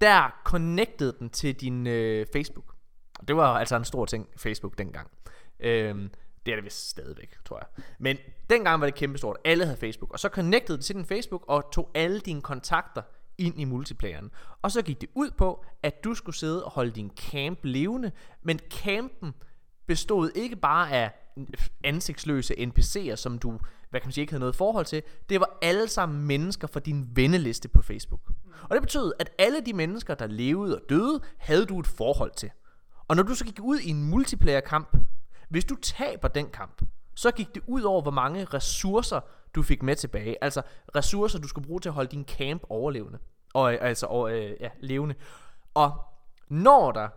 der 0.00 0.40
connectede 0.44 1.16
den 1.18 1.30
til 1.30 1.54
din 1.54 1.86
øh, 1.86 2.26
Facebook. 2.32 2.74
Det 3.28 3.36
var 3.36 3.58
altså 3.58 3.76
en 3.76 3.84
stor 3.84 4.04
ting, 4.04 4.28
Facebook 4.36 4.78
dengang. 4.78 5.10
Øh, 5.60 6.08
det 6.50 6.56
er 6.56 6.60
det 6.60 6.64
vist 6.64 6.90
stadigvæk, 6.90 7.36
tror 7.44 7.58
jeg. 7.58 7.84
Men 7.98 8.16
dengang 8.50 8.80
var 8.80 8.86
det 8.86 8.94
kæmpestort. 8.94 9.36
Alle 9.44 9.64
havde 9.64 9.76
Facebook. 9.76 10.12
Og 10.12 10.20
så 10.20 10.28
connectede 10.28 10.78
det 10.78 10.84
til 10.84 10.96
din 10.96 11.04
Facebook 11.04 11.44
og 11.48 11.70
tog 11.72 11.90
alle 11.94 12.20
dine 12.20 12.42
kontakter 12.42 13.02
ind 13.38 13.60
i 13.60 13.64
multiplayeren. 13.64 14.30
Og 14.62 14.70
så 14.70 14.82
gik 14.82 15.00
det 15.00 15.08
ud 15.14 15.30
på, 15.30 15.64
at 15.82 16.04
du 16.04 16.14
skulle 16.14 16.36
sidde 16.36 16.64
og 16.64 16.70
holde 16.70 16.90
din 16.90 17.10
camp 17.16 17.58
levende. 17.62 18.12
Men 18.42 18.58
campen 18.70 19.34
bestod 19.86 20.30
ikke 20.34 20.56
bare 20.56 20.92
af 20.92 21.10
ansigtsløse 21.84 22.54
NPC'er, 22.54 23.16
som 23.16 23.38
du 23.38 23.58
hvad 23.90 24.00
kan 24.00 24.06
man 24.06 24.12
sige, 24.12 24.22
ikke 24.22 24.32
havde 24.32 24.40
noget 24.40 24.56
forhold 24.56 24.86
til. 24.86 25.02
Det 25.28 25.40
var 25.40 25.58
alle 25.62 25.88
sammen 25.88 26.26
mennesker 26.26 26.68
fra 26.68 26.80
din 26.80 27.08
venneliste 27.14 27.68
på 27.68 27.82
Facebook. 27.82 28.20
Og 28.62 28.74
det 28.74 28.82
betød, 28.82 29.12
at 29.18 29.30
alle 29.38 29.60
de 29.60 29.72
mennesker, 29.72 30.14
der 30.14 30.26
levede 30.26 30.76
og 30.76 30.82
døde, 30.88 31.20
havde 31.38 31.66
du 31.66 31.80
et 31.80 31.86
forhold 31.86 32.32
til. 32.36 32.50
Og 33.08 33.16
når 33.16 33.22
du 33.22 33.34
så 33.34 33.44
gik 33.44 33.60
ud 33.62 33.78
i 33.78 33.88
en 33.88 34.04
multiplayer-kamp, 34.10 34.96
hvis 35.50 35.64
du 35.64 35.76
taber 35.76 36.28
den 36.28 36.50
kamp, 36.50 36.82
så 37.14 37.30
gik 37.30 37.54
det 37.54 37.62
ud 37.66 37.82
over, 37.82 38.02
hvor 38.02 38.10
mange 38.10 38.44
ressourcer 38.44 39.20
du 39.54 39.62
fik 39.62 39.82
med 39.82 39.96
tilbage. 39.96 40.44
Altså 40.44 40.62
ressourcer, 40.96 41.38
du 41.38 41.48
skulle 41.48 41.66
bruge 41.66 41.80
til 41.80 41.88
at 41.88 41.94
holde 41.94 42.10
din 42.10 42.24
camp 42.24 42.62
overlevende. 42.68 43.18
Og, 43.54 43.74
øh, 43.74 43.78
altså 43.82 44.06
og, 44.06 44.32
øh, 44.32 44.56
ja, 44.60 44.68
levende. 44.80 45.14
Og 45.74 46.00
når 46.48 46.92
der 46.92 47.08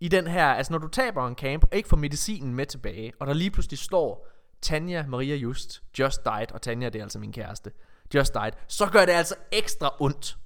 i 0.00 0.08
den 0.08 0.26
her, 0.26 0.46
altså 0.46 0.72
når 0.72 0.78
du 0.78 0.88
taber 0.88 1.28
en 1.28 1.34
camp, 1.34 1.64
og 1.64 1.76
ikke 1.76 1.88
får 1.88 1.96
medicinen 1.96 2.54
med 2.54 2.66
tilbage, 2.66 3.12
og 3.20 3.26
der 3.26 3.32
lige 3.32 3.50
pludselig 3.50 3.78
står 3.78 4.28
Tanja 4.62 5.06
Maria 5.08 5.34
Just, 5.34 5.82
Just 5.98 6.24
Died, 6.24 6.52
og 6.52 6.62
Tanja 6.62 6.88
det 6.88 6.98
er 6.98 7.02
altså 7.02 7.18
min 7.18 7.32
kæreste, 7.32 7.72
Just 8.14 8.34
Died, 8.34 8.52
så 8.68 8.86
gør 8.86 9.04
det 9.04 9.12
altså 9.12 9.34
ekstra 9.52 9.96
ondt. 10.00 10.38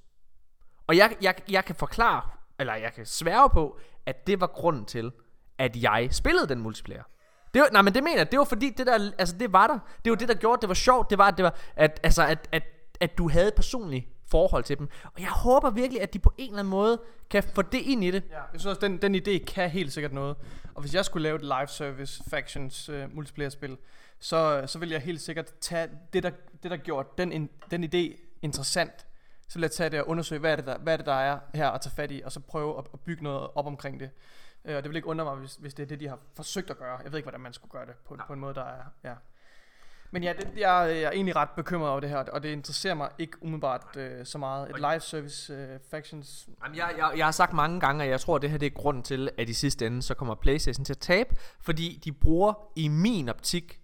Og 0.87 0.97
jeg, 0.97 1.17
jeg, 1.21 1.35
jeg 1.49 1.65
kan 1.65 1.75
forklare, 1.75 2.29
eller 2.59 2.75
jeg 2.75 2.93
kan 2.93 3.05
sværge 3.05 3.49
på, 3.49 3.79
at 4.05 4.27
det 4.27 4.41
var 4.41 4.47
grunden 4.47 4.85
til, 4.85 5.11
at 5.57 5.75
jeg 5.75 6.07
spillede 6.11 6.47
den 6.47 6.59
multiplayer. 6.59 7.03
Det 7.57 7.63
var, 7.63 7.69
nej, 7.71 7.81
men 7.81 7.93
det 7.93 8.03
mener 8.03 8.17
jeg, 8.17 8.31
det 8.31 8.39
var 8.39 8.45
fordi, 8.45 8.69
det 8.69 8.87
der, 8.87 9.11
altså 9.17 9.35
det 9.37 9.53
var 9.53 9.67
der. 9.67 9.79
Det 10.05 10.09
var 10.09 10.15
det, 10.15 10.27
der 10.27 10.33
gjorde, 10.33 10.61
det 10.61 10.69
var 10.69 10.75
sjovt, 10.75 11.09
det 11.09 11.17
var, 11.17 11.31
det 11.31 11.43
var 11.43 11.55
at, 11.75 11.99
altså, 12.03 12.25
at, 12.25 12.49
at, 12.51 12.63
at 12.99 13.17
du 13.17 13.29
havde 13.29 13.51
personligt 13.55 14.05
forhold 14.27 14.63
til 14.63 14.77
dem. 14.79 14.89
Og 15.03 15.21
jeg 15.21 15.29
håber 15.29 15.69
virkelig, 15.69 16.01
at 16.01 16.13
de 16.13 16.19
på 16.19 16.33
en 16.37 16.49
eller 16.49 16.59
anden 16.59 16.71
måde 16.71 17.01
kan 17.29 17.43
få 17.43 17.61
det 17.61 17.81
ind 17.81 18.03
i 18.03 18.11
det. 18.11 18.23
Ja, 18.29 18.35
jeg 18.35 18.45
synes 18.59 18.65
også, 18.65 18.81
den, 18.81 19.01
den 19.01 19.15
idé 19.15 19.45
kan 19.45 19.69
helt 19.69 19.93
sikkert 19.93 20.13
noget. 20.13 20.35
Og 20.73 20.81
hvis 20.81 20.93
jeg 20.93 21.05
skulle 21.05 21.23
lave 21.23 21.35
et 21.35 21.41
live 21.41 21.67
service 21.67 22.23
factions 22.29 22.89
øh, 22.89 23.05
uh, 23.05 23.15
multiplayer 23.15 23.49
spil, 23.49 23.77
så, 24.19 24.63
så 24.65 24.79
vil 24.79 24.89
jeg 24.89 25.01
helt 25.01 25.21
sikkert 25.21 25.53
tage 25.61 25.89
det, 26.13 26.23
der, 26.23 26.31
det, 26.63 26.71
der 26.71 26.77
gjorde 26.77 27.09
den, 27.17 27.49
den 27.71 27.83
idé 27.83 28.17
interessant. 28.41 29.05
Så 29.47 29.59
vil 29.59 29.61
jeg 29.61 29.71
tage 29.71 29.89
det 29.89 30.01
og 30.01 30.07
undersøge, 30.09 30.39
hvad 30.39 30.51
er 30.51 30.55
det, 30.55 30.65
der, 30.65 30.77
hvad 30.77 30.93
er, 30.93 30.97
det, 30.97 31.05
der 31.05 31.13
er 31.13 31.39
her 31.53 31.69
at 31.69 31.81
tage 31.81 31.95
fat 31.95 32.11
i, 32.11 32.21
og 32.25 32.31
så 32.31 32.39
prøve 32.39 32.77
at, 32.77 32.83
at 32.93 32.99
bygge 32.99 33.23
noget 33.23 33.47
op 33.55 33.67
omkring 33.67 33.99
det. 33.99 34.09
Øh, 34.67 34.77
og 34.77 34.83
det 34.83 34.89
vil 34.89 34.95
ikke 34.95 35.07
undre 35.07 35.25
mig, 35.25 35.35
hvis, 35.35 35.55
hvis 35.55 35.73
det 35.73 35.83
er 35.83 35.87
det, 35.87 35.99
de 35.99 36.07
har 36.07 36.19
forsøgt 36.35 36.69
at 36.69 36.77
gøre. 36.77 36.97
Jeg 37.03 37.11
ved 37.11 37.19
ikke, 37.19 37.25
hvordan 37.25 37.41
man 37.41 37.53
skulle 37.53 37.71
gøre 37.71 37.85
det 37.85 37.95
på, 38.05 38.17
på 38.27 38.33
en 38.33 38.39
måde, 38.39 38.53
der 38.53 38.63
er... 38.63 38.83
Ja. 39.03 39.13
Men 40.11 40.23
ja, 40.23 40.33
det, 40.33 40.47
jeg, 40.57 40.87
jeg 40.89 41.01
er 41.01 41.11
egentlig 41.11 41.35
ret 41.35 41.49
bekymret 41.49 41.89
over 41.89 41.99
det 41.99 42.09
her, 42.09 42.17
og 42.17 42.43
det 42.43 42.49
interesserer 42.49 42.93
mig 42.93 43.09
ikke 43.19 43.43
umiddelbart 43.43 43.97
øh, 43.97 44.25
så 44.25 44.37
meget. 44.37 44.69
Et 44.69 44.75
live 44.77 44.99
service 44.99 45.53
øh, 45.53 45.79
factions... 45.91 46.49
Jamen, 46.63 46.77
jeg, 46.77 46.93
jeg, 46.97 47.11
jeg 47.17 47.25
har 47.25 47.31
sagt 47.31 47.53
mange 47.53 47.79
gange, 47.79 48.03
at 48.03 48.09
jeg 48.09 48.19
tror, 48.19 48.35
at 48.35 48.41
det 48.41 48.49
her 48.49 48.57
det 48.57 48.65
er 48.65 48.69
grunden 48.69 49.03
til, 49.03 49.29
at 49.37 49.49
i 49.49 49.53
sidste 49.53 49.87
ende, 49.87 50.01
så 50.01 50.13
kommer 50.13 50.35
Playstation 50.35 50.85
til 50.85 50.93
at 50.93 50.97
tabe, 50.97 51.35
fordi 51.61 52.01
de 52.03 52.11
bruger 52.11 52.53
i 52.75 52.87
min 52.87 53.29
optik, 53.29 53.79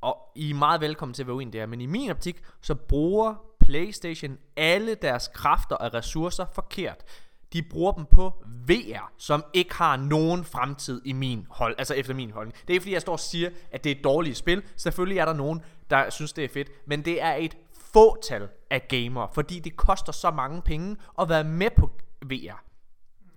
og 0.00 0.32
I 0.34 0.50
er 0.50 0.54
meget 0.54 0.80
velkommen 0.80 1.14
til 1.14 1.26
være 1.26 1.36
uenige 1.36 1.60
der, 1.60 1.66
men 1.66 1.80
i 1.80 1.86
min 1.86 2.10
optik, 2.10 2.42
så 2.60 2.74
bruger 2.74 3.34
Playstation 3.60 4.38
alle 4.56 4.94
deres 4.94 5.28
kræfter 5.34 5.76
og 5.76 5.94
ressourcer 5.94 6.46
forkert 6.54 7.04
de 7.52 7.62
bruger 7.62 7.92
dem 7.92 8.06
på 8.06 8.32
VR, 8.46 9.12
som 9.18 9.44
ikke 9.52 9.74
har 9.74 9.96
nogen 9.96 10.44
fremtid 10.44 11.02
i 11.04 11.12
min 11.12 11.46
hold, 11.50 11.74
altså 11.78 11.94
efter 11.94 12.14
min 12.14 12.30
holdning. 12.30 12.54
Det 12.54 12.70
er 12.70 12.72
ikke 12.72 12.82
fordi, 12.82 12.92
jeg 12.92 13.00
står 13.00 13.12
og 13.12 13.20
siger, 13.20 13.50
at 13.70 13.84
det 13.84 13.92
er 13.92 13.96
et 13.96 14.04
dårligt 14.04 14.36
spil. 14.36 14.62
Selvfølgelig 14.76 15.18
er 15.18 15.24
der 15.24 15.32
nogen, 15.32 15.62
der 15.90 16.10
synes, 16.10 16.32
det 16.32 16.44
er 16.44 16.48
fedt, 16.48 16.68
men 16.86 17.04
det 17.04 17.22
er 17.22 17.34
et 17.34 17.56
fåtal 17.92 18.48
af 18.70 18.88
gamere, 18.88 19.28
fordi 19.34 19.58
det 19.58 19.76
koster 19.76 20.12
så 20.12 20.30
mange 20.30 20.62
penge 20.62 20.96
at 21.20 21.28
være 21.28 21.44
med 21.44 21.70
på 21.76 21.90
VR. 22.26 22.64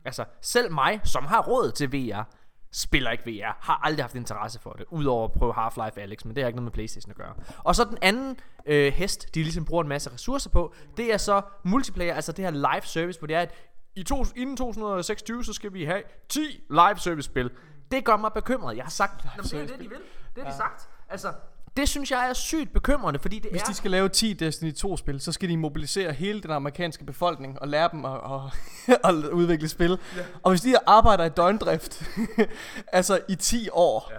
Altså, 0.06 0.26
selv 0.42 0.72
mig, 0.72 1.02
som 1.04 1.26
har 1.26 1.42
råd 1.42 1.72
til 1.72 1.92
VR, 1.92 2.24
spiller 2.72 3.12
ikke 3.12 3.24
VR, 3.26 3.58
har 3.60 3.80
aldrig 3.84 4.04
haft 4.04 4.16
interesse 4.16 4.60
for 4.60 4.72
det, 4.72 4.86
udover 4.90 5.26
at 5.26 5.32
prøve 5.32 5.54
Half-Life 5.54 6.00
Alex, 6.00 6.26
men 6.26 6.36
det 6.36 6.44
har 6.44 6.48
ikke 6.48 6.56
noget 6.56 6.64
med 6.64 6.72
Playstation 6.72 7.12
at 7.12 7.18
gøre. 7.18 7.34
Og 7.58 7.76
så 7.76 7.84
den 7.84 7.98
anden 8.02 8.38
øh, 8.66 8.94
hest, 8.94 9.36
de 9.36 9.44
ligesom 9.44 9.66
bruger 9.66 9.84
en 9.84 9.90
masse 9.90 10.14
ressourcer 10.14 10.50
på, 10.50 10.74
det 10.98 11.14
er 11.14 11.18
så 11.18 11.42
multiplayer, 11.64 12.16
altså 12.16 12.32
det 12.32 12.46
her 12.46 12.52
live 12.52 12.82
service, 12.84 13.20
hvor 13.20 13.28
det 13.28 13.36
er 13.36 13.42
at 13.42 13.54
i 13.96 14.04
to, 14.04 14.26
inden 14.36 14.58
2026, 14.58 15.44
så 15.44 15.54
skal 15.54 15.74
vi 15.74 15.86
have 15.86 16.04
10 16.30 16.40
live 16.70 16.98
service 16.98 17.26
spil. 17.26 17.52
Det 17.92 18.06
gør 18.06 18.18
mig 18.18 18.34
bekymret. 18.34 18.78
Jeg 18.78 18.86
har 18.86 18.90
sagt, 18.90 19.24
det 19.24 19.54
er 19.54 19.68
det, 19.68 19.80
de 19.80 19.90
vil. 19.90 19.98
Det 20.36 20.44
har 20.44 20.44
ja. 20.44 20.52
de 20.52 20.58
sagt. 20.58 20.90
Altså, 21.10 21.34
det 21.78 21.90
synes 21.90 22.12
jeg 22.12 22.30
er 22.30 22.34
sygt 22.34 22.74
bekymrende, 22.74 23.20
fordi 23.20 23.40
det 23.40 23.52
Hvis 23.52 23.62
er... 23.62 23.66
de 23.66 23.74
skal 23.74 23.92
lave 23.92 24.10
10 24.10 24.34
Destiny 24.34 24.74
2-spil, 24.74 25.20
så 25.20 25.32
skal 25.32 25.50
de 25.50 25.58
mobilisere 25.58 26.14
hele 26.14 26.42
den 26.42 26.52
amerikanske 26.52 27.06
befolkning 27.06 27.62
og 27.62 27.68
lære 27.68 27.90
dem 27.92 28.06
at, 28.06 28.20
at, 28.32 29.00
at 29.10 29.30
udvikle 29.30 29.68
spil. 29.68 30.00
Ja. 30.18 30.22
Og 30.44 30.52
hvis 30.52 30.62
de 30.62 30.76
arbejder 30.88 31.26
i 31.26 31.30
døgndrift, 31.30 32.04
altså 32.88 33.20
i 33.30 33.36
10 33.36 33.70
år, 33.72 34.12
ja. 34.14 34.18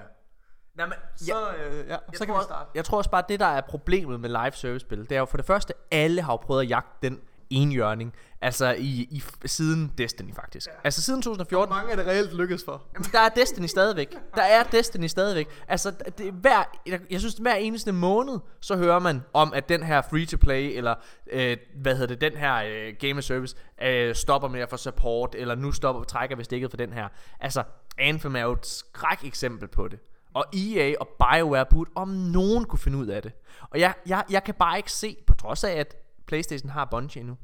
Nej, 0.77 0.86
men, 0.86 0.94
så, 1.16 1.53
øh, 1.59 1.89
ja, 1.89 1.97
så 2.15 2.19
kan 2.19 2.35
tror, 2.35 2.39
vi 2.39 2.44
starte. 2.44 2.70
Jeg 2.74 2.85
tror 2.85 2.99
også 2.99 3.11
bare, 3.11 3.23
at 3.23 3.28
det 3.28 3.40
der 3.40 3.47
er 3.47 3.61
problemet 3.61 4.20
med 4.20 4.28
live 4.28 4.53
service 4.53 4.81
spil, 4.81 4.99
det 4.99 5.12
er 5.12 5.19
jo 5.19 5.24
for 5.24 5.36
det 5.36 5.47
første, 5.47 5.74
alle 5.90 6.23
har 6.23 6.32
jo 6.32 6.36
prøvet 6.36 6.62
at 6.62 6.69
jagte 6.69 7.09
den 7.09 7.20
enhjørning. 7.52 8.14
Altså 8.40 8.74
i, 8.78 9.08
i 9.10 9.22
siden 9.46 9.92
Destiny 9.98 10.34
faktisk. 10.34 10.66
Ja. 10.66 10.72
Altså 10.84 11.02
siden 11.02 11.22
2014. 11.22 11.68
Hvor 11.68 11.76
mange 11.76 11.92
er 11.92 11.96
det 11.96 12.06
reelt 12.06 12.34
lykkes 12.34 12.64
for? 12.64 12.82
Jamen, 12.94 13.08
der 13.12 13.18
er 13.18 13.28
Destiny 13.28 13.66
stadigvæk. 13.66 14.16
Der 14.34 14.42
er 14.42 14.62
Destiny 14.62 15.06
stadigvæk. 15.06 15.48
Altså, 15.68 15.92
det, 16.18 16.28
er 16.28 16.32
hver, 16.32 16.62
jeg 17.10 17.20
synes, 17.20 17.34
hver 17.34 17.54
eneste 17.54 17.92
måned, 17.92 18.38
så 18.60 18.76
hører 18.76 18.98
man 18.98 19.22
om, 19.32 19.52
at 19.54 19.68
den 19.68 19.82
her 19.82 20.02
free-to-play, 20.10 20.76
eller 20.76 20.94
øh, 21.32 21.56
hvad 21.74 21.94
hedder 21.96 22.14
det, 22.14 22.20
den 22.20 22.38
her 22.38 22.54
øh, 22.54 22.94
game 23.00 23.22
service, 23.22 23.56
øh, 23.82 24.14
stopper 24.14 24.48
med 24.48 24.60
at 24.60 24.70
få 24.70 24.76
support, 24.76 25.34
eller 25.38 25.54
nu 25.54 25.72
stopper 25.72 26.04
trækker 26.04 26.36
vi 26.36 26.44
stikket 26.44 26.70
for 26.70 26.76
den 26.76 26.92
her. 26.92 27.08
Altså, 27.40 27.62
Anthem 27.98 28.36
er 28.36 28.40
jo 28.40 28.52
et 28.52 28.66
skræk 28.66 29.24
eksempel 29.24 29.68
på 29.68 29.88
det. 29.88 29.98
Og 30.34 30.44
EA 30.54 30.94
og 31.00 31.08
BioWare 31.08 31.66
burde 31.70 31.90
om 31.94 32.08
nogen 32.08 32.64
kunne 32.64 32.78
finde 32.78 32.98
ud 32.98 33.06
af 33.06 33.22
det. 33.22 33.32
Og 33.70 33.80
jeg, 33.80 33.94
jeg, 34.06 34.24
jeg 34.30 34.44
kan 34.44 34.54
bare 34.54 34.76
ikke 34.76 34.92
se, 34.92 35.16
på 35.26 35.34
trods 35.34 35.64
af 35.64 35.72
at 35.72 36.01
Playstation 36.27 36.70
har 36.70 36.85
Bungie 36.85 37.23
nu, 37.23 37.36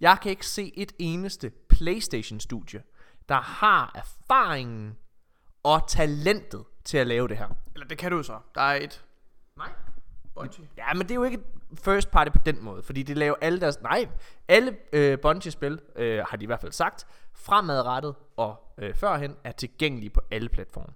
jeg 0.00 0.18
kan 0.22 0.30
ikke 0.30 0.46
se 0.46 0.72
et 0.76 0.92
eneste 0.98 1.50
Playstation-studie, 1.68 2.82
der 3.28 3.40
har 3.40 3.92
erfaringen 3.94 4.96
og 5.62 5.88
talentet 5.88 6.64
til 6.84 6.98
at 6.98 7.06
lave 7.06 7.28
det 7.28 7.38
her. 7.38 7.48
Eller 7.74 7.86
det 7.86 7.98
kan 7.98 8.12
du 8.12 8.22
så. 8.22 8.38
Der 8.54 8.60
er 8.60 8.74
et. 8.74 9.04
Nej. 9.56 9.68
Bungie. 10.34 10.68
Ja, 10.76 10.94
men 10.94 11.02
det 11.02 11.10
er 11.10 11.14
jo 11.14 11.24
ikke 11.24 11.38
first 11.74 12.10
party 12.10 12.30
på 12.30 12.38
den 12.46 12.64
måde, 12.64 12.82
fordi 12.82 13.02
det 13.02 13.16
laver 13.16 13.36
alle 13.40 13.60
deres... 13.60 13.80
Nej, 13.80 14.08
alle 14.48 14.76
øh, 14.92 15.18
Bungie-spil, 15.20 15.80
øh, 15.96 16.24
har 16.28 16.36
de 16.36 16.42
i 16.42 16.46
hvert 16.46 16.60
fald 16.60 16.72
sagt, 16.72 17.06
fremadrettet 17.32 18.14
og 18.36 18.74
øh, 18.78 18.94
førhen, 18.94 19.36
er 19.44 19.52
tilgængelige 19.52 20.10
på 20.10 20.20
alle 20.30 20.48
platforme. 20.48 20.92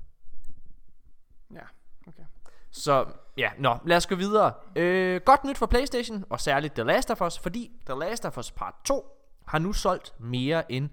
Ja, 1.54 1.64
okay. 2.06 2.22
Så 2.70 3.06
ja, 3.36 3.50
nå, 3.58 3.76
lad 3.86 3.96
os 3.96 4.06
gå 4.06 4.14
videre. 4.14 4.52
Øh, 4.76 5.20
godt 5.24 5.44
nyt 5.44 5.58
for 5.58 5.66
Playstation, 5.66 6.24
og 6.30 6.40
særligt 6.40 6.74
The 6.74 6.82
Last 6.82 7.10
of 7.10 7.22
Us, 7.22 7.38
fordi 7.38 7.70
The 7.86 7.98
Last 7.98 8.24
of 8.24 8.38
Us 8.38 8.50
Part 8.50 8.74
2 8.84 9.04
har 9.46 9.58
nu 9.58 9.72
solgt 9.72 10.14
mere 10.20 10.72
end 10.72 10.90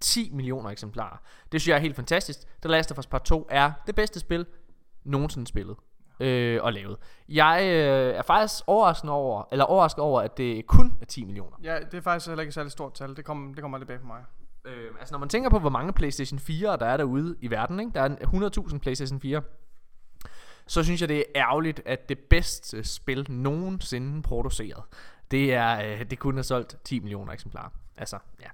10 0.00 0.30
millioner 0.32 0.70
eksemplarer. 0.70 1.16
Det 1.52 1.60
synes 1.60 1.68
jeg 1.68 1.76
er 1.76 1.80
helt 1.80 1.96
fantastisk. 1.96 2.38
The 2.62 2.70
Last 2.70 2.92
of 2.92 2.98
Us 2.98 3.06
Part 3.06 3.24
2 3.24 3.46
er 3.50 3.72
det 3.86 3.94
bedste 3.94 4.20
spil 4.20 4.46
nogensinde 5.04 5.46
spillet 5.46 5.76
øh, 6.20 6.62
og 6.62 6.72
lavet. 6.72 6.96
Jeg 7.28 7.60
øh, 7.62 8.14
er 8.14 8.22
faktisk 8.22 8.62
overrasket 8.66 9.10
over, 9.10 9.48
eller 9.52 9.64
overrasket 9.64 10.04
over, 10.04 10.20
at 10.20 10.36
det 10.36 10.66
kun 10.66 10.92
er 11.00 11.06
10 11.06 11.24
millioner. 11.24 11.56
Ja, 11.62 11.78
det 11.78 11.94
er 11.94 12.00
faktisk 12.00 12.26
heller 12.26 12.42
ikke 12.42 12.50
et 12.50 12.54
særligt 12.54 12.72
stort 12.72 12.94
tal. 12.94 13.16
Det 13.16 13.24
kommer, 13.24 13.54
det 13.54 13.62
kommer 13.62 13.78
lidt 13.78 13.88
bag 13.88 14.00
på 14.00 14.06
mig. 14.06 14.24
Øh, 14.64 14.90
altså 15.00 15.14
når 15.14 15.18
man 15.18 15.28
tænker 15.28 15.50
på, 15.50 15.58
hvor 15.58 15.70
mange 15.70 15.92
PlayStation 15.92 16.38
4 16.38 16.76
der 16.76 16.86
er 16.86 16.96
derude 16.96 17.36
i 17.40 17.50
verden, 17.50 17.80
ikke? 17.80 17.92
der 17.94 18.00
er 18.00 18.08
100.000 18.70 18.78
PlayStation 18.78 19.20
4, 19.20 19.42
så 20.66 20.82
synes 20.82 21.00
jeg, 21.00 21.08
det 21.08 21.18
er 21.18 21.22
ærgerligt, 21.34 21.82
at 21.86 22.08
det 22.08 22.18
bedste 22.18 22.84
spil 22.84 23.26
nogensinde 23.30 24.22
produceret, 24.22 24.84
det 25.30 25.54
er, 25.54 25.92
øh, 25.92 26.10
det 26.10 26.18
kun 26.18 26.36
har 26.36 26.42
solgt 26.42 26.76
10 26.84 27.00
millioner 27.00 27.32
eksemplarer. 27.32 27.70
Altså, 27.96 28.18
ja. 28.40 28.48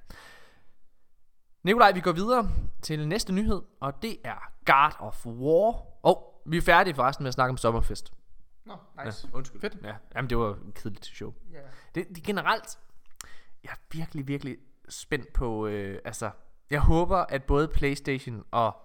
Nikolaj, 1.63 1.93
vi 1.93 2.01
går 2.01 2.13
videre 2.13 2.51
til 2.83 3.09
næste 3.09 3.33
nyhed, 3.33 3.63
og 3.81 4.03
det 4.03 4.17
er 4.25 4.53
God 4.65 4.93
of 4.99 5.27
War. 5.27 5.87
Og 6.03 6.43
oh, 6.45 6.53
vi 6.53 6.57
er 6.57 6.63
færdige 6.63 6.95
forresten 6.95 7.23
med 7.23 7.29
at 7.29 7.35
snakke 7.35 7.51
om 7.51 7.57
Sommerfest. 7.57 8.13
Nå, 8.65 8.75
no, 8.97 9.05
nice. 9.05 9.29
Ja, 9.33 9.37
undskyld. 9.37 9.61
Fedt. 9.61 9.77
Ja, 9.85 9.95
jamen, 10.15 10.31
det 10.31 10.39
var 10.39 10.51
et 10.51 10.75
kedeligt 10.75 11.07
show. 11.07 11.35
Yeah. 11.55 11.65
Det, 11.95 12.09
det 12.09 12.23
generelt, 12.23 12.79
jeg 13.65 13.71
er 13.71 13.77
virkelig, 13.93 14.29
virkelig 14.29 14.57
spændt 14.89 15.33
på, 15.33 15.67
øh, 15.67 15.99
altså, 16.05 16.31
jeg 16.71 16.81
håber, 16.81 17.17
at 17.17 17.45
både 17.45 17.69
Playstation 17.69 18.45
og 18.51 18.77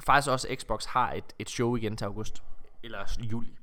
faktisk 0.00 0.30
også 0.30 0.48
Xbox 0.54 0.84
har 0.84 1.12
et, 1.12 1.24
et 1.38 1.50
show 1.50 1.76
igen 1.76 1.96
til 1.96 2.04
august. 2.04 2.42
Eller 2.82 3.18
juli. 3.20 3.58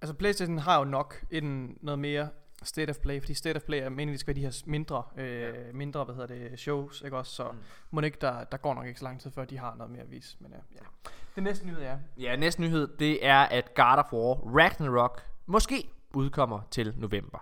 Altså 0.00 0.14
Playstation 0.14 0.58
har 0.58 0.78
jo 0.78 0.84
nok 0.84 1.24
en 1.30 1.78
noget 1.80 1.98
mere 1.98 2.28
State 2.62 2.90
of 2.90 2.96
Play, 2.96 3.20
fordi 3.20 3.34
State 3.34 3.56
of 3.56 3.62
Play 3.62 3.78
er 3.78 3.88
meningen, 3.88 4.12
det 4.12 4.20
skal 4.20 4.36
være 4.36 4.40
de 4.42 4.46
her 4.46 4.62
mindre, 4.66 5.02
øh, 5.16 5.40
ja. 5.40 5.50
mindre 5.72 6.04
hvad 6.04 6.14
hedder 6.14 6.48
det, 6.48 6.58
shows, 6.58 7.02
ikke 7.04 7.16
også? 7.16 7.32
Så 7.32 7.44
mm. 7.44 7.58
må 7.90 8.00
ikke, 8.00 8.18
der, 8.20 8.44
der 8.44 8.56
går 8.56 8.74
nok 8.74 8.86
ikke 8.86 8.98
så 8.98 9.04
lang 9.04 9.20
tid, 9.20 9.30
før 9.30 9.44
de 9.44 9.58
har 9.58 9.74
noget 9.74 9.90
mere 9.90 10.02
at 10.02 10.10
vise. 10.10 10.36
Men, 10.40 10.52
øh, 10.52 10.58
ja. 10.74 10.80
Det 11.34 11.42
næste 11.42 11.66
nyhed 11.66 11.82
er... 11.82 11.98
Ja, 12.18 12.36
næste 12.36 12.60
nyhed, 12.60 12.88
det 12.98 13.26
er, 13.26 13.38
at 13.40 13.74
God 13.74 13.98
of 13.98 14.12
War 14.12 14.56
Ragnarok 14.58 15.22
måske 15.46 15.88
udkommer 16.14 16.60
til 16.70 16.94
november. 16.96 17.38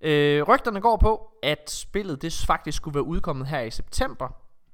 Øh, 0.00 0.42
rygterne 0.42 0.80
går 0.80 0.96
på, 0.96 1.30
at 1.42 1.70
spillet 1.70 2.22
det 2.22 2.44
faktisk 2.46 2.76
skulle 2.76 2.94
være 2.94 3.04
udkommet 3.04 3.46
her 3.46 3.60
i 3.60 3.70
september, 3.70 4.28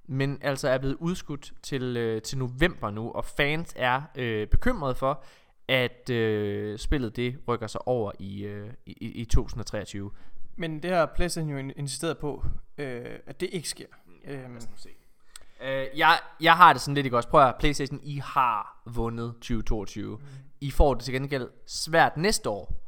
men 0.07 0.39
altså 0.41 0.69
er 0.69 0.79
blevet 0.79 0.97
udskudt 1.01 1.53
til, 1.63 1.97
øh, 1.97 2.23
til 2.23 2.39
november 2.39 2.91
nu, 2.91 3.11
og 3.11 3.25
fans 3.25 3.73
er 3.77 4.03
øh, 4.17 4.49
bekymrede 4.49 4.95
for, 4.95 5.25
at 5.69 6.11
øh, 6.11 6.79
spillet 6.79 7.17
det 7.17 7.39
rykker 7.49 7.67
sig 7.67 7.89
over 7.89 8.13
i, 8.19 8.45
øh, 8.45 8.71
i, 8.87 8.93
i 9.07 9.25
2023. 9.25 10.11
Men 10.57 10.83
det 10.83 10.91
har 10.91 11.07
PlayStation 11.07 11.51
jo 11.51 11.73
insisteret 11.77 12.19
på, 12.19 12.45
øh, 12.79 13.19
at 13.27 13.41
det 13.41 13.49
ikke 13.53 13.69
sker. 13.69 13.87
Ja, 14.27 14.33
øhm. 14.33 14.61
se. 14.77 14.89
Øh, 15.63 15.87
jeg, 15.99 16.19
jeg 16.41 16.57
har 16.57 16.73
det 16.73 16.83
sådan 16.83 16.95
lidt 16.95 17.07
ikke 17.07 17.17
også. 17.17 17.29
Prøv 17.29 17.49
at 17.49 17.55
PlayStation, 17.59 18.01
I 18.03 18.19
har 18.25 18.83
vundet 18.87 19.35
2022. 19.35 20.17
Mm. 20.17 20.23
I 20.61 20.71
får 20.71 20.95
det 20.95 21.05
til 21.05 21.15
gengæld 21.15 21.49
svært 21.67 22.17
næste 22.17 22.51
år 22.51 22.84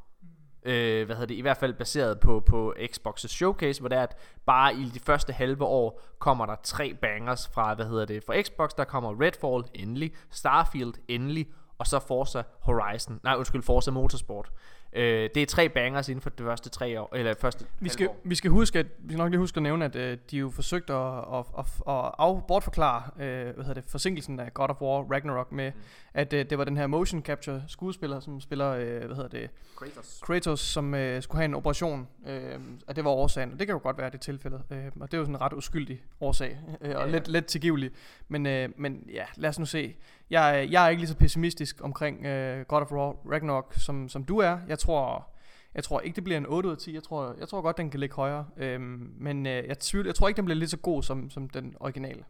øh, 0.66 1.06
hvad 1.06 1.16
hedder 1.16 1.26
det, 1.26 1.34
i 1.34 1.40
hvert 1.40 1.56
fald 1.56 1.74
baseret 1.74 2.20
på, 2.20 2.40
på 2.40 2.74
Xbox's 2.78 3.28
showcase, 3.28 3.80
hvor 3.80 3.88
det 3.88 3.98
er, 3.98 4.02
at 4.02 4.16
bare 4.46 4.74
i 4.74 4.84
de 4.94 5.00
første 5.00 5.32
halve 5.32 5.64
år 5.64 6.02
kommer 6.18 6.46
der 6.46 6.56
tre 6.62 6.94
bangers 7.02 7.48
fra, 7.48 7.74
hvad 7.74 7.86
hedder 7.86 8.04
det, 8.04 8.24
fra 8.24 8.42
Xbox, 8.42 8.70
der 8.76 8.84
kommer 8.84 9.22
Redfall 9.22 9.64
endelig, 9.74 10.14
Starfield 10.30 10.94
endelig, 11.08 11.46
og 11.78 11.86
så 11.86 11.98
Forza 11.98 12.42
Horizon, 12.60 13.20
nej 13.22 13.34
undskyld, 13.36 13.62
Forza 13.62 13.90
Motorsport. 13.90 14.50
Øh, 14.96 15.30
det 15.34 15.42
er 15.42 15.46
tre 15.46 15.68
bangers 15.68 16.08
inden 16.08 16.22
for 16.22 16.30
de 16.30 16.42
første 16.42 16.70
tre 16.70 17.00
år, 17.00 17.16
eller 17.16 17.34
første 17.40 17.64
vi 17.80 17.88
skal, 17.88 18.08
år. 18.08 18.20
vi 18.24 18.34
skal 18.34 18.50
huske, 18.50 18.78
at, 18.78 18.86
vi 18.98 19.12
skal 19.12 19.18
nok 19.18 19.30
lige 19.30 19.40
huske 19.40 19.56
at 19.56 19.62
nævne, 19.62 19.84
at 19.84 19.96
øh, 19.96 20.18
de 20.30 20.36
jo 20.36 20.50
forsøgte 20.50 20.92
at, 20.92 21.18
at, 21.18 21.44
at, 21.58 21.64
at 21.88 22.12
af, 22.18 22.42
bortforklare 22.48 23.02
øh, 23.16 23.54
hvad 23.54 23.64
hedder 23.64 23.74
det, 23.74 23.84
forsinkelsen 23.86 24.40
af 24.40 24.54
God 24.54 24.68
of 24.68 24.80
War 24.80 25.12
Ragnarok 25.12 25.52
med, 25.52 25.72
mm. 25.74 25.80
at 26.14 26.32
øh, 26.32 26.50
det 26.50 26.58
var 26.58 26.64
den 26.64 26.76
her 26.76 26.86
motion 26.86 27.22
capture 27.22 27.62
skuespiller, 27.68 28.20
som 28.20 28.40
spiller, 28.40 28.70
øh, 28.70 29.04
hvad 29.04 29.16
hedder 29.16 29.28
det, 29.28 29.50
Kratos, 29.76 30.20
Kratos 30.22 30.60
som 30.60 30.94
øh, 30.94 31.22
skulle 31.22 31.38
have 31.38 31.44
en 31.44 31.54
operation, 31.54 32.08
øh, 32.26 32.60
at 32.88 32.96
det 32.96 33.04
var 33.04 33.10
årsagen, 33.10 33.52
og 33.52 33.58
det 33.58 33.66
kan 33.66 33.74
jo 33.74 33.80
godt 33.82 33.98
være 33.98 34.10
det 34.10 34.20
tilfælde, 34.20 34.62
øh, 34.70 34.86
og 35.00 35.10
det 35.10 35.14
er 35.14 35.18
jo 35.18 35.24
sådan 35.24 35.34
en 35.34 35.40
ret 35.40 35.52
uskyldig 35.52 36.02
årsag, 36.20 36.58
øh, 36.80 36.90
og 36.90 36.94
ja, 36.94 37.00
ja. 37.00 37.06
Let, 37.06 37.28
let 37.28 37.46
tilgivelig, 37.46 37.90
men, 38.28 38.46
øh, 38.46 38.68
men 38.76 39.08
ja, 39.12 39.24
lad 39.36 39.48
os 39.48 39.58
nu 39.58 39.64
se. 39.64 39.96
Jeg, 40.30 40.68
jeg 40.70 40.84
er 40.84 40.88
ikke 40.88 41.00
lige 41.00 41.08
så 41.08 41.16
pessimistisk 41.16 41.76
omkring 41.80 42.26
øh, 42.26 42.64
God 42.64 42.82
of 42.82 42.92
War 42.92 43.16
Ragnarok, 43.32 43.74
som, 43.74 44.08
som 44.08 44.24
du 44.24 44.38
er. 44.38 44.58
Jeg 44.68 44.78
tror, 44.78 45.28
jeg 45.74 45.84
tror 45.84 46.00
ikke, 46.00 46.16
det 46.16 46.24
bliver 46.24 46.38
en 46.38 46.46
8 46.46 46.68
ud 46.68 46.72
af 46.72 46.78
10. 46.78 46.94
Jeg 46.94 47.02
tror, 47.02 47.34
jeg 47.38 47.48
tror 47.48 47.60
godt, 47.62 47.76
den 47.76 47.90
kan 47.90 48.00
ligge 48.00 48.16
højere. 48.16 48.46
Øhm, 48.56 49.12
men 49.18 49.46
øh, 49.46 49.66
jeg, 49.68 49.78
tvivl, 49.78 50.06
jeg 50.06 50.14
tror 50.14 50.28
ikke, 50.28 50.36
den 50.36 50.44
bliver 50.44 50.58
lige 50.58 50.68
så 50.68 50.76
god 50.76 51.02
som, 51.02 51.30
som 51.30 51.48
den 51.48 51.74
originale. 51.80 52.24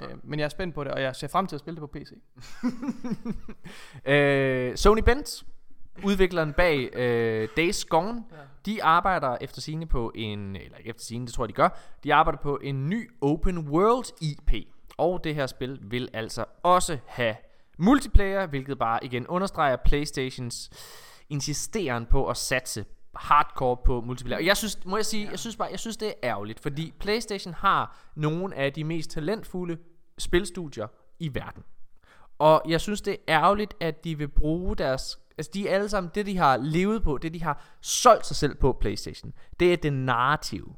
Øh, 0.00 0.16
men 0.22 0.38
jeg 0.38 0.44
er 0.44 0.48
spændt 0.48 0.74
på 0.74 0.84
det, 0.84 0.92
og 0.92 1.02
jeg 1.02 1.16
ser 1.16 1.28
frem 1.28 1.46
til 1.46 1.56
at 1.56 1.60
spille 1.60 1.80
det 1.80 1.80
på 1.80 1.98
PC. 1.98 2.12
øh, 4.12 4.76
Sony 4.76 5.00
Bent, 5.00 5.44
udvikleren 6.04 6.52
bag 6.52 6.96
øh, 6.96 7.48
Days 7.56 7.84
Gone, 7.84 8.24
ja. 8.32 8.36
de 8.66 8.84
arbejder 8.84 9.36
efter 9.40 9.60
sine 9.60 9.86
på 9.86 10.12
en, 10.14 10.56
eller 10.56 10.78
ikke 10.78 10.90
efter 10.90 11.04
sine, 11.04 11.26
det 11.26 11.34
tror 11.34 11.44
jeg 11.44 11.48
de 11.48 11.54
gør, 11.54 11.68
de 12.04 12.14
arbejder 12.14 12.38
på 12.38 12.58
en 12.62 12.88
ny 12.88 13.10
open 13.20 13.58
world 13.58 14.06
IP. 14.22 14.66
Og 14.98 15.24
det 15.24 15.34
her 15.34 15.46
spil 15.46 15.78
vil 15.82 16.08
altså 16.12 16.44
også 16.62 16.98
have 17.06 17.36
multiplayer, 17.78 18.46
hvilket 18.46 18.78
bare 18.78 19.04
igen 19.04 19.26
understreger 19.26 19.76
Playstations 19.76 20.70
insisteren 21.28 22.06
på 22.06 22.28
at 22.28 22.36
satse 22.36 22.84
hardcore 23.16 23.76
på 23.84 24.00
multiplayer. 24.00 24.38
Og 24.38 24.46
jeg 24.46 24.56
synes, 24.56 24.84
må 24.84 24.96
jeg 24.96 25.06
sige, 25.06 25.24
ja. 25.24 25.30
jeg 25.30 25.38
synes 25.38 25.56
bare, 25.56 25.68
jeg 25.70 25.78
synes 25.78 25.96
det 25.96 26.08
er 26.08 26.12
ærgerligt, 26.22 26.60
fordi 26.60 26.92
PlayStation 26.98 27.54
har 27.54 27.98
nogle 28.14 28.56
af 28.56 28.72
de 28.72 28.84
mest 28.84 29.10
talentfulde 29.10 29.78
spilstudier 30.18 30.86
i 31.18 31.34
verden. 31.34 31.62
Og 32.38 32.62
jeg 32.68 32.80
synes 32.80 33.00
det 33.00 33.12
er 33.12 33.18
ærgerligt, 33.28 33.74
at 33.80 34.04
de 34.04 34.18
vil 34.18 34.28
bruge 34.28 34.76
deres 34.76 35.18
Altså 35.38 35.50
de 35.54 35.68
er 35.68 35.74
alle 35.74 35.88
sammen, 35.88 36.10
det 36.14 36.26
de 36.26 36.36
har 36.36 36.56
levet 36.56 37.02
på, 37.02 37.18
det 37.18 37.34
de 37.34 37.42
har 37.42 37.64
solgt 37.80 38.26
sig 38.26 38.36
selv 38.36 38.54
på 38.54 38.72
PlayStation, 38.72 39.32
det 39.60 39.72
er 39.72 39.76
det 39.76 39.92
narrative. 39.92 40.74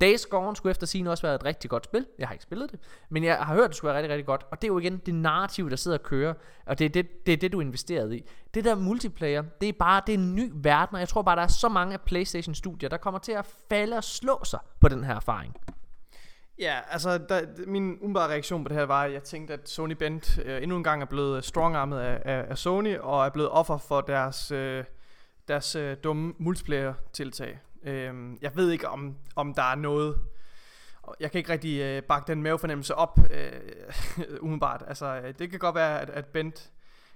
Days 0.00 0.26
Gone 0.26 0.56
skulle 0.56 0.70
efter 0.70 0.86
sin 0.86 1.06
også 1.06 1.22
være 1.26 1.34
et 1.34 1.44
rigtig 1.44 1.70
godt 1.70 1.84
spil. 1.84 2.06
Jeg 2.18 2.28
har 2.28 2.32
ikke 2.32 2.42
spillet 2.42 2.72
det, 2.72 2.80
men 3.08 3.24
jeg 3.24 3.36
har 3.36 3.54
hørt, 3.54 3.64
at 3.64 3.68
det 3.68 3.76
skulle 3.76 3.88
være 3.88 3.98
rigtig, 3.98 4.10
rigtig 4.10 4.26
godt. 4.26 4.46
Og 4.50 4.62
det 4.62 4.68
er 4.68 4.72
jo 4.72 4.78
igen 4.78 4.98
det 5.06 5.14
narrativ, 5.14 5.70
der 5.70 5.76
sidder 5.76 5.98
og 5.98 6.04
kører, 6.04 6.34
og 6.66 6.78
det 6.78 6.84
er 6.84 6.88
det, 6.88 7.26
det, 7.26 7.32
er 7.32 7.36
det 7.36 7.52
du 7.52 7.60
investeret 7.60 8.14
i. 8.14 8.24
Det 8.54 8.64
der 8.64 8.74
multiplayer, 8.74 9.42
det 9.60 9.68
er 9.68 9.72
bare 9.72 10.02
det 10.06 10.14
er 10.14 10.18
en 10.18 10.34
ny 10.34 10.50
verden, 10.54 10.94
og 10.94 11.00
jeg 11.00 11.08
tror 11.08 11.22
bare, 11.22 11.36
der 11.36 11.42
er 11.42 11.46
så 11.46 11.68
mange 11.68 11.94
af 11.94 12.00
PlayStation-studier, 12.00 12.88
der 12.88 12.96
kommer 12.96 13.20
til 13.20 13.32
at 13.32 13.46
falde 13.68 13.96
og 13.96 14.04
slå 14.04 14.44
sig 14.44 14.60
på 14.80 14.88
den 14.88 15.04
her 15.04 15.14
erfaring. 15.14 15.56
Ja, 16.58 16.78
altså 16.90 17.18
der, 17.18 17.40
min 17.66 17.82
umiddelbare 17.82 18.28
reaktion 18.28 18.64
på 18.64 18.68
det 18.68 18.76
her 18.76 18.84
var, 18.84 19.04
at 19.04 19.12
jeg 19.12 19.22
tænkte, 19.22 19.54
at 19.54 19.68
Sony 19.68 19.92
Bent 19.92 20.38
øh, 20.44 20.62
endnu 20.62 20.76
en 20.76 20.84
gang 20.84 21.02
er 21.02 21.06
blevet 21.06 21.36
øh, 21.36 21.42
strongarmet 21.42 21.98
af, 21.98 22.22
af, 22.24 22.46
af 22.50 22.58
Sony, 22.58 22.98
og 22.98 23.26
er 23.26 23.30
blevet 23.30 23.50
offer 23.50 23.78
for 23.78 24.00
deres, 24.00 24.50
øh, 24.50 24.84
deres 25.48 25.76
øh, 25.76 25.96
dumme 26.04 26.34
multiplayer-tiltag. 26.38 27.58
Øhm, 27.82 28.38
jeg 28.42 28.56
ved 28.56 28.70
ikke, 28.70 28.88
om, 28.88 29.16
om 29.36 29.54
der 29.54 29.62
er 29.62 29.74
noget... 29.74 30.18
Jeg 31.20 31.30
kan 31.30 31.38
ikke 31.38 31.52
rigtig 31.52 31.80
øh, 31.80 32.02
bakke 32.02 32.32
den 32.32 32.42
mavefornemmelse 32.42 32.94
op, 32.94 33.18
øh, 33.30 33.52
umiddelbart. 34.44 34.84
Altså, 34.86 35.20
øh, 35.24 35.34
det 35.38 35.50
kan 35.50 35.58
godt 35.58 35.74
være, 35.74 36.00
at, 36.00 36.10
at 36.10 36.26
Bent 36.26 36.70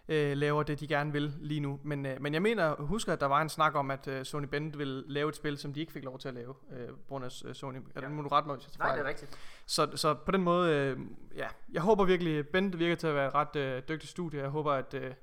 øh, 0.08 0.36
laver 0.36 0.62
det, 0.62 0.80
de 0.80 0.86
gerne 0.86 1.12
vil 1.12 1.32
lige 1.40 1.60
nu. 1.60 1.80
Men, 1.82 2.06
øh, 2.06 2.22
men 2.22 2.34
jeg 2.34 2.42
mener, 2.42 2.74
husker, 2.78 3.12
at 3.12 3.20
der 3.20 3.26
var 3.26 3.42
en 3.42 3.48
snak 3.48 3.74
om, 3.74 3.90
at 3.90 4.08
øh, 4.08 4.24
Sony 4.24 4.44
Bend 4.44 4.76
ville 4.76 5.04
lave 5.06 5.28
et 5.28 5.36
spil, 5.36 5.58
som 5.58 5.72
de 5.72 5.80
ikke 5.80 5.92
fik 5.92 6.04
lov 6.04 6.18
til 6.18 6.28
at 6.28 6.34
lave, 6.34 6.54
øh, 6.72 6.88
på 6.88 7.08
grund 7.08 7.24
af 7.24 7.42
øh, 7.44 7.54
Sony. 7.54 7.78
Ja. 7.96 8.00
Ja. 8.00 8.08
Må 8.08 8.22
du 8.22 8.28
mig, 8.28 8.56
hvis 8.56 8.66
jeg 8.66 8.72
tager 8.72 8.88
fejl. 8.88 9.04
rigtigt. 9.04 9.38
Så, 9.66 9.88
så 9.94 10.14
på 10.14 10.30
den 10.30 10.42
måde, 10.42 10.72
øh, 10.72 10.98
ja, 11.36 11.46
jeg 11.72 11.82
håber 11.82 12.04
virkelig, 12.04 12.48
Bent 12.48 12.78
virker 12.78 12.94
til 12.94 13.06
at 13.06 13.14
være 13.14 13.28
et 13.28 13.34
ret 13.34 13.56
øh, 13.56 13.82
dygtig 13.88 14.08
studie. 14.08 14.40
Jeg 14.40 14.48
håber, 14.48 14.72
at, 14.72 14.94
øh, 14.94 15.14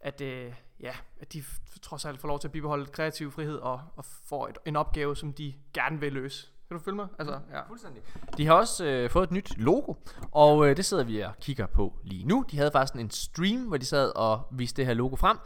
at, 0.00 0.20
øh, 0.20 0.52
ja, 0.82 0.92
at 1.20 1.32
de 1.32 1.44
trods 1.82 2.04
alt 2.04 2.20
får 2.20 2.28
lov 2.28 2.38
til 2.38 2.48
at 2.48 2.52
bibeholde 2.52 2.86
kreativ 2.86 3.30
frihed 3.30 3.56
og, 3.56 3.80
og 3.96 4.04
får 4.04 4.48
et, 4.48 4.58
en 4.64 4.76
opgave, 4.76 5.16
som 5.16 5.32
de 5.32 5.54
gerne 5.74 6.00
vil 6.00 6.12
løse. 6.12 6.48
Kan 6.68 6.78
du 6.78 6.84
følge 6.84 6.96
mig? 6.96 7.08
Altså, 7.18 7.40
ja. 7.50 7.62
Fuldstændig. 7.68 8.02
De 8.36 8.46
har 8.46 8.54
også 8.54 8.84
øh, 8.84 9.10
fået 9.10 9.24
et 9.24 9.30
nyt 9.30 9.58
logo, 9.58 9.94
og 10.30 10.68
øh, 10.68 10.76
det 10.76 10.84
sidder 10.84 11.04
vi 11.04 11.20
og 11.20 11.32
kigger 11.40 11.66
på 11.66 11.98
lige 12.04 12.24
nu. 12.24 12.44
De 12.50 12.56
havde 12.56 12.70
faktisk 12.72 12.94
en 12.94 13.10
stream, 13.10 13.60
hvor 13.60 13.76
de 13.76 13.84
sad 13.84 14.16
og 14.16 14.48
viste 14.50 14.76
det 14.76 14.86
her 14.86 14.94
logo 14.94 15.16
frem. 15.16 15.38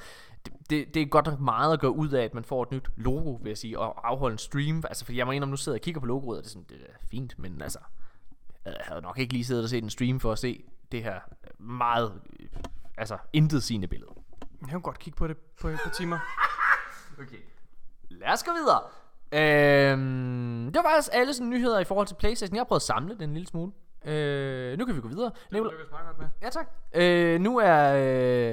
Det, 0.44 0.52
det, 0.70 0.94
det 0.94 1.02
er 1.02 1.06
godt 1.06 1.26
nok 1.26 1.40
meget 1.40 1.72
at 1.72 1.80
gå 1.80 1.88
ud 1.88 2.08
af, 2.08 2.24
at 2.24 2.34
man 2.34 2.44
får 2.44 2.62
et 2.62 2.70
nyt 2.70 2.88
logo, 2.96 3.38
vil 3.42 3.50
jeg 3.50 3.58
sige, 3.58 3.78
og 3.78 4.08
afholde 4.08 4.32
en 4.32 4.38
stream. 4.38 4.82
Altså, 4.88 5.04
fordi 5.04 5.18
jeg 5.18 5.26
må 5.26 5.32
indrømme, 5.32 5.50
nu 5.50 5.56
sidder 5.56 5.76
jeg 5.76 5.80
og 5.80 5.84
kigger 5.84 6.00
på 6.00 6.06
logoet, 6.06 6.38
og 6.38 6.44
det 6.44 6.48
er 6.48 6.52
sådan, 6.52 6.66
det 6.68 6.76
er 6.88 7.06
fint, 7.10 7.38
men 7.38 7.62
altså, 7.62 7.78
jeg 8.64 8.74
havde 8.80 9.02
nok 9.02 9.18
ikke 9.18 9.32
lige 9.32 9.44
siddet 9.44 9.64
og 9.64 9.70
set 9.70 9.84
en 9.84 9.90
stream 9.90 10.20
for 10.20 10.32
at 10.32 10.38
se 10.38 10.64
det 10.92 11.02
her 11.02 11.20
meget, 11.58 12.20
øh, 12.40 12.48
altså, 12.96 13.18
intetsigende 13.32 13.86
billede. 13.86 14.10
Jeg 14.60 14.68
kan 14.68 14.80
godt 14.80 14.98
kigge 14.98 15.16
på 15.16 15.26
det 15.26 15.36
på 15.60 15.68
et 15.68 15.78
par 15.84 15.90
timer. 15.90 16.18
Okay. 17.18 17.36
Lad 18.08 18.32
os 18.32 18.42
gå 18.42 18.50
videre. 18.52 18.80
Øhm, 19.32 20.70
det 20.74 20.82
var 20.84 20.90
faktisk 20.90 21.08
alle 21.12 21.34
sådan 21.34 21.50
nyheder 21.50 21.78
i 21.78 21.84
forhold 21.84 22.06
til 22.06 22.14
Playstation. 22.14 22.54
Jeg 22.54 22.60
har 22.60 22.64
prøvet 22.64 22.80
at 22.80 22.86
samle 22.86 23.14
det 23.14 23.22
en 23.22 23.32
lille 23.32 23.46
smule. 23.46 23.72
Øh, 24.04 24.78
nu 24.78 24.84
kan 24.84 24.96
vi 24.96 25.00
gå 25.00 25.08
videre. 25.08 25.30
Det 25.50 25.52
lykkes 25.52 25.90
meget 25.90 26.06
godt 26.06 26.18
med. 26.18 26.26
Ja, 26.42 26.50
tak. 26.50 26.70
Øh, 26.94 27.40
nu 27.40 27.58
er 27.58 27.92
øh, 27.92 28.02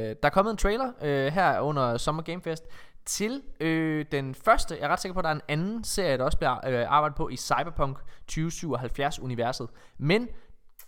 der 0.09 0.15
er 0.23 0.29
kommet 0.29 0.51
en 0.51 0.57
trailer 0.57 0.91
øh, 1.01 1.33
her 1.33 1.59
under 1.59 1.97
Summer 1.97 2.21
Game 2.23 2.41
Fest 2.41 2.63
til 3.05 3.41
øh, 3.59 4.05
den 4.11 4.35
første. 4.35 4.75
Jeg 4.75 4.83
er 4.83 4.89
ret 4.89 4.99
sikker 4.99 5.13
på, 5.13 5.19
at 5.19 5.23
der 5.23 5.29
er 5.29 5.35
en 5.35 5.41
anden 5.47 5.83
serie, 5.83 6.17
der 6.17 6.23
også 6.23 6.37
bliver 6.37 6.67
øh, 6.67 6.85
arbejdet 6.91 7.15
på 7.15 7.29
i 7.29 7.37
Cyberpunk 7.37 7.97
2077-universet. 8.31 9.69
Men 9.97 10.27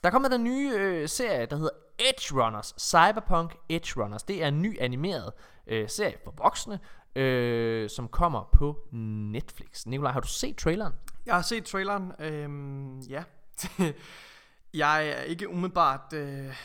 der 0.03 0.09
kommer 0.09 0.29
den 0.29 0.43
nye 0.43 0.71
øh, 0.75 1.09
serie, 1.09 1.45
der 1.45 1.55
hedder 1.55 1.71
Edge 1.99 2.43
Runners. 2.43 2.73
Cyberpunk 2.79 3.55
Edge 3.69 4.03
Runners. 4.03 4.23
Det 4.23 4.43
er 4.43 4.47
en 4.47 4.61
ny 4.61 4.77
animeret 4.81 5.33
øh, 5.67 5.89
serie 5.89 6.17
for 6.23 6.33
voksne, 6.37 6.79
øh, 7.15 7.89
som 7.89 8.07
kommer 8.07 8.49
på 8.51 8.87
Netflix. 8.91 9.85
Nikolaj, 9.85 10.11
har 10.11 10.19
du 10.19 10.27
set 10.27 10.57
traileren? 10.57 10.93
Jeg 11.25 11.35
har 11.35 11.41
set 11.41 11.65
traileren. 11.65 12.11
Øhm, 12.19 12.99
ja. 12.99 13.23
jeg 14.73 15.09
er 15.09 15.21
ikke 15.21 15.49
umiddelbart... 15.49 16.13
Øh, 16.13 16.55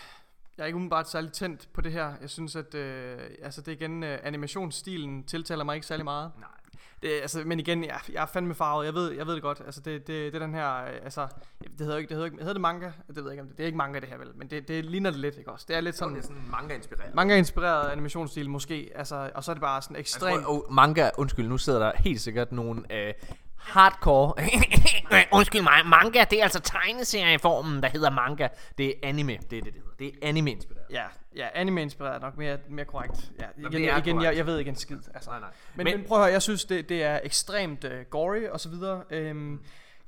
jeg 0.56 0.64
er 0.64 0.66
ikke 0.66 0.76
umiddelbart 0.76 1.10
særlig 1.10 1.32
tændt 1.32 1.68
på 1.72 1.80
det 1.80 1.92
her. 1.92 2.12
Jeg 2.20 2.30
synes, 2.30 2.56
at 2.56 2.74
øh, 2.74 3.18
altså 3.42 3.60
det 3.60 3.72
igen, 3.72 4.02
øh, 4.02 4.18
animationsstilen 4.22 5.24
tiltaler 5.24 5.64
mig 5.64 5.74
ikke 5.74 5.86
særlig 5.86 6.04
meget. 6.04 6.32
Nej. 6.38 6.59
Det, 7.02 7.08
altså, 7.22 7.42
men 7.46 7.60
igen, 7.60 7.84
jeg, 7.84 8.00
jeg 8.12 8.22
er 8.22 8.26
fandme 8.26 8.54
farvet. 8.54 8.84
Jeg 8.86 8.94
ved, 8.94 9.12
jeg 9.12 9.26
ved 9.26 9.34
det 9.34 9.42
godt. 9.42 9.62
Altså, 9.66 9.80
det, 9.80 10.06
det, 10.06 10.32
det 10.32 10.34
er 10.34 10.46
den 10.46 10.54
her... 10.54 10.76
øh, 10.84 10.90
Altså, 11.04 11.26
det 11.60 11.80
hedder 11.80 11.96
ikke, 11.96 12.08
det 12.08 12.14
hedder 12.16 12.24
ikke, 12.26 12.38
hedder 12.38 12.52
det 12.52 12.60
manga? 12.60 12.86
Det 12.86 13.16
ved 13.16 13.22
jeg 13.22 13.32
ikke 13.32 13.42
om 13.42 13.48
det. 13.48 13.56
Det 13.56 13.62
er 13.64 13.66
ikke 13.66 13.78
manga 13.78 14.00
det 14.00 14.08
her 14.08 14.18
vel, 14.18 14.28
men 14.36 14.50
det, 14.50 14.68
det 14.68 14.84
ligner 14.84 15.10
det 15.10 15.20
lidt, 15.20 15.36
ikke 15.38 15.50
også? 15.50 15.64
Det 15.68 15.76
er 15.76 15.80
lidt 15.80 15.96
sådan, 15.96 16.14
det 16.14 16.20
er 16.22 16.26
sådan 16.26 16.42
manga 16.50 16.74
inspireret. 16.74 17.14
manga 17.14 17.36
inspireret 17.36 17.90
animationsstil 17.90 18.50
måske. 18.50 18.90
Altså, 18.94 19.30
og 19.34 19.44
så 19.44 19.52
er 19.52 19.54
det 19.54 19.60
bare 19.60 19.82
sådan 19.82 19.94
Jeg 19.94 20.00
ekstremt. 20.00 20.44
tror, 20.44 20.64
oh, 20.68 20.72
manga, 20.72 21.10
undskyld, 21.18 21.48
nu 21.48 21.58
sidder 21.58 21.78
der 21.78 21.92
helt 21.96 22.20
sikkert 22.20 22.52
nogle 22.52 22.82
øh, 22.92 23.14
hardcore... 23.60 24.34
undskyld 25.32 25.62
mig, 25.62 25.72
manga, 25.86 26.24
det 26.30 26.38
er 26.38 26.42
altså 26.42 26.60
tegneserieformen, 26.60 27.82
der 27.82 27.88
hedder 27.88 28.10
manga. 28.10 28.48
Det 28.78 28.88
er 28.88 28.92
anime, 29.02 29.32
det 29.32 29.58
er 29.58 29.62
det, 29.62 29.64
det 29.64 29.72
hedder. 29.74 29.90
Det 29.98 30.06
er 30.22 30.28
anime-inspireret. 30.28 30.84
Ja, 30.90 31.04
ja, 31.36 31.46
anime 31.54 31.82
inspireret 31.82 32.14
er 32.16 32.20
nok 32.20 32.36
mere, 32.36 32.58
mere 32.68 32.84
korrekt. 32.84 33.30
Ja, 33.40 33.44
igen, 33.56 33.72
det 33.72 33.88
er 33.88 33.96
igen 33.96 34.14
korrekt. 34.16 34.24
jeg, 34.30 34.36
jeg 34.36 34.46
ved 34.46 34.58
ikke 34.58 34.68
en 34.68 34.76
skid. 34.76 34.98
Altså. 35.14 35.30
Nej, 35.30 35.40
nej. 35.40 35.48
Men, 35.74 35.84
Men- 35.84 35.96
men, 35.98 36.06
prøv 36.08 36.18
at 36.18 36.24
høre, 36.24 36.32
jeg 36.32 36.42
synes, 36.42 36.64
det, 36.64 36.88
det 36.88 37.02
er 37.02 37.20
ekstremt 37.24 37.84
uh, 37.84 37.90
gory 38.10 38.42
og 38.50 38.60
så 38.60 38.68
videre. 38.68 39.02
Um, 39.30 39.60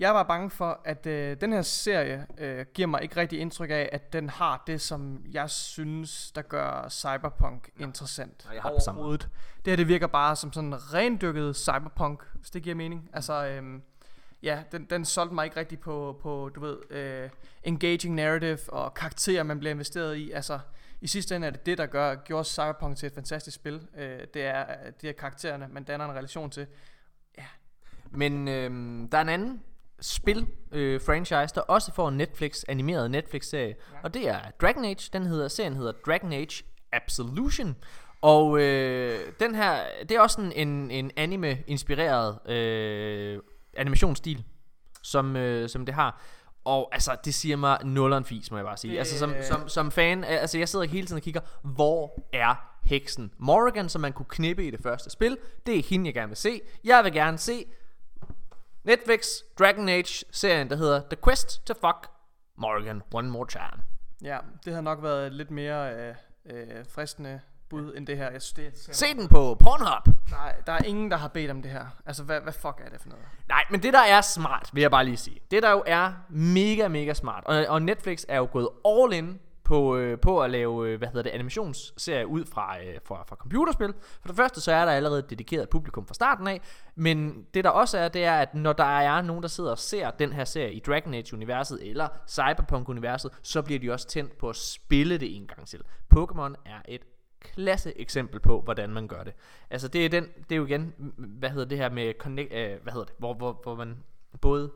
jeg 0.03 0.15
var 0.15 0.23
bange 0.23 0.51
for, 0.51 0.81
at 0.85 1.07
uh, 1.07 1.13
den 1.13 1.53
her 1.53 1.63
serie 1.63 2.27
uh, 2.31 2.67
giver 2.75 2.87
mig 2.87 3.03
ikke 3.03 3.17
rigtig 3.17 3.41
indtryk 3.41 3.71
af, 3.71 3.89
at 3.93 4.13
den 4.13 4.31
har 4.31 4.63
det, 4.67 4.81
som 4.81 5.25
jeg 5.33 5.51
synes, 5.51 6.33
der 6.33 6.43
gør 6.43 6.89
Cyberpunk 6.89 7.71
interessant 7.79 8.47
Og 8.49 8.55
jeg 8.55 8.63
har 8.63 8.71
det 8.71 8.89
overhovedet. 8.89 9.29
Det 9.65 9.71
her, 9.71 9.77
det 9.77 9.89
virker 9.89 10.07
bare 10.07 10.37
som 10.37 10.53
sådan 10.53 10.95
rendykket 10.95 11.57
Cyberpunk, 11.57 12.23
hvis 12.35 12.51
det 12.51 12.63
giver 12.63 12.75
mening. 12.75 13.11
Altså, 13.13 13.59
um, 13.59 13.83
ja, 14.43 14.63
den, 14.73 14.85
den 14.85 15.05
solgte 15.05 15.35
mig 15.35 15.45
ikke 15.45 15.57
rigtig 15.57 15.81
på, 15.81 16.19
på 16.23 16.51
du 16.55 16.61
ved, 16.61 16.77
uh, 17.25 17.31
engaging 17.63 18.15
narrative 18.15 18.59
og 18.69 18.95
karakterer, 18.95 19.43
man 19.43 19.59
bliver 19.59 19.73
investeret 19.73 20.17
i. 20.17 20.31
Altså, 20.31 20.59
i 21.01 21.07
sidste 21.07 21.37
ende 21.37 21.47
er 21.47 21.51
det 21.51 21.67
det, 21.67 21.79
der 21.79 21.87
gør, 21.87 22.15
gjorde 22.15 22.45
Cyberpunk 22.45 22.97
til 22.97 23.07
et 23.07 23.13
fantastisk 23.13 23.55
spil. 23.55 23.89
Øh, 23.97 24.21
det 24.35 24.43
er 24.43 24.61
øh, 24.61 24.93
de 25.01 25.07
her 25.07 25.13
karaktererne, 25.13 25.69
man 25.71 25.85
danner 25.85 26.05
en 26.05 26.17
relation 26.17 26.51
til. 26.51 26.67
Men 28.11 28.49
øh, 28.49 28.71
der 29.13 29.19
er 29.19 29.23
en 29.23 29.29
anden 29.29 29.63
spil 30.03 30.47
øh, 30.73 31.01
franchise, 31.01 31.55
der 31.55 31.61
også 31.61 31.93
får 31.95 32.09
en 32.09 32.17
Netflix 32.17 32.63
animeret 32.69 33.11
Netflix-serie, 33.11 33.67
ja. 33.93 33.97
og 34.03 34.15
det 34.15 34.29
er 34.29 34.39
Dragon 34.61 34.85
Age. 34.85 35.11
Den 35.13 35.27
hedder 35.27 35.49
serien 35.49 35.77
hedder 35.77 35.93
Dragon 36.07 36.33
Age 36.33 36.65
Absolution. 36.93 37.77
Og 38.23 38.61
øh, 38.61 39.19
den 39.41 39.55
her, 39.55 39.77
det 40.09 40.11
er 40.11 40.21
også 40.21 40.35
sådan 40.35 40.53
en, 40.53 40.91
en 40.91 41.11
anime-inspireret 41.17 42.51
øh, 42.51 43.39
animationsstil, 43.77 44.45
som, 45.03 45.37
øh, 45.37 45.69
som 45.69 45.87
det 45.87 45.95
har. 45.95 46.23
Og 46.65 46.89
altså, 46.93 47.17
det 47.25 47.35
siger 47.35 47.57
mig 47.57 47.79
nulleren 47.85 48.25
fis, 48.25 48.51
må 48.51 48.57
jeg 48.57 48.67
bare 48.67 48.77
sige. 48.77 48.93
Det- 48.93 48.99
Altså, 48.99 49.19
som, 49.19 49.35
som, 49.43 49.69
som 49.69 49.91
fan, 49.91 50.25
altså 50.25 50.59
jeg 50.59 50.69
sidder 50.69 50.85
hele 50.87 51.07
tiden 51.07 51.17
og 51.19 51.23
kigger, 51.23 51.41
hvor 51.63 52.21
er 52.33 52.55
heksen? 52.85 53.33
Morrigan, 53.39 53.89
som 53.89 54.01
man 54.01 54.13
kunne 54.13 54.27
knippe 54.29 54.67
i 54.67 54.71
det 54.71 54.81
første 54.83 55.11
spil, 55.11 55.39
det 55.67 55.79
er 55.79 55.83
hende, 55.83 56.07
jeg 56.07 56.15
gerne 56.15 56.29
vil 56.29 56.37
se. 56.37 56.61
Jeg 56.85 57.05
vil 57.05 57.13
gerne 57.13 57.39
se 57.39 57.65
Netflix 58.85 59.27
Dragon 59.59 59.89
Age 59.89 60.25
serien, 60.31 60.71
der 60.71 60.77
hedder 60.77 61.01
The 61.11 61.17
Quest 61.25 61.67
to 61.67 61.75
Fuck 61.75 62.11
Morrigan 62.57 63.03
One 63.15 63.31
More 63.31 63.47
Time. 63.47 63.83
Ja, 64.23 64.39
det 64.65 64.75
har 64.75 64.81
nok 64.81 65.03
været 65.03 65.27
et 65.27 65.33
lidt 65.33 65.51
mere 65.51 65.95
øh, 65.95 66.15
øh, 66.47 66.85
fristende 66.89 67.41
bud 67.71 67.95
end 67.97 68.07
det 68.07 68.17
her. 68.17 68.31
Jeg 68.31 68.43
synes, 68.43 68.53
det 68.75 68.89
er, 68.89 68.93
Se 68.93 69.07
den 69.15 69.29
på 69.29 69.55
Pornhub. 69.55 70.17
der, 70.31 70.37
er, 70.37 70.53
der 70.67 70.73
er 70.73 70.85
ingen, 70.85 71.11
der 71.11 71.17
har 71.17 71.29
bedt 71.29 71.51
om 71.51 71.63
det 71.63 71.71
her. 71.71 71.87
Altså, 72.07 72.23
hvad, 72.23 72.41
hvad 72.41 72.53
fuck 72.53 72.81
er 72.85 72.91
det 72.91 73.01
for 73.01 73.09
noget? 73.09 73.25
Nej, 73.49 73.65
men 73.71 73.83
det 73.83 73.93
der 73.93 74.01
er 74.01 74.21
smart, 74.21 74.71
vil 74.73 74.81
jeg 74.81 74.91
bare 74.91 75.05
lige 75.05 75.17
sige. 75.17 75.41
Det 75.51 75.63
der 75.63 75.71
jo 75.71 75.83
er 75.87 76.13
mega, 76.29 76.89
mega 76.89 77.15
smart. 77.15 77.45
Og, 77.45 77.67
og 77.69 77.83
Netflix 77.83 78.25
er 78.29 78.37
jo 78.37 78.49
gået 78.53 78.69
all 78.87 79.13
in 79.13 79.41
på, 79.73 79.97
øh, 79.97 80.19
på 80.19 80.43
at 80.43 80.51
lave, 80.51 80.89
øh, 80.89 80.99
hvad 80.99 81.09
hedder 81.09 81.23
det, 81.23 81.31
animationsserie 81.31 82.27
ud 82.27 82.45
fra, 82.45 82.83
øh, 82.83 82.99
fra, 83.05 83.25
fra 83.29 83.37
computerspil. 83.37 83.95
For 84.21 84.29
det 84.29 84.37
første, 84.37 84.61
så 84.61 84.73
er 84.73 84.85
der 84.85 84.93
allerede 84.93 85.19
et 85.19 85.31
dedikeret 85.31 85.69
publikum 85.69 86.07
fra 86.07 86.15
starten 86.15 86.47
af. 86.47 86.61
Men 86.95 87.47
det 87.55 87.65
der 87.65 87.71
også 87.71 87.99
er, 87.99 88.09
det 88.09 88.25
er, 88.25 88.35
at 88.35 88.55
når 88.55 88.73
der 88.73 88.85
er 89.01 89.23
nogen, 89.23 89.43
der 89.43 89.49
sidder 89.49 89.71
og 89.71 89.79
ser 89.79 90.11
den 90.11 90.33
her 90.33 90.45
serie 90.45 90.73
i 90.73 90.81
Dragon 90.81 91.15
Age-universet 91.15 91.91
eller 91.91 92.09
Cyberpunk-universet, 92.29 93.33
så 93.43 93.63
bliver 93.63 93.81
de 93.81 93.93
også 93.93 94.09
tændt 94.09 94.39
på 94.39 94.49
at 94.49 94.57
spille 94.57 95.19
det 95.19 95.37
en 95.37 95.47
gang 95.47 95.67
til. 95.67 95.83
Pokémon 96.15 96.55
er 96.67 96.83
et 96.89 97.03
klasse 97.41 98.01
eksempel 98.01 98.41
på, 98.41 98.61
hvordan 98.61 98.91
man 98.91 99.09
gør 99.09 99.25
det. 99.25 99.33
Altså 99.71 99.89
det 99.89 100.05
er, 100.05 100.09
den, 100.09 100.25
det 100.49 100.53
er 100.53 100.57
jo 100.57 100.67
igen, 100.67 100.95
hvad 101.17 101.51
hedder 101.51 101.69
det 101.69 101.79
her 101.79 101.91
med 101.91 102.13
connect, 102.19 102.53
øh, 102.53 102.83
hvad 102.83 102.93
hedder 102.93 103.07
det, 103.07 103.15
hvor, 103.19 103.35
hvor, 103.35 103.61
hvor 103.63 103.75
man 103.75 103.97
både, 104.41 104.73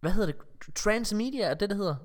hvad 0.00 0.10
hedder 0.10 0.32
det, 0.32 0.36
transmedia 0.74 1.44
er 1.44 1.54
det, 1.54 1.70
det 1.70 1.76
hedder? 1.76 1.96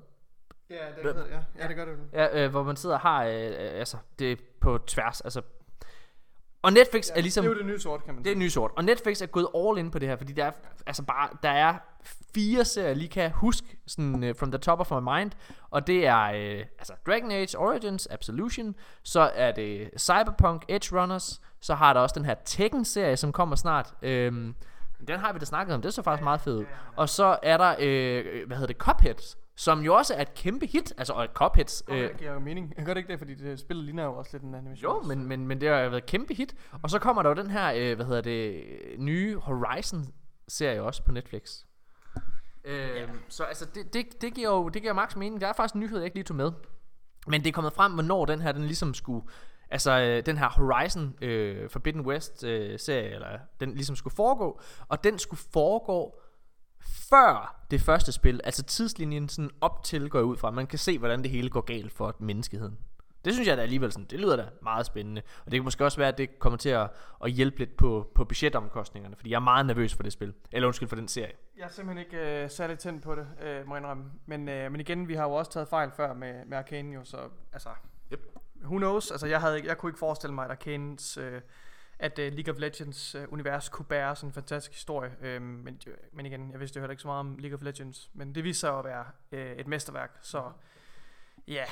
Ja, 0.70 0.74
det, 0.96 1.04
ved, 1.04 1.26
ja. 1.26 1.38
ja, 1.62 1.68
det 1.68 1.76
gør 1.76 1.84
det. 1.84 1.98
Ja, 2.12 2.44
øh, 2.44 2.50
hvor 2.50 2.62
man 2.62 2.76
sidder 2.76 2.94
og 2.94 3.00
har, 3.00 3.24
øh, 3.24 3.46
øh, 3.46 3.52
altså 3.58 3.96
det 4.18 4.32
er 4.32 4.36
på 4.60 4.78
tværs, 4.78 5.20
altså. 5.20 5.42
Og 6.62 6.72
Netflix 6.72 7.08
ja, 7.08 7.14
er 7.16 7.20
ligesom, 7.20 7.44
Det 7.44 7.50
er 7.50 7.54
jo 7.54 7.58
det 7.58 7.66
nye 7.66 7.78
sort, 7.80 8.04
kan 8.04 8.14
man 8.14 8.24
det 8.24 8.30
er 8.30 8.34
sige. 8.34 8.44
ny 8.44 8.48
sort. 8.48 8.70
Og 8.76 8.84
Netflix 8.84 9.22
er 9.22 9.26
gået 9.26 9.48
all 9.54 9.78
in 9.78 9.90
på 9.90 9.98
det 9.98 10.08
her, 10.08 10.16
fordi 10.16 10.32
der 10.32 10.44
er, 10.44 10.50
altså 10.86 11.02
bare, 11.02 11.28
der 11.42 11.48
er 11.48 11.74
fire 12.34 12.64
serier, 12.64 12.88
jeg 12.88 12.96
lige 12.96 13.08
kan 13.08 13.30
huske 13.30 13.66
sådan, 13.86 14.24
uh, 14.24 14.36
from 14.36 14.50
the 14.50 14.58
top 14.58 14.80
of 14.80 14.90
my 14.90 15.18
mind. 15.18 15.32
Og 15.70 15.86
det 15.86 16.06
er 16.06 16.28
uh, 16.28 16.66
altså 16.78 16.92
Dragon 17.06 17.30
Age 17.30 17.58
Origins, 17.58 18.06
Absolution, 18.06 18.74
så 19.02 19.20
er 19.20 19.52
det 19.52 19.90
Cyberpunk 19.98 20.64
Edge 20.68 21.00
Runners, 21.00 21.40
så 21.60 21.74
har 21.74 21.92
der 21.92 22.00
også 22.00 22.14
den 22.14 22.24
her 22.24 22.34
Tekken-serie, 22.44 23.16
som 23.16 23.32
kommer 23.32 23.56
snart. 23.56 23.94
Øhm, 24.02 24.54
den 25.08 25.18
har 25.20 25.32
vi 25.32 25.38
da 25.38 25.44
snakket 25.44 25.74
om, 25.74 25.82
det 25.82 25.94
så 25.94 26.02
faktisk 26.02 26.24
meget 26.24 26.40
fedt. 26.40 26.68
Og 26.96 27.08
så 27.08 27.38
er 27.42 27.56
der, 27.56 27.74
øh, 27.78 28.46
hvad 28.46 28.56
hedder 28.56 28.66
det, 28.66 28.76
Cuphead, 28.76 29.36
som 29.56 29.80
jo 29.80 29.94
også 29.94 30.14
er 30.14 30.22
et 30.22 30.34
kæmpe 30.34 30.66
hit. 30.66 30.92
Altså, 30.98 31.12
og 31.12 31.28
Cuphead, 31.34 31.82
Øh. 31.88 32.08
Det 32.08 32.16
giver 32.18 32.32
jo 32.32 32.38
mening. 32.38 32.74
Jeg 32.76 32.84
gør 32.86 32.94
det 32.94 32.98
ikke 32.98 33.12
det, 33.12 33.18
fordi 33.18 33.34
det 33.34 33.60
spillet 33.60 33.84
ligner 33.84 34.04
jo 34.04 34.16
også 34.16 34.30
lidt 34.32 34.42
en 34.42 34.54
animation. 34.54 35.02
jo, 35.02 35.08
men, 35.08 35.26
men, 35.26 35.46
men 35.46 35.60
det 35.60 35.68
har 35.68 35.78
jo 35.78 35.88
været 35.88 36.02
et 36.02 36.06
kæmpe 36.08 36.34
hit. 36.34 36.54
Og 36.82 36.90
så 36.90 36.98
kommer 36.98 37.22
der 37.22 37.30
jo 37.30 37.34
den 37.34 37.50
her, 37.50 37.72
øh, 37.76 37.96
hvad 37.96 38.06
hedder 38.06 38.20
det, 38.20 38.64
nye 38.98 39.36
Horizon-serie 39.36 40.82
også 40.82 41.02
på 41.02 41.12
Netflix. 41.12 41.64
Øh, 42.64 43.08
Så 43.28 43.44
altså, 43.44 43.66
det, 43.74 43.94
det, 43.94 44.22
det 44.22 44.34
giver 44.34 44.48
jo 44.50 44.68
det 44.68 44.82
giver 44.82 44.94
max 44.94 45.16
mening. 45.16 45.40
Der 45.40 45.46
er 45.46 45.52
faktisk 45.52 45.74
en 45.74 45.80
nyhed, 45.80 45.96
jeg 45.98 46.04
ikke 46.04 46.16
lige 46.16 46.24
tog 46.24 46.36
med. 46.36 46.52
Men 47.26 47.40
det 47.40 47.48
er 47.48 47.52
kommet 47.52 47.72
frem, 47.72 47.92
hvornår 47.92 48.24
den 48.24 48.40
her, 48.40 48.52
den 48.52 48.64
ligesom 48.64 48.94
skulle... 48.94 49.26
Altså, 49.70 50.00
øh, 50.00 50.26
den 50.26 50.38
her 50.38 50.48
Horizon 50.48 51.14
øh, 51.22 51.70
Forbidden 51.70 52.00
West 52.00 52.44
øh, 52.44 52.78
serie, 52.78 53.14
eller 53.14 53.38
den 53.60 53.74
ligesom 53.74 53.96
skulle 53.96 54.14
foregå. 54.16 54.60
Og 54.88 55.04
den 55.04 55.18
skulle 55.18 55.40
foregå 55.52 56.20
før 56.86 57.56
det 57.70 57.80
første 57.80 58.12
spil. 58.12 58.40
Altså 58.44 58.62
tidslinjen 58.62 59.28
sådan 59.28 59.50
op 59.60 59.84
til 59.84 60.08
går 60.10 60.18
jeg 60.18 60.26
ud 60.26 60.36
fra. 60.36 60.50
Man 60.50 60.66
kan 60.66 60.78
se, 60.78 60.98
hvordan 60.98 61.22
det 61.22 61.30
hele 61.30 61.50
går 61.50 61.60
galt 61.60 61.92
for 61.92 62.16
menneskeheden. 62.18 62.78
Det 63.24 63.34
synes 63.34 63.48
jeg 63.48 63.56
da 63.56 63.62
alligevel 63.62 63.92
sådan, 63.92 64.06
det 64.10 64.20
lyder 64.20 64.36
da 64.36 64.44
meget 64.62 64.86
spændende. 64.86 65.22
Og 65.44 65.50
det 65.50 65.52
kan 65.52 65.64
måske 65.64 65.84
også 65.84 65.98
være, 65.98 66.08
at 66.08 66.18
det 66.18 66.38
kommer 66.38 66.56
til 66.56 66.68
at, 66.68 66.90
at 67.24 67.30
hjælpe 67.30 67.58
lidt 67.58 67.76
på, 67.76 68.10
på 68.14 68.24
budgetomkostningerne, 68.24 69.16
fordi 69.16 69.30
jeg 69.30 69.36
er 69.36 69.40
meget 69.40 69.66
nervøs 69.66 69.94
for 69.94 70.02
det 70.02 70.12
spil. 70.12 70.34
Eller 70.52 70.66
undskyld 70.66 70.88
for 70.88 70.96
den 70.96 71.08
serie. 71.08 71.32
Jeg 71.56 71.64
er 71.64 71.68
simpelthen 71.68 72.06
ikke 72.06 72.42
øh, 72.42 72.50
særlig 72.50 72.78
tændt 72.78 73.02
på 73.02 73.14
det, 73.14 73.26
øh, 73.42 73.68
må 73.68 73.74
jeg 73.74 73.82
indrømme. 73.82 74.04
Men, 74.26 74.48
øh, 74.48 74.72
men 74.72 74.80
igen, 74.80 75.08
vi 75.08 75.14
har 75.14 75.24
jo 75.24 75.32
også 75.32 75.50
taget 75.50 75.68
fejl 75.68 75.90
før 75.96 76.14
med, 76.14 76.44
med 76.44 76.58
Arcane 76.58 76.94
jo, 76.94 77.04
så 77.04 77.18
altså... 77.52 77.68
Yep. 78.12 78.20
Who 78.64 78.76
knows? 78.76 79.10
Altså, 79.10 79.26
jeg, 79.26 79.40
havde, 79.40 79.66
jeg 79.66 79.78
kunne 79.78 79.90
ikke 79.90 79.98
forestille 79.98 80.34
mig, 80.34 80.44
at 80.44 80.50
Arcanes... 80.50 81.16
Øh, 81.16 81.40
at 81.98 82.18
uh, 82.18 82.24
League 82.24 82.54
of 82.54 82.60
Legends 82.60 83.14
uh, 83.14 83.22
univers 83.28 83.68
kunne 83.68 83.86
bære 83.86 84.16
sådan 84.16 84.28
en 84.28 84.32
fantastisk 84.32 84.72
historie. 84.72 85.10
Uh, 85.20 85.42
men, 85.42 85.80
øh, 85.86 85.94
men 86.12 86.26
igen, 86.26 86.50
jeg 86.50 86.60
vidste 86.60 86.76
jo 86.76 86.82
heller 86.82 86.90
ikke 86.90 87.02
så 87.02 87.08
meget 87.08 87.20
om 87.20 87.38
League 87.38 87.56
of 87.56 87.62
Legends. 87.62 88.10
Men 88.14 88.34
det 88.34 88.44
viste 88.44 88.60
sig 88.60 88.78
at 88.78 88.84
være 88.84 89.04
uh, 89.32 89.38
et 89.38 89.66
mesterværk, 89.66 90.18
så 90.22 90.52
ja. 91.48 91.64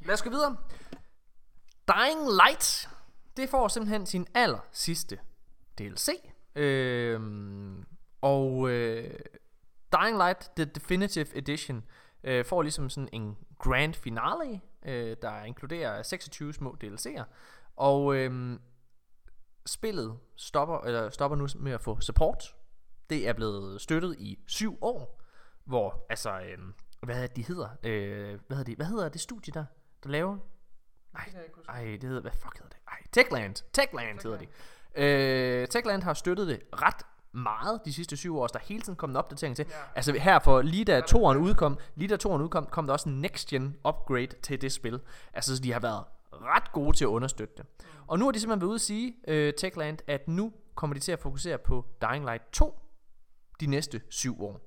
Lad 0.00 0.14
os 0.14 0.22
gå 0.22 0.30
videre. 0.30 0.56
Dying 1.88 2.20
Light, 2.46 2.88
det 3.36 3.48
får 3.48 3.68
simpelthen 3.68 4.06
sin 4.06 4.26
aller 4.34 4.58
sidste 4.72 5.18
DLC. 5.78 6.08
Øhm, 6.54 7.84
og 8.20 8.70
øh, 8.70 9.14
Dying 9.92 10.16
Light, 10.16 10.50
The 10.56 10.64
Definitive 10.64 11.36
Edition, 11.36 11.84
øh, 12.24 12.44
får 12.44 12.62
ligesom 12.62 12.90
sådan 12.90 13.08
en 13.12 13.36
grand 13.58 13.94
finale, 13.94 14.60
øh, 14.84 15.16
der 15.22 15.42
inkluderer 15.42 16.02
26 16.02 16.52
små 16.52 16.76
DLC'er. 16.84 17.24
Og 17.76 18.16
øh, 18.16 18.58
spillet 19.66 20.18
stopper, 20.36 20.78
eller 20.78 21.10
stopper 21.10 21.36
nu 21.36 21.48
med 21.56 21.72
at 21.72 21.80
få 21.80 22.00
support. 22.00 22.54
Det 23.10 23.28
er 23.28 23.32
blevet 23.32 23.80
støttet 23.80 24.16
i 24.18 24.38
syv 24.46 24.78
år, 24.80 25.22
hvor 25.64 26.06
altså, 26.10 26.40
øh, 26.40 26.58
hvad 27.02 27.16
er 27.16 27.26
det, 27.26 27.36
de 27.36 27.42
hedder? 27.42 27.68
Øh, 27.82 28.38
hvad 28.46 28.56
hedder 28.56 28.64
det? 28.64 28.76
Hvad 28.76 28.86
hedder 28.86 29.08
det 29.08 29.20
studie 29.20 29.52
der, 29.52 29.64
der 30.04 30.10
laver? 30.10 30.38
Ej, 31.14 31.32
ej, 31.68 31.82
det 31.82 32.02
hedder, 32.02 32.20
hvad 32.20 32.32
fuck 32.32 32.54
hedder 32.54 32.68
det? 32.68 32.78
Ej, 32.88 32.98
Techland. 33.12 33.54
Techland 33.72 34.20
hedder 34.22 34.38
det. 34.38 34.48
Øh, 34.94 35.68
Techland 35.68 36.02
har 36.02 36.14
støttet 36.14 36.46
det 36.46 36.60
ret 36.72 37.06
meget 37.32 37.80
de 37.84 37.92
sidste 37.92 38.16
syv 38.16 38.38
år, 38.38 38.46
så 38.46 38.52
der 38.52 38.58
er 38.58 38.64
hele 38.64 38.82
tiden 38.82 38.96
kommet 38.96 39.16
opdateringer 39.18 39.54
til. 39.54 39.66
Ja. 39.70 39.76
Altså 39.94 40.12
her 40.12 40.38
for 40.38 40.62
lige 40.62 40.84
da 40.84 41.00
toeren 41.00 41.38
udkom, 41.38 41.78
lige 41.94 42.08
da 42.08 42.16
toeren 42.16 42.42
udkom, 42.42 42.66
kom 42.66 42.86
der 42.86 42.92
også 42.92 43.08
en 43.08 43.20
next 43.20 43.48
gen 43.48 43.76
upgrade 43.88 44.26
til 44.42 44.60
det 44.60 44.72
spil. 44.72 45.00
Altså 45.32 45.56
så 45.56 45.62
de 45.62 45.72
har 45.72 45.80
været 45.80 46.04
ret 46.42 46.72
gode 46.72 46.96
til 46.96 47.04
at 47.04 47.08
understøtte 47.08 47.54
det. 47.56 47.66
Og 48.06 48.18
nu 48.18 48.24
har 48.24 48.32
de 48.32 48.40
simpelthen 48.40 48.68
ude 48.68 48.74
at 48.74 48.80
sige, 48.80 49.16
øh, 49.28 49.52
Techland, 49.54 49.98
at 50.06 50.28
nu 50.28 50.52
kommer 50.74 50.94
de 50.94 51.00
til 51.00 51.12
at 51.12 51.18
fokusere 51.18 51.58
på 51.58 51.86
Dying 52.02 52.24
Light 52.24 52.42
2 52.52 52.78
de 53.60 53.66
næste 53.66 54.02
syv 54.08 54.42
år. 54.42 54.60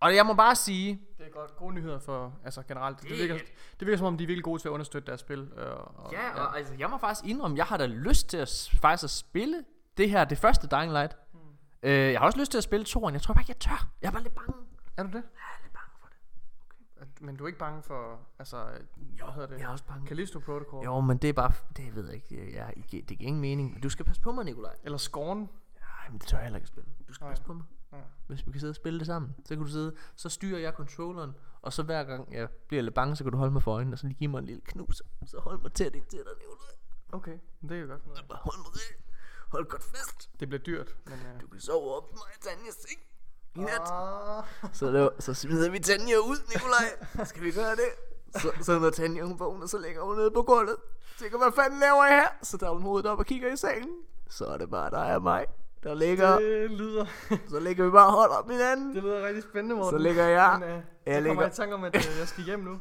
Og 0.00 0.14
jeg 0.14 0.26
må 0.26 0.34
bare 0.34 0.54
sige, 0.56 1.00
Det 1.18 1.26
er 1.26 1.30
godt. 1.30 1.56
Gode 1.56 1.74
nyheder 1.74 1.98
for, 1.98 2.32
altså 2.44 2.62
generelt. 2.62 3.00
Det, 3.00 3.08
Det- 3.08 3.18
virker, 3.18 3.34
det 3.80 3.86
virker 3.86 3.96
som 3.98 4.06
om, 4.06 4.18
de 4.18 4.24
er 4.24 4.26
virkelig 4.26 4.44
gode 4.44 4.62
til 4.62 4.68
at 4.68 4.72
understøtte 4.72 5.06
deres 5.06 5.20
spil. 5.20 5.38
Øh, 5.56 5.66
og, 5.76 6.12
Ja, 6.12 6.30
og 6.44 6.58
altså, 6.58 6.74
jeg 6.78 6.90
må 6.90 6.98
faktisk 6.98 7.26
indrømme, 7.30 7.56
jeg 7.56 7.64
har 7.66 7.76
da 7.76 7.86
lyst 7.86 8.28
til 8.28 8.36
at, 8.36 8.70
faktisk 8.80 9.04
at 9.04 9.10
spille 9.10 9.64
det 9.96 10.10
her, 10.10 10.24
det 10.24 10.38
første 10.38 10.68
Dying 10.68 10.92
Light. 10.92 11.16
Mm. 11.32 11.38
Øh, 11.82 12.12
jeg 12.12 12.20
har 12.20 12.26
også 12.26 12.38
lyst 12.38 12.50
til 12.50 12.58
at 12.58 12.64
spille 12.64 12.84
toren. 12.86 13.14
Jeg 13.14 13.22
tror 13.22 13.34
bare 13.34 13.42
ikke, 13.42 13.50
jeg 13.50 13.58
tør. 13.60 13.88
Jeg 14.02 14.08
er 14.08 14.12
bare 14.12 14.22
lidt 14.22 14.34
bange. 14.34 14.52
Er 14.96 15.02
du 15.02 15.08
er 15.08 15.12
det. 15.12 15.22
Men 17.20 17.36
du 17.36 17.44
er 17.44 17.48
ikke 17.48 17.58
bange 17.58 17.82
for, 17.82 18.20
altså, 18.38 18.64
hvad 18.96 19.32
hedder 19.32 19.48
det? 19.48 19.58
Jeg 19.58 19.64
er 19.64 19.68
også 19.68 19.84
bange. 19.84 20.06
Callisto 20.06 20.38
Protocol? 20.38 20.84
Jo, 20.84 21.00
men 21.00 21.18
det 21.18 21.28
er 21.28 21.32
bare, 21.32 21.52
det 21.76 21.94
ved 21.94 22.04
jeg 22.06 22.14
ikke. 22.14 22.56
Jeg, 22.56 22.74
det, 22.76 23.08
det 23.08 23.18
giver 23.18 23.28
ingen 23.28 23.40
mening. 23.40 23.72
Men 23.72 23.82
du 23.82 23.88
skal 23.88 24.04
passe 24.04 24.22
på 24.22 24.32
mig, 24.32 24.44
Nikolaj. 24.44 24.76
Eller 24.84 24.98
Scorn? 24.98 25.38
Nej, 25.38 26.08
men 26.10 26.18
det 26.18 26.28
tør 26.28 26.36
jeg 26.36 26.44
heller 26.44 26.56
ikke 26.56 26.68
spille. 26.68 26.90
Du 27.08 27.12
skal 27.14 27.24
Nej. 27.24 27.30
passe 27.30 27.44
på 27.44 27.52
mig. 27.52 27.64
Ja. 27.92 27.98
Hvis 28.26 28.46
vi 28.46 28.52
kan 28.52 28.60
sidde 28.60 28.70
og 28.70 28.74
spille 28.74 28.98
det 28.98 29.06
sammen, 29.06 29.34
så 29.44 29.54
kan 29.54 29.64
du 29.64 29.70
sidde, 29.70 29.96
så 30.16 30.28
styrer 30.28 30.58
jeg 30.58 30.72
controlleren, 30.72 31.32
og 31.62 31.72
så 31.72 31.82
hver 31.82 32.04
gang 32.04 32.32
jeg 32.32 32.48
bliver 32.68 32.82
lidt 32.82 32.94
bange, 32.94 33.16
så 33.16 33.24
kan 33.24 33.32
du 33.32 33.38
holde 33.38 33.52
mig 33.52 33.62
for 33.62 33.72
øjnene, 33.72 33.94
og 33.94 33.98
så 33.98 34.06
lige 34.06 34.18
give 34.18 34.30
mig 34.30 34.38
en 34.38 34.44
lille 34.46 34.62
knus, 34.64 35.02
så 35.26 35.40
hold 35.40 35.62
mig 35.62 35.72
tæt 35.72 35.94
ind 35.94 36.04
til 36.04 36.18
dig, 36.18 36.32
Nikolaj. 36.38 36.74
Okay, 37.12 37.38
det 37.62 37.72
er 37.72 37.80
jo 37.80 37.86
godt. 37.86 38.06
Noget. 38.06 38.24
Hold 38.30 38.58
mig 38.58 38.66
rigtig. 38.66 39.04
Hold 39.48 39.66
godt 39.68 39.84
fast. 39.84 40.30
Det 40.40 40.48
bliver 40.48 40.62
dyrt, 40.62 40.96
men... 41.04 41.14
Uh... 41.14 41.40
Du 41.40 41.46
kan 41.46 41.60
sove 41.60 41.96
op 41.96 42.08
i 42.10 42.14
mig, 42.14 42.40
Tanjas 42.40 42.74
seng. 42.74 43.00
I 43.56 43.60
nat. 43.60 43.80
Ah. 43.92 44.44
Så, 44.72 44.90
laver, 44.90 45.08
så 45.18 45.34
smider 45.34 45.70
vi 45.70 45.78
Tanja 45.78 46.16
ud, 46.16 46.36
Nikolaj. 46.54 47.24
Skal 47.26 47.42
vi 47.42 47.50
gøre 47.50 47.70
det? 47.70 47.90
Så, 48.40 48.48
så 48.62 48.78
når 48.78 48.90
Tanja 48.90 49.22
hun 49.22 49.38
vågner, 49.38 49.66
så 49.66 49.78
ligger 49.78 50.02
hun 50.02 50.16
nede 50.16 50.30
på 50.30 50.42
gulvet. 50.42 50.76
Tænker, 51.20 51.38
hvad 51.38 51.52
fanden 51.56 51.80
laver 51.80 52.04
jeg 52.04 52.14
her? 52.16 52.28
Så 52.42 52.58
tager 52.58 52.72
hun 52.72 52.82
hovedet 52.82 53.10
op 53.10 53.18
og 53.18 53.26
kigger 53.26 53.52
i 53.52 53.56
sengen. 53.56 53.90
Så 54.30 54.44
er 54.44 54.56
det 54.58 54.70
bare 54.70 54.90
dig 54.90 55.14
og 55.16 55.22
mig, 55.22 55.46
der 55.82 55.94
ligger. 55.94 56.38
Det 56.38 56.70
lyder, 56.70 57.06
Så 57.50 57.60
ligger 57.60 57.84
vi 57.84 57.90
bare 57.90 58.10
holder 58.10 58.34
op 58.34 58.50
hinanden. 58.50 58.94
det 58.94 59.02
lyder 59.02 59.26
rigtig 59.26 59.42
spændende, 59.42 59.76
Morten. 59.76 59.98
Så 59.98 60.02
ligger 60.02 60.24
jeg. 60.26 60.56
Men, 60.60 60.68
uh, 60.68 60.74
Jeg 60.74 60.82
jeg 61.06 61.14
kommer 61.14 61.30
ligger- 61.30 61.46
i 61.46 61.50
tanke 61.50 61.74
om, 61.74 61.84
at 61.84 61.96
uh, 61.96 62.02
jeg 62.20 62.28
skal 62.28 62.44
hjem 62.44 62.60
nu. 62.60 62.78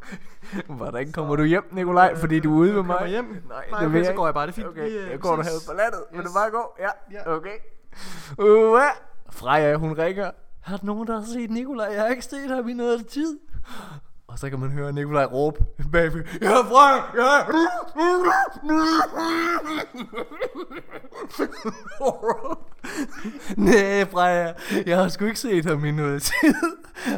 Hvordan 0.78 1.12
kommer 1.12 1.36
du 1.36 1.44
hjem, 1.44 1.64
Nikolaj? 1.72 2.16
Fordi 2.16 2.40
du 2.40 2.54
er 2.54 2.58
ude 2.60 2.74
med 2.74 2.84
mig. 2.84 3.08
hjem. 3.08 3.44
Nej, 3.50 3.66
Nej, 3.72 3.80
det 3.80 3.94
vil 3.94 3.98
jeg 3.98 4.06
så 4.06 4.14
går 4.14 4.28
jeg 4.28 4.34
bare. 4.34 4.48
Det 4.48 4.52
er 4.52 4.56
fint. 4.56 4.68
Okay, 4.68 4.90
Vi, 4.90 4.98
øh, 4.98 5.10
jeg 5.12 5.20
går 5.20 5.36
du 5.36 5.44
ses. 5.44 5.52
herud 5.52 5.62
på 5.68 5.74
landet. 5.74 6.04
Vil 6.12 6.20
Yes. 6.20 6.28
du 6.28 6.34
bare 6.34 6.50
gå? 6.52 6.76
Ja, 6.80 6.90
Ja. 7.12 7.36
okay. 7.36 7.58
Uh, 8.38 8.80
Freja, 9.32 9.76
hun 9.76 9.98
ringer. 9.98 10.32
Har 10.64 10.78
der 10.78 10.86
nogen, 10.86 11.08
der 11.08 11.20
har 11.20 11.26
set 11.26 11.52
Nikolaj? 11.52 11.88
Jeg 11.94 12.02
har 12.02 12.08
ikke 12.08 12.22
set 12.26 12.50
ham 12.50 12.70
i 12.70 12.74
noget 12.74 13.08
tid. 13.08 13.40
Og 14.28 14.40
så 14.40 14.50
kan 14.50 14.60
man 14.60 14.72
høre 14.72 14.94
Nikolaj 14.94 15.26
råbe 15.26 15.66
bagved. 15.92 16.24
Ja, 16.42 16.50
jeg 16.50 17.40
er... 17.40 17.46
Nej, 23.58 24.06
Freja. 24.12 24.54
Jeg 24.86 24.98
har 24.98 25.08
sgu 25.08 25.26
ikke 25.26 25.40
set 25.40 25.66
ham 25.66 25.86
i 25.86 25.92
noget 25.92 26.22
tid. 26.22 26.56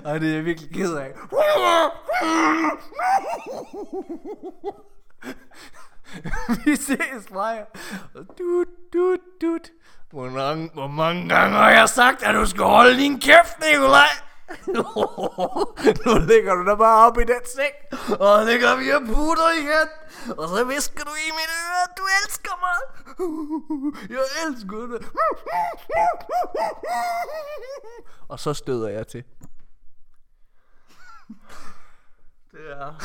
Og 0.06 0.20
det 0.22 0.30
er 0.30 0.36
jeg 0.36 0.46
virkelig 0.46 0.70
ked 0.74 0.94
af. 0.96 1.12
Vi 6.66 6.76
ses, 6.76 7.28
Freja. 7.30 7.64
Dut, 8.14 8.68
dut, 8.94 9.20
dut. 9.42 9.72
Hvor 10.16 10.30
mange, 10.30 10.70
hvor 10.74 10.88
mange 10.88 11.30
gange 11.30 11.58
har 11.58 11.70
jeg 11.70 11.90
sagt, 11.90 12.24
at 12.24 12.36
du 12.36 12.46
skal 12.46 12.64
holde 12.64 12.98
din 12.98 13.20
kæft, 13.20 13.56
Nikolaj? 13.60 14.14
nu 16.06 16.12
ligger 16.32 16.54
du 16.56 16.66
der 16.66 16.76
bare 16.76 17.08
op 17.08 17.18
i 17.18 17.24
den 17.24 17.42
seng, 17.56 17.76
og 18.20 18.46
ligger 18.46 18.76
vi 18.76 18.90
og 18.90 19.02
putter 19.02 19.50
igen. 19.62 19.90
Og 20.38 20.50
så 20.50 20.64
visker 20.64 21.04
du 21.04 21.12
i 21.28 21.32
mit 21.40 21.52
øre, 21.64 21.80
at 21.84 21.98
du 21.98 22.04
elsker 22.20 22.56
mig. 22.66 22.80
Jeg 24.16 24.26
elsker 24.48 24.78
dig. 24.92 25.08
Og 28.32 28.40
så 28.40 28.54
støder 28.54 28.90
jeg 28.90 29.08
til. 29.08 29.24
Det 32.52 32.72
er... 32.72 33.02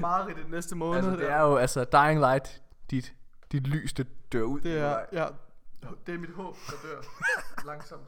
Meget 0.00 0.30
i 0.30 0.50
næste 0.50 0.76
måned. 0.76 0.96
Altså, 0.96 1.24
det 1.24 1.30
er 1.30 1.40
jo, 1.40 1.56
altså, 1.56 1.84
Dying 1.84 2.20
Light, 2.20 2.62
dit, 2.90 3.14
dit 3.54 3.66
lys, 3.66 3.92
det 3.92 4.06
dør 4.32 4.42
ud. 4.42 4.60
Det 4.60 4.78
er, 4.78 4.98
ja, 5.12 5.26
det 6.06 6.14
er 6.14 6.18
mit 6.18 6.30
håb, 6.30 6.56
der 6.66 6.72
dør 6.88 7.02
langsomt. 7.70 8.02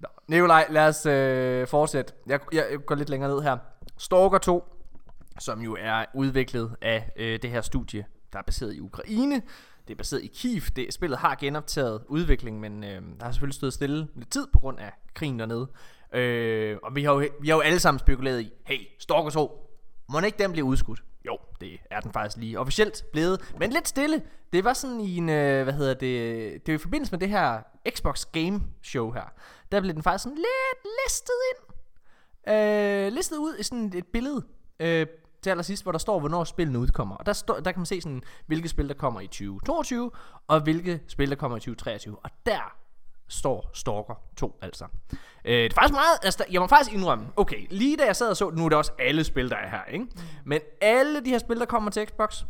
Nå, 0.00 0.08
Nikolaj, 0.26 0.66
lad 0.70 0.88
os 0.88 1.06
øh, 1.06 1.66
fortsætte. 1.66 2.12
Jeg, 2.26 2.40
jeg, 2.52 2.66
jeg 2.70 2.78
går 2.86 2.94
lidt 2.94 3.08
længere 3.08 3.30
ned 3.30 3.42
her. 3.42 3.58
Stalker 3.96 4.38
2, 4.38 4.64
som 5.40 5.60
jo 5.60 5.76
er 5.80 6.04
udviklet 6.14 6.76
af 6.82 7.10
øh, 7.16 7.42
det 7.42 7.50
her 7.50 7.60
studie, 7.60 8.04
der 8.32 8.38
er 8.38 8.42
baseret 8.42 8.74
i 8.74 8.80
Ukraine. 8.80 9.42
Det 9.88 9.94
er 9.94 9.98
baseret 9.98 10.22
i 10.22 10.26
Kiev. 10.26 10.62
Det, 10.76 10.94
spillet 10.94 11.18
har 11.18 11.34
genoptaget 11.34 12.04
udviklingen, 12.08 12.60
men 12.60 12.84
øh, 12.84 13.02
der 13.18 13.24
har 13.24 13.32
selvfølgelig 13.32 13.54
stået 13.54 13.72
stille 13.72 14.08
lidt 14.14 14.30
tid 14.30 14.46
på 14.52 14.58
grund 14.58 14.78
af 14.78 14.92
krigen 15.14 15.38
dernede. 15.38 15.68
Øh, 16.12 16.78
og 16.82 16.94
vi 16.94 17.04
har, 17.04 17.12
jo, 17.12 17.28
vi 17.40 17.48
har 17.48 17.56
jo 17.56 17.60
alle 17.60 17.80
sammen 17.80 17.98
spekuleret 17.98 18.40
i, 18.40 18.52
hey, 18.66 18.78
Stalker 18.98 19.30
2, 19.30 19.70
må 20.08 20.20
ikke 20.20 20.38
den 20.38 20.52
blive 20.52 20.64
udskudt? 20.64 21.02
Jo, 21.26 21.38
det 21.60 21.80
er 21.90 22.00
den 22.00 22.12
faktisk 22.12 22.36
lige 22.36 22.60
officielt 22.60 23.04
blevet, 23.12 23.54
men 23.58 23.70
lidt 23.70 23.88
stille. 23.88 24.22
Det 24.52 24.64
var 24.64 24.72
sådan 24.72 25.00
i 25.00 25.16
en, 25.16 25.28
øh, 25.28 25.62
hvad 25.62 25.74
hedder 25.74 25.94
det, 25.94 26.66
det 26.66 26.72
var 26.72 26.78
i 26.78 26.82
forbindelse 26.82 27.12
med 27.12 27.18
det 27.18 27.28
her 27.28 27.62
Xbox 27.90 28.24
Game 28.32 28.60
Show 28.82 29.12
her. 29.12 29.32
Der 29.72 29.80
blev 29.80 29.94
den 29.94 30.02
faktisk 30.02 30.22
sådan 30.22 30.36
lidt 30.36 30.94
listet 31.04 31.34
ind. 31.50 31.74
Øh, 32.54 33.12
listet 33.12 33.36
ud 33.36 33.56
i 33.58 33.62
sådan 33.62 33.92
et 33.94 34.06
billede 34.06 34.42
øh, 34.80 35.06
til 35.42 35.50
allersidst, 35.50 35.82
hvor 35.82 35.92
der 35.92 35.98
står, 35.98 36.20
hvornår 36.20 36.44
spillene 36.44 36.78
udkommer. 36.78 37.16
Og 37.16 37.26
der, 37.26 37.32
står, 37.32 37.54
der 37.54 37.72
kan 37.72 37.80
man 37.80 37.86
se 37.86 38.00
sådan, 38.00 38.22
hvilke 38.46 38.68
spil, 38.68 38.88
der 38.88 38.94
kommer 38.94 39.20
i 39.20 39.26
2022, 39.26 40.10
og 40.46 40.60
hvilke 40.60 41.00
spil, 41.08 41.30
der 41.30 41.36
kommer 41.36 41.56
i 41.56 41.60
2023. 41.60 42.18
Og 42.18 42.30
der 42.46 42.76
står 43.28 43.70
Stalker 43.74 44.14
2 44.36 44.58
altså. 44.62 44.84
Øh, 45.44 45.52
det 45.54 45.70
er 45.70 45.74
faktisk 45.74 45.92
meget, 45.94 46.18
altså 46.22 46.44
jeg 46.50 46.60
må 46.60 46.66
faktisk 46.66 46.92
indrømme, 46.94 47.26
okay, 47.36 47.66
lige 47.70 47.96
da 47.96 48.04
jeg 48.04 48.16
sad 48.16 48.30
og 48.30 48.36
så, 48.36 48.50
nu 48.50 48.64
er 48.64 48.68
det 48.68 48.78
også 48.78 48.92
alle 48.98 49.24
spil, 49.24 49.50
der 49.50 49.56
er 49.56 49.68
her, 49.70 49.84
ikke? 49.84 50.06
Men 50.44 50.60
alle 50.80 51.24
de 51.24 51.30
her 51.30 51.38
spil, 51.38 51.58
der 51.60 51.66
kommer 51.66 51.90
til 51.90 52.06
Xbox, 52.06 52.44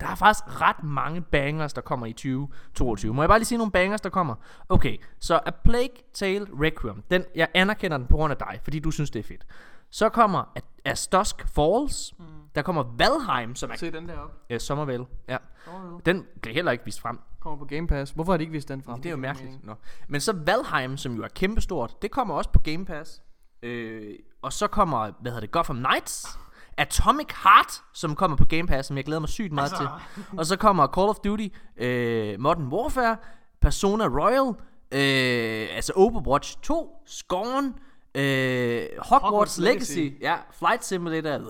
der 0.00 0.06
er 0.06 0.14
faktisk 0.14 0.60
ret 0.60 0.82
mange 0.82 1.22
bangers, 1.22 1.72
der 1.72 1.80
kommer 1.80 2.06
i 2.06 2.12
2022. 2.12 3.14
Må 3.14 3.22
jeg 3.22 3.28
bare 3.28 3.38
lige 3.38 3.46
sige 3.46 3.58
nogle 3.58 3.72
bangers, 3.72 4.00
der 4.00 4.10
kommer? 4.10 4.34
Okay, 4.68 4.96
så 5.20 5.40
A 5.46 5.50
Plague 5.64 5.96
Tale 6.14 6.46
Requiem. 6.62 7.02
Den, 7.10 7.24
jeg 7.34 7.48
anerkender 7.54 7.96
den 7.96 8.06
på 8.06 8.16
grund 8.16 8.30
af 8.30 8.36
dig, 8.36 8.60
fordi 8.64 8.78
du 8.78 8.90
synes, 8.90 9.10
det 9.10 9.18
er 9.18 9.22
fedt. 9.24 9.46
Så 9.90 10.08
kommer 10.08 10.52
A- 10.84 10.94
Dusk 11.12 11.48
Falls. 11.54 12.14
Mm. 12.18 12.24
Der 12.54 12.62
kommer 12.62 12.84
Valheim, 12.98 13.54
som 13.54 13.70
er 13.70 13.76
Se 13.76 13.90
den 13.92 14.08
der 14.08 14.18
op. 14.18 14.30
ja, 14.50 14.58
Sommervale. 14.58 15.06
Ja. 15.28 15.36
Oh, 15.66 16.00
Den 16.06 16.26
blev 16.42 16.54
heller 16.54 16.72
ikke 16.72 16.84
vist 16.84 17.00
frem. 17.00 17.18
Kommer 17.46 17.58
på 17.58 17.64
Game 17.64 17.86
Pass. 17.86 18.12
Hvorfor 18.12 18.32
har 18.32 18.36
de 18.36 18.42
ikke 18.42 18.52
vist 18.52 18.68
den 18.68 18.82
frem? 18.82 18.96
Det 18.96 19.06
er 19.06 19.10
jo 19.10 19.16
mærkeligt. 19.16 19.64
Nå. 19.64 19.74
Men 20.08 20.20
så 20.20 20.32
Valheim, 20.32 20.96
som 20.96 21.14
jo 21.14 21.22
er 21.22 21.28
kæmpestort, 21.28 22.02
det 22.02 22.10
kommer 22.10 22.34
også 22.34 22.50
på 22.50 22.58
Game 22.58 22.84
Pass. 22.84 23.22
Øh, 23.62 24.14
og 24.42 24.52
så 24.52 24.66
kommer, 24.66 24.98
hvad 25.20 25.32
hedder 25.32 25.40
det, 25.40 25.50
Gotham 25.50 25.76
Knights. 25.76 26.38
Atomic 26.76 27.26
Heart, 27.44 27.82
som 27.92 28.14
kommer 28.14 28.36
på 28.36 28.44
Game 28.44 28.66
Pass, 28.66 28.88
som 28.88 28.96
jeg 28.96 29.04
glæder 29.04 29.20
mig 29.20 29.28
sygt 29.28 29.52
meget 29.52 29.70
Altså. 29.72 29.88
til. 30.16 30.38
Og 30.38 30.46
så 30.46 30.56
kommer 30.56 30.86
Call 30.86 31.08
of 31.08 31.16
Duty, 31.24 31.48
øh, 31.76 32.40
Modern 32.40 32.66
Warfare, 32.72 33.16
Persona 33.60 34.04
Royal, 34.04 34.54
øh, 34.92 35.68
altså 35.76 35.92
Overwatch 35.96 36.58
2, 36.62 37.02
Scorn, 37.06 37.74
øh, 38.16 38.82
Hogwarts, 38.98 39.24
Hogwarts 39.24 39.58
Legacy, 39.58 39.96
Legacy. 39.98 40.14
ja, 40.22 40.34
Flight 40.58 40.84
Simulator, 40.84 41.40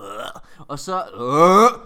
og 0.67 0.79
så, 0.79 0.95
øh, 0.97 1.77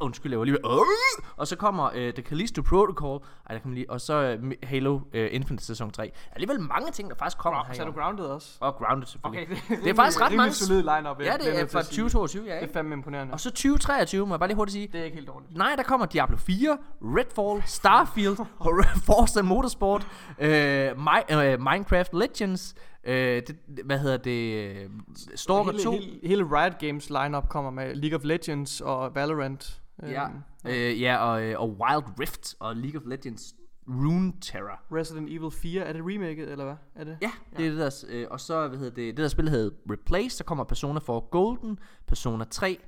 undskyld, 0.00 0.32
jeg 0.32 0.38
var 0.38 0.44
lige 0.44 0.52
ved, 0.64 0.70
øh, 0.70 1.24
og 1.36 1.46
så 1.48 1.56
kommer 1.56 1.90
øh, 1.94 2.12
The 2.14 2.22
Callisto 2.22 2.62
Protocol, 2.62 3.20
ej, 3.48 3.54
der 3.54 3.58
kan 3.60 3.68
man 3.70 3.74
lige, 3.74 3.90
og 3.90 4.00
så 4.00 4.38
Halo 4.62 5.00
øh, 5.12 5.28
Infinite 5.32 5.64
sæson 5.64 5.90
3. 5.90 6.10
Alligevel 6.32 6.60
mange 6.60 6.90
ting, 6.92 7.10
der 7.10 7.16
faktisk 7.16 7.38
kommer 7.38 7.64
her. 7.64 7.74
Så 7.74 7.82
er 7.82 7.86
du 7.86 7.92
grounded 7.92 8.24
også? 8.24 8.48
Og 8.60 8.74
Grounded 8.74 9.06
selvfølgelig. 9.06 9.48
Okay, 9.68 9.76
Det 9.84 9.90
er 9.90 9.94
faktisk 9.94 10.20
ret 10.20 10.26
rimelig 10.26 10.36
mange- 10.38 10.54
solid 10.54 10.82
line-up. 10.82 11.20
Ja, 11.20 11.36
det 11.40 11.60
er 11.60 11.66
fra 11.66 11.82
2022, 11.82 12.42
ja, 12.44 12.50
Det 12.50 12.56
er 12.56 12.60
ikke? 12.62 12.72
fandme 12.72 12.92
imponerende. 12.94 13.32
Og 13.32 13.40
så 13.40 13.50
2023, 13.50 14.26
må 14.26 14.34
jeg 14.34 14.40
bare 14.40 14.48
lige 14.48 14.56
hurtigt 14.56 14.72
sige. 14.72 14.88
Det 14.92 15.00
er 15.00 15.04
ikke 15.04 15.14
helt 15.16 15.28
dårligt. 15.28 15.56
Nej, 15.56 15.74
der 15.76 15.82
kommer 15.82 16.06
Diablo 16.06 16.36
4, 16.36 16.78
Redfall, 17.02 17.62
Starfield, 17.66 18.36
Forza 19.06 19.42
Motorsport, 19.42 20.06
øh, 20.38 20.90
Mi- 20.90 21.34
øh, 21.34 21.60
Minecraft 21.60 22.14
Legends, 22.14 22.74
øh, 23.04 23.42
det, 23.46 23.56
hvad 23.84 23.98
hedder 23.98 24.16
det, 24.16 24.68
øh, 24.76 24.90
Stalker 25.34 25.72
hele, 25.72 25.84
2. 25.84 25.90
Hele, 25.90 26.20
hele 26.22 26.44
Riot 26.44 26.78
Games 26.78 27.10
lineup 27.10 27.48
kommer 27.48 27.70
med 27.70 27.94
League 27.94 28.18
of 28.18 28.24
Legends 28.24 28.80
og 28.80 29.14
Valorant. 29.14 29.82
Ja, 30.02 30.24
Øhm, 30.24 30.74
øh, 30.74 31.00
ja 31.02 31.16
og, 31.16 31.42
øh, 31.42 31.60
og 31.60 31.68
Wild 31.68 32.20
Rift 32.20 32.54
og 32.60 32.76
League 32.76 33.00
of 33.00 33.06
Legends 33.06 33.54
Runeterra. 33.88 34.80
Resident 34.92 35.28
Evil 35.30 35.50
4, 35.50 35.82
er 35.82 35.92
det 35.92 36.02
remaket, 36.04 36.50
eller 36.50 36.64
hvad? 36.64 36.74
Er 36.94 37.04
det? 37.04 37.18
Ja, 37.20 37.30
det 37.56 37.66
er 37.66 37.70
det 37.70 37.78
der, 37.78 38.04
øh, 38.08 38.26
og 38.30 38.40
så, 38.40 38.68
hvad 38.68 38.78
hedder 38.78 38.94
det, 38.94 39.16
det 39.16 39.22
der 39.22 39.28
spil 39.28 39.48
hedder 39.48 39.70
Replace, 39.90 40.36
så 40.36 40.44
kommer 40.44 40.64
Persona 40.64 41.00
4 41.00 41.20
Golden, 41.20 41.78
Persona 42.06 42.44
3, 42.44 42.78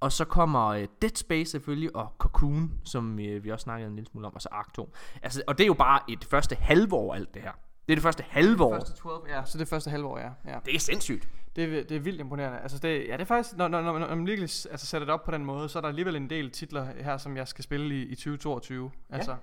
og 0.00 0.12
så 0.12 0.24
kommer 0.24 0.66
øh, 0.66 0.86
Dead 1.02 1.14
Space 1.14 1.50
selvfølgelig, 1.50 1.96
og 1.96 2.12
Cocoon, 2.18 2.72
som 2.84 3.20
øh, 3.20 3.44
vi 3.44 3.50
også 3.50 3.64
snakkede 3.64 3.88
en 3.88 3.94
lille 3.96 4.10
smule 4.10 4.26
om, 4.26 4.34
og 4.34 4.42
så 4.42 4.48
Ark 4.52 4.72
2. 4.74 4.94
Altså, 5.22 5.42
og 5.46 5.58
det 5.58 5.64
er 5.64 5.66
jo 5.66 5.74
bare 5.74 6.00
et 6.08 6.24
første 6.24 6.54
halve 6.54 6.94
år 6.94 7.14
alt 7.14 7.34
det 7.34 7.42
her. 7.42 7.52
Det 7.88 7.92
er 7.92 7.96
det 7.96 8.02
første 8.02 8.24
halve 8.28 8.64
år. 8.64 8.74
Første 8.74 8.92
12, 9.02 9.28
ja, 9.28 9.44
så 9.44 9.58
det 9.58 9.68
første 9.68 9.90
halvår, 9.90 10.18
ja. 10.18 10.30
ja. 10.46 10.58
Det 10.64 10.74
er 10.74 10.78
sindssygt. 10.78 11.28
Det, 11.56 11.64
er, 11.64 11.68
det 11.84 11.92
er 11.96 12.00
vildt 12.00 12.20
imponerende. 12.20 12.58
Altså 12.58 12.78
det, 12.78 13.06
ja, 13.08 13.12
det 13.12 13.20
er 13.20 13.24
faktisk, 13.24 13.56
når, 13.56 13.68
når, 13.68 13.80
når, 13.82 13.98
når 13.98 14.08
man 14.14 14.26
virkelig 14.26 14.42
altså, 14.70 14.86
sætter 14.86 15.04
det 15.06 15.14
op 15.14 15.24
på 15.24 15.30
den 15.30 15.44
måde, 15.44 15.68
så 15.68 15.78
er 15.78 15.80
der 15.80 15.88
alligevel 15.88 16.16
en 16.16 16.30
del 16.30 16.50
titler 16.50 16.84
her, 17.00 17.16
som 17.16 17.36
jeg 17.36 17.48
skal 17.48 17.64
spille 17.64 17.94
i, 17.94 18.02
i 18.02 18.14
2022. 18.14 18.90
Altså, 19.10 19.36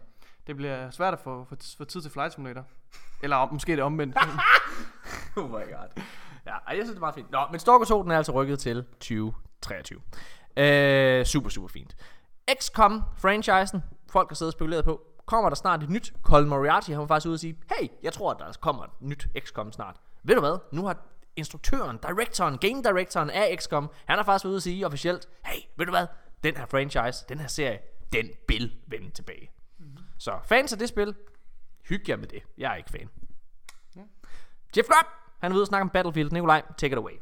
det 0.48 0.56
bliver 0.56 0.90
svært 0.90 1.14
at 1.14 1.20
få, 1.20 1.46
få, 1.50 1.56
få 1.78 1.86
tid 1.86 2.02
til 2.02 2.12
Flight 2.12 2.34
Simulator. 2.34 2.64
Eller 3.24 3.36
om- 3.36 3.54
måske 3.54 3.72
det 3.72 3.84
omvendt. 3.84 4.18
Oh 5.38 5.50
my 5.50 5.54
god. 5.54 6.02
Ja, 6.46 6.54
jeg 6.68 6.76
synes, 6.76 6.90
det 6.90 6.96
er 6.96 7.00
meget 7.00 7.16
fint. 7.16 7.32
Nå, 7.32 7.40
men 7.52 7.60
Stalker 7.60 7.86
2, 7.86 8.04
den 8.04 8.12
er 8.12 8.18
altså 8.18 8.32
rykket 8.32 8.60
til 8.60 8.84
2023. 8.84 10.00
Øh, 10.58 11.26
super, 11.26 11.50
super 11.50 11.68
fint. 11.68 11.96
XCOM-franchisen, 12.52 13.82
folk 14.10 14.30
har 14.30 14.36
siddet 14.36 14.54
og 14.54 14.58
spekuleret 14.58 14.86
på, 14.86 15.02
kommer 15.26 15.50
der 15.50 15.56
snart 15.56 15.84
et 15.84 15.90
nyt? 15.90 16.14
Colin 16.22 16.50
Moriarty 16.50 16.90
han 16.90 17.00
var 17.00 17.08
faktisk 17.08 17.28
ude 17.28 17.36
og 17.36 17.40
sige, 17.40 17.58
hey, 17.80 17.88
jeg 18.04 18.14
tror, 18.14 18.32
at 18.32 18.40
der 18.40 18.54
kommer 18.62 18.84
et 18.84 18.90
nyt 19.00 19.28
XCOM 19.40 19.72
snart. 19.72 19.96
Ved 20.24 20.36
du 20.36 20.42
hvad? 20.42 20.58
Nu 20.72 20.86
har 20.86 20.98
instruktøren, 21.36 21.98
directoren, 21.98 22.58
game 22.58 22.84
directoren 22.84 23.30
af 23.30 23.58
XCOM, 23.60 23.92
han 24.06 24.18
har 24.18 24.24
faktisk 24.24 24.46
været 24.46 24.52
ude 24.52 24.58
og 24.58 24.62
sige 24.62 24.86
officielt, 24.86 25.28
hey, 25.46 25.60
ved 25.76 25.86
du 25.86 25.92
hvad? 25.92 26.08
Den 26.44 26.58
her 26.58 26.66
franchise, 26.66 27.26
den 27.30 27.40
her 27.40 27.48
serie, 27.48 27.80
den 28.14 28.30
vil 28.48 28.74
vende 28.88 29.10
tilbage. 29.10 29.52
Mm-hmm. 29.78 29.98
Så 30.18 30.40
fans 30.44 30.74
af 30.74 30.80
det 30.80 30.90
spil, 30.90 31.16
hyg 31.90 32.10
jer 32.10 32.16
med 32.16 32.28
det. 32.28 32.44
Jeg 32.58 32.72
er 32.72 32.76
ikke 32.76 32.90
fan. 32.90 33.10
Jeff 34.78 34.88
Grubb, 34.88 35.08
han 35.40 35.52
er 35.52 35.56
ude 35.56 35.64
og 35.64 35.68
snakke 35.68 35.82
om 35.82 35.90
Battlefield. 35.90 36.32
Nikolaj, 36.32 36.62
take 36.78 36.92
it 36.92 36.98
away. 36.98 37.14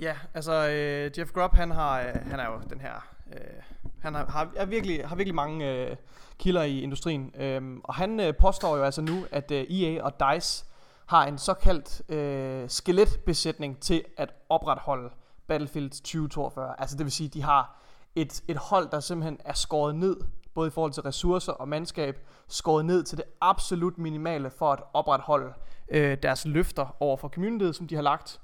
Ja, 0.00 0.16
altså 0.34 0.68
øh, 0.68 1.18
Jeff 1.18 1.32
Grubb, 1.32 1.54
han 1.54 1.70
har, 1.70 2.00
øh, 2.00 2.14
han 2.30 2.40
er 2.40 2.46
jo 2.46 2.60
den 2.70 2.80
her, 2.80 3.08
øh, 3.32 3.62
han 4.00 4.14
har, 4.14 4.26
har, 4.26 4.48
er 4.56 4.66
virkelig, 4.66 5.08
har 5.08 5.16
virkelig 5.16 5.34
mange 5.34 5.72
øh, 5.72 5.96
kilder 6.38 6.62
i 6.62 6.80
industrien, 6.80 7.34
øhm, 7.40 7.80
og 7.84 7.94
han 7.94 8.20
øh, 8.20 8.34
påstår 8.36 8.76
jo 8.76 8.82
altså 8.82 9.02
nu, 9.02 9.24
at 9.30 9.50
øh, 9.50 9.62
EA 9.70 10.02
og 10.02 10.12
DICE 10.20 10.64
har 11.06 11.26
en 11.26 11.38
såkaldt 11.38 12.12
øh, 12.12 12.70
skeletbesætning 12.70 13.80
til 13.80 14.04
at 14.16 14.34
opretholde 14.48 15.10
Battlefield 15.46 15.90
2042. 15.90 16.80
Altså 16.80 16.96
det 16.96 17.04
vil 17.04 17.12
sige, 17.12 17.28
de 17.28 17.42
har 17.42 17.82
et, 18.14 18.42
et 18.48 18.56
hold, 18.56 18.90
der 18.90 19.00
simpelthen 19.00 19.38
er 19.44 19.52
skåret 19.52 19.94
ned, 19.94 20.16
både 20.54 20.68
i 20.68 20.70
forhold 20.70 20.92
til 20.92 21.02
ressourcer 21.02 21.52
og 21.52 21.68
mandskab, 21.68 22.18
skåret 22.48 22.84
ned 22.84 23.02
til 23.02 23.18
det 23.18 23.24
absolut 23.40 23.98
minimale 23.98 24.50
for 24.50 24.72
at 24.72 24.78
opretholde 24.92 25.52
øh, 25.88 26.18
deres 26.22 26.44
løfter 26.44 26.96
over 27.00 27.16
for 27.16 27.28
communityet, 27.28 27.76
som 27.76 27.86
de 27.86 27.94
har 27.94 28.02
lagt. 28.02 28.40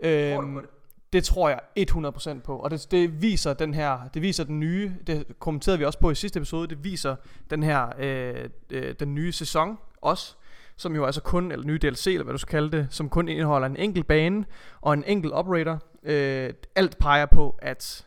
Øhm, 0.00 0.66
det 1.12 1.24
tror 1.24 1.48
jeg 1.48 1.60
100% 1.80 2.40
på, 2.40 2.56
og 2.56 2.70
det, 2.70 2.86
det 2.90 3.22
viser 3.22 3.54
den 3.54 3.74
her, 3.74 4.08
det 4.14 4.22
viser 4.22 4.44
den 4.44 4.60
nye, 4.60 4.94
det 5.06 5.26
kommenterede 5.38 5.78
vi 5.78 5.84
også 5.84 5.98
på 5.98 6.10
i 6.10 6.14
sidste 6.14 6.38
episode, 6.38 6.68
det 6.68 6.84
viser 6.84 7.16
den 7.50 7.62
her, 7.62 7.88
øh, 7.98 8.48
øh, 8.70 8.94
den 9.00 9.14
nye 9.14 9.32
sæson 9.32 9.78
også, 10.02 10.34
som 10.76 10.94
jo 10.94 11.04
altså 11.04 11.22
kun, 11.22 11.52
eller 11.52 11.66
nye 11.66 11.78
DLC, 11.78 12.06
eller 12.06 12.24
hvad 12.24 12.34
du 12.34 12.38
skal 12.38 12.50
kalde 12.50 12.76
det, 12.76 12.86
som 12.90 13.08
kun 13.08 13.28
indeholder 13.28 13.66
en 13.66 13.76
enkelt 13.76 14.06
bane 14.06 14.44
og 14.80 14.94
en 14.94 15.04
enkelt 15.06 15.32
operator. 15.32 15.82
Øh, 16.02 16.52
alt 16.74 16.98
peger 16.98 17.26
på, 17.26 17.58
at 17.62 18.06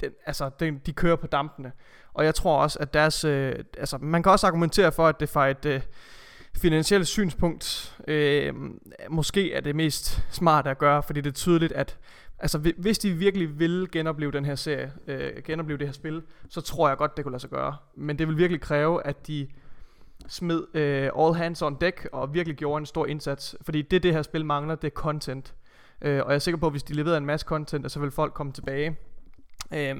den, 0.00 0.10
altså, 0.26 0.50
den, 0.60 0.78
de 0.86 0.92
kører 0.92 1.16
på 1.16 1.26
dampene. 1.26 1.72
Og 2.14 2.24
jeg 2.24 2.34
tror 2.34 2.58
også, 2.58 2.78
at 2.78 2.94
deres, 2.94 3.24
øh, 3.24 3.54
altså, 3.78 3.98
man 3.98 4.22
kan 4.22 4.32
også 4.32 4.46
argumentere 4.46 4.92
for, 4.92 5.06
at 5.06 5.20
det 5.20 5.28
fra 5.28 5.48
et 5.48 5.64
øh, 5.64 5.80
finansielt 6.56 7.06
synspunkt 7.06 7.96
øh, 8.08 8.54
måske 9.10 9.52
er 9.52 9.60
det 9.60 9.76
mest 9.76 10.22
smarte 10.30 10.70
at 10.70 10.78
gøre, 10.78 11.02
fordi 11.02 11.20
det 11.20 11.30
er 11.30 11.34
tydeligt, 11.34 11.72
at 11.72 11.98
altså, 12.38 12.72
hvis 12.76 12.98
de 12.98 13.12
virkelig 13.12 13.58
vil 13.58 13.88
genopleve 13.92 14.32
den 14.32 14.44
her 14.44 14.54
serie, 14.54 14.92
øh, 15.06 15.42
genopleve 15.44 15.78
det 15.78 15.86
her 15.86 15.92
spil, 15.92 16.22
så 16.48 16.60
tror 16.60 16.88
jeg 16.88 16.96
godt, 16.96 17.16
det 17.16 17.24
kunne 17.24 17.32
lade 17.32 17.40
sig 17.40 17.50
gøre. 17.50 17.76
Men 17.94 18.18
det 18.18 18.28
vil 18.28 18.38
virkelig 18.38 18.60
kræve, 18.60 19.06
at 19.06 19.26
de 19.26 19.48
smed 20.28 20.64
øh, 20.74 21.10
all 21.18 21.34
hands 21.34 21.62
on 21.62 21.76
deck 21.80 22.08
og 22.12 22.34
virkelig 22.34 22.56
gjorde 22.56 22.78
en 22.78 22.86
stor 22.86 23.06
indsats. 23.06 23.56
Fordi 23.60 23.82
det, 23.82 24.02
det 24.02 24.12
her 24.12 24.22
spil 24.22 24.44
mangler, 24.44 24.74
det 24.74 24.86
er 24.86 24.94
content. 24.94 25.54
Øh, 26.02 26.22
og 26.24 26.28
jeg 26.30 26.34
er 26.34 26.38
sikker 26.38 26.58
på, 26.58 26.66
at 26.66 26.72
hvis 26.72 26.82
de 26.82 26.94
leverede 26.94 27.18
en 27.18 27.26
masse 27.26 27.46
content, 27.46 27.92
så 27.92 28.00
vil 28.00 28.10
folk 28.10 28.34
komme 28.34 28.52
tilbage. 28.52 28.96
Øh, 29.74 29.96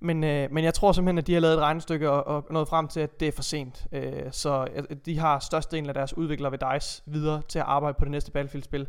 men, 0.00 0.24
øh, 0.24 0.48
men 0.50 0.64
jeg 0.64 0.74
tror 0.74 0.92
simpelthen, 0.92 1.18
at 1.18 1.26
de 1.26 1.34
har 1.34 1.40
lavet 1.40 1.54
et 1.54 1.60
regnestykke 1.60 2.10
og, 2.10 2.26
og 2.26 2.52
nået 2.52 2.68
frem 2.68 2.88
til, 2.88 3.00
at 3.00 3.20
det 3.20 3.28
er 3.28 3.32
for 3.32 3.42
sent. 3.42 3.86
Øh, 3.92 4.22
så 4.30 4.68
øh, 4.74 4.96
de 5.06 5.18
har 5.18 5.38
størstedelen 5.38 5.88
af 5.88 5.94
deres 5.94 6.16
udviklere 6.16 6.52
ved 6.52 6.58
DICE 6.58 7.02
videre 7.06 7.42
til 7.48 7.58
at 7.58 7.64
arbejde 7.64 7.96
på 7.98 8.04
det 8.04 8.10
næste 8.10 8.32
Battlefield-spil. 8.32 8.86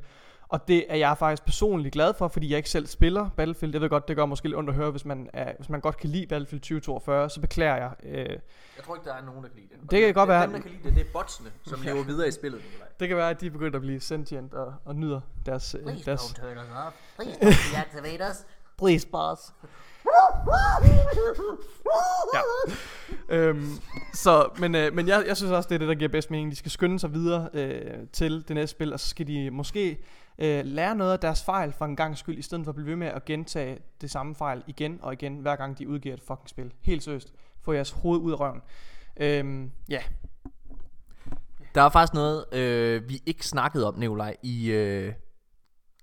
Og 0.54 0.68
det 0.68 0.86
er 0.90 0.96
jeg 0.96 1.18
faktisk 1.18 1.46
personligt 1.46 1.94
glad 1.94 2.14
for, 2.14 2.28
fordi 2.28 2.50
jeg 2.50 2.58
ikke 2.58 2.70
selv 2.70 2.88
spiller 2.88 3.30
Battlefield. 3.38 3.74
Jeg 3.74 3.82
ved 3.82 3.90
godt, 3.90 4.08
det 4.08 4.16
gør 4.16 4.26
måske 4.26 4.48
lidt 4.48 4.58
ondt 4.58 4.70
at 4.70 4.76
høre, 4.76 4.92
hvis 4.92 5.06
man, 5.06 5.30
er, 5.34 5.54
hvis 5.58 5.70
man 5.70 5.82
godt 5.82 5.98
kan 5.98 6.10
lide 6.10 6.28
Battlefield 6.28 6.62
2042, 6.62 7.30
så 7.30 7.42
beklager 7.42 7.76
jeg. 7.76 7.92
Øh, 8.04 8.16
Jeg 8.18 8.84
tror 8.86 8.96
ikke, 8.96 9.06
der 9.10 9.14
er 9.16 9.26
nogen, 9.26 9.44
der 9.44 9.50
kan 9.50 9.58
lide 9.58 9.68
det. 9.82 9.92
Det 9.92 10.02
kan 10.02 10.14
godt 10.14 10.30
være. 10.30 10.44
Dem, 10.44 10.52
der 10.52 10.60
kan 10.60 10.72
lide 10.72 10.84
det, 10.84 10.96
det 10.96 11.02
er 11.02 11.12
botsene, 11.14 11.50
som 11.68 11.82
lever 11.82 12.04
videre 12.12 12.28
i 12.28 12.32
spillet. 12.32 12.62
Nikolaj. 12.72 12.88
det 13.00 13.08
kan 13.08 13.18
være, 13.18 13.30
at 13.30 13.42
de 13.42 13.46
er 13.48 13.52
begyndt 13.52 13.76
at 13.76 13.82
blive 13.82 14.00
sentient 14.00 14.54
og, 14.54 14.74
og 14.86 14.96
nyder 14.96 15.22
deres... 15.46 15.76
øh, 15.76 15.84
Please 15.84 16.06
deres 16.06 16.22
don't 16.22 16.42
turn 16.42 16.58
us 16.58 16.64
off. 16.86 16.96
Please 17.16 17.40
don't 17.42 17.76
deactivate 17.76 18.24
us. 18.32 18.38
Please, 18.78 19.08
boss. 19.08 19.54
ja. 22.34 22.42
øhm, 23.38 23.70
så, 24.14 24.50
men, 24.60 24.76
øh, 24.76 24.94
men 24.94 25.08
jeg, 25.08 25.24
jeg 25.28 25.38
synes 25.38 25.52
også, 25.52 25.70
det 25.70 25.76
er 25.76 25.80
det, 25.80 25.88
der 25.88 25.96
giver 25.96 26.10
bedst 26.10 26.32
mening. 26.32 26.52
De 26.52 26.56
skal 26.56 26.72
skynde 26.72 27.00
sig 27.00 27.14
videre 27.14 27.50
øh, 27.54 27.82
til 28.14 28.44
det 28.48 28.56
næste 28.56 28.72
spil, 28.72 28.94
og 28.94 29.00
så 29.00 29.08
skal 29.10 29.28
de 29.28 29.52
måske 29.52 30.04
øh, 30.38 30.66
lære 30.66 30.96
noget 30.96 31.12
af 31.14 31.20
deres 31.20 31.44
fejl 31.44 31.74
for 31.74 31.86
en 31.86 31.96
gang 31.96 32.18
skyld, 32.18 32.38
i 32.38 32.42
stedet 32.42 32.66
for 32.66 32.72
at 32.72 32.76
blive 32.76 32.88
ved 32.88 32.96
med 32.96 33.08
at 33.08 33.26
gentage 33.26 33.80
det 34.02 34.12
samme 34.12 34.36
fejl 34.36 34.64
igen 34.68 35.00
og 35.02 35.14
igen, 35.14 35.38
hver 35.38 35.56
gang 35.56 35.78
de 35.78 35.90
udgiver 35.90 36.16
et 36.16 36.22
fucking 36.22 36.50
spil. 36.50 36.74
Helt 36.82 37.04
seriøst. 37.04 37.34
Få 37.62 37.74
jeres 37.74 37.92
hoved 37.92 38.20
ud 38.20 38.32
af 38.32 38.40
røven. 38.40 38.62
Øhm, 39.18 39.72
ja, 39.90 40.04
Der 41.76 41.82
er 41.82 41.90
faktisk 41.90 42.14
noget, 42.14 42.54
øh, 42.54 43.10
vi 43.10 43.22
ikke 43.26 43.48
snakkede 43.48 43.88
om, 43.88 43.96
Nikolaj, 44.00 44.38
i 44.44 44.72
øh, 44.72 45.14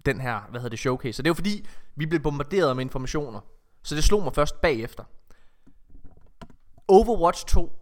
den 0.07 0.21
her, 0.21 0.41
hvad 0.51 0.61
hedder 0.61 0.71
det, 0.71 0.79
showcase. 0.79 1.13
Så 1.13 1.23
det 1.23 1.27
er 1.27 1.31
jo 1.31 1.35
fordi, 1.35 1.67
vi 1.97 2.07
blev 2.07 2.21
bombarderet 2.21 2.77
med 2.77 2.85
informationer. 2.85 3.41
Så 3.83 3.95
det 3.95 4.05
slog 4.05 4.23
mig 4.23 4.35
først 4.35 4.61
bagefter. 4.61 5.05
Overwatch 6.89 7.47
2 7.47 7.73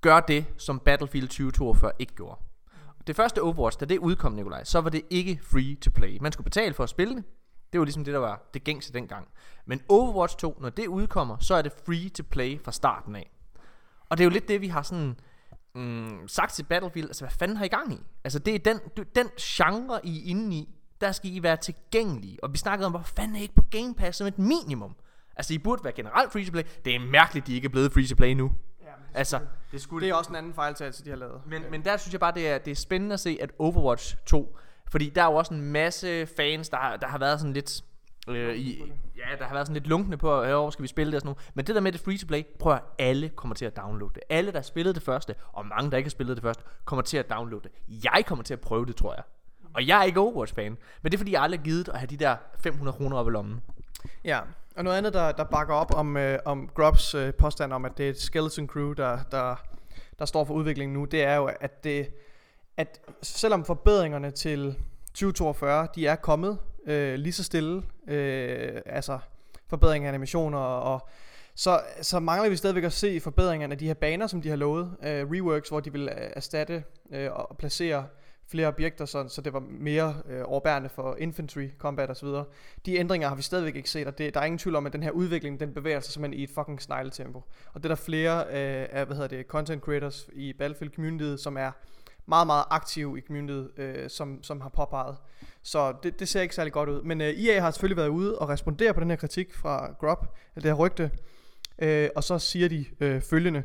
gør 0.00 0.20
det, 0.20 0.44
som 0.58 0.80
Battlefield 0.80 1.28
2042 1.28 1.92
ikke 1.98 2.14
gjorde. 2.14 2.40
Det 3.06 3.16
første 3.16 3.42
Overwatch, 3.42 3.80
da 3.80 3.84
det 3.84 3.98
udkom, 3.98 4.32
Nikolaj, 4.32 4.64
så 4.64 4.80
var 4.80 4.90
det 4.90 5.02
ikke 5.10 5.40
free 5.42 5.74
to 5.74 5.90
play. 5.94 6.18
Man 6.20 6.32
skulle 6.32 6.44
betale 6.44 6.74
for 6.74 6.82
at 6.82 6.88
spille 6.88 7.16
det. 7.16 7.24
Det 7.72 7.78
var 7.78 7.84
ligesom 7.84 8.04
det, 8.04 8.14
der 8.14 8.20
var 8.20 8.50
det 8.54 8.64
gængse 8.64 8.92
dengang. 8.92 9.28
Men 9.66 9.80
Overwatch 9.88 10.36
2, 10.36 10.58
når 10.60 10.70
det 10.70 10.86
udkommer, 10.86 11.36
så 11.38 11.54
er 11.54 11.62
det 11.62 11.72
free 11.86 12.08
to 12.08 12.22
play 12.30 12.60
fra 12.64 12.72
starten 12.72 13.16
af. 13.16 13.30
Og 14.08 14.18
det 14.18 14.24
er 14.24 14.26
jo 14.26 14.30
lidt 14.30 14.48
det, 14.48 14.60
vi 14.60 14.68
har 14.68 14.82
sådan 14.82 15.16
mm, 15.74 16.28
sagt 16.28 16.52
til 16.52 16.62
Battlefield, 16.62 17.08
altså 17.08 17.24
hvad 17.24 17.32
fanden 17.32 17.56
har 17.56 17.64
I 17.64 17.68
gang 17.68 17.92
i? 17.92 17.98
Altså 18.24 18.38
det 18.38 18.54
er 18.54 18.58
den, 18.58 18.80
den 19.16 19.28
genre, 19.40 20.00
I 20.06 20.18
er 20.18 20.30
inde 20.30 20.56
i, 20.56 20.68
der 21.00 21.12
skal 21.12 21.34
I 21.36 21.42
være 21.42 21.56
tilgængelige. 21.56 22.44
Og 22.44 22.52
vi 22.52 22.58
snakkede 22.58 22.86
om, 22.86 22.92
hvor 22.92 23.02
fanden 23.02 23.36
er 23.36 23.40
I 23.40 23.42
ikke 23.42 23.54
på 23.54 23.64
Game 23.70 23.94
Pass 23.94 24.18
som 24.18 24.26
et 24.26 24.38
minimum? 24.38 24.94
Altså 25.36 25.54
I 25.54 25.58
burde 25.58 25.84
være 25.84 25.92
generelt 25.92 26.32
free 26.32 26.44
to 26.44 26.52
play. 26.52 26.62
Det 26.84 26.94
er 26.94 26.98
mærkeligt, 27.00 27.46
de 27.46 27.54
ikke 27.54 27.66
er 27.66 27.70
blevet 27.70 27.92
free 27.92 28.06
to 28.06 28.16
play 28.16 28.32
nu. 28.32 28.52
Altså, 29.14 29.40
det 29.72 29.80
skulle 29.80 30.06
det 30.06 30.12
er 30.12 30.16
også 30.16 30.30
en 30.30 30.36
anden 30.36 30.54
fejltagelse, 30.54 31.04
de 31.04 31.10
har 31.10 31.16
lavet. 31.16 31.40
men, 31.46 31.62
men 31.70 31.84
der 31.84 31.96
synes 31.96 32.12
jeg 32.12 32.20
bare, 32.20 32.34
det 32.34 32.48
er, 32.48 32.58
det 32.58 32.70
er 32.70 32.74
spændende 32.74 33.12
at 33.12 33.20
se, 33.20 33.38
at 33.40 33.50
Overwatch 33.58 34.16
2, 34.26 34.56
fordi 34.90 35.08
der 35.08 35.22
er 35.22 35.26
jo 35.26 35.34
også 35.34 35.54
en 35.54 35.62
masse 35.62 36.26
fans, 36.26 36.68
der 36.68 36.76
har, 36.76 36.96
der 36.96 37.06
har 37.06 37.18
været 37.18 37.40
sådan 37.40 37.52
lidt 37.52 37.84
Øh, 38.28 38.56
i, 38.56 38.92
ja, 39.16 39.36
der 39.38 39.44
har 39.44 39.54
været 39.54 39.66
sådan 39.66 39.74
lidt 39.74 39.86
lunkende 39.86 40.16
på, 40.16 40.42
øh, 40.42 40.50
hvor 40.50 40.70
skal 40.70 40.82
vi 40.82 40.88
spille 40.88 41.12
det 41.12 41.16
og 41.16 41.20
sådan 41.20 41.28
noget. 41.28 41.50
Men 41.54 41.66
det 41.66 41.74
der 41.74 41.80
med 41.80 41.92
det 41.92 42.00
free 42.00 42.18
to 42.18 42.26
play, 42.26 42.42
prøv 42.58 42.72
at 42.72 42.82
alle 42.98 43.28
kommer 43.28 43.54
til 43.54 43.64
at 43.64 43.76
downloade 43.76 44.14
det. 44.14 44.22
Alle, 44.28 44.52
der 44.52 44.58
har 44.58 44.62
spillet 44.62 44.94
det 44.94 45.02
første, 45.02 45.34
og 45.52 45.66
mange, 45.66 45.90
der 45.90 45.96
ikke 45.96 46.06
har 46.06 46.10
spillet 46.10 46.36
det 46.36 46.42
første, 46.42 46.64
kommer 46.84 47.02
til 47.02 47.16
at 47.16 47.30
downloade 47.30 47.68
det. 47.68 48.04
Jeg 48.04 48.24
kommer 48.26 48.42
til 48.42 48.54
at 48.54 48.60
prøve 48.60 48.86
det, 48.86 48.96
tror 48.96 49.14
jeg. 49.14 49.22
Og 49.74 49.86
jeg 49.86 50.00
er 50.00 50.04
ikke 50.04 50.20
Overwatch-fan. 50.20 50.78
Men 51.02 51.12
det 51.12 51.14
er 51.14 51.18
fordi, 51.18 51.32
jeg 51.32 51.42
aldrig 51.42 51.60
har 51.60 51.64
givet 51.64 51.88
at 51.88 51.98
have 51.98 52.06
de 52.06 52.16
der 52.16 52.36
500 52.58 52.96
kroner 52.96 53.16
op 53.16 53.28
i 53.28 53.30
lommen. 53.30 53.60
Ja, 54.24 54.40
og 54.76 54.84
noget 54.84 54.98
andet, 54.98 55.12
der, 55.12 55.32
der 55.32 55.44
bakker 55.44 55.74
op 55.74 55.94
om, 55.94 56.16
øh, 56.16 56.38
om 56.44 56.70
Grubs 56.74 57.14
øh, 57.14 57.34
påstand 57.34 57.72
om, 57.72 57.84
at 57.84 57.92
det 57.98 58.06
er 58.06 58.10
et 58.10 58.20
skeleton 58.20 58.66
crew, 58.66 58.92
der, 58.92 59.18
der, 59.30 59.56
der 60.18 60.24
står 60.24 60.44
for 60.44 60.54
udviklingen 60.54 60.94
nu, 60.94 61.04
det 61.04 61.22
er 61.22 61.36
jo, 61.36 61.50
at, 61.60 61.84
det, 61.84 62.10
at 62.76 63.00
selvom 63.22 63.64
forbedringerne 63.64 64.30
til 64.30 64.76
2042, 65.06 65.88
de 65.94 66.06
er 66.06 66.16
kommet 66.16 66.58
øh, 66.86 67.14
lige 67.14 67.32
så 67.32 67.44
stille, 67.44 67.82
øh, 68.08 68.80
altså 68.86 69.18
forbedring 69.68 70.04
af 70.04 70.08
animationer 70.08 70.58
og 70.58 71.08
så, 71.54 71.80
så 72.02 72.20
mangler 72.20 72.50
vi 72.50 72.56
stadigvæk 72.56 72.84
at 72.84 72.92
se 72.92 73.20
forbedringerne 73.20 73.72
af 73.72 73.78
de 73.78 73.86
her 73.86 73.94
baner, 73.94 74.26
som 74.26 74.42
de 74.42 74.48
har 74.48 74.56
lovet. 74.56 74.96
Øh, 75.02 75.30
reworks, 75.30 75.68
hvor 75.68 75.80
de 75.80 75.92
vil 75.92 76.08
øh, 76.08 76.30
erstatte 76.36 76.84
øh, 77.10 77.32
og 77.32 77.56
placere 77.58 78.06
flere 78.52 78.68
objekter, 78.68 79.04
sådan, 79.04 79.28
så 79.28 79.40
det 79.40 79.52
var 79.52 79.62
mere 79.70 80.14
øh, 80.28 80.42
overbærende 80.44 80.88
for 80.88 81.16
infantry 81.18 81.68
combat 81.78 82.10
osv. 82.10 82.28
De 82.86 82.96
ændringer 82.96 83.28
har 83.28 83.34
vi 83.34 83.42
stadigvæk 83.42 83.76
ikke 83.76 83.90
set, 83.90 84.06
og 84.06 84.18
det, 84.18 84.34
der 84.34 84.40
er 84.40 84.44
ingen 84.44 84.58
tvivl 84.58 84.76
om, 84.76 84.86
at 84.86 84.92
den 84.92 85.02
her 85.02 85.10
udvikling, 85.10 85.60
den 85.60 85.74
bevæger 85.74 86.00
sig 86.00 86.12
simpelthen 86.12 86.40
i 86.40 86.44
et 86.44 86.50
fucking 86.50 86.82
snegletempo. 86.82 87.42
Og 87.72 87.82
det 87.82 87.84
er 87.84 87.88
der 87.88 88.02
flere 88.02 88.38
øh, 88.38 88.88
af, 88.90 89.06
hvad 89.06 89.16
hedder 89.16 89.28
det, 89.28 89.46
content 89.46 89.82
creators 89.82 90.28
i 90.32 90.52
Battlefield 90.52 90.94
communityet, 90.94 91.40
som 91.40 91.56
er 91.56 91.70
meget, 92.26 92.46
meget 92.46 92.64
aktive 92.70 93.18
i 93.18 93.20
communityet, 93.20 93.70
øh, 93.76 94.10
som, 94.10 94.42
som 94.42 94.60
har 94.60 94.68
påpeget. 94.68 95.16
Så 95.62 95.94
det, 96.02 96.20
det 96.20 96.28
ser 96.28 96.40
ikke 96.40 96.54
særlig 96.54 96.72
godt 96.72 96.88
ud. 96.88 97.02
Men 97.02 97.20
øh, 97.20 97.28
EA 97.28 97.60
har 97.60 97.70
selvfølgelig 97.70 97.96
været 97.96 98.08
ude 98.08 98.38
og 98.38 98.48
respondere 98.48 98.94
på 98.94 99.00
den 99.00 99.10
her 99.10 99.16
kritik 99.16 99.54
fra 99.54 99.94
Grub, 100.00 100.18
eller 100.56 100.62
det 100.62 100.64
her 100.64 100.74
rygte, 100.74 101.10
øh, 101.78 102.08
og 102.16 102.24
så 102.24 102.38
siger 102.38 102.68
de 102.68 102.84
øh, 103.00 103.20
følgende. 103.20 103.62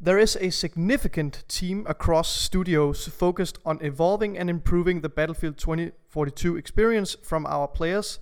There 0.00 0.18
is 0.18 0.36
a 0.40 0.50
significant 0.50 1.42
team 1.48 1.84
across 1.88 2.28
studios 2.28 3.08
focused 3.08 3.58
on 3.64 3.80
evolving 3.82 4.38
and 4.38 4.48
improving 4.48 5.00
the 5.00 5.08
Battlefield 5.08 5.58
2042 5.58 6.56
experience 6.56 7.16
from 7.24 7.44
our 7.46 7.66
players, 7.66 8.20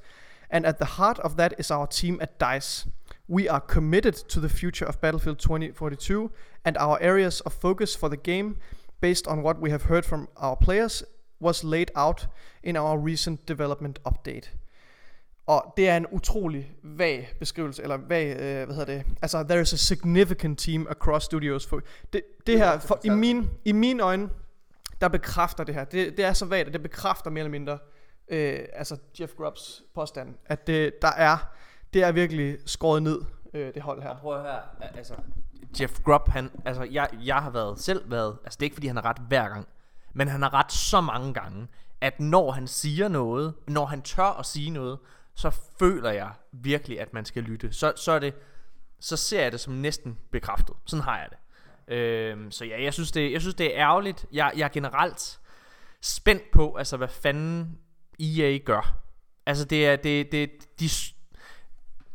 and 0.50 0.64
at 0.64 0.78
the 0.78 0.96
heart 0.96 1.18
of 1.18 1.36
that 1.36 1.52
is 1.58 1.70
our 1.70 1.86
team 1.86 2.18
at 2.22 2.38
DICE. 2.38 2.86
We 3.28 3.46
are 3.46 3.60
committed 3.60 4.14
to 4.14 4.40
the 4.40 4.48
future 4.48 4.86
of 4.86 5.02
Battlefield 5.02 5.38
2042, 5.38 6.32
and 6.64 6.78
our 6.78 6.98
areas 7.02 7.42
of 7.42 7.52
focus 7.52 7.94
for 7.94 8.08
the 8.08 8.16
game, 8.16 8.56
based 9.02 9.28
on 9.28 9.42
what 9.42 9.60
we 9.60 9.68
have 9.68 9.82
heard 9.82 10.06
from 10.06 10.28
our 10.38 10.56
players, 10.56 11.02
was 11.40 11.62
laid 11.62 11.90
out 11.94 12.26
in 12.62 12.78
our 12.78 12.96
recent 12.96 13.44
development 13.44 13.98
update. 14.04 14.46
Og 15.46 15.74
det 15.76 15.88
er 15.88 15.96
en 15.96 16.06
utrolig 16.10 16.72
vag 16.82 17.32
beskrivelse, 17.38 17.82
eller 17.82 17.96
vag, 18.08 18.36
øh, 18.36 18.66
hvad 18.66 18.76
hedder 18.76 18.84
det, 18.84 19.04
altså 19.22 19.42
there 19.42 19.60
is 19.60 19.72
a 19.72 19.76
significant 19.76 20.58
team 20.58 20.86
across 20.90 21.24
studios. 21.24 21.66
For 21.66 21.80
det, 22.12 22.22
det 22.46 22.58
her, 22.58 22.78
for, 22.78 23.00
i, 23.04 23.08
min, 23.10 23.50
i 23.64 23.72
mine 23.72 24.02
øjne, 24.02 24.28
der 25.00 25.08
bekræfter 25.08 25.64
det 25.64 25.74
her, 25.74 25.84
det, 25.84 26.16
det 26.16 26.24
er 26.24 26.32
så 26.32 26.46
vagt, 26.46 26.66
at 26.66 26.72
det 26.72 26.82
bekræfter 26.82 27.30
mere 27.30 27.40
eller 27.40 27.50
mindre, 27.50 27.78
øh, 28.28 28.58
altså 28.72 28.96
Jeff 29.20 29.32
Grubbs 29.36 29.82
påstand, 29.94 30.34
at 30.46 30.66
det, 30.66 31.02
der 31.02 31.12
er, 31.16 31.36
det 31.94 32.02
er 32.02 32.12
virkelig 32.12 32.58
skåret 32.66 33.02
ned, 33.02 33.22
øh, 33.54 33.74
det 33.74 33.82
hold 33.82 34.02
her. 34.02 34.10
Og 34.10 34.18
prøv 34.18 34.36
at 34.36 34.42
høre, 34.42 34.60
altså, 34.96 35.14
Jeff 35.80 36.00
Grubb, 36.04 36.28
han, 36.28 36.50
altså, 36.64 36.82
jeg, 36.82 37.08
jeg 37.24 37.36
har 37.36 37.50
været, 37.50 37.78
selv 37.78 38.10
været, 38.10 38.36
altså 38.44 38.56
det 38.56 38.62
er 38.62 38.66
ikke 38.66 38.74
fordi 38.74 38.86
han 38.86 38.96
har 38.96 39.04
ret 39.04 39.18
hver 39.28 39.48
gang, 39.48 39.66
men 40.12 40.28
han 40.28 40.42
har 40.42 40.54
ret 40.54 40.72
så 40.72 41.00
mange 41.00 41.34
gange, 41.34 41.68
at 42.00 42.20
når 42.20 42.50
han 42.50 42.66
siger 42.66 43.08
noget, 43.08 43.54
når 43.68 43.84
han 43.86 44.02
tør 44.02 44.38
at 44.38 44.46
sige 44.46 44.70
noget, 44.70 44.98
så 45.36 45.50
føler 45.78 46.10
jeg 46.10 46.30
virkelig, 46.52 47.00
at 47.00 47.12
man 47.12 47.24
skal 47.24 47.42
lytte. 47.42 47.72
Så, 47.72 47.92
så 47.96 48.12
er 48.12 48.18
det, 48.18 48.34
så 49.00 49.16
ser 49.16 49.42
jeg 49.42 49.52
det 49.52 49.60
som 49.60 49.74
næsten 49.74 50.18
bekræftet. 50.32 50.74
Sådan 50.86 51.02
har 51.02 51.18
jeg 51.18 51.28
det. 51.30 51.38
Øhm, 51.94 52.50
så 52.50 52.64
ja, 52.64 52.82
jeg 52.82 52.92
synes, 52.94 53.12
det, 53.12 53.32
jeg 53.32 53.40
synes, 53.40 53.54
det 53.54 53.66
er 53.66 53.82
ærgerligt. 53.82 54.26
Jeg, 54.32 54.52
jeg 54.56 54.64
er 54.64 54.68
generelt 54.68 55.38
spændt 56.00 56.42
på, 56.52 56.74
altså 56.74 56.96
hvad 56.96 57.08
fanden 57.08 57.78
EA 58.20 58.58
gør. 58.64 58.96
Altså 59.46 59.64
det 59.64 59.86
er, 59.86 59.96
det, 59.96 60.32
det, 60.32 60.50
de, 60.80 60.88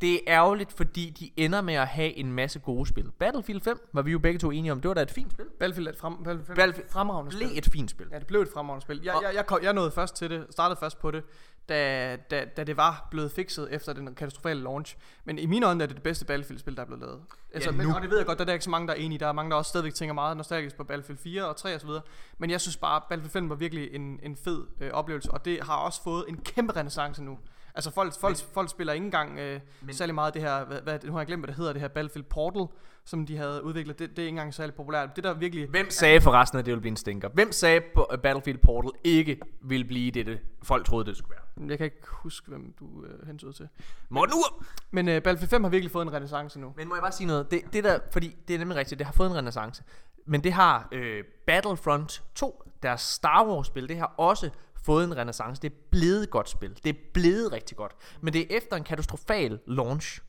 det 0.01 0.14
er 0.14 0.19
ærgerligt, 0.27 0.72
fordi 0.72 1.09
de 1.09 1.32
ender 1.38 1.61
med 1.61 1.74
at 1.74 1.88
have 1.88 2.14
en 2.14 2.32
masse 2.32 2.59
gode 2.59 2.85
spil. 2.90 3.11
Battlefield 3.19 3.61
5 3.61 3.90
var 3.93 4.01
vi 4.01 4.11
jo 4.11 4.19
begge 4.19 4.40
to 4.40 4.51
enige 4.51 4.72
om. 4.72 4.82
Det 4.82 4.90
var 4.90 4.93
da 4.95 5.01
et 5.01 5.11
fint 5.11 5.32
spil. 5.32 5.45
Battlefield 5.59 5.88
er 5.88 5.91
et 5.91 5.98
frem, 5.98 6.24
Battlefield, 6.24 6.56
Battlefield 6.56 6.90
fremragende 6.90 7.30
Blev 7.30 7.48
spil. 7.48 7.58
et 7.58 7.66
fint 7.66 7.91
spil. 7.91 8.08
Ja, 8.11 8.19
det 8.19 8.27
blev 8.27 8.41
et 8.41 8.50
fremragende 8.53 8.82
spil. 8.82 9.01
Jeg, 9.03 9.19
jeg, 9.24 9.35
jeg, 9.35 9.45
kom, 9.45 9.59
jeg 9.64 9.74
nåede 9.74 9.91
først 9.91 10.16
til 10.16 10.30
det, 10.30 10.45
startede 10.50 10.80
først 10.80 11.00
på 11.00 11.11
det, 11.11 11.24
da, 11.69 12.15
da, 12.15 12.45
da 12.57 12.64
det 12.64 12.77
var 12.77 13.07
blevet 13.11 13.31
fikset 13.31 13.67
efter 13.72 13.93
den 13.93 14.15
katastrofale 14.15 14.61
launch. 14.64 14.98
Men 15.25 15.40
i 15.40 15.45
mine 15.45 15.65
øjne 15.65 15.83
er 15.83 15.88
det 15.88 15.95
det 15.95 16.03
bedste 16.03 16.25
Battlefield-spil, 16.25 16.75
der 16.75 16.81
er 16.81 16.85
blevet 16.85 17.01
lavet. 17.01 17.19
Altså, 17.53 17.72
men, 17.72 17.88
nu. 17.88 17.93
og 17.95 18.01
det 18.01 18.09
ved 18.09 18.17
jeg 18.17 18.25
godt, 18.25 18.40
der 18.40 18.45
er 18.45 18.53
ikke 18.53 18.64
så 18.64 18.69
mange, 18.69 18.88
der 18.88 18.93
er 18.93 18.98
enige. 18.98 19.19
Der 19.19 19.27
er 19.27 19.31
mange, 19.31 19.51
der 19.51 19.57
også 19.57 19.69
stadigvæk 19.69 19.93
tænker 19.93 20.14
meget 20.14 20.38
nostalgisk 20.38 20.77
på 20.77 20.83
Battlefield 20.83 21.19
4 21.19 21.45
og 21.48 21.56
3 21.56 21.75
osv. 21.75 21.90
Men 22.38 22.49
jeg 22.49 22.61
synes 22.61 22.77
bare, 22.77 22.95
at 22.95 23.03
Battlefield 23.09 23.31
5 23.31 23.49
var 23.49 23.56
virkelig 23.56 23.93
en, 23.95 24.19
en 24.23 24.35
fed 24.35 24.64
øh, 24.81 24.91
oplevelse, 24.91 25.31
og 25.31 25.45
det 25.45 25.59
har 25.64 25.75
også 25.75 26.03
fået 26.03 26.25
en 26.30 26.38
kæmpe 26.38 26.75
renaissance 26.75 27.23
nu. 27.23 27.38
Altså 27.75 27.91
folk, 27.91 28.14
folk, 28.19 28.38
folk 28.53 28.69
spiller 28.69 28.93
ikke 28.93 29.06
engang 29.06 29.40
øh, 29.40 29.59
Men- 29.81 29.95
særlig 29.95 30.15
meget 30.15 30.33
det 30.33 30.41
her, 30.41 30.65
hvad, 30.65 30.81
hvad, 30.81 30.99
nu 31.03 31.11
har 31.11 31.19
jeg 31.19 31.27
glemt, 31.27 31.41
hvad 31.41 31.48
det 31.48 31.56
hedder, 31.56 31.73
det 31.73 31.81
her 31.81 31.90
Battlefield 31.90 32.25
Portal, 32.30 32.65
som 33.06 33.25
de 33.25 33.38
havde 33.38 33.64
udviklet. 33.64 33.99
Det, 33.99 34.09
det 34.09 34.19
er 34.19 34.23
ikke 34.23 34.30
engang 34.30 34.53
særlig 34.53 34.75
populært. 34.75 35.15
Det 35.15 35.23
der 35.23 35.33
virkelig... 35.33 35.67
Hvem 35.67 35.90
sagde 35.90 36.22
forresten, 36.22 36.59
at 36.59 36.65
det 36.65 36.72
ville 36.72 36.81
blive 36.81 36.91
en 36.91 36.98
stinker? 36.98 37.30
Hvem 37.30 37.51
sagde, 37.51 37.81
at 38.11 38.22
Battlefield 38.22 38.59
Portal 38.59 38.91
ikke 39.03 39.40
ville 39.61 39.85
blive 39.85 40.11
det, 40.11 40.25
det 40.25 40.40
folk 40.64 40.85
troede, 40.85 41.06
det 41.06 41.17
skulle 41.17 41.30
være? 41.31 41.41
Jeg 41.69 41.77
kan 41.77 41.85
ikke 41.85 42.07
huske, 42.07 42.49
hvem 42.49 42.73
du 42.80 43.06
øh, 43.06 43.27
hentede 43.27 43.53
til. 43.53 43.69
Morten 44.09 44.33
Ur! 44.33 44.64
Men 44.91 45.07
øh, 45.07 45.22
Battlefield 45.22 45.49
5 45.49 45.64
har 45.64 45.69
virkelig 45.69 45.91
fået 45.91 46.06
en 46.06 46.14
renaissance 46.14 46.59
nu. 46.59 46.73
Men 46.77 46.88
må 46.88 46.95
jeg 46.95 47.01
bare 47.01 47.11
sige 47.11 47.27
noget? 47.27 47.51
Det, 47.51 47.61
det 47.73 47.83
der, 47.83 47.99
fordi 48.11 48.35
det 48.48 48.53
er 48.53 48.57
nemlig 48.57 48.77
rigtigt, 48.77 48.99
det 48.99 49.06
har 49.06 49.14
fået 49.14 49.30
en 49.30 49.35
renaissance. 49.35 49.83
Men 50.25 50.43
det 50.43 50.53
har 50.53 50.88
øh, 50.91 51.23
Battlefront 51.48 52.23
2, 52.35 52.64
deres 52.83 53.01
Star 53.01 53.45
Wars 53.45 53.67
spil, 53.67 53.90
det 53.90 53.98
har 53.98 54.14
også 54.17 54.49
fået 54.85 55.03
en 55.03 55.17
renaissance. 55.17 55.61
Det 55.61 55.72
er 55.72 55.75
blevet 55.91 56.23
et 56.23 56.30
godt 56.30 56.49
spil. 56.49 56.80
Det 56.83 56.90
er 56.90 56.99
blevet 57.14 57.51
rigtig 57.51 57.77
godt. 57.77 57.95
Men 58.22 58.33
det 58.33 58.41
er 58.41 58.57
efter 58.57 58.75
en 58.75 58.83
katastrofal 58.83 59.59
launch. 59.67 60.22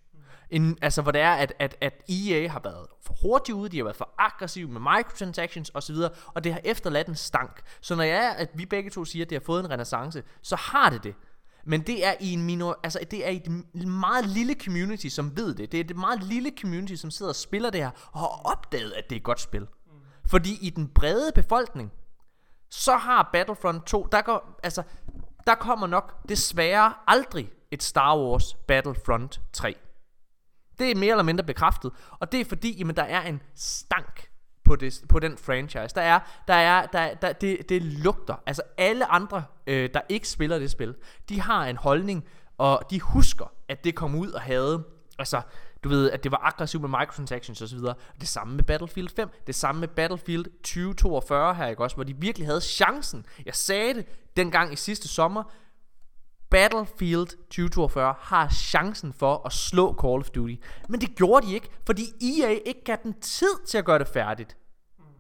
En, 0.53 0.79
altså 0.83 1.03
hvor 1.03 1.13
det 1.13 1.21
er, 1.21 1.33
at, 1.33 1.53
at, 1.59 1.77
at 1.81 2.03
EA 2.09 2.49
har 2.49 2.61
været 2.65 2.87
for 3.07 3.15
hurtigt 3.23 3.57
ude, 3.57 3.69
de 3.69 3.77
har 3.77 3.85
været 3.85 3.97
for 3.97 4.15
aggressive 4.19 4.69
med 4.69 4.81
microtransactions 4.81 5.71
osv., 5.75 5.97
og 6.27 6.45
det 6.45 6.53
har 6.53 6.61
efterladt 6.65 7.09
en 7.09 7.15
stank. 7.15 7.63
Så 7.81 7.95
når 7.95 8.05
jeg 8.05 8.25
er, 8.25 8.31
at 8.31 8.49
vi 8.55 8.67
begge 8.67 8.91
to 8.91 9.05
siger, 9.05 9.25
at 9.25 9.31
det 9.31 9.39
har 9.39 9.45
fået 9.45 9.65
en 9.65 9.71
renaissance, 9.71 10.23
så 10.43 10.57
har 10.57 10.91
det 10.91 11.05
det. 11.05 11.15
Men 11.65 11.81
det 11.81 12.07
er 12.07 12.15
i 12.21 12.33
en 12.33 12.43
minor, 12.43 12.81
altså 12.83 12.99
det 13.11 13.27
er 13.27 13.31
i 13.31 13.37
et 13.37 13.87
meget 13.87 14.27
lille 14.27 14.55
community, 14.65 15.07
som 15.07 15.37
ved 15.37 15.55
det. 15.55 15.73
Det 15.73 15.81
er 15.81 15.85
et 15.85 15.97
meget 15.97 16.23
lille 16.23 16.53
community, 16.61 16.95
som 16.95 17.11
sidder 17.11 17.31
og 17.31 17.37
spiller 17.37 17.71
det 17.71 17.81
her, 17.81 17.91
og 18.13 18.21
har 18.21 18.41
opdaget, 18.45 18.93
at 18.93 19.05
det 19.11 19.17
er 19.17 19.21
et 19.21 19.25
godt 19.25 19.41
spil. 19.41 19.67
Fordi 20.27 20.59
i 20.67 20.71
den 20.71 20.89
brede 20.89 21.33
befolkning, 21.35 21.93
så 22.71 22.97
har 22.97 23.31
Battlefront 23.33 23.87
2, 23.87 24.09
der, 24.13 24.23
går, 24.23 24.61
altså, 24.63 24.83
der 25.47 25.55
kommer 25.55 25.87
nok 25.87 26.29
desværre 26.29 26.95
aldrig 27.07 27.51
et 27.71 27.83
Star 27.83 28.19
Wars 28.19 28.55
Battlefront 28.55 29.41
3. 29.53 29.77
Det 30.83 30.91
er 30.91 30.95
mere 31.01 31.11
eller 31.11 31.23
mindre 31.23 31.45
bekræftet, 31.45 31.91
og 32.11 32.33
det 32.33 32.41
er 32.41 32.45
fordi, 32.45 32.79
jamen, 32.79 32.97
der 32.97 33.03
er 33.03 33.23
en 33.23 33.43
stank 33.55 34.31
på, 34.65 34.77
det, 34.77 35.01
på 35.09 35.19
den 35.19 35.37
franchise. 35.37 35.95
Der 35.95 36.03
er, 36.03 36.21
der 36.49 36.55
er, 36.55 36.87
der, 36.87 37.15
der, 37.15 37.33
det, 37.33 37.69
det 37.69 37.83
lugter. 37.83 38.35
Altså 38.47 38.63
alle 38.79 39.13
andre, 39.13 39.45
øh, 39.67 39.91
der 39.95 40.01
ikke 40.09 40.29
spiller 40.29 40.59
det 40.59 40.71
spil, 40.71 40.95
de 41.29 41.41
har 41.41 41.67
en 41.67 41.77
holdning, 41.77 42.25
og 42.59 42.83
de 42.91 43.01
husker, 43.01 43.53
at 43.69 43.85
det 43.85 43.95
kom 43.95 44.15
ud 44.15 44.31
og 44.31 44.41
havde, 44.41 44.85
altså, 45.19 45.41
du 45.85 45.89
ved, 45.89 46.11
at 46.11 46.25
det 46.25 46.33
var 46.33 46.41
aggressivt 46.47 46.81
med 46.81 47.01
microtransactions 47.01 47.63
og 47.63 47.69
så 47.69 47.77
videre. 47.77 47.95
Det 48.21 48.29
samme 48.29 48.57
med 48.57 48.65
Battlefield 48.65 49.09
5, 49.17 49.29
det 49.47 49.55
samme 49.55 49.81
med 49.81 49.89
Battlefield 49.89 50.45
2042 50.45 51.55
her, 51.55 51.67
ikke 51.67 51.83
også, 51.83 51.97
hvor 51.97 52.05
de 52.05 52.17
virkelig 52.17 52.47
havde 52.47 52.61
chancen. 52.61 53.27
Jeg 53.47 53.55
sagde 53.55 53.95
det 53.95 54.07
dengang 54.37 54.73
i 54.73 54.77
sidste 54.77 55.09
sommer, 55.09 55.43
Battlefield 56.53 57.27
2042 57.27 58.15
har 58.21 58.49
chancen 58.49 59.13
for 59.13 59.43
at 59.47 59.53
slå 59.53 59.97
Call 60.01 60.19
of 60.21 60.31
Duty. 60.31 60.55
Men 60.89 61.01
det 61.01 61.15
gjorde 61.15 61.47
de 61.47 61.55
ikke, 61.55 61.69
fordi 61.87 62.03
EA 62.21 62.49
ikke 62.67 62.85
gav 62.85 62.97
dem 63.03 63.13
tid 63.21 63.67
til 63.67 63.79
at 63.79 63.85
gøre 63.85 63.99
det 63.99 64.09
færdigt. 64.09 64.57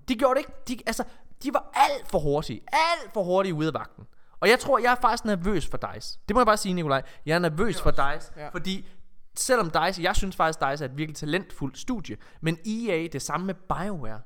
De 0.09 0.15
gjorde 0.15 0.35
det 0.35 0.41
ikke. 0.41 0.52
De, 0.69 0.83
altså, 0.86 1.05
de 1.43 1.51
var 1.55 1.70
alt 1.75 2.09
for 2.11 2.19
hurtige. 2.19 2.61
Alt 2.73 3.12
for 3.15 3.23
hurtige 3.23 3.55
ude 3.55 3.69
af 3.69 3.75
vagten. 3.75 4.05
Og 4.41 4.49
jeg 4.49 4.59
tror, 4.59 4.78
jeg 4.78 4.93
er 4.93 5.01
faktisk 5.01 5.25
nervøs 5.25 5.67
for 5.67 5.77
DICE. 5.77 6.19
Det 6.28 6.35
må 6.36 6.41
jeg 6.41 6.47
bare 6.47 6.57
sige, 6.57 6.75
Nikolaj. 6.75 7.02
Jeg 7.27 7.35
er 7.35 7.39
nervøs 7.39 7.81
for 7.83 7.91
DICE, 7.91 8.33
Ja. 8.36 8.49
fordi 8.49 8.89
selvom 9.36 9.70
DICE, 9.70 10.02
jeg 10.02 10.17
synes 10.17 10.36
faktisk, 10.36 10.59
DICE 10.61 10.85
er 10.85 10.89
et 10.89 10.97
virkelig 10.97 11.17
talentfuldt 11.17 11.78
studie, 11.78 12.17
men 12.41 12.59
EA, 12.67 13.07
det 13.12 13.23
samme 13.23 13.47
med 13.47 13.55
BioWare, 13.55 14.20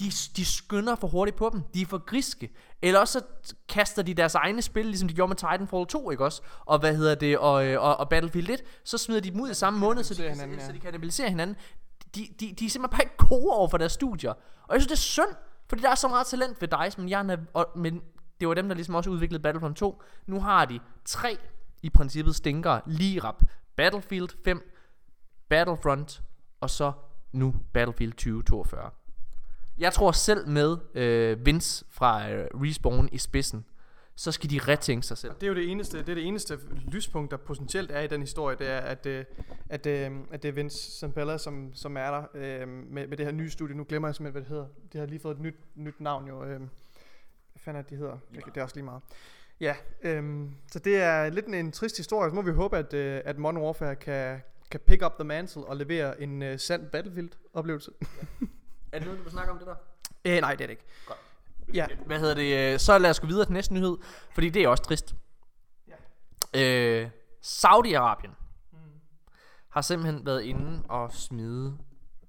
de, 0.00 0.10
de 0.36 0.44
skynder 0.44 0.94
for 0.94 1.08
hurtigt 1.08 1.36
på 1.36 1.50
dem. 1.52 1.62
De 1.74 1.82
er 1.82 1.86
for 1.86 1.98
griske. 1.98 2.50
Eller 2.82 3.00
også 3.00 3.22
så 3.42 3.54
kaster 3.68 4.02
de 4.02 4.14
deres 4.14 4.34
egne 4.34 4.62
spil, 4.62 4.86
ligesom 4.86 5.08
de 5.08 5.14
gjorde 5.14 5.28
med 5.28 5.36
Titanfall 5.36 5.86
2, 5.86 6.10
ikke 6.10 6.24
også? 6.24 6.42
Og 6.64 6.78
hvad 6.78 6.96
hedder 6.96 7.14
det? 7.14 7.38
Og, 7.38 7.66
øh, 7.66 7.82
og, 7.82 7.96
og 7.96 8.08
Battlefield 8.08 8.50
1. 8.50 8.60
Så 8.84 8.98
smider 8.98 9.20
de 9.20 9.30
dem 9.30 9.40
ud 9.40 9.50
i 9.50 9.54
samme 9.54 9.78
måned, 9.78 10.04
så 10.04 10.14
de, 10.14 10.22
hinanden, 10.22 10.60
så, 10.60 10.66
så 10.66 10.72
ja. 10.72 10.76
de 10.76 10.80
kannibaliserer 10.80 11.28
hinanden. 11.28 11.56
De, 12.14 12.28
de, 12.40 12.54
de 12.58 12.66
er 12.66 12.70
simpelthen 12.70 12.90
bare 12.90 13.02
ikke 13.02 13.16
gode 13.16 13.54
over 13.54 13.68
for 13.68 13.78
deres 13.78 13.92
studier. 13.92 14.30
Og 14.62 14.74
jeg 14.74 14.80
synes, 14.80 14.86
det 14.86 14.96
er 14.96 15.00
synd, 15.00 15.36
fordi 15.68 15.82
der 15.82 15.90
er 15.90 15.94
så 15.94 16.08
meget 16.08 16.26
talent 16.26 16.60
ved 16.60 16.68
DICE, 16.68 17.00
men, 17.00 17.08
jeg 17.08 17.38
og, 17.54 17.66
men 17.76 18.02
det 18.40 18.48
var 18.48 18.54
dem, 18.54 18.68
der 18.68 18.74
ligesom 18.74 18.94
også 18.94 19.10
udviklede 19.10 19.42
Battlefront 19.42 19.76
2. 19.76 20.02
Nu 20.26 20.40
har 20.40 20.64
de 20.64 20.80
tre 21.04 21.38
i 21.82 21.90
princippet 21.90 22.36
stinker 22.36 22.80
lige 22.86 23.20
rap. 23.24 23.42
Battlefield 23.76 24.28
5, 24.44 24.72
Battlefront, 25.48 26.22
og 26.60 26.70
så 26.70 26.92
nu 27.32 27.54
Battlefield 27.72 28.12
2042. 28.12 28.90
Jeg 29.80 29.92
tror 29.92 30.12
selv 30.12 30.48
med 30.48 30.76
øh, 30.94 31.46
Vince 31.46 31.84
fra 31.90 32.30
øh, 32.30 32.46
Respawn 32.54 33.08
i 33.12 33.18
spidsen, 33.18 33.64
så 34.16 34.32
skal 34.32 34.50
de 34.50 34.58
retænke 34.58 35.06
sig 35.06 35.18
selv. 35.18 35.32
Det 35.34 35.42
er 35.42 35.46
jo 35.46 35.54
det 35.54 35.70
eneste, 35.70 35.98
det 35.98 36.08
er 36.08 36.14
det 36.14 36.26
eneste 36.26 36.58
lyspunkt, 36.88 37.30
der 37.30 37.36
potentielt 37.36 37.90
er 37.90 38.00
i 38.00 38.06
den 38.06 38.20
historie, 38.20 38.56
det 38.56 38.68
er, 38.68 38.78
at, 38.78 39.06
øh, 39.06 39.24
at, 39.68 39.86
øh, 39.86 40.10
at 40.30 40.42
det 40.42 40.48
er 40.48 40.52
Vince 40.52 40.98
Zampella, 40.98 41.38
som, 41.38 41.74
som 41.74 41.96
er 41.96 42.10
der 42.10 42.22
øh, 42.34 42.68
med, 42.68 43.06
med 43.06 43.16
det 43.16 43.26
her 43.26 43.32
nye 43.32 43.50
studie. 43.50 43.76
Nu 43.76 43.84
glemmer 43.88 44.08
jeg 44.08 44.14
simpelthen, 44.14 44.32
hvad 44.32 44.42
det 44.42 44.48
hedder. 44.48 44.66
De 44.92 44.98
har 44.98 45.06
lige 45.06 45.20
fået 45.20 45.34
et 45.34 45.40
nyt, 45.40 45.56
nyt 45.74 46.00
navn 46.00 46.28
jo. 46.28 46.44
Øh, 46.44 46.58
hvad 46.58 46.68
fanden 47.56 47.78
er 47.78 47.82
det, 47.82 47.90
de 47.90 47.96
hedder? 47.96 48.18
Det, 48.34 48.44
det 48.44 48.56
er 48.56 48.62
også 48.62 48.76
lige 48.76 48.84
meget. 48.84 49.02
Ja, 49.60 49.74
øh, 50.02 50.48
så 50.72 50.78
det 50.78 50.96
er 50.96 51.30
lidt 51.30 51.46
en, 51.46 51.54
en 51.54 51.72
trist 51.72 51.96
historie. 51.96 52.30
Så 52.30 52.34
må 52.34 52.42
vi 52.42 52.50
håbe, 52.50 52.78
at, 52.78 52.94
øh, 52.94 53.20
at 53.24 53.38
Modern 53.38 53.58
Warfare 53.58 53.96
kan, 53.96 54.40
kan 54.70 54.80
pick 54.80 55.04
up 55.04 55.12
the 55.14 55.24
mantle 55.24 55.64
og 55.64 55.76
levere 55.76 56.22
en 56.22 56.42
øh, 56.42 56.58
sand 56.58 56.86
Battlefield-oplevelse. 56.86 57.90
Er 58.92 58.98
det 58.98 59.06
noget, 59.06 59.18
du 59.18 59.22
vil 59.22 59.32
snakke 59.32 59.52
om 59.52 59.58
det 59.58 59.66
der? 59.66 59.74
øh, 60.24 60.40
nej, 60.40 60.54
det 60.54 60.60
er 60.60 60.66
det 60.66 60.70
ikke. 60.70 60.86
Ja. 61.74 61.86
Hvad 62.06 62.18
hedder 62.20 62.34
det? 62.34 62.72
øh, 62.74 62.78
Så 62.78 62.98
lad 62.98 63.10
os 63.10 63.20
gå 63.20 63.26
videre 63.26 63.44
til 63.44 63.52
næste 63.52 63.74
nyhed, 63.74 63.96
fordi 64.34 64.48
det 64.50 64.62
er 64.62 64.68
også 64.68 64.82
trist. 64.82 65.14
Øh, 66.56 67.10
Saudi-Arabien 67.46 68.30
har 69.68 69.80
simpelthen 69.80 70.26
været 70.26 70.42
inde 70.42 70.82
og 70.88 71.12
smide, 71.12 71.78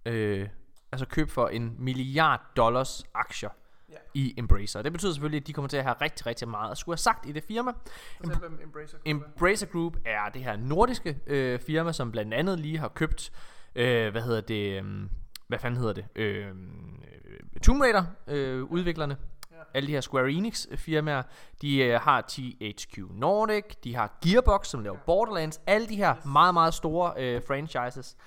øh, 0.05 0.49
altså 0.91 1.05
køb 1.05 1.29
for 1.29 1.47
en 1.47 1.75
milliard 1.79 2.41
dollars 2.55 3.03
aktier 3.13 3.49
Ja. 3.89 3.95
i 4.13 4.33
Embracer. 4.37 4.81
Det 4.81 4.91
betyder 4.91 5.11
selvfølgelig, 5.13 5.41
at 5.41 5.47
de 5.47 5.53
kommer 5.53 5.69
til 5.69 5.77
at 5.77 5.83
have 5.83 5.95
rigtig, 6.01 6.25
rigtig 6.25 6.47
meget 6.47 6.71
at 6.71 6.77
skulle 6.77 6.93
have 6.93 6.97
sagt 6.97 7.29
i 7.29 7.31
det 7.31 7.43
firma. 7.43 7.71
Fortæl, 8.17 8.35
hvem 8.37 8.59
Embracer 8.63 8.97
Group 8.97 9.05
er. 9.05 9.09
Embracer 9.09 9.65
Group 9.67 9.97
er 10.05 10.29
det 10.29 10.43
her 10.43 10.55
nordiske 10.57 11.19
øh, 11.27 11.59
firma, 11.59 11.91
som 11.91 12.11
blandt 12.11 12.33
andet 12.33 12.59
lige 12.59 12.77
har 12.77 12.87
købt, 12.87 13.31
øh, 13.75 14.11
hvad 14.11 14.21
hedder 14.21 14.41
det, 14.41 14.83
øh, 14.83 15.09
hvad 15.51 15.59
fanden 15.59 15.79
hedder 15.79 15.93
det, 15.93 16.05
øh, 16.15 16.47
øh, 16.47 17.61
Tomb 17.61 17.81
Raider 17.81 18.03
øh, 18.27 18.63
udviklerne. 18.63 19.17
Ja. 19.51 19.55
Alle 19.73 19.87
de 19.87 19.91
her 19.91 20.01
Square 20.01 20.31
Enix 20.31 20.67
øh, 20.71 20.77
firmaer, 20.77 21.23
de 21.61 21.77
øh, 21.77 21.99
har 22.01 22.21
THQ 22.27 22.97
Nordic, 23.13 23.63
de 23.83 23.95
har 23.95 24.17
Gearbox, 24.23 24.67
som 24.67 24.83
laver 24.83 24.97
Borderlands, 25.05 25.61
alle 25.67 25.87
de 25.87 25.95
her 25.95 26.15
meget, 26.27 26.53
meget 26.53 26.73
store 26.73 27.13
øh, 27.17 27.41
franchises. 27.47 28.17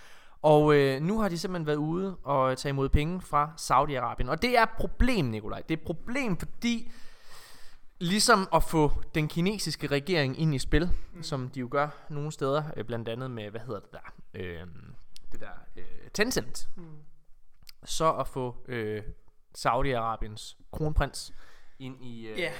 Og 0.42 0.74
øh, 0.74 1.02
nu 1.02 1.20
har 1.20 1.28
de 1.28 1.38
simpelthen 1.38 1.66
været 1.66 1.76
ude 1.76 2.16
og 2.22 2.58
tage 2.58 2.70
imod 2.70 2.88
penge 2.88 3.20
fra 3.20 3.52
Saudi-Arabien. 3.56 4.30
Og 4.30 4.42
det 4.42 4.58
er 4.58 4.62
et 4.62 4.70
problem, 4.78 5.24
Nikolaj. 5.24 5.60
Det 5.60 5.70
er 5.70 5.78
et 5.78 5.86
problem, 5.86 6.36
fordi 6.36 6.92
Ligesom 7.98 8.48
at 8.54 8.62
få 8.62 8.92
den 9.14 9.28
kinesiske 9.28 9.86
regering 9.86 10.40
ind 10.40 10.54
i 10.54 10.58
spil, 10.58 10.90
mm. 11.14 11.22
som 11.22 11.48
de 11.48 11.60
jo 11.60 11.68
gør 11.70 11.88
nogle 12.08 12.32
steder, 12.32 12.62
øh, 12.76 12.84
blandt 12.84 13.08
andet 13.08 13.30
med, 13.30 13.50
hvad 13.50 13.60
hedder 13.60 13.80
det 13.80 13.92
der, 13.92 14.12
øh, 14.34 14.66
det 15.32 15.40
der 15.40 15.46
øh, 15.76 15.84
Tencent, 16.14 16.68
Mm. 16.76 16.84
Så 17.84 18.12
at 18.12 18.28
få 18.28 18.56
øh, 18.68 19.02
Saudi-Arabiens 19.58 20.56
kronprins 20.72 21.34
ind 21.78 22.04
i... 22.04 22.26
Øh, 22.26 22.38
Ja. 22.38 22.52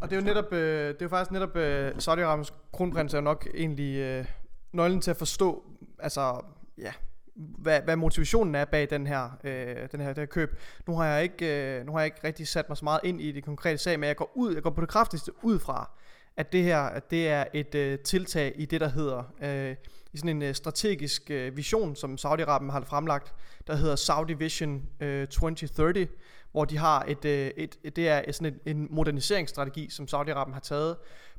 Og 0.00 0.10
det 0.10 0.16
er 0.16 0.20
jo 0.20 0.26
netop, 0.26 0.52
øh, 0.52 0.88
det 0.88 1.02
er 1.02 1.04
jo 1.04 1.08
faktisk 1.08 1.30
netop, 1.30 1.56
øh, 1.56 1.92
Saudi-Arabiens 1.96 2.52
kronprins 2.72 3.14
er 3.14 3.18
jo 3.18 3.22
nok 3.22 3.46
egentlig 3.54 3.96
øh, 3.96 4.24
nøglen 4.72 5.00
til 5.00 5.10
at 5.10 5.16
forstå, 5.16 5.64
altså, 5.98 6.40
ja, 6.78 6.92
hvad, 7.34 7.80
hvad 7.80 7.96
motivationen 7.96 8.54
er 8.54 8.64
bag 8.64 8.90
den 8.90 9.06
her, 9.06 9.30
øh, 9.44 9.88
den 9.92 10.00
her, 10.00 10.08
det 10.08 10.18
her 10.18 10.26
køb. 10.26 10.60
Nu 10.86 10.96
har, 10.96 11.06
jeg 11.06 11.22
ikke, 11.22 11.78
øh, 11.78 11.86
nu 11.86 11.92
har 11.92 11.98
jeg 12.00 12.06
ikke 12.06 12.20
rigtig 12.24 12.48
sat 12.48 12.68
mig 12.68 12.76
så 12.76 12.84
meget 12.84 13.00
ind 13.04 13.20
i 13.20 13.32
det 13.32 13.44
konkrete 13.44 13.78
sag, 13.78 14.00
men 14.00 14.06
jeg 14.06 14.16
går 14.16 14.32
ud, 14.34 14.54
jeg 14.54 14.62
går 14.62 14.70
på 14.70 14.80
det 14.80 14.88
kraftigste 14.88 15.32
ud 15.44 15.58
fra, 15.58 15.90
at 16.36 16.52
det 16.52 16.62
her, 16.62 16.80
at 16.80 17.10
det 17.10 17.28
er 17.28 17.44
et 17.52 17.74
øh, 17.74 17.98
tiltag 17.98 18.52
i 18.56 18.64
det, 18.64 18.80
der 18.80 18.88
hedder, 18.88 19.22
øh, 19.42 19.76
i 20.12 20.18
sådan 20.18 20.36
en 20.36 20.42
øh, 20.42 20.54
strategisk 20.54 21.30
øh, 21.30 21.56
vision, 21.56 21.96
som 21.96 22.14
Saudi-Arabien 22.14 22.70
har 22.70 22.84
fremlagt, 22.86 23.34
der 23.66 23.76
hedder 23.76 23.96
Saudi 23.96 24.32
Vision 24.32 24.82
øh, 25.00 25.26
2030, 25.28 26.08
hvor 26.52 26.64
de 26.64 26.78
har 26.78 27.04
et, 27.08 27.24
et, 27.24 27.78
et 27.84 27.96
det 27.96 28.08
er 28.08 28.32
sådan 28.32 28.60
en, 28.66 28.76
en 28.76 28.88
moderniseringsstrategi, 28.90 29.90
som 29.90 30.06
Saudi-Arabien 30.14 30.52
har 30.52 30.60
taget 30.60 30.96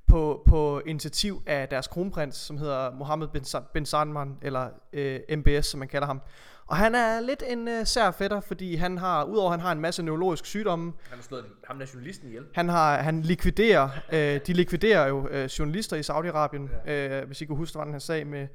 på, 0.08 0.44
på 0.46 0.82
initiativ 0.86 1.44
af 1.46 1.70
deres 1.70 1.88
kronprins, 1.88 2.36
som 2.36 2.58
hedder 2.58 2.92
Mohammed 2.92 3.28
bin, 3.28 3.44
bin 3.74 3.86
Salman, 3.86 4.38
eller 4.42 4.70
øh, 4.94 5.20
MBS, 5.38 5.66
som 5.66 5.80
man 5.80 5.88
kalder 5.88 6.08
ham. 6.08 6.22
Og 6.72 6.78
han 6.78 6.96
er 6.96 7.20
lidt 7.20 7.44
en 7.48 7.68
øh, 7.68 7.86
sær 7.86 8.12
fætter, 8.12 8.40
fordi 8.40 8.76
han 8.76 8.98
har, 8.98 9.24
udover 9.24 9.52
at 9.52 9.60
han 9.60 9.60
har 9.60 9.72
en 9.72 9.80
masse 9.80 10.04
neurologiske 10.04 10.48
sygdomme, 10.48 10.94
Han 11.10 11.18
har 11.18 11.24
slået 11.24 11.46
ham 11.68 11.78
nationalisten 11.78 12.28
ihjel. 12.28 12.44
han, 12.54 12.70
har, 12.70 12.98
han 12.98 13.22
likviderer, 13.22 13.90
øh, 14.12 14.40
de 14.48 14.54
likviderer 14.54 15.08
jo 15.08 15.28
øh, 15.28 15.46
journalister 15.46 15.96
i 15.96 16.02
Saudi-Arabien, 16.02 16.92
øh, 16.92 17.28
hvis 17.28 17.42
I 17.42 17.46
kan 17.46 17.56
huske, 17.56 17.74
der 17.74 17.80
var 17.80 17.86
den 17.86 17.94
her 17.94 18.00
sag 18.00 18.28
med 18.28 18.48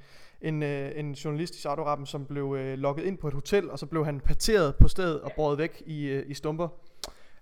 en, 0.43 0.63
øh, 0.63 0.93
en 0.95 1.13
journalist 1.13 1.55
i 1.55 1.69
Saudi-Arabien, 1.69 2.07
som 2.07 2.27
blev 2.27 2.57
øh, 2.59 2.79
logget 2.79 3.05
ind 3.05 3.19
på 3.19 3.29
et 3.29 3.35
hotel, 3.35 3.71
og 3.71 3.79
så 3.79 3.87
blev 3.87 4.05
han 4.05 4.21
parteret 4.21 4.77
på 4.77 4.89
stedet 4.89 5.21
og 5.21 5.33
båret 5.37 5.59
væk 5.59 5.83
i, 5.87 6.07
øh, 6.07 6.25
i 6.27 6.35
stumper. 6.35 6.69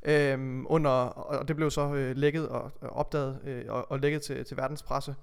Øhm, 0.02 0.66
under, 0.68 0.90
og 0.90 1.48
det 1.48 1.56
blev 1.56 1.70
så 1.70 1.94
øh, 1.94 2.16
lækket 2.16 2.48
og, 2.48 2.70
og 2.80 2.90
opdaget 2.90 3.38
øh, 3.44 3.64
og, 3.68 3.90
og 3.90 4.00
lækket 4.00 4.22
til, 4.22 4.44
til 4.44 4.56
verdenspresse. 4.56 5.14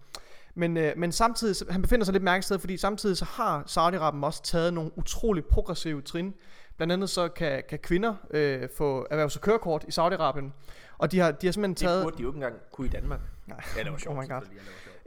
Men, 0.56 0.78
øh, 0.78 0.94
men 0.98 1.12
samtidig, 1.12 1.56
så- 1.56 1.66
han 1.70 1.82
befinder 1.82 2.06
sig 2.06 2.12
lidt 2.14 2.24
mærket 2.24 2.44
sted, 2.46 2.60
fordi 2.60 2.78
samtidig 2.78 3.18
så 3.18 3.26
har 3.26 3.64
Saudi-Arabien 3.68 4.26
også 4.26 4.44
taget 4.44 4.74
nogle 4.74 4.92
utrolig 4.98 5.46
progressive 5.46 6.02
trin. 6.02 6.34
Blandt 6.78 6.92
andet 6.94 7.10
så 7.10 7.28
kan, 7.28 7.64
kan 7.70 7.80
kvinder 7.80 8.14
øh, 8.32 8.68
få 8.78 9.08
erhvervs- 9.12 9.36
og 9.36 9.42
kørekort 9.42 9.84
i 9.88 9.92
Saudi-Arabien. 10.00 10.52
Og 10.98 11.12
de 11.12 11.20
har, 11.20 11.32
de 11.32 11.48
har 11.48 11.52
simpelthen 11.52 11.72
Det 11.74 11.78
taget... 11.80 12.04
burde 12.04 12.18
de 12.18 12.22
jo 12.22 12.30
ikke 12.30 12.36
engang 12.38 12.56
kunne 12.72 12.88
i 12.88 12.90
Danmark. 12.90 13.20
Nej. 13.48 13.62
Ja, 13.78 13.84
det 13.84 13.92
var 13.92 13.98
sjovt. 14.04 14.18
Oh 14.18 14.24
my 14.24 14.28
God. 14.30 14.36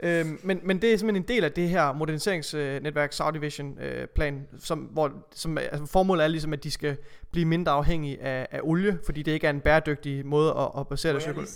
ja, 0.01 0.07
det. 0.09 0.25
Øhm, 0.25 0.39
men, 0.43 0.59
men 0.63 0.81
det 0.81 0.93
er 0.93 0.97
simpelthen 0.97 1.23
en 1.23 1.27
del 1.27 1.43
af 1.43 1.51
det 1.51 1.69
her 1.69 1.93
moderniseringsnetværk 1.93 3.13
Saudi 3.13 3.39
Vision 3.39 3.79
øh, 3.79 4.07
plan, 4.07 4.47
som, 4.59 4.79
hvor, 4.79 5.11
som, 5.35 5.57
altså 5.57 5.85
formålet 5.85 6.23
er 6.23 6.27
ligesom, 6.27 6.53
at 6.53 6.63
de 6.63 6.71
skal 6.71 6.97
blive 7.31 7.45
mindre 7.45 7.71
afhængige 7.71 8.21
af, 8.21 8.47
af 8.51 8.59
olie, 8.63 8.99
fordi 9.05 9.21
det 9.21 9.31
ikke 9.31 9.47
er 9.47 9.51
en 9.51 9.61
bæredygtig 9.61 10.25
måde 10.25 10.51
at, 10.51 10.69
at 10.79 10.87
basere 10.87 11.11
deres 11.13 11.27
økonomi. 11.27 11.47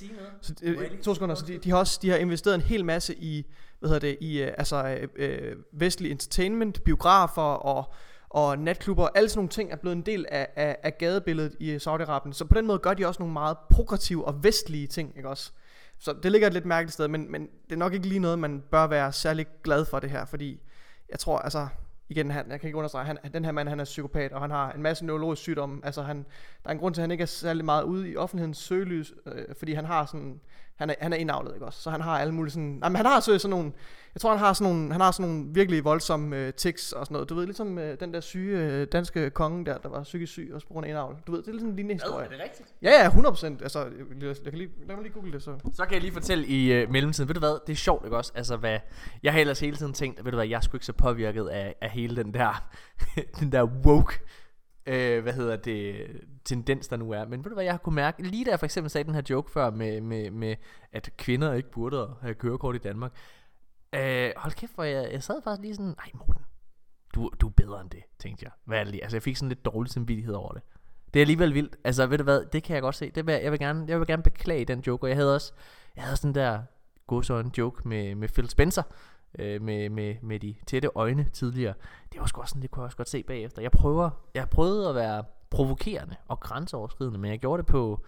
Så, 0.41 0.53
øh, 0.63 0.97
to 1.03 1.13
sekunder, 1.13 1.35
så 1.35 1.45
de, 1.45 1.57
de, 1.57 1.69
har 1.69 1.77
også 1.77 1.99
de 2.01 2.09
har 2.09 2.17
investeret 2.17 2.55
en 2.55 2.61
hel 2.61 2.85
masse 2.85 3.15
i, 3.15 3.45
hvad 3.79 3.89
hedder 3.89 4.07
det, 4.07 4.17
i 4.21 4.41
øh, 4.41 4.53
altså, 4.57 4.87
øh, 4.87 5.07
øh 5.15 5.55
vestlig 5.71 6.11
entertainment, 6.11 6.83
biografer 6.83 7.41
og, 7.41 7.93
og 8.29 8.59
natklubber. 8.59 9.07
Alle 9.15 9.29
sådan 9.29 9.37
nogle 9.37 9.49
ting 9.49 9.71
er 9.71 9.75
blevet 9.75 9.95
en 9.95 10.01
del 10.01 10.25
af, 10.29 10.47
af, 10.55 10.77
af 10.83 10.97
gadebilledet 10.97 11.55
i 11.59 11.75
Saudi-Arabien. 11.75 12.33
Så 12.33 12.45
på 12.45 12.53
den 12.53 12.67
måde 12.67 12.79
gør 12.79 12.93
de 12.93 13.07
også 13.07 13.21
nogle 13.21 13.33
meget 13.33 13.57
progressive 13.69 14.25
og 14.25 14.43
vestlige 14.43 14.87
ting, 14.87 15.13
ikke 15.17 15.29
også? 15.29 15.51
Så 15.99 16.15
det 16.23 16.31
ligger 16.31 16.47
et 16.47 16.53
lidt 16.53 16.65
mærkeligt 16.65 16.93
sted, 16.93 17.07
men, 17.07 17.31
men 17.31 17.41
det 17.41 17.71
er 17.71 17.77
nok 17.77 17.93
ikke 17.93 18.07
lige 18.07 18.19
noget, 18.19 18.39
man 18.39 18.63
bør 18.71 18.87
være 18.87 19.11
særlig 19.11 19.45
glad 19.63 19.85
for 19.85 19.99
det 19.99 20.09
her, 20.09 20.25
fordi 20.25 20.61
jeg 21.09 21.19
tror, 21.19 21.39
altså, 21.39 21.67
igen, 22.09 22.31
han, 22.31 22.51
jeg 22.51 22.59
kan 22.59 22.67
ikke 22.67 22.77
understrege, 22.77 23.05
han, 23.05 23.17
den 23.33 23.45
her 23.45 23.51
mand, 23.51 23.69
han 23.69 23.79
er 23.79 23.83
psykopat, 23.83 24.31
og 24.31 24.41
han 24.41 24.51
har 24.51 24.71
en 24.71 24.81
masse 24.81 25.05
neurologisk 25.05 25.41
sygdomme. 25.41 25.81
Altså, 25.83 26.01
han, 26.01 26.17
der 26.63 26.69
er 26.69 26.73
en 26.73 26.79
grund 26.79 26.93
til, 26.93 27.01
at 27.01 27.03
han 27.03 27.11
ikke 27.11 27.21
er 27.21 27.25
særlig 27.25 27.65
meget 27.65 27.83
ude 27.83 28.09
i 28.09 28.15
offentlighedens 28.15 28.57
søgelys, 28.57 29.13
øh, 29.25 29.55
fordi 29.57 29.73
han 29.73 29.85
har 29.85 30.05
sådan, 30.05 30.39
han 30.79 30.89
er, 30.89 30.93
han 31.01 31.13
er 31.13 31.17
indavlet, 31.17 31.53
ikke 31.53 31.65
også? 31.65 31.81
Så 31.81 31.89
han 31.89 32.01
har 32.01 32.19
alle 32.19 32.33
mulige 32.33 32.51
sådan, 32.51 32.77
nej, 32.81 32.89
men 32.89 32.95
han 32.95 33.05
har 33.05 33.19
så 33.19 33.39
sådan 33.39 33.49
nogle, 33.49 33.71
jeg 34.13 34.21
tror, 34.21 34.29
han 34.29 34.39
har 34.39 34.53
sådan 34.53 34.73
nogle, 34.73 34.91
han 34.91 35.01
har 35.01 35.11
sådan 35.11 35.31
nogle 35.31 35.45
virkelig 35.53 35.83
voldsomme 35.83 36.37
øh, 36.37 36.53
tics 36.53 36.91
og 36.91 37.05
sådan 37.05 37.13
noget. 37.13 37.29
Du 37.29 37.35
ved, 37.35 37.45
ligesom 37.45 37.77
øh, 37.77 37.99
den 37.99 38.13
der 38.13 38.21
syge 38.21 38.57
øh, 38.57 38.87
danske 38.91 39.29
konge 39.29 39.65
der, 39.65 39.77
der 39.77 39.89
var 39.89 40.03
psykisk 40.03 40.31
syg, 40.31 40.51
også 40.53 40.67
på 40.67 40.73
grund 40.73 40.85
af 40.85 40.89
indavl. 40.89 41.17
Du 41.27 41.31
ved, 41.31 41.39
det 41.39 41.47
er 41.47 41.51
lidt 41.51 41.61
sådan 41.61 41.69
en 41.69 41.75
lignende 41.75 41.95
historie. 41.95 42.25
er 42.25 42.29
det 42.29 42.39
rigtigt? 42.43 42.69
Ja, 42.81 43.03
ja, 43.03 43.09
100%. 43.09 43.45
Altså, 43.45 43.79
jeg, 43.79 44.23
jeg, 44.23 44.35
jeg 44.43 44.51
kan 44.51 44.53
lige, 44.53 44.69
lad 44.87 44.95
mig 44.95 45.03
lige 45.03 45.13
google 45.13 45.31
det 45.31 45.43
så. 45.43 45.55
Så 45.73 45.85
kan 45.85 45.93
jeg 45.93 46.01
lige 46.01 46.13
fortælle 46.13 46.47
i 46.47 46.73
øh, 46.73 46.91
mellemtiden, 46.91 47.27
ved 47.27 47.33
du 47.33 47.39
hvad, 47.39 47.59
det 47.67 47.73
er 47.73 47.77
sjovt 47.77 48.05
ikke 48.05 48.17
også, 48.17 48.31
altså 48.35 48.57
hvad, 48.57 48.79
jeg 49.23 49.33
har 49.33 49.39
ellers 49.39 49.59
hele 49.59 49.77
tiden 49.77 49.93
tænkt, 49.93 50.25
ved 50.25 50.31
du 50.31 50.37
hvad, 50.37 50.47
jeg 50.47 50.57
er 50.57 50.61
sgu 50.61 50.77
ikke 50.77 50.85
så 50.85 50.93
påvirket 50.93 51.47
af, 51.47 51.75
af 51.81 51.89
hele 51.89 52.15
den 52.23 52.33
der, 52.33 52.69
den 53.39 53.51
der 53.51 53.63
woke, 53.63 54.19
øh, 54.89 55.23
hvad 55.23 55.33
hedder 55.33 55.55
det, 55.55 56.07
tendens 56.45 56.87
der 56.87 56.97
nu 56.97 57.11
er, 57.11 57.25
men 57.25 57.43
ved 57.43 57.49
du 57.49 57.53
hvad, 57.55 57.63
jeg 57.63 57.73
har 57.73 57.77
kunne 57.77 57.95
mærke, 57.95 58.23
lige 58.23 58.45
da 58.45 58.49
jeg 58.49 58.59
for 58.59 58.65
eksempel 58.65 58.89
sagde 58.89 59.05
den 59.05 59.15
her 59.15 59.21
joke 59.29 59.51
før 59.51 59.69
med, 59.71 60.01
med, 60.01 60.31
med 60.31 60.55
at 60.91 61.09
kvinder 61.17 61.53
ikke 61.53 61.71
burde 61.71 62.07
have 62.21 62.33
kørekort 62.33 62.75
i 62.75 62.79
Danmark, 62.79 63.11
øh, 63.93 64.31
hold 64.37 64.53
kæft, 64.53 64.75
hvor 64.75 64.83
jeg, 64.83 65.09
jeg 65.11 65.23
sad 65.23 65.41
faktisk 65.43 65.61
lige 65.61 65.75
sådan, 65.75 65.85
nej 65.97 66.11
Morten, 66.13 66.45
du, 67.15 67.31
du 67.41 67.47
er 67.47 67.51
bedre 67.51 67.81
end 67.81 67.89
det, 67.89 68.03
tænkte 68.19 68.43
jeg, 68.43 68.51
hvad 68.65 68.79
er 68.79 68.83
det 68.83 68.91
lige? 68.91 69.03
altså 69.03 69.17
jeg 69.17 69.23
fik 69.23 69.35
sådan 69.35 69.49
lidt 69.49 69.65
dårlig 69.65 69.91
samvittighed 69.91 70.33
over 70.33 70.51
det. 70.53 70.61
Det 71.13 71.19
er 71.19 71.23
alligevel 71.23 71.53
vildt. 71.53 71.75
Altså, 71.83 72.07
ved 72.07 72.17
du 72.17 72.23
hvad, 72.23 72.45
det 72.45 72.63
kan 72.63 72.73
jeg 72.73 72.81
godt 72.81 72.95
se. 72.95 73.11
Det 73.11 73.25
vil, 73.27 73.33
jeg- 73.33 73.43
jeg 73.43 73.51
vil 73.51 73.59
gerne, 73.59 73.85
jeg 73.87 73.99
vil 73.99 74.07
gerne 74.07 74.23
beklage 74.23 74.65
den 74.65 74.79
joke, 74.79 75.03
og 75.03 75.09
jeg 75.09 75.17
havde 75.17 75.35
også, 75.35 75.53
jeg 75.95 76.03
havde 76.03 76.17
sådan 76.17 76.35
der 76.35 76.61
godsøjne 77.07 77.51
joke 77.57 77.87
med, 77.87 78.15
med 78.15 78.29
Phil 78.29 78.49
Spencer, 78.49 78.83
øh, 79.39 79.61
med, 79.61 79.89
med, 79.89 80.15
med 80.21 80.39
de 80.39 80.55
tætte 80.67 80.89
øjne 80.95 81.23
tidligere. 81.23 81.73
Det 82.11 82.19
var 82.19 82.25
sgu 82.25 82.41
også 82.41 82.51
sådan, 82.51 82.61
det 82.61 82.71
kunne 82.71 82.81
jeg 82.81 82.85
også 82.85 82.97
godt 82.97 83.09
se 83.09 83.23
bagefter. 83.23 83.61
Jeg 83.61 83.71
prøver, 83.71 84.09
jeg 84.33 84.49
prøvede 84.49 84.89
at 84.89 84.95
være 84.95 85.23
provokerende 85.49 86.15
og 86.27 86.39
grænseoverskridende, 86.39 87.19
men 87.19 87.31
jeg 87.31 87.39
gjorde 87.39 87.63
det 87.63 87.71
på, 87.71 88.05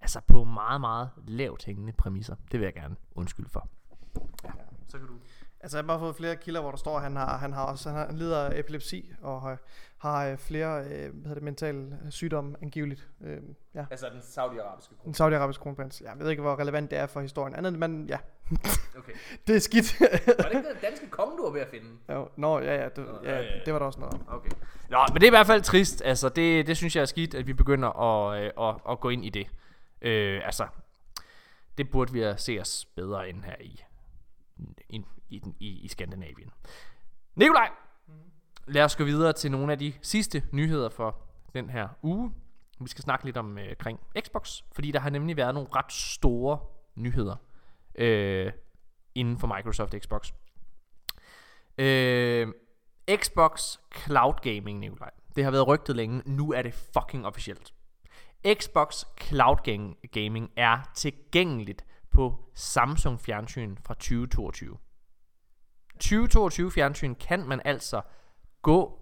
altså 0.00 0.20
på 0.28 0.44
meget, 0.44 0.80
meget 0.80 1.10
lavt 1.26 1.64
hængende 1.64 1.92
præmisser. 1.92 2.36
Det 2.52 2.60
vil 2.60 2.66
jeg 2.66 2.74
gerne 2.74 2.96
undskylde 3.14 3.48
for. 3.48 3.68
Så 4.88 4.98
kan 4.98 5.06
du... 5.06 5.14
Altså 5.60 5.76
jeg 5.78 5.82
har 5.82 5.86
bare 5.86 5.98
fået 5.98 6.16
flere 6.16 6.36
kilder, 6.36 6.60
hvor 6.60 6.70
der 6.70 6.78
står, 6.78 6.96
at 6.96 7.02
han 7.02 7.16
har, 7.16 7.38
han 7.38 7.52
har 7.52 7.64
også 7.64 7.88
han 7.88 7.98
har, 7.98 8.06
han 8.06 8.16
lider 8.16 8.38
af 8.38 8.58
epilepsi 8.58 9.12
og 9.22 9.42
har, 9.42 9.58
har 10.02 10.26
øh, 10.26 10.38
flere 10.38 10.84
øh, 10.84 10.90
hvad 10.90 11.22
hedder 11.22 11.34
det, 11.34 11.42
mentale 11.42 11.98
sygdomme 12.10 12.56
angiveligt. 12.62 13.08
Øh, 13.24 13.38
ja. 13.74 13.84
Altså 13.90 14.06
den 14.12 14.22
saudiarabiske 14.22 14.94
Den 15.04 15.14
saudiarabiske 15.14 15.62
kronprins. 15.62 16.00
Jeg 16.00 16.12
ved 16.18 16.30
ikke, 16.30 16.42
hvor 16.42 16.58
relevant 16.58 16.90
det 16.90 16.98
er 16.98 17.06
for 17.06 17.20
historien. 17.20 17.54
Andet, 17.54 17.78
men 17.78 18.06
ja, 18.08 18.18
Okay. 18.98 19.12
det 19.46 19.56
er 19.56 19.60
skidt. 19.60 20.00
Var 20.00 20.06
det 20.08 20.56
ikke 20.56 20.68
den 20.68 20.76
danske 20.82 21.06
konge, 21.06 21.36
du 21.36 21.44
var 21.44 21.50
ved 21.50 21.60
at 21.60 21.68
finde? 21.68 21.86
jo, 22.10 22.28
nå, 22.36 22.58
ja, 22.58 22.82
ja, 22.82 22.88
det, 22.88 22.98
Nå, 22.98 23.18
ja, 23.24 23.30
ja, 23.30 23.36
ja, 23.36 23.42
ja. 23.42 23.60
det 23.64 23.72
var 23.72 23.78
der 23.78 23.86
også 23.86 24.00
noget 24.00 24.14
om. 24.14 24.26
Okay. 24.28 24.50
Nå, 24.90 24.98
men 25.12 25.14
det 25.14 25.22
er 25.22 25.26
i 25.26 25.36
hvert 25.36 25.46
fald 25.46 25.62
trist. 25.62 26.02
Altså, 26.04 26.28
det, 26.28 26.66
det 26.66 26.76
synes 26.76 26.96
jeg 26.96 27.02
er 27.02 27.06
skidt, 27.06 27.34
at 27.34 27.46
vi 27.46 27.52
begynder 27.52 27.88
at, 27.88 28.42
øh, 28.42 28.68
at, 28.68 28.74
at 28.90 29.00
gå 29.00 29.08
ind 29.08 29.24
i 29.24 29.30
det. 29.30 29.46
Øh, 30.02 30.40
altså, 30.44 30.66
det 31.78 31.90
burde 31.90 32.12
vi 32.12 32.24
se 32.36 32.58
os 32.60 32.86
bedre 32.96 33.28
end 33.28 33.42
her 33.42 33.56
i, 33.60 33.80
i, 34.88 35.04
i, 35.28 35.42
i, 35.60 35.80
i 35.84 35.88
Skandinavien. 35.88 36.50
Nikolaj, 37.34 37.70
lad 38.66 38.84
os 38.84 38.96
gå 38.96 39.04
videre 39.04 39.32
til 39.32 39.50
nogle 39.50 39.72
af 39.72 39.78
de 39.78 39.92
sidste 40.02 40.42
nyheder 40.52 40.88
for 40.88 41.16
den 41.54 41.70
her 41.70 41.88
uge. 42.02 42.32
Vi 42.80 42.88
skal 42.88 43.02
snakke 43.02 43.24
lidt 43.24 43.36
om 43.36 43.58
øh, 43.58 43.76
kring 43.76 44.00
Xbox, 44.20 44.62
fordi 44.72 44.90
der 44.90 45.00
har 45.00 45.10
nemlig 45.10 45.36
været 45.36 45.54
nogle 45.54 45.68
ret 45.76 45.92
store 45.92 46.58
nyheder 46.94 47.36
øh, 47.94 48.52
inden 49.14 49.38
for 49.38 49.46
Microsoft 49.56 49.94
Xbox. 50.02 50.32
Øh, 51.78 52.48
Xbox 53.16 53.76
Cloud 53.96 54.34
Gaming, 54.42 54.78
Nikolaj. 54.78 55.10
Det 55.36 55.44
har 55.44 55.50
været 55.50 55.68
rygtet 55.68 55.96
længe. 55.96 56.22
Nu 56.26 56.52
er 56.52 56.62
det 56.62 56.74
fucking 56.74 57.26
officielt. 57.26 57.74
Xbox 58.54 59.04
Cloud 59.22 59.56
Gaming 60.12 60.50
er 60.56 60.78
tilgængeligt 60.94 61.84
på 62.10 62.50
Samsung 62.54 63.20
fjernsyn 63.20 63.76
fra 63.84 63.94
2022. 63.94 64.78
2022 65.94 66.70
fjernsyn 66.70 67.14
kan 67.14 67.48
man 67.48 67.60
altså 67.64 68.02
gå 68.62 68.98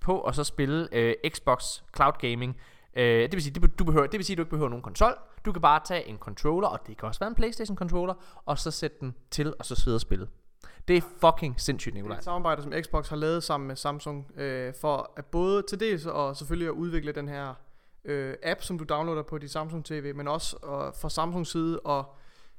på 0.00 0.18
og 0.18 0.34
så 0.34 0.44
spille 0.44 0.88
øh, 0.92 1.14
Xbox 1.28 1.64
Cloud 1.96 2.12
Gaming. 2.18 2.56
Øh, 2.96 3.22
det 3.22 3.32
vil 3.32 3.42
sige, 3.42 3.60
det, 3.60 3.78
du 3.78 3.84
behøver, 3.84 4.06
det 4.06 4.18
vil 4.18 4.24
sige, 4.24 4.34
at 4.34 4.38
du 4.38 4.42
ikke 4.42 4.50
behøver 4.50 4.68
nogen 4.68 4.82
konsol. 4.82 5.14
Du 5.44 5.52
kan 5.52 5.62
bare 5.62 5.80
tage 5.84 6.06
en 6.08 6.18
controller, 6.18 6.68
og 6.68 6.86
det 6.86 6.96
kan 6.98 7.08
også 7.08 7.20
være 7.20 7.28
en 7.28 7.34
Playstation 7.34 7.76
controller, 7.76 8.14
og 8.44 8.58
så 8.58 8.70
sætte 8.70 8.96
den 9.00 9.14
til, 9.30 9.54
og 9.58 9.66
så 9.66 9.74
sidde 9.74 9.94
og 9.94 10.00
spille. 10.00 10.28
Det 10.88 10.96
er 10.96 11.00
fucking 11.20 11.60
sindssygt, 11.60 11.92
Det 11.92 11.98
er 11.98 12.02
Nikolaj. 12.02 12.18
et 12.18 12.24
samarbejde, 12.24 12.62
som 12.62 12.72
Xbox 12.82 13.08
har 13.08 13.16
lavet 13.16 13.42
sammen 13.42 13.66
med 13.66 13.76
Samsung, 13.76 14.30
øh, 14.36 14.74
for 14.80 15.12
at 15.16 15.24
både 15.26 15.62
til 15.62 15.80
dels 15.80 16.06
og 16.06 16.36
selvfølgelig 16.36 16.68
at 16.68 16.72
udvikle 16.72 17.12
den 17.12 17.28
her 17.28 17.54
øh, 18.04 18.34
app, 18.42 18.62
som 18.62 18.78
du 18.78 18.84
downloader 18.84 19.22
på 19.22 19.38
dit 19.38 19.50
Samsung 19.50 19.84
TV, 19.84 20.14
men 20.14 20.28
også 20.28 20.56
øh, 20.64 20.70
fra 20.70 21.08
Samsungs 21.08 21.50
side 21.50 21.80
og, 21.80 22.14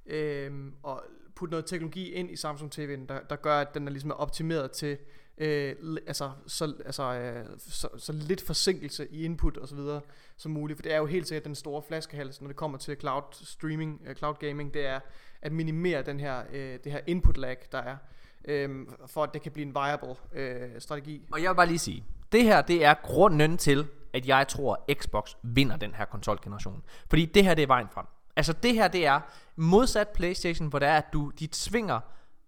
øh, 0.06 0.52
og 0.84 1.04
putte 1.36 1.52
noget 1.52 1.66
teknologi 1.66 2.12
ind 2.12 2.32
i 2.32 2.36
Samsung 2.36 2.72
TV'en, 2.76 3.06
der, 3.08 3.20
der 3.30 3.36
gør, 3.36 3.60
at 3.60 3.74
den 3.74 3.88
er 3.88 3.92
ligesom 3.92 4.10
er 4.10 4.16
optimeret 4.16 4.72
til 4.72 4.98
øh, 5.38 5.76
altså, 6.08 6.32
så, 6.48 6.74
altså, 6.86 7.14
øh, 7.14 7.46
så, 7.58 7.90
så 7.98 8.14
lidt 8.14 8.42
forsinkelse 8.42 9.08
i 9.12 9.26
input 9.26 9.58
og 9.58 9.68
så 9.68 9.76
videre 9.76 10.02
som 10.38 10.52
muligt. 10.52 10.78
For 10.78 10.84
det 10.84 10.94
er 10.94 10.98
jo 10.98 11.06
helt 11.06 11.28
sikkert 11.28 11.46
den 11.46 11.56
store 11.56 11.82
flaskehals, 11.88 12.42
når 12.42 12.48
det 12.48 12.56
kommer 12.56 12.78
til 12.78 12.98
cloud 13.00 13.24
streaming, 13.32 14.02
øh, 14.06 14.16
cloud 14.16 14.36
gaming, 14.40 14.74
det 14.74 14.86
er 14.86 15.00
at 15.42 15.52
minimere 15.52 16.02
den 16.02 16.20
her, 16.20 16.44
øh, 16.54 16.80
det 16.84 16.92
her 16.92 17.00
input 17.08 17.38
lag, 17.38 17.58
der 17.72 17.78
er 17.78 17.98
øh, 18.46 18.70
for 19.08 19.24
at 19.24 19.34
det 19.34 19.42
kan 19.42 19.52
blive 19.52 19.66
en 19.66 19.76
viable 19.76 20.16
øh, 20.34 20.82
strategi. 20.82 21.22
Og 21.32 21.44
jeg 21.44 21.50
vil 21.50 21.56
bare 21.56 21.68
lige 21.68 21.80
sige, 21.80 22.04
det 22.32 22.44
her 22.44 22.62
det 22.62 22.86
er 22.86 22.94
grunden 22.94 23.58
til, 23.58 23.88
at 24.14 24.28
jeg 24.28 24.48
tror, 24.48 24.84
at 24.88 24.98
Xbox 24.98 25.32
vinder 25.44 25.78
den 25.78 25.94
her 25.94 26.06
konsolgeneration. 26.06 26.84
Fordi 27.10 27.26
det 27.26 27.44
her 27.44 27.54
det 27.54 27.64
er 27.64 27.68
vejen 27.68 27.88
frem. 27.92 28.06
Altså 28.36 28.54
det 28.54 28.74
her 28.74 28.88
det 28.88 29.06
er 29.06 29.20
modsat 29.56 30.08
Playstation, 30.08 30.68
hvor 30.68 30.80
det 30.80 30.88
er, 30.88 30.98
at 30.98 31.06
du, 31.14 31.32
de 31.40 31.48
tvinger 31.52 32.00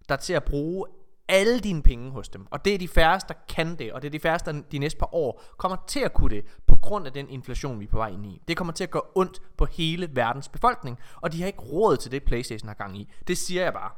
dig 0.08 0.18
til 0.18 0.32
at 0.32 0.44
bruge 0.44 0.86
alle 1.30 1.60
dine 1.60 1.82
penge 1.82 2.10
hos 2.10 2.28
dem. 2.28 2.46
Og 2.50 2.64
det 2.64 2.74
er 2.74 2.78
de 2.78 2.88
færreste, 2.88 3.28
der 3.28 3.34
kan 3.48 3.78
det, 3.78 3.92
og 3.92 4.02
det 4.02 4.08
er 4.08 4.10
de 4.10 4.20
færreste, 4.20 4.52
der 4.52 4.62
de 4.72 4.78
næste 4.78 4.98
par 4.98 5.14
år 5.14 5.42
kommer 5.56 5.76
til 5.86 6.00
at 6.00 6.12
kunne 6.12 6.36
det, 6.36 6.44
på 6.66 6.76
grund 6.76 7.06
af 7.06 7.12
den 7.12 7.28
inflation, 7.28 7.80
vi 7.80 7.84
er 7.84 7.88
på 7.88 7.96
vej 7.96 8.08
ind 8.08 8.26
i. 8.26 8.42
Det 8.48 8.56
kommer 8.56 8.72
til 8.72 8.84
at 8.84 8.90
gøre 8.90 9.02
ondt 9.14 9.42
på 9.56 9.64
hele 9.64 10.08
verdens 10.12 10.48
befolkning, 10.48 10.98
og 11.20 11.32
de 11.32 11.40
har 11.40 11.46
ikke 11.46 11.60
råd 11.60 11.96
til 11.96 12.10
det, 12.10 12.24
Playstation 12.24 12.68
har 12.68 12.74
gang 12.74 12.98
i. 12.98 13.12
Det 13.28 13.38
siger 13.38 13.62
jeg 13.62 13.72
bare. 13.72 13.90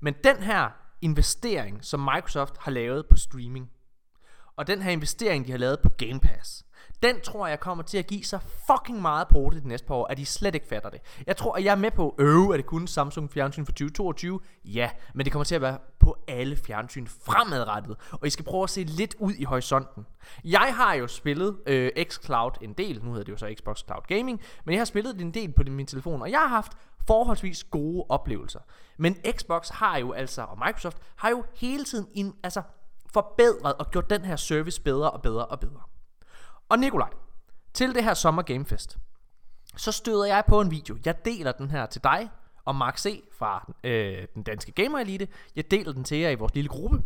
Men 0.00 0.14
den 0.24 0.36
her 0.36 0.70
investering, 1.00 1.84
som 1.84 2.00
Microsoft 2.00 2.54
har 2.58 2.70
lavet 2.70 3.06
på 3.06 3.16
streaming, 3.16 3.70
og 4.56 4.66
den 4.66 4.82
her 4.82 4.90
investering, 4.90 5.46
de 5.46 5.50
har 5.50 5.58
lavet 5.58 5.80
på 5.80 5.88
Game 5.88 6.20
Pass, 6.20 6.64
den 7.02 7.20
tror 7.20 7.46
jeg 7.46 7.60
kommer 7.60 7.84
til 7.84 7.98
at 7.98 8.06
give 8.06 8.24
sig 8.24 8.40
fucking 8.66 9.02
meget 9.02 9.28
på 9.28 9.50
det 9.52 9.62
de 9.62 9.68
næste 9.68 9.86
par 9.86 9.94
år, 9.94 10.06
at 10.06 10.16
de 10.16 10.26
slet 10.26 10.54
ikke 10.54 10.66
fatter 10.66 10.90
det. 10.90 11.00
Jeg 11.26 11.36
tror, 11.36 11.56
at 11.56 11.64
jeg 11.64 11.72
er 11.72 11.76
med 11.76 11.90
på, 11.90 12.14
øh, 12.18 12.48
at 12.52 12.56
det 12.56 12.66
kun 12.66 12.86
Samsung 12.86 13.30
fjernsyn 13.30 13.64
for 13.64 13.72
2022? 13.72 14.40
Ja, 14.64 14.90
men 15.14 15.24
det 15.24 15.32
kommer 15.32 15.44
til 15.44 15.54
at 15.54 15.60
være 15.60 15.78
på 15.98 16.16
alle 16.28 16.56
fjernsyn 16.56 17.06
fremadrettet, 17.06 17.96
og 18.12 18.26
I 18.26 18.30
skal 18.30 18.44
prøve 18.44 18.62
at 18.62 18.70
se 18.70 18.84
lidt 18.84 19.14
ud 19.18 19.32
i 19.32 19.44
horisonten. 19.44 20.06
Jeg 20.44 20.74
har 20.76 20.94
jo 20.94 21.06
spillet 21.06 21.56
øh, 21.66 21.90
xCloud 22.04 22.50
en 22.60 22.72
del, 22.72 23.04
nu 23.04 23.10
hedder 23.10 23.24
det 23.24 23.32
jo 23.32 23.36
så 23.36 23.54
Xbox 23.58 23.84
Cloud 23.84 24.02
Gaming, 24.08 24.40
men 24.64 24.72
jeg 24.72 24.80
har 24.80 24.84
spillet 24.84 25.14
det 25.14 25.22
en 25.22 25.34
del 25.34 25.52
på 25.52 25.62
min 25.66 25.86
telefon, 25.86 26.22
og 26.22 26.30
jeg 26.30 26.38
har 26.38 26.48
haft 26.48 26.72
forholdsvis 27.06 27.64
gode 27.64 28.04
oplevelser. 28.08 28.60
Men 28.96 29.16
Xbox 29.36 29.68
har 29.68 29.98
jo 29.98 30.12
altså, 30.12 30.42
og 30.42 30.58
Microsoft 30.66 30.98
har 31.16 31.30
jo 31.30 31.44
hele 31.54 31.84
tiden 31.84 32.06
en, 32.14 32.34
altså, 32.42 32.62
forbedret 33.12 33.74
og 33.74 33.90
gjort 33.90 34.10
den 34.10 34.24
her 34.24 34.36
service 34.36 34.80
bedre 34.80 35.10
og 35.10 35.22
bedre 35.22 35.46
og 35.46 35.60
bedre. 35.60 35.80
Og 36.72 36.78
Nikolaj, 36.78 37.10
til 37.74 37.94
det 37.94 38.04
her 38.04 38.14
Sommer 38.14 38.42
Gamefest, 38.42 38.98
så 39.76 39.92
støder 39.92 40.24
jeg 40.24 40.44
på 40.48 40.60
en 40.60 40.70
video. 40.70 40.96
Jeg 41.04 41.24
deler 41.24 41.52
den 41.52 41.70
her 41.70 41.86
til 41.86 42.04
dig 42.04 42.30
og 42.64 42.74
Mark 42.74 42.98
C. 42.98 43.24
fra 43.38 43.72
øh, 43.84 44.26
den 44.34 44.42
danske 44.42 44.72
Gamer 44.72 44.98
Elite. 44.98 45.28
Jeg 45.56 45.70
deler 45.70 45.92
den 45.92 46.04
til 46.04 46.18
jer 46.18 46.30
i 46.30 46.34
vores 46.34 46.54
lille 46.54 46.68
gruppe. 46.68 47.02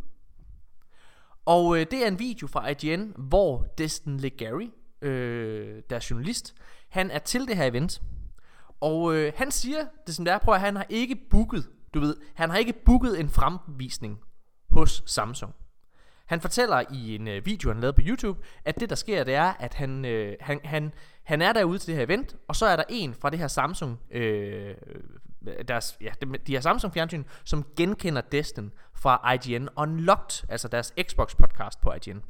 Og 1.44 1.78
øh, 1.78 1.86
det 1.90 2.04
er 2.04 2.08
en 2.08 2.18
video 2.18 2.46
fra 2.46 2.68
IGN, 2.68 3.12
hvor 3.16 3.62
Destin 3.78 4.20
Legary, 4.20 4.68
øh, 5.02 5.82
der 5.90 5.96
er 5.96 6.06
journalist, 6.10 6.54
han 6.88 7.10
er 7.10 7.18
til 7.18 7.48
det 7.48 7.56
her 7.56 7.64
event. 7.64 8.02
Og 8.80 9.14
øh, 9.14 9.32
han 9.36 9.50
siger 9.50 9.86
det 10.06 10.14
som 10.14 10.24
det 10.24 10.34
er, 10.34 10.38
prøv 10.38 10.54
at 10.54 10.60
han 10.60 10.76
har 10.76 10.86
ikke 10.88 11.16
booket, 11.30 11.68
du 11.94 12.00
ved, 12.00 12.16
han 12.34 12.50
har 12.50 12.56
ikke 12.56 12.74
booket 12.84 13.20
en 13.20 13.30
fremvisning 13.30 14.20
hos 14.70 15.02
Samsung. 15.06 15.54
Han 16.26 16.40
fortæller 16.40 16.82
i 16.90 17.14
en 17.14 17.28
øh, 17.28 17.46
video, 17.46 17.70
han 17.70 17.80
lavede 17.80 17.92
på 17.92 18.02
YouTube, 18.04 18.40
at 18.64 18.80
det 18.80 18.90
der 18.90 18.96
sker, 18.96 19.24
det 19.24 19.34
er, 19.34 19.52
at 19.58 19.74
han, 19.74 20.04
øh, 20.04 20.36
han, 20.40 20.60
han, 20.64 20.92
han 21.22 21.42
er 21.42 21.52
derude 21.52 21.78
til 21.78 21.86
det 21.86 21.96
her 21.96 22.04
event, 22.04 22.36
og 22.48 22.56
så 22.56 22.66
er 22.66 22.76
der 22.76 22.84
en 22.88 23.14
fra 23.14 23.30
det 23.30 23.38
her 23.38 23.48
Samsung, 23.48 24.00
øh, 24.10 24.74
deres, 25.68 25.96
ja, 26.00 26.10
de, 26.20 26.38
de 26.46 26.52
her 26.52 26.60
Samsung 26.60 26.92
fjernsyn, 26.92 27.24
som 27.44 27.66
genkender 27.76 28.20
Destin 28.20 28.72
fra 28.94 29.32
IGN 29.32 29.68
Unlocked, 29.76 30.44
altså 30.48 30.68
deres 30.68 30.92
Xbox 31.02 31.36
podcast 31.36 31.80
på 31.80 31.92
IGN. 31.92 32.22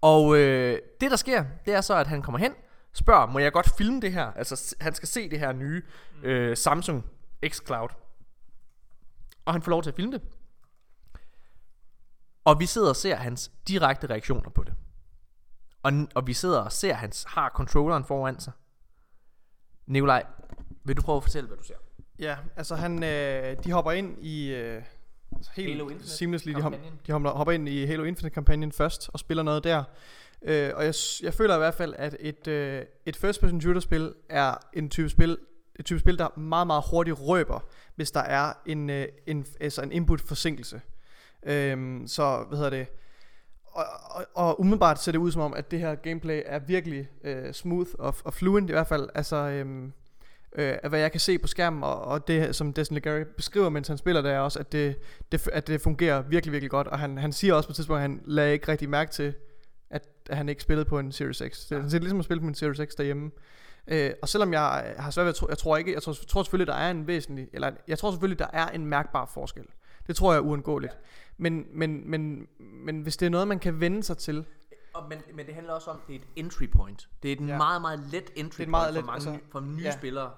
Og 0.00 0.36
øh, 0.36 0.78
det 1.00 1.10
der 1.10 1.16
sker, 1.16 1.44
det 1.66 1.74
er 1.74 1.80
så, 1.80 1.94
at 1.96 2.06
han 2.06 2.22
kommer 2.22 2.38
hen, 2.38 2.52
spørger, 2.92 3.26
må 3.26 3.38
jeg 3.38 3.52
godt 3.52 3.70
filme 3.78 4.00
det 4.00 4.12
her? 4.12 4.32
Altså, 4.32 4.76
han 4.80 4.94
skal 4.94 5.08
se 5.08 5.30
det 5.30 5.38
her 5.38 5.52
nye 5.52 5.82
øh, 6.22 6.56
Samsung 6.56 7.06
X-Cloud. 7.46 7.88
Og 9.44 9.52
han 9.52 9.62
får 9.62 9.70
lov 9.70 9.82
til 9.82 9.90
at 9.90 9.96
filme 9.96 10.12
det. 10.12 10.22
Og 12.48 12.60
vi 12.60 12.66
sidder 12.66 12.88
og 12.88 12.96
ser 12.96 13.16
hans 13.16 13.50
direkte 13.68 14.06
reaktioner 14.06 14.50
på 14.50 14.64
det. 14.64 14.74
Og, 15.82 15.92
og 16.14 16.26
vi 16.26 16.32
sidder 16.32 16.60
og 16.60 16.72
ser, 16.72 16.92
at 16.92 16.98
han 16.98 17.12
har 17.26 17.52
controlleren 17.54 18.04
foran 18.04 18.40
sig. 18.40 18.52
Nikolaj, 19.86 20.26
vil 20.84 20.96
du 20.96 21.02
prøve 21.02 21.16
at 21.16 21.22
fortælle, 21.22 21.46
hvad 21.46 21.56
du 21.56 21.62
ser? 21.62 21.74
Ja, 22.18 22.36
altså 22.56 22.74
han, 22.74 23.04
øh, 23.04 23.56
de 23.64 23.72
hopper 23.72 23.92
ind 23.92 24.24
i 24.24 24.54
øh, 24.54 24.82
altså 25.36 25.50
helt 25.54 25.68
Halo 25.68 25.88
Infinite 25.88 26.10
seamlessly, 26.10 26.52
de, 26.52 26.62
hop, 26.62 26.72
de 27.06 27.12
hopper, 27.12 27.30
hopper 27.30 27.52
ind 27.52 27.68
i 27.68 27.84
Halo 27.84 28.04
Infinite 28.04 28.34
kampagnen 28.34 28.72
først 28.72 29.10
og 29.12 29.18
spiller 29.18 29.42
noget 29.42 29.64
der. 29.64 29.84
Øh, 30.42 30.72
og 30.74 30.84
jeg, 30.84 30.94
jeg 31.22 31.34
føler 31.34 31.54
i 31.54 31.58
hvert 31.58 31.74
fald, 31.74 31.94
at 31.98 32.16
et, 32.20 32.46
øh, 32.46 32.84
et 33.06 33.16
first 33.16 33.40
person 33.40 33.60
shooter 33.60 33.80
spil 33.80 34.14
er 34.28 34.54
en 34.72 34.90
type 34.90 35.08
spil, 35.08 35.38
et 35.78 35.84
type 35.84 36.00
spil, 36.00 36.18
der 36.18 36.38
meget, 36.38 36.66
meget 36.66 36.84
hurtigt 36.90 37.16
røber, 37.20 37.60
hvis 37.94 38.10
der 38.10 38.20
er 38.20 38.52
en, 38.66 38.90
øh, 38.90 39.08
en, 39.26 39.46
altså 39.60 39.82
en 39.82 39.92
input 39.92 40.20
forsinkelse. 40.20 40.80
Øhm, 41.42 42.06
så, 42.06 42.44
hvad 42.48 42.58
hedder 42.58 42.70
det, 42.70 42.86
og, 43.64 43.84
og, 44.10 44.26
og 44.34 44.60
umiddelbart 44.60 45.02
ser 45.02 45.12
det 45.12 45.18
ud 45.18 45.32
som 45.32 45.42
om, 45.42 45.54
at 45.54 45.70
det 45.70 45.78
her 45.80 45.94
gameplay 45.94 46.42
er 46.46 46.58
virkelig 46.58 47.08
øh, 47.24 47.52
smooth 47.52 47.90
og, 47.98 48.14
og 48.24 48.34
fluent 48.34 48.70
i 48.70 48.72
hvert 48.72 48.86
fald. 48.86 49.08
Altså, 49.14 49.36
øhm, 49.36 49.92
øh, 50.56 50.74
hvad 50.88 51.00
jeg 51.00 51.10
kan 51.10 51.20
se 51.20 51.38
på 51.38 51.46
skærmen, 51.46 51.82
og, 51.82 52.00
og 52.00 52.28
det 52.28 52.56
som 52.56 52.72
Destin 52.72 52.94
Legary 52.94 53.22
beskriver, 53.36 53.68
mens 53.68 53.88
han 53.88 53.98
spiller, 53.98 54.22
det 54.22 54.30
er 54.30 54.38
også, 54.38 54.58
at 54.58 54.72
det, 54.72 54.96
det, 55.32 55.48
at 55.52 55.66
det 55.66 55.80
fungerer 55.80 56.22
virkelig, 56.22 56.52
virkelig 56.52 56.70
godt. 56.70 56.86
Og 56.86 56.98
han, 56.98 57.18
han 57.18 57.32
siger 57.32 57.54
også 57.54 57.68
på 57.68 57.72
et 57.72 57.76
tidspunkt, 57.76 57.96
at 57.96 58.02
han 58.02 58.20
lagde 58.24 58.52
ikke 58.52 58.68
rigtig 58.68 58.88
mærke 58.88 59.10
til, 59.10 59.34
at, 59.90 60.08
at 60.30 60.36
han 60.36 60.48
ikke 60.48 60.62
spillede 60.62 60.88
på 60.88 60.98
en 60.98 61.12
Series 61.12 61.42
X. 61.52 61.68
Det, 61.68 61.80
han 61.80 61.90
siger 61.90 62.00
ligesom 62.00 62.18
at 62.18 62.24
spille 62.24 62.40
på 62.40 62.46
en 62.46 62.54
Series 62.54 62.90
X 62.90 62.94
derhjemme. 62.94 63.30
Øh, 63.86 64.10
og 64.22 64.28
selvom 64.28 64.52
jeg 64.52 64.94
har 64.98 65.10
svært 65.10 65.24
ved 65.24 65.30
at 65.30 65.36
tro, 65.36 65.46
jeg 65.48 65.58
tror 65.58 65.76
ikke, 65.76 65.94
jeg 65.94 66.02
tror, 66.02 66.12
tror 66.12 66.42
selvfølgelig, 66.42 66.66
der 66.66 66.78
er 66.78 66.90
en 66.90 67.06
væsentlig, 67.06 67.48
eller 67.52 67.70
jeg 67.88 67.98
tror 67.98 68.10
selvfølgelig, 68.10 68.38
der 68.38 68.46
er 68.52 68.68
en 68.68 68.86
mærkbar 68.86 69.30
forskel. 69.34 69.64
Det 70.08 70.16
tror 70.16 70.32
jeg 70.32 70.38
er 70.38 70.42
uundgåeligt. 70.42 70.98
Men, 71.36 71.66
men, 71.72 72.10
men, 72.10 72.46
men 72.60 73.00
hvis 73.00 73.16
det 73.16 73.26
er 73.26 73.30
noget, 73.30 73.48
man 73.48 73.58
kan 73.58 73.80
vende 73.80 74.02
sig 74.02 74.16
til, 74.18 74.44
Og, 74.94 75.08
men, 75.08 75.18
men 75.34 75.46
det 75.46 75.54
handler 75.54 75.72
også 75.72 75.90
om, 75.90 75.96
at 75.96 76.02
det 76.08 76.14
er 76.14 76.18
et 76.18 76.26
entry 76.44 76.66
point. 76.76 77.08
Det 77.22 77.28
er 77.28 77.32
et 77.36 77.40
Ja. 77.40 77.46
ja. 77.46 77.56
meget, 77.56 77.80
meget 77.80 78.00
let 78.12 78.30
entry 78.36 78.56
point 78.58 78.70
meget 78.70 78.88
for 78.88 78.94
let, 78.94 79.04
mange 79.06 79.14
altså, 79.14 79.38
for 79.52 79.60
nye 79.60 79.82
ja. 79.82 79.90
spillere. 79.90 80.30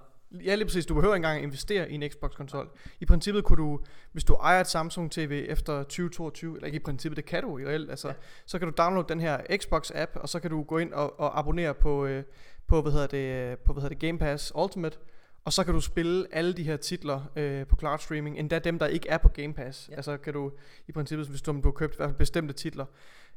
Ja, 0.45 0.55
lige 0.55 0.65
præcis. 0.67 0.87
Du 0.87 0.95
behøver 0.95 1.15
ikke 1.15 1.27
engang 1.27 1.43
investere 1.43 1.91
i 1.91 1.95
en 1.95 2.11
Xbox-konsol. 2.11 2.71
I 3.01 3.05
princippet 3.05 3.45
kunne 3.45 3.57
du, 3.57 3.81
hvis 4.13 4.25
du 4.25 4.35
ejer 4.35 4.61
et 4.61 4.67
Samsung 4.67 5.13
TV 5.13 5.45
efter 5.49 5.83
2022, 5.83 6.55
eller 6.57 6.67
ikke 6.67 6.77
i 6.77 6.83
princippet, 6.85 7.17
det 7.17 7.25
kan 7.25 7.43
du 7.43 7.59
i 7.59 7.67
reelt, 7.67 7.91
altså, 7.91 8.09
ja. 8.09 8.15
så 8.47 8.59
kan 8.59 8.69
du 8.69 8.75
downloade 8.79 9.09
den 9.09 9.21
her 9.21 9.39
Xbox-app, 9.39 10.21
og 10.21 10.29
så 10.29 10.41
kan 10.41 10.51
du 10.51 10.63
gå 10.63 10.79
ind 10.79 10.93
og, 10.93 11.21
og 11.21 11.39
abonnere 11.39 11.75
på, 11.75 12.07
øh, 12.07 12.25
på, 12.67 12.83
hvad 12.83 12.93
hedder 12.93 13.07
det, 13.07 13.59
på, 13.59 13.73
hvad 13.73 13.83
hedder 13.83 13.95
det, 13.97 14.07
Game 14.07 14.19
Pass 14.19 14.53
Ultimate, 14.55 14.99
og 15.45 15.53
så 15.53 15.65
kan 15.65 15.75
du 15.75 15.81
spille 15.81 16.27
alle 16.33 16.53
de 16.53 16.63
her 16.63 16.77
titler 16.77 17.21
øh, 17.37 17.67
på 17.67 17.77
cloud 17.77 17.99
streaming, 17.99 18.39
endda 18.39 18.59
dem, 18.59 18.79
der 18.79 18.87
ikke 18.87 19.09
er 19.09 19.19
på 19.19 19.29
Game 19.29 19.55
Pass. 19.55 19.89
Ja. 19.89 19.97
Altså 19.97 20.17
kan 20.17 20.33
du 20.33 20.53
i 20.89 20.93
princippet, 20.93 21.29
hvis 21.29 21.43
du, 21.43 21.53
har 21.53 21.71
købt 21.71 21.95
i 21.95 21.97
hvert 21.97 22.09
fald 22.09 22.19
bestemte 22.19 22.55
titler. 22.55 22.85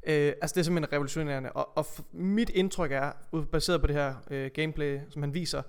Øh, 0.08 0.34
altså 0.42 0.54
det 0.54 0.58
er 0.58 0.64
simpelthen 0.64 0.94
revolutionerende. 0.94 1.52
Og, 1.52 1.78
og 1.78 1.86
mit 2.12 2.50
indtryk 2.50 2.92
er, 2.92 3.12
baseret 3.52 3.82
på 3.82 3.88
det 3.88 3.96
her 3.96 4.16
øh, 4.32 4.52
gameplay, 4.54 5.00
som 5.10 5.22
han 5.22 5.34
viser, 5.34 5.62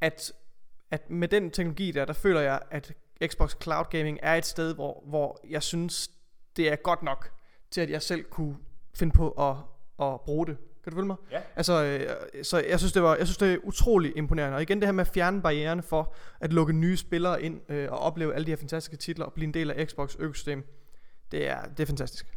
at, 0.00 0.32
at 0.90 1.10
med 1.10 1.28
den 1.28 1.50
teknologi 1.50 1.90
der, 1.90 2.04
der 2.04 2.12
føler 2.12 2.40
jeg, 2.40 2.60
at 2.70 2.94
Xbox 3.26 3.54
Cloud 3.62 3.84
Gaming 3.90 4.18
er 4.22 4.34
et 4.34 4.46
sted, 4.46 4.74
hvor, 4.74 5.02
hvor 5.06 5.40
jeg 5.48 5.62
synes, 5.62 6.10
det 6.56 6.72
er 6.72 6.76
godt 6.76 7.02
nok 7.02 7.30
til, 7.70 7.80
at 7.80 7.90
jeg 7.90 8.02
selv 8.02 8.24
kunne 8.24 8.56
finde 8.94 9.12
på 9.12 9.30
at, 9.30 9.56
at 10.06 10.20
bruge 10.20 10.46
det. 10.46 10.56
Kan 10.84 10.92
du 10.92 10.96
følge 10.96 11.06
mig? 11.06 11.16
Ja. 11.30 11.40
Altså, 11.56 11.84
øh, 11.84 12.44
så 12.44 12.62
jeg 12.68 12.78
synes, 12.78 12.92
det 12.92 13.02
var, 13.02 13.16
jeg 13.16 13.26
synes, 13.26 13.36
det 13.36 13.52
er 13.52 13.58
utrolig 13.62 14.12
imponerende. 14.16 14.56
Og 14.56 14.62
igen 14.62 14.80
det 14.80 14.86
her 14.86 14.92
med 14.92 15.06
at 15.06 15.10
fjerne 15.14 15.42
barriererne 15.42 15.82
for 15.82 16.14
at 16.40 16.52
lukke 16.52 16.72
nye 16.72 16.96
spillere 16.96 17.42
ind 17.42 17.60
øh, 17.68 17.92
og 17.92 17.98
opleve 17.98 18.34
alle 18.34 18.46
de 18.46 18.50
her 18.50 18.56
fantastiske 18.56 18.96
titler 18.96 19.24
og 19.24 19.32
blive 19.32 19.46
en 19.46 19.54
del 19.54 19.70
af 19.70 19.86
Xbox 19.86 20.16
økosystem. 20.18 20.64
Det 21.32 21.48
er, 21.48 21.58
det 21.76 21.82
er 21.82 21.86
fantastisk. 21.86 22.34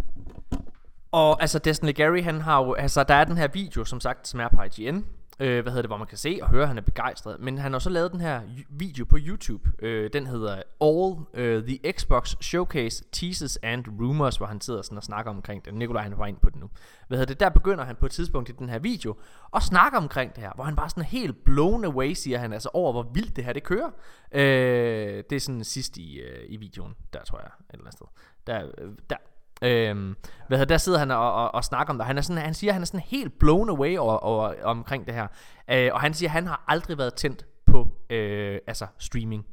Og 1.12 1.42
altså 1.42 1.60
Destiny 1.60 1.96
Gary, 1.96 2.22
han 2.22 2.42
har 2.42 2.64
jo, 2.64 2.74
altså 2.74 3.04
der 3.04 3.14
er 3.14 3.24
den 3.24 3.38
her 3.38 3.48
video, 3.48 3.86
som 3.86 4.00
sagt, 4.00 4.28
som 4.28 4.40
er 4.40 4.48
på 4.48 4.62
IGN, 4.62 5.06
øh, 5.40 5.62
hvad 5.62 5.72
hedder 5.72 5.82
det, 5.82 5.90
hvor 5.90 5.98
man 5.98 6.08
kan 6.08 6.18
se 6.18 6.40
og 6.42 6.50
høre, 6.50 6.62
at 6.62 6.68
han 6.68 6.78
er 6.78 6.82
begejstret. 6.82 7.40
Men 7.40 7.58
han 7.58 7.72
har 7.72 7.80
så 7.80 7.90
lavet 7.90 8.12
den 8.12 8.22
her 8.22 8.42
video 8.70 9.06
på 9.06 9.18
YouTube. 9.20 9.72
Øh, 9.80 10.10
den 10.14 10.28
hedder 10.28 10.62
All 10.82 11.58
uh, 11.60 11.68
the 11.68 11.80
Xbox 11.92 12.36
Showcase 12.42 13.04
Teases 13.12 13.60
and 13.64 13.86
Rumors, 14.02 14.38
hvor 14.38 14.46
han 14.46 14.62
sidder 14.62 14.82
sådan 14.82 14.98
og 14.98 15.04
snakker 15.04 15.32
omkring 15.32 15.66
det. 15.66 15.74
Nikolaj 15.74 16.04
han 16.04 16.18
var 16.18 16.26
ind 16.26 16.38
på 16.38 16.50
det 16.50 16.60
nu. 16.60 16.70
Hvad 17.08 17.18
hedder 17.18 17.34
det, 17.34 17.40
der 17.40 17.50
begynder 17.50 17.84
han 17.84 17.96
på 17.96 18.06
et 18.06 18.12
tidspunkt 18.12 18.50
i 18.50 18.52
den 18.52 18.70
her 18.70 18.80
video 18.80 19.16
og 19.52 19.62
snakker 19.62 19.98
omkring 20.00 20.36
det 20.36 20.44
her, 20.44 20.52
hvor 20.56 20.64
han 20.64 20.76
bare 20.76 20.90
sådan 20.90 21.04
helt 21.04 21.44
blown 21.44 21.86
away, 21.86 22.14
siger 22.14 22.38
han, 22.38 22.54
altså 22.54 22.70
over 22.74 22.92
hvor 22.92 23.12
vildt 23.14 23.36
det 23.36 23.44
her 23.44 23.54
det 23.54 23.64
kører. 23.64 23.90
Øh, 24.32 25.24
det 25.30 25.36
er 25.36 25.40
sådan 25.40 25.64
sidst 25.64 25.98
i, 25.98 26.22
uh, 26.22 26.54
i 26.54 26.58
videoen, 26.58 26.94
der 27.14 27.24
tror 27.24 27.40
jeg, 27.40 27.48
et 27.48 27.74
eller 27.74 27.86
andet 27.86 27.94
sted. 27.94 28.08
Der, 28.48 28.66
øh, 28.78 28.92
der, 29.10 29.18
Øhm, 29.62 30.16
hvad 30.48 30.58
hedder, 30.58 30.74
der 30.74 30.78
sidder 30.78 31.00
han 31.00 31.12
og, 31.12 31.34
og, 31.34 31.56
og 31.56 31.64
snakker 31.64 31.94
om 31.94 31.98
det. 31.98 32.08
Han, 32.08 32.18
er 32.18 32.22
sådan, 32.22 32.42
han 32.42 32.54
siger, 32.54 32.72
at 32.72 32.74
han 32.74 32.82
er 32.82 32.86
sådan 32.86 33.00
helt 33.00 33.40
blown 33.40 33.70
away 33.70 33.98
over, 33.98 34.18
over, 34.18 34.64
omkring 34.64 35.06
det 35.06 35.14
her. 35.14 35.28
Øh, 35.72 35.90
og 35.94 36.02
han 36.02 36.14
siger, 36.14 36.30
at 36.30 36.34
han 36.34 36.48
har 36.48 36.64
aldrig 36.68 36.98
været 36.98 37.14
tændt 37.14 37.46
på 37.66 37.92
øh, 38.10 38.60
altså 38.68 38.88
streaming. 38.98 39.46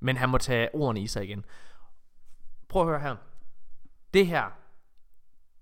Men 0.00 0.16
han 0.16 0.28
må 0.28 0.38
tage 0.38 0.74
ordene 0.74 1.00
i 1.00 1.06
sig 1.06 1.24
igen. 1.24 1.44
Prøv 2.68 2.82
at 2.82 2.88
høre 2.88 3.00
her. 3.00 3.16
Det 4.14 4.26
her, 4.26 4.44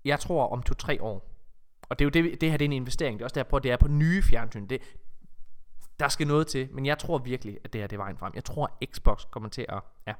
jeg 0.05 0.19
tror 0.19 0.47
om 0.47 0.63
to-tre 0.63 1.01
år, 1.01 1.31
og 1.89 1.99
det 1.99 2.05
er 2.05 2.21
jo 2.21 2.23
det, 2.23 2.41
det 2.41 2.51
her 2.51 2.57
det 2.57 2.65
er 2.65 2.69
en 2.69 2.73
investering. 2.73 3.19
Det 3.19 3.23
er 3.23 3.25
også 3.25 3.33
der, 3.33 3.39
jeg 3.39 3.47
prøver, 3.47 3.61
det 3.61 3.71
er 3.71 3.77
på 3.77 3.87
nye 3.87 4.23
fjernsyn. 4.23 4.67
Det, 4.67 4.81
der 5.99 6.07
skal 6.07 6.27
noget 6.27 6.47
til, 6.47 6.69
men 6.71 6.85
jeg 6.85 6.97
tror 6.97 7.17
virkelig, 7.17 7.57
at 7.63 7.73
det 7.73 7.81
her 7.81 7.87
det 7.87 7.95
er 7.95 8.01
vejen 8.01 8.17
frem. 8.17 8.31
Jeg 8.35 8.43
tror, 8.43 8.77
at 8.81 8.87
Xbox 8.89 9.23
kommer 9.31 9.49
til 9.49 9.65
at, 9.69 9.81
ja, 10.07 10.13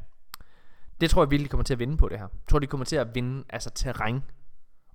det 1.01 1.09
tror 1.09 1.23
jeg 1.23 1.31
virkelig 1.31 1.49
kommer 1.49 1.63
til 1.63 1.73
at 1.73 1.79
vinde 1.79 1.97
på 1.97 2.09
det 2.09 2.17
her. 2.17 2.27
Jeg 2.31 2.47
tror, 2.47 2.59
de 2.59 2.67
kommer 2.67 2.85
til 2.85 2.95
at 2.95 3.15
vinde 3.15 3.43
altså 3.49 3.69
terræn. 3.69 4.23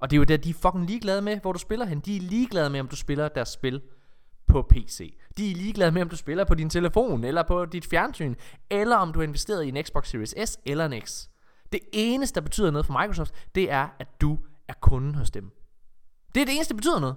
Og 0.00 0.10
det 0.10 0.16
er 0.16 0.18
jo 0.18 0.24
det, 0.24 0.44
de 0.44 0.50
er 0.50 0.54
fucking 0.54 0.86
ligeglade 0.86 1.22
med, 1.22 1.40
hvor 1.40 1.52
du 1.52 1.58
spiller 1.58 1.86
hen. 1.86 2.00
De 2.00 2.16
er 2.16 2.20
ligeglade 2.20 2.70
med, 2.70 2.80
om 2.80 2.88
du 2.88 2.96
spiller 2.96 3.28
deres 3.28 3.48
spil 3.48 3.82
på 4.46 4.62
PC. 4.70 5.18
De 5.36 5.50
er 5.50 5.54
ligeglade 5.54 5.92
med, 5.92 6.02
om 6.02 6.08
du 6.08 6.16
spiller 6.16 6.44
på 6.44 6.54
din 6.54 6.70
telefon, 6.70 7.24
eller 7.24 7.42
på 7.42 7.64
dit 7.64 7.86
fjernsyn, 7.86 8.34
eller 8.70 8.96
om 8.96 9.12
du 9.12 9.18
har 9.18 9.24
investeret 9.24 9.64
i 9.64 9.68
en 9.68 9.84
Xbox 9.84 10.08
Series 10.08 10.34
S 10.50 10.58
eller 10.66 10.86
en 10.86 11.02
X. 11.02 11.28
Det 11.72 11.80
eneste, 11.92 12.34
der 12.34 12.40
betyder 12.40 12.70
noget 12.70 12.86
for 12.86 13.00
Microsoft, 13.00 13.34
det 13.54 13.70
er, 13.70 13.88
at 13.98 14.20
du 14.20 14.38
er 14.68 14.72
kunden 14.80 15.14
hos 15.14 15.30
dem. 15.30 15.50
Det 16.34 16.40
er 16.40 16.44
det 16.44 16.54
eneste, 16.54 16.74
der 16.74 16.76
betyder 16.76 17.00
noget. 17.00 17.16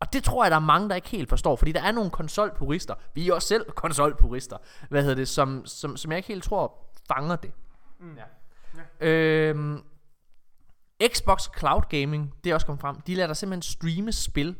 Og 0.00 0.12
det 0.12 0.24
tror 0.24 0.44
jeg, 0.44 0.50
der 0.50 0.56
er 0.56 0.60
mange, 0.60 0.88
der 0.88 0.94
ikke 0.94 1.08
helt 1.08 1.28
forstår, 1.28 1.56
fordi 1.56 1.72
der 1.72 1.82
er 1.82 1.92
nogle 1.92 2.10
konsolpurister, 2.10 2.94
vi 3.14 3.28
er 3.28 3.34
også 3.34 3.48
selv 3.48 3.70
konsolpurister, 3.70 4.56
hvad 4.88 5.02
hedder 5.02 5.16
det, 5.16 5.28
som, 5.28 5.66
som, 5.66 5.96
som 5.96 6.12
jeg 6.12 6.18
ikke 6.18 6.28
helt 6.28 6.44
tror 6.44 6.92
fanger 7.08 7.36
det. 7.36 7.50
Mm. 8.00 8.16
Ja. 8.16 8.24
Øhm, 9.00 9.82
Xbox 11.08 11.48
Cloud 11.58 11.82
Gaming, 11.88 12.34
det 12.44 12.50
er 12.50 12.54
også 12.54 12.66
kommet 12.66 12.80
frem, 12.80 13.00
de 13.00 13.14
lader 13.14 13.26
dig 13.26 13.36
simpelthen 13.36 13.62
streame 13.62 14.12
spil, 14.12 14.56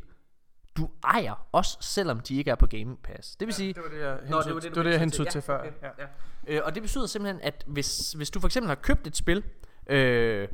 du 0.77 0.89
ejer, 1.03 1.47
også 1.51 1.77
selvom 1.81 2.19
de 2.19 2.37
ikke 2.37 2.51
er 2.51 2.55
på 2.55 2.67
Game 2.67 2.97
Pass. 2.97 3.35
Det 3.35 3.47
vil 3.47 3.53
ja, 3.53 3.57
sige... 3.57 3.73
Det 3.73 3.83
var 3.83 3.89
det, 3.89 3.99
jeg 3.99 4.11
hentede, 4.11 4.31
Nå, 4.31 4.41
det 4.41 4.53
var 4.53 4.59
det, 4.59 4.63
det, 4.63 4.75
var 4.75 4.83
det, 4.83 4.91
jeg 4.91 4.99
hentede 4.99 5.23
til, 5.23 5.31
til 5.31 5.41
før. 5.41 5.59
Okay. 5.59 5.71
Ja. 5.81 5.89
Ja. 5.99 6.07
Øh, 6.47 6.61
og 6.65 6.75
det 6.75 6.83
betyder 6.83 7.05
simpelthen, 7.05 7.41
at 7.41 7.63
hvis, 7.67 8.11
hvis 8.11 8.29
du 8.29 8.39
for 8.39 8.47
eksempel 8.47 8.67
har 8.67 8.75
købt 8.75 9.07
et 9.07 9.17
spil, 9.17 9.43
øh, 9.87 10.47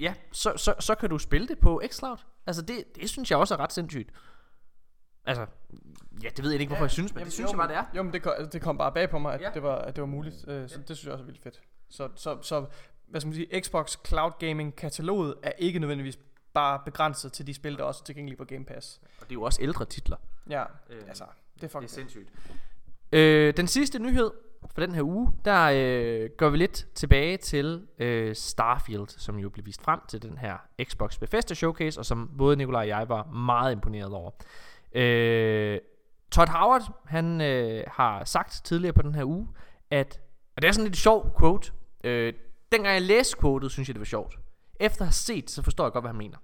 ja, 0.00 0.14
så, 0.32 0.52
så, 0.56 0.74
så 0.80 0.94
kan 0.94 1.10
du 1.10 1.18
spille 1.18 1.48
det 1.48 1.58
på 1.58 1.82
xCloud. 1.88 2.16
Altså 2.46 2.62
det, 2.62 2.84
det 2.96 3.10
synes 3.10 3.30
jeg 3.30 3.38
også 3.38 3.54
er 3.54 3.60
ret 3.60 3.72
sindssygt. 3.72 4.10
Altså, 5.24 5.46
ja, 6.22 6.28
det 6.28 6.44
ved 6.44 6.50
jeg 6.50 6.60
ikke, 6.60 6.70
hvorfor 6.70 6.84
ja, 6.84 6.84
jeg 6.84 6.90
synes, 6.90 7.14
men 7.14 7.18
jamen, 7.18 7.26
det 7.26 7.32
synes 7.32 7.52
jo, 7.52 7.58
jeg 7.58 7.68
bare, 7.68 7.68
det 7.68 7.76
er. 7.76 7.96
Jo, 7.96 8.02
men 8.02 8.12
det 8.12 8.22
kom, 8.22 8.32
altså, 8.36 8.50
det 8.50 8.62
kom 8.62 8.78
bare 8.78 8.92
bag 8.92 9.10
på 9.10 9.18
mig, 9.18 9.34
at, 9.34 9.40
ja. 9.40 9.50
det, 9.54 9.62
var, 9.62 9.76
at 9.76 9.96
det 9.96 10.02
var 10.02 10.08
muligt. 10.08 10.34
Øh, 10.48 10.68
så 10.68 10.74
ja. 10.76 10.82
det 10.88 10.96
synes 10.96 11.04
jeg 11.04 11.12
også 11.12 11.22
er 11.22 11.26
vildt 11.26 11.42
fedt. 11.42 11.60
Så, 11.88 12.08
så, 12.14 12.38
så 12.42 12.66
hvad 13.06 13.20
skal 13.20 13.28
man 13.28 13.34
sige, 13.34 13.60
Xbox 13.60 13.96
Cloud 14.06 14.32
Gaming 14.38 14.76
kataloget 14.76 15.34
er 15.42 15.52
ikke 15.58 15.78
nødvendigvis 15.78 16.18
bare 16.54 16.80
begrænset 16.84 17.32
til 17.32 17.46
de 17.46 17.54
spil, 17.54 17.76
der 17.76 17.84
også 17.84 18.00
er 18.02 18.04
tilgængelige 18.04 18.38
på 18.38 18.44
Game 18.44 18.64
Pass. 18.64 19.00
Og 19.20 19.22
det 19.22 19.30
er 19.30 19.34
jo 19.34 19.42
også 19.42 19.62
ældre 19.62 19.84
titler. 19.84 20.16
Ja, 20.50 20.62
øh, 20.90 21.02
altså, 21.08 21.24
det 21.54 21.64
er 21.64 21.68
fucking 21.68 21.82
Det 21.82 21.90
er 21.90 21.94
sindssygt. 21.94 22.28
Øh, 23.12 23.56
den 23.56 23.66
sidste 23.66 23.98
nyhed 23.98 24.30
for 24.74 24.80
den 24.80 24.94
her 24.94 25.02
uge, 25.02 25.32
der 25.44 25.70
øh, 25.74 26.30
går 26.38 26.48
vi 26.48 26.56
lidt 26.56 26.86
tilbage 26.94 27.36
til 27.36 27.86
øh, 27.98 28.34
Starfield, 28.34 29.08
som 29.08 29.38
jo 29.38 29.48
blev 29.48 29.66
vist 29.66 29.82
frem 29.82 30.00
til 30.08 30.22
den 30.22 30.38
her 30.38 30.56
Xbox 30.84 31.18
Bethesda 31.18 31.54
Showcase, 31.54 32.00
og 32.00 32.06
som 32.06 32.30
både 32.38 32.56
Nikolaj 32.56 32.80
og 32.80 32.88
jeg 32.88 33.08
var 33.08 33.24
meget 33.24 33.72
imponeret 33.72 34.12
over. 34.12 34.30
Øh, 34.92 35.78
Todd 36.30 36.48
Howard, 36.48 36.82
han 37.04 37.40
øh, 37.40 37.84
har 37.86 38.24
sagt 38.24 38.60
tidligere 38.64 38.92
på 38.92 39.02
den 39.02 39.14
her 39.14 39.24
uge, 39.24 39.48
at 39.90 40.20
og 40.56 40.62
det 40.62 40.68
er 40.68 40.72
sådan 40.72 40.84
lidt 40.84 40.96
sjov 40.96 41.36
quote. 41.38 41.72
Øh, 42.04 42.32
dengang 42.72 42.94
jeg 42.94 43.02
læste 43.02 43.40
quotet, 43.40 43.70
synes 43.72 43.88
jeg, 43.88 43.94
det 43.94 44.00
var 44.00 44.04
sjovt. 44.04 44.38
Efter 44.80 45.02
at 45.02 45.06
have 45.06 45.12
set, 45.12 45.50
så 45.50 45.62
forstår 45.62 45.84
jeg 45.84 45.92
godt, 45.92 46.02
hvad 46.02 46.10
han 46.10 46.18
mener. 46.18 46.36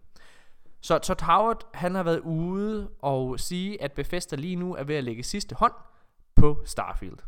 Så 0.81 0.99
Todd 0.99 1.23
Howard, 1.23 1.69
han 1.75 1.95
har 1.95 2.03
været 2.03 2.19
ude 2.19 2.91
og 2.99 3.41
sige, 3.41 3.83
at 3.83 3.93
Bethesda 3.93 4.37
lige 4.37 4.57
nu 4.57 4.75
er 4.75 4.85
ved 4.85 4.95
at 4.95 5.05
lægge 5.05 5.23
sidste 5.23 5.55
hånd 5.55 5.73
på 6.37 6.63
Starfield. 6.65 7.19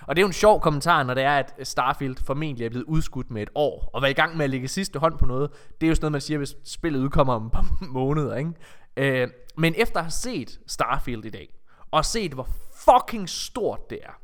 Og 0.00 0.16
det 0.16 0.22
er 0.22 0.24
jo 0.24 0.26
en 0.26 0.32
sjov 0.32 0.60
kommentar, 0.60 1.02
når 1.02 1.14
det 1.14 1.22
er, 1.22 1.38
at 1.38 1.54
Starfield 1.62 2.16
formentlig 2.24 2.64
er 2.64 2.70
blevet 2.70 2.84
udskudt 2.84 3.30
med 3.30 3.42
et 3.42 3.50
år, 3.54 3.90
og 3.92 4.02
være 4.02 4.10
i 4.10 4.14
gang 4.14 4.36
med 4.36 4.44
at 4.44 4.50
lægge 4.50 4.68
sidste 4.68 4.98
hånd 4.98 5.18
på 5.18 5.26
noget. 5.26 5.50
Det 5.80 5.86
er 5.86 5.88
jo 5.88 5.94
sådan 5.94 6.04
noget, 6.04 6.12
man 6.12 6.20
siger, 6.20 6.38
hvis 6.38 6.56
spillet 6.64 7.00
udkommer 7.00 7.34
om 7.34 7.46
et 7.46 7.52
par 7.52 7.66
måneder, 7.98 8.36
ikke? 8.36 8.52
Øh, 8.96 9.28
men 9.56 9.74
efter 9.76 9.96
at 9.96 10.04
have 10.04 10.10
set 10.10 10.60
Starfield 10.66 11.24
i 11.24 11.30
dag, 11.30 11.54
og 11.90 12.04
set, 12.04 12.32
hvor 12.32 12.48
fucking 12.74 13.28
stort 13.28 13.90
det 13.90 13.98
er, 14.02 14.20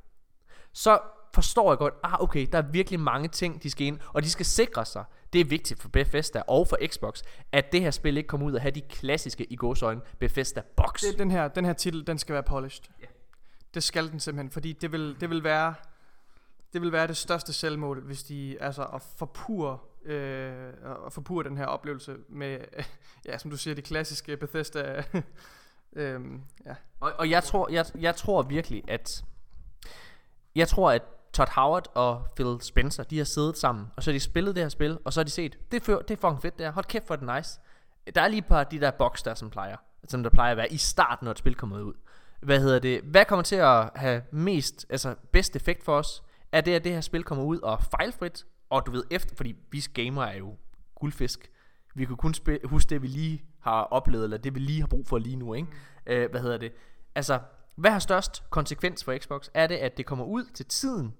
så 0.72 0.98
forstår 1.34 1.70
jeg 1.70 1.78
godt, 1.78 1.94
ah 2.02 2.20
okay, 2.20 2.46
der 2.52 2.58
er 2.58 2.62
virkelig 2.62 3.00
mange 3.00 3.28
ting, 3.28 3.62
de 3.62 3.70
skal 3.70 3.86
ind, 3.86 3.98
og 4.12 4.22
de 4.22 4.30
skal 4.30 4.46
sikre 4.46 4.84
sig, 4.84 5.04
det 5.32 5.40
er 5.40 5.44
vigtigt 5.44 5.82
for 5.82 5.88
Bethesda 5.88 6.42
og 6.46 6.68
for 6.68 6.78
Xbox, 6.86 7.22
at 7.52 7.72
det 7.72 7.80
her 7.80 7.90
spil 7.90 8.16
ikke 8.16 8.26
kommer 8.26 8.46
ud 8.46 8.52
og 8.52 8.60
have 8.60 8.70
de 8.70 8.80
klassiske 8.80 9.44
i 9.44 9.56
gåsøjne 9.56 10.00
Bethesda 10.18 10.62
box. 10.76 11.00
Det, 11.00 11.18
den, 11.18 11.30
her, 11.30 11.48
den 11.48 11.64
her 11.64 11.72
titel, 11.72 12.06
den 12.06 12.18
skal 12.18 12.32
være 12.32 12.42
polished. 12.42 12.84
Ja. 13.00 13.06
Det 13.74 13.82
skal 13.82 14.10
den 14.10 14.20
simpelthen, 14.20 14.50
fordi 14.50 14.72
det 14.72 14.92
vil, 14.92 15.16
det 15.20 15.30
vil 15.30 15.44
være 15.44 15.74
det 16.72 16.82
vil 16.82 16.92
være 16.92 17.06
det 17.06 17.16
største 17.16 17.52
selvmål, 17.52 18.02
hvis 18.06 18.22
de 18.22 18.56
altså 18.60 18.84
at 18.84 19.02
forpure 19.16 19.78
øh, 20.04 20.72
at 21.06 21.12
forpure 21.12 21.44
den 21.44 21.56
her 21.56 21.66
oplevelse 21.66 22.16
med 22.28 22.58
ja, 23.28 23.38
som 23.38 23.50
du 23.50 23.56
siger, 23.56 23.74
det 23.74 23.84
klassiske 23.84 24.36
Bethesda 24.36 25.04
øhm, 25.92 26.42
ja. 26.66 26.74
Og, 27.00 27.12
og 27.18 27.30
jeg 27.30 27.44
tror 27.44 27.68
jeg, 27.70 27.86
jeg 27.98 28.16
tror 28.16 28.42
virkelig 28.42 28.84
at 28.88 29.24
jeg 30.54 30.68
tror 30.68 30.90
at 30.92 31.02
Todd 31.32 31.48
Howard 31.54 31.86
og 31.94 32.26
Phil 32.36 32.56
Spencer, 32.60 33.02
de 33.02 33.18
har 33.18 33.24
siddet 33.24 33.58
sammen, 33.58 33.86
og 33.96 34.02
så 34.02 34.10
har 34.10 34.12
de 34.12 34.20
spillet 34.20 34.54
det 34.54 34.64
her 34.64 34.68
spil, 34.68 34.98
og 35.04 35.12
så 35.12 35.20
har 35.20 35.24
de 35.24 35.30
set, 35.30 35.58
det 35.72 35.88
er, 35.88 35.98
det 35.98 36.10
er 36.10 36.16
fucking 36.16 36.42
fedt 36.42 36.58
det 36.58 36.66
her, 36.66 36.72
hold 36.72 36.84
kæft 36.84 37.06
for 37.06 37.16
det 37.16 37.34
nice. 37.36 37.60
Der 38.14 38.20
er 38.20 38.28
lige 38.28 38.38
et 38.38 38.46
par 38.46 38.60
af 38.60 38.66
de 38.66 38.80
der 38.80 38.90
boks 38.90 39.22
der, 39.22 39.34
som 39.34 39.50
plejer, 39.50 39.76
som 40.08 40.22
der 40.22 40.30
plejer 40.30 40.50
at 40.50 40.56
være 40.56 40.72
i 40.72 40.76
starten, 40.76 41.24
når 41.24 41.30
et 41.30 41.38
spil 41.38 41.54
kommer 41.54 41.80
ud. 41.80 41.94
Hvad 42.40 42.60
hedder 42.60 42.78
det? 42.78 43.00
Hvad 43.02 43.24
kommer 43.24 43.42
til 43.42 43.56
at 43.56 43.90
have 43.96 44.22
mest, 44.30 44.86
altså 44.90 45.14
bedst 45.32 45.56
effekt 45.56 45.84
for 45.84 45.98
os? 45.98 46.22
Er 46.52 46.60
det, 46.60 46.74
at 46.74 46.84
det 46.84 46.92
her 46.92 47.00
spil 47.00 47.24
kommer 47.24 47.44
ud 47.44 47.58
og 47.58 47.82
fejlfrit, 47.82 48.46
og 48.70 48.86
du 48.86 48.90
ved 48.90 49.04
efter, 49.10 49.36
fordi 49.36 49.56
vi 49.70 49.84
gamer 49.94 50.22
er 50.22 50.36
jo 50.36 50.56
guldfisk. 50.94 51.50
Vi 51.94 52.04
kan 52.04 52.16
kun 52.16 52.34
huske 52.64 52.90
det, 52.90 53.02
vi 53.02 53.06
lige 53.06 53.44
har 53.60 53.82
oplevet, 53.82 54.24
eller 54.24 54.36
det, 54.36 54.54
vi 54.54 54.60
lige 54.60 54.80
har 54.80 54.86
brug 54.86 55.06
for 55.06 55.18
lige 55.18 55.36
nu, 55.36 55.54
ikke? 55.54 55.68
Mm. 56.06 56.12
Øh, 56.12 56.30
hvad 56.30 56.40
hedder 56.40 56.58
det? 56.58 56.72
Altså, 57.14 57.38
hvad 57.80 57.90
har 57.90 57.98
størst 57.98 58.50
konsekvens 58.50 59.04
for 59.04 59.18
Xbox? 59.18 59.48
Er 59.54 59.66
det, 59.66 59.74
at 59.74 59.96
det 59.96 60.06
kommer 60.06 60.24
ud 60.24 60.44
til 60.54 60.66
tiden, 60.66 61.14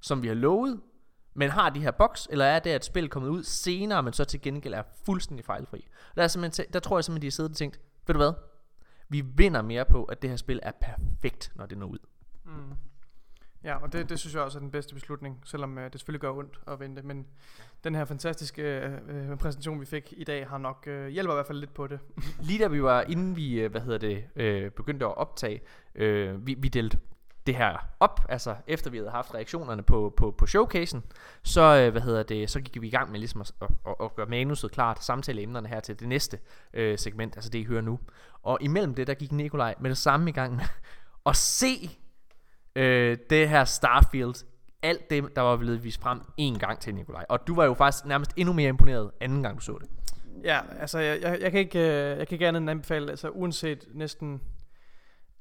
som 0.00 0.22
vi 0.22 0.28
har 0.28 0.34
lovet, 0.34 0.80
men 1.34 1.50
har 1.50 1.70
de 1.70 1.80
her 1.80 1.90
boks, 1.90 2.28
eller 2.30 2.44
er 2.44 2.58
det, 2.58 2.70
at 2.70 2.84
spillet 2.84 3.10
kommer 3.10 3.28
ud 3.28 3.42
senere, 3.42 4.02
men 4.02 4.12
så 4.12 4.24
til 4.24 4.40
gengæld 4.40 4.74
er 4.74 4.82
fuldstændig 5.06 5.44
fejlfri? 5.44 5.88
Der, 6.16 6.22
er 6.22 6.28
simpelthen, 6.28 6.66
der 6.72 6.80
tror 6.80 6.98
jeg 6.98 7.04
simpelthen, 7.04 7.22
de 7.22 7.26
har 7.26 7.30
siddet 7.30 7.50
og 7.50 7.56
tænkt, 7.56 7.80
ved 8.06 8.14
du 8.14 8.18
hvad? 8.18 8.32
Vi 9.08 9.20
vinder 9.20 9.62
mere 9.62 9.84
på, 9.84 10.04
at 10.04 10.22
det 10.22 10.30
her 10.30 10.36
spil 10.36 10.60
er 10.62 10.72
perfekt, 10.80 11.52
når 11.54 11.66
det 11.66 11.78
når 11.78 11.86
ud. 11.86 11.98
Mm. 12.44 12.72
Ja, 13.64 13.82
og 13.82 13.92
det, 13.92 14.08
det 14.08 14.18
synes 14.18 14.34
jeg 14.34 14.42
også 14.42 14.58
er 14.58 14.60
den 14.60 14.70
bedste 14.70 14.94
beslutning, 14.94 15.40
selvom 15.44 15.78
øh, 15.78 15.92
det 15.92 16.00
selvfølgelig 16.00 16.20
gør 16.20 16.32
ondt 16.32 16.60
at 16.66 16.80
vente. 16.80 17.02
Men 17.02 17.26
den 17.84 17.94
her 17.94 18.04
fantastiske 18.04 18.62
øh, 18.62 18.92
øh, 19.08 19.36
præsentation, 19.38 19.80
vi 19.80 19.86
fik 19.86 20.14
i 20.16 20.24
dag, 20.24 20.48
har 20.48 20.58
nok 20.58 20.84
øh, 20.86 21.08
hjælper 21.08 21.32
i 21.32 21.36
hvert 21.36 21.46
fald 21.46 21.58
lidt 21.58 21.74
på 21.74 21.86
det. 21.86 22.00
Lige 22.40 22.58
da 22.58 22.68
vi 22.68 22.82
var, 22.82 23.02
inden 23.02 23.36
vi, 23.36 23.60
øh, 23.60 23.70
hvad 23.70 23.80
hedder 23.80 23.98
det, 23.98 24.24
øh, 24.36 24.70
begyndte 24.70 25.06
at 25.06 25.16
optage, 25.16 25.60
øh, 25.94 26.46
vi, 26.46 26.54
vi 26.58 26.68
delte 26.68 26.98
det 27.46 27.56
her 27.56 27.76
op, 28.00 28.20
altså 28.28 28.56
efter 28.66 28.90
vi 28.90 28.96
havde 28.96 29.10
haft 29.10 29.34
reaktionerne 29.34 29.82
på, 29.82 30.14
på, 30.16 30.30
på 30.30 30.46
showcasen, 30.46 31.04
så, 31.42 31.62
øh, 31.62 31.90
hvad 31.90 32.02
hedder 32.02 32.22
det, 32.22 32.50
så 32.50 32.60
gik 32.60 32.82
vi 32.82 32.86
i 32.86 32.90
gang 32.90 33.10
med 33.10 33.18
ligesom 33.18 33.40
at, 33.40 33.52
at, 33.62 33.68
at, 33.86 33.94
at 34.00 34.14
gøre 34.14 34.26
manuset 34.26 34.70
klart, 34.70 35.04
samtale 35.04 35.42
emnerne 35.42 35.68
her 35.68 35.80
til 35.80 36.00
det 36.00 36.08
næste 36.08 36.38
øh, 36.74 36.98
segment, 36.98 37.36
altså 37.36 37.50
det 37.50 37.58
I 37.58 37.64
hører 37.64 37.80
nu. 37.80 37.98
Og 38.42 38.58
imellem 38.60 38.94
det, 38.94 39.06
der 39.06 39.14
gik 39.14 39.32
Nikolaj 39.32 39.74
med 39.80 39.90
det 39.90 39.98
samme 39.98 40.30
i 40.30 40.32
gang 40.32 40.56
med 40.56 40.64
at 41.26 41.36
se 41.36 41.98
øh, 42.76 43.18
det 43.30 43.48
her 43.48 43.64
Starfield, 43.64 44.34
alt 44.82 45.10
det, 45.10 45.36
der 45.36 45.42
var 45.42 45.56
blevet 45.56 45.84
vist 45.84 46.00
frem 46.00 46.20
en 46.36 46.58
gang 46.58 46.80
til 46.80 46.94
Nikolaj. 46.94 47.24
Og 47.28 47.46
du 47.46 47.54
var 47.54 47.64
jo 47.64 47.74
faktisk 47.74 48.04
nærmest 48.04 48.32
endnu 48.36 48.52
mere 48.52 48.68
imponeret 48.68 49.10
anden 49.20 49.42
gang, 49.42 49.56
du 49.56 49.62
så 49.62 49.78
det. 49.80 49.88
Ja, 50.44 50.60
altså 50.80 50.98
jeg, 50.98 51.22
jeg, 51.22 51.40
jeg 51.40 51.50
kan 51.50 51.60
ikke, 51.60 51.78
øh, 51.78 52.18
jeg 52.18 52.28
kan 52.28 52.34
ikke 52.34 52.48
andet 52.48 52.60
end 52.60 52.70
anbefale, 52.70 53.10
altså 53.10 53.28
uanset 53.28 53.84
næsten, 53.94 54.40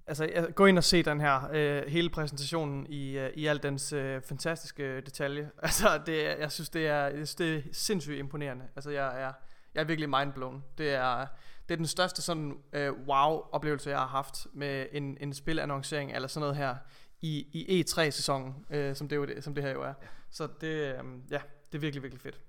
altså 0.07 0.47
gå 0.55 0.65
ind 0.65 0.77
og 0.77 0.83
se 0.83 1.03
den 1.03 1.21
her, 1.21 1.49
øh, 1.53 1.83
hele 1.87 2.09
præsentationen 2.09 2.87
i, 2.89 3.17
øh, 3.17 3.29
i 3.35 3.45
al 3.45 3.63
dens 3.63 3.93
øh, 3.93 4.21
fantastiske 4.21 5.01
detalje. 5.01 5.49
Altså 5.63 6.01
det, 6.05 6.23
jeg 6.39 6.51
synes 6.51 6.69
det 6.69 6.87
er, 6.87 7.03
jeg 7.03 7.13
synes, 7.13 7.35
det 7.35 7.55
er 7.55 7.61
sindssygt 7.71 8.19
imponerende. 8.19 8.65
Altså 8.75 8.89
jeg 8.89 9.21
er, 9.21 9.33
jeg 9.75 9.81
er 9.81 9.85
virkelig 9.85 10.09
mindblown. 10.09 10.63
Det 10.77 10.93
er, 10.93 11.25
det 11.69 11.73
er 11.73 11.77
den 11.77 11.87
største 11.87 12.21
sådan 12.21 12.57
øh, 12.73 12.91
wow-oplevelse, 13.07 13.89
jeg 13.89 13.99
har 13.99 14.07
haft 14.07 14.47
med 14.53 14.85
en, 14.91 15.17
en 15.19 15.33
spilannoncering 15.33 16.11
eller 16.11 16.27
sådan 16.27 16.41
noget 16.41 16.55
her 16.55 16.75
i, 17.21 17.47
i 17.53 17.83
E3-sæsonen, 17.83 18.55
øh, 18.69 18.95
som, 18.95 19.07
det 19.07 19.15
jo, 19.15 19.27
som 19.41 19.55
det 19.55 19.63
her 19.63 19.71
jo 19.71 19.83
er. 19.83 19.93
Så 20.29 20.47
det, 20.61 20.67
øh, 20.67 20.93
ja, 21.31 21.39
det 21.71 21.77
er 21.77 21.79
virkelig, 21.79 22.03
virkelig 22.03 22.21
fedt. 22.21 22.39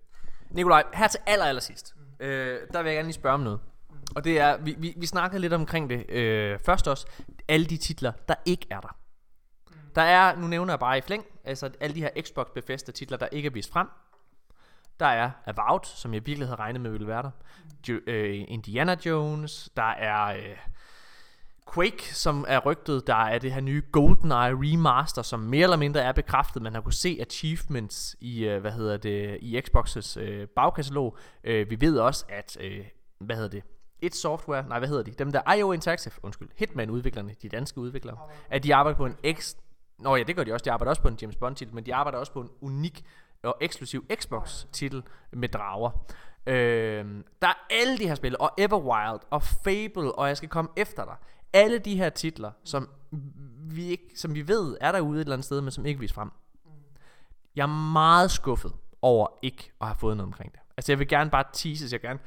Nikolaj, 0.50 0.84
her 0.94 1.08
til 1.08 1.20
aller, 1.26 1.44
aller 1.44 1.60
sidst, 1.60 1.94
øh, 2.20 2.60
der 2.72 2.82
vil 2.82 2.88
jeg 2.88 2.96
gerne 2.96 3.08
lige 3.08 3.14
spørge 3.14 3.34
om 3.34 3.40
noget. 3.40 3.60
Og 4.16 4.24
det 4.24 4.40
er, 4.40 4.56
vi, 4.56 4.74
vi, 4.78 4.94
vi 4.96 5.06
snakkede 5.06 5.40
lidt 5.40 5.52
omkring 5.52 5.90
det 5.90 6.10
øh, 6.10 6.58
først 6.58 6.88
også, 6.88 7.06
alle 7.48 7.66
de 7.66 7.76
titler, 7.76 8.12
der 8.28 8.34
ikke 8.44 8.66
er 8.70 8.80
der. 8.80 8.96
Der 9.94 10.02
er, 10.02 10.36
nu 10.36 10.46
nævner 10.46 10.72
jeg 10.72 10.78
bare 10.78 10.98
i 10.98 11.00
flæng, 11.00 11.24
altså 11.44 11.70
alle 11.80 11.94
de 11.94 12.00
her 12.00 12.10
Xbox 12.22 12.46
Bethesda 12.54 12.92
titler, 12.92 13.16
der 13.16 13.28
ikke 13.32 13.46
er 13.46 13.50
vist 13.50 13.72
frem. 13.72 13.88
Der 15.00 15.06
er 15.06 15.30
Avowed, 15.46 15.84
som 15.84 16.14
jeg 16.14 16.26
virkelig 16.26 16.48
havde 16.48 16.58
regnet 16.58 16.80
med 16.80 16.90
ville 16.90 17.06
være 17.06 17.22
der. 17.22 17.30
Jo, 17.88 18.00
øh, 18.06 18.44
Indiana 18.48 18.96
Jones, 19.06 19.70
der 19.76 19.90
er 19.90 20.24
øh, 20.24 20.56
Quake, 21.74 22.14
som 22.14 22.44
er 22.48 22.58
rygtet. 22.58 23.06
Der 23.06 23.14
er 23.14 23.38
det 23.38 23.52
her 23.52 23.60
nye 23.60 23.82
GoldenEye 23.92 24.34
remaster, 24.34 25.22
som 25.22 25.40
mere 25.40 25.62
eller 25.62 25.76
mindre 25.76 26.00
er 26.00 26.12
bekræftet. 26.12 26.62
Man 26.62 26.74
har 26.74 26.80
kunne 26.80 26.92
se 26.92 27.18
achievements 27.20 28.16
i, 28.20 28.44
øh, 28.44 28.60
hvad 28.60 28.72
hedder 28.72 28.96
det, 28.96 29.38
i 29.40 29.58
Xbox's 29.58 30.20
øh, 30.20 30.48
bagkatalog. 30.48 31.16
Øh, 31.44 31.70
vi 31.70 31.80
ved 31.80 31.98
også, 31.98 32.24
at, 32.28 32.56
øh, 32.60 32.84
hvad 33.18 33.36
hedder 33.36 33.50
det, 33.50 33.62
et 34.00 34.14
software, 34.14 34.68
nej 34.68 34.78
hvad 34.78 34.88
hedder 34.88 35.02
de, 35.02 35.10
dem 35.10 35.32
der 35.32 35.52
IO 35.52 35.72
Interactive, 35.72 36.14
undskyld, 36.22 36.48
Hitman 36.56 36.90
udviklerne, 36.90 37.34
de 37.42 37.48
danske 37.48 37.80
udviklere, 37.80 38.18
at 38.50 38.64
de 38.64 38.74
arbejder 38.74 38.96
på 38.96 39.06
en 39.06 39.16
X, 39.34 39.54
Nå 39.98 40.16
ja, 40.16 40.22
det 40.22 40.36
gør 40.36 40.44
de 40.44 40.52
også, 40.52 40.64
de 40.64 40.72
arbejder 40.72 40.90
også 40.90 41.02
på 41.02 41.08
en 41.08 41.18
James 41.22 41.36
Bond 41.36 41.56
titel, 41.56 41.74
men 41.74 41.86
de 41.86 41.94
arbejder 41.94 42.18
også 42.18 42.32
på 42.32 42.40
en 42.40 42.50
unik 42.60 43.04
og 43.42 43.56
eksklusiv 43.60 44.04
Xbox 44.14 44.64
titel 44.72 45.02
med 45.32 45.48
drager. 45.48 45.90
Øh, 46.46 47.04
der 47.42 47.48
er 47.48 47.66
alle 47.70 47.98
de 47.98 48.08
her 48.08 48.14
spil, 48.14 48.36
og 48.40 48.50
Everwild, 48.58 49.20
og 49.30 49.42
Fable, 49.42 50.12
og 50.12 50.28
jeg 50.28 50.36
skal 50.36 50.48
komme 50.48 50.70
efter 50.76 51.04
dig. 51.04 51.14
Alle 51.52 51.78
de 51.78 51.96
her 51.96 52.10
titler, 52.10 52.50
som 52.64 52.88
vi, 53.58 53.84
ikke, 53.84 54.12
som 54.16 54.34
vi 54.34 54.48
ved 54.48 54.76
er 54.80 54.92
derude 54.92 55.16
et 55.16 55.20
eller 55.20 55.32
andet 55.32 55.44
sted, 55.44 55.60
men 55.60 55.70
som 55.70 55.86
ikke 55.86 56.00
viser 56.00 56.14
frem. 56.14 56.30
Jeg 57.56 57.62
er 57.62 57.92
meget 57.92 58.30
skuffet 58.30 58.72
over 59.02 59.26
ikke 59.42 59.72
at 59.80 59.86
have 59.86 59.96
fået 59.96 60.16
noget 60.16 60.26
omkring 60.26 60.52
det. 60.52 60.60
Altså 60.76 60.92
jeg 60.92 60.98
vil 60.98 61.08
gerne 61.08 61.30
bare 61.30 61.44
teases, 61.52 61.92
jeg 61.92 62.02
vil 62.02 62.08
gerne 62.08 62.20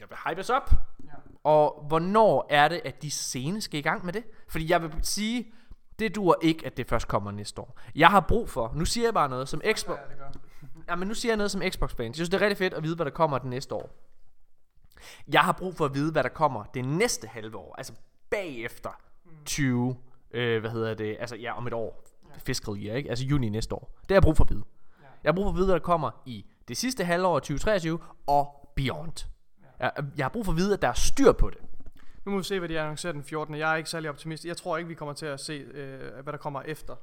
jeg 0.00 0.08
vil 0.08 0.18
hypes 0.26 0.50
op. 0.50 0.70
Ja. 1.04 1.12
Og 1.44 1.84
hvornår 1.88 2.46
er 2.50 2.68
det, 2.68 2.80
at 2.84 3.02
de 3.02 3.10
scene 3.10 3.60
skal 3.60 3.78
i 3.78 3.82
gang 3.82 4.04
med 4.04 4.12
det? 4.12 4.24
Fordi 4.48 4.70
jeg 4.70 4.82
vil 4.82 4.92
sige, 5.02 5.52
det 5.98 6.14
duer 6.14 6.34
ikke, 6.42 6.66
at 6.66 6.76
det 6.76 6.86
først 6.88 7.08
kommer 7.08 7.30
næste 7.30 7.60
år. 7.60 7.80
Jeg 7.94 8.10
har 8.10 8.20
brug 8.20 8.50
for, 8.50 8.72
nu 8.74 8.84
siger 8.84 9.06
jeg 9.06 9.14
bare 9.14 9.28
noget 9.28 9.48
som 9.48 9.62
Xbox, 9.72 9.96
Ja. 9.98 10.24
Ja, 10.88 10.96
men 10.96 11.08
nu 11.08 11.14
siger 11.14 11.32
jeg 11.32 11.36
noget 11.36 11.50
som 11.50 11.62
Xbox-fan. 11.70 12.06
Jeg 12.06 12.14
synes, 12.14 12.28
det 12.28 12.36
er 12.36 12.40
rigtig 12.40 12.58
fedt 12.58 12.74
at 12.74 12.82
vide, 12.82 12.96
hvad 12.96 13.06
der 13.06 13.10
kommer 13.10 13.38
det 13.38 13.48
næste 13.48 13.74
år. 13.74 13.90
Jeg 15.28 15.40
har 15.40 15.52
brug 15.52 15.76
for 15.76 15.84
at 15.84 15.94
vide, 15.94 16.12
hvad 16.12 16.22
der 16.22 16.28
kommer 16.28 16.64
det 16.64 16.84
næste 16.84 17.26
halve 17.26 17.56
år. 17.56 17.74
Altså 17.78 17.92
bagefter 18.32 19.00
20, 19.44 19.96
øh, 20.30 20.60
hvad 20.60 20.70
hedder 20.70 20.94
det, 20.94 21.16
altså 21.20 21.36
ja, 21.36 21.56
om 21.56 21.66
et 21.66 21.72
år. 21.72 22.04
Fiscal 22.38 22.74
year, 22.76 22.96
ikke? 22.96 23.10
Altså 23.10 23.24
juni 23.24 23.48
næste 23.48 23.74
år. 23.74 23.98
Det 24.00 24.08
har 24.08 24.14
jeg 24.14 24.22
brug 24.22 24.36
for 24.36 24.44
at 24.44 24.50
vide. 24.50 24.64
Jeg 25.24 25.28
har 25.28 25.32
brug 25.32 25.44
for 25.44 25.50
at 25.50 25.56
vide, 25.56 25.66
hvad 25.66 25.74
der 25.74 25.80
kommer 25.80 26.10
i 26.26 26.46
det 26.68 26.76
sidste 26.76 27.04
halvår 27.04 27.36
af 27.36 27.42
2023 27.42 27.98
og 28.26 28.72
beyond. 28.76 29.26
Jeg, 29.80 29.92
jeg 30.16 30.24
har 30.24 30.30
brug 30.30 30.44
for 30.44 30.52
at 30.52 30.58
vide, 30.58 30.72
at 30.74 30.82
der 30.82 30.88
er 30.88 30.92
styr 30.92 31.32
på 31.32 31.50
det. 31.50 31.58
Nu 32.24 32.32
må 32.32 32.38
vi 32.38 32.44
se, 32.44 32.58
hvad 32.58 32.68
de 32.68 32.80
annoncerer 32.80 33.12
den 33.12 33.24
14. 33.24 33.54
Jeg 33.54 33.72
er 33.72 33.76
ikke 33.76 33.90
særlig 33.90 34.10
optimist. 34.10 34.44
Jeg 34.44 34.56
tror 34.56 34.76
ikke, 34.76 34.88
vi 34.88 34.94
kommer 34.94 35.14
til 35.14 35.26
at 35.26 35.40
se, 35.40 35.52
øh, 35.52 36.22
hvad 36.22 36.32
der 36.32 36.36
kommer 36.36 36.62
efter, 36.62 36.96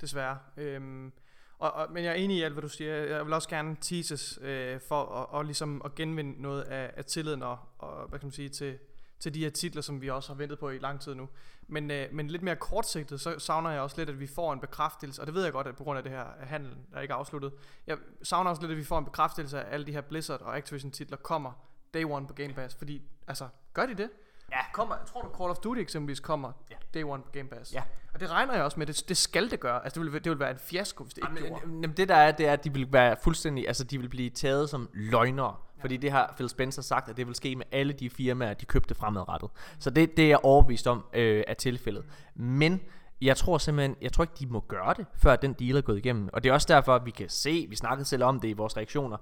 desværre. 0.00 0.38
Øhm, 0.56 1.12
og, 1.58 1.72
og, 1.72 1.92
men 1.92 2.04
jeg 2.04 2.10
er 2.10 2.14
enig 2.14 2.36
i 2.36 2.42
alt, 2.42 2.54
hvad 2.54 2.62
du 2.62 2.68
siger. 2.68 2.94
Jeg 2.94 3.24
vil 3.26 3.32
også 3.32 3.48
gerne 3.48 3.76
teases 3.80 4.38
øh, 4.42 4.80
for 4.88 5.04
at, 5.04 5.26
og 5.28 5.44
ligesom 5.44 5.82
at 5.84 5.94
genvinde 5.94 6.42
noget 6.42 6.62
af, 6.62 6.90
af 6.96 7.04
tilliden 7.04 7.42
og, 7.42 7.58
og, 7.78 8.08
hvad 8.08 8.18
kan 8.18 8.26
man 8.26 8.32
sige, 8.32 8.48
til, 8.48 8.78
til 9.20 9.34
de 9.34 9.40
her 9.42 9.50
titler, 9.50 9.82
som 9.82 10.00
vi 10.02 10.10
også 10.10 10.28
har 10.28 10.34
ventet 10.36 10.58
på 10.58 10.70
i 10.70 10.78
lang 10.78 11.00
tid 11.00 11.14
nu. 11.14 11.28
Men, 11.68 11.90
øh, 11.90 12.06
men 12.12 12.28
lidt 12.28 12.42
mere 12.42 12.56
kortsigtet, 12.56 13.20
så 13.20 13.38
savner 13.38 13.70
jeg 13.70 13.80
også 13.80 13.96
lidt, 13.98 14.08
at 14.08 14.20
vi 14.20 14.26
får 14.26 14.52
en 14.52 14.60
bekræftelse, 14.60 15.20
og 15.22 15.26
det 15.26 15.34
ved 15.34 15.42
jeg 15.44 15.52
godt, 15.52 15.66
at 15.66 15.76
på 15.76 15.84
grund 15.84 15.96
af 15.98 16.02
det 16.02 16.12
her 16.12 16.24
handel, 16.40 16.76
der 16.92 17.00
ikke 17.00 17.12
er 17.12 17.16
afsluttet. 17.16 17.52
Jeg 17.86 17.98
savner 18.22 18.50
også 18.50 18.62
lidt, 18.62 18.72
at 18.72 18.78
vi 18.78 18.84
får 18.84 18.98
en 18.98 19.04
bekræftelse 19.04 19.62
af 19.64 19.74
alle 19.74 19.86
de 19.86 19.92
her 19.92 20.00
Blizzard 20.00 20.40
og 20.42 20.56
Activision 20.56 20.90
titler 20.90 21.16
kommer 21.16 21.52
day 21.94 22.04
one 22.04 22.26
på 22.26 22.34
Game 22.34 22.52
Pass, 22.52 22.74
fordi, 22.74 23.02
altså, 23.28 23.48
gør 23.74 23.86
de 23.86 23.94
det? 23.94 24.10
Ja. 24.52 24.58
Kommer, 24.72 24.94
tror 25.06 25.22
du 25.22 25.28
Call 25.38 25.50
of 25.50 25.56
Duty 25.58 25.80
eksempelvis 25.80 26.20
kommer 26.20 26.52
Ja. 26.70 26.76
day 26.94 27.02
one 27.04 27.22
på 27.22 27.30
Game 27.32 27.48
Pass? 27.48 27.74
Ja. 27.74 27.82
Og 28.14 28.20
det 28.20 28.30
regner 28.30 28.54
jeg 28.54 28.62
også 28.64 28.78
med, 28.78 28.86
det, 28.86 29.08
det 29.08 29.16
skal 29.16 29.50
det 29.50 29.60
gøre. 29.60 29.84
Altså 29.84 30.00
det 30.02 30.12
vil, 30.12 30.24
det 30.24 30.30
vil 30.30 30.38
være 30.40 30.50
en 30.50 30.58
fiasko, 30.58 31.04
hvis 31.04 31.14
det 31.14 31.18
ikke 31.18 31.28
Jamen, 31.28 31.42
gjorde. 31.48 31.60
jamen, 31.82 31.96
det 31.96 32.08
der 32.08 32.14
er, 32.14 32.32
det 32.32 32.46
er, 32.46 32.52
at 32.52 32.64
de 32.64 32.72
vil 32.72 32.92
være 32.92 33.16
fuldstændig, 33.22 33.66
altså 33.68 33.84
de 33.84 33.98
vil 33.98 34.08
blive 34.08 34.30
taget 34.30 34.70
som 34.70 34.88
løgnere. 34.94 35.56
Fordi 35.80 35.96
det 35.96 36.10
har 36.10 36.34
Phil 36.36 36.48
Spencer 36.48 36.82
sagt, 36.82 37.08
at 37.08 37.16
det 37.16 37.26
vil 37.26 37.34
ske 37.34 37.56
med 37.56 37.64
alle 37.72 37.92
de 37.92 38.10
firmaer, 38.10 38.54
de 38.54 38.66
købte 38.66 38.94
fremadrettet. 38.94 39.50
Så 39.78 39.90
det, 39.90 40.16
det 40.16 40.24
er 40.24 40.28
jeg 40.28 40.38
overbevist 40.42 40.86
om 40.86 41.04
øh, 41.14 41.44
er 41.48 41.54
tilfældet. 41.54 42.04
Men 42.34 42.80
jeg 43.20 43.36
tror 43.36 43.58
simpelthen, 43.58 43.96
jeg 44.02 44.12
tror 44.12 44.24
ikke, 44.24 44.34
de 44.38 44.46
må 44.46 44.60
gøre 44.60 44.94
det, 44.96 45.06
før 45.14 45.36
den 45.36 45.52
deal 45.52 45.76
er 45.76 45.80
gået 45.80 45.98
igennem. 45.98 46.28
Og 46.32 46.44
det 46.44 46.50
er 46.50 46.54
også 46.54 46.68
derfor, 46.70 46.94
at 46.94 47.06
vi 47.06 47.10
kan 47.10 47.28
se, 47.28 47.66
vi 47.68 47.76
snakkede 47.76 48.04
selv 48.08 48.24
om 48.24 48.40
det 48.40 48.48
i 48.48 48.52
vores 48.52 48.76
reaktioner, 48.76 49.16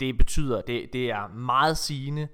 det 0.00 0.18
betyder, 0.18 0.60
det, 0.60 0.92
det 0.92 1.10
er 1.10 1.28
meget 1.28 1.78
sigende, 1.78 2.28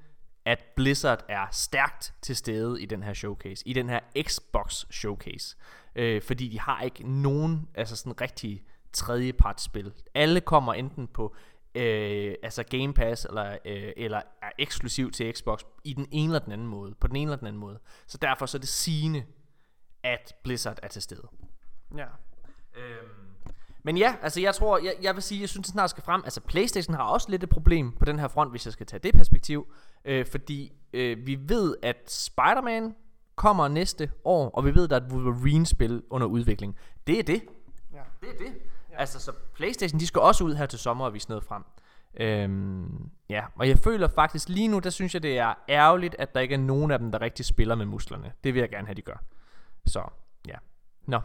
at 0.44 0.58
Blizzard 0.76 1.24
er 1.28 1.46
stærkt 1.50 2.14
til 2.22 2.36
stede 2.36 2.82
i 2.82 2.86
den 2.86 3.02
her 3.02 3.14
showcase, 3.14 3.68
i 3.68 3.72
den 3.72 3.88
her 3.88 4.00
Xbox 4.22 4.84
showcase. 4.90 5.56
Øh, 5.96 6.22
fordi 6.22 6.48
de 6.48 6.60
har 6.60 6.82
ikke 6.82 7.10
nogen, 7.22 7.68
altså 7.74 7.96
sådan 7.96 8.20
rigtig 8.20 8.62
tredjepartsspil. 8.92 9.92
Alle 10.14 10.40
kommer 10.40 10.74
enten 10.74 11.06
på 11.06 11.34
øh, 11.78 12.34
altså 12.42 12.62
Game 12.62 12.94
Pass 12.94 13.24
eller, 13.24 13.58
øh, 13.64 13.92
eller 13.96 14.22
er 14.42 14.50
eksklusiv 14.58 15.10
til 15.10 15.34
Xbox 15.34 15.60
i 15.84 15.92
den 15.92 16.06
ene 16.10 16.24
eller 16.24 16.38
den 16.38 16.52
anden 16.52 16.66
måde, 16.66 16.94
på 17.00 17.06
den 17.06 17.16
ene 17.16 17.28
eller 17.28 17.36
den 17.36 17.46
anden 17.46 17.60
måde. 17.60 17.78
Så 18.06 18.18
derfor 18.18 18.46
så 18.46 18.56
er 18.56 18.60
det 18.60 18.68
sigende, 18.68 19.24
at 20.02 20.34
Blizzard 20.44 20.78
er 20.82 20.88
til 20.88 21.02
stede. 21.02 21.28
Ja. 21.96 22.06
Øhm, 22.76 23.28
men 23.82 23.96
ja, 23.96 24.14
altså 24.22 24.40
jeg 24.40 24.54
tror, 24.54 24.78
jeg, 24.78 24.94
jeg 25.02 25.14
vil 25.14 25.22
sige, 25.22 25.40
jeg 25.40 25.48
synes, 25.48 25.66
det 25.66 25.72
snart 25.72 25.90
skal 25.90 26.02
frem. 26.02 26.20
Altså 26.24 26.40
Playstation 26.40 26.94
har 26.94 27.02
også 27.02 27.30
lidt 27.30 27.42
et 27.42 27.48
problem 27.48 27.92
på 27.92 28.04
den 28.04 28.18
her 28.18 28.28
front, 28.28 28.50
hvis 28.50 28.66
jeg 28.66 28.72
skal 28.72 28.86
tage 28.86 29.00
det 29.00 29.14
perspektiv. 29.14 29.66
Øh, 30.04 30.26
fordi 30.26 30.72
øh, 30.92 31.26
vi 31.26 31.38
ved, 31.40 31.76
at 31.82 32.10
Spider-Man 32.10 32.94
kommer 33.34 33.68
næste 33.68 34.10
år, 34.24 34.50
og 34.50 34.64
vi 34.64 34.74
ved, 34.74 34.84
at 34.84 34.90
der 34.90 34.96
er 34.96 35.00
et 35.00 35.12
Wolverine-spil 35.12 36.02
under 36.10 36.26
udvikling. 36.26 36.76
Det 37.06 37.18
er 37.18 37.22
det. 37.22 37.42
ja. 37.92 38.02
Det 38.20 38.28
er 38.28 38.38
det. 38.38 38.52
Altså, 38.98 39.20
så 39.20 39.32
Playstation, 39.54 40.00
de 40.00 40.06
skal 40.06 40.20
også 40.20 40.44
ud 40.44 40.54
her 40.54 40.66
til 40.66 40.78
sommer 40.78 41.04
og 41.04 41.14
vise 41.14 41.28
noget 41.28 41.44
frem. 41.44 41.64
Øhm, 42.20 43.10
ja, 43.28 43.44
og 43.54 43.68
jeg 43.68 43.78
føler 43.78 44.08
faktisk 44.08 44.48
lige 44.48 44.68
nu, 44.68 44.78
der 44.78 44.90
synes 44.90 45.14
jeg, 45.14 45.22
det 45.22 45.38
er 45.38 45.54
ærgerligt, 45.68 46.16
at 46.18 46.34
der 46.34 46.40
ikke 46.40 46.54
er 46.54 46.58
nogen 46.58 46.90
af 46.90 46.98
dem, 46.98 47.12
der 47.12 47.20
rigtig 47.20 47.44
spiller 47.44 47.74
med 47.74 47.86
musklerne. 47.86 48.32
Det 48.44 48.54
vil 48.54 48.60
jeg 48.60 48.70
gerne 48.70 48.86
have, 48.86 48.94
de 48.94 49.02
gør. 49.02 49.22
Så, 49.86 50.02
ja. 50.46 50.54
Nå. 51.06 51.20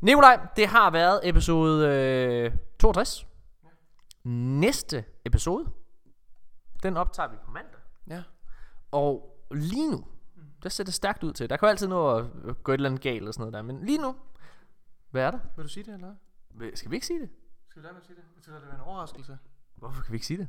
Nikolaj, 0.00 0.46
det 0.56 0.66
har 0.66 0.90
været 0.90 1.20
episode 1.28 1.88
øh, 1.88 2.52
62. 2.78 3.26
Næste 4.24 5.04
episode, 5.24 5.66
den 6.82 6.96
optager 6.96 7.28
vi 7.28 7.36
på 7.44 7.50
mandag. 7.50 7.80
Ja. 8.08 8.22
Og 8.90 9.38
lige 9.50 9.90
nu, 9.90 10.04
der 10.62 10.68
ser 10.68 10.84
det 10.84 10.94
stærkt 10.94 11.22
ud 11.22 11.32
til. 11.32 11.50
Der 11.50 11.56
kan 11.56 11.66
jo 11.66 11.70
altid 11.70 11.88
nå 11.88 12.16
at 12.16 12.24
gå 12.62 12.72
et 12.72 12.74
eller 12.74 12.88
andet 12.88 13.02
galt 13.02 13.16
eller 13.16 13.32
sådan 13.32 13.40
noget 13.40 13.54
der. 13.54 13.62
Men 13.62 13.86
lige 13.86 13.98
nu, 13.98 14.16
hvad 15.10 15.22
er 15.22 15.30
der? 15.30 15.38
Vil 15.56 15.64
du 15.64 15.68
sige 15.68 15.84
det, 15.84 15.94
eller 15.94 16.14
Skal 16.74 16.90
vi 16.90 16.96
ikke 16.96 17.06
sige 17.06 17.20
det? 17.20 17.28
Skal 17.70 17.82
vi 17.82 17.86
lade 17.86 17.94
mig 17.94 18.02
sige 18.06 18.16
det? 18.16 18.24
Betyder 18.36 18.58
det 18.58 18.66
være 18.66 18.74
en 18.74 18.80
overraskelse? 18.80 19.38
Hvorfor 19.76 20.02
kan 20.02 20.12
vi 20.12 20.16
ikke 20.16 20.26
sige 20.26 20.38
det? 20.38 20.48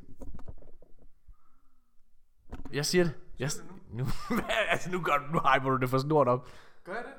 Jeg 2.74 2.86
siger 2.86 3.04
det. 3.04 3.14
Jeg, 3.40 3.50
nu, 3.92 4.04
Hvad? 4.30 4.44
altså, 4.70 4.92
nu, 4.92 5.02
gør, 5.02 5.18
du- 5.18 5.34
nu 5.34 5.40
hyper 5.40 5.70
du 5.70 5.78
det 5.78 5.90
for 5.90 5.98
snort 5.98 6.28
op. 6.28 6.48
Gør 6.84 6.94
jeg 6.94 7.04
det? 7.04 7.14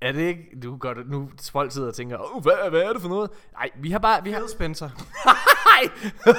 Er 0.00 0.12
det 0.12 0.20
ikke? 0.20 0.60
Du 0.62 0.76
godt, 0.76 1.10
nu 1.10 1.30
folk 1.52 1.72
sidder 1.72 1.88
og 1.88 1.94
tænker, 1.94 2.18
oh, 2.34 2.42
hvad, 2.42 2.70
hvad 2.70 2.80
er 2.82 2.92
det 2.92 3.02
for 3.02 3.08
noget? 3.08 3.30
Nej, 3.52 3.70
vi 3.76 3.90
har 3.90 3.98
bare... 3.98 4.22
Vi 4.24 4.30
har, 4.32 4.46
Spencer. 4.46 4.90
Nej! 5.70 5.90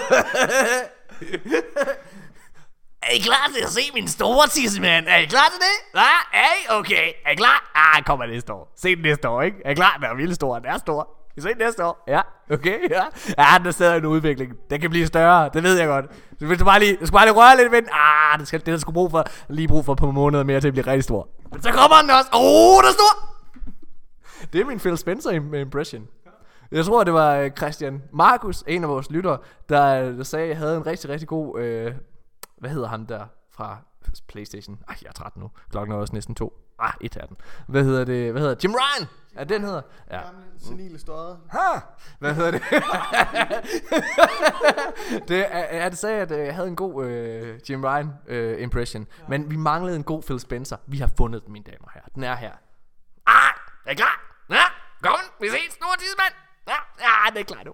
er 3.01 3.09
I 3.15 3.19
klar 3.19 3.47
til 3.55 3.63
at 3.63 3.69
se 3.69 3.81
min 3.93 4.07
store 4.07 4.47
tissemand? 4.47 5.05
Er 5.07 5.17
I 5.17 5.25
klar 5.25 5.49
til 5.51 5.59
det? 5.59 5.99
Ja, 5.99 6.09
er 6.33 6.47
I? 6.61 6.79
Okay. 6.79 7.13
Er 7.25 7.29
I 7.31 7.35
klar? 7.35 7.71
Ah, 7.75 8.03
kommer 8.03 8.25
næste 8.25 8.53
år. 8.53 8.73
Se 8.75 8.95
den 8.95 9.01
næste 9.03 9.29
år, 9.29 9.41
ikke? 9.41 9.57
Er 9.65 9.71
I 9.71 9.73
klar? 9.73 9.95
Den 9.95 10.03
er 10.03 10.13
vildt 10.15 10.35
stor. 10.35 10.59
Den 10.59 10.65
er 10.65 10.77
stor. 10.77 11.17
Vi 11.35 11.41
ses 11.41 11.57
næste 11.59 11.85
år? 11.85 12.03
Ja, 12.07 12.21
okay, 12.51 12.89
ja. 12.89 13.03
Ja, 13.37 13.57
der 13.63 13.67
er 13.67 13.71
stadig 13.71 13.97
en 13.97 14.05
udvikling. 14.05 14.53
Den 14.69 14.81
kan 14.81 14.89
blive 14.89 15.07
større, 15.07 15.49
det 15.53 15.63
ved 15.63 15.77
jeg 15.79 15.87
godt. 15.87 16.05
Så 16.39 16.45
hvis 16.45 16.57
du 16.59 16.65
bare 16.65 16.79
lige, 16.79 16.97
du 17.01 17.05
skal 17.05 17.13
bare 17.13 17.25
lige 17.25 17.35
røre 17.35 17.57
lidt 17.57 17.71
ved 17.71 17.81
den. 17.81 17.89
Ah, 17.91 18.39
det 18.39 18.47
skal, 18.47 18.59
det 18.59 18.67
der 18.67 18.77
skulle 18.77 18.93
brug 18.93 19.11
for, 19.11 19.23
lige 19.49 19.67
brug 19.67 19.85
for 19.85 19.93
et 19.93 19.99
par 19.99 20.11
måneder 20.11 20.43
mere 20.43 20.61
til 20.61 20.67
at 20.67 20.73
blive 20.73 20.87
rigtig 20.87 21.03
stor. 21.03 21.27
Men 21.51 21.61
så 21.61 21.71
kommer 21.71 22.01
den 22.01 22.09
også. 22.09 22.29
Åh, 22.33 22.41
oh, 22.41 22.81
den 22.83 22.89
er 22.89 22.93
stor! 22.93 23.29
Det 24.53 24.61
er 24.61 24.65
min 24.65 24.79
Phil 24.79 24.97
Spencer 24.97 25.31
impression. 25.31 26.07
Jeg 26.71 26.85
tror, 26.85 27.03
det 27.03 27.13
var 27.13 27.35
øh, 27.35 27.51
Christian 27.51 28.03
Markus, 28.13 28.63
en 28.67 28.83
af 28.83 28.89
vores 28.89 29.09
lyttere, 29.09 29.37
der, 29.69 30.11
der 30.11 30.23
sagde, 30.23 30.43
at 30.43 30.49
jeg 30.49 30.57
havde 30.57 30.77
en 30.77 30.85
rigtig, 30.85 31.09
rigtig 31.09 31.27
god... 31.27 31.59
Øh, 31.59 31.93
hvad 32.57 32.69
hedder 32.69 32.87
han 32.87 33.05
der 33.05 33.25
fra 33.55 33.77
Playstation? 34.27 34.79
Ej, 34.89 34.95
jeg 35.01 35.09
er 35.09 35.13
træt 35.13 35.37
nu. 35.37 35.51
Klokken 35.71 35.95
er 35.95 35.99
også 35.99 36.13
næsten 36.13 36.35
to. 36.35 36.53
Ah, 36.79 36.93
et 37.01 37.17
af 37.17 37.27
den. 37.27 37.37
Hvad 37.67 37.83
hedder 37.83 38.05
det? 38.05 38.31
Hvad 38.31 38.41
hedder? 38.41 38.55
Jim 38.63 38.71
Ryan! 38.71 39.07
Ja, 39.37 39.43
den 39.43 39.63
hedder. 39.63 39.81
Ja. 40.11 40.21
Gamle, 40.21 40.43
senile 40.59 40.99
støder. 40.99 41.37
Ha! 41.49 41.79
Hvad 42.19 42.33
hedder 42.33 42.51
det? 42.51 42.61
det 45.27 45.45
er, 45.49 45.89
det 45.89 45.97
sagde, 45.97 46.21
at 46.21 46.31
øh, 46.31 46.45
jeg 46.45 46.55
havde 46.55 46.67
en 46.67 46.75
god 46.75 47.05
øh, 47.05 47.59
Jim 47.69 47.83
Ryan 47.83 48.13
øh, 48.27 48.61
impression. 48.61 49.07
Ja. 49.19 49.23
Men 49.27 49.51
vi 49.51 49.55
manglede 49.55 49.95
en 49.95 50.03
god 50.03 50.23
Phil 50.23 50.39
Spencer. 50.39 50.77
Vi 50.87 50.97
har 50.97 51.09
fundet 51.17 51.45
den, 51.45 51.53
mine 51.53 51.65
damer 51.65 51.85
og 51.85 51.91
herrer. 51.93 52.07
Den 52.15 52.23
er 52.23 52.35
her. 52.35 52.51
Ah, 53.25 53.53
er 53.85 53.91
I 53.91 53.95
klar? 53.95 54.21
Ja, 54.49 54.63
kom, 55.03 55.15
vi 55.41 55.49
ses, 55.49 55.73
store 55.73 55.97
tidsmand. 55.97 56.33
Ja, 56.67 56.75
ja, 56.99 57.29
det 57.33 57.39
er 57.39 57.43
klar 57.43 57.63
nu. 57.63 57.73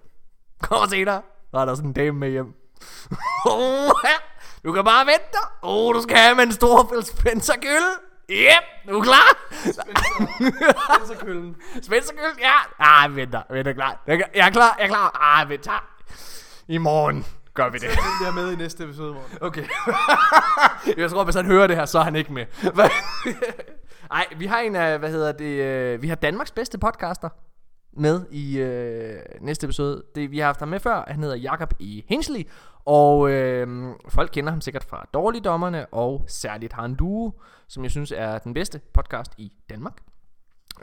Kom 0.62 0.90
senere. 0.90 1.22
Så 1.52 1.58
er 1.58 1.66
der 1.66 1.76
sådan 1.76 1.90
en 1.90 1.94
dame 1.94 2.18
med 2.18 2.30
hjem. 2.30 2.54
oh, 3.46 3.92
ja. 4.04 4.16
Du 4.64 4.72
kan 4.72 4.84
bare 4.84 5.06
vente 5.06 5.28
dig. 5.32 5.50
Oh, 5.62 5.96
du 5.96 6.02
skal 6.02 6.18
have 6.18 6.36
med 6.36 6.44
en 6.44 6.52
stor 6.52 6.84
Phil 6.84 7.06
Spencer 7.06 7.56
Yep, 8.32 8.90
du 8.90 9.00
er 9.00 9.04
klar? 9.04 9.38
Spencer-køllen. 9.52 11.56
Spencerkyld, 11.82 12.40
ja. 12.40 12.54
Ah, 12.80 13.16
venter, 13.16 13.42
venter, 13.50 13.74
klar. 13.74 14.04
Jeg, 14.08 14.24
jeg 14.36 14.48
er 14.48 14.52
klar, 14.52 14.76
jeg 14.80 14.86
er 14.86 14.88
klar. 14.88 15.18
Ah, 15.22 15.50
vent, 15.50 15.64
tak. 15.64 15.84
I 16.68 16.78
morgen 16.78 17.26
gør 17.54 17.70
vi 17.70 17.78
det. 17.78 17.90
Den 17.90 17.98
bliver 18.22 18.34
med 18.44 18.54
i 18.54 18.56
næste 18.56 18.84
episode. 18.84 19.16
Okay. 19.42 19.64
jeg 20.98 21.10
tror, 21.10 21.24
hvis 21.24 21.36
han 21.36 21.46
hører 21.46 21.68
det 21.68 21.76
her, 21.76 21.86
så 21.86 22.00
er 22.00 22.04
han 22.04 22.16
ikke 22.16 22.34
med. 22.34 22.46
Hvad? 22.74 22.90
Ej, 24.12 24.26
vi 24.38 24.46
har 24.46 24.60
en 24.60 24.76
af, 24.76 25.00
hvad 25.00 25.10
hedder 25.10 25.32
det, 25.32 25.64
øh, 25.64 26.02
vi 26.02 26.08
har 26.08 26.16
Danmarks 26.16 26.52
bedste 26.52 26.78
podcaster 26.78 27.30
med 27.94 28.26
i 28.32 28.58
øh, 28.58 29.20
næste 29.42 29.66
episode. 29.66 30.04
Det, 30.16 30.32
vi 30.32 30.40
har 30.40 30.46
haft 30.46 30.60
ham 30.60 30.70
med 30.70 30.80
før, 30.80 31.04
han 31.08 31.24
hedder 31.24 31.36
Jakob 31.36 31.74
E. 31.80 32.02
Hensley, 32.08 32.48
og 32.86 33.30
øh, 33.30 33.88
folk 34.10 34.30
kender 34.34 34.52
ham 34.52 34.62
sikkert 34.62 34.84
fra 34.84 35.06
Dårligdommerne, 35.14 35.86
og 35.86 36.26
særligt 36.28 36.74
har 36.74 36.86
en 36.86 36.96
duo, 36.96 37.34
som 37.70 37.84
jeg 37.84 37.92
synes 37.92 38.12
er 38.12 38.38
den 38.38 38.54
bedste 38.54 38.82
podcast 38.94 39.32
i 39.38 39.52
Danmark. 39.70 40.02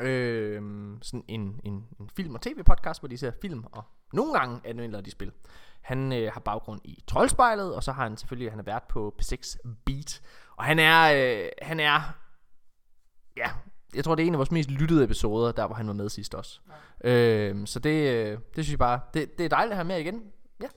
Øh, 0.00 0.62
sådan 1.02 1.24
en, 1.28 1.60
en, 1.64 1.86
en 2.00 2.10
film- 2.16 2.34
og 2.34 2.40
tv-podcast, 2.40 3.00
hvor 3.00 3.08
de 3.08 3.18
ser 3.18 3.32
film, 3.42 3.64
og 3.72 3.84
nogle 4.12 4.32
gange 4.32 4.60
anmelder 4.64 5.00
de 5.00 5.10
spil. 5.10 5.32
Han 5.80 6.12
øh, 6.12 6.32
har 6.32 6.40
baggrund 6.40 6.80
i 6.84 7.02
Troldspejlet, 7.06 7.74
og 7.74 7.82
så 7.82 7.92
har 7.92 8.02
han 8.02 8.16
selvfølgelig, 8.16 8.52
han 8.52 8.58
er 8.58 8.64
vært 8.64 8.82
på 8.88 9.14
P6 9.22 9.56
Beat. 9.84 10.22
Og 10.56 10.64
han 10.64 10.78
er, 10.78 11.02
øh, 11.42 11.48
han 11.62 11.80
er, 11.80 12.00
ja, 13.36 13.50
jeg 13.94 14.04
tror 14.04 14.14
det 14.14 14.22
er 14.22 14.26
en 14.26 14.34
af 14.34 14.38
vores 14.38 14.50
mest 14.50 14.70
lyttede 14.70 15.04
episoder, 15.04 15.52
der 15.52 15.66
hvor 15.66 15.74
han 15.74 15.86
var 15.86 15.92
med 15.92 16.08
sidst 16.08 16.34
også. 16.34 16.60
Ja. 17.04 17.10
Øh, 17.10 17.66
så 17.66 17.78
det, 17.78 18.14
øh, 18.14 18.38
det 18.56 18.64
synes 18.64 18.70
jeg 18.70 18.78
bare, 18.78 19.00
det, 19.14 19.38
det 19.38 19.44
er 19.44 19.48
dejligt 19.48 19.72
at 19.72 19.76
have 19.76 19.88
med 19.88 19.98
igen. 19.98 20.22
Ja. 20.60 20.68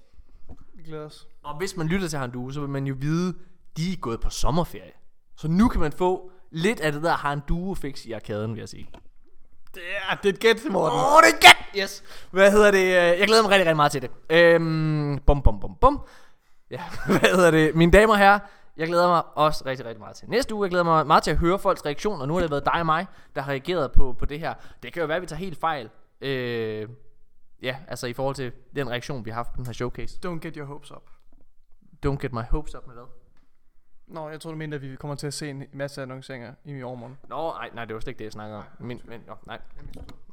Vi 0.73 0.83
glæder 0.83 1.05
os. 1.05 1.27
Og 1.43 1.57
hvis 1.57 1.77
man 1.77 1.88
lytter 1.88 2.07
til 2.07 2.19
Handu, 2.19 2.49
så 2.49 2.59
vil 2.59 2.69
man 2.69 2.88
jo 2.88 2.95
vide, 2.99 3.35
de 3.77 3.93
er 3.93 3.97
gået 3.97 4.21
på 4.21 4.29
sommerferie. 4.29 4.98
Så 5.39 5.47
nu 5.47 5.67
kan 5.67 5.81
man 5.81 5.91
få 5.91 6.31
lidt 6.51 6.79
af 6.79 6.91
det 6.91 7.03
der 7.03 7.11
Handu 7.11 7.75
fix 7.75 8.05
i 8.05 8.11
arkaden, 8.11 8.51
vil 8.51 8.59
jeg 8.59 8.69
sige. 8.69 8.89
Det 9.73 9.81
er, 10.09 10.15
det 10.15 10.29
er 10.29 10.33
et 10.33 10.39
gæt, 10.39 10.57
Morten. 10.71 10.99
Åh, 10.99 11.15
oh, 11.15 11.21
det 11.23 11.29
er 11.29 11.47
godt! 11.47 11.83
Yes. 11.83 12.03
Hvad 12.31 12.51
hedder 12.51 12.71
det? 12.71 12.89
Jeg 13.19 13.27
glæder 13.27 13.41
mig 13.41 13.51
rigtig, 13.51 13.65
rigtig 13.65 13.75
meget 13.75 13.91
til 13.91 14.01
det. 14.01 14.11
Øhm, 14.29 15.19
bum, 15.25 15.41
bum, 15.41 15.59
bum, 15.59 15.75
bum. 15.81 16.01
Ja, 16.71 16.81
hvad 17.19 17.29
hedder 17.35 17.51
det? 17.51 17.75
Mine 17.75 17.91
damer 17.91 18.13
og 18.13 18.19
herrer, 18.19 18.39
jeg 18.77 18.87
glæder 18.87 19.07
mig 19.07 19.23
også 19.35 19.63
rigtig, 19.65 19.85
rigtig 19.85 19.99
meget 19.99 20.15
til 20.15 20.29
næste 20.29 20.55
uge. 20.55 20.63
Jeg 20.65 20.69
glæder 20.69 20.85
mig 20.85 21.07
meget 21.07 21.23
til 21.23 21.31
at 21.31 21.37
høre 21.37 21.59
folks 21.59 21.85
reaktioner. 21.85 22.25
Nu 22.25 22.33
har 22.33 22.41
det 22.41 22.51
været 22.51 22.65
dig 22.65 22.79
og 22.79 22.85
mig, 22.85 23.07
der 23.35 23.41
har 23.41 23.51
reageret 23.51 23.91
på, 23.91 24.15
på 24.19 24.25
det 24.25 24.39
her. 24.39 24.53
Det 24.83 24.93
kan 24.93 25.01
jo 25.01 25.07
være, 25.07 25.15
at 25.15 25.21
vi 25.21 25.27
tager 25.27 25.39
helt 25.39 25.59
fejl. 25.59 25.89
Øh, 26.21 26.89
ja, 27.61 27.77
altså 27.87 28.07
i 28.07 28.13
forhold 28.13 28.35
til 28.35 28.51
den 28.75 28.89
reaktion, 28.89 29.25
vi 29.25 29.29
har 29.29 29.35
haft 29.35 29.53
på 29.53 29.57
den 29.57 29.65
her 29.65 29.73
showcase. 29.73 30.19
Don't 30.25 30.39
get 30.39 30.55
your 30.55 30.65
hopes 30.65 30.91
up. 30.91 31.03
Don't 32.05 32.17
get 32.17 32.33
my 32.33 32.43
hopes 32.51 32.75
up 32.75 32.87
med 32.87 32.95
hvad? 32.95 33.18
Nå, 34.09 34.29
jeg 34.29 34.41
tror 34.41 34.51
du 34.51 34.57
mente, 34.57 34.75
at 34.75 34.81
vi 34.81 34.95
kommer 34.95 35.15
til 35.15 35.27
at 35.27 35.33
se 35.33 35.49
en 35.49 35.63
masse 35.73 36.01
annonceringer 36.01 36.53
i 36.65 36.83
overmorgen. 36.83 37.17
Nå, 37.27 37.51
nej, 37.51 37.69
nej, 37.73 37.85
det 37.85 37.93
var 37.93 37.99
slet 37.99 38.11
ikke 38.11 38.17
det, 38.19 38.23
jeg 38.23 38.31
snakker 38.31 38.57
om. 38.57 38.63
Men, 38.79 39.01
men, 39.05 39.21
nå, 39.27 39.33
nej. 39.47 39.59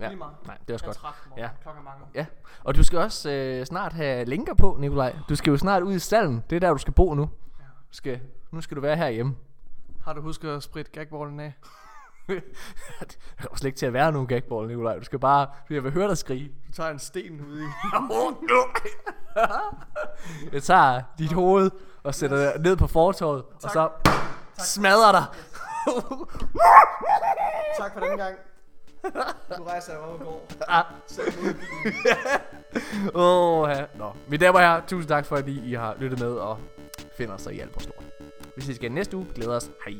Ja, 0.01 0.15
nej, 0.15 0.59
det 0.69 0.71
er 0.71 0.75
også 0.75 0.85
godt. 0.87 0.99
Ja. 1.37 1.49
Klokken 1.63 1.85
mange. 1.85 2.05
Ja, 2.15 2.27
og 2.65 2.75
du 2.75 2.83
skal 2.83 2.99
også 2.99 3.31
øh, 3.31 3.67
snart 3.67 3.93
have 3.93 4.25
linker 4.25 4.55
på, 4.55 4.77
Nikolaj. 4.81 5.17
Du 5.29 5.37
skal 5.37 5.51
jo 5.51 5.57
snart 5.57 5.83
ud 5.83 5.95
i 5.95 5.99
stallen. 5.99 6.45
Det 6.51 6.57
er 6.57 6.61
der, 6.61 6.73
du 6.73 6.79
skal 6.79 6.93
bo 6.93 7.15
nu. 7.15 7.23
Du 7.91 7.97
skal, 7.97 8.21
nu 8.51 8.61
skal 8.61 8.77
du 8.77 8.81
være 8.81 8.97
herhjemme. 8.97 9.37
Har 10.05 10.13
du 10.13 10.21
husket 10.21 10.49
at 10.49 10.63
spritte 10.63 10.91
gagballen 10.91 11.41
af? 11.41 11.53
det 12.29 12.43
er 13.39 13.57
slet 13.57 13.69
ikke 13.69 13.79
til 13.79 13.87
at 13.87 13.93
være 13.93 14.13
nogen 14.13 14.27
gagball, 14.27 14.69
Nikolaj. 14.69 14.99
Du 14.99 15.05
skal 15.05 15.19
bare... 15.19 15.49
Jeg 15.71 15.85
vil 15.85 15.93
høre 15.93 16.09
dig 16.09 16.19
skrige. 16.19 16.49
Du 16.67 16.73
tager 16.73 16.91
en 16.91 16.99
sten 16.99 17.41
ude 17.47 17.63
i. 17.63 17.67
Jeg 20.53 20.63
tager 20.63 21.03
dit 21.19 21.33
hoved 21.33 21.71
og 22.07 22.15
sætter 22.15 22.53
det 22.53 22.63
ned 22.63 22.77
på 22.77 22.87
fortorvet, 22.87 23.45
og 23.63 23.71
så 23.71 23.89
smadrer 24.59 25.13
dig. 25.13 25.25
tak 27.79 27.93
for 27.93 28.01
den 28.01 28.19
gang. 28.19 28.35
Du 29.59 29.65
rejser 29.65 29.93
jeg 29.93 30.01
op 30.01 30.21
og 30.21 30.27
går. 30.27 30.47
Ah. 30.69 30.85
Mig. 31.19 31.55
Åh, 33.15 33.71
ja. 33.71 33.85
Nå, 33.95 34.13
mine 34.29 34.45
damer 34.47 34.59
og 34.59 34.65
herrer, 34.65 34.81
tusind 34.87 35.09
tak 35.09 35.27
for, 35.27 35.37
at 35.37 35.49
I, 35.49 35.75
har 35.75 35.95
lyttet 35.99 36.21
med 36.21 36.33
og 36.33 36.59
finder 37.17 37.35
os 37.35 37.47
i 37.47 37.61
alt 37.61 37.73
på 37.73 37.81
stort. 37.81 38.05
Vi 38.57 38.63
ses 38.63 38.77
igen 38.77 38.93
næste 38.93 39.17
uge. 39.17 39.27
Glæder 39.35 39.57
os. 39.57 39.71
Hej. 39.87 39.95